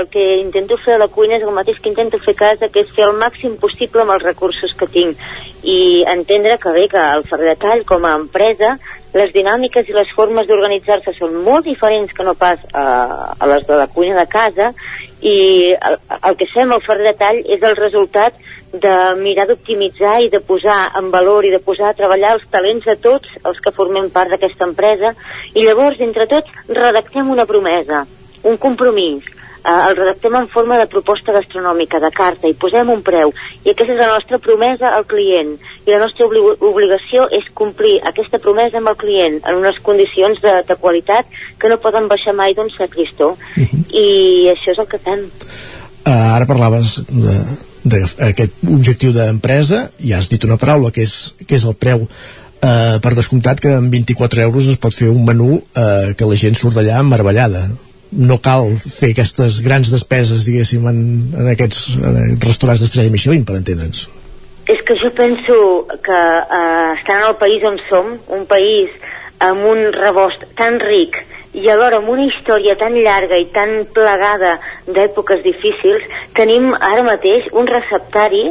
el 0.00 0.10
que 0.12 0.26
intento 0.42 0.76
fer 0.84 0.98
a 0.98 1.02
la 1.04 1.08
cuina 1.08 1.38
és 1.38 1.46
el 1.46 1.56
mateix 1.56 1.80
que 1.80 1.88
intento 1.88 2.20
fer 2.20 2.36
a 2.36 2.42
casa, 2.44 2.68
que 2.68 2.84
és 2.84 2.94
fer 2.96 3.08
el 3.08 3.16
màxim 3.16 3.56
possible 3.56 4.04
amb 4.04 4.18
els 4.18 4.28
recursos 4.28 4.76
que 4.76 4.90
tinc. 4.92 5.16
I 5.64 6.04
entendre 6.08 6.58
que 6.60 6.76
bé, 6.76 6.88
que 6.92 7.00
el 7.00 7.24
Ferrer 7.28 7.54
de 7.54 7.60
Tall, 7.64 7.84
com 7.88 8.04
a 8.04 8.16
empresa, 8.20 8.76
les 9.16 9.32
dinàmiques 9.34 9.88
i 9.88 9.94
les 9.96 10.10
formes 10.14 10.46
d'organitzar-se 10.46 11.16
són 11.16 11.40
molt 11.42 11.66
diferents 11.66 12.12
que 12.14 12.26
no 12.26 12.36
pas 12.38 12.60
a, 12.72 12.84
a 13.34 13.48
les 13.50 13.66
de 13.66 13.78
la 13.80 13.88
cuina 13.90 14.14
de 14.20 14.26
casa 14.30 14.70
i 15.20 15.72
el, 15.74 15.96
el 16.28 16.38
que 16.38 16.46
fem 16.52 16.70
al 16.70 16.84
Ferrer 16.84 17.10
de 17.10 17.16
Tall 17.18 17.40
és 17.56 17.64
el 17.66 17.74
resultat 17.80 18.38
de 18.72 18.94
mirar 19.18 19.48
d'optimitzar 19.48 20.20
i 20.22 20.30
de 20.30 20.40
posar 20.40 20.92
en 20.98 21.10
valor 21.10 21.44
i 21.44 21.50
de 21.50 21.58
posar 21.58 21.90
a 21.90 21.98
treballar 21.98 22.36
els 22.36 22.46
talents 22.50 22.86
de 22.86 22.96
tots 22.96 23.28
els 23.42 23.58
que 23.60 23.74
formem 23.74 24.10
part 24.14 24.30
d'aquesta 24.30 24.68
empresa 24.68 25.14
i 25.54 25.66
llavors 25.66 26.00
entre 26.00 26.28
tots 26.30 26.50
redactem 26.68 27.30
una 27.30 27.46
promesa, 27.50 28.06
un 28.44 28.56
compromís 28.56 29.26
eh, 29.64 29.88
el 29.88 29.96
redactem 29.96 30.34
en 30.36 30.48
forma 30.48 30.78
de 30.78 30.86
proposta 30.86 31.32
gastronòmica, 31.32 32.00
de 32.00 32.10
carta, 32.10 32.48
i 32.48 32.54
posem 32.54 32.90
un 32.92 33.02
preu. 33.02 33.32
I 33.64 33.72
aquesta 33.72 33.94
és 33.94 34.00
la 34.00 34.10
nostra 34.12 34.38
promesa 34.38 34.94
al 34.96 35.06
client. 35.10 35.56
I 35.86 35.92
la 35.92 36.00
nostra 36.04 36.26
obli 36.26 36.40
obligació 36.40 37.26
és 37.36 37.46
complir 37.54 37.98
aquesta 38.06 38.40
promesa 38.42 38.80
amb 38.80 38.92
el 38.92 38.98
client 39.00 39.40
en 39.44 39.60
unes 39.60 39.80
condicions 39.84 40.40
de, 40.44 40.60
de 40.68 40.76
qualitat 40.80 41.28
que 41.58 41.68
no 41.72 41.80
poden 41.82 42.08
baixar 42.08 42.36
mai 42.36 42.54
d'un 42.54 42.70
sacristó. 42.76 43.34
Uh 43.56 43.66
-huh. 43.66 43.84
I 43.92 44.48
això 44.54 44.72
és 44.72 44.78
el 44.78 44.88
que 44.88 44.98
fem. 44.98 45.28
Uh, 46.06 46.36
ara 46.36 46.46
parlaves 46.46 47.02
d'aquest 47.84 48.62
objectiu 48.68 49.12
d'empresa 49.16 49.88
i 50.04 50.12
has 50.12 50.28
dit 50.28 50.44
una 50.44 50.58
paraula 50.60 50.92
que 50.92 51.04
és, 51.06 51.34
que 51.46 51.56
és 51.56 51.64
el 51.64 51.76
preu 51.80 52.04
uh, 52.04 52.96
per 53.00 53.14
descomptat 53.16 53.60
que 53.62 53.72
amb 53.76 53.92
24 53.92 54.44
euros 54.44 54.68
es 54.68 54.80
pot 54.80 54.94
fer 54.94 55.10
un 55.12 55.24
menú 55.24 55.60
uh, 55.60 56.10
que 56.16 56.28
la 56.28 56.38
gent 56.40 56.58
surt 56.58 56.76
d'allà 56.76 57.00
meravellada. 57.06 57.68
No 58.10 58.40
cal 58.42 58.74
fer 58.82 59.12
aquestes 59.14 59.60
grans 59.62 59.92
despeses 59.92 60.46
diguéssim 60.48 60.86
en, 60.90 61.02
en 61.38 61.52
aquests 61.52 61.94
en 62.00 62.40
restaurants 62.42 62.82
d'estrella 62.82 63.12
Michelin 63.12 63.46
per 63.46 63.60
entendre'ns. 63.60 64.08
És 64.70 64.82
que 64.86 64.94
jo 64.98 65.10
penso 65.16 65.54
que 66.04 66.18
eh, 66.18 66.90
estant 66.98 67.24
al 67.26 67.36
país 67.40 67.62
on 67.66 67.78
som, 67.88 68.12
un 68.34 68.44
país 68.50 68.90
amb 69.42 69.64
un 69.66 69.86
rebost 69.94 70.44
tan 70.58 70.78
ric 70.82 71.16
i 71.52 71.68
alhora 71.70 71.98
amb 71.98 72.10
una 72.12 72.26
història 72.28 72.76
tan 72.78 72.94
llarga 72.94 73.38
i 73.38 73.48
tan 73.54 73.86
plegada 73.94 74.58
d'èpoques 74.86 75.42
difícils, 75.42 76.04
tenim 76.34 76.70
ara 76.74 77.02
mateix 77.06 77.48
un 77.52 77.66
receptari 77.66 78.44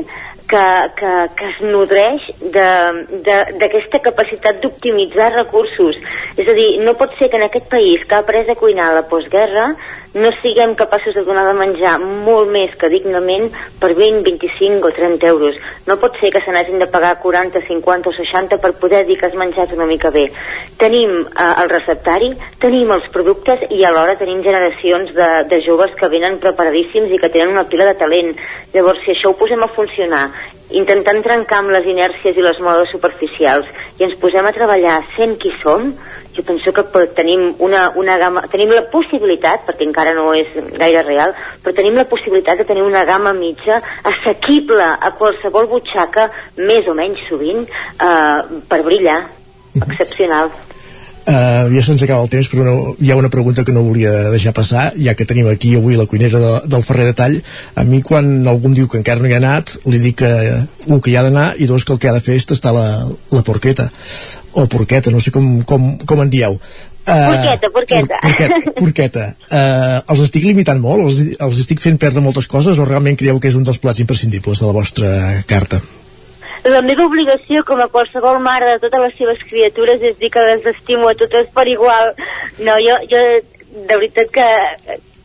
que, 0.50 0.66
que, 0.98 1.14
que 1.38 1.50
es 1.52 1.62
nodreix 1.62 2.26
d'aquesta 2.52 4.02
capacitat 4.04 4.60
d'optimitzar 4.64 5.30
recursos. 5.36 6.00
És 6.36 6.50
a 6.50 6.58
dir, 6.58 6.72
no 6.84 6.98
pot 7.00 7.14
ser 7.20 7.30
que 7.30 7.38
en 7.38 7.46
aquest 7.46 7.70
país 7.72 8.04
que 8.04 8.18
ha 8.18 8.24
après 8.26 8.50
a 8.50 8.58
cuinar 8.60 8.92
la 8.96 9.06
postguerra 9.12 9.70
no 10.14 10.32
siguem 10.42 10.74
capaços 10.76 11.14
de 11.14 11.24
donar 11.24 11.46
de 11.46 11.54
menjar 11.54 12.00
molt 12.02 12.50
més 12.50 12.74
que 12.82 12.90
dignament 12.90 13.50
per 13.80 13.92
20, 13.94 14.24
25 14.26 14.88
o 14.88 14.92
30 14.96 15.28
euros. 15.30 15.60
No 15.86 16.00
pot 16.02 16.18
ser 16.20 16.32
que 16.34 16.42
se 16.42 16.54
n'hagin 16.54 16.82
de 16.82 16.90
pagar 16.90 17.20
40, 17.22 17.62
50 17.68 18.10
o 18.10 18.14
60 18.18 18.58
per 18.58 18.74
poder 18.82 19.06
dir 19.06 19.20
que 19.20 19.30
has 19.30 19.38
menjat 19.38 19.74
una 19.78 19.86
mica 19.86 20.10
bé. 20.10 20.28
Tenim 20.82 21.14
eh, 21.28 21.50
el 21.62 21.70
receptari, 21.70 22.34
tenim 22.60 22.90
els 22.96 23.10
productes 23.14 23.68
i 23.70 23.84
alhora 23.86 24.18
tenim 24.18 24.42
generacions 24.46 25.14
de, 25.14 25.30
de 25.50 25.62
joves 25.66 25.94
que 26.00 26.10
venen 26.10 26.40
preparadíssims 26.42 27.14
i 27.14 27.22
que 27.22 27.30
tenen 27.30 27.54
una 27.54 27.68
pila 27.70 27.86
de 27.92 27.98
talent. 28.02 28.34
Llavors, 28.74 29.06
si 29.06 29.14
això 29.14 29.34
ho 29.34 29.38
posem 29.38 29.62
a 29.62 29.74
funcionar 29.76 30.26
intentant 30.70 31.24
trencar 31.26 31.64
amb 31.64 31.74
les 31.74 31.88
inèrcies 31.90 32.38
i 32.38 32.46
les 32.46 32.60
modes 32.62 32.92
superficials 32.94 33.68
i 33.98 34.06
ens 34.06 34.18
posem 34.22 34.46
a 34.46 34.54
treballar 34.56 35.00
sent 35.16 35.38
qui 35.42 35.52
som, 35.64 35.90
jo 36.36 36.44
penso 36.46 36.72
que 36.72 36.84
tenim 37.18 37.56
una, 37.60 37.90
una 38.00 38.18
gamma, 38.22 38.46
tenim 38.52 38.72
la 38.72 38.86
possibilitat, 38.92 39.66
perquè 39.68 39.88
encara 39.88 40.14
no 40.16 40.30
és 40.38 40.54
gaire 40.78 41.04
real, 41.04 41.34
però 41.64 41.74
tenim 41.76 41.98
la 41.98 42.08
possibilitat 42.08 42.62
de 42.62 42.68
tenir 42.70 42.86
una 42.86 43.04
gamma 43.10 43.34
mitja 43.34 43.82
assequible 44.08 44.88
a 44.94 45.12
qualsevol 45.20 45.68
butxaca, 45.74 46.30
més 46.62 46.88
o 46.88 46.96
menys 46.96 47.26
sovint, 47.28 47.66
eh, 47.66 48.62
per 48.70 48.84
brillar. 48.86 49.22
Excepcional. 49.80 50.54
Uh, 51.30 51.68
ja 51.76 51.84
se'ns 51.86 52.02
acaba 52.02 52.24
el 52.26 52.30
temps, 52.32 52.48
però 52.50 52.64
no, 52.66 52.94
hi 52.98 53.12
ha 53.12 53.18
una 53.20 53.30
pregunta 53.30 53.62
que 53.62 53.74
no 53.76 53.84
volia 53.86 54.32
deixar 54.34 54.54
passar, 54.58 54.88
ja 54.98 55.14
que 55.14 55.28
tenim 55.30 55.46
aquí 55.52 55.76
avui 55.78 55.94
la 55.94 56.08
cuinera 56.10 56.40
de, 56.42 56.54
del 56.74 56.86
Ferrer 56.88 57.06
de 57.12 57.14
Tall. 57.20 57.36
A 57.78 57.84
mi, 57.86 58.00
quan 58.02 58.48
algú 58.50 58.72
em 58.72 58.78
diu 58.80 58.88
que 58.90 58.98
encara 58.98 59.22
no 59.22 59.30
hi 59.30 59.36
ha 59.36 59.42
anat, 59.44 59.76
li 59.86 60.00
dic 60.02 60.24
que, 60.24 60.32
uh, 60.88 60.98
que 60.98 61.12
hi 61.12 61.18
ha 61.20 61.26
d'anar 61.28 61.52
i 61.62 61.70
dos, 61.70 61.86
que 61.86 61.94
el 61.94 62.02
que 62.02 62.10
ha 62.10 62.16
de 62.18 62.24
fer 62.26 62.40
és 62.40 62.50
tastar 62.50 62.74
la, 62.74 62.88
la 63.36 63.44
porqueta. 63.46 63.92
O 64.58 64.66
porqueta, 64.66 65.14
no 65.14 65.22
sé 65.22 65.30
com, 65.36 65.60
com, 65.70 65.92
com 66.02 66.26
en 66.26 66.34
dieu. 66.34 66.58
Uh, 67.06 67.14
porqueta, 67.14 67.72
porqueta. 67.78 68.20
porqueta, 68.26 68.74
porqueta. 68.82 69.30
Uh, 69.52 70.02
els 70.10 70.26
estic 70.26 70.50
limitant 70.50 70.82
molt? 70.82 71.06
Els, 71.06 71.22
els 71.38 71.62
estic 71.62 71.86
fent 71.86 72.02
perdre 72.02 72.26
moltes 72.26 72.50
coses 72.50 72.82
o 72.82 72.90
realment 72.90 73.22
creieu 73.22 73.38
que 73.38 73.54
és 73.54 73.58
un 73.60 73.70
dels 73.70 73.78
plats 73.78 74.02
imprescindibles 74.02 74.66
de 74.66 74.70
la 74.70 74.78
vostra 74.82 75.14
carta? 75.46 75.84
La 76.68 76.82
meva 76.82 77.06
obligació 77.08 77.64
com 77.64 77.80
a 77.80 77.88
qualsevol 77.92 78.40
mare 78.44 78.74
de 78.74 78.82
totes 78.84 79.06
les 79.06 79.16
seves 79.18 79.44
criatures 79.50 80.02
és 80.02 80.18
dir 80.20 80.32
que 80.34 80.44
les 80.44 80.66
estimo 80.74 81.08
a 81.08 81.16
totes 81.16 81.48
per 81.56 81.68
igual. 81.68 82.14
No, 82.60 82.76
jo, 82.84 82.98
jo 83.12 83.22
de 83.70 83.96
veritat 83.96 84.32
que 84.34 84.48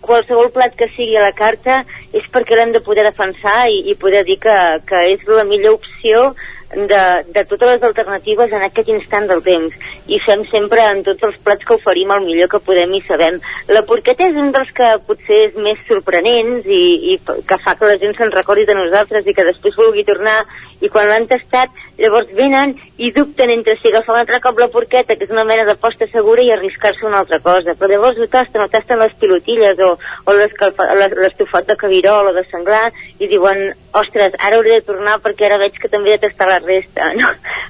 qualsevol 0.04 0.50
plat 0.52 0.74
que 0.76 0.90
sigui 0.94 1.16
a 1.16 1.24
la 1.24 1.32
carta 1.32 1.82
és 2.12 2.26
perquè 2.32 2.58
l'hem 2.58 2.74
de 2.74 2.82
poder 2.84 3.06
defensar 3.06 3.64
i, 3.72 3.80
i 3.90 3.96
poder 3.98 4.24
dir 4.28 4.36
que, 4.42 4.56
que 4.86 5.00
és 5.14 5.24
la 5.26 5.46
millor 5.48 5.80
opció 5.80 6.34
de, 6.74 7.02
de 7.34 7.44
totes 7.48 7.70
les 7.70 7.86
alternatives 7.86 8.52
en 8.52 8.64
aquest 8.66 8.90
instant 8.92 9.28
del 9.30 9.42
temps 9.46 9.74
i 10.10 10.18
fem 10.26 10.44
sempre 10.50 10.82
en 10.90 11.02
tots 11.06 11.26
els 11.28 11.38
plats 11.46 11.64
que 11.64 11.76
oferim 11.78 12.12
el 12.14 12.24
millor 12.26 12.50
que 12.52 12.62
podem 12.66 12.92
i 12.98 13.02
sabem. 13.06 13.40
La 13.70 13.84
porqueta 13.88 14.26
és 14.28 14.36
un 14.40 14.52
dels 14.54 14.70
que 14.76 14.90
potser 15.08 15.40
és 15.48 15.56
més 15.56 15.80
sorprenents 15.88 16.66
i, 16.66 16.84
i 17.14 17.18
que 17.24 17.60
fa 17.64 17.76
que 17.78 17.90
la 17.90 17.98
gent 18.02 18.16
se'n 18.18 18.34
recordi 18.34 18.66
de 18.68 18.76
nosaltres 18.78 19.26
i 19.26 19.36
que 19.36 19.46
després 19.48 19.78
vulgui 19.78 20.06
tornar 20.08 20.42
i 20.84 20.90
quan 20.92 21.08
l'han 21.08 21.28
tastat 21.30 21.72
llavors 21.98 22.30
venen 22.34 22.74
i 22.98 23.10
dubten 23.14 23.50
entre 23.54 23.76
si 23.78 23.90
agafar 23.90 24.14
un 24.14 24.20
altre 24.22 24.40
cop 24.42 24.58
la 24.58 24.68
porqueta, 24.72 25.16
que 25.16 25.26
és 25.26 25.32
una 25.34 25.44
mena 25.48 25.66
d'aposta 25.68 26.08
segura, 26.10 26.42
i 26.42 26.50
arriscar-se 26.54 27.06
una 27.06 27.20
altra 27.22 27.40
cosa. 27.44 27.76
Però 27.78 27.90
llavors 27.90 28.18
ho 28.18 28.28
tasten, 28.30 28.64
o 28.64 28.68
tasten 28.72 29.00
les 29.02 29.14
pilotilles 29.20 29.80
o, 29.86 29.94
o 29.98 30.36
l'estofat 30.36 31.70
de 31.70 31.78
cabirol 31.80 32.30
o 32.30 32.34
de 32.36 32.44
senglar 32.50 32.90
i 33.18 33.30
diuen, 33.30 33.66
ostres, 33.94 34.36
ara 34.38 34.58
hauré 34.58 34.78
de 34.78 34.86
tornar 34.90 35.20
perquè 35.24 35.48
ara 35.48 35.60
veig 35.62 35.78
que 35.80 35.90
també 35.92 36.14
he 36.14 36.18
de 36.18 36.28
tastar 36.28 36.50
la 36.50 36.62
resta. 36.64 37.12
No? 37.24 37.28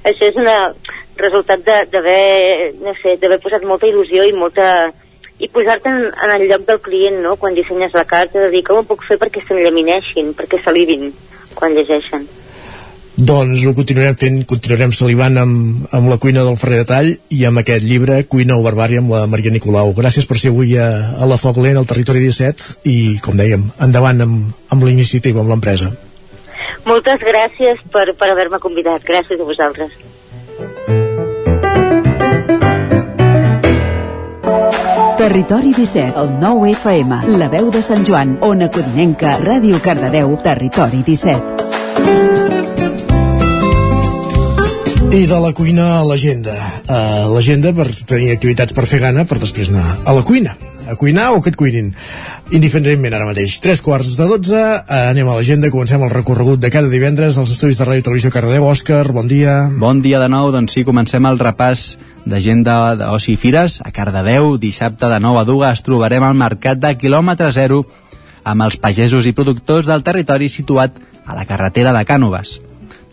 Això 0.09 0.31
és 0.31 0.37
un 0.41 0.49
resultat 1.21 1.61
d'haver, 1.93 2.73
no 2.81 2.95
sé, 3.03 3.19
d'haver 3.21 3.39
posat 3.43 3.65
molta 3.69 3.87
il·lusió 3.87 4.25
i 4.25 4.33
molta 4.33 4.67
i 5.39 5.49
posar-te 5.51 5.91
en, 5.91 6.07
en 6.07 6.33
el 6.37 6.47
lloc 6.49 6.65
del 6.69 6.81
client, 6.81 7.19
no?, 7.25 7.35
quan 7.37 7.57
dissenyes 7.59 7.95
la 7.95 8.07
carta, 8.09 8.39
de 8.39 8.51
dir 8.55 8.63
com 8.67 8.81
ho 8.81 8.87
puc 8.89 9.05
fer 9.07 9.19
perquè 9.21 9.43
s'enllamineixin, 9.45 10.33
perquè 10.39 10.63
salivin 10.63 11.11
quan 11.59 11.75
llegeixen. 11.75 12.29
Doncs 13.15 13.63
ho 13.63 13.71
continuarem 13.79 14.17
fent, 14.19 14.41
continuarem 14.51 14.91
salivant 14.91 15.37
amb, 15.39 15.85
amb 15.95 16.09
la 16.11 16.17
cuina 16.19 16.43
del 16.43 16.57
Ferrer 16.59 16.81
de 16.81 16.87
Tall 16.89 17.11
i 17.31 17.45
amb 17.47 17.61
aquest 17.61 17.87
llibre, 17.87 18.17
Cuina 18.27 18.57
o 18.59 18.65
Barbària, 18.65 18.99
amb 19.05 19.15
la 19.15 19.21
Maria 19.31 19.53
Nicolau. 19.55 19.93
Gràcies 19.95 20.27
per 20.27 20.35
ser 20.41 20.51
avui 20.51 20.75
a, 20.75 20.89
a 21.23 21.29
la 21.31 21.39
Foc 21.39 21.61
Lent, 21.63 21.79
al 21.79 21.87
Territori 21.87 22.25
17, 22.25 22.83
i, 22.91 22.97
com 23.23 23.39
dèiem, 23.39 23.69
endavant 23.87 24.27
amb, 24.27 24.51
amb 24.75 24.83
la 24.83 24.91
iniciativa, 24.91 25.45
amb 25.45 25.55
l'empresa. 25.55 25.93
Moltes 26.89 27.23
gràcies 27.23 27.79
per, 27.95 28.09
per 28.19 28.33
haver-me 28.35 28.59
convidat. 28.59 29.07
Gràcies 29.07 29.39
a 29.39 29.47
vosaltres. 29.47 29.95
Territori 35.23 35.71
17, 35.71 36.19
el 36.19 36.35
9 36.43 36.73
FM, 36.75 37.23
la 37.39 37.47
veu 37.49 37.71
de 37.71 37.81
Sant 37.81 38.03
Joan, 38.05 38.41
Ona 38.43 38.67
Codinenca, 38.75 39.39
Ràdio 39.39 39.79
Cardedeu, 39.87 40.35
Territori 40.43 41.07
17. 41.07 42.74
I 45.15 45.29
de 45.31 45.37
la 45.39 45.53
cuina 45.55 46.01
a 46.01 46.03
l'agenda. 46.03 46.53
Uh, 46.91 47.29
l'agenda 47.31 47.71
per 47.71 47.85
tenir 48.03 48.33
activitats 48.33 48.75
per 48.75 48.83
fer 48.91 48.99
gana, 48.99 49.23
per 49.31 49.37
després 49.39 49.69
anar 49.71 49.85
a 50.03 50.15
la 50.17 50.25
cuina. 50.27 50.57
A 50.91 50.97
cuinar 50.99 51.29
o 51.37 51.39
que 51.41 51.53
et 51.53 51.59
cuinin. 51.61 51.93
Indiferentment 52.51 53.15
ara 53.15 53.29
mateix. 53.29 53.55
Tres 53.63 53.79
quarts 53.79 54.17
de 54.19 54.27
dotze, 54.27 54.59
uh, 54.59 54.97
anem 55.13 55.31
a 55.31 55.37
l'agenda, 55.37 55.71
comencem 55.71 56.03
el 56.03 56.11
recorregut 56.11 56.59
de 56.59 56.73
cada 56.75 56.91
divendres 56.91 57.39
als 57.39 57.55
estudis 57.55 57.79
de 57.79 57.87
Ràdio 57.87 58.09
Televisió 58.09 58.35
Cardedeu. 58.35 58.67
Òscar, 58.67 59.05
bon 59.15 59.31
dia. 59.31 59.55
Bon 59.79 60.03
dia 60.03 60.19
de 60.19 60.33
nou, 60.35 60.51
doncs 60.51 60.75
sí, 60.75 60.83
comencem 60.83 61.31
el 61.31 61.39
repàs 61.39 61.87
d'agenda 62.27 62.97
d'Oci 62.99 63.37
i 63.37 63.39
Fires. 63.39 63.79
A 63.87 63.95
Cardedeu, 63.95 64.57
dissabte 64.59 65.07
de 65.15 65.23
9 65.23 65.45
a 65.45 65.49
2 65.55 65.87
trobarem 65.87 66.27
al 66.27 66.35
mercat 66.35 66.83
de 66.83 66.97
quilòmetre 66.99 67.55
zero 67.55 67.85
amb 68.43 68.67
els 68.67 68.83
pagesos 68.83 69.31
i 69.31 69.37
productors 69.37 69.87
del 69.87 70.03
territori 70.03 70.51
situat 70.51 70.99
a 71.25 71.39
la 71.39 71.47
carretera 71.47 71.95
de 71.95 72.03
Cànoves. 72.03 72.64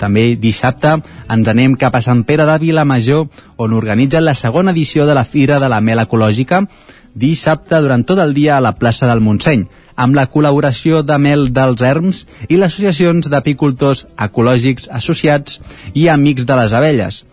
També 0.02 0.32
dissabte 0.42 0.96
ens 1.30 1.52
anem 1.52 1.78
cap 1.78 1.96
a 1.96 2.02
Sant 2.02 2.24
Pere 2.26 2.48
de 2.50 2.58
Vilamajor, 2.64 3.28
on 3.62 3.78
organitzen 3.78 4.26
la 4.26 4.34
segona 4.34 4.74
edició 4.74 5.06
de 5.06 5.14
la 5.18 5.26
Fira 5.26 5.60
de 5.62 5.70
la 5.70 5.82
Mel 5.82 6.02
Ecològica, 6.02 6.66
dissabte 7.14 7.82
durant 7.84 8.04
tot 8.08 8.20
el 8.24 8.34
dia 8.34 8.58
a 8.58 8.64
la 8.64 8.74
plaça 8.80 9.08
del 9.08 9.22
Montseny. 9.22 9.68
amb 10.02 10.16
la 10.16 10.24
col·laboració 10.32 11.02
de 11.06 11.18
Mel 11.22 11.52
dels 11.54 11.82
Erms 11.86 12.22
i 12.48 12.56
les 12.56 12.72
associacions 12.72 13.28
d'apicultors 13.30 14.06
ecològics 14.18 14.88
associats 14.90 15.60
i 15.94 16.08
amics 16.08 16.48
de 16.48 16.56
les 16.58 16.74
abelles. 16.74 17.26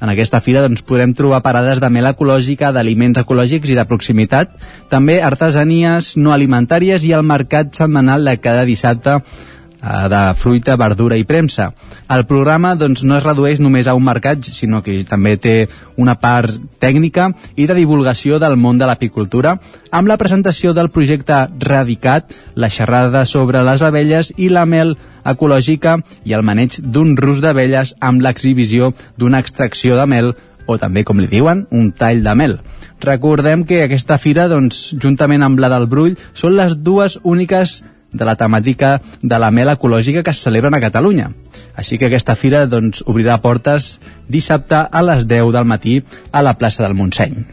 En 0.00 0.10
aquesta 0.10 0.40
fira 0.40 0.62
doncs, 0.62 0.82
podrem 0.86 1.12
trobar 1.18 1.42
parades 1.42 1.80
de 1.82 1.90
mel 1.90 2.06
ecològica, 2.06 2.70
d'aliments 2.74 3.18
ecològics 3.18 3.70
i 3.70 3.76
de 3.78 3.84
proximitat, 3.90 4.52
també 4.90 5.18
artesanies 5.22 6.12
no 6.16 6.32
alimentàries 6.34 7.04
i 7.04 7.14
el 7.16 7.26
mercat 7.26 7.74
setmanal 7.74 8.24
de 8.24 8.36
cada 8.38 8.64
dissabte 8.68 9.18
de 9.82 10.34
fruita, 10.34 10.76
verdura 10.76 11.16
i 11.16 11.24
premsa. 11.24 11.72
El 12.10 12.24
programa 12.26 12.74
doncs, 12.76 13.04
no 13.04 13.16
es 13.18 13.24
redueix 13.24 13.60
només 13.60 13.86
a 13.86 13.94
un 13.94 14.04
mercat, 14.04 14.42
sinó 14.44 14.82
que 14.82 14.96
també 15.08 15.36
té 15.38 15.54
una 15.96 16.16
part 16.18 16.58
tècnica 16.82 17.30
i 17.56 17.68
de 17.68 17.76
divulgació 17.78 18.38
del 18.42 18.56
món 18.56 18.78
de 18.78 18.88
l'apicultura, 18.88 19.58
amb 19.90 20.08
la 20.08 20.18
presentació 20.18 20.74
del 20.74 20.90
projecte 20.90 21.46
Radicat, 21.58 22.34
la 22.54 22.70
xerrada 22.70 23.24
sobre 23.26 23.62
les 23.62 23.82
abelles 23.82 24.32
i 24.36 24.50
la 24.50 24.66
mel 24.66 24.96
ecològica 25.28 25.98
i 26.24 26.34
el 26.34 26.42
maneig 26.42 26.80
d'un 26.80 27.16
rus 27.16 27.42
d'abelles 27.44 27.94
amb 28.00 28.22
l'exhibició 28.24 28.92
d'una 29.16 29.40
extracció 29.42 29.96
de 29.98 30.06
mel 30.06 30.34
o 30.68 30.76
també, 30.76 31.04
com 31.04 31.20
li 31.20 31.28
diuen, 31.30 31.66
un 31.72 31.92
tall 31.96 32.20
de 32.22 32.34
mel. 32.36 32.58
Recordem 33.00 33.62
que 33.64 33.84
aquesta 33.84 34.18
fira, 34.18 34.48
doncs, 34.50 34.90
juntament 35.00 35.44
amb 35.46 35.60
la 35.62 35.70
del 35.72 35.86
Brull, 35.88 36.18
són 36.36 36.58
les 36.58 36.74
dues 36.84 37.16
úniques 37.22 37.78
de 38.12 38.24
la 38.24 38.36
temàtica 38.36 38.98
de 39.22 39.38
la 39.38 39.50
mel 39.50 39.70
ecològica 39.72 40.22
que 40.22 40.32
es 40.34 40.42
celebren 40.44 40.74
a 40.74 40.80
Catalunya. 40.80 41.30
Així 41.76 41.98
que 41.98 42.08
aquesta 42.08 42.36
fira 42.36 42.64
doncs, 42.66 43.04
obrirà 43.06 43.38
portes 43.42 43.98
dissabte 44.28 44.80
a 44.90 45.02
les 45.04 45.26
10 45.28 45.52
del 45.54 45.68
matí 45.68 46.00
a 46.32 46.42
la 46.42 46.56
plaça 46.58 46.82
del 46.84 46.96
Montseny. 46.98 47.44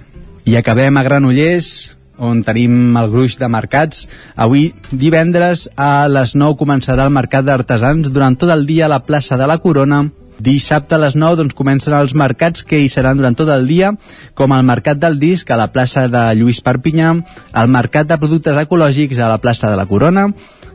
I 0.46 0.58
acabem 0.58 0.98
a 0.98 1.04
Granollers, 1.04 1.96
on 2.18 2.44
tenim 2.46 2.96
el 2.98 3.10
gruix 3.12 3.38
de 3.40 3.50
mercats. 3.52 4.06
Avui, 4.36 4.70
divendres, 4.92 5.68
a 5.76 6.08
les 6.08 6.36
9 6.36 6.58
començarà 6.60 7.08
el 7.08 7.16
mercat 7.16 7.46
d'artesans 7.46 8.12
durant 8.14 8.38
tot 8.40 8.52
el 8.54 8.66
dia 8.66 8.86
a 8.86 8.94
la 8.94 9.04
plaça 9.04 9.38
de 9.38 9.48
la 9.48 9.58
Corona. 9.60 10.06
Dissabte 10.40 10.96
a 10.96 11.00
les 11.00 11.16
9 11.16 11.40
doncs, 11.40 11.56
comencen 11.56 11.96
els 11.96 12.14
mercats 12.14 12.66
que 12.68 12.82
hi 12.82 12.90
seran 12.92 13.18
durant 13.18 13.38
tot 13.38 13.50
el 13.54 13.68
dia, 13.70 13.94
com 14.34 14.52
el 14.52 14.66
Mercat 14.68 15.00
del 15.00 15.20
Disc 15.20 15.50
a 15.50 15.60
la 15.60 15.72
plaça 15.72 16.08
de 16.12 16.26
Lluís 16.36 16.60
Perpinyà, 16.66 17.14
el 17.56 17.72
Mercat 17.72 18.10
de 18.10 18.20
Productes 18.20 18.60
Ecològics 18.66 19.20
a 19.20 19.32
la 19.32 19.40
plaça 19.40 19.72
de 19.72 19.80
la 19.80 19.88
Corona, 19.88 20.28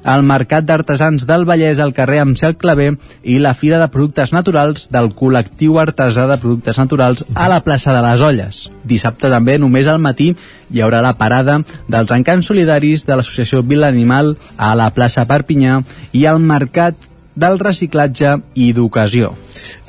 el 0.05 0.23
Mercat 0.25 0.65
d'Artesans 0.65 1.27
del 1.29 1.45
Vallès 1.45 1.81
al 1.81 1.93
carrer 1.93 2.21
amb 2.23 2.39
Cel 2.39 2.57
Claver 2.57 2.95
i 3.23 3.37
la 3.39 3.53
Fira 3.55 3.79
de 3.81 3.91
Productes 3.93 4.33
Naturals 4.33 4.89
del 4.93 5.11
col·lectiu 5.17 5.77
artesà 5.83 6.27
de 6.31 6.39
productes 6.41 6.81
naturals 6.81 7.25
a 7.35 7.51
la 7.53 7.61
plaça 7.61 7.93
de 7.93 8.01
les 8.07 8.25
Olles. 8.25 8.63
Dissabte 8.85 9.29
també, 9.29 9.59
només 9.59 9.87
al 9.87 10.01
matí, 10.01 10.33
hi 10.71 10.81
haurà 10.81 11.03
la 11.05 11.17
parada 11.21 11.61
dels 11.89 12.17
encants 12.17 12.49
solidaris 12.49 13.05
de 13.05 13.19
l'associació 13.19 13.63
Vila 13.63 13.93
Animal 13.93 14.37
a 14.57 14.73
la 14.79 14.91
plaça 14.97 15.27
Perpinyà 15.29 15.83
i 16.17 16.25
al 16.25 16.41
Mercat 16.41 17.10
del 17.41 17.59
reciclatge 17.63 18.37
i 18.55 18.73
d'ocasió. 18.77 19.35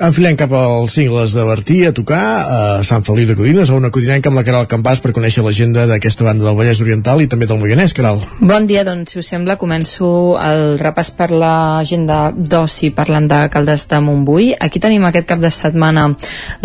Enfilem 0.02 0.36
cap 0.36 0.52
als 0.56 0.96
cingles 0.96 1.32
de 1.36 1.44
Bertí 1.46 1.78
a 1.86 1.92
tocar 1.94 2.22
a 2.42 2.60
Sant 2.86 3.04
Feliu 3.06 3.28
de 3.28 3.36
Codines, 3.38 3.70
a 3.70 3.76
una 3.78 3.90
codinenca 3.94 4.30
amb 4.30 4.40
la 4.40 4.44
Caral 4.46 4.66
Campàs 4.70 5.00
per 5.02 5.12
conèixer 5.14 5.44
l'agenda 5.44 5.84
d'aquesta 5.88 6.26
banda 6.26 6.48
del 6.48 6.56
Vallès 6.58 6.80
Oriental 6.82 7.22
i 7.22 7.28
també 7.30 7.46
del 7.46 7.60
Moianès, 7.60 7.94
Caral. 7.96 8.20
Bon 8.40 8.66
dia, 8.66 8.82
doncs, 8.88 9.14
si 9.14 9.20
us 9.22 9.30
sembla, 9.30 9.56
començo 9.60 10.08
el 10.42 10.76
repàs 10.82 11.12
per 11.16 11.30
l'agenda 11.30 12.32
d'oci 12.34 12.90
parlant 12.96 13.28
de 13.30 13.44
Caldes 13.52 13.86
de 13.90 14.02
Montbui. 14.02 14.50
Aquí 14.58 14.82
tenim 14.82 15.06
aquest 15.08 15.28
cap 15.30 15.42
de 15.42 15.52
setmana 15.54 16.08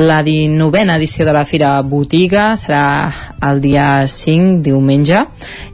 la 0.02 0.22
19a 0.26 0.98
edició 0.98 1.28
de 1.28 1.36
la 1.38 1.46
Fira 1.46 1.76
Botiga, 1.86 2.50
serà 2.58 2.84
el 3.46 3.62
dia 3.62 3.88
5, 4.10 4.62
diumenge, 4.66 5.24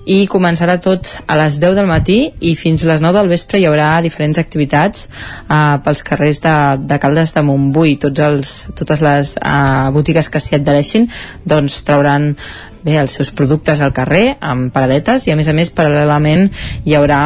i 0.06 0.26
començarà 0.28 0.78
tot 0.84 1.08
a 1.28 1.38
les 1.40 1.60
10 1.64 1.78
del 1.80 1.88
matí 1.88 2.18
i 2.44 2.56
fins 2.60 2.84
a 2.84 2.92
les 2.92 3.04
9 3.04 3.22
del 3.22 3.32
vespre 3.32 3.62
hi 3.62 3.68
haurà 3.70 3.96
diferents 4.04 4.40
activitats 4.42 5.03
eh, 5.08 5.78
pels 5.86 6.04
carrers 6.08 6.42
de, 6.44 6.58
de 6.84 7.00
Caldes 7.00 7.34
de 7.36 7.46
Montbui. 7.46 7.98
Tots 8.02 8.28
els, 8.28 8.54
totes 8.78 9.04
les 9.06 9.34
eh, 9.40 9.90
botigues 9.96 10.30
que 10.30 10.42
s'hi 10.44 10.60
adhereixin 10.60 11.10
doncs 11.48 11.82
trauran 11.88 12.34
bé 12.84 13.00
els 13.00 13.16
seus 13.16 13.32
productes 13.32 13.82
al 13.82 13.94
carrer 13.96 14.38
amb 14.44 14.72
paradetes 14.76 15.28
i 15.28 15.34
a 15.34 15.38
més 15.40 15.48
a 15.48 15.56
més 15.56 15.72
paral·lelament 15.72 16.50
hi 16.84 16.98
haurà 17.00 17.26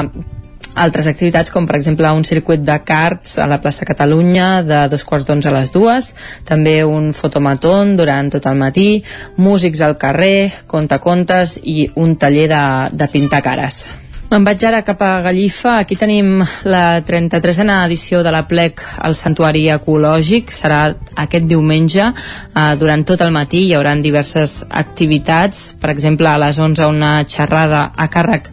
altres 0.78 1.08
activitats 1.10 1.52
com 1.54 1.66
per 1.66 1.78
exemple 1.80 2.10
un 2.14 2.26
circuit 2.28 2.62
de 2.66 2.78
karts 2.86 3.38
a 3.42 3.48
la 3.50 3.60
plaça 3.62 3.88
Catalunya 3.90 4.62
de 4.66 4.84
dos 4.92 5.06
quarts 5.08 5.26
d'onze 5.26 5.50
a 5.50 5.56
les 5.56 5.74
dues 5.74 6.12
també 6.48 6.80
un 6.86 7.12
fotomatón 7.18 7.96
durant 7.98 8.32
tot 8.34 8.46
el 8.46 8.60
matí 8.60 9.04
músics 9.38 9.82
al 9.82 9.98
carrer, 9.98 10.66
contacontes 10.68 11.58
i 11.64 11.90
un 11.96 12.18
taller 12.22 12.50
de, 12.54 12.66
de 12.94 13.10
pintar 13.14 13.42
cares 13.46 13.88
Me'n 14.28 14.44
vaig 14.44 14.64
ara 14.68 14.82
cap 14.84 15.00
a 15.08 15.22
Gallifa. 15.24 15.78
Aquí 15.80 15.96
tenim 15.96 16.42
la 16.68 17.00
33a 17.08 17.78
edició 17.86 18.20
de 18.26 18.34
la 18.36 18.42
plec 18.50 18.82
al 19.00 19.16
Santuari 19.16 19.62
Ecològic. 19.72 20.52
Serà 20.52 20.82
aquest 21.24 21.48
diumenge. 21.48 22.10
Eh, 22.12 22.66
durant 22.82 23.06
tot 23.08 23.24
el 23.24 23.32
matí 23.32 23.64
hi 23.70 23.74
haurà 23.78 23.96
diverses 24.04 24.66
activitats. 24.68 25.78
Per 25.80 25.94
exemple, 25.96 26.28
a 26.28 26.42
les 26.44 26.60
11 26.60 26.92
una 26.92 27.14
xerrada 27.24 27.86
a 27.96 28.10
càrrec 28.12 28.52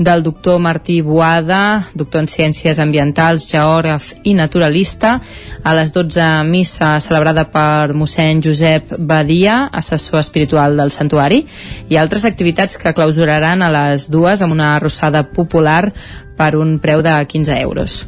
del 0.00 0.22
doctor 0.22 0.58
Martí 0.58 1.02
Boada, 1.02 1.84
doctor 1.92 2.22
en 2.22 2.28
Ciències 2.32 2.78
Ambientals, 2.80 3.44
geògraf 3.52 4.06
i 4.24 4.32
naturalista. 4.32 5.18
A 5.62 5.74
les 5.76 5.92
12, 5.92 6.24
missa 6.48 6.94
celebrada 7.04 7.44
per 7.52 7.92
mossèn 7.92 8.40
Josep 8.40 8.94
Badia, 8.96 9.66
assessor 9.68 10.22
espiritual 10.24 10.80
del 10.80 10.90
santuari, 10.90 11.42
i 11.92 12.00
altres 12.00 12.24
activitats 12.24 12.80
que 12.80 12.94
clausuraran 12.96 13.60
a 13.60 13.68
les 13.76 14.08
dues 14.08 14.40
amb 14.40 14.56
una 14.56 14.74
arrossada 14.78 15.26
popular 15.36 15.92
per 16.36 16.54
un 16.56 16.78
preu 16.80 17.04
de 17.04 17.18
15 17.28 17.60
euros. 17.60 18.06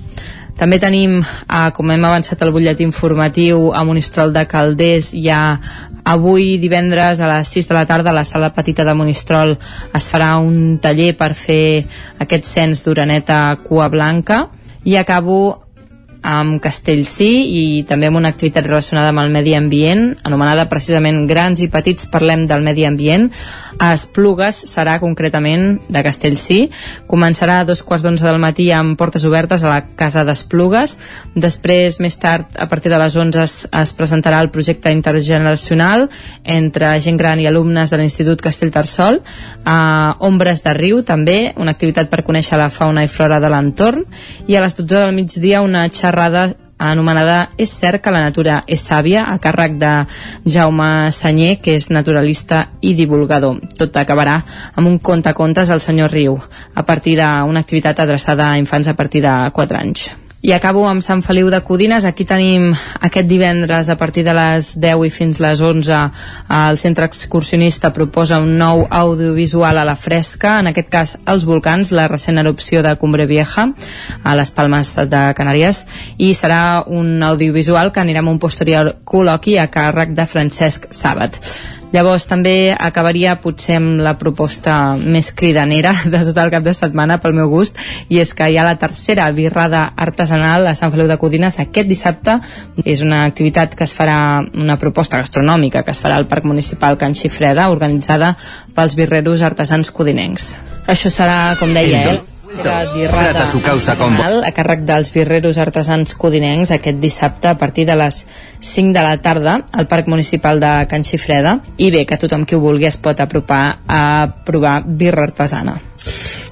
També 0.57 0.79
tenim, 0.79 1.19
eh, 1.21 1.71
com 1.77 1.91
hem 1.91 2.05
avançat 2.05 2.41
el 2.43 2.53
butlletí 2.53 2.85
informatiu, 2.85 3.73
a 3.75 3.85
Monistrol 3.85 4.33
de 4.33 4.47
Calders 4.47 5.13
hi 5.13 5.29
ha 5.29 5.61
Avui, 6.05 6.57
divendres, 6.59 7.21
a 7.21 7.29
les 7.31 7.49
6 7.55 7.69
de 7.69 7.75
la 7.77 7.87
tarda, 7.87 8.11
a 8.11 8.17
la 8.17 8.25
sala 8.25 8.53
petita 8.53 8.85
de 8.85 8.95
Monistrol 8.95 9.55
es 9.95 10.09
farà 10.11 10.35
un 10.43 10.79
taller 10.83 11.13
per 11.19 11.33
fer 11.39 11.85
aquest 12.19 12.49
cens 12.49 12.83
d'uraneta 12.83 13.45
cua 13.63 13.87
blanca. 13.93 14.49
I 14.83 14.99
acabo 14.99 15.63
amb 16.23 16.61
Castellcí 16.63 17.31
i 17.51 17.63
també 17.87 18.07
amb 18.09 18.19
una 18.21 18.31
activitat 18.31 18.67
relacionada 18.67 19.11
amb 19.11 19.23
el 19.25 19.31
medi 19.35 19.55
ambient, 19.59 20.05
anomenada 20.23 20.69
precisament 20.71 21.25
Grans 21.27 21.61
i 21.63 21.69
Petits 21.71 22.07
Parlem 22.11 22.47
del 22.51 22.63
Medi 22.63 22.87
Ambient. 22.87 23.29
A 23.79 23.93
Esplugues 23.97 24.57
serà 24.69 24.99
concretament 25.01 25.79
de 25.89 26.03
Castellcí. 26.05 26.59
Començarà 27.11 27.61
a 27.61 27.67
dos 27.69 27.83
quarts 27.87 28.05
d'onze 28.05 28.25
del 28.27 28.41
matí 28.43 28.71
amb 28.75 28.97
portes 28.99 29.25
obertes 29.29 29.65
a 29.65 29.71
la 29.71 29.81
Casa 29.99 30.25
d'Esplugues. 30.29 30.97
Després, 31.35 31.99
més 32.05 32.19
tard, 32.21 32.49
a 32.57 32.69
partir 32.69 32.93
de 32.93 33.01
les 33.01 33.17
11 33.17 33.43
es, 33.43 33.57
es 33.71 33.95
presentarà 33.99 34.41
el 34.43 34.51
projecte 34.55 34.93
intergeneracional 34.93 36.09
entre 36.45 36.93
gent 37.01 37.21
gran 37.21 37.41
i 37.41 37.49
alumnes 37.49 37.91
de 37.91 38.01
l'Institut 38.01 38.43
Castellterçol. 38.45 39.23
A 39.65 39.79
Ombres 40.21 40.65
de 40.65 40.75
Riu, 40.77 41.03
també, 41.07 41.53
una 41.57 41.75
activitat 41.77 42.11
per 42.13 42.25
conèixer 42.27 42.61
la 42.61 42.71
fauna 42.71 43.05
i 43.05 43.11
flora 43.11 43.41
de 43.43 43.51
l'entorn. 43.53 44.05
I 44.47 44.57
a 44.57 44.67
les 44.67 44.77
12 44.79 44.93
del 44.93 45.17
migdia 45.17 45.63
una 45.63 45.89
xerrada 45.89 46.51
anomenada 46.91 47.51
És 47.59 47.75
cert 47.79 48.03
que 48.03 48.13
la 48.15 48.23
natura 48.25 48.63
és 48.67 48.83
sàvia, 48.83 49.27
a 49.29 49.39
càrrec 49.39 49.77
de 49.79 49.93
Jaume 50.45 51.11
Senyer, 51.13 51.59
que 51.63 51.77
és 51.79 51.91
naturalista 51.91 52.65
i 52.81 52.97
divulgador. 52.99 53.61
Tot 53.79 53.97
acabarà 54.01 54.41
amb 54.75 54.89
un 54.89 54.99
conte 54.99 55.33
contes 55.35 55.71
al 55.71 55.81
senyor 55.81 56.11
Riu, 56.11 56.39
a 56.75 56.83
partir 56.83 57.17
d'una 57.21 57.63
activitat 57.63 58.03
adreçada 58.03 58.51
a 58.51 58.59
infants 58.59 58.89
a 58.89 58.97
partir 58.99 59.23
de 59.23 59.37
4 59.53 59.79
anys. 59.79 60.11
I 60.43 60.51
acabo 60.51 60.89
amb 60.91 61.05
Sant 61.07 61.21
Feliu 61.23 61.47
de 61.55 61.61
Codines. 61.63 62.03
Aquí 62.03 62.25
tenim 62.27 62.73
aquest 62.99 63.29
divendres 63.31 63.87
a 63.93 63.95
partir 63.97 64.25
de 64.27 64.33
les 64.35 64.73
10 64.83 65.05
i 65.07 65.11
fins 65.15 65.39
les 65.39 65.61
11 65.63 65.99
el 66.57 66.79
centre 66.83 67.07
excursionista 67.07 67.93
proposa 67.95 68.41
un 68.43 68.57
nou 68.59 68.83
audiovisual 68.91 69.79
a 69.79 69.85
la 69.87 69.95
fresca, 69.95 70.57
en 70.59 70.73
aquest 70.73 70.91
cas 70.91 71.13
els 71.31 71.47
volcans, 71.47 71.93
la 71.95 72.09
recent 72.11 72.43
erupció 72.43 72.83
de 72.83 72.97
Cumbre 72.99 73.29
Vieja 73.31 73.69
a 74.25 74.35
les 74.35 74.51
Palmes 74.51 74.91
de 75.13 75.23
Canàries 75.39 75.85
i 76.19 76.33
serà 76.35 76.83
un 76.91 77.23
audiovisual 77.23 77.93
que 77.95 78.03
anirà 78.03 78.25
amb 78.25 78.35
un 78.35 78.43
posterior 78.43 78.97
col·loqui 79.07 79.61
a 79.63 79.69
càrrec 79.71 80.11
de 80.19 80.27
Francesc 80.27 80.91
Sàbat. 80.91 81.39
Llavors 81.93 82.25
també 82.29 82.73
acabaria 82.73 83.35
potser 83.43 83.77
amb 83.77 84.01
la 84.01 84.15
proposta 84.21 84.97
més 84.97 85.29
cridanera 85.37 85.93
de 86.13 86.23
tot 86.29 86.41
el 86.41 86.53
cap 86.55 86.65
de 86.65 86.75
setmana 86.77 87.19
pel 87.21 87.37
meu 87.37 87.51
gust 87.53 87.79
i 88.09 88.23
és 88.23 88.33
que 88.37 88.49
hi 88.49 88.57
ha 88.57 88.67
la 88.67 88.79
tercera 88.81 89.29
birrada 89.37 89.85
artesanal 90.07 90.67
a 90.67 90.75
Sant 90.79 90.95
Feliu 90.95 91.11
de 91.11 91.19
Codines 91.21 91.61
aquest 91.61 91.91
dissabte. 91.91 92.39
És 92.85 93.05
una 93.05 93.25
activitat 93.29 93.77
que 93.77 93.85
es 93.85 93.95
farà, 93.97 94.43
una 94.57 94.79
proposta 94.81 95.21
gastronòmica 95.21 95.85
que 95.85 95.93
es 95.93 96.01
farà 96.01 96.17
al 96.17 96.29
Parc 96.31 96.49
Municipal 96.49 96.97
Can 96.99 97.17
Xifreda 97.19 97.69
organitzada 97.71 98.35
pels 98.75 98.97
birreros 98.97 99.45
artesans 99.45 99.93
codinencs. 99.93 100.55
Això 100.89 101.13
serà, 101.13 101.57
com 101.61 101.77
deia, 101.77 102.07
eh? 102.09 102.32
Con 103.97 104.13
vo- 104.17 104.23
artesanal 104.23 104.45
a 104.45 104.53
càrrec 104.53 104.81
dels 104.89 105.13
birreros 105.15 105.59
artesans 105.59 106.15
codinencs 106.15 106.71
aquest 106.71 106.99
dissabte 107.01 107.49
a 107.49 107.57
partir 107.57 107.87
de 107.87 107.97
les 107.97 108.27
5 108.61 108.93
de 108.93 109.03
la 109.03 109.17
tarda 109.19 109.65
al 109.73 109.87
Parc 109.89 110.07
Municipal 110.09 110.61
de 110.61 110.87
Can 110.89 111.05
Xifreda. 111.05 111.61
I 111.77 111.91
bé, 111.91 112.05
que 112.07 112.17
tothom 112.19 112.45
qui 112.45 112.55
ho 112.55 112.61
vulgui 112.61 112.87
es 112.87 112.97
pot 112.99 113.19
apropar 113.21 113.79
a 113.89 114.29
provar 114.45 114.83
birra 114.87 115.25
artesana. 115.25 115.79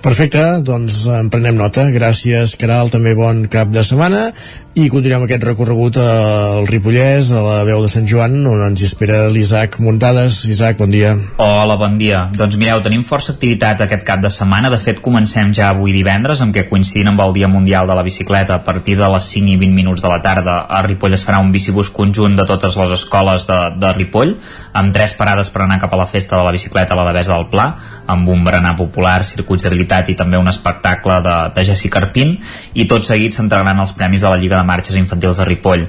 Perfecte, 0.00 0.42
doncs 0.64 1.02
en 1.10 1.28
prenem 1.32 1.58
nota. 1.58 1.88
Gràcies, 1.92 2.56
Caral, 2.60 2.92
també 2.92 3.16
bon 3.18 3.44
cap 3.52 3.72
de 3.74 3.84
setmana 3.86 4.30
i 4.78 4.84
continuem 4.86 5.24
aquest 5.24 5.42
recorregut 5.42 5.96
al 5.98 6.68
Ripollès, 6.70 7.32
a 7.34 7.40
la 7.42 7.56
veu 7.66 7.80
de 7.82 7.88
Sant 7.90 8.04
Joan, 8.06 8.36
on 8.46 8.60
ens 8.62 8.84
espera 8.86 9.24
l'Isaac 9.28 9.80
Muntades. 9.82 10.44
Isaac, 10.46 10.76
bon 10.78 10.92
dia. 10.94 11.10
Hola, 11.42 11.74
bon 11.76 11.96
dia. 11.98 12.20
Doncs 12.36 12.54
mireu, 12.60 12.78
tenim 12.84 13.02
força 13.04 13.34
activitat 13.34 13.82
aquest 13.82 14.04
cap 14.06 14.22
de 14.22 14.30
setmana. 14.30 14.70
De 14.70 14.78
fet, 14.78 15.02
comencem 15.02 15.50
ja 15.58 15.72
avui 15.74 15.90
divendres, 15.92 16.38
amb 16.40 16.54
què 16.54 16.68
coincidint 16.68 17.10
amb 17.10 17.24
el 17.26 17.34
Dia 17.34 17.50
Mundial 17.50 17.90
de 17.90 17.96
la 17.98 18.04
Bicicleta, 18.06 18.60
a 18.60 18.64
partir 18.64 18.94
de 19.00 19.08
les 19.10 19.32
5 19.34 19.50
i 19.50 19.58
20 19.58 19.74
minuts 19.74 20.06
de 20.06 20.12
la 20.12 20.20
tarda, 20.22 20.60
a 20.70 20.84
Ripoll 20.86 21.18
es 21.18 21.26
farà 21.26 21.42
un 21.42 21.50
bicibús 21.50 21.90
conjunt 21.90 22.38
de 22.38 22.46
totes 22.46 22.78
les 22.78 22.94
escoles 22.94 23.48
de, 23.50 23.58
de 23.74 23.92
Ripoll, 23.98 24.36
amb 24.72 24.94
tres 24.94 25.16
parades 25.18 25.50
per 25.50 25.66
anar 25.66 25.80
cap 25.82 25.98
a 25.98 26.00
la 26.00 26.06
festa 26.06 26.38
de 26.38 26.46
la 26.46 26.54
bicicleta 26.54 26.94
a 26.94 27.00
la 27.02 27.08
Devesa 27.10 27.34
del 27.34 27.50
Pla, 27.50 27.72
amb 28.06 28.30
un 28.30 28.46
berenar 28.46 28.76
popular, 28.78 29.18
circuits 29.40 29.66
d'habilitat 29.66 30.12
i 30.12 30.16
també 30.18 30.38
un 30.40 30.50
espectacle 30.52 31.20
de, 31.24 31.36
de 31.56 31.64
Jessi 31.66 31.90
Carpín, 31.92 32.36
i 32.74 32.86
tot 32.90 33.08
seguit 33.08 33.36
s'entregaran 33.36 33.80
els 33.82 33.94
premis 33.96 34.24
de 34.24 34.32
la 34.32 34.40
Lliga 34.40 34.60
de 34.60 34.68
Marxes 34.68 35.00
Infantils 35.00 35.40
de 35.40 35.48
Ripoll. 35.48 35.86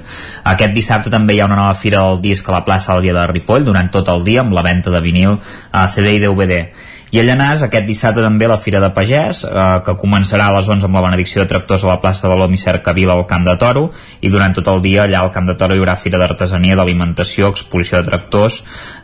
Aquest 0.55 0.77
dissabte 0.77 1.13
també 1.13 1.35
hi 1.35 1.43
ha 1.43 1.49
una 1.49 1.59
nova 1.59 1.75
fira 1.77 2.05
del 2.07 2.23
disc 2.23 2.47
a 2.47 2.57
la 2.57 2.63
plaça 2.67 2.95
Àlvia 2.95 3.15
de 3.17 3.27
Ripoll 3.33 3.67
durant 3.67 3.91
tot 3.93 4.09
el 4.13 4.25
dia 4.27 4.45
amb 4.45 4.55
la 4.55 4.65
venda 4.65 4.93
de 4.93 5.03
vinil 5.03 5.37
a 5.71 5.87
CD 5.91 6.17
i 6.17 6.23
DVD. 6.23 6.63
I 7.11 7.19
a 7.19 7.25
Llanàs, 7.27 7.59
aquest 7.65 7.83
dissabte 7.83 8.21
també 8.23 8.47
la 8.47 8.55
Fira 8.55 8.79
de 8.79 8.87
Pagès, 8.95 9.41
eh, 9.43 9.63
que 9.83 9.97
començarà 9.99 10.45
a 10.47 10.53
les 10.55 10.67
11 10.71 10.87
amb 10.87 10.95
la 10.95 11.01
benedicció 11.03 11.41
de 11.41 11.49
tractors 11.49 11.83
a 11.83 11.89
la 11.89 11.97
plaça 11.99 12.29
de 12.31 12.37
l'Omi 12.39 12.55
Cercavila 12.55 13.17
al 13.17 13.25
Camp 13.27 13.43
de 13.43 13.55
Toro, 13.59 13.89
i 14.23 14.29
durant 14.31 14.55
tot 14.55 14.69
el 14.71 14.79
dia 14.85 15.03
allà 15.03 15.19
al 15.19 15.31
Camp 15.35 15.49
de 15.49 15.57
Toro 15.59 15.75
hi 15.75 15.81
haurà 15.81 15.97
Fira 15.99 16.21
d'Artesania, 16.21 16.77
d'Alimentació, 16.79 17.49
exposició 17.51 17.99
de 17.99 18.07
tractors, 18.07 18.61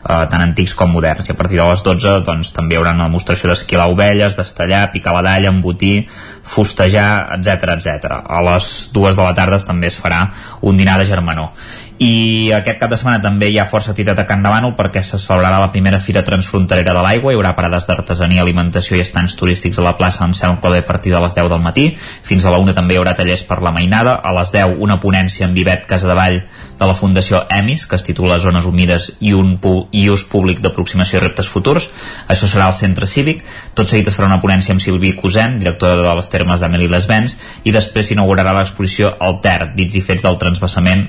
eh, 0.08 0.24
tant 0.32 0.40
antics 0.40 0.72
com 0.74 0.88
moderns. 0.96 1.28
I 1.28 1.34
a 1.34 1.36
partir 1.36 1.60
de 1.60 1.66
les 1.68 1.82
12 1.84 2.14
doncs, 2.24 2.54
també 2.56 2.74
hi 2.74 2.78
haurà 2.80 2.94
una 2.96 3.10
demostració 3.10 3.50
d'esquilar 3.50 3.90
ovelles, 3.92 4.40
d'estallar, 4.40 4.86
picar 4.90 5.12
la 5.12 5.26
dalla, 5.28 5.52
embotir, 5.52 6.06
fustejar, 6.48 7.36
etc 7.36 7.76
etc. 7.76 8.22
A 8.24 8.40
les 8.40 8.88
dues 8.94 9.20
de 9.20 9.22
la 9.22 9.36
tarda 9.36 9.60
també 9.60 9.92
es 9.92 10.00
farà 10.00 10.30
un 10.62 10.80
dinar 10.80 10.96
de 10.96 11.04
germanor 11.04 11.52
i 11.98 12.52
aquest 12.54 12.78
cap 12.78 12.92
de 12.92 12.96
setmana 12.96 13.18
també 13.18 13.48
hi 13.50 13.56
ha 13.58 13.64
força 13.66 13.90
activitat 13.90 14.20
a 14.22 14.24
Can 14.26 14.44
Davano 14.44 14.70
perquè 14.78 15.00
se 15.02 15.18
celebrarà 15.18 15.58
la 15.58 15.70
primera 15.74 15.98
fira 15.98 16.22
transfronterera 16.22 16.92
de 16.94 17.02
l'aigua, 17.02 17.32
hi 17.32 17.38
haurà 17.38 17.56
parades 17.58 17.88
d'artesania, 17.90 18.44
alimentació 18.44 18.94
i 18.94 19.02
estants 19.02 19.34
turístics 19.34 19.80
a 19.80 19.86
la 19.86 19.96
plaça 19.98 20.22
Anselm 20.22 20.60
Clavé 20.62 20.84
a 20.84 20.86
partir 20.86 21.10
de 21.10 21.18
les 21.24 21.34
10 21.34 21.50
del 21.50 21.64
matí, 21.64 21.88
fins 21.98 22.46
a 22.46 22.54
la 22.54 22.62
1 22.62 22.76
també 22.76 22.94
hi 22.94 23.00
haurà 23.02 23.16
tallers 23.18 23.42
per 23.48 23.58
la 23.66 23.74
mainada, 23.74 24.14
a 24.14 24.32
les 24.38 24.54
10 24.54 24.78
una 24.78 25.00
ponència 25.02 25.48
amb 25.48 25.58
Vivet 25.58 25.90
Casadevall 25.90 26.38
de 26.78 26.86
la 26.86 26.94
Fundació 26.94 27.42
EMIS, 27.50 27.88
que 27.90 27.98
es 27.98 28.06
titula 28.06 28.38
Zones 28.38 28.70
humides 28.70 29.10
i 29.18 29.34
un 29.34 29.56
pu 29.58 29.88
i 29.90 30.06
ús 30.08 30.22
públic 30.30 30.62
d'aproximació 30.62 31.18
i 31.18 31.26
reptes 31.26 31.50
futurs, 31.50 31.90
això 32.30 32.46
serà 32.46 32.70
al 32.70 32.78
centre 32.78 33.10
cívic, 33.10 33.42
tot 33.74 33.90
seguit 33.90 34.06
es 34.06 34.14
farà 34.14 34.30
una 34.30 34.38
ponència 34.38 34.70
amb 34.70 34.84
Silvi 34.84 35.16
Cosent, 35.18 35.58
directora 35.58 35.98
de 35.98 36.14
les 36.14 36.30
termes 36.30 36.62
d'Amelie 36.62 36.94
Lesbens, 36.94 37.34
i 37.66 37.74
després 37.74 38.12
s'inaugurarà 38.12 38.54
l'exposició 38.54 39.16
Alter, 39.18 39.72
dits 39.74 39.98
i 39.98 40.04
fets 40.04 40.22
del 40.28 40.38
transbassament 40.38 41.08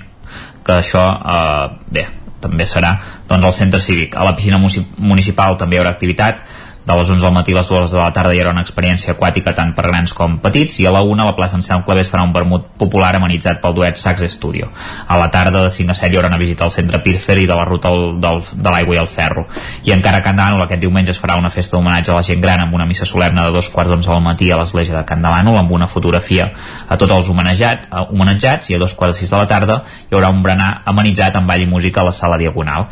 que 0.69 0.77
això, 0.77 1.03
eh, 1.25 1.77
bé, 1.89 2.05
també 2.39 2.65
serà 2.69 2.93
doncs, 3.27 3.45
al 3.45 3.55
centre 3.57 3.81
cívic. 3.81 4.15
A 4.15 4.25
la 4.27 4.35
piscina 4.37 4.59
municipal 4.61 5.57
també 5.57 5.77
hi 5.77 5.81
haurà 5.81 5.93
activitat, 5.95 6.43
de 6.89 6.97
les 6.97 7.09
11 7.09 7.25
al 7.25 7.33
matí 7.33 7.53
a 7.53 7.59
les 7.59 7.67
2 7.69 7.91
de 7.91 7.99
la 7.99 8.11
tarda 8.13 8.33
hi 8.33 8.39
haurà 8.41 8.53
una 8.55 8.63
experiència 8.65 9.13
aquàtica 9.13 9.53
tant 9.53 9.75
per 9.77 9.85
grans 9.85 10.13
com 10.17 10.39
petits 10.41 10.79
i 10.81 10.87
a 10.89 10.93
la 10.93 11.03
1 11.05 11.21
a 11.21 11.27
la 11.27 11.35
plaça 11.37 11.57
Anselm 11.59 11.83
Clavé 11.85 12.01
es 12.01 12.09
farà 12.09 12.23
un 12.25 12.33
vermut 12.33 12.65
popular 12.81 13.11
amenitzat 13.15 13.61
pel 13.61 13.75
duet 13.77 13.99
Sax 14.01 14.25
Studio. 14.33 14.71
A 15.07 15.17
la 15.21 15.29
tarda 15.29 15.63
de 15.63 15.69
5 15.69 15.93
a 15.93 15.97
7 15.99 16.13
hi 16.13 16.17
haurà 16.17 16.31
una 16.31 16.41
visita 16.41 16.65
al 16.65 16.73
centre 16.73 17.01
Pirfer 17.05 17.37
i 17.37 17.45
de 17.45 17.55
la 17.55 17.65
ruta 17.65 17.91
del, 17.93 18.17
del, 18.21 18.41
de 18.53 18.73
l'aigua 18.73 18.97
i 18.97 19.01
el 19.03 19.07
ferro. 19.07 19.45
I 19.85 19.93
encara 19.93 20.17
a 20.17 20.25
Can 20.25 20.39
aquest 20.39 20.81
diumenge 20.81 21.11
es 21.11 21.21
farà 21.21 21.37
una 21.37 21.53
festa 21.53 21.77
d'homenatge 21.77 22.11
a 22.11 22.19
la 22.19 22.25
gent 22.25 22.41
gran 22.41 22.65
amb 22.65 22.73
una 22.73 22.85
missa 22.89 23.05
solemne 23.05 23.45
de 23.45 23.53
dos 23.53 23.69
quarts 23.69 23.91
d'onze 23.91 24.11
al 24.11 24.21
matí 24.25 24.49
a 24.51 24.57
l'església 24.57 24.97
de 24.97 25.05
Can 25.05 25.25
amb 25.25 25.71
una 25.71 25.87
fotografia 25.87 26.51
a 26.87 26.97
tots 26.97 27.13
els 27.13 27.29
homenatjat, 27.29 27.85
eh, 27.91 28.05
homenatjats 28.09 28.69
i 28.69 28.75
a 28.75 28.79
dos 28.79 28.93
quarts 28.93 29.15
de 29.15 29.19
sis 29.19 29.29
de 29.29 29.37
la 29.37 29.47
tarda 29.47 29.83
hi 30.09 30.15
haurà 30.15 30.29
un 30.29 30.41
berenar 30.43 30.81
amenitzat 30.85 31.35
amb 31.35 31.47
ball 31.47 31.61
i 31.61 31.67
música 31.67 32.01
a 32.01 32.09
la 32.09 32.15
sala 32.15 32.37
Diagonal 32.37 32.87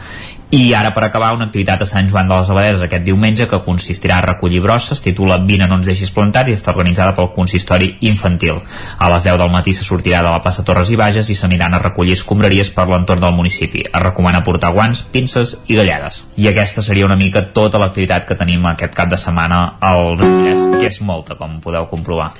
i 0.49 0.73
ara 0.73 0.93
per 0.95 1.03
acabar 1.03 1.33
una 1.35 1.49
activitat 1.49 1.81
a 1.83 1.85
Sant 1.85 2.07
Joan 2.07 2.29
de 2.29 2.35
les 2.37 2.49
Abadeses 2.49 2.83
aquest 2.85 3.03
diumenge 3.03 3.49
que 3.51 3.59
consistirà 3.65 4.21
a 4.21 4.23
recollir 4.23 4.61
brosses, 4.63 5.01
titula 5.03 5.41
Vine 5.43 5.67
no 5.67 5.75
ens 5.75 5.89
deixis 5.89 6.13
plantats 6.15 6.47
i 6.47 6.55
està 6.55 6.71
organitzada 6.71 7.11
pel 7.17 7.33
consistori 7.35 7.89
infantil. 8.07 8.61
A 8.97 9.09
les 9.11 9.27
10 9.27 9.41
del 9.41 9.51
matí 9.51 9.73
se 9.75 9.83
sortirà 9.83 10.21
de 10.23 10.31
la 10.31 10.39
plaça 10.39 10.63
Torres 10.63 10.87
i 10.87 10.95
Bages 10.95 11.27
i 11.27 11.35
s'aniran 11.35 11.75
a 11.75 11.81
recollir 11.83 12.15
escombraries 12.15 12.71
per 12.71 12.87
l'entorn 12.87 13.25
del 13.25 13.35
municipi. 13.35 13.83
Es 13.91 14.05
recomana 14.05 14.39
portar 14.47 14.71
guants, 14.71 15.03
pinces 15.11 15.57
i 15.67 15.75
gallades. 15.75 16.23
I 16.39 16.47
aquesta 16.47 16.85
seria 16.85 17.09
una 17.09 17.19
mica 17.19 17.43
tota 17.51 17.83
l'activitat 17.83 18.23
que 18.29 18.39
tenim 18.39 18.63
aquest 18.71 18.95
cap 18.95 19.11
de 19.11 19.19
setmana 19.19 19.61
al 19.83 20.15
Ripollès, 20.15 20.63
que 20.77 20.87
és 20.87 21.01
molta, 21.03 21.35
com 21.35 21.59
podeu 21.59 21.91
comprovar. 21.91 22.31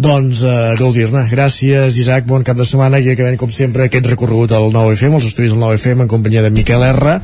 Doncs 0.00 0.46
uh, 0.48 0.72
gaudir-ne. 0.80 1.26
Gràcies, 1.28 2.00
Isaac, 2.00 2.24
bon 2.24 2.40
cap 2.46 2.56
de 2.56 2.64
setmana 2.64 3.04
i 3.04 3.12
acabem, 3.12 3.36
com 3.36 3.52
sempre, 3.52 3.84
aquest 3.84 4.08
recorregut 4.08 4.56
al 4.56 4.72
9FM, 4.72 5.20
als 5.20 5.28
estudis 5.28 5.52
del 5.52 5.60
9FM, 5.60 6.06
en 6.06 6.14
companyia 6.16 6.48
de 6.48 6.54
Miquel 6.56 6.88
R 6.88 7.18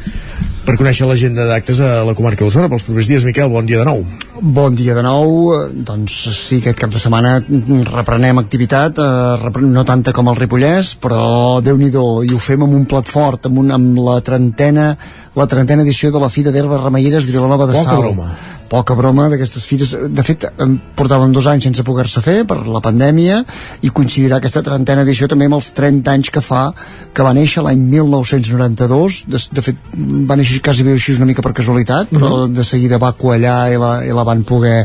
per 0.66 0.74
conèixer 0.80 1.06
l'agenda 1.06 1.46
d'actes 1.46 1.78
a 1.80 2.02
la 2.06 2.14
comarca 2.18 2.42
d'Osona 2.42 2.68
pels 2.70 2.84
propers 2.86 3.06
dies. 3.06 3.24
Miquel, 3.26 3.50
bon 3.52 3.66
dia 3.68 3.78
de 3.78 3.86
nou. 3.86 4.02
Bon 4.56 4.74
dia 4.74 4.96
de 4.98 5.04
nou. 5.06 5.52
Doncs 5.86 6.16
sí, 6.34 6.58
aquest 6.58 6.80
cap 6.80 6.90
de 6.92 7.00
setmana 7.00 7.36
reprenem 7.92 8.42
activitat, 8.42 8.98
eh, 8.98 9.36
reprenem, 9.44 9.70
no 9.76 9.86
tanta 9.86 10.14
com 10.16 10.32
el 10.32 10.38
Ripollès, 10.40 10.96
però 11.02 11.62
déu 11.62 11.78
nhi 11.78 11.92
i 11.94 12.34
ho 12.34 12.40
fem 12.42 12.66
amb 12.66 12.74
un 12.74 12.84
plat 12.90 13.06
fort, 13.06 13.46
amb, 13.46 13.62
un, 13.62 13.70
amb 13.70 14.02
la 14.02 14.18
trentena 14.26 14.90
la 15.36 15.46
trentena 15.46 15.82
edició 15.84 16.10
de 16.10 16.20
la 16.20 16.30
Fira 16.32 16.50
d'Herbes 16.50 16.80
Remeieres 16.80 17.26
de 17.26 17.32
Vilanova 17.32 17.66
de 17.68 17.74
Poca 17.76 17.90
Sau. 17.90 18.00
broma. 18.00 18.30
Poca 18.70 18.96
broma 18.98 19.28
d'aquestes 19.30 19.66
fires. 19.68 19.92
De 20.10 20.24
fet, 20.26 20.46
em 20.62 20.76
portàvem 20.98 21.34
dos 21.34 21.46
anys 21.50 21.68
sense 21.68 21.84
poder-se 21.86 22.22
fer 22.24 22.40
per 22.48 22.58
la 22.66 22.82
pandèmia 22.84 23.42
i 23.86 23.92
coincidirà 23.94 24.40
aquesta 24.40 24.64
trentena 24.66 25.04
edició 25.06 25.28
també 25.30 25.46
amb 25.46 25.58
els 25.60 25.70
30 25.76 26.12
anys 26.12 26.32
que 26.34 26.42
fa 26.42 26.64
que 27.14 27.26
va 27.26 27.34
néixer 27.36 27.62
l'any 27.66 27.84
1992. 27.94 29.22
De, 29.30 29.42
de 29.58 29.64
fet, 29.68 29.86
va 29.94 30.38
néixer 30.38 30.62
quasi 30.64 30.86
bé 30.86 30.96
així 30.96 31.14
una 31.16 31.30
mica 31.30 31.44
per 31.46 31.54
casualitat, 31.56 32.10
però 32.10 32.46
de 32.50 32.66
seguida 32.66 32.98
va 33.02 33.14
quallar 33.16 33.60
i 33.72 33.80
la, 33.80 33.94
i 34.06 34.12
la 34.16 34.26
van 34.26 34.44
poder 34.46 34.82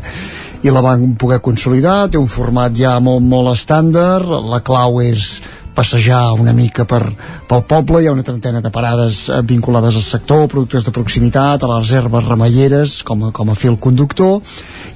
i 0.61 0.69
la 0.69 0.81
van 0.85 1.15
poder 1.17 1.39
consolidar, 1.41 2.05
té 2.13 2.19
un 2.21 2.29
format 2.29 2.75
ja 2.77 2.93
molt, 3.01 3.23
molt 3.25 3.49
estàndard, 3.55 4.29
la 4.45 4.61
clau 4.61 4.99
és 5.01 5.39
passejar 5.75 6.33
una 6.39 6.53
mica 6.53 6.85
per, 6.85 7.01
pel 7.47 7.63
poble, 7.67 8.01
hi 8.01 8.09
ha 8.09 8.15
una 8.15 8.25
trentena 8.27 8.61
de 8.61 8.71
parades 8.73 9.23
eh, 9.29 9.41
vinculades 9.47 9.95
al 9.95 10.05
sector, 10.05 10.47
productors 10.51 10.87
de 10.87 10.93
proximitat, 10.95 11.63
a 11.63 11.71
les 11.71 11.93
herbes 11.95 12.27
remeieres 12.27 12.99
com 13.07 13.27
a, 13.27 13.31
com 13.35 13.51
a 13.51 13.57
fil 13.57 13.77
conductor, 13.79 14.41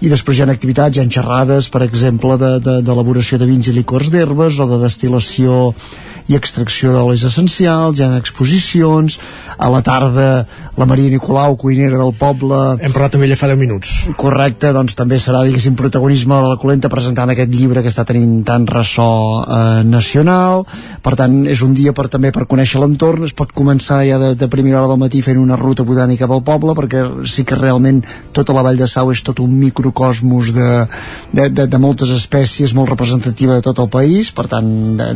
i 0.02 0.12
després 0.12 0.38
hi 0.38 0.46
ha 0.46 0.50
activitats, 0.52 0.98
hi 0.98 1.04
ha 1.04 1.08
xerrades, 1.18 1.70
per 1.72 1.86
exemple, 1.86 2.36
d'elaboració 2.38 2.80
de, 2.80 2.82
d'elaboració 2.88 3.40
de 3.42 3.50
vins 3.50 3.70
i 3.72 3.76
licors 3.76 4.12
d'herbes 4.14 4.60
o 4.60 4.68
de 4.70 4.82
destil·lació 4.84 5.62
i 6.28 6.38
extracció 6.38 6.94
d'olis 6.96 7.26
essencials, 7.28 8.00
hi 8.00 8.06
ha 8.06 8.16
exposicions, 8.18 9.20
a 9.58 9.70
la 9.70 9.82
tarda 9.86 10.46
la 10.76 10.86
Maria 10.86 11.10
Nicolau, 11.10 11.56
cuinera 11.56 11.98
del 11.98 12.12
poble... 12.20 12.58
Hem 12.84 12.92
parlat 12.92 13.16
amb 13.16 13.24
ella 13.28 13.38
fa 13.40 13.48
10 13.48 13.60
minuts. 13.60 13.92
Correcte, 14.20 14.74
doncs 14.76 14.98
també 15.00 15.20
serà, 15.24 15.44
diguéssim, 15.48 15.78
protagonisme 15.80 16.36
de 16.36 16.50
la 16.52 16.58
Colenta 16.60 16.92
presentant 16.92 17.32
aquest 17.32 17.54
llibre 17.54 17.84
que 17.84 17.92
està 17.94 18.04
tenint 18.08 18.42
tant 18.48 18.66
ressò 18.68 19.08
eh, 19.46 19.84
nacional. 19.88 20.66
Per 21.06 21.14
tant, 21.16 21.38
és 21.48 21.62
un 21.64 21.76
dia 21.78 21.94
per 21.96 22.10
també 22.12 22.34
per 22.36 22.48
conèixer 22.52 22.82
l'entorn. 22.82 23.24
Es 23.30 23.36
pot 23.38 23.54
començar 23.56 24.02
ja 24.08 24.20
de, 24.20 24.34
de 24.36 24.50
primera 24.52 24.82
hora 24.82 24.92
del 24.92 25.00
matí 25.06 25.22
fent 25.24 25.40
una 25.40 25.60
ruta 25.60 25.86
botànica 25.88 26.28
pel 26.28 26.44
poble, 26.44 26.76
perquè 26.76 27.06
sí 27.30 27.48
que 27.48 27.60
realment 27.60 28.04
tota 28.36 28.56
la 28.58 28.66
Vall 28.66 28.82
de 28.82 28.90
Sau 28.92 29.14
és 29.14 29.24
tot 29.24 29.40
un 29.46 29.56
microcosmos 29.62 30.52
de, 30.58 30.70
de, 31.32 31.48
de, 31.48 31.70
de 31.72 31.80
moltes 31.80 32.12
espècies, 32.12 32.76
molt 32.76 32.92
representativa 32.92 33.56
de 33.56 33.64
tot 33.64 33.80
el 33.80 33.88
país, 33.94 34.34
per 34.36 34.50
tant, 34.52 34.68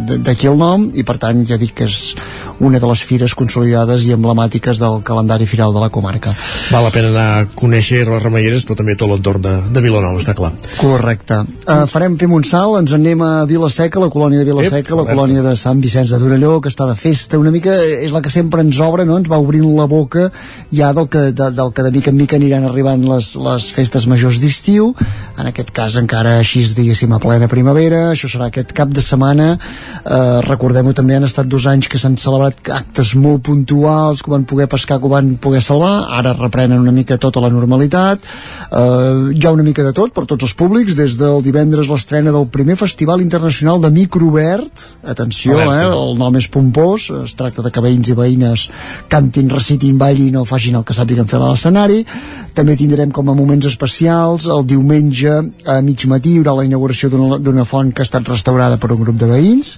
d'aquí 0.08 0.48
el 0.48 0.56
nom, 0.60 0.88
i 1.00 1.08
per 1.08 1.18
tant 1.22 1.42
ja 1.48 1.58
dic 1.60 1.76
que 1.80 1.90
és 1.90 2.14
una 2.60 2.80
de 2.80 2.88
les 2.90 3.02
fires 3.08 3.34
consolidades 3.40 4.06
i 4.06 4.14
emblemàtiques 4.16 4.80
del 4.82 5.02
calendari 5.08 5.48
firal 5.48 5.74
de 5.74 5.84
la 5.84 5.90
comarca. 5.90 6.34
Val 6.69 6.86
la 6.86 6.94
pena 6.94 7.11
anar 7.14 7.28
a 7.40 7.45
conèixer 7.56 8.03
les 8.08 8.24
remeieres, 8.24 8.66
però 8.68 8.80
també 8.80 8.98
tot 9.00 9.11
l'entorn 9.11 9.44
de, 9.44 9.56
de 9.74 9.84
Vilanova, 9.84 10.19
està 10.19 10.36
clar. 10.38 10.52
Correcte. 10.78 11.42
Uh, 11.64 11.86
farem, 11.90 12.18
fem 12.19 12.34
un 12.36 12.45
salt, 12.48 12.78
ens 12.82 12.95
en 12.95 13.00
anem 13.10 13.22
a 13.24 13.45
Vilaseca, 13.48 14.00
la 14.00 14.10
colònia 14.11 14.40
de 14.40 14.45
Vilaseca, 14.45 14.94
la 14.94 15.03
alerta. 15.03 15.16
colònia 15.16 15.44
de 15.44 15.56
Sant 15.58 15.82
Vicenç 15.82 16.11
de 16.14 16.19
Torelló, 16.22 16.60
que 16.61 16.69
està 16.69 16.86
de 16.90 16.95
festa 17.00 17.40
una 17.40 17.52
mica, 17.52 17.74
és 17.74 18.11
la 18.11 18.22
que 18.22 18.30
sempre 18.30 18.61
ens 18.61 18.80
obre, 18.84 19.06
no? 19.08 19.18
ens 19.18 19.30
va 19.32 19.40
obrint 19.42 19.66
la 19.78 19.88
boca 19.90 20.30
ja 20.72 20.92
del 20.94 21.08
que 21.10 21.32
de, 21.32 21.50
del 21.56 21.74
que 21.74 21.86
de 21.86 21.92
mica 21.95 22.11
en 22.11 22.19
mica 22.19 22.38
aniran 22.38 22.68
arribant 22.68 23.06
les, 23.08 23.32
les 23.40 23.69
festes 23.74 24.08
majors 24.08 24.40
d'estiu, 24.44 24.92
en 25.40 25.50
aquest 25.50 25.72
cas 25.76 25.95
encara 26.02 26.38
així, 26.40 26.66
diguéssim, 26.76 27.14
a 27.16 27.22
plena 27.24 27.50
primavera, 27.52 28.10
això 28.14 28.30
serà 28.32 28.50
aquest 28.50 28.74
cap 28.78 28.92
de 28.94 29.03
setmana, 29.06 29.53
uh, 30.03 30.40
recordem-ho 30.90 30.95
també, 30.95 31.16
han 31.16 31.27
estat 31.27 31.48
dos 31.48 31.66
anys 31.68 31.88
que 31.88 31.98
s'han 32.00 32.18
celebrat 32.18 32.69
actes 32.74 33.14
molt 33.16 33.43
puntuals 33.43 34.22
que 34.24 34.32
van 34.32 34.45
poder 34.45 34.68
pescar, 34.68 35.00
que 35.00 35.09
van 35.09 35.38
poder 35.38 35.61
salvar. 35.61 36.09
Ara 36.18 36.34
reprenen 36.34 36.80
una 36.80 36.92
mica 36.92 37.18
tota 37.18 37.42
la 37.42 37.50
normalitat. 37.50 38.19
Eh, 38.72 39.34
hi 39.35 39.45
ha 39.45 39.51
una 39.51 39.64
mica 39.64 39.84
de 39.84 39.93
tot 39.93 40.14
per 40.14 40.26
tots 40.26 40.43
els 40.43 40.53
públics, 40.53 40.95
des 40.95 41.18
del 41.18 41.42
divendres 41.43 41.90
l'estrena 41.90 42.32
del 42.32 42.48
primer 42.48 42.76
Festival 42.76 43.22
Internacional 43.22 43.82
de 43.82 43.90
Microvert 43.90 45.00
atenció, 45.03 45.59
eh, 45.59 45.85
el 45.85 46.18
nom 46.18 46.35
és 46.35 46.48
pompós 46.48 47.09
es 47.24 47.35
tracta 47.35 47.61
de 47.61 47.72
que 47.72 47.82
veïns 47.82 48.09
i 48.09 48.18
veïnes 48.18 48.69
cantin, 49.09 49.50
recitin, 49.50 49.98
ballin 49.98 50.38
o 50.38 50.45
facin 50.45 50.76
el 50.76 50.85
que 50.85 50.93
sàpiguen 50.93 51.27
fer 51.27 51.40
a 51.40 51.50
l'escenari. 51.50 52.06
També 52.53 52.76
tindrem 52.76 53.11
com 53.11 53.30
a 53.30 53.35
moments 53.35 53.66
especials 53.66 54.48
el 54.48 54.66
diumenge 54.66 55.35
a 55.66 55.80
mig 55.82 56.06
matí 56.08 56.34
hi 56.34 56.42
haurà 56.42 56.58
la 56.58 56.66
inauguració 56.66 57.09
d'una 57.09 57.66
font 57.66 57.93
que 57.93 58.01
ha 58.01 58.08
estat 58.09 58.27
restaurada 58.27 58.77
per 58.77 58.92
un 58.92 59.03
grup 59.03 59.18
de 59.19 59.30
veïns 59.30 59.77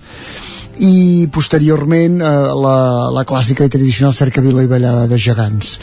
i 0.82 1.28
posteriorment 1.34 2.20
eh, 2.22 2.30
la, 2.58 2.78
la 3.14 3.24
clàssica 3.28 3.66
i 3.66 3.72
tradicional 3.72 4.16
cercavila 4.18 4.64
i 4.66 4.70
ballada 4.72 5.06
de 5.10 5.20
gegants 5.22 5.76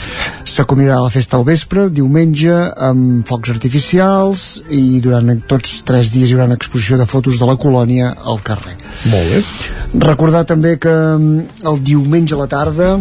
s'acomiadarà 0.48 1.04
la 1.04 1.12
festa 1.14 1.38
al 1.38 1.46
vespre 1.46 1.88
diumenge 1.94 2.54
amb 2.88 3.26
focs 3.28 3.52
artificials 3.54 4.46
i 4.74 4.98
durant 5.04 5.30
tots 5.50 5.82
tres 5.88 6.10
dies 6.14 6.30
hi 6.30 6.36
haurà 6.36 6.48
una 6.50 6.58
exposició 6.58 6.98
de 6.98 7.06
fotos 7.06 7.38
de 7.38 7.46
la 7.48 7.58
colònia 7.60 8.14
al 8.18 8.42
carrer 8.42 8.74
Molt 9.12 9.30
bé. 9.34 9.44
recordar 10.02 10.44
també 10.48 10.76
que 10.82 10.94
mm, 10.94 11.62
el 11.70 11.80
diumenge 11.86 12.34
a 12.34 12.42
la 12.42 12.50
tarda 12.50 12.96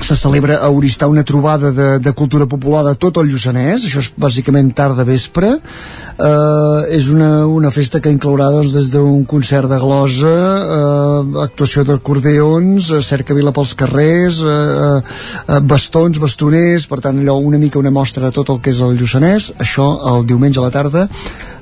se 0.00 0.16
celebra 0.16 0.58
a 0.62 0.70
Oristà 0.70 1.08
una 1.08 1.24
trobada 1.24 1.70
de, 1.72 1.88
de 1.98 2.12
cultura 2.12 2.46
popular 2.46 2.84
de 2.86 2.94
tot 3.00 3.18
el 3.20 3.28
Lluçanès, 3.32 3.84
això 3.84 4.02
és 4.02 4.10
bàsicament 4.16 4.70
tarda 4.76 5.04
vespre, 5.08 5.50
eh, 5.58 6.96
és 6.96 7.08
una, 7.12 7.46
una 7.46 7.72
festa 7.74 8.00
que 8.00 8.12
inclourà 8.12 8.48
doncs, 8.54 8.72
des 8.76 8.90
d'un 8.94 9.24
concert 9.28 9.68
de 9.70 9.80
glosa, 9.82 10.34
eh, 10.78 11.42
actuació 11.44 11.84
d'acordeons, 11.88 12.90
eh, 12.92 13.02
cercavila 13.02 13.52
pels 13.56 13.74
carrers, 13.78 14.42
eh, 14.42 14.98
eh, 14.98 15.60
bastons, 15.60 16.22
bastoners, 16.22 16.88
per 16.88 17.02
tant 17.04 17.18
allò 17.18 17.38
una 17.42 17.60
mica 17.60 17.78
una 17.82 17.94
mostra 17.94 18.28
de 18.28 18.34
tot 18.34 18.54
el 18.54 18.62
que 18.62 18.74
és 18.74 18.82
el 18.84 18.98
Lluçanès, 18.98 19.52
això 19.58 19.92
el 20.14 20.26
diumenge 20.26 20.62
a 20.62 20.68
la 20.68 20.74
tarda 20.74 21.08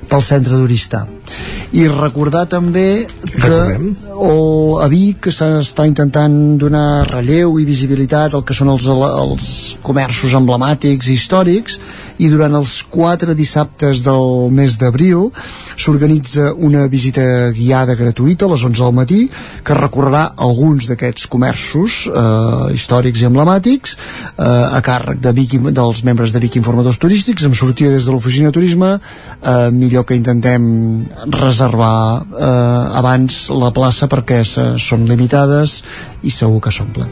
pel 0.07 0.23
centre 0.23 0.55
d'Oristà 0.55 1.07
i 1.77 1.87
recordar 1.91 2.45
també 2.47 3.05
que 3.07 3.57
el, 3.77 4.41
a 4.81 4.87
Vic 4.91 5.29
s'està 5.33 5.85
intentant 5.89 6.57
donar 6.59 7.05
relleu 7.09 7.57
i 7.59 7.67
visibilitat 7.67 8.33
al 8.33 8.45
que 8.47 8.55
són 8.55 8.71
els, 8.73 8.87
els 8.87 9.47
comerços 9.85 10.35
emblemàtics 10.37 11.09
i 11.11 11.17
històrics 11.17 11.79
i 12.23 12.29
durant 12.31 12.55
els 12.57 12.79
quatre 12.89 13.35
dissabtes 13.37 14.01
del 14.05 14.49
mes 14.53 14.77
d'abril 14.79 15.27
s'organitza 15.77 16.53
una 16.55 16.87
visita 16.89 17.51
guiada 17.53 17.95
gratuïta 17.95 18.47
a 18.47 18.51
les 18.53 18.63
11 18.65 18.81
del 18.81 18.95
matí 18.97 19.19
que 19.63 19.77
recorrerà 19.77 20.23
alguns 20.47 20.87
d'aquests 20.89 21.27
comerços 21.29 21.99
eh, 22.09 22.73
històrics 22.73 23.21
i 23.21 23.27
emblemàtics 23.29 23.97
eh, 23.97 24.47
a 24.47 24.81
càrrec 24.85 25.21
de 25.21 25.33
Vic, 25.37 25.57
dels 25.69 26.03
membres 26.07 26.33
de 26.33 26.41
Vic 26.41 26.57
Informadors 26.57 26.97
Turístics. 27.01 27.45
Amb 27.45 27.57
sortida 27.57 27.93
des 27.93 28.07
de 28.07 28.15
l'oficina 28.15 28.49
de 28.49 28.57
turisme 28.57 28.95
eh, 28.97 29.69
millor 29.71 30.07
que 30.07 30.17
intentem 30.17 30.65
reservar 31.33 32.23
eh, 32.37 32.99
abans 32.99 33.47
la 33.49 33.71
plaça 33.75 34.09
perquè 34.11 34.43
se, 34.45 34.65
són 34.81 35.07
limitades 35.09 35.81
i 36.25 36.31
segur 36.33 36.59
que 36.63 36.73
s'omplen 36.73 37.09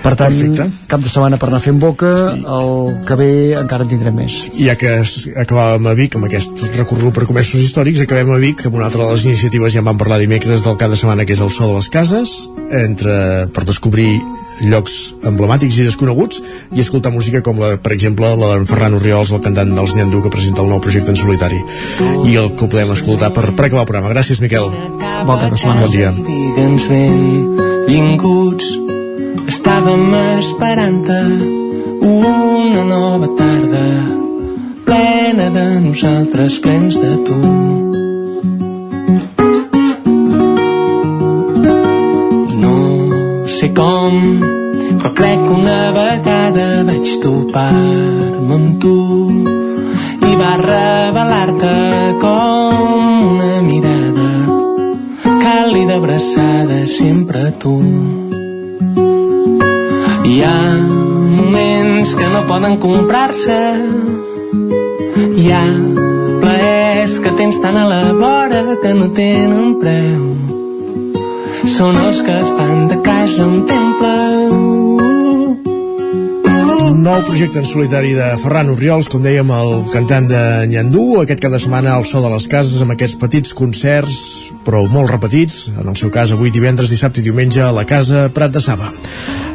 per 0.00 0.14
tant, 0.16 0.32
Perfecte. 0.32 0.66
cap 0.90 1.02
de 1.04 1.12
setmana 1.12 1.38
per 1.40 1.50
anar 1.50 1.62
fent 1.64 1.80
boca 1.80 2.12
el 2.32 2.72
que 3.06 3.16
ve 3.20 3.30
encara 3.60 3.86
en 3.86 3.92
tindrem 3.92 4.16
més 4.16 4.42
I 4.56 4.70
ja 4.70 4.76
que 4.80 4.96
acabàvem 5.44 5.90
a 5.90 5.96
Vic 5.98 6.18
amb 6.18 6.28
aquest 6.28 6.64
recorregut 6.76 7.16
per 7.16 7.28
comerços 7.28 7.62
històrics, 7.64 8.04
acabem 8.04 8.34
a 8.34 8.40
Vic 8.42 8.66
amb 8.66 8.80
una 8.80 8.88
altra 8.90 9.04
de 9.04 9.14
les 9.14 9.26
iniciatives, 9.28 9.74
ja 9.74 9.84
en 9.84 9.88
vam 9.90 10.00
parlar 10.00 10.20
dimecres 10.20 10.64
del 10.66 10.78
cap 10.80 10.92
de 10.92 11.00
setmana, 11.00 11.26
que 11.28 11.36
és 11.36 11.44
el 11.44 11.52
So 11.54 11.68
de 11.70 11.78
les 11.78 11.90
Cases, 11.92 12.36
entre, 12.70 13.16
per 13.54 13.66
descobrir 13.68 14.12
llocs 14.60 14.96
emblemàtics 15.26 15.78
i 15.80 15.86
desconeguts 15.86 16.40
i 16.76 16.82
escoltar 16.82 17.12
música 17.14 17.40
com, 17.44 17.60
la, 17.62 17.74
per 17.80 17.94
exemple, 17.94 18.28
la 18.36 18.52
d'en 18.52 18.66
Ferran 18.68 18.96
Oriols, 18.98 19.32
el 19.32 19.42
cantant 19.44 19.72
dels 19.76 19.94
Nyandú, 19.96 20.22
que 20.24 20.32
presenta 20.32 20.64
el 20.64 20.70
nou 20.72 20.82
projecte 20.84 21.14
en 21.14 21.18
solitari. 21.18 21.60
I 22.28 22.36
el 22.40 22.50
que 22.56 22.68
podem 22.68 22.92
escoltar 22.94 23.29
per, 23.34 23.48
per 23.54 23.66
acabar 23.68 23.86
el 23.86 23.90
programa. 23.90 24.14
Gràcies, 24.14 24.42
Miquel. 24.44 24.70
Bon 25.26 25.36
cap 25.36 25.50
de 25.50 25.58
setmana. 25.58 25.86
Bon 25.86 25.92
dia. 25.94 26.14
Digue'ns 26.16 26.86
benvinguts 26.92 28.76
estàvem 29.50 30.14
esperant-te 30.38 31.20
una 32.06 32.82
nova 32.86 33.28
tarda 33.38 33.86
plena 34.86 35.46
de 35.56 35.64
nosaltres 35.86 36.58
plens 36.64 36.98
de 37.02 37.12
tu 37.26 37.38
no 42.62 42.76
sé 43.56 43.70
com 43.80 44.20
però 45.00 45.12
crec 45.20 45.44
que 45.46 45.56
una 45.60 45.80
vegada 45.98 46.68
vaig 46.90 47.16
topar-me 47.24 48.54
amb 48.60 48.80
tu 48.84 48.96
va 50.40 50.56
revelar-te 50.56 51.72
com 52.22 53.24
una 53.30 53.60
mirada 53.60 54.28
càlida 55.42 55.96
abraçada 56.00 56.78
sempre 56.88 57.42
a 57.48 57.52
tu. 57.64 57.76
Hi 60.30 60.36
ha 60.46 60.56
moments 61.36 62.14
que 62.16 62.28
no 62.32 62.42
poden 62.48 62.78
comprar-se. 62.86 63.60
Hi 65.42 65.46
ha 65.52 65.64
plaers 66.42 67.18
que 67.20 67.36
tens 67.40 67.60
tan 67.60 67.76
a 67.76 67.86
la 67.92 68.02
vora 68.24 68.64
que 68.82 68.94
no 68.96 69.10
tenen 69.22 69.76
preu. 69.82 70.24
Són 71.76 72.00
els 72.06 72.24
que 72.24 72.42
fan 72.56 72.86
de 72.88 73.02
casa 73.04 73.44
un 73.44 73.66
temple 73.68 74.79
nou 76.96 77.20
projecte 77.22 77.60
en 77.60 77.66
solitari 77.68 78.14
de 78.16 78.26
Ferran 78.40 78.70
Oriols, 78.72 79.06
com 79.12 79.22
dèiem, 79.22 79.50
el 79.54 79.84
cantant 79.92 80.26
de 80.30 80.40
Nyandú, 80.70 81.20
aquest 81.20 81.42
cap 81.42 81.52
de 81.54 81.60
setmana 81.62 81.92
al 81.94 82.06
So 82.08 82.22
de 82.24 82.30
les 82.32 82.48
Cases, 82.50 82.80
amb 82.82 82.94
aquests 82.96 83.18
petits 83.20 83.54
concerts, 83.54 84.16
però 84.66 84.80
molt 84.90 85.12
repetits, 85.12 85.68
en 85.76 85.86
el 85.92 85.98
seu 86.00 86.10
cas 86.10 86.32
avui 86.34 86.50
divendres, 86.50 86.90
dissabte 86.90 87.22
i 87.22 87.26
diumenge 87.26 87.62
a 87.62 87.70
la 87.76 87.84
Casa 87.86 88.24
Prat 88.34 88.56
de 88.56 88.62
Saba. 88.64 88.90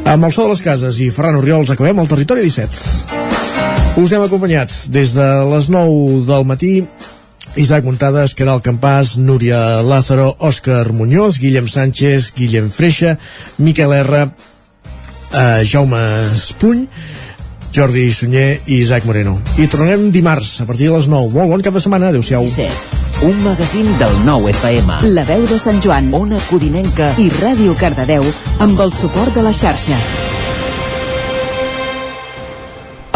Amb 0.05 0.29
el 0.29 0.31
So 0.31 0.45
de 0.45 0.53
les 0.53 0.63
Cases 0.63 1.01
i 1.03 1.09
Ferran 1.11 1.41
Oriols 1.41 1.73
acabem 1.73 1.99
el 1.99 2.07
Territori 2.13 2.45
17. 2.45 3.99
Us 3.99 4.15
hem 4.15 4.23
acompanyat 4.23 4.71
des 4.95 5.17
de 5.17 5.27
les 5.51 5.69
9 5.73 6.23
del 6.29 6.47
matí 6.47 6.73
Isaac 7.55 7.85
Montades, 7.87 8.35
Caral 8.35 8.63
Campàs, 8.63 9.15
Núria 9.17 9.81
Lázaro, 9.81 10.33
Òscar 10.39 10.91
Muñoz, 10.91 11.39
Guillem 11.39 11.67
Sánchez, 11.71 12.33
Guillem 12.35 12.69
Freixa, 12.69 13.17
Miquel 13.57 13.93
R, 13.93 14.25
eh, 15.31 15.63
Jaume 15.63 16.01
Espuny, 16.33 16.87
Jordi 17.75 18.07
Sunyer 18.15 18.61
i 18.65 18.77
Isaac 18.79 19.03
Moreno. 19.03 19.33
I 19.59 19.67
tornarem 19.67 20.07
dimarts 20.11 20.61
a 20.63 20.65
partir 20.65 20.87
de 20.87 20.95
les 20.95 21.09
9. 21.11 21.33
Molt 21.33 21.51
bon 21.51 21.63
cap 21.65 21.75
de 21.75 21.81
setmana. 21.83 22.13
Adéu-siau. 22.13 22.47
Un 23.27 23.41
magazín 23.43 23.89
del 23.99 24.15
nou 24.23 24.47
FM. 24.47 25.01
La 25.11 25.25
veu 25.27 25.43
de 25.49 25.57
Sant 25.59 25.81
Joan. 25.83 26.07
Ona 26.15 26.39
Codinenca. 26.47 27.11
I 27.19 27.27
Ràdio 27.41 27.75
Cardedeu 27.75 28.23
amb 28.63 28.79
el 28.79 28.95
suport 28.95 29.35
de 29.35 29.43
la 29.43 29.51
xarxa. 29.51 29.99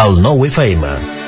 El 0.04 0.20
nou 0.24 0.44
FM. 0.48 1.19